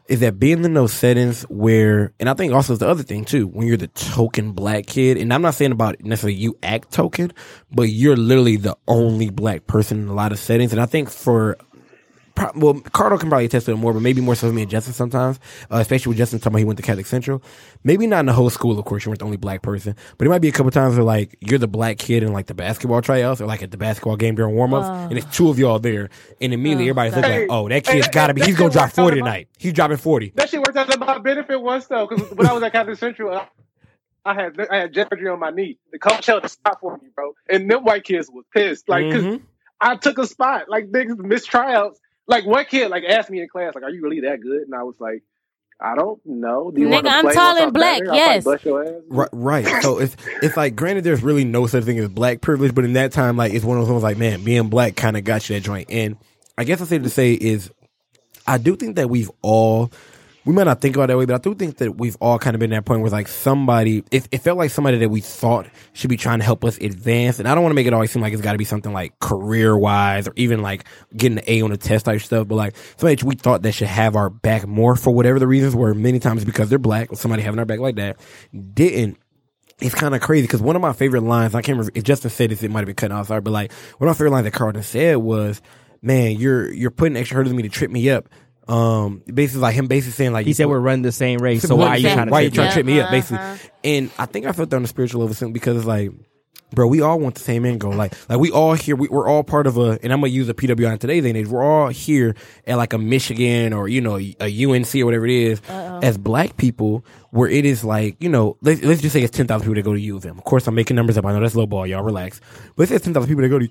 is 0.07 0.19
that 0.21 0.39
being 0.39 0.63
in 0.63 0.73
those 0.73 0.93
settings 0.93 1.43
where, 1.43 2.13
and 2.19 2.29
I 2.29 2.33
think 2.33 2.53
also 2.53 2.75
the 2.75 2.87
other 2.87 3.03
thing 3.03 3.25
too, 3.25 3.47
when 3.47 3.67
you're 3.67 3.77
the 3.77 3.87
token 3.87 4.51
black 4.51 4.85
kid, 4.85 5.17
and 5.17 5.33
I'm 5.33 5.41
not 5.41 5.55
saying 5.55 5.71
about 5.71 6.01
necessarily 6.01 6.37
you 6.37 6.57
act 6.63 6.91
token, 6.91 7.33
but 7.71 7.83
you're 7.83 8.15
literally 8.15 8.57
the 8.57 8.77
only 8.87 9.29
black 9.29 9.67
person 9.67 10.01
in 10.01 10.07
a 10.07 10.13
lot 10.13 10.31
of 10.31 10.39
settings. 10.39 10.71
And 10.71 10.81
I 10.81 10.85
think 10.85 11.09
for, 11.09 11.57
pro- 12.38 12.51
well, 12.55 12.73
Cardo 12.76 13.19
can 13.19 13.30
probably 13.30 13.45
attest 13.45 13.65
to 13.65 13.73
it 13.73 13.76
more, 13.76 13.91
but 13.93 14.01
maybe 14.01 14.22
more 14.22 14.35
so 14.35 14.51
me 14.51 14.61
and 14.61 14.72
Justin 14.72 14.93
sometimes, 14.93 15.39
uh, 15.72 15.77
especially 15.77 16.11
with 16.11 16.18
Justin 16.19 16.39
talking 16.39 16.53
about 16.53 16.59
he 16.59 16.65
went 16.65 16.77
to 16.77 16.84
Catholic 16.84 17.05
Central. 17.07 17.41
Maybe 17.84 18.07
not 18.07 18.19
in 18.22 18.26
the 18.27 18.34
whole 18.34 18.49
school, 18.49 18.77
of 18.80 18.85
course, 18.85 19.03
you 19.05 19.09
weren't 19.09 19.19
the 19.19 19.26
only 19.26 19.38
black 19.38 19.61
person, 19.61 19.95
but 20.18 20.27
it 20.27 20.30
might 20.30 20.39
be 20.41 20.47
a 20.47 20.51
couple 20.51 20.72
times 20.72 20.95
where 20.95 21.03
like 21.03 21.35
you're 21.41 21.59
the 21.59 21.68
black 21.68 21.97
kid 21.97 22.23
in 22.23 22.31
like 22.31 22.45
the 22.45 22.53
basketball 22.53 23.01
tryouts 23.01 23.41
or 23.41 23.45
like 23.47 23.64
at 23.64 23.72
the 23.72 23.77
basketball 23.77 24.15
game 24.15 24.35
during 24.35 24.55
warm 24.55 24.73
ups, 24.73 24.88
and 25.09 25.18
it's 25.18 25.35
two 25.35 25.49
of 25.49 25.59
y'all 25.59 25.80
there, 25.80 26.09
and 26.39 26.53
immediately 26.53 26.85
Oh, 26.85 26.89
everybody's 26.91 27.15
looking 27.15 27.31
like, 27.41 27.47
oh, 27.49 27.68
that 27.69 27.84
kid's 27.84 28.05
hey, 28.05 28.11
gotta 28.11 28.34
be, 28.34 28.41
he's 28.43 28.55
gonna 28.57 28.69
drop 28.69 28.91
40 28.91 29.18
in 29.18 29.23
tonight. 29.26 29.47
He's 29.57 29.73
dropping 29.73 29.97
40. 29.97 30.34
that 30.35 30.49
shit 30.49 30.59
worked 30.59 30.77
out 30.77 30.89
to 30.91 30.97
my 30.99 31.18
benefit 31.18 31.61
once 31.61 31.88
though, 31.88 32.07
because 32.07 32.31
when 32.31 32.47
I 32.47 32.53
was 32.53 32.64
at 32.64 32.72
Catholic 32.72 32.97
Central, 32.97 33.34
I, 33.34 33.47
I 34.26 34.34
had 34.34 34.59
I 34.69 34.77
had 34.77 34.93
Jeffrey 34.93 35.27
on 35.27 35.39
my 35.39 35.49
knee. 35.51 35.77
The 35.91 35.99
coach 35.99 36.26
held 36.26 36.45
a 36.45 36.49
spot 36.49 36.80
for 36.81 36.97
me, 36.97 37.09
bro, 37.15 37.34
and 37.49 37.69
them 37.69 37.84
white 37.84 38.03
kids 38.03 38.30
was 38.31 38.45
pissed, 38.53 38.88
like 38.89 39.09
'cause 39.11 39.23
Mhm. 39.23 39.41
I 39.80 39.95
took 39.95 40.18
a 40.18 40.26
spot, 40.26 40.69
like 40.69 40.88
niggas 40.88 41.18
missed 41.19 41.49
tryouts. 41.49 41.99
Like 42.27 42.45
one 42.45 42.65
kid 42.65 42.89
like 42.89 43.03
asked 43.05 43.29
me 43.29 43.41
in 43.41 43.47
class, 43.47 43.73
like, 43.73 43.83
"Are 43.83 43.89
you 43.89 44.01
really 44.01 44.21
that 44.21 44.41
good?" 44.41 44.63
And 44.63 44.75
I 44.75 44.83
was 44.83 44.99
like, 44.99 45.23
"I 45.79 45.95
don't 45.95 46.19
know. 46.25 46.71
Do 46.71 46.81
you 46.81 46.87
Nigga, 46.87 47.07
I'm 47.07 47.29
tall 47.29 47.57
and 47.57 47.73
black, 47.73 48.03
better? 48.03 48.13
Yes. 48.15 48.43
bust. 48.43 48.65
Right, 48.65 49.29
right. 49.31 49.81
So 49.81 49.99
it's 49.99 50.15
it's 50.41 50.57
like 50.57 50.75
granted, 50.75 51.03
there's 51.03 51.23
really 51.23 51.45
no 51.45 51.67
such 51.67 51.85
thing 51.85 51.99
as 51.99 52.09
black 52.09 52.41
privilege, 52.41 52.75
but 52.75 52.83
in 52.83 52.93
that 52.93 53.11
time, 53.11 53.37
like 53.37 53.53
it's 53.53 53.63
one 53.63 53.77
of 53.77 53.83
those 53.85 53.91
ones 53.91 54.03
like, 54.03 54.17
man, 54.17 54.43
being 54.43 54.69
black 54.69 54.95
kind 54.95 55.15
of 55.15 55.23
got 55.23 55.49
you 55.49 55.55
that 55.55 55.61
joint. 55.61 55.89
And 55.89 56.17
I 56.57 56.63
guess 56.65 56.81
I 56.81 56.85
say 56.85 56.97
to 56.97 57.09
say 57.09 57.33
is, 57.33 57.71
I 58.45 58.57
do 58.57 58.75
think 58.75 58.95
that 58.97 59.09
we've 59.09 59.31
all, 59.41 59.91
we 60.47 60.53
might 60.53 60.63
not 60.63 60.79
think 60.79 60.95
about 60.95 61.03
it 61.03 61.07
that 61.07 61.17
way, 61.17 61.25
but 61.25 61.35
I 61.35 61.39
do 61.39 61.53
think 61.53 61.75
that 61.79 61.97
we've 61.97 62.15
all 62.21 62.39
kind 62.39 62.55
of 62.55 62.61
been 62.61 62.71
at 62.71 62.77
that 62.77 62.85
point 62.85 63.01
where 63.01 63.11
like 63.11 63.27
somebody, 63.27 64.01
it, 64.11 64.29
it 64.31 64.37
felt 64.37 64.57
like 64.57 64.71
somebody 64.71 64.97
that 64.99 65.09
we 65.09 65.19
thought 65.19 65.67
should 65.91 66.09
be 66.09 66.15
trying 66.15 66.39
to 66.39 66.45
help 66.45 66.63
us 66.63 66.77
advance. 66.77 67.39
And 67.39 67.49
I 67.49 67.53
don't 67.53 67.63
want 67.65 67.71
to 67.71 67.75
make 67.75 67.85
it 67.85 67.93
always 67.93 68.11
seem 68.11 68.21
like 68.21 68.31
it's 68.31 68.41
got 68.41 68.53
to 68.53 68.57
be 68.57 68.63
something 68.63 68.93
like 68.93 69.19
career 69.19 69.77
wise 69.77 70.25
or 70.25 70.31
even 70.37 70.61
like 70.61 70.85
getting 71.15 71.39
an 71.39 71.43
A 71.47 71.61
on 71.63 71.73
a 71.73 71.77
test 71.77 72.05
type 72.05 72.21
stuff, 72.21 72.47
but 72.47 72.55
like 72.55 72.77
somebody 72.95 73.21
we 73.25 73.35
thought 73.35 73.63
that 73.63 73.73
should 73.73 73.89
have 73.89 74.15
our 74.15 74.29
back 74.29 74.65
more 74.65 74.95
for 74.95 75.13
whatever 75.13 75.37
the 75.37 75.47
reasons 75.47 75.75
were. 75.75 75.93
Many 75.93 76.19
times 76.19 76.45
because 76.45 76.69
they're 76.69 76.79
black 76.79 77.11
or 77.11 77.17
somebody 77.17 77.43
having 77.43 77.59
our 77.59 77.65
back 77.65 77.79
like 77.79 77.97
that 77.97 78.17
didn't 78.73 79.17
it's 79.81 79.95
kind 79.95 80.15
of 80.15 80.21
crazy 80.21 80.47
because 80.47 80.61
one 80.61 80.77
of 80.77 80.81
my 80.81 80.93
favorite 80.93 81.23
lines, 81.23 81.55
I 81.55 81.61
can't 81.61 81.77
remember 81.77 81.91
if 81.93 82.05
Justin 82.05 82.31
said 82.31 82.51
this, 82.51 82.63
it 82.63 82.71
might 82.71 82.79
have 82.79 82.87
been 82.87 82.95
cut 82.95 83.11
off, 83.11 83.27
sorry, 83.27 83.41
but 83.41 83.51
like 83.51 83.73
one 83.97 84.07
of 84.09 84.15
my 84.15 84.17
favorite 84.17 84.31
lines 84.31 84.45
that 84.45 84.53
Carlton 84.53 84.81
said 84.81 85.17
was, 85.17 85.61
"Man, 86.01 86.31
you're 86.37 86.71
you're 86.71 86.89
putting 86.89 87.17
extra 87.17 87.35
hurdles 87.35 87.51
on 87.51 87.57
me 87.57 87.63
to 87.63 87.69
trip 87.69 87.91
me 87.91 88.09
up." 88.09 88.29
Um, 88.68 89.23
basically 89.26 89.61
like 89.61 89.76
him 89.76 89.88
basically 89.88 90.11
saying 90.14 90.34
like 90.34 90.45
He 90.45 90.53
said 90.53 90.68
we're 90.68 90.80
running 90.80 91.03
the 91.03 91.11
same 91.11 91.39
race, 91.39 91.64
so 91.64 91.76
why 91.76 91.88
are 91.89 91.98
you 91.98 92.10
trying 92.10 92.27
to 92.27 92.31
why 92.31 92.41
you 92.41 92.49
trip 92.49 92.72
trying 92.72 92.77
to 92.77 92.84
me 92.84 92.95
trip 92.95 93.06
up? 93.06 93.11
me 93.11 93.18
up, 93.18 93.22
basically. 93.22 93.38
Uh-huh. 93.38 93.57
And 93.84 94.11
I 94.18 94.26
think 94.26 94.45
I 94.45 94.52
felt 94.52 94.69
that 94.69 94.76
on 94.76 94.81
the 94.81 94.88
spiritual 94.88 95.22
level 95.22 95.35
simply 95.35 95.53
because 95.53 95.77
it's 95.77 95.85
like, 95.85 96.11
bro, 96.72 96.88
we 96.88 97.02
all 97.02 97.19
want 97.19 97.35
the 97.35 97.41
same 97.41 97.65
end 97.65 97.80
goal. 97.80 97.94
Like, 97.94 98.14
like 98.30 98.39
we 98.39 98.52
all 98.52 98.73
here, 98.73 98.95
we, 98.95 99.07
we're 99.07 99.27
all 99.27 99.44
part 99.44 99.68
of 99.68 99.77
a, 99.77 99.99
and 100.03 100.11
I'm 100.11 100.19
gonna 100.19 100.27
use 100.27 100.49
a 100.49 100.53
PWI 100.53 100.94
in 100.94 100.98
today's 100.99 101.23
day 101.23 101.31
age. 101.31 101.48
We're 101.48 101.64
all 101.64 101.88
here 101.89 102.35
at 102.65 102.76
like 102.76 102.94
a 102.94 102.98
Michigan 102.98 103.73
or 103.73 103.88
you 103.88 104.02
know 104.02 104.18
a 104.18 104.65
UNC 104.65 104.95
or 104.95 105.06
whatever 105.06 105.26
it 105.26 105.31
is, 105.31 105.61
as 105.69 106.18
black 106.18 106.57
people, 106.57 107.06
where 107.31 107.49
it 107.49 107.65
is 107.65 107.84
like 107.84 108.22
you 108.22 108.30
know, 108.30 108.57
let's, 108.61 108.81
let's 108.84 109.02
just 109.02 109.14
say 109.14 109.22
it's 109.22 109.35
ten 109.35 109.48
thousand 109.48 109.64
people 109.65 109.76
that 109.76 109.85
go 109.85 109.94
to 109.94 110.02
U 110.02 110.18
of 110.18 110.26
M. 110.26 110.38
Of 110.38 110.44
course, 110.44 110.68
I'm 110.68 110.76
making 110.76 110.95
numbers 110.95 111.18
up. 111.18 111.26
I 111.26 111.34
know 111.34 111.39
that's 111.39 111.56
low 111.56 111.68
ball, 111.68 111.88
y'all. 111.88 112.03
Relax. 112.03 112.41
But 112.76 112.80
let's 112.80 112.89
say 112.89 112.95
it's 112.95 113.06
ten 113.06 113.14
thousand 113.14 113.30
people 113.30 113.44
that 113.44 113.49
go 113.49 113.60
to 113.60 113.69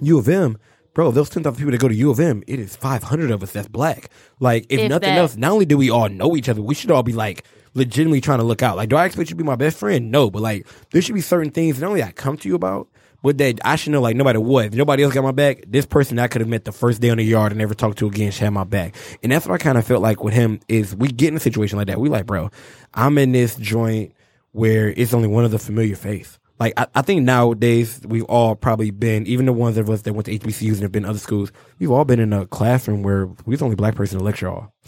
U 0.00 0.18
of 0.18 0.28
M. 0.28 0.58
Bro, 0.98 1.12
those 1.12 1.30
10,000 1.30 1.56
people 1.56 1.70
that 1.70 1.78
go 1.78 1.86
to 1.86 1.94
U 1.94 2.10
of 2.10 2.18
M, 2.18 2.42
it 2.48 2.58
is 2.58 2.74
500 2.74 3.30
of 3.30 3.40
us 3.40 3.52
that's 3.52 3.68
black. 3.68 4.10
Like, 4.40 4.66
if, 4.68 4.80
If 4.80 4.88
nothing 4.88 5.10
that. 5.10 5.18
else, 5.18 5.36
not 5.36 5.52
only 5.52 5.64
do 5.64 5.78
we 5.78 5.90
all 5.90 6.08
know 6.08 6.34
each 6.34 6.48
other, 6.48 6.60
we 6.60 6.74
should 6.74 6.90
all 6.90 7.04
be 7.04 7.12
like 7.12 7.44
legitimately 7.74 8.20
trying 8.20 8.40
to 8.40 8.44
look 8.44 8.64
out. 8.64 8.76
Like, 8.76 8.88
do 8.88 8.96
I 8.96 9.04
expect 9.04 9.30
you 9.30 9.34
to 9.34 9.36
be 9.36 9.44
my 9.44 9.54
best 9.54 9.78
friend? 9.78 10.10
No, 10.10 10.28
but 10.28 10.42
like, 10.42 10.66
there 10.90 11.00
should 11.00 11.14
be 11.14 11.20
certain 11.20 11.52
things 11.52 11.80
not 11.80 11.90
only 11.90 12.02
I 12.02 12.10
come 12.10 12.36
to 12.38 12.48
you 12.48 12.56
about, 12.56 12.88
but 13.22 13.38
that 13.38 13.60
I 13.64 13.76
should 13.76 13.92
know, 13.92 14.00
like, 14.00 14.16
no 14.16 14.24
matter 14.24 14.40
what, 14.40 14.64
if 14.64 14.74
nobody 14.74 15.04
else 15.04 15.14
got 15.14 15.22
my 15.22 15.30
back, 15.30 15.62
this 15.68 15.86
person 15.86 16.18
I 16.18 16.26
could 16.26 16.40
have 16.40 16.48
met 16.48 16.64
the 16.64 16.72
first 16.72 17.00
day 17.00 17.10
on 17.10 17.18
the 17.18 17.24
yard 17.24 17.52
and 17.52 17.60
never 17.60 17.74
talked 17.74 17.98
to 17.98 18.08
again 18.08 18.32
should 18.32 18.42
have 18.42 18.52
my 18.52 18.64
back. 18.64 18.96
And 19.22 19.30
that's 19.30 19.46
what 19.46 19.54
I 19.54 19.58
kind 19.58 19.78
of 19.78 19.86
felt 19.86 20.02
like 20.02 20.24
with 20.24 20.34
him 20.34 20.58
is 20.66 20.96
we 20.96 21.06
get 21.06 21.28
in 21.28 21.36
a 21.36 21.40
situation 21.40 21.78
like 21.78 21.86
that. 21.86 22.00
We 22.00 22.08
like, 22.08 22.26
bro, 22.26 22.50
I'm 22.92 23.18
in 23.18 23.30
this 23.30 23.54
joint 23.54 24.14
where 24.50 24.88
it's 24.88 25.14
only 25.14 25.28
one 25.28 25.44
of 25.44 25.52
the 25.52 25.60
familiar 25.60 25.94
face. 25.94 26.40
Like 26.58 26.72
I, 26.76 26.86
I 26.94 27.02
think 27.02 27.22
nowadays 27.22 28.00
we've 28.04 28.24
all 28.24 28.56
probably 28.56 28.90
been, 28.90 29.26
even 29.26 29.46
the 29.46 29.52
ones 29.52 29.76
of 29.76 29.88
us 29.88 30.02
that 30.02 30.12
went 30.12 30.26
to 30.26 30.38
HBCUs 30.38 30.72
and 30.74 30.82
have 30.82 30.92
been 30.92 31.04
other 31.04 31.18
schools, 31.18 31.52
we've 31.78 31.90
all 31.90 32.04
been 32.04 32.18
in 32.20 32.32
a 32.32 32.46
classroom 32.46 33.02
where 33.02 33.26
we 33.26 33.52
was 33.52 33.60
the 33.60 33.64
only 33.64 33.76
black 33.76 33.94
person 33.94 34.18
to 34.18 34.24
lecture 34.24 34.48
all. 34.48 34.74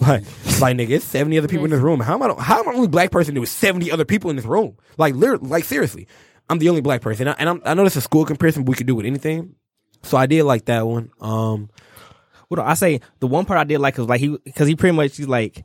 Like, 0.00 0.24
like 0.60 0.76
nigga, 0.76 0.90
it's 0.90 1.04
seventy 1.06 1.38
other 1.38 1.48
people 1.48 1.64
in 1.64 1.70
this 1.70 1.80
room. 1.80 2.00
How 2.00 2.12
am 2.14 2.22
I? 2.22 2.34
How 2.42 2.58
am 2.60 2.68
I 2.68 2.72
the 2.72 2.76
only 2.76 2.88
black 2.88 3.10
person? 3.10 3.32
There 3.32 3.40
was 3.40 3.50
seventy 3.50 3.90
other 3.90 4.04
people 4.04 4.28
in 4.28 4.36
this 4.36 4.44
room. 4.44 4.76
Like, 4.98 5.14
literally, 5.14 5.48
like 5.48 5.64
seriously, 5.64 6.06
I'm 6.50 6.58
the 6.58 6.68
only 6.68 6.82
black 6.82 7.00
person. 7.00 7.26
And, 7.26 7.34
I, 7.34 7.40
and 7.40 7.48
I'm, 7.48 7.62
I 7.64 7.72
know 7.72 7.84
this 7.84 7.94
is 7.94 7.98
a 7.98 8.00
school 8.02 8.26
comparison, 8.26 8.64
but 8.64 8.70
we 8.70 8.76
could 8.76 8.86
do 8.86 8.94
with 8.94 9.06
anything. 9.06 9.54
So 10.02 10.18
I 10.18 10.26
did 10.26 10.42
like 10.44 10.66
that 10.66 10.86
one. 10.86 11.10
Um, 11.22 11.70
Well, 12.50 12.60
I 12.60 12.74
say 12.74 13.00
the 13.20 13.26
one 13.26 13.46
part 13.46 13.58
I 13.58 13.64
did 13.64 13.78
like 13.78 13.96
was 13.96 14.08
like 14.08 14.20
he 14.20 14.36
because 14.44 14.68
he 14.68 14.76
pretty 14.76 14.94
much 14.94 15.16
he's 15.16 15.26
like 15.28 15.64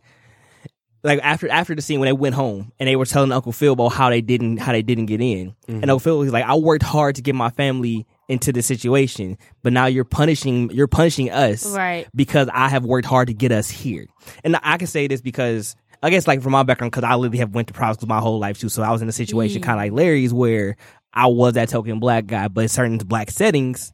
like 1.04 1.20
after 1.22 1.50
after 1.50 1.76
the 1.76 1.82
scene 1.82 2.00
when 2.00 2.08
they 2.08 2.14
went 2.14 2.36
home 2.36 2.72
and 2.80 2.88
they 2.88 2.96
were 2.96 3.06
telling 3.06 3.32
Uncle 3.32 3.52
Phil 3.52 3.74
about 3.74 3.90
how 3.90 4.10
they 4.10 4.22
didn't 4.22 4.58
how 4.58 4.72
they 4.72 4.82
didn't 4.82 5.08
get 5.08 5.22
in, 5.22 5.50
mm-hmm. 5.50 5.82
and 5.82 5.84
Uncle 5.84 6.00
Phil 6.00 6.20
was 6.20 6.32
like, 6.32 6.46
"I 6.46 6.56
worked 6.56 6.84
hard 6.84 7.16
to 7.16 7.22
get 7.22 7.36
my 7.36 7.50
family 7.50 8.06
into 8.30 8.54
this 8.54 8.66
situation, 8.66 9.38
but 9.62 9.74
now 9.74 9.86
you're 9.86 10.06
punishing 10.06 10.70
you're 10.72 10.88
punishing 10.88 11.30
us, 11.30 11.66
Right. 11.66 12.08
Because 12.16 12.48
I 12.54 12.70
have 12.70 12.86
worked 12.86 13.08
hard 13.08 13.28
to 13.28 13.34
get 13.34 13.52
us 13.52 13.70
here." 13.70 14.08
And 14.44 14.58
I 14.64 14.78
can 14.78 14.88
say 14.88 15.08
this 15.08 15.22
because 15.22 15.76
I 16.02 16.10
guess 16.10 16.28
like 16.28 16.42
from 16.42 16.54
my 16.54 16.64
background, 16.64 16.92
because 16.92 17.04
I 17.04 17.16
literally 17.16 17.40
have 17.40 17.54
went 17.54 17.68
to 17.68 17.74
private 17.74 17.96
school 17.96 18.10
my 18.10 18.20
whole 18.20 18.40
life 18.40 18.60
too, 18.60 18.70
so 18.70 18.82
I 18.82 18.92
was 18.92 19.02
in 19.02 19.10
a 19.10 19.14
situation 19.14 19.62
mm. 19.62 19.66
kind 19.66 19.80
of 19.80 19.84
like 19.84 19.92
Larry's 19.92 20.34
where 20.34 20.78
I 21.14 21.28
was 21.28 21.54
that 21.54 21.70
token 21.70 22.00
black 22.00 22.26
guy, 22.26 22.48
but 22.48 22.72
certain 22.72 22.98
black 22.98 23.30
settings. 23.30 23.94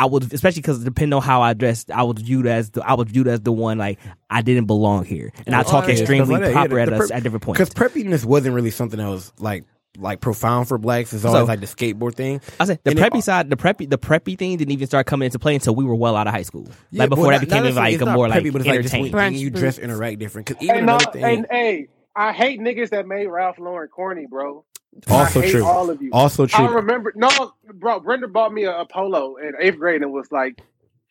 I 0.00 0.06
would, 0.06 0.32
especially 0.32 0.62
because 0.62 0.82
depending 0.82 1.14
on 1.14 1.20
how 1.22 1.42
I 1.42 1.52
dressed, 1.52 1.90
I 1.90 2.04
was 2.04 2.22
viewed 2.22 2.46
as 2.46 2.70
the, 2.70 2.82
I 2.82 2.94
was 2.94 3.08
viewed 3.10 3.28
as 3.28 3.40
the 3.40 3.52
one 3.52 3.76
like 3.76 3.98
I 4.30 4.40
didn't 4.40 4.64
belong 4.64 5.04
here, 5.04 5.30
and 5.46 5.54
I 5.54 5.60
oh, 5.60 5.64
talk 5.64 5.88
extremely 5.90 6.32
like 6.32 6.40
that. 6.40 6.48
Yeah, 6.48 6.52
proper 6.54 6.74
the- 6.76 6.80
at 6.80 6.92
us 6.92 7.08
prep- 7.08 7.16
at 7.18 7.22
different 7.22 7.42
points. 7.42 7.58
Because 7.58 7.74
preppiness 7.74 8.24
wasn't 8.24 8.54
really 8.54 8.70
something 8.70 8.98
that 8.98 9.08
was 9.08 9.30
like 9.38 9.64
like 9.98 10.20
profound 10.22 10.68
for 10.68 10.78
blacks 10.78 11.12
is 11.12 11.24
always 11.26 11.40
So- 11.42 11.44
like 11.44 11.60
the 11.60 11.66
skateboard 11.66 12.14
thing. 12.14 12.40
I 12.58 12.64
said 12.64 12.80
the 12.82 12.92
And 12.92 12.98
it- 12.98 13.02
preppy 13.12 13.22
side, 13.22 13.50
the 13.50 13.56
preppy, 13.56 13.90
the 13.90 13.98
preppy 13.98 14.38
thing 14.38 14.56
didn't 14.56 14.72
even 14.72 14.86
start 14.86 15.04
coming 15.06 15.26
into 15.26 15.38
play 15.38 15.54
until 15.54 15.74
we 15.74 15.84
were 15.84 15.94
well 15.96 16.16
out 16.16 16.26
of 16.26 16.32
high 16.32 16.42
school. 16.42 16.66
Yeah, 16.90 17.00
like 17.02 17.10
before 17.10 17.26
well, 17.26 17.38
that 17.38 17.46
not- 17.46 17.48
became 17.62 17.64
not 17.64 17.74
like 17.74 17.92
it's 17.94 18.02
a 18.02 18.06
not 18.06 18.16
more 18.16 18.28
like 18.28 18.42
preppy, 18.42 18.52
but 18.52 18.60
it's 18.62 18.68
like 18.68 18.80
just 18.82 18.94
when 18.94 19.02
entertainment. 19.02 19.34
Brunch 19.36 19.38
you 19.38 19.50
dress 19.50 19.78
interact 19.78 20.18
different. 20.18 20.46
Because 20.46 20.62
even 20.62 20.76
Hey, 20.76 20.80
no, 20.80 20.94
another 20.96 21.12
thing, 21.12 21.24
and 21.24 21.46
hey, 21.50 21.88
I 22.16 22.32
hate 22.32 22.58
niggas 22.60 22.90
that 22.90 23.06
made 23.06 23.26
Ralph 23.26 23.58
Lauren 23.58 23.88
corny, 23.88 24.26
bro. 24.30 24.64
Also 25.08 25.40
I 25.40 25.42
hate 25.44 25.50
true, 25.52 25.64
all 25.64 25.90
of 25.90 26.02
you. 26.02 26.10
also 26.12 26.46
true. 26.46 26.64
I 26.64 26.66
true. 26.68 26.76
remember, 26.76 27.12
no, 27.16 27.52
bro. 27.74 28.00
Brenda 28.00 28.28
bought 28.28 28.52
me 28.52 28.64
a, 28.64 28.80
a 28.80 28.86
polo 28.86 29.36
in 29.36 29.52
eighth 29.60 29.78
grade 29.78 30.02
and 30.02 30.12
was 30.12 30.30
like, 30.32 30.60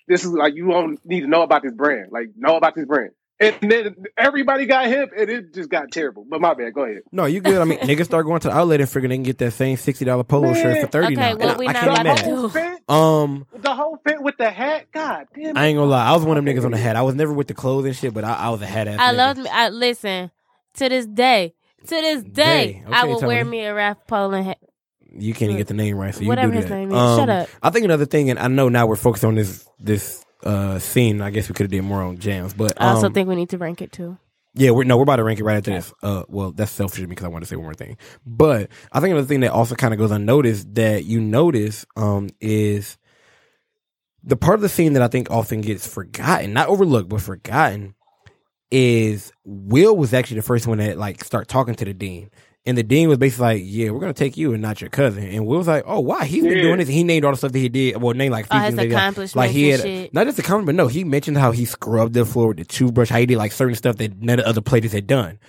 "This 0.08 0.24
is 0.26 0.32
like 0.32 0.54
you 0.56 0.68
don't 0.68 1.04
need 1.06 1.22
to 1.22 1.28
know 1.28 1.42
about 1.44 1.64
this 1.64 1.74
brand. 1.74 2.12
Like, 2.12 2.30
know 2.36 2.56
about 2.58 2.76
this 2.76 2.86
brand." 2.86 3.12
And 3.42 3.56
then 3.62 3.96
everybody 4.18 4.66
got 4.66 4.88
hip, 4.88 5.12
and 5.18 5.30
it 5.30 5.54
just 5.54 5.70
got 5.70 5.92
terrible. 5.94 6.26
But 6.30 6.42
my 6.42 6.54
bad. 6.56 6.74
Go 6.74 6.84
ahead. 6.84 7.04
No, 7.14 7.24
you 7.24 7.40
good. 7.40 7.62
I 7.62 7.64
mean, 7.64 7.80
niggas 7.80 8.04
start 8.04 8.26
going 8.26 8.42
to 8.42 8.50
the 8.50 8.54
outlet 8.54 8.82
and 8.82 8.90
figuring 8.90 9.12
they 9.12 9.16
can 9.16 9.24
get 9.24 9.38
that 9.38 9.52
same 9.52 9.78
sixty 9.78 10.04
dollar 10.04 10.26
polo 10.26 10.54
shirt 10.54 10.64
for 10.64 10.70
Man. 10.82 10.88
thirty 10.90 11.14
Okay, 11.14 11.16
now. 11.16 11.38
well, 11.38 11.58
we 11.58 11.68
I, 11.68 11.70
I 11.70 11.74
not 11.74 11.84
can't 11.84 12.02
about 12.02 12.18
to 12.18 12.24
whole 12.36 12.50
fit, 12.50 12.80
Um, 12.90 13.48
the 13.56 13.74
whole 13.74 13.98
fit 14.06 14.22
with 14.22 14.36
the 14.38 14.50
hat. 14.52 14.88
God 14.92 15.28
damn. 15.34 15.58
I 15.58 15.68
ain't 15.68 15.78
gonna 15.78 15.90
lie. 15.90 16.06
I 16.06 16.12
was 16.18 16.26
one 16.26 16.38
of 16.38 16.44
them 16.44 16.54
niggas 16.54 16.66
on 16.66 16.72
the 16.72 16.78
hat. 16.78 16.98
I 16.98 17.02
was 17.02 17.16
never 17.16 17.32
with 17.32 17.48
the 17.48 17.54
clothes 17.54 17.86
and 17.86 17.96
shit, 17.96 18.14
but 18.14 18.26
I, 18.26 18.34
I 18.34 18.50
was 18.50 18.62
a 18.62 18.66
hat 18.66 18.90
ass. 18.90 19.00
I 19.00 19.14
nigga. 19.14 19.18
love 19.18 19.38
me. 19.38 19.50
I 19.50 19.70
listen 19.70 20.32
to 20.74 20.90
this 20.90 21.06
day. 21.06 21.54
To 21.88 21.88
this 21.96 22.24
day, 22.24 22.34
Day. 22.74 22.84
I 22.92 23.04
Okay, 23.04 23.08
will 23.14 23.22
wear 23.22 23.44
Tony. 23.44 23.50
me 23.58 23.66
a 23.66 23.74
Ralph 23.74 24.00
Poland 24.08 24.46
hat. 24.48 24.58
You 25.12 25.34
can't 25.34 25.44
even 25.50 25.58
get 25.58 25.68
the 25.68 25.74
name 25.74 25.98
right, 25.98 26.14
so 26.14 26.22
you 26.22 26.28
Whatever 26.28 26.52
do 26.52 26.58
his 26.58 26.66
that. 26.68 26.76
name 26.76 26.90
is. 26.92 26.96
Um, 26.98 27.20
Shut 27.20 27.30
up. 27.30 27.50
I 27.64 27.70
think 27.72 27.86
another 27.86 28.06
thing, 28.06 28.30
and 28.30 28.38
I 28.38 28.48
know 28.48 28.70
now 28.70 28.86
we're 28.86 28.96
focused 28.96 29.24
on 29.26 29.36
this 29.36 29.68
this 29.80 30.24
uh 30.44 30.78
scene. 30.80 31.22
I 31.22 31.32
guess 31.32 31.50
we 31.50 31.54
could 31.54 31.64
have 31.66 31.72
did 31.72 31.82
more 31.84 32.02
on 32.04 32.18
jams, 32.20 32.54
but 32.54 32.80
I 32.82 32.90
also 32.90 33.08
um, 33.08 33.14
think 33.14 33.28
we 33.28 33.36
need 33.36 33.50
to 33.50 33.58
rank 33.58 33.82
it 33.82 33.92
too. 33.92 34.18
Yeah, 34.56 34.72
we're 34.72 34.84
no, 34.84 34.98
we're 34.98 35.04
about 35.04 35.18
to 35.18 35.24
rank 35.24 35.40
it 35.40 35.44
right 35.44 35.58
after 35.58 35.72
this. 35.72 35.94
Uh, 36.04 36.24
well, 36.28 36.52
that's 36.52 36.72
selfish 36.72 37.00
of 37.00 37.04
me 37.10 37.16
because 37.16 37.26
I 37.26 37.30
want 37.30 37.44
to 37.44 37.48
say 37.50 37.56
one 37.56 37.66
more 37.66 37.74
thing. 37.74 37.98
But 38.26 38.70
I 38.92 39.00
think 39.00 39.12
another 39.14 39.28
thing 39.28 39.40
that 39.42 39.52
also 39.52 39.76
kind 39.76 39.94
of 39.94 40.00
goes 40.00 40.12
unnoticed 40.12 40.74
that 40.76 41.06
you 41.06 41.22
notice, 41.22 41.86
um, 41.96 42.30
is 42.42 42.98
the 44.24 44.36
part 44.36 44.56
of 44.56 44.62
the 44.62 44.70
scene 44.70 44.94
that 44.94 45.02
I 45.02 45.08
think 45.08 45.30
often 45.32 45.62
gets 45.62 45.88
forgotten, 45.88 46.54
not 46.54 46.68
overlooked, 46.68 47.10
but 47.10 47.22
forgotten, 47.22 47.96
is 48.72 49.32
Will 49.46 49.96
was 49.98 50.14
actually 50.14 50.38
the 50.38 50.44
first 50.44 50.68
one 50.68 50.78
that 50.80 50.98
like 50.98 51.24
start 51.24 51.48
talking 51.48 51.76
to 51.76 51.86
the 51.86 51.94
dean. 51.94 52.30
And 52.66 52.78
the 52.78 52.84
dean 52.84 53.08
was 53.10 53.18
basically 53.18 53.46
like, 53.46 53.64
"Yeah, 53.66 53.90
we're 53.92 54.02
gonna 54.02 54.14
take 54.14 54.36
you 54.38 54.54
and 54.54 54.62
not 54.62 54.82
your 54.82 54.90
cousin." 54.90 55.24
And 55.24 55.46
Will 55.48 55.58
was 55.60 55.68
like, 55.68 55.84
"Oh, 55.88 56.02
why? 56.02 56.26
He's 56.26 56.44
been 56.44 56.58
Yeah. 56.58 56.64
doing 56.64 56.78
this." 56.78 56.90
He 56.90 57.04
named 57.04 57.26
all 57.26 57.32
the 57.32 57.38
stuff 57.38 57.54
that 57.54 57.58
he 57.60 57.70
did. 57.70 58.00
Well, 58.02 58.14
named 58.14 58.32
like 58.34 58.46
a 58.46 58.50
few 58.50 58.60
Oh, 58.60 58.64
his 58.64 58.74
he 58.76 58.82
did. 58.82 58.92
accomplishments 58.92 59.36
Like 59.36 59.52
he 59.52 59.70
had 59.70 59.80
shit. 59.82 60.14
not 60.14 60.28
just 60.28 60.38
a 60.40 60.42
compliment, 60.44 60.66
but 60.78 60.84
no, 60.84 60.88
he 60.88 61.04
mentioned 61.04 61.38
how 61.38 61.52
he 61.52 61.66
scrubbed 61.66 62.14
the 62.14 62.26
floor 62.26 62.50
with 62.50 62.58
the 62.58 62.66
toothbrush, 62.66 63.10
how 63.10 63.18
he 63.18 63.26
did 63.26 63.38
like 63.38 63.54
certain 63.54 63.76
stuff 63.76 63.96
that 63.98 64.22
none 64.22 64.40
of 64.40 64.46
the 64.46 64.50
other 64.50 64.62
players 64.62 64.92
had 64.92 65.08
done. 65.08 65.40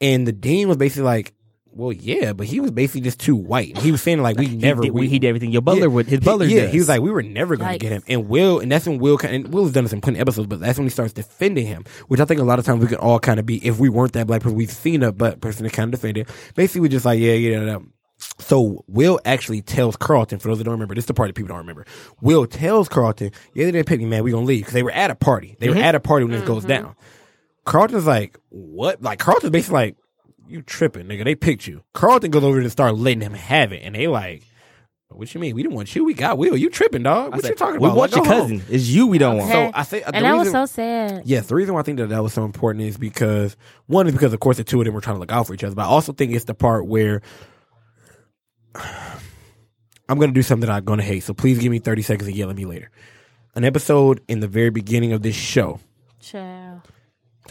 And 0.00 0.26
the 0.26 0.32
dean 0.32 0.68
was 0.68 0.76
basically 0.76 1.04
like, 1.04 1.32
"Well, 1.78 1.92
yeah, 1.92 2.32
but 2.34 2.46
he 2.46 2.60
was 2.60 2.70
basically 2.72 3.00
just 3.02 3.20
too 3.20 3.36
white." 3.36 3.78
He 3.78 3.90
was 3.92 4.02
saying 4.02 4.20
like, 4.20 4.36
"We 4.36 4.48
never, 4.56 4.82
he 4.82 4.88
did, 4.88 4.94
we, 4.94 5.08
he 5.08 5.18
did 5.18 5.28
everything 5.28 5.50
your 5.50 5.62
butler 5.62 5.82
yeah, 5.82 5.86
would. 5.86 6.06
His 6.06 6.18
he- 6.18 6.24
butler 6.24 6.44
yeah, 6.46 6.62
does. 6.64 6.72
he 6.72 6.78
was 6.78 6.88
like, 6.88 7.00
we 7.00 7.10
were 7.10 7.22
never 7.22 7.56
going 7.56 7.72
to 7.72 7.78
get 7.78 7.92
him. 7.92 8.02
And 8.08 8.28
Will, 8.28 8.58
and 8.60 8.70
that's 8.70 8.86
when 8.86 8.98
Will, 8.98 9.16
kind 9.16 9.34
and 9.34 9.54
Will's 9.54 9.72
done 9.72 9.84
this 9.84 9.92
in 9.94 10.00
plenty 10.00 10.18
of 10.18 10.22
episodes, 10.22 10.48
but 10.48 10.60
that's 10.60 10.76
when 10.78 10.86
he 10.86 10.90
starts 10.90 11.12
defending 11.14 11.66
him, 11.66 11.84
which 12.08 12.20
I 12.20 12.24
think 12.24 12.40
a 12.40 12.44
lot 12.44 12.58
of 12.58 12.64
times 12.66 12.82
we 12.82 12.88
can 12.88 12.98
all 12.98 13.20
kind 13.20 13.40
of 13.40 13.46
be, 13.46 13.64
if 13.66 13.78
we 13.78 13.88
weren't 13.88 14.12
that 14.14 14.26
black 14.26 14.42
person, 14.42 14.58
we've 14.58 14.70
seen 14.70 15.02
a 15.02 15.12
black 15.12 15.40
person 15.40 15.62
that 15.64 15.72
kind 15.72 15.94
of 15.94 16.00
defend 16.00 16.18
it. 16.18 16.28
Basically, 16.54 16.80
we 16.82 16.88
just 16.88 17.04
like, 17.06 17.20
yeah, 17.20 17.32
yeah, 17.34 17.60
yeah. 17.62 17.78
So 18.40 18.84
Will 18.88 19.20
actually 19.24 19.62
tells 19.62 19.96
Carlton, 19.96 20.40
for 20.40 20.48
those 20.48 20.58
that 20.58 20.64
don't 20.64 20.72
remember, 20.72 20.96
this 20.96 21.02
is 21.02 21.06
the 21.06 21.14
part 21.14 21.28
that 21.28 21.34
people 21.34 21.48
don't 21.48 21.58
remember. 21.58 21.86
Will 22.20 22.46
tells 22.46 22.88
Carlton, 22.88 23.30
yeah, 23.54 23.64
they 23.66 23.70
didn't 23.70 23.86
pick 23.86 24.00
me, 24.00 24.06
man, 24.06 24.24
we 24.24 24.32
gonna 24.32 24.44
leave. 24.44 24.64
Cause 24.64 24.74
they 24.74 24.82
were 24.82 24.90
at 24.90 25.12
a 25.12 25.14
party. 25.14 25.56
They 25.60 25.68
Mm-hmm. 25.68 25.78
were 25.78 25.84
at 25.84 25.94
a 25.94 26.00
party 26.00 26.24
when 26.24 26.32
this 26.34 26.42
goes 26.46 26.64
down. 26.64 26.96
Carlton's 27.64 28.06
like, 28.06 28.36
what? 28.48 29.02
Like 29.02 29.18
Carlton's 29.20 29.50
basically 29.52 29.74
like, 29.74 29.96
you 30.48 30.62
tripping, 30.62 31.06
nigga. 31.06 31.24
They 31.24 31.34
picked 31.34 31.66
you. 31.66 31.82
Carlton 31.94 32.30
goes 32.30 32.44
over 32.44 32.62
to 32.62 32.70
start 32.70 32.96
letting 32.96 33.20
him 33.20 33.34
have 33.34 33.72
it. 33.72 33.82
And 33.82 33.94
they 33.94 34.06
like, 34.06 34.42
what 35.10 35.32
you 35.34 35.40
mean? 35.40 35.54
We 35.54 35.62
didn't 35.62 35.74
want 35.74 35.94
you. 35.96 36.04
We 36.04 36.12
got 36.14 36.36
Will. 36.36 36.56
You 36.56 36.68
tripping, 36.70 37.02
dog? 37.02 37.32
What 37.32 37.42
you 37.44 37.54
talking 37.54 37.80
we 37.80 37.86
about? 37.88 37.96
want 37.96 38.12
Like, 38.12 38.16
your 38.18 38.24
go 38.26 38.30
home. 38.42 38.58
cousin. 38.58 38.74
It's 38.74 38.88
you 38.88 39.06
we 39.06 39.16
don't 39.18 39.38
want. 39.38 39.50
So 39.50 39.70
I 39.74 39.82
think 39.84 40.06
uh, 40.06 40.10
the 40.10 40.16
and 40.18 40.24
that 40.26 40.36
was 40.36 40.50
so 40.50 40.66
sad. 40.66 41.22
Yes, 41.24 41.46
the 41.46 41.54
reason 41.54 41.72
why 41.74 41.80
I 41.80 41.82
think 41.82 41.98
that 41.98 42.08
that 42.10 42.22
was 42.22 42.32
so 42.34 42.44
important 42.44 42.84
is 42.84 42.98
because 42.98 43.56
one 43.86 44.06
is 44.06 44.12
because 44.12 44.32
of 44.34 44.40
course 44.40 44.58
the 44.58 44.64
two 44.64 44.80
of 44.80 44.84
them 44.84 44.94
were 44.94 45.00
trying 45.00 45.16
to 45.16 45.20
look 45.20 45.32
out 45.32 45.46
for 45.46 45.54
each 45.54 45.64
other, 45.64 45.74
but 45.74 45.82
I 45.82 45.86
also 45.86 46.12
think 46.12 46.32
it's 46.32 46.44
the 46.44 46.54
part 46.54 46.86
where 46.86 47.22
I'm 50.08 50.18
going 50.18 50.30
to 50.30 50.34
do 50.34 50.42
something 50.42 50.66
that 50.66 50.74
I'm 50.74 50.84
going 50.84 50.98
to 50.98 51.04
hate. 51.04 51.20
So 51.24 51.34
please 51.34 51.58
give 51.58 51.70
me 51.70 51.78
30 51.78 52.02
seconds 52.02 52.28
and 52.28 52.36
yell 52.36 52.50
at 52.50 52.56
me 52.56 52.64
later. 52.64 52.90
An 53.54 53.64
episode 53.64 54.20
in 54.28 54.40
the 54.40 54.48
very 54.48 54.70
beginning 54.70 55.12
of 55.12 55.22
this 55.22 55.34
show, 55.34 55.80
Child. 56.20 56.67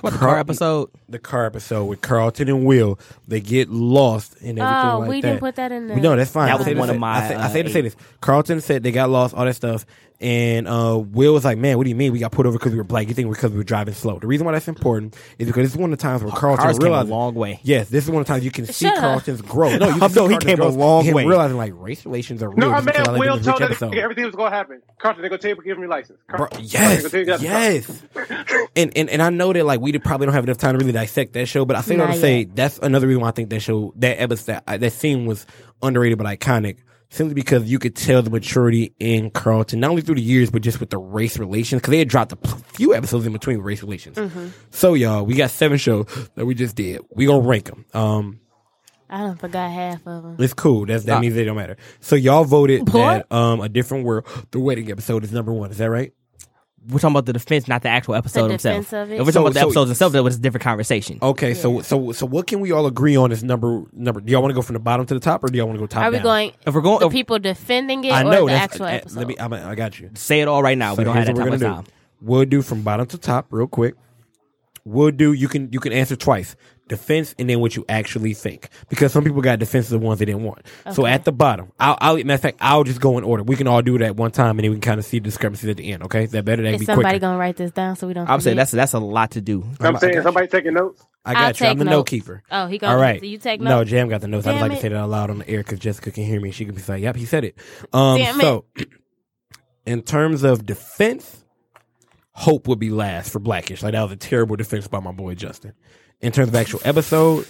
What 0.01 0.13
the 0.13 0.19
car 0.19 0.37
episode? 0.37 0.89
the 1.09 1.19
car 1.19 1.45
episode 1.45 1.85
with 1.85 2.01
Carlton 2.01 2.47
and 2.49 2.65
Will, 2.65 2.99
they 3.27 3.39
get 3.41 3.69
lost 3.69 4.35
and 4.41 4.59
everything 4.59 4.89
Oh, 4.91 4.99
like 4.99 5.09
we 5.09 5.21
that. 5.21 5.27
didn't 5.29 5.39
put 5.39 5.55
that 5.55 5.71
in 5.71 5.87
there. 5.87 5.97
No, 5.97 6.15
that's 6.15 6.31
fine. 6.31 6.47
That 6.47 6.53
I 6.53 6.57
was 6.57 6.65
say 6.65 6.73
to 6.73 6.79
one 6.79 6.89
of 6.89 6.95
say- 6.95 6.99
my, 6.99 7.17
I 7.17 7.27
say, 7.27 7.35
I 7.35 7.45
uh, 7.45 7.49
say 7.49 7.63
to 7.63 7.69
say 7.69 7.81
this. 7.81 7.95
Carlton 8.21 8.61
said 8.61 8.83
they 8.83 8.91
got 8.91 9.09
lost, 9.09 9.33
all 9.33 9.45
that 9.45 9.55
stuff, 9.55 9.85
and 10.19 10.67
uh, 10.67 10.97
Will 11.11 11.33
was 11.33 11.45
like, 11.45 11.57
"Man, 11.57 11.77
what 11.77 11.83
do 11.83 11.89
you 11.89 11.95
mean 11.95 12.11
we 12.11 12.19
got 12.19 12.31
put 12.31 12.45
over 12.45 12.57
because 12.57 12.71
we 12.71 12.77
were 12.77 12.83
black? 12.83 13.07
You 13.07 13.13
think 13.13 13.27
we're 13.27 13.35
because 13.35 13.51
we 13.51 13.57
were 13.57 13.63
driving 13.63 13.93
slow?" 13.93 14.17
The 14.19 14.27
reason 14.27 14.45
why 14.45 14.53
that's 14.53 14.67
important 14.67 15.15
is 15.37 15.47
because 15.47 15.63
this 15.65 15.71
is 15.71 15.77
one 15.77 15.91
of 15.93 15.97
the 15.99 16.01
times 16.01 16.23
where 16.23 16.31
Carlton 16.31 16.63
Cars 16.63 16.79
came 16.79 16.91
a 16.91 17.03
long 17.03 17.35
way. 17.35 17.59
Yes, 17.63 17.89
this 17.89 18.03
is 18.05 18.09
one 18.09 18.21
of 18.21 18.27
the 18.27 18.33
times 18.33 18.43
you 18.43 18.51
can 18.51 18.65
see 18.65 18.85
Shut 18.87 18.95
up. 18.97 19.01
Carlton's 19.01 19.41
growth. 19.41 19.79
No, 19.79 19.87
you 19.89 19.95
I 19.95 19.99
can 19.99 20.09
see 20.09 20.13
he 20.21 20.27
Carlton's 20.27 20.43
came 20.45 20.53
a 20.55 20.57
growth, 20.57 20.75
long 20.75 21.03
him 21.05 21.13
way. 21.13 21.25
realizing 21.25 21.57
like 21.57 21.73
race 21.75 22.05
relations 22.05 22.41
are 22.41 22.49
real. 22.49 22.57
No, 22.57 22.71
just 22.71 22.85
man, 22.85 22.95
I 22.97 23.11
like 23.11 23.19
Will 23.19 23.39
told 23.39 23.61
rich 23.61 23.79
that 23.79 23.93
everything 23.93 24.25
was 24.25 24.35
gonna 24.35 24.55
happen. 24.55 24.81
Carlton, 24.99 25.21
they're 25.21 25.29
gonna 25.29 25.39
tell 25.41 25.51
you 25.51 25.61
give 25.63 25.77
me 25.77 25.87
license. 25.87 26.19
Bro, 26.35 26.47
yes, 26.61 27.03
they 27.11 27.23
gonna 27.25 27.37
tell 27.37 27.37
you 27.37 27.47
that's- 27.47 28.03
yes, 28.17 28.67
and, 28.75 28.91
and 28.97 29.09
and 29.09 29.21
I 29.21 29.29
know 29.29 29.53
that 29.53 29.65
like 29.65 29.79
we 29.81 29.91
did- 29.91 30.03
probably 30.03 30.25
don't 30.25 30.33
have 30.33 30.43
enough 30.45 30.57
time 30.57 30.73
to 30.73 30.79
really 30.79 30.93
dissect 30.93 31.33
that 31.33 31.45
show, 31.47 31.65
but 31.65 31.75
I 31.75 31.81
say 31.81 31.95
that 31.95 32.05
Not 32.07 32.13
to 32.15 32.19
say 32.19 32.45
that's 32.45 32.79
another 32.79 33.07
reason 33.07 33.21
why 33.21 33.27
I 33.29 33.31
think 33.31 33.49
that 33.51 33.59
show, 33.61 33.93
that 33.97 34.19
episode, 34.21 34.61
that, 34.65 34.79
that 34.79 34.93
scene 34.93 35.25
was 35.25 35.45
underrated 35.81 36.17
but 36.17 36.25
iconic, 36.27 36.77
simply 37.09 37.33
because 37.33 37.65
you 37.69 37.79
could 37.79 37.95
tell 37.95 38.21
the 38.21 38.29
maturity 38.29 38.93
in 38.99 39.29
Carlton, 39.31 39.79
not 39.79 39.89
only 39.91 40.01
through 40.01 40.15
the 40.15 40.21
years 40.21 40.49
but 40.51 40.61
just 40.61 40.79
with 40.79 40.89
the 40.89 40.97
race 40.97 41.37
relations, 41.37 41.81
because 41.81 41.91
they 41.91 41.99
had 41.99 42.09
dropped 42.09 42.33
a 42.33 42.37
few 42.73 42.93
episodes 42.95 43.25
in 43.25 43.33
between 43.33 43.59
race 43.59 43.81
relations. 43.81 44.17
Mm-hmm. 44.17 44.47
So 44.71 44.93
y'all, 44.93 45.25
we 45.25 45.35
got 45.35 45.49
seven 45.51 45.77
shows 45.77 46.05
that 46.35 46.45
we 46.45 46.53
just 46.55 46.75
did. 46.75 47.01
We 47.11 47.25
gonna 47.25 47.47
rank 47.47 47.65
them. 47.65 47.85
Um, 47.93 48.39
I 49.09 49.19
don't 49.19 49.39
forgot 49.39 49.71
half 49.71 50.05
of 50.05 50.21
them. 50.23 50.35
it's 50.37 50.53
cool. 50.53 50.85
That's, 50.85 51.05
that 51.05 51.17
Ah. 51.17 51.19
means 51.21 51.33
they 51.33 51.45
don't 51.45 51.55
matter. 51.55 51.77
So 52.01 52.17
y'all 52.17 52.43
voted 52.43 52.81
What? 52.93 52.93
that 53.29 53.31
um 53.35 53.61
a 53.61 53.69
different 53.69 54.03
world, 54.05 54.25
the 54.51 54.59
wedding 54.59 54.91
episode 54.91 55.23
is 55.23 55.31
number 55.31 55.53
one. 55.53 55.71
Is 55.71 55.77
that 55.77 55.89
right? 55.89 56.11
We're 56.89 56.99
talking 56.99 57.13
about 57.15 57.25
the 57.25 57.33
defense, 57.33 57.67
not 57.67 57.81
the 57.81 57.89
actual 57.89 58.15
episode 58.15 58.43
The 58.45 58.49
himself. 58.51 58.85
defense 58.85 58.93
of 58.93 59.11
it? 59.11 59.19
If 59.19 59.25
we're 59.25 59.31
talking 59.31 59.33
So- 59.33 59.41
about 59.41 59.53
the 59.53 59.59
so- 59.59 59.65
episodes 59.67 59.89
themselves, 59.89 60.13
that 60.13 60.23
was 60.23 60.35
a 60.37 60.39
different 60.39 60.63
conversation. 60.63 61.19
Okay, 61.21 61.53
so 61.53 61.81
so 61.81 62.11
so 62.13 62.25
what 62.25 62.47
can 62.47 62.61
we 62.61 62.71
all 62.71 62.85
agree 62.85 63.15
on 63.17 63.31
is 63.31 63.43
number 63.43 63.83
number? 63.91 64.21
Do 64.21 64.31
y'all 64.31 64.41
want 64.41 64.51
to 64.51 64.55
go 64.55 64.61
from 64.61 64.73
the 64.75 64.79
bottom 64.79 65.05
to 65.05 65.13
the 65.13 65.19
top, 65.19 65.43
or 65.43 65.47
do 65.49 65.57
y'all 65.57 65.67
want 65.67 65.77
to 65.77 65.81
go 65.81 65.87
top? 65.87 66.03
Are 66.03 66.09
we 66.11 66.17
down? 66.17 66.23
going? 66.23 66.51
If 66.65 66.73
we're 66.73 66.81
going, 66.81 66.99
the 66.99 67.07
if- 67.07 67.11
people 67.11 67.39
defending 67.39 68.03
it 68.05 68.13
I 68.13 68.21
or 68.21 68.31
know 68.31 68.45
the 68.47 68.53
that's, 68.53 68.73
actual 68.73 68.85
uh, 68.85 68.89
episode? 68.91 69.17
Let 69.19 69.27
me. 69.27 69.35
I'm, 69.39 69.51
I 69.53 69.75
got 69.75 69.99
you. 69.99 70.11
say 70.15 70.39
it 70.41 70.47
all 70.47 70.63
right 70.63 70.77
now. 70.77 70.93
So 70.93 70.99
we 70.99 71.03
don't 71.03 71.15
have 71.17 71.25
that 71.25 71.35
type 71.35 71.51
of 71.53 71.59
time. 71.59 71.83
do. 71.83 71.89
We'll 72.21 72.45
do 72.45 72.61
from 72.61 72.81
bottom 72.83 73.05
to 73.07 73.17
top 73.17 73.47
real 73.51 73.67
quick. 73.67 73.95
We'll 74.85 75.11
do. 75.11 75.33
You 75.33 75.49
can 75.49 75.69
you 75.73 75.79
can 75.81 75.91
answer 75.91 76.15
twice. 76.15 76.55
Defense 76.87 77.35
and 77.37 77.49
then 77.49 77.59
what 77.59 77.75
you 77.75 77.83
actually 77.89 78.33
think, 78.33 78.69
because 78.89 79.11
some 79.11 79.23
people 79.23 79.41
got 79.41 79.59
defenses 79.59 79.91
of 79.91 80.01
ones 80.01 80.19
they 80.19 80.25
didn't 80.25 80.43
want. 80.43 80.65
So 80.93 81.05
at 81.05 81.25
the 81.25 81.31
bottom, 81.31 81.71
I'll, 81.79 81.97
I'll 81.99 82.15
matter 82.17 82.33
of 82.33 82.41
fact, 82.41 82.57
I'll 82.61 82.83
just 82.83 83.01
go 83.01 83.17
in 83.17 83.23
order. 83.23 83.43
We 83.43 83.55
can 83.55 83.67
all 83.67 83.81
do 83.81 83.95
it 83.95 84.01
at 84.01 84.15
one 84.15 84.31
time, 84.31 84.57
and 84.57 84.63
then 84.63 84.71
we 84.71 84.75
can 84.75 84.81
kind 84.81 84.99
of 84.99 85.05
see 85.05 85.19
the 85.19 85.25
discrepancies 85.25 85.69
at 85.69 85.77
the 85.77 85.91
end. 85.91 86.03
Okay, 86.03 86.23
is 86.23 86.31
that 86.31 86.45
better? 86.45 86.63
That 86.63 86.75
Is 86.75 86.79
be 86.79 86.85
somebody 86.85 87.09
quicker. 87.09 87.19
gonna 87.19 87.37
write 87.37 87.57
this 87.57 87.71
down 87.71 87.95
so 87.95 88.07
we 88.07 88.13
don't? 88.13 88.29
I'm 88.29 88.39
saying 88.41 88.57
that's 88.57 88.71
that's 88.71 88.93
a 88.93 88.99
lot 88.99 89.31
to 89.31 89.41
do. 89.41 89.63
I'm 89.79 89.95
I 89.95 89.99
saying 89.99 90.13
got 90.15 90.23
somebody 90.23 90.47
taking 90.47 90.73
notes. 90.73 91.03
I 91.25 91.31
I'll 91.31 91.35
got 91.35 91.59
you. 91.59 91.65
I'm 91.67 91.71
take 91.73 91.79
the 91.79 91.85
note 91.85 91.91
notes. 91.91 92.09
keeper. 92.09 92.43
Oh, 92.49 92.67
he 92.67 92.77
gonna. 92.77 92.93
All 92.93 92.99
right. 93.01 93.19
So 93.19 93.25
you 93.25 93.37
take 93.37 93.59
notes. 93.59 93.69
No. 93.69 93.83
Jam 93.83 94.07
got 94.07 94.21
the 94.21 94.27
notes. 94.29 94.47
I 94.47 94.51
just 94.53 94.61
Damn 94.61 94.69
like 94.69 94.77
to 94.77 94.81
say 94.81 94.89
that 94.89 94.97
out 94.97 95.09
loud 95.09 95.29
on 95.29 95.39
the 95.39 95.49
air 95.49 95.59
because 95.59 95.79
Jessica 95.79 96.11
can 96.11 96.23
hear 96.23 96.39
me. 96.39 96.51
She 96.51 96.63
can 96.65 96.73
be 96.73 96.81
like, 96.87 97.01
"Yep, 97.03 97.15
he 97.17 97.25
said 97.25 97.43
it." 97.43 97.57
Um, 97.91 98.17
Damn 98.17 98.39
it. 98.39 98.43
so, 98.43 98.65
in 99.85 100.01
terms 100.03 100.43
of 100.43 100.65
defense, 100.65 101.43
Hope 102.31 102.67
would 102.67 102.79
be 102.79 102.91
last 102.91 103.31
for 103.31 103.39
Blackish. 103.39 103.81
Like 103.81 103.93
that 103.93 104.03
was 104.03 104.11
a 104.11 104.15
terrible 104.15 104.55
defense 104.55 104.87
by 104.87 104.99
my 104.99 105.11
boy 105.11 105.33
Justin. 105.35 105.73
In 106.19 106.31
terms 106.31 106.49
of 106.49 106.55
actual 106.55 106.79
episode, 106.83 107.47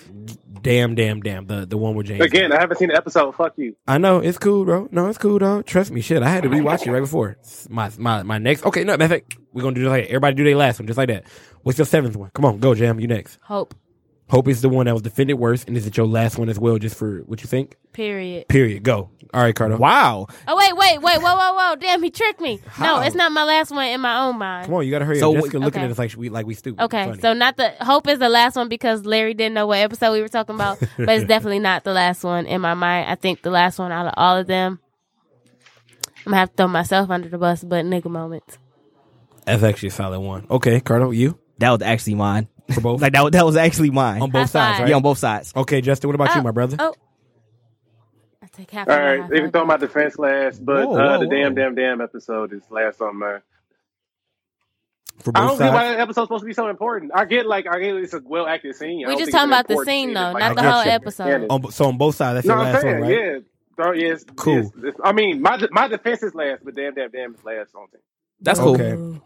damn, 0.62 0.94
damn, 0.96 1.22
damn, 1.22 1.46
the 1.48 1.66
the 1.66 1.78
one 1.78 1.96
with 1.96 2.08
James. 2.08 2.22
Again, 2.22 2.52
I 2.52 2.60
haven't 2.60 2.78
seen 2.78 2.90
the 2.90 2.98
episode. 2.98 3.34
Fuck 3.34 3.54
you. 3.58 3.76
I 3.88 3.98
know 3.98 4.20
it's 4.20 4.38
cool, 4.38 4.66
bro. 4.66 4.90
No, 4.92 5.08
it's 5.08 5.18
cool, 5.18 5.40
dog. 5.40 5.66
Trust 5.66 5.92
me, 5.92 6.02
shit. 6.02 6.22
I 6.22 6.30
had 6.30 6.44
to 6.44 6.50
rewatch 6.50 6.86
it 6.86 6.92
right 6.92 7.00
before 7.00 7.38
It's 7.40 7.70
my 7.70 7.90
my 7.98 8.24
my 8.24 8.38
next. 8.38 8.66
Okay, 8.66 8.84
no, 8.84 8.98
matter 8.98 9.16
of 9.16 9.22
fact, 9.22 9.38
we're 9.54 9.62
gonna 9.62 9.76
do 9.76 9.82
this 9.82 9.90
like 9.90 10.04
that. 10.04 10.10
everybody 10.10 10.36
do 10.36 10.44
their 10.44 10.58
last 10.58 10.80
one 10.80 10.88
just 10.88 10.98
like 10.98 11.08
that. 11.08 11.24
What's 11.64 11.78
your 11.78 11.86
seventh 11.86 12.18
one? 12.18 12.30
Come 12.34 12.44
on, 12.46 12.60
go, 12.60 12.76
Jam. 12.76 13.00
You 13.00 13.08
next. 13.08 13.40
Hope. 13.42 13.74
Hope 14.30 14.50
is 14.50 14.62
the 14.62 14.68
one 14.68 14.88
that 14.88 14.94
was 14.94 15.02
defended 15.02 15.40
worst, 15.40 15.68
and 15.70 15.78
is 15.78 15.88
it 15.88 15.96
your 15.96 16.06
last 16.06 16.38
one 16.38 16.50
as 16.50 16.60
well? 16.60 16.78
Just 16.78 16.98
for 16.98 17.20
what 17.28 17.42
you 17.42 17.48
think? 17.48 17.78
Period. 17.94 18.50
Period. 18.50 18.84
Go. 18.84 19.10
All 19.34 19.42
right, 19.42 19.56
Cardo. 19.56 19.78
Wow. 19.80 20.28
Oh 20.48 20.58
wait, 20.58 20.76
wait, 20.76 21.02
wait, 21.02 21.22
whoa, 21.22 21.36
whoa, 21.36 21.54
whoa! 21.54 21.76
Damn, 21.78 22.04
he 22.04 22.10
tricked 22.10 22.42
me. 22.42 22.60
How? 22.68 22.98
No, 22.98 23.02
it's 23.04 23.16
not 23.16 23.32
my 23.32 23.44
last 23.46 23.72
one 23.72 23.88
in 23.88 24.02
my 24.02 24.20
own 24.26 24.38
mind. 24.38 24.66
Come 24.66 24.76
on, 24.76 24.86
you 24.86 24.92
gotta 24.92 25.06
hurry 25.06 25.20
So 25.20 25.30
up. 25.30 25.36
we- 25.36 25.40
Jessica 25.44 25.60
looking 25.60 25.80
okay. 25.82 25.86
at 25.86 25.92
us 25.92 25.98
like 25.98 26.14
we 26.18 26.28
like 26.30 26.46
we 26.46 26.56
stupid. 26.56 26.84
Okay, 26.84 27.06
Funny. 27.06 27.22
so 27.22 27.32
not 27.34 27.56
the 27.58 27.72
Hope 27.82 28.08
is 28.08 28.20
the 28.20 28.28
last 28.30 28.56
one 28.58 28.68
because 28.70 29.06
Larry 29.06 29.34
didn't 29.34 29.54
know 29.54 29.68
what 29.68 29.80
episode 29.80 30.12
we 30.12 30.22
were 30.22 30.28
talking 30.28 30.56
about, 30.56 30.80
but 30.98 31.10
it's 31.10 31.26
definitely 31.28 31.60
not 31.60 31.84
the 31.86 31.94
last 31.94 32.24
one 32.24 32.46
in 32.48 32.60
my 32.62 32.74
mind. 32.74 33.10
I 33.10 33.16
think 33.16 33.42
the 33.44 33.52
last 33.52 33.80
one 33.80 33.92
out 33.94 34.08
of 34.08 34.14
all 34.18 34.38
of 34.38 34.48
them, 34.48 34.80
I'm 36.20 36.32
gonna 36.32 36.38
have 36.38 36.50
to 36.52 36.56
throw 36.58 36.68
myself 36.68 37.10
under 37.10 37.30
the 37.30 37.38
bus, 37.38 37.64
but 37.64 37.86
nigga 37.86 38.06
moments. 38.12 38.58
that's 39.46 39.64
actually 39.64 39.90
a 39.90 39.92
solid 39.92 40.20
one. 40.20 40.48
Okay, 40.52 40.80
Cardo, 40.82 41.16
you 41.16 41.38
That 41.60 41.72
was 41.72 41.82
actually 41.82 42.16
mine. 42.16 42.48
For 42.74 42.82
both 42.82 43.02
Like 43.02 43.14
that, 43.14 43.24
was- 43.24 43.32
that 43.32 43.46
was 43.46 43.56
actually 43.56 43.90
mine. 43.92 44.22
on 44.22 44.30
both 44.30 44.42
High 44.42 44.46
sides, 44.46 44.78
five. 44.78 44.80
right? 44.84 44.90
Yeah, 44.90 44.96
on 44.98 45.02
both 45.02 45.18
sides. 45.18 45.54
Okay, 45.56 45.82
Justin, 45.82 46.08
what 46.10 46.16
about 46.16 46.34
you, 46.36 46.42
Oh, 46.42 46.44
my 46.44 46.52
brother? 46.52 46.76
Oh, 46.80 46.94
I 48.42 48.48
take 48.48 48.72
half. 48.72 48.88
All 48.88 48.94
of 48.96 49.00
my 49.00 49.06
right, 49.18 49.30
they 49.30 49.36
can 49.38 49.46
five 49.46 49.52
throw 49.52 49.62
back. 49.62 49.68
my 49.68 49.78
defense 49.78 50.18
last, 50.20 50.66
but 50.66 50.88
Whoa, 50.88 50.96
uh, 50.96 51.18
whoa, 51.18 51.20
the 51.20 51.28
damn, 51.28 51.54
whoa. 51.54 51.56
damn, 51.56 51.76
damn 51.76 52.02
episode 52.02 52.54
is 52.54 52.64
last 52.70 53.02
on 53.02 53.18
my. 53.18 53.40
For 55.20 55.32
I 55.34 55.40
both 55.42 55.50
don't 55.50 55.58
see 55.58 55.64
why 55.64 55.70
sides. 55.72 55.96
that 55.98 56.00
episode's 56.02 56.26
supposed 56.28 56.42
to 56.44 56.46
be 56.48 56.54
so 56.54 56.68
important. 56.68 57.12
I 57.16 57.26
get 57.26 57.48
like 57.48 57.66
I 57.68 57.80
get 57.80 57.96
it's 57.96 58.14
a 58.14 58.22
well 58.24 58.46
acted 58.48 58.76
scene. 58.76 59.04
I 59.06 59.10
We 59.10 59.14
don't 59.16 59.18
just 59.20 59.26
think 59.26 59.32
talking 59.32 59.44
an 59.46 59.54
about 59.54 59.68
the 59.68 59.74
important 59.74 59.88
scene, 59.88 60.14
though, 60.14 60.22
Like, 60.32 60.40
not 60.40 60.44
I 60.44 60.54
the 60.54 60.62
get 60.62 60.72
whole 60.74 60.84
you. 60.86 60.92
episode. 60.92 61.46
On, 61.50 61.72
so 61.72 61.86
on 61.86 61.98
both 61.98 62.16
sides, 62.16 62.36
that's 62.36 62.48
No, 62.48 62.54
your 62.54 62.64
I'm 62.64 62.74
last 62.74 62.82
saying, 62.84 63.00
one, 63.00 63.10
right? 63.10 63.20
yeah. 63.34 63.40
Bro, 63.76 63.92
yes, 63.94 64.26
Cool. 64.36 64.56
yes, 64.56 64.70
yes. 64.84 64.94
I 65.04 65.12
mean, 65.14 65.42
my 65.42 65.60
my 65.72 65.88
defense 65.88 66.22
is 66.24 66.36
last, 66.36 66.64
but 66.64 66.76
damn, 66.76 66.94
damn, 66.94 67.10
damn 67.10 67.34
is 67.34 67.44
last 67.44 67.74
on 67.76 67.88
thing. 67.88 68.02
That's 68.42 68.60
cool. 68.60 68.76
Okay. 68.76 69.20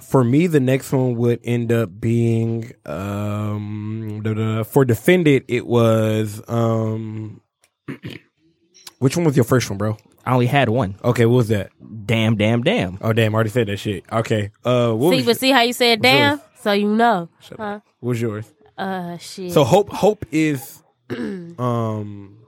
For 0.00 0.22
me, 0.24 0.46
the 0.46 0.60
next 0.60 0.92
one 0.92 1.14
would 1.16 1.40
end 1.44 1.72
up 1.72 2.00
being 2.00 2.72
um 2.86 4.20
da- 4.22 4.34
da- 4.34 4.64
for 4.64 4.84
defended. 4.84 5.44
It 5.48 5.66
was 5.66 6.42
um 6.48 7.40
which 8.98 9.16
one 9.16 9.24
was 9.24 9.36
your 9.36 9.44
first 9.44 9.68
one, 9.70 9.78
bro? 9.78 9.96
I 10.26 10.32
only 10.32 10.46
had 10.46 10.68
one. 10.68 10.96
Okay, 11.04 11.26
what 11.26 11.36
was 11.36 11.48
that? 11.48 11.70
Damn, 12.06 12.36
damn, 12.36 12.62
damn. 12.62 12.98
Oh 13.02 13.12
damn, 13.12 13.34
I 13.34 13.36
already 13.36 13.50
said 13.50 13.66
that 13.68 13.76
shit. 13.78 14.04
Okay, 14.10 14.50
uh, 14.64 14.92
what 14.92 15.10
See, 15.10 15.16
was, 15.16 15.26
but 15.26 15.38
see 15.38 15.50
how 15.50 15.62
you 15.62 15.72
said 15.72 16.00
damn, 16.00 16.38
yours? 16.38 16.40
so 16.60 16.72
you 16.72 16.88
know. 16.88 17.28
Shut 17.40 17.58
Huh? 17.58 17.80
what 18.00 18.08
was 18.10 18.20
yours? 18.22 18.50
Uh, 18.76 19.16
shit. 19.18 19.52
So 19.52 19.64
hope 19.64 19.90
hope 19.90 20.24
is 20.32 20.82
um 21.10 22.38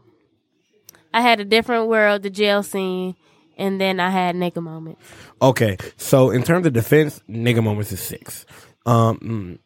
I 1.12 1.20
had 1.20 1.40
a 1.40 1.44
different 1.44 1.88
world, 1.88 2.22
the 2.22 2.30
jail 2.30 2.62
scene, 2.62 3.14
and 3.56 3.80
then 3.80 4.00
I 4.00 4.10
had 4.10 4.34
nigga 4.36 4.62
moments. 4.62 5.00
Okay, 5.40 5.76
so 5.96 6.30
in 6.30 6.42
terms 6.42 6.66
of 6.66 6.72
defense, 6.72 7.20
nigga 7.28 7.62
moments 7.62 7.92
is 7.92 8.00
six. 8.00 8.46
Um, 8.84 9.18
mm. 9.18 9.58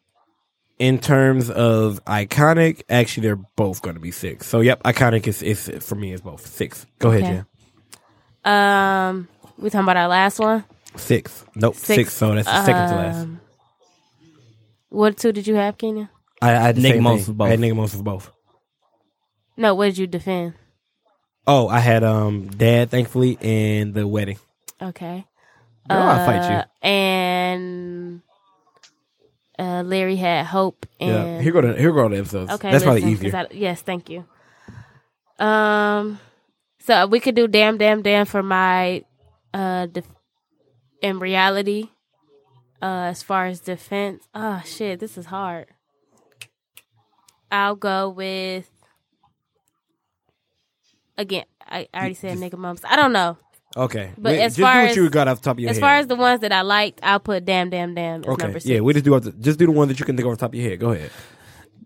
in 0.79 0.97
terms 0.97 1.49
of 1.51 2.03
iconic, 2.05 2.81
actually 2.89 3.27
they're 3.27 3.39
both 3.55 3.81
going 3.81 3.95
to 3.95 4.01
be 4.01 4.11
six. 4.11 4.47
So 4.47 4.61
yep, 4.61 4.81
iconic 4.83 5.27
is 5.27 5.41
is 5.43 5.69
for 5.85 5.95
me 5.95 6.11
is 6.13 6.21
both 6.21 6.45
six. 6.45 6.85
Go 6.99 7.09
Okay. 7.11 7.21
ahead, 7.23 7.45
Um, 8.43 9.27
we 9.57 9.69
talking 9.69 9.83
about 9.85 9.97
our 9.97 10.07
last 10.07 10.39
one. 10.39 10.63
Six. 10.95 11.45
Nope, 11.55 11.75
six. 11.75 12.11
so 12.13 12.33
that's 12.35 12.47
the 12.47 12.65
second 12.65 12.89
to 12.89 12.95
last. 12.95 13.17
Um, 13.23 13.39
What 14.89 15.17
two 15.17 15.31
did 15.31 15.47
you 15.47 15.55
have, 15.55 15.77
Kenya? 15.77 16.09
I, 16.41 16.49
I 16.51 16.59
had 16.59 16.75
Nigga 16.77 16.99
moments 17.01 17.27
for 17.27 17.33
both. 17.33 17.47
I 17.47 17.51
had 17.51 17.59
nigga 17.59 17.75
moments 17.75 17.95
for 17.95 18.03
both. 18.03 18.31
No, 19.55 19.75
what 19.75 19.85
did 19.85 19.97
you 19.99 20.07
defend? 20.07 20.55
Oh, 21.47 21.67
I 21.67 21.79
had 21.79 22.03
um 22.03 22.47
dad, 22.49 22.89
thankfully, 22.89 23.37
and 23.41 23.93
the 23.93 24.07
wedding. 24.07 24.37
Okay. 24.81 25.25
Girl, 25.89 25.99
I'll 26.01 26.25
fight 26.25 26.39
Uh, 26.51 26.65
you. 26.83 26.87
And 26.89 28.21
uh, 29.57 29.81
Larry 29.83 30.15
had 30.15 30.45
hope. 30.45 30.85
And 30.99 31.09
Yeah, 31.11 31.41
here 31.41 31.51
go 31.51 31.61
the 31.61 31.73
here 31.77 31.91
go 31.91 32.07
the 32.09 32.17
episodes. 32.17 32.51
Okay, 32.51 32.71
that's 32.71 32.83
probably 32.83 33.01
listen, 33.01 33.15
'cause 33.31 33.33
easier. 33.33 33.39
I- 33.39 33.53
yes, 33.53 33.81
thank 33.81 34.09
you. 34.09 34.25
Um, 35.43 36.19
so 36.79 37.07
we 37.07 37.19
could 37.19 37.35
do 37.35 37.47
damn, 37.47 37.77
damn, 37.77 38.01
damn 38.03 38.25
for 38.27 38.43
my 38.43 39.03
uh, 39.53 39.87
def- 39.87 40.05
in 41.01 41.19
reality. 41.19 41.89
Uh, 42.81 43.09
as 43.13 43.21
far 43.23 43.45
as 43.47 43.59
defense, 43.59 44.27
oh 44.33 44.61
shit, 44.65 44.99
this 44.99 45.15
is 45.17 45.25
hard. 45.27 45.67
I'll 47.51 47.75
go 47.75 48.09
with 48.09 48.69
again. 51.21 51.45
I, 51.65 51.87
I 51.93 51.97
already 51.99 52.15
said 52.15 52.37
nigga 52.37 52.57
mums. 52.57 52.81
I 52.83 52.95
don't 52.97 53.13
know. 53.13 53.37
Okay, 53.77 54.11
But 54.17 54.33
Wait, 54.33 54.41
as 54.41 54.57
just 54.57 54.61
far 54.61 54.73
do 54.73 54.79
what 54.81 54.89
as- 54.89 54.95
you 54.97 55.09
got 55.09 55.27
off 55.29 55.37
the 55.39 55.45
top 55.45 55.55
of 55.55 55.59
your 55.61 55.69
As 55.69 55.77
head. 55.77 55.81
far 55.81 55.95
as 55.95 56.07
the 56.07 56.17
ones 56.17 56.41
that 56.41 56.51
I 56.51 56.61
liked, 56.61 56.99
I'll 57.03 57.21
put 57.21 57.45
damn, 57.45 57.69
damn, 57.69 57.95
damn. 57.95 58.19
As 58.21 58.27
okay, 58.27 58.43
number 58.47 58.59
six. 58.59 58.69
yeah, 58.69 58.81
we 58.81 58.91
just 58.91 59.05
do 59.05 59.15
off 59.15 59.21
the, 59.21 59.31
just 59.31 59.57
do 59.57 59.65
the 59.65 59.71
one 59.71 59.87
that 59.87 59.97
you 59.97 60.05
can 60.05 60.17
think 60.17 60.27
off 60.27 60.33
the 60.33 60.39
top 60.41 60.51
of 60.51 60.55
your 60.59 60.69
head. 60.69 60.79
Go 60.81 60.91
ahead. 60.91 61.09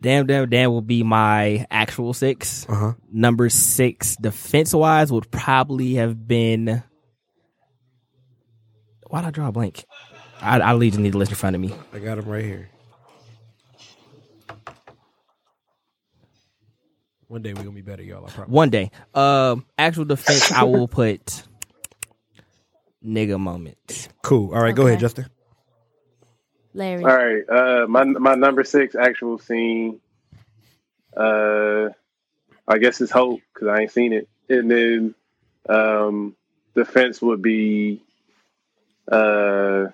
Damn, 0.01 0.25
damn, 0.25 0.49
damn 0.49 0.71
will 0.71 0.81
be 0.81 1.03
my 1.03 1.67
actual 1.69 2.13
six. 2.13 2.65
Uh 2.67 2.75
huh. 2.75 2.93
Number 3.11 3.49
six, 3.49 4.15
defense 4.15 4.73
wise, 4.73 5.11
would 5.11 5.29
probably 5.29 5.93
have 5.95 6.27
been. 6.27 6.81
Why'd 9.07 9.25
I 9.25 9.29
draw 9.31 9.47
a 9.49 9.51
blank? 9.51 9.85
I, 10.41 10.59
I 10.59 10.73
legally 10.73 11.03
need 11.03 11.13
the 11.13 11.17
list 11.19 11.31
in 11.31 11.37
front 11.37 11.55
of 11.55 11.61
me. 11.61 11.73
I 11.93 11.99
got 11.99 12.17
him 12.17 12.25
right 12.25 12.43
here. 12.43 12.69
One 17.35 17.41
day 17.41 17.53
we're 17.53 17.63
gonna 17.63 17.71
be 17.71 17.81
better, 17.81 18.01
y'all. 18.01 18.25
I 18.25 18.29
promise. 18.29 18.49
One 18.49 18.69
day. 18.69 18.91
Um, 19.13 19.65
actual 19.77 20.05
defense, 20.05 20.53
I 20.53 20.63
will 20.63 20.87
put 21.01 21.43
nigga 23.05 23.37
moment. 23.37 24.07
Cool. 24.23 24.55
All 24.55 24.61
right, 24.61 24.73
go 24.73 24.87
ahead, 24.87 25.01
Justin. 25.01 25.25
Larry. 26.73 27.03
All 27.03 27.09
right, 27.09 27.43
uh, 27.49 27.87
my 27.87 28.05
my 28.05 28.35
number 28.35 28.63
six 28.63 28.95
actual 28.95 29.37
scene. 29.37 29.99
Uh, 31.13 31.89
I 32.65 32.77
guess 32.77 33.01
it's 33.01 33.11
hope 33.11 33.41
because 33.53 33.67
I 33.67 33.81
ain't 33.81 33.91
seen 33.91 34.13
it, 34.13 34.29
and 34.47 34.71
then 34.71 35.15
um, 35.67 36.37
defense 36.73 37.21
would 37.21 37.41
be. 37.41 38.01
Uh, 39.11 39.87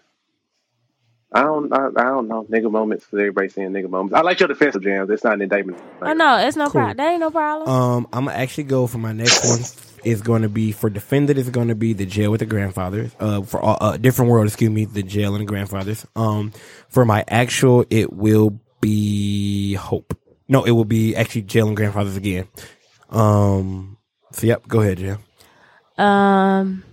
I 1.33 1.43
don't, 1.43 1.71
I, 1.71 1.87
I 1.87 2.03
don't 2.03 2.27
know, 2.27 2.43
nigga 2.43 2.69
moments 2.69 3.05
because 3.05 3.19
everybody's 3.19 3.53
saying 3.53 3.69
nigga 3.71 3.89
moments. 3.89 4.13
I 4.15 4.21
like 4.21 4.39
your 4.39 4.49
defensive 4.49 4.83
jams. 4.83 5.09
It's 5.09 5.23
not 5.23 5.33
an 5.35 5.41
indictment. 5.41 5.79
Oh 6.01 6.11
no, 6.13 6.37
it's 6.37 6.57
no 6.57 6.65
Cool. 6.65 6.71
problem. 6.71 6.97
That 6.97 7.09
ain't 7.11 7.19
no 7.21 7.31
problem. 7.31 7.69
Um, 7.69 8.07
I'm 8.11 8.25
gonna 8.25 8.37
actually 8.37 8.65
go 8.65 8.85
for 8.87 8.97
my 8.97 9.13
next 9.13 9.43
one. 9.43 9.59
Is 10.03 10.23
going 10.23 10.41
to 10.41 10.49
be 10.49 10.71
for 10.71 10.89
defended. 10.89 11.37
Is 11.37 11.51
going 11.51 11.67
to 11.67 11.75
be 11.75 11.93
the 11.93 12.07
jail 12.07 12.31
with 12.31 12.39
the 12.39 12.47
grandfathers. 12.47 13.11
Uh, 13.19 13.43
for 13.43 13.61
all, 13.61 13.77
uh, 13.79 13.97
different 13.97 14.31
world. 14.31 14.47
Excuse 14.47 14.71
me, 14.71 14.85
the 14.85 15.03
jail 15.03 15.35
and 15.35 15.43
the 15.43 15.45
grandfathers. 15.45 16.07
Um, 16.15 16.53
for 16.89 17.05
my 17.05 17.23
actual, 17.27 17.85
it 17.91 18.11
will 18.11 18.59
be 18.81 19.75
hope. 19.75 20.17
No, 20.47 20.63
it 20.63 20.71
will 20.71 20.85
be 20.85 21.15
actually 21.15 21.43
jail 21.43 21.67
and 21.67 21.77
grandfathers 21.77 22.17
again. 22.17 22.47
Um. 23.11 23.97
So 24.31 24.47
yep, 24.47 24.67
go 24.67 24.81
ahead, 24.81 24.97
Jam. 24.97 25.19
Um. 26.03 26.83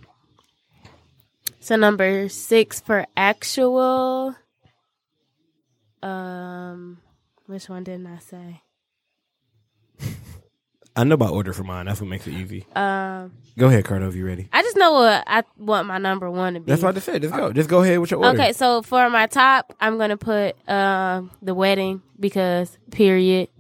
So 1.68 1.76
number 1.76 2.30
six 2.30 2.80
for 2.80 3.04
actual. 3.14 4.34
Um, 6.02 6.96
which 7.44 7.68
one 7.68 7.84
didn't 7.84 8.06
I 8.06 8.18
say? 8.20 8.62
I 10.96 11.04
know 11.04 11.12
about 11.12 11.34
order 11.34 11.52
for 11.52 11.64
mine. 11.64 11.84
That's 11.84 12.00
what 12.00 12.08
makes 12.08 12.26
it 12.26 12.32
easy. 12.32 12.64
Um, 12.74 13.34
Go 13.58 13.66
ahead, 13.66 13.84
Cardo, 13.84 14.08
if 14.08 14.14
you're 14.14 14.26
ready. 14.26 14.48
I 14.50 14.62
just 14.62 14.78
know 14.78 14.92
what 14.92 15.24
I 15.26 15.42
want 15.58 15.86
my 15.86 15.98
number 15.98 16.30
one 16.30 16.54
to 16.54 16.60
be. 16.60 16.70
That's 16.72 16.82
what 16.82 16.88
I 16.88 16.92
just 16.92 17.04
said. 17.04 17.20
Just 17.20 17.34
go. 17.34 17.52
Just 17.52 17.68
go 17.68 17.82
ahead 17.82 17.98
with 17.98 18.12
your 18.12 18.24
order. 18.24 18.40
Okay, 18.40 18.54
so 18.54 18.80
for 18.80 19.10
my 19.10 19.26
top, 19.26 19.76
I'm 19.78 19.98
gonna 19.98 20.16
put 20.16 20.56
um 20.70 21.30
the 21.42 21.54
wedding 21.54 22.00
because 22.18 22.78
period. 22.90 23.50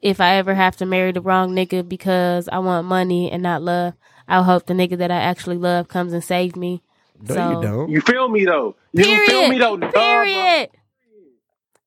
If 0.00 0.18
I 0.18 0.36
ever 0.36 0.54
have 0.54 0.78
to 0.78 0.86
marry 0.86 1.12
the 1.12 1.20
wrong 1.20 1.54
nigga 1.54 1.86
because 1.86 2.48
I 2.48 2.60
want 2.60 2.86
money 2.86 3.30
and 3.30 3.42
not 3.42 3.60
love, 3.60 3.92
I 4.26 4.42
hope 4.42 4.64
the 4.64 4.72
nigga 4.72 4.96
that 4.96 5.10
I 5.10 5.16
actually 5.16 5.58
love 5.58 5.88
comes 5.88 6.14
and 6.14 6.24
save 6.24 6.56
me. 6.56 6.82
No, 7.20 7.34
so, 7.34 7.50
you 7.50 7.62
don't. 7.66 7.88
You 7.90 8.00
feel 8.00 8.28
me 8.28 8.44
though? 8.44 8.76
You 8.92 9.04
Period. 9.04 9.30
feel 9.30 9.48
me 9.48 9.58
though? 9.58 9.78
Period. 9.90 10.68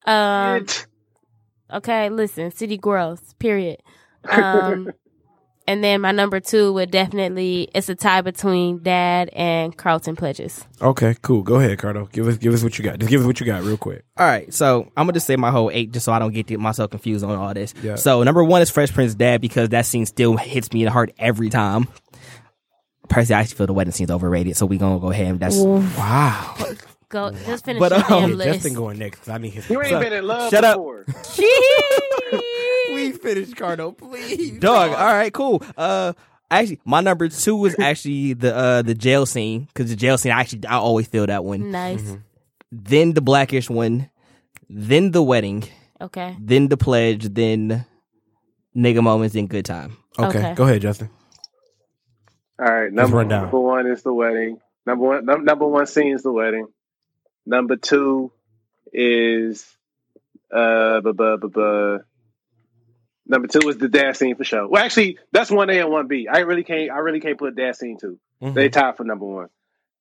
Um. 0.05 0.63
It- 0.63 0.87
Okay, 1.71 2.09
listen, 2.09 2.51
city 2.51 2.77
gross. 2.77 3.19
Period. 3.39 3.81
Um, 4.23 4.89
and 5.67 5.83
then 5.83 5.99
my 5.99 6.13
number 6.13 6.39
two 6.39 6.71
would 6.73 6.91
definitely 6.91 7.67
it's 7.75 7.89
a 7.89 7.95
tie 7.95 8.21
between 8.21 8.81
Dad 8.83 9.29
and 9.33 9.75
Carlton 9.75 10.15
Pledges. 10.15 10.65
Okay, 10.81 11.15
cool. 11.21 11.43
Go 11.43 11.55
ahead, 11.55 11.77
Cardo. 11.77 12.09
Give 12.11 12.25
us 12.27 12.37
give 12.37 12.53
us 12.53 12.63
what 12.63 12.77
you 12.79 12.85
got. 12.85 12.99
Just 12.99 13.09
give 13.09 13.19
us 13.19 13.27
what 13.27 13.39
you 13.41 13.45
got 13.45 13.63
real 13.63 13.75
quick. 13.75 14.05
All 14.15 14.25
right, 14.25 14.53
so 14.53 14.83
I'm 14.95 15.05
gonna 15.07 15.13
just 15.13 15.27
say 15.27 15.35
my 15.35 15.51
whole 15.51 15.69
eight 15.73 15.91
just 15.91 16.05
so 16.05 16.13
I 16.13 16.19
don't 16.19 16.33
get 16.33 16.47
get 16.47 16.59
myself 16.61 16.89
confused 16.91 17.25
on 17.25 17.35
all 17.37 17.53
this. 17.53 17.73
Yeah. 17.83 17.95
So 17.95 18.23
number 18.23 18.43
one 18.45 18.61
is 18.61 18.69
Fresh 18.69 18.93
Prince 18.93 19.13
Dad 19.15 19.41
because 19.41 19.69
that 19.69 19.85
scene 19.85 20.05
still 20.05 20.37
hits 20.37 20.71
me 20.71 20.83
in 20.83 20.85
the 20.85 20.91
heart 20.91 21.11
every 21.19 21.49
time. 21.49 21.89
Personally, 23.09 23.37
I 23.37 23.41
actually 23.41 23.55
feel 23.57 23.67
the 23.67 23.73
wedding 23.73 23.93
scene's 23.93 24.11
overrated, 24.11 24.57
so 24.57 24.65
we 24.65 24.77
gonna 24.77 24.99
go 24.99 25.11
ahead 25.11 25.27
and 25.27 25.39
that's 25.39 25.55
Wow. 25.57 26.55
Go, 27.09 27.31
just 27.45 27.63
finish 27.63 27.79
But, 27.79 27.91
your 27.91 27.99
um, 28.01 28.05
damn 28.09 28.29
Yeah, 28.31 28.35
list. 28.35 28.53
Justin 28.55 28.73
going 28.73 28.99
next. 28.99 29.19
'cause 29.19 29.29
I 29.29 29.37
need 29.37 29.51
his. 29.51 29.69
you 29.69 29.81
ain't 29.81 29.99
been 30.01 30.11
in 30.13 30.27
love 30.27 30.49
Shut 30.51 30.65
up. 30.65 30.75
before. 30.75 31.05
please 32.87 33.17
finish, 33.17 33.49
Cardo. 33.51 33.97
Please. 33.97 34.59
dog. 34.59 34.89
All 34.91 35.13
right, 35.13 35.31
cool. 35.33 35.63
Uh, 35.77 36.13
actually, 36.51 36.79
my 36.85 37.01
number 37.01 37.29
two 37.29 37.63
is 37.65 37.75
actually 37.79 38.33
the 38.33 38.55
uh 38.55 38.81
the 38.81 38.93
jail 38.93 39.25
scene 39.25 39.67
because 39.73 39.89
the 39.89 39.95
jail 39.95 40.17
scene 40.17 40.31
I 40.31 40.41
actually 40.41 40.65
I 40.67 40.75
always 40.75 41.07
feel 41.07 41.25
that 41.27 41.43
one. 41.45 41.71
nice. 41.71 42.01
Mm-hmm. 42.01 42.15
Then 42.71 43.13
the 43.13 43.21
blackish 43.21 43.69
one, 43.69 44.09
then 44.69 45.11
the 45.11 45.23
wedding, 45.23 45.63
Okay. 46.01 46.35
then 46.39 46.67
the 46.67 46.75
pledge, 46.75 47.23
then 47.33 47.85
nigga 48.75 49.01
moments, 49.01 49.33
then 49.33 49.47
good 49.47 49.63
time. 49.65 49.95
Okay, 50.19 50.39
Okay. 50.39 50.53
go 50.55 50.65
ahead, 50.65 50.81
Justin. 50.81 51.09
All 52.59 52.65
right, 52.65 52.91
number, 52.91 53.17
number 53.41 53.59
one 53.59 53.87
is 53.87 54.01
the 54.03 54.13
wedding. 54.13 54.59
Number 54.85 55.05
one, 55.05 55.25
num- 55.25 55.45
number 55.45 55.67
one 55.67 55.85
scene 55.85 56.13
is 56.13 56.23
the 56.23 56.31
wedding. 56.31 56.67
Number 57.45 57.75
two 57.75 58.31
is 58.91 59.65
uh, 60.51 61.01
bu- 61.01 61.13
bu- 61.13 61.37
bu- 61.37 61.49
bu- 61.49 61.99
number 63.27 63.47
two 63.47 63.67
is 63.69 63.77
the 63.77 63.89
dad 63.89 64.15
scene 64.15 64.35
for 64.35 64.43
sure. 64.43 64.67
Well, 64.67 64.83
actually, 64.83 65.17
that's 65.31 65.51
one 65.51 65.69
A 65.69 65.79
and 65.79 65.91
one 65.91 66.07
B. 66.07 66.27
I 66.27 66.39
really 66.39 66.63
can't. 66.63 66.89
I 66.91 66.97
really 66.99 67.19
can't 67.19 67.37
put 67.37 67.55
dad 67.55 67.75
scene 67.75 67.97
2 67.99 68.19
Mhm. 68.41 68.53
They 68.53 68.69
tied 68.69 68.97
for 68.97 69.03
number 69.03 69.25
one, 69.25 69.49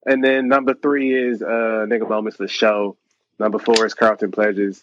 and 0.05 0.23
then 0.25 0.49
number 0.49 0.75
three 0.75 1.15
is 1.15 1.43
uh, 1.43 1.47
nigga 1.89 2.09
moments 2.09 2.37
for 2.37 2.49
show. 2.49 2.97
Number 3.39 3.59
four 3.59 3.85
is 3.87 3.95
Carlton 3.95 4.31
pledges. 4.31 4.83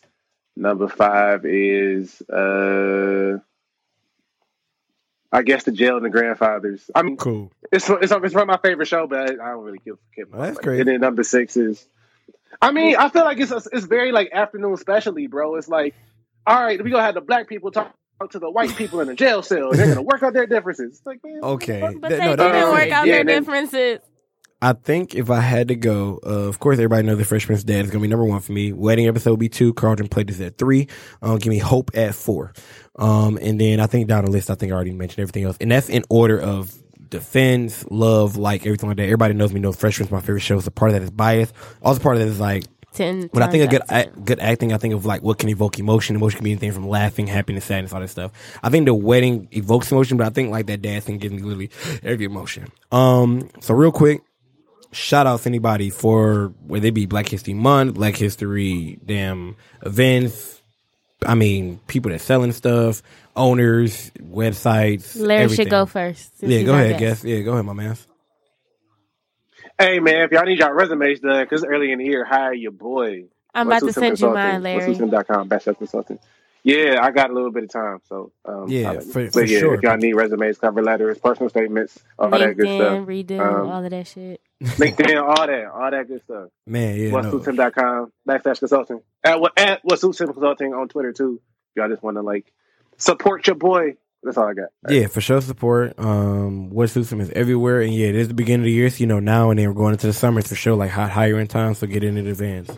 Number 0.56 0.88
five 0.88 1.46
is 1.46 2.22
uh, 2.30 3.40
I 5.34 5.42
guess 5.42 5.64
the 5.64 5.72
jail 5.72 5.98
and 5.98 6.06
the 6.06 6.10
grandfathers. 6.12 6.90
I 6.94 7.02
mean, 7.02 7.18
Cool. 7.18 7.52
it's 7.72 7.90
it's, 7.90 8.12
it's 8.12 8.34
one 8.34 8.44
of 8.44 8.48
my 8.48 8.58
favorite 8.58 8.86
show, 8.88 9.08
but 9.08 9.20
I, 9.20 9.34
I 9.34 9.52
don't 9.52 9.64
really 9.64 9.80
give 9.84 9.96
a 9.96 10.24
Well, 10.32 10.42
that's 10.44 10.56
fuck. 10.58 10.64
great. 10.64 10.80
And 10.82 10.88
then 10.88 11.02
number 11.02 11.24
six 11.24 11.58
is, 11.58 11.84
I 12.62 12.72
mean, 12.72 12.96
I 12.96 13.10
feel 13.10 13.24
like 13.26 13.40
it's 13.40 13.52
it's 13.52 13.86
very 13.86 14.12
like 14.12 14.32
afternoon 14.32 14.78
specialty, 14.78 15.26
bro. 15.28 15.56
It's 15.56 15.68
like, 15.68 15.96
all 16.46 16.62
right, 16.64 16.82
we 16.84 16.92
gonna 16.92 17.04
have 17.04 17.16
the 17.16 17.22
black 17.22 17.48
people 17.50 17.72
talk 17.72 17.96
to 18.30 18.40
the 18.40 18.50
white 18.50 18.74
people 18.78 19.02
in 19.02 19.08
the 19.08 19.16
jail 19.16 19.42
cell. 19.42 19.72
They're 19.72 19.88
gonna 19.88 20.02
work 20.04 20.22
out 20.24 20.34
their 20.34 20.46
differences. 20.46 20.98
It's 21.00 21.06
like, 21.06 21.20
man, 21.24 21.40
Okay. 21.44 21.82
But 21.82 22.08
Th- 22.10 22.20
they 22.22 22.26
no, 22.28 22.36
didn't 22.36 22.70
work 22.72 22.92
out 22.92 23.06
yeah, 23.08 23.12
their 23.14 23.20
and 23.22 23.30
then- 23.30 23.42
differences. 23.44 24.00
I 24.64 24.72
think 24.72 25.14
if 25.14 25.30
I 25.30 25.42
had 25.42 25.68
to 25.68 25.76
go, 25.76 26.22
uh, 26.26 26.48
of 26.48 26.58
course, 26.58 26.76
everybody 26.76 27.06
knows 27.06 27.18
the 27.18 27.26
Fresh 27.26 27.48
Prince 27.48 27.66
Dad 27.66 27.84
is 27.84 27.92
going 27.92 28.00
to 28.00 28.08
be 28.08 28.08
number 28.08 28.24
one 28.24 28.40
for 28.40 28.54
me. 28.54 28.72
Wedding 28.72 29.10
episode 29.10 29.32
will 29.32 29.38
be 29.38 29.50
two. 29.50 29.74
Carlton 29.74 30.08
pledges 30.08 30.40
at 30.40 30.58
three. 30.58 30.88
Um, 31.22 31.38
give 31.38 31.50
me 31.50 31.58
Hope 31.58 31.92
at 31.94 32.16
four. 32.16 32.54
Um, 32.96 33.38
and 33.42 33.60
then 33.60 33.82
I 33.82 33.88
think 33.88 34.08
down 34.08 34.24
the 34.24 34.32
list, 34.32 34.50
I 34.50 34.56
think 34.56 34.72
I 34.72 34.76
already 34.76 34.94
mentioned 34.94 35.20
everything 35.20 35.44
else. 35.44 35.58
And 35.60 35.70
that's 35.70 35.90
in 35.90 36.06
order 36.10 36.40
of 36.40 36.74
defense, 37.10 37.84
love, 37.92 38.38
like 38.38 38.66
everything 38.66 38.88
like 38.88 38.96
that. 38.96 39.04
Everybody 39.04 39.34
knows 39.34 39.52
me, 39.52 39.60
knows 39.60 39.76
Fresh 39.76 39.98
Prince, 39.98 40.12
my 40.12 40.22
favorite 40.22 40.40
show. 40.40 40.58
So 40.62 40.72
part 40.72 40.92
of 40.92 40.96
that 40.96 41.04
is 41.04 41.12
bias. 41.12 41.52
Also 41.82 42.02
part 42.02 42.16
of 42.16 42.22
that 42.22 42.30
is 42.30 42.40
like, 42.40 42.64
Ten. 42.94 43.28
when 43.34 43.44
I 43.44 43.48
think 43.48 43.66
of 43.66 43.70
good 43.70 43.82
act, 43.90 44.24
good 44.24 44.40
acting, 44.40 44.72
I 44.72 44.78
think 44.78 44.94
of 44.94 45.06
like 45.06 45.24
what 45.24 45.40
can 45.40 45.50
evoke 45.50 45.78
emotion. 45.78 46.16
Emotion 46.16 46.38
can 46.38 46.46
be 46.46 46.52
anything 46.52 46.72
from 46.72 46.88
laughing, 46.88 47.28
happiness, 47.28 47.66
sadness, 47.66 47.92
all 47.92 48.00
that 48.00 48.08
stuff. 48.08 48.32
I 48.64 48.70
think 48.70 48.86
the 48.86 48.94
wedding 48.94 49.50
evokes 49.52 49.92
emotion, 49.92 50.16
but 50.16 50.26
I 50.26 50.30
think 50.30 50.52
like 50.52 50.68
that 50.68 50.82
dad 50.82 51.04
thing 51.04 51.18
gives 51.18 51.34
me 51.34 51.42
literally 51.42 51.72
every 52.02 52.26
emotion. 52.26 52.68
Um, 52.94 53.50
so 53.60 53.74
real 53.74 53.92
quick, 53.92 54.22
shout 54.94 55.28
outs 55.28 55.48
anybody 55.48 55.90
for 55.90 56.54
whether 56.66 56.88
it 56.88 56.94
be 56.94 57.06
Black 57.06 57.28
History 57.28 57.54
Month, 57.54 57.96
Black 57.96 58.16
History 58.16 59.00
damn 59.06 59.56
events. 59.82 60.62
I 61.26 61.36
mean, 61.36 61.80
people 61.88 62.12
that 62.12 62.20
selling 62.20 62.52
stuff, 62.52 63.02
owners, 63.36 64.12
websites. 64.20 65.20
Larry 65.20 65.44
everything. 65.44 65.66
should 65.66 65.72
go 65.72 65.86
first. 65.86 66.34
Yeah, 66.42 66.64
go 66.64 66.74
ahead, 66.74 67.00
guest. 67.00 67.24
guess. 67.24 67.32
Yeah, 67.32 67.42
go 67.42 67.54
ahead, 67.54 67.66
my 67.66 67.74
man. 67.74 67.98
Hey 69.80 70.00
man, 70.00 70.24
if 70.24 70.32
y'all 70.32 70.46
need 70.46 70.60
y'all 70.60 70.72
resumes 70.72 71.20
done, 71.20 71.44
because 71.44 71.66
early 71.66 71.92
in 71.92 72.00
the 72.00 72.06
year, 72.06 72.24
hire 72.24 72.54
your 72.54 72.72
boy. 72.72 73.26
I'm 73.56 73.68
about 73.68 73.80
to 73.82 73.94
send 73.94 74.20
you 74.20 74.30
mine, 74.32 74.62
Larry. 74.64 74.94
whatsuitshim.com, 74.94 75.50
backslash 75.50 75.78
consulting. 75.78 76.20
Yeah, 76.66 77.00
I 77.02 77.12
got 77.12 77.30
a 77.30 77.34
little 77.34 77.52
bit 77.52 77.64
of 77.66 77.70
time, 77.72 78.00
so 78.08 78.32
um, 78.46 78.66
Yeah, 78.70 78.92
I'll- 78.94 79.02
for- 79.02 79.24
but 79.26 79.34
for 79.34 79.44
yeah, 79.44 79.60
sure. 79.60 79.74
If 79.76 79.82
y'all 79.82 79.98
need 79.98 80.14
resumes, 80.14 80.58
cover 80.58 80.82
letters, 80.82 81.18
personal 81.20 81.50
statements, 81.50 82.00
all 82.18 82.30
that 82.30 82.56
good 82.56 82.66
LinkedIn, 82.68 82.78
stuff. 82.80 83.08
redo, 83.08 83.40
Um, 83.64 83.70
all 83.70 83.84
of 83.84 83.90
that 83.92 84.08
shit. 84.08 84.40
LinkedIn, 84.64 85.22
all 85.22 85.46
that, 85.48 85.66
all 85.66 85.92
that 85.92 86.08
good 86.08 86.24
stuff. 86.24 86.48
Man, 86.66 86.98
yeah, 86.98 87.10
no. 87.10 87.18
whatsuitshim.com 87.22 88.12
backslash 88.28 88.60
consulting. 88.60 89.02
At 89.26 89.42
what 89.42 89.52
at 89.60 89.82
what 89.84 90.00
suits 90.00 90.22
him 90.22 90.32
consulting 90.32 90.74
on 90.74 90.88
Twitter 90.88 91.12
too. 91.12 91.42
Y'all 91.76 91.90
just 91.90 92.02
want 92.02 92.16
to 92.16 92.22
like 92.22 92.46
support 92.98 93.46
your 93.48 93.58
boy. 93.58 93.96
That's 94.26 94.38
all 94.38 94.48
I 94.48 94.54
got. 94.54 94.70
Yeah, 94.88 95.08
for 95.08 95.20
sure 95.20 95.42
support. 95.42 96.00
Um, 96.00 96.70
what 96.70 96.90
suits 96.90 97.12
him 97.12 97.20
is 97.20 97.30
everywhere, 97.32 97.82
and 97.82 97.94
yeah, 97.94 98.08
it 98.08 98.16
is 98.16 98.30
the 98.30 98.34
beginning 98.34 98.62
of 98.62 98.66
the 98.68 98.72
year, 98.72 98.90
so 98.90 99.00
you 99.00 99.06
know 99.08 99.20
now, 99.20 99.50
and 99.50 99.60
then 99.60 99.68
we're 99.68 99.74
going 99.74 99.92
into 99.92 100.08
the 100.08 100.14
summer. 100.14 100.40
It's 100.40 100.48
for 100.48 100.56
sure 100.56 100.76
like 100.76 100.92
hot 100.92 101.12
hiring 101.12 101.48
time, 101.48 101.74
so 101.74 101.88
get 101.88 102.06
in 102.06 102.16
in 102.16 102.26
advance. 102.28 102.70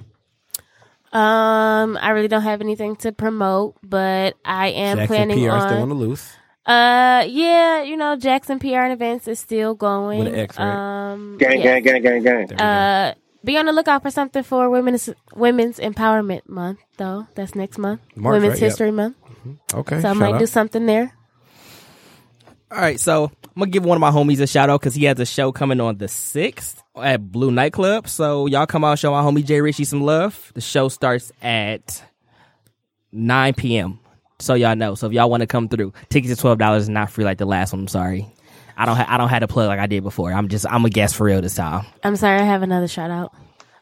Um, 1.16 1.98
I 2.02 2.10
really 2.10 2.28
don't 2.28 2.42
have 2.42 2.60
anything 2.62 2.96
to 2.98 3.12
promote, 3.12 3.76
but 3.82 4.36
I 4.44 4.68
am 4.70 4.98
Jackson 4.98 5.08
planning 5.16 5.46
PR 5.46 5.52
on. 5.52 5.62
still 5.70 5.82
on 5.82 5.90
the 5.90 5.96
loose. 5.96 6.34
Uh, 6.66 7.24
yeah, 7.30 7.84
you 7.84 7.96
know, 7.96 8.16
Jackson 8.16 8.60
PR 8.60 8.80
and 8.90 8.92
events 8.94 9.28
is 9.28 9.40
still 9.40 9.76
going. 9.76 10.20
With 10.20 10.28
an 10.30 10.36
X, 10.36 10.58
right? 10.58 11.12
Um, 11.14 11.38
Gang, 11.38 11.60
yeah. 11.62 11.80
gang, 11.80 11.84
gang, 11.84 12.02
gang, 12.02 12.24
gang. 12.24 12.24
There 12.24 12.40
we 12.40 12.56
go. 12.58 12.64
Uh, 12.66 13.14
be 13.46 13.58
on 13.58 13.66
the 13.68 13.72
lookout 13.72 14.02
for 14.02 14.10
something 14.10 14.42
for 14.44 14.70
Women's 14.70 15.10
Women's 15.36 15.78
Empowerment 15.80 16.50
Month, 16.50 16.80
though. 16.98 17.28
That's 17.36 17.54
next 17.56 17.78
month. 17.78 18.02
March, 18.16 18.34
Women's 18.34 18.54
right? 18.54 18.62
Yep. 18.62 18.70
History 18.72 18.92
Month. 18.92 19.16
okay, 19.74 20.02
So 20.02 20.10
I 20.10 20.14
might 20.14 20.34
out. 20.34 20.40
do 20.40 20.48
something 20.48 20.86
there. 20.88 21.14
All 22.72 22.80
right, 22.82 23.00
so 23.00 23.32
I'm 23.56 23.62
gonna 23.62 23.72
give 23.72 23.86
one 23.86 23.96
of 23.96 24.02
my 24.02 24.12
homies 24.12 24.42
a 24.42 24.48
shout 24.48 24.70
out 24.70 24.82
because 24.82 24.96
he 24.96 25.06
has 25.06 25.18
a 25.20 25.26
show 25.26 25.54
coming 25.54 25.80
on 25.80 25.98
the 25.98 26.10
sixth 26.10 26.84
at 26.96 27.32
Blue 27.32 27.52
Nightclub. 27.52 28.08
So 28.10 28.48
y'all 28.48 28.66
come 28.66 28.84
out 28.84 29.00
show 29.00 29.12
my 29.12 29.22
homie 29.22 29.46
Jay 29.46 29.62
Ritchie 29.62 29.86
some 29.86 30.02
love. 30.02 30.52
The 30.56 30.62
show 30.62 30.90
starts 30.90 31.32
at 31.42 32.04
9 33.14 33.54
p.m. 33.54 34.00
So 34.40 34.56
y'all 34.56 34.76
know. 34.76 34.96
So 34.96 35.08
if 35.08 35.14
y'all 35.14 35.30
want 35.30 35.40
to 35.40 35.48
come 35.48 35.70
through, 35.70 35.94
tickets 36.10 36.34
are 36.34 36.42
twelve 36.42 36.58
dollars 36.58 36.88
and 36.88 36.94
not 36.94 37.10
free 37.10 37.24
like 37.24 37.38
the 37.38 37.46
last 37.46 37.72
one. 37.72 37.82
I'm 37.84 37.88
sorry. 37.88 38.28
I 38.76 38.86
don't 38.86 38.98
ha- 38.98 39.06
I 39.08 39.18
don't 39.18 39.30
have 39.30 39.40
to 39.40 39.48
plug 39.48 39.68
like 39.70 39.80
I 39.80 39.88
did 39.88 40.04
before. 40.04 40.34
I'm 40.34 40.50
just 40.50 40.66
I'm 40.70 40.84
a 40.84 40.90
guest 40.90 41.16
for 41.16 41.24
real 41.24 41.42
this 41.42 41.56
time. 41.56 41.86
I'm 42.04 42.18
sorry, 42.18 42.42
I 42.42 42.44
have 42.44 42.62
another 42.62 42.90
shout 42.90 43.10
out. 43.10 43.34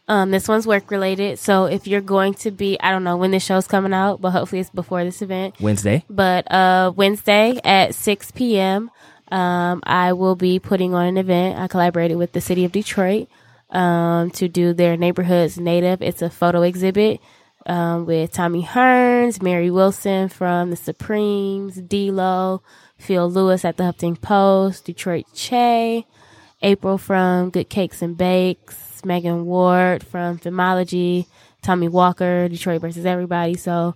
Um, 0.08 0.30
this 0.32 0.48
one's 0.48 0.68
work 0.68 0.91
related. 0.91 1.40
So 1.40 1.66
if 1.66 1.88
you're 1.88 2.02
going 2.02 2.34
to 2.36 2.52
be, 2.52 2.78
I 2.80 2.91
don't 2.91 3.04
know 3.06 3.16
when 3.18 3.32
this 3.32 3.44
show's 3.44 3.66
coming 3.68 3.94
out, 3.94 4.20
but 4.22 4.32
hopefully 4.32 4.60
it's 4.60 4.70
before 4.70 5.04
this 5.04 5.22
event. 5.22 5.56
Wednesday. 5.62 6.04
But 6.10 6.52
uh, 6.52 6.91
Wednesday 6.95 7.60
at 7.64 7.95
6 7.95 8.32
p.m., 8.32 8.91
um, 9.34 9.81
I 9.84 10.14
will 10.14 10.35
be 10.35 10.60
putting 10.60 10.93
on 10.93 11.07
an 11.07 11.18
event. 11.18 11.57
I 11.57 11.68
collaborated 11.68 12.18
with 12.18 12.34
the 12.34 12.39
city 12.39 12.65
of 12.65 12.72
Detroit 12.72 13.27
um, 13.72 14.30
to 14.31 14.47
do 14.47 14.73
their 14.73 14.95
neighborhoods 14.95 15.57
native. 15.57 16.03
It's 16.03 16.22
a 16.22 16.30
photo 16.30 16.61
exhibit 16.61 17.19
um, 17.65 18.05
with 18.05 18.31
Tommy 18.31 18.61
Hearns, 18.61 19.41
Mary 19.41 19.72
Wilson 19.72 20.30
from 20.30 20.69
the 20.69 20.76
Supremes, 20.76 21.81
D-Lo, 21.81 22.61
Phil 22.99 23.27
Lewis 23.27 23.65
at 23.65 23.77
the 23.77 23.85
Huffington 23.85 24.22
Post, 24.22 24.85
Detroit 24.85 25.26
Che, 25.34 26.05
April 26.61 26.99
from 26.99 27.49
Good 27.49 27.69
Cakes 27.69 28.03
and 28.03 28.15
Bakes, 28.15 29.03
Megan 29.03 29.45
Ward 29.45 30.03
from 30.03 30.38
Filmology, 30.38 31.26
Tommy 31.64 31.88
Walker, 31.88 32.47
Detroit 32.49 32.81
versus 32.81 33.07
Everybody. 33.07 33.55
So, 33.55 33.95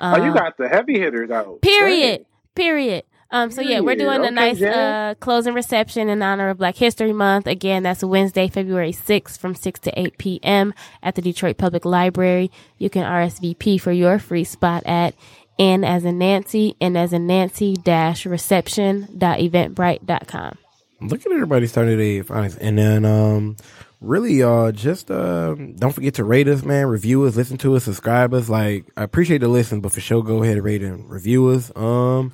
um, 0.00 0.18
oh, 0.18 0.24
you 0.24 0.32
got 0.32 0.56
the 0.56 0.66
heavy 0.66 0.98
hitters 0.98 1.30
out. 1.30 1.60
Period. 1.60 2.24
Period. 2.54 3.04
Um, 3.30 3.50
so 3.50 3.60
yeah, 3.60 3.80
we're 3.80 3.94
doing 3.96 4.24
a 4.24 4.30
nice 4.30 4.60
uh, 4.62 5.14
closing 5.20 5.52
reception 5.52 6.08
in 6.08 6.22
honor 6.22 6.48
of 6.48 6.58
Black 6.58 6.76
History 6.76 7.12
Month. 7.12 7.46
Again, 7.46 7.82
that's 7.82 8.02
Wednesday, 8.02 8.48
February 8.48 8.92
6th 8.92 9.38
from 9.38 9.54
6 9.54 9.80
to 9.80 10.00
8 10.00 10.16
p.m. 10.16 10.72
at 11.02 11.14
the 11.14 11.20
Detroit 11.20 11.58
Public 11.58 11.84
Library. 11.84 12.50
You 12.78 12.88
can 12.88 13.04
RSVP 13.04 13.80
for 13.80 13.92
your 13.92 14.18
free 14.18 14.44
spot 14.44 14.82
at 14.86 15.14
N 15.58 15.84
as 15.84 16.04
in 16.04 16.18
Nancy, 16.18 16.74
N 16.80 16.96
as 16.96 17.12
in 17.12 17.26
Nancy 17.26 17.74
dash 17.74 18.24
reception 18.24 19.08
dot 19.18 19.40
eventbrite 19.40 20.06
dot 20.06 20.26
com. 20.26 20.56
Look 21.00 21.26
at 21.26 21.32
everybody 21.32 21.66
starting 21.66 21.98
today, 21.98 22.22
and 22.60 22.78
then 22.78 23.04
um, 23.04 23.56
really, 24.00 24.34
y'all 24.34 24.72
just 24.72 25.10
um, 25.10 25.74
don't 25.74 25.92
forget 25.92 26.14
to 26.14 26.24
rate 26.24 26.48
us, 26.48 26.64
man. 26.64 26.86
Review 26.86 27.24
us, 27.24 27.36
listen 27.36 27.58
to 27.58 27.76
us, 27.76 27.84
subscribe 27.84 28.32
us. 28.34 28.48
Like 28.48 28.86
I 28.96 29.02
appreciate 29.02 29.38
the 29.38 29.48
listen, 29.48 29.80
but 29.80 29.92
for 29.92 30.00
sure, 30.00 30.22
go 30.22 30.42
ahead 30.42 30.56
and 30.56 30.64
rate 30.64 30.82
and 30.82 31.10
review 31.10 31.48
us. 31.48 31.70
Um, 31.76 32.32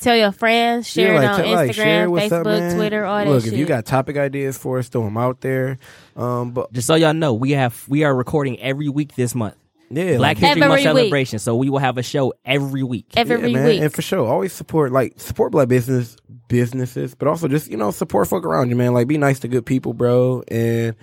Tell 0.00 0.16
your 0.16 0.32
friends, 0.32 0.86
share 0.88 1.14
yeah, 1.14 1.22
it 1.22 1.24
on 1.26 1.40
tell- 1.42 1.54
like, 1.54 1.70
Instagram, 1.70 2.08
what's 2.10 2.26
Facebook, 2.32 2.70
up. 2.70 2.76
Twitter, 2.76 3.04
all 3.04 3.18
that 3.18 3.28
Look, 3.28 3.44
shit. 3.44 3.52
if 3.52 3.58
you 3.58 3.66
got 3.66 3.84
topic 3.84 4.16
ideas 4.16 4.56
for 4.56 4.78
us, 4.78 4.88
throw 4.88 5.02
them 5.04 5.16
out 5.16 5.40
there. 5.40 5.78
Um, 6.16 6.52
but 6.52 6.72
Just 6.72 6.86
so 6.86 6.94
y'all 6.94 7.14
know, 7.14 7.34
we 7.34 7.52
have 7.52 7.84
we 7.88 8.04
are 8.04 8.14
recording 8.14 8.60
every 8.60 8.88
week 8.88 9.14
this 9.16 9.34
month. 9.34 9.54
yeah, 9.90 10.16
Black 10.16 10.36
like, 10.36 10.38
History 10.38 10.60
Month 10.60 10.72
week. 10.74 10.82
celebration. 10.84 11.38
So 11.40 11.56
we 11.56 11.68
will 11.70 11.78
have 11.78 11.98
a 11.98 12.02
show 12.02 12.32
every 12.44 12.82
week. 12.82 13.06
every 13.16 13.40
yeah, 13.50 13.56
man. 13.58 13.66
week. 13.66 13.80
and 13.80 13.92
for 13.92 14.02
sure, 14.02 14.26
always 14.26 14.52
support 14.52 14.92
like 14.92 15.18
support 15.18 15.50
black 15.52 15.68
business 15.68 16.16
businesses, 16.48 17.14
but 17.14 17.26
also 17.28 17.48
just 17.48 17.70
you 17.70 17.76
know 17.76 17.90
support 17.90 18.28
folk 18.28 18.44
around 18.44 18.70
you, 18.70 18.76
man. 18.76 18.94
Like 18.94 19.06
be 19.08 19.18
nice 19.18 19.40
to 19.40 19.48
good 19.48 19.66
people, 19.66 19.94
bro, 19.94 20.42
and. 20.48 20.94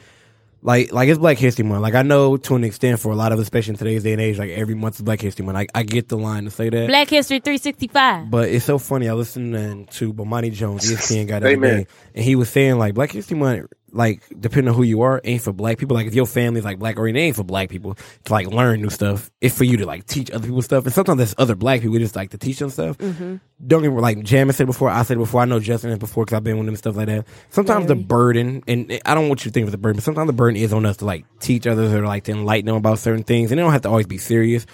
Like, 0.65 0.91
like 0.91 1.07
it's 1.09 1.19
Black 1.19 1.37
History 1.37 1.63
Month. 1.63 1.83
Like, 1.83 1.93
I 1.93 2.01
know 2.01 2.37
to 2.37 2.55
an 2.55 2.63
extent 2.63 2.99
for 2.99 3.11
a 3.11 3.15
lot 3.15 3.31
of, 3.31 3.37
us, 3.37 3.43
especially 3.43 3.73
in 3.73 3.77
today's 3.77 4.01
day 4.01 4.13
and 4.13 4.21
age, 4.21 4.39
like 4.39 4.49
every 4.49 4.73
month 4.73 4.95
is 4.95 5.03
Black 5.03 5.21
History 5.21 5.45
Month. 5.45 5.59
I, 5.59 5.67
I 5.75 5.83
get 5.83 6.09
the 6.09 6.17
line 6.17 6.45
to 6.45 6.49
say 6.49 6.69
that. 6.69 6.87
Black 6.87 7.07
History 7.07 7.39
365. 7.39 8.31
But 8.31 8.49
it's 8.49 8.65
so 8.65 8.79
funny. 8.79 9.07
I 9.07 9.13
listened 9.13 9.91
to 9.91 10.11
Bomani 10.11 10.51
Jones, 10.51 10.91
ESPN 10.91 11.27
guy 11.27 11.39
the 11.39 11.45
other 11.45 11.47
Amen. 11.49 11.77
day, 11.83 11.87
and 12.15 12.25
he 12.25 12.35
was 12.35 12.49
saying 12.49 12.79
like 12.79 12.95
Black 12.95 13.11
History 13.11 13.37
Month, 13.37 13.71
like 13.95 14.23
depending 14.39 14.69
on 14.69 14.75
who 14.75 14.83
you 14.83 15.01
are, 15.01 15.21
ain't 15.23 15.41
for 15.41 15.53
black 15.53 15.77
people. 15.77 15.95
Like 15.95 16.07
if 16.07 16.13
your 16.13 16.25
family's 16.25 16.65
like 16.65 16.77
black 16.77 16.97
oriented, 16.97 17.23
it 17.23 17.25
ain't 17.27 17.35
for 17.35 17.43
black 17.43 17.69
people 17.69 17.95
to 18.25 18.33
like 18.33 18.47
learn 18.47 18.81
new 18.81 18.89
stuff. 18.89 19.31
It's 19.41 19.57
for 19.57 19.63
you 19.63 19.77
to 19.77 19.85
like 19.85 20.05
teach 20.05 20.29
other 20.31 20.45
people 20.45 20.61
stuff. 20.61 20.83
And 20.85 20.93
sometimes 20.93 21.17
there's 21.17 21.35
other 21.37 21.55
black 21.55 21.81
people 21.81 21.97
just 21.97 22.15
like 22.15 22.31
to 22.31 22.37
teach 22.37 22.59
them 22.59 22.69
stuff. 22.69 22.97
Mm-hmm. 22.97 23.37
Don't 23.65 23.83
get 23.83 23.91
like 23.91 24.21
Jammin 24.23 24.53
said 24.53 24.67
before, 24.67 24.89
I 24.89 25.03
said 25.03 25.17
before, 25.17 25.41
I 25.41 25.45
know 25.45 25.59
Justin 25.59 25.91
said 25.91 25.99
before 25.99 26.25
because 26.25 26.35
I've 26.35 26.43
been 26.43 26.57
with 26.57 26.65
him 26.65 26.69
and 26.69 26.77
stuff 26.77 26.97
like 26.97 27.07
that. 27.07 27.25
Sometimes 27.49 27.87
the 27.87 27.95
burden, 27.95 28.63
and 28.67 28.99
I 29.05 29.15
don't 29.15 29.29
want 29.29 29.45
you 29.45 29.49
to 29.51 29.53
think 29.53 29.65
of 29.65 29.71
the 29.71 29.77
burden, 29.77 29.97
but 29.97 30.03
sometimes 30.03 30.27
the 30.27 30.33
burden 30.33 30.57
is 30.57 30.73
on 30.73 30.85
us 30.85 30.97
to 30.97 31.05
like 31.05 31.25
teach 31.39 31.65
others 31.65 31.93
or 31.93 32.05
like 32.05 32.25
to 32.25 32.33
enlighten 32.33 32.65
them 32.65 32.75
about 32.75 32.99
certain 32.99 33.23
things, 33.23 33.51
and 33.51 33.57
they 33.57 33.63
don't 33.63 33.71
have 33.71 33.83
to 33.83 33.89
always 33.89 34.07
be 34.07 34.17
serious. 34.17 34.65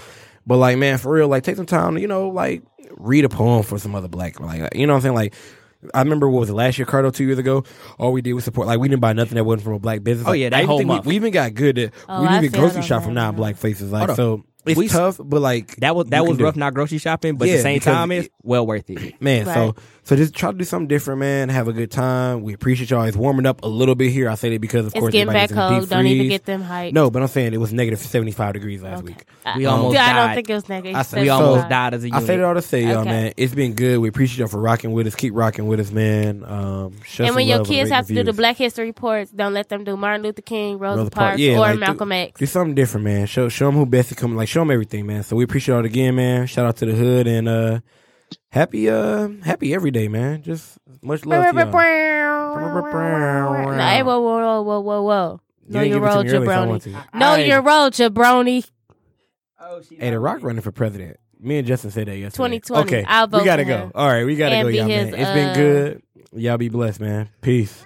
But 0.48 0.58
like, 0.58 0.78
man, 0.80 0.98
for 0.98 1.12
real, 1.12 1.28
like 1.28 1.44
take 1.44 1.58
some 1.58 1.68
time 1.68 1.96
to, 1.96 2.02
you 2.02 2.08
know, 2.08 2.30
like 2.30 2.64
read 2.98 3.24
a 3.24 3.30
poem 3.30 3.62
for 3.62 3.78
some 3.78 3.94
other 3.94 4.08
black, 4.08 4.40
like, 4.40 4.76
you 4.76 4.88
know 4.88 4.94
what 4.94 4.98
I'm 4.98 5.02
saying? 5.04 5.16
Like, 5.16 5.36
I 5.94 6.00
remember 6.02 6.30
what 6.30 6.42
was 6.42 6.50
it 6.50 6.54
last 6.54 6.78
year, 6.78 6.86
Cardo, 6.86 7.14
two 7.14 7.24
years 7.26 7.40
ago. 7.40 7.64
All 7.98 8.12
we 8.12 8.22
did 8.22 8.34
was 8.34 8.44
support. 8.44 8.68
Like 8.68 8.80
we 8.80 8.88
didn't 8.88 9.02
buy 9.02 9.14
nothing 9.14 9.36
that 9.36 9.44
wasn't 9.44 9.64
from 9.64 9.74
a 9.74 9.80
black 9.80 10.04
business. 10.04 10.28
Oh, 10.28 10.34
yeah, 10.34 10.50
that 10.50 10.56
I 10.58 10.60
even 10.60 10.68
whole 10.70 10.78
think 10.80 10.90
we- 10.90 10.96
month. 10.96 11.06
We, 11.08 11.16
even 11.16 11.32
got 11.32 11.54
good 11.54 11.78
at 11.80 11.94
Oh, 12.08 12.22
we 12.22 12.28
I 12.28 12.38
even 12.38 12.52
feel 12.52 12.62
grocery 12.62 12.78
on 12.78 12.84
shop 12.84 13.02
that, 13.02 13.06
from 13.06 13.14
non 13.16 13.36
black 13.36 13.56
faces. 13.58 13.92
Like 13.92 14.08
Hold 14.08 14.16
so, 14.16 14.44
it's 14.66 14.78
We- 14.78 14.88
tough, 14.88 15.20
but 15.24 15.42
like 15.42 15.76
That 15.78 15.96
was 15.96 16.06
you 16.06 16.10
that 16.12 16.20
can 16.20 16.28
was 16.30 16.38
do 16.38 16.44
rough, 16.44 16.56
it. 16.56 16.60
not 16.60 16.74
grocery 16.76 17.00
shopping, 17.00 17.36
but 17.38 17.48
at 17.48 17.52
Yeah, 17.52 17.58
the 17.58 17.62
same 17.64 17.76
because 17.80 17.94
time, 17.94 18.12
it- 18.12 18.18
it's 18.26 18.30
well 18.44 18.66
worth 18.68 18.90
it. 18.90 19.20
man. 19.22 19.46
So 19.46 19.52
Right. 19.66 19.76
So 20.12 20.18
just 20.18 20.36
try 20.36 20.52
to 20.52 20.58
do 20.58 20.66
something 20.66 20.90
different, 20.90 21.22
man. 21.22 21.48
Have 21.48 21.70
a 21.70 21.72
good 21.72 21.90
time. 21.90 22.44
We 22.44 22.52
appreciate 22.54 22.90
y'all. 22.90 23.04
It's 23.04 23.16
warming 23.16 23.46
up 23.46 23.64
a 23.64 23.68
little 23.70 23.96
bit 23.96 24.12
here. 24.12 24.28
I 24.30 24.36
say 24.36 24.50
that 24.50 24.60
because 24.60 24.86
of 24.88 24.94
It's 24.94 25.00
course 25.00 25.14
getting 25.14 25.32
back 25.32 25.44
everybody's 25.50 25.52
in 25.52 25.56
the 25.56 25.80
cold. 25.80 25.90
Don't 25.90 26.06
even 26.06 26.20
freeze. 26.24 26.30
get 26.32 26.46
them 26.46 26.64
hyped. 26.66 26.92
No, 26.92 27.10
but 27.10 27.22
I'm 27.22 27.30
saying 27.30 27.54
it 27.54 27.62
was 27.62 27.72
negative 27.72 27.98
75 27.98 28.52
degrees 28.52 28.82
last 28.84 28.98
Okay. 29.04 29.14
week. 29.14 29.24
I, 29.46 29.58
We 29.58 29.66
Um, 29.68 29.74
almost 29.76 29.94
yeah, 29.96 30.06
I 30.06 30.26
don't 30.28 30.36
think 30.36 30.50
it 30.50 30.54
was 30.54 30.68
negative. 30.68 30.98
I 30.98 31.04
said- 31.04 31.22
We 31.22 31.28
So, 31.28 31.34
almost 31.36 31.70
died 31.70 31.94
as 31.94 32.04
a 32.04 32.08
I 32.08 32.08
unit. 32.08 32.24
I 32.24 32.26
say 32.26 32.36
that 32.36 32.44
all 32.44 32.54
to 32.56 32.62
say, 32.62 32.84
y'all, 32.84 32.98
Okay. 32.98 33.10
man. 33.10 33.34
It's 33.38 33.56
been 33.56 33.74
good. 33.74 34.00
We 34.00 34.10
appreciate 34.10 34.40
y'all 34.40 34.48
for 34.50 34.60
rocking 34.60 34.92
with 34.92 35.08
us. 35.08 35.16
Keep 35.16 35.34
rocking 35.34 35.68
with 35.68 35.80
us, 35.80 35.94
man. 35.94 36.44
Um, 36.46 36.92
show 37.06 37.24
and 37.24 37.34
when 37.34 37.48
your 37.48 37.64
kids 37.64 37.90
rate 37.90 37.96
have 37.96 38.08
to 38.08 38.14
do 38.14 38.24
the. 38.24 38.34
Black 38.34 38.58
History 38.58 38.88
reports, 38.88 39.32
don't 39.32 39.54
let 39.54 39.70
them 39.70 39.86
do 39.86 39.96
Martin 39.96 40.24
Luther 40.24 40.42
King, 40.42 40.78
Rosa, 40.78 40.98
Rosa 41.04 41.12
Parks, 41.12 41.26
Parks, 41.30 41.40
yeah, 41.40 41.54
or 41.56 41.60
like, 41.60 41.76
do- 41.76 41.80
Malcolm 41.80 42.12
X. 42.12 42.38
Do 42.38 42.46
something 42.48 42.76
different, 42.76 43.06
man. 43.06 43.28
Show 43.28 43.48
show 43.48 43.68
them 43.68 43.76
who 43.76 43.86
Bessie 43.86 44.16
Coleman. 44.16 44.36
Like 44.36 44.50
show 44.50 44.60
them 44.60 44.72
everything, 44.72 45.06
man. 45.06 45.24
So 45.24 45.38
we 45.38 45.46
appreciate 45.46 45.74
y'all 45.76 45.86
again, 45.86 46.16
man. 46.16 46.48
Shout 46.48 46.66
out 46.66 46.76
to 46.78 46.86
the 46.86 46.92
hood 46.92 47.28
and 47.28 47.48
uh, 47.48 47.80
happy 48.50 48.90
uh, 48.90 49.30
happy 49.44 49.74
every 49.74 49.92
day, 49.92 50.08
man. 50.08 50.42
Just 50.44 50.78
much 51.02 51.26
love 51.26 51.54
to 51.54 51.60
y'all. 51.60 51.72
No, 51.72 51.78
hey, 53.78 54.04
whoa, 54.04 54.20
whoa, 54.20 54.22
whoa, 54.22 54.62
whoa, 54.62 54.80
whoa, 54.82 55.02
whoa. 55.04 55.42
You 55.68 55.74
Know 55.74 55.80
ain't 55.82 55.90
your 55.90 56.00
give 56.00 56.04
it 56.04 56.10
to 56.10 56.16
role, 56.16 56.24
me 56.24 56.30
early, 56.32 56.46
so 56.46 56.52
I 56.52 56.56
jabroni. 56.56 56.68
want 56.68 56.82
to. 56.84 56.90
Know 56.92 57.00
Aight. 57.38 57.48
your 57.48 57.62
role, 57.62 57.90
jabroni. 57.92 58.70
Hey, 60.00 60.10
The 60.10 60.20
Rock 60.20 60.40
running 60.44 60.62
for 60.62 60.72
president. 60.72 61.18
Me 61.40 61.58
and 61.60 61.68
Justin 61.68 61.92
said 61.92 62.08
that 62.08 62.18
yesterday. 62.18 62.60
2020. 62.60 62.84
Okay, 62.88 63.04
I'll 63.08 63.28
vote 63.28 63.40
we 63.40 63.46
gotta 63.46 63.64
for 63.64 63.70
go. 63.70 63.78
him. 63.78 63.92
All 63.96 64.08
right, 64.08 64.26
we 64.26 64.36
gotta 64.36 64.56
And 64.56 64.66
go, 64.68 64.72
be 64.72 64.78
y'all, 64.78 64.88
his, 64.88 65.12
man. 65.12 65.20
It's 65.20 65.32
been 65.32 65.50
uh, 65.50 65.54
good. 65.56 66.02
Y'all 66.34 66.58
be 66.58 66.70
blessed, 66.70 67.00
man. 67.00 67.30
Peace. 67.42 67.84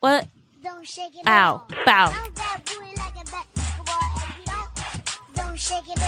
What? 0.00 0.28
Don't 0.62 0.86
shake 0.86 1.16
it 1.16 1.26
Ow. 1.26 1.54
off. 1.54 1.68
Bow. 1.84 2.12
I'm 2.14 2.32
that 2.34 2.60
booty 2.64 2.94
like 2.96 3.14
a 3.14 3.24
basketball. 3.30 4.16
If 4.16 4.38
you 4.38 4.44
don't, 4.46 4.70
don't 5.46 5.58
shake 5.58 5.88
it 5.88 5.98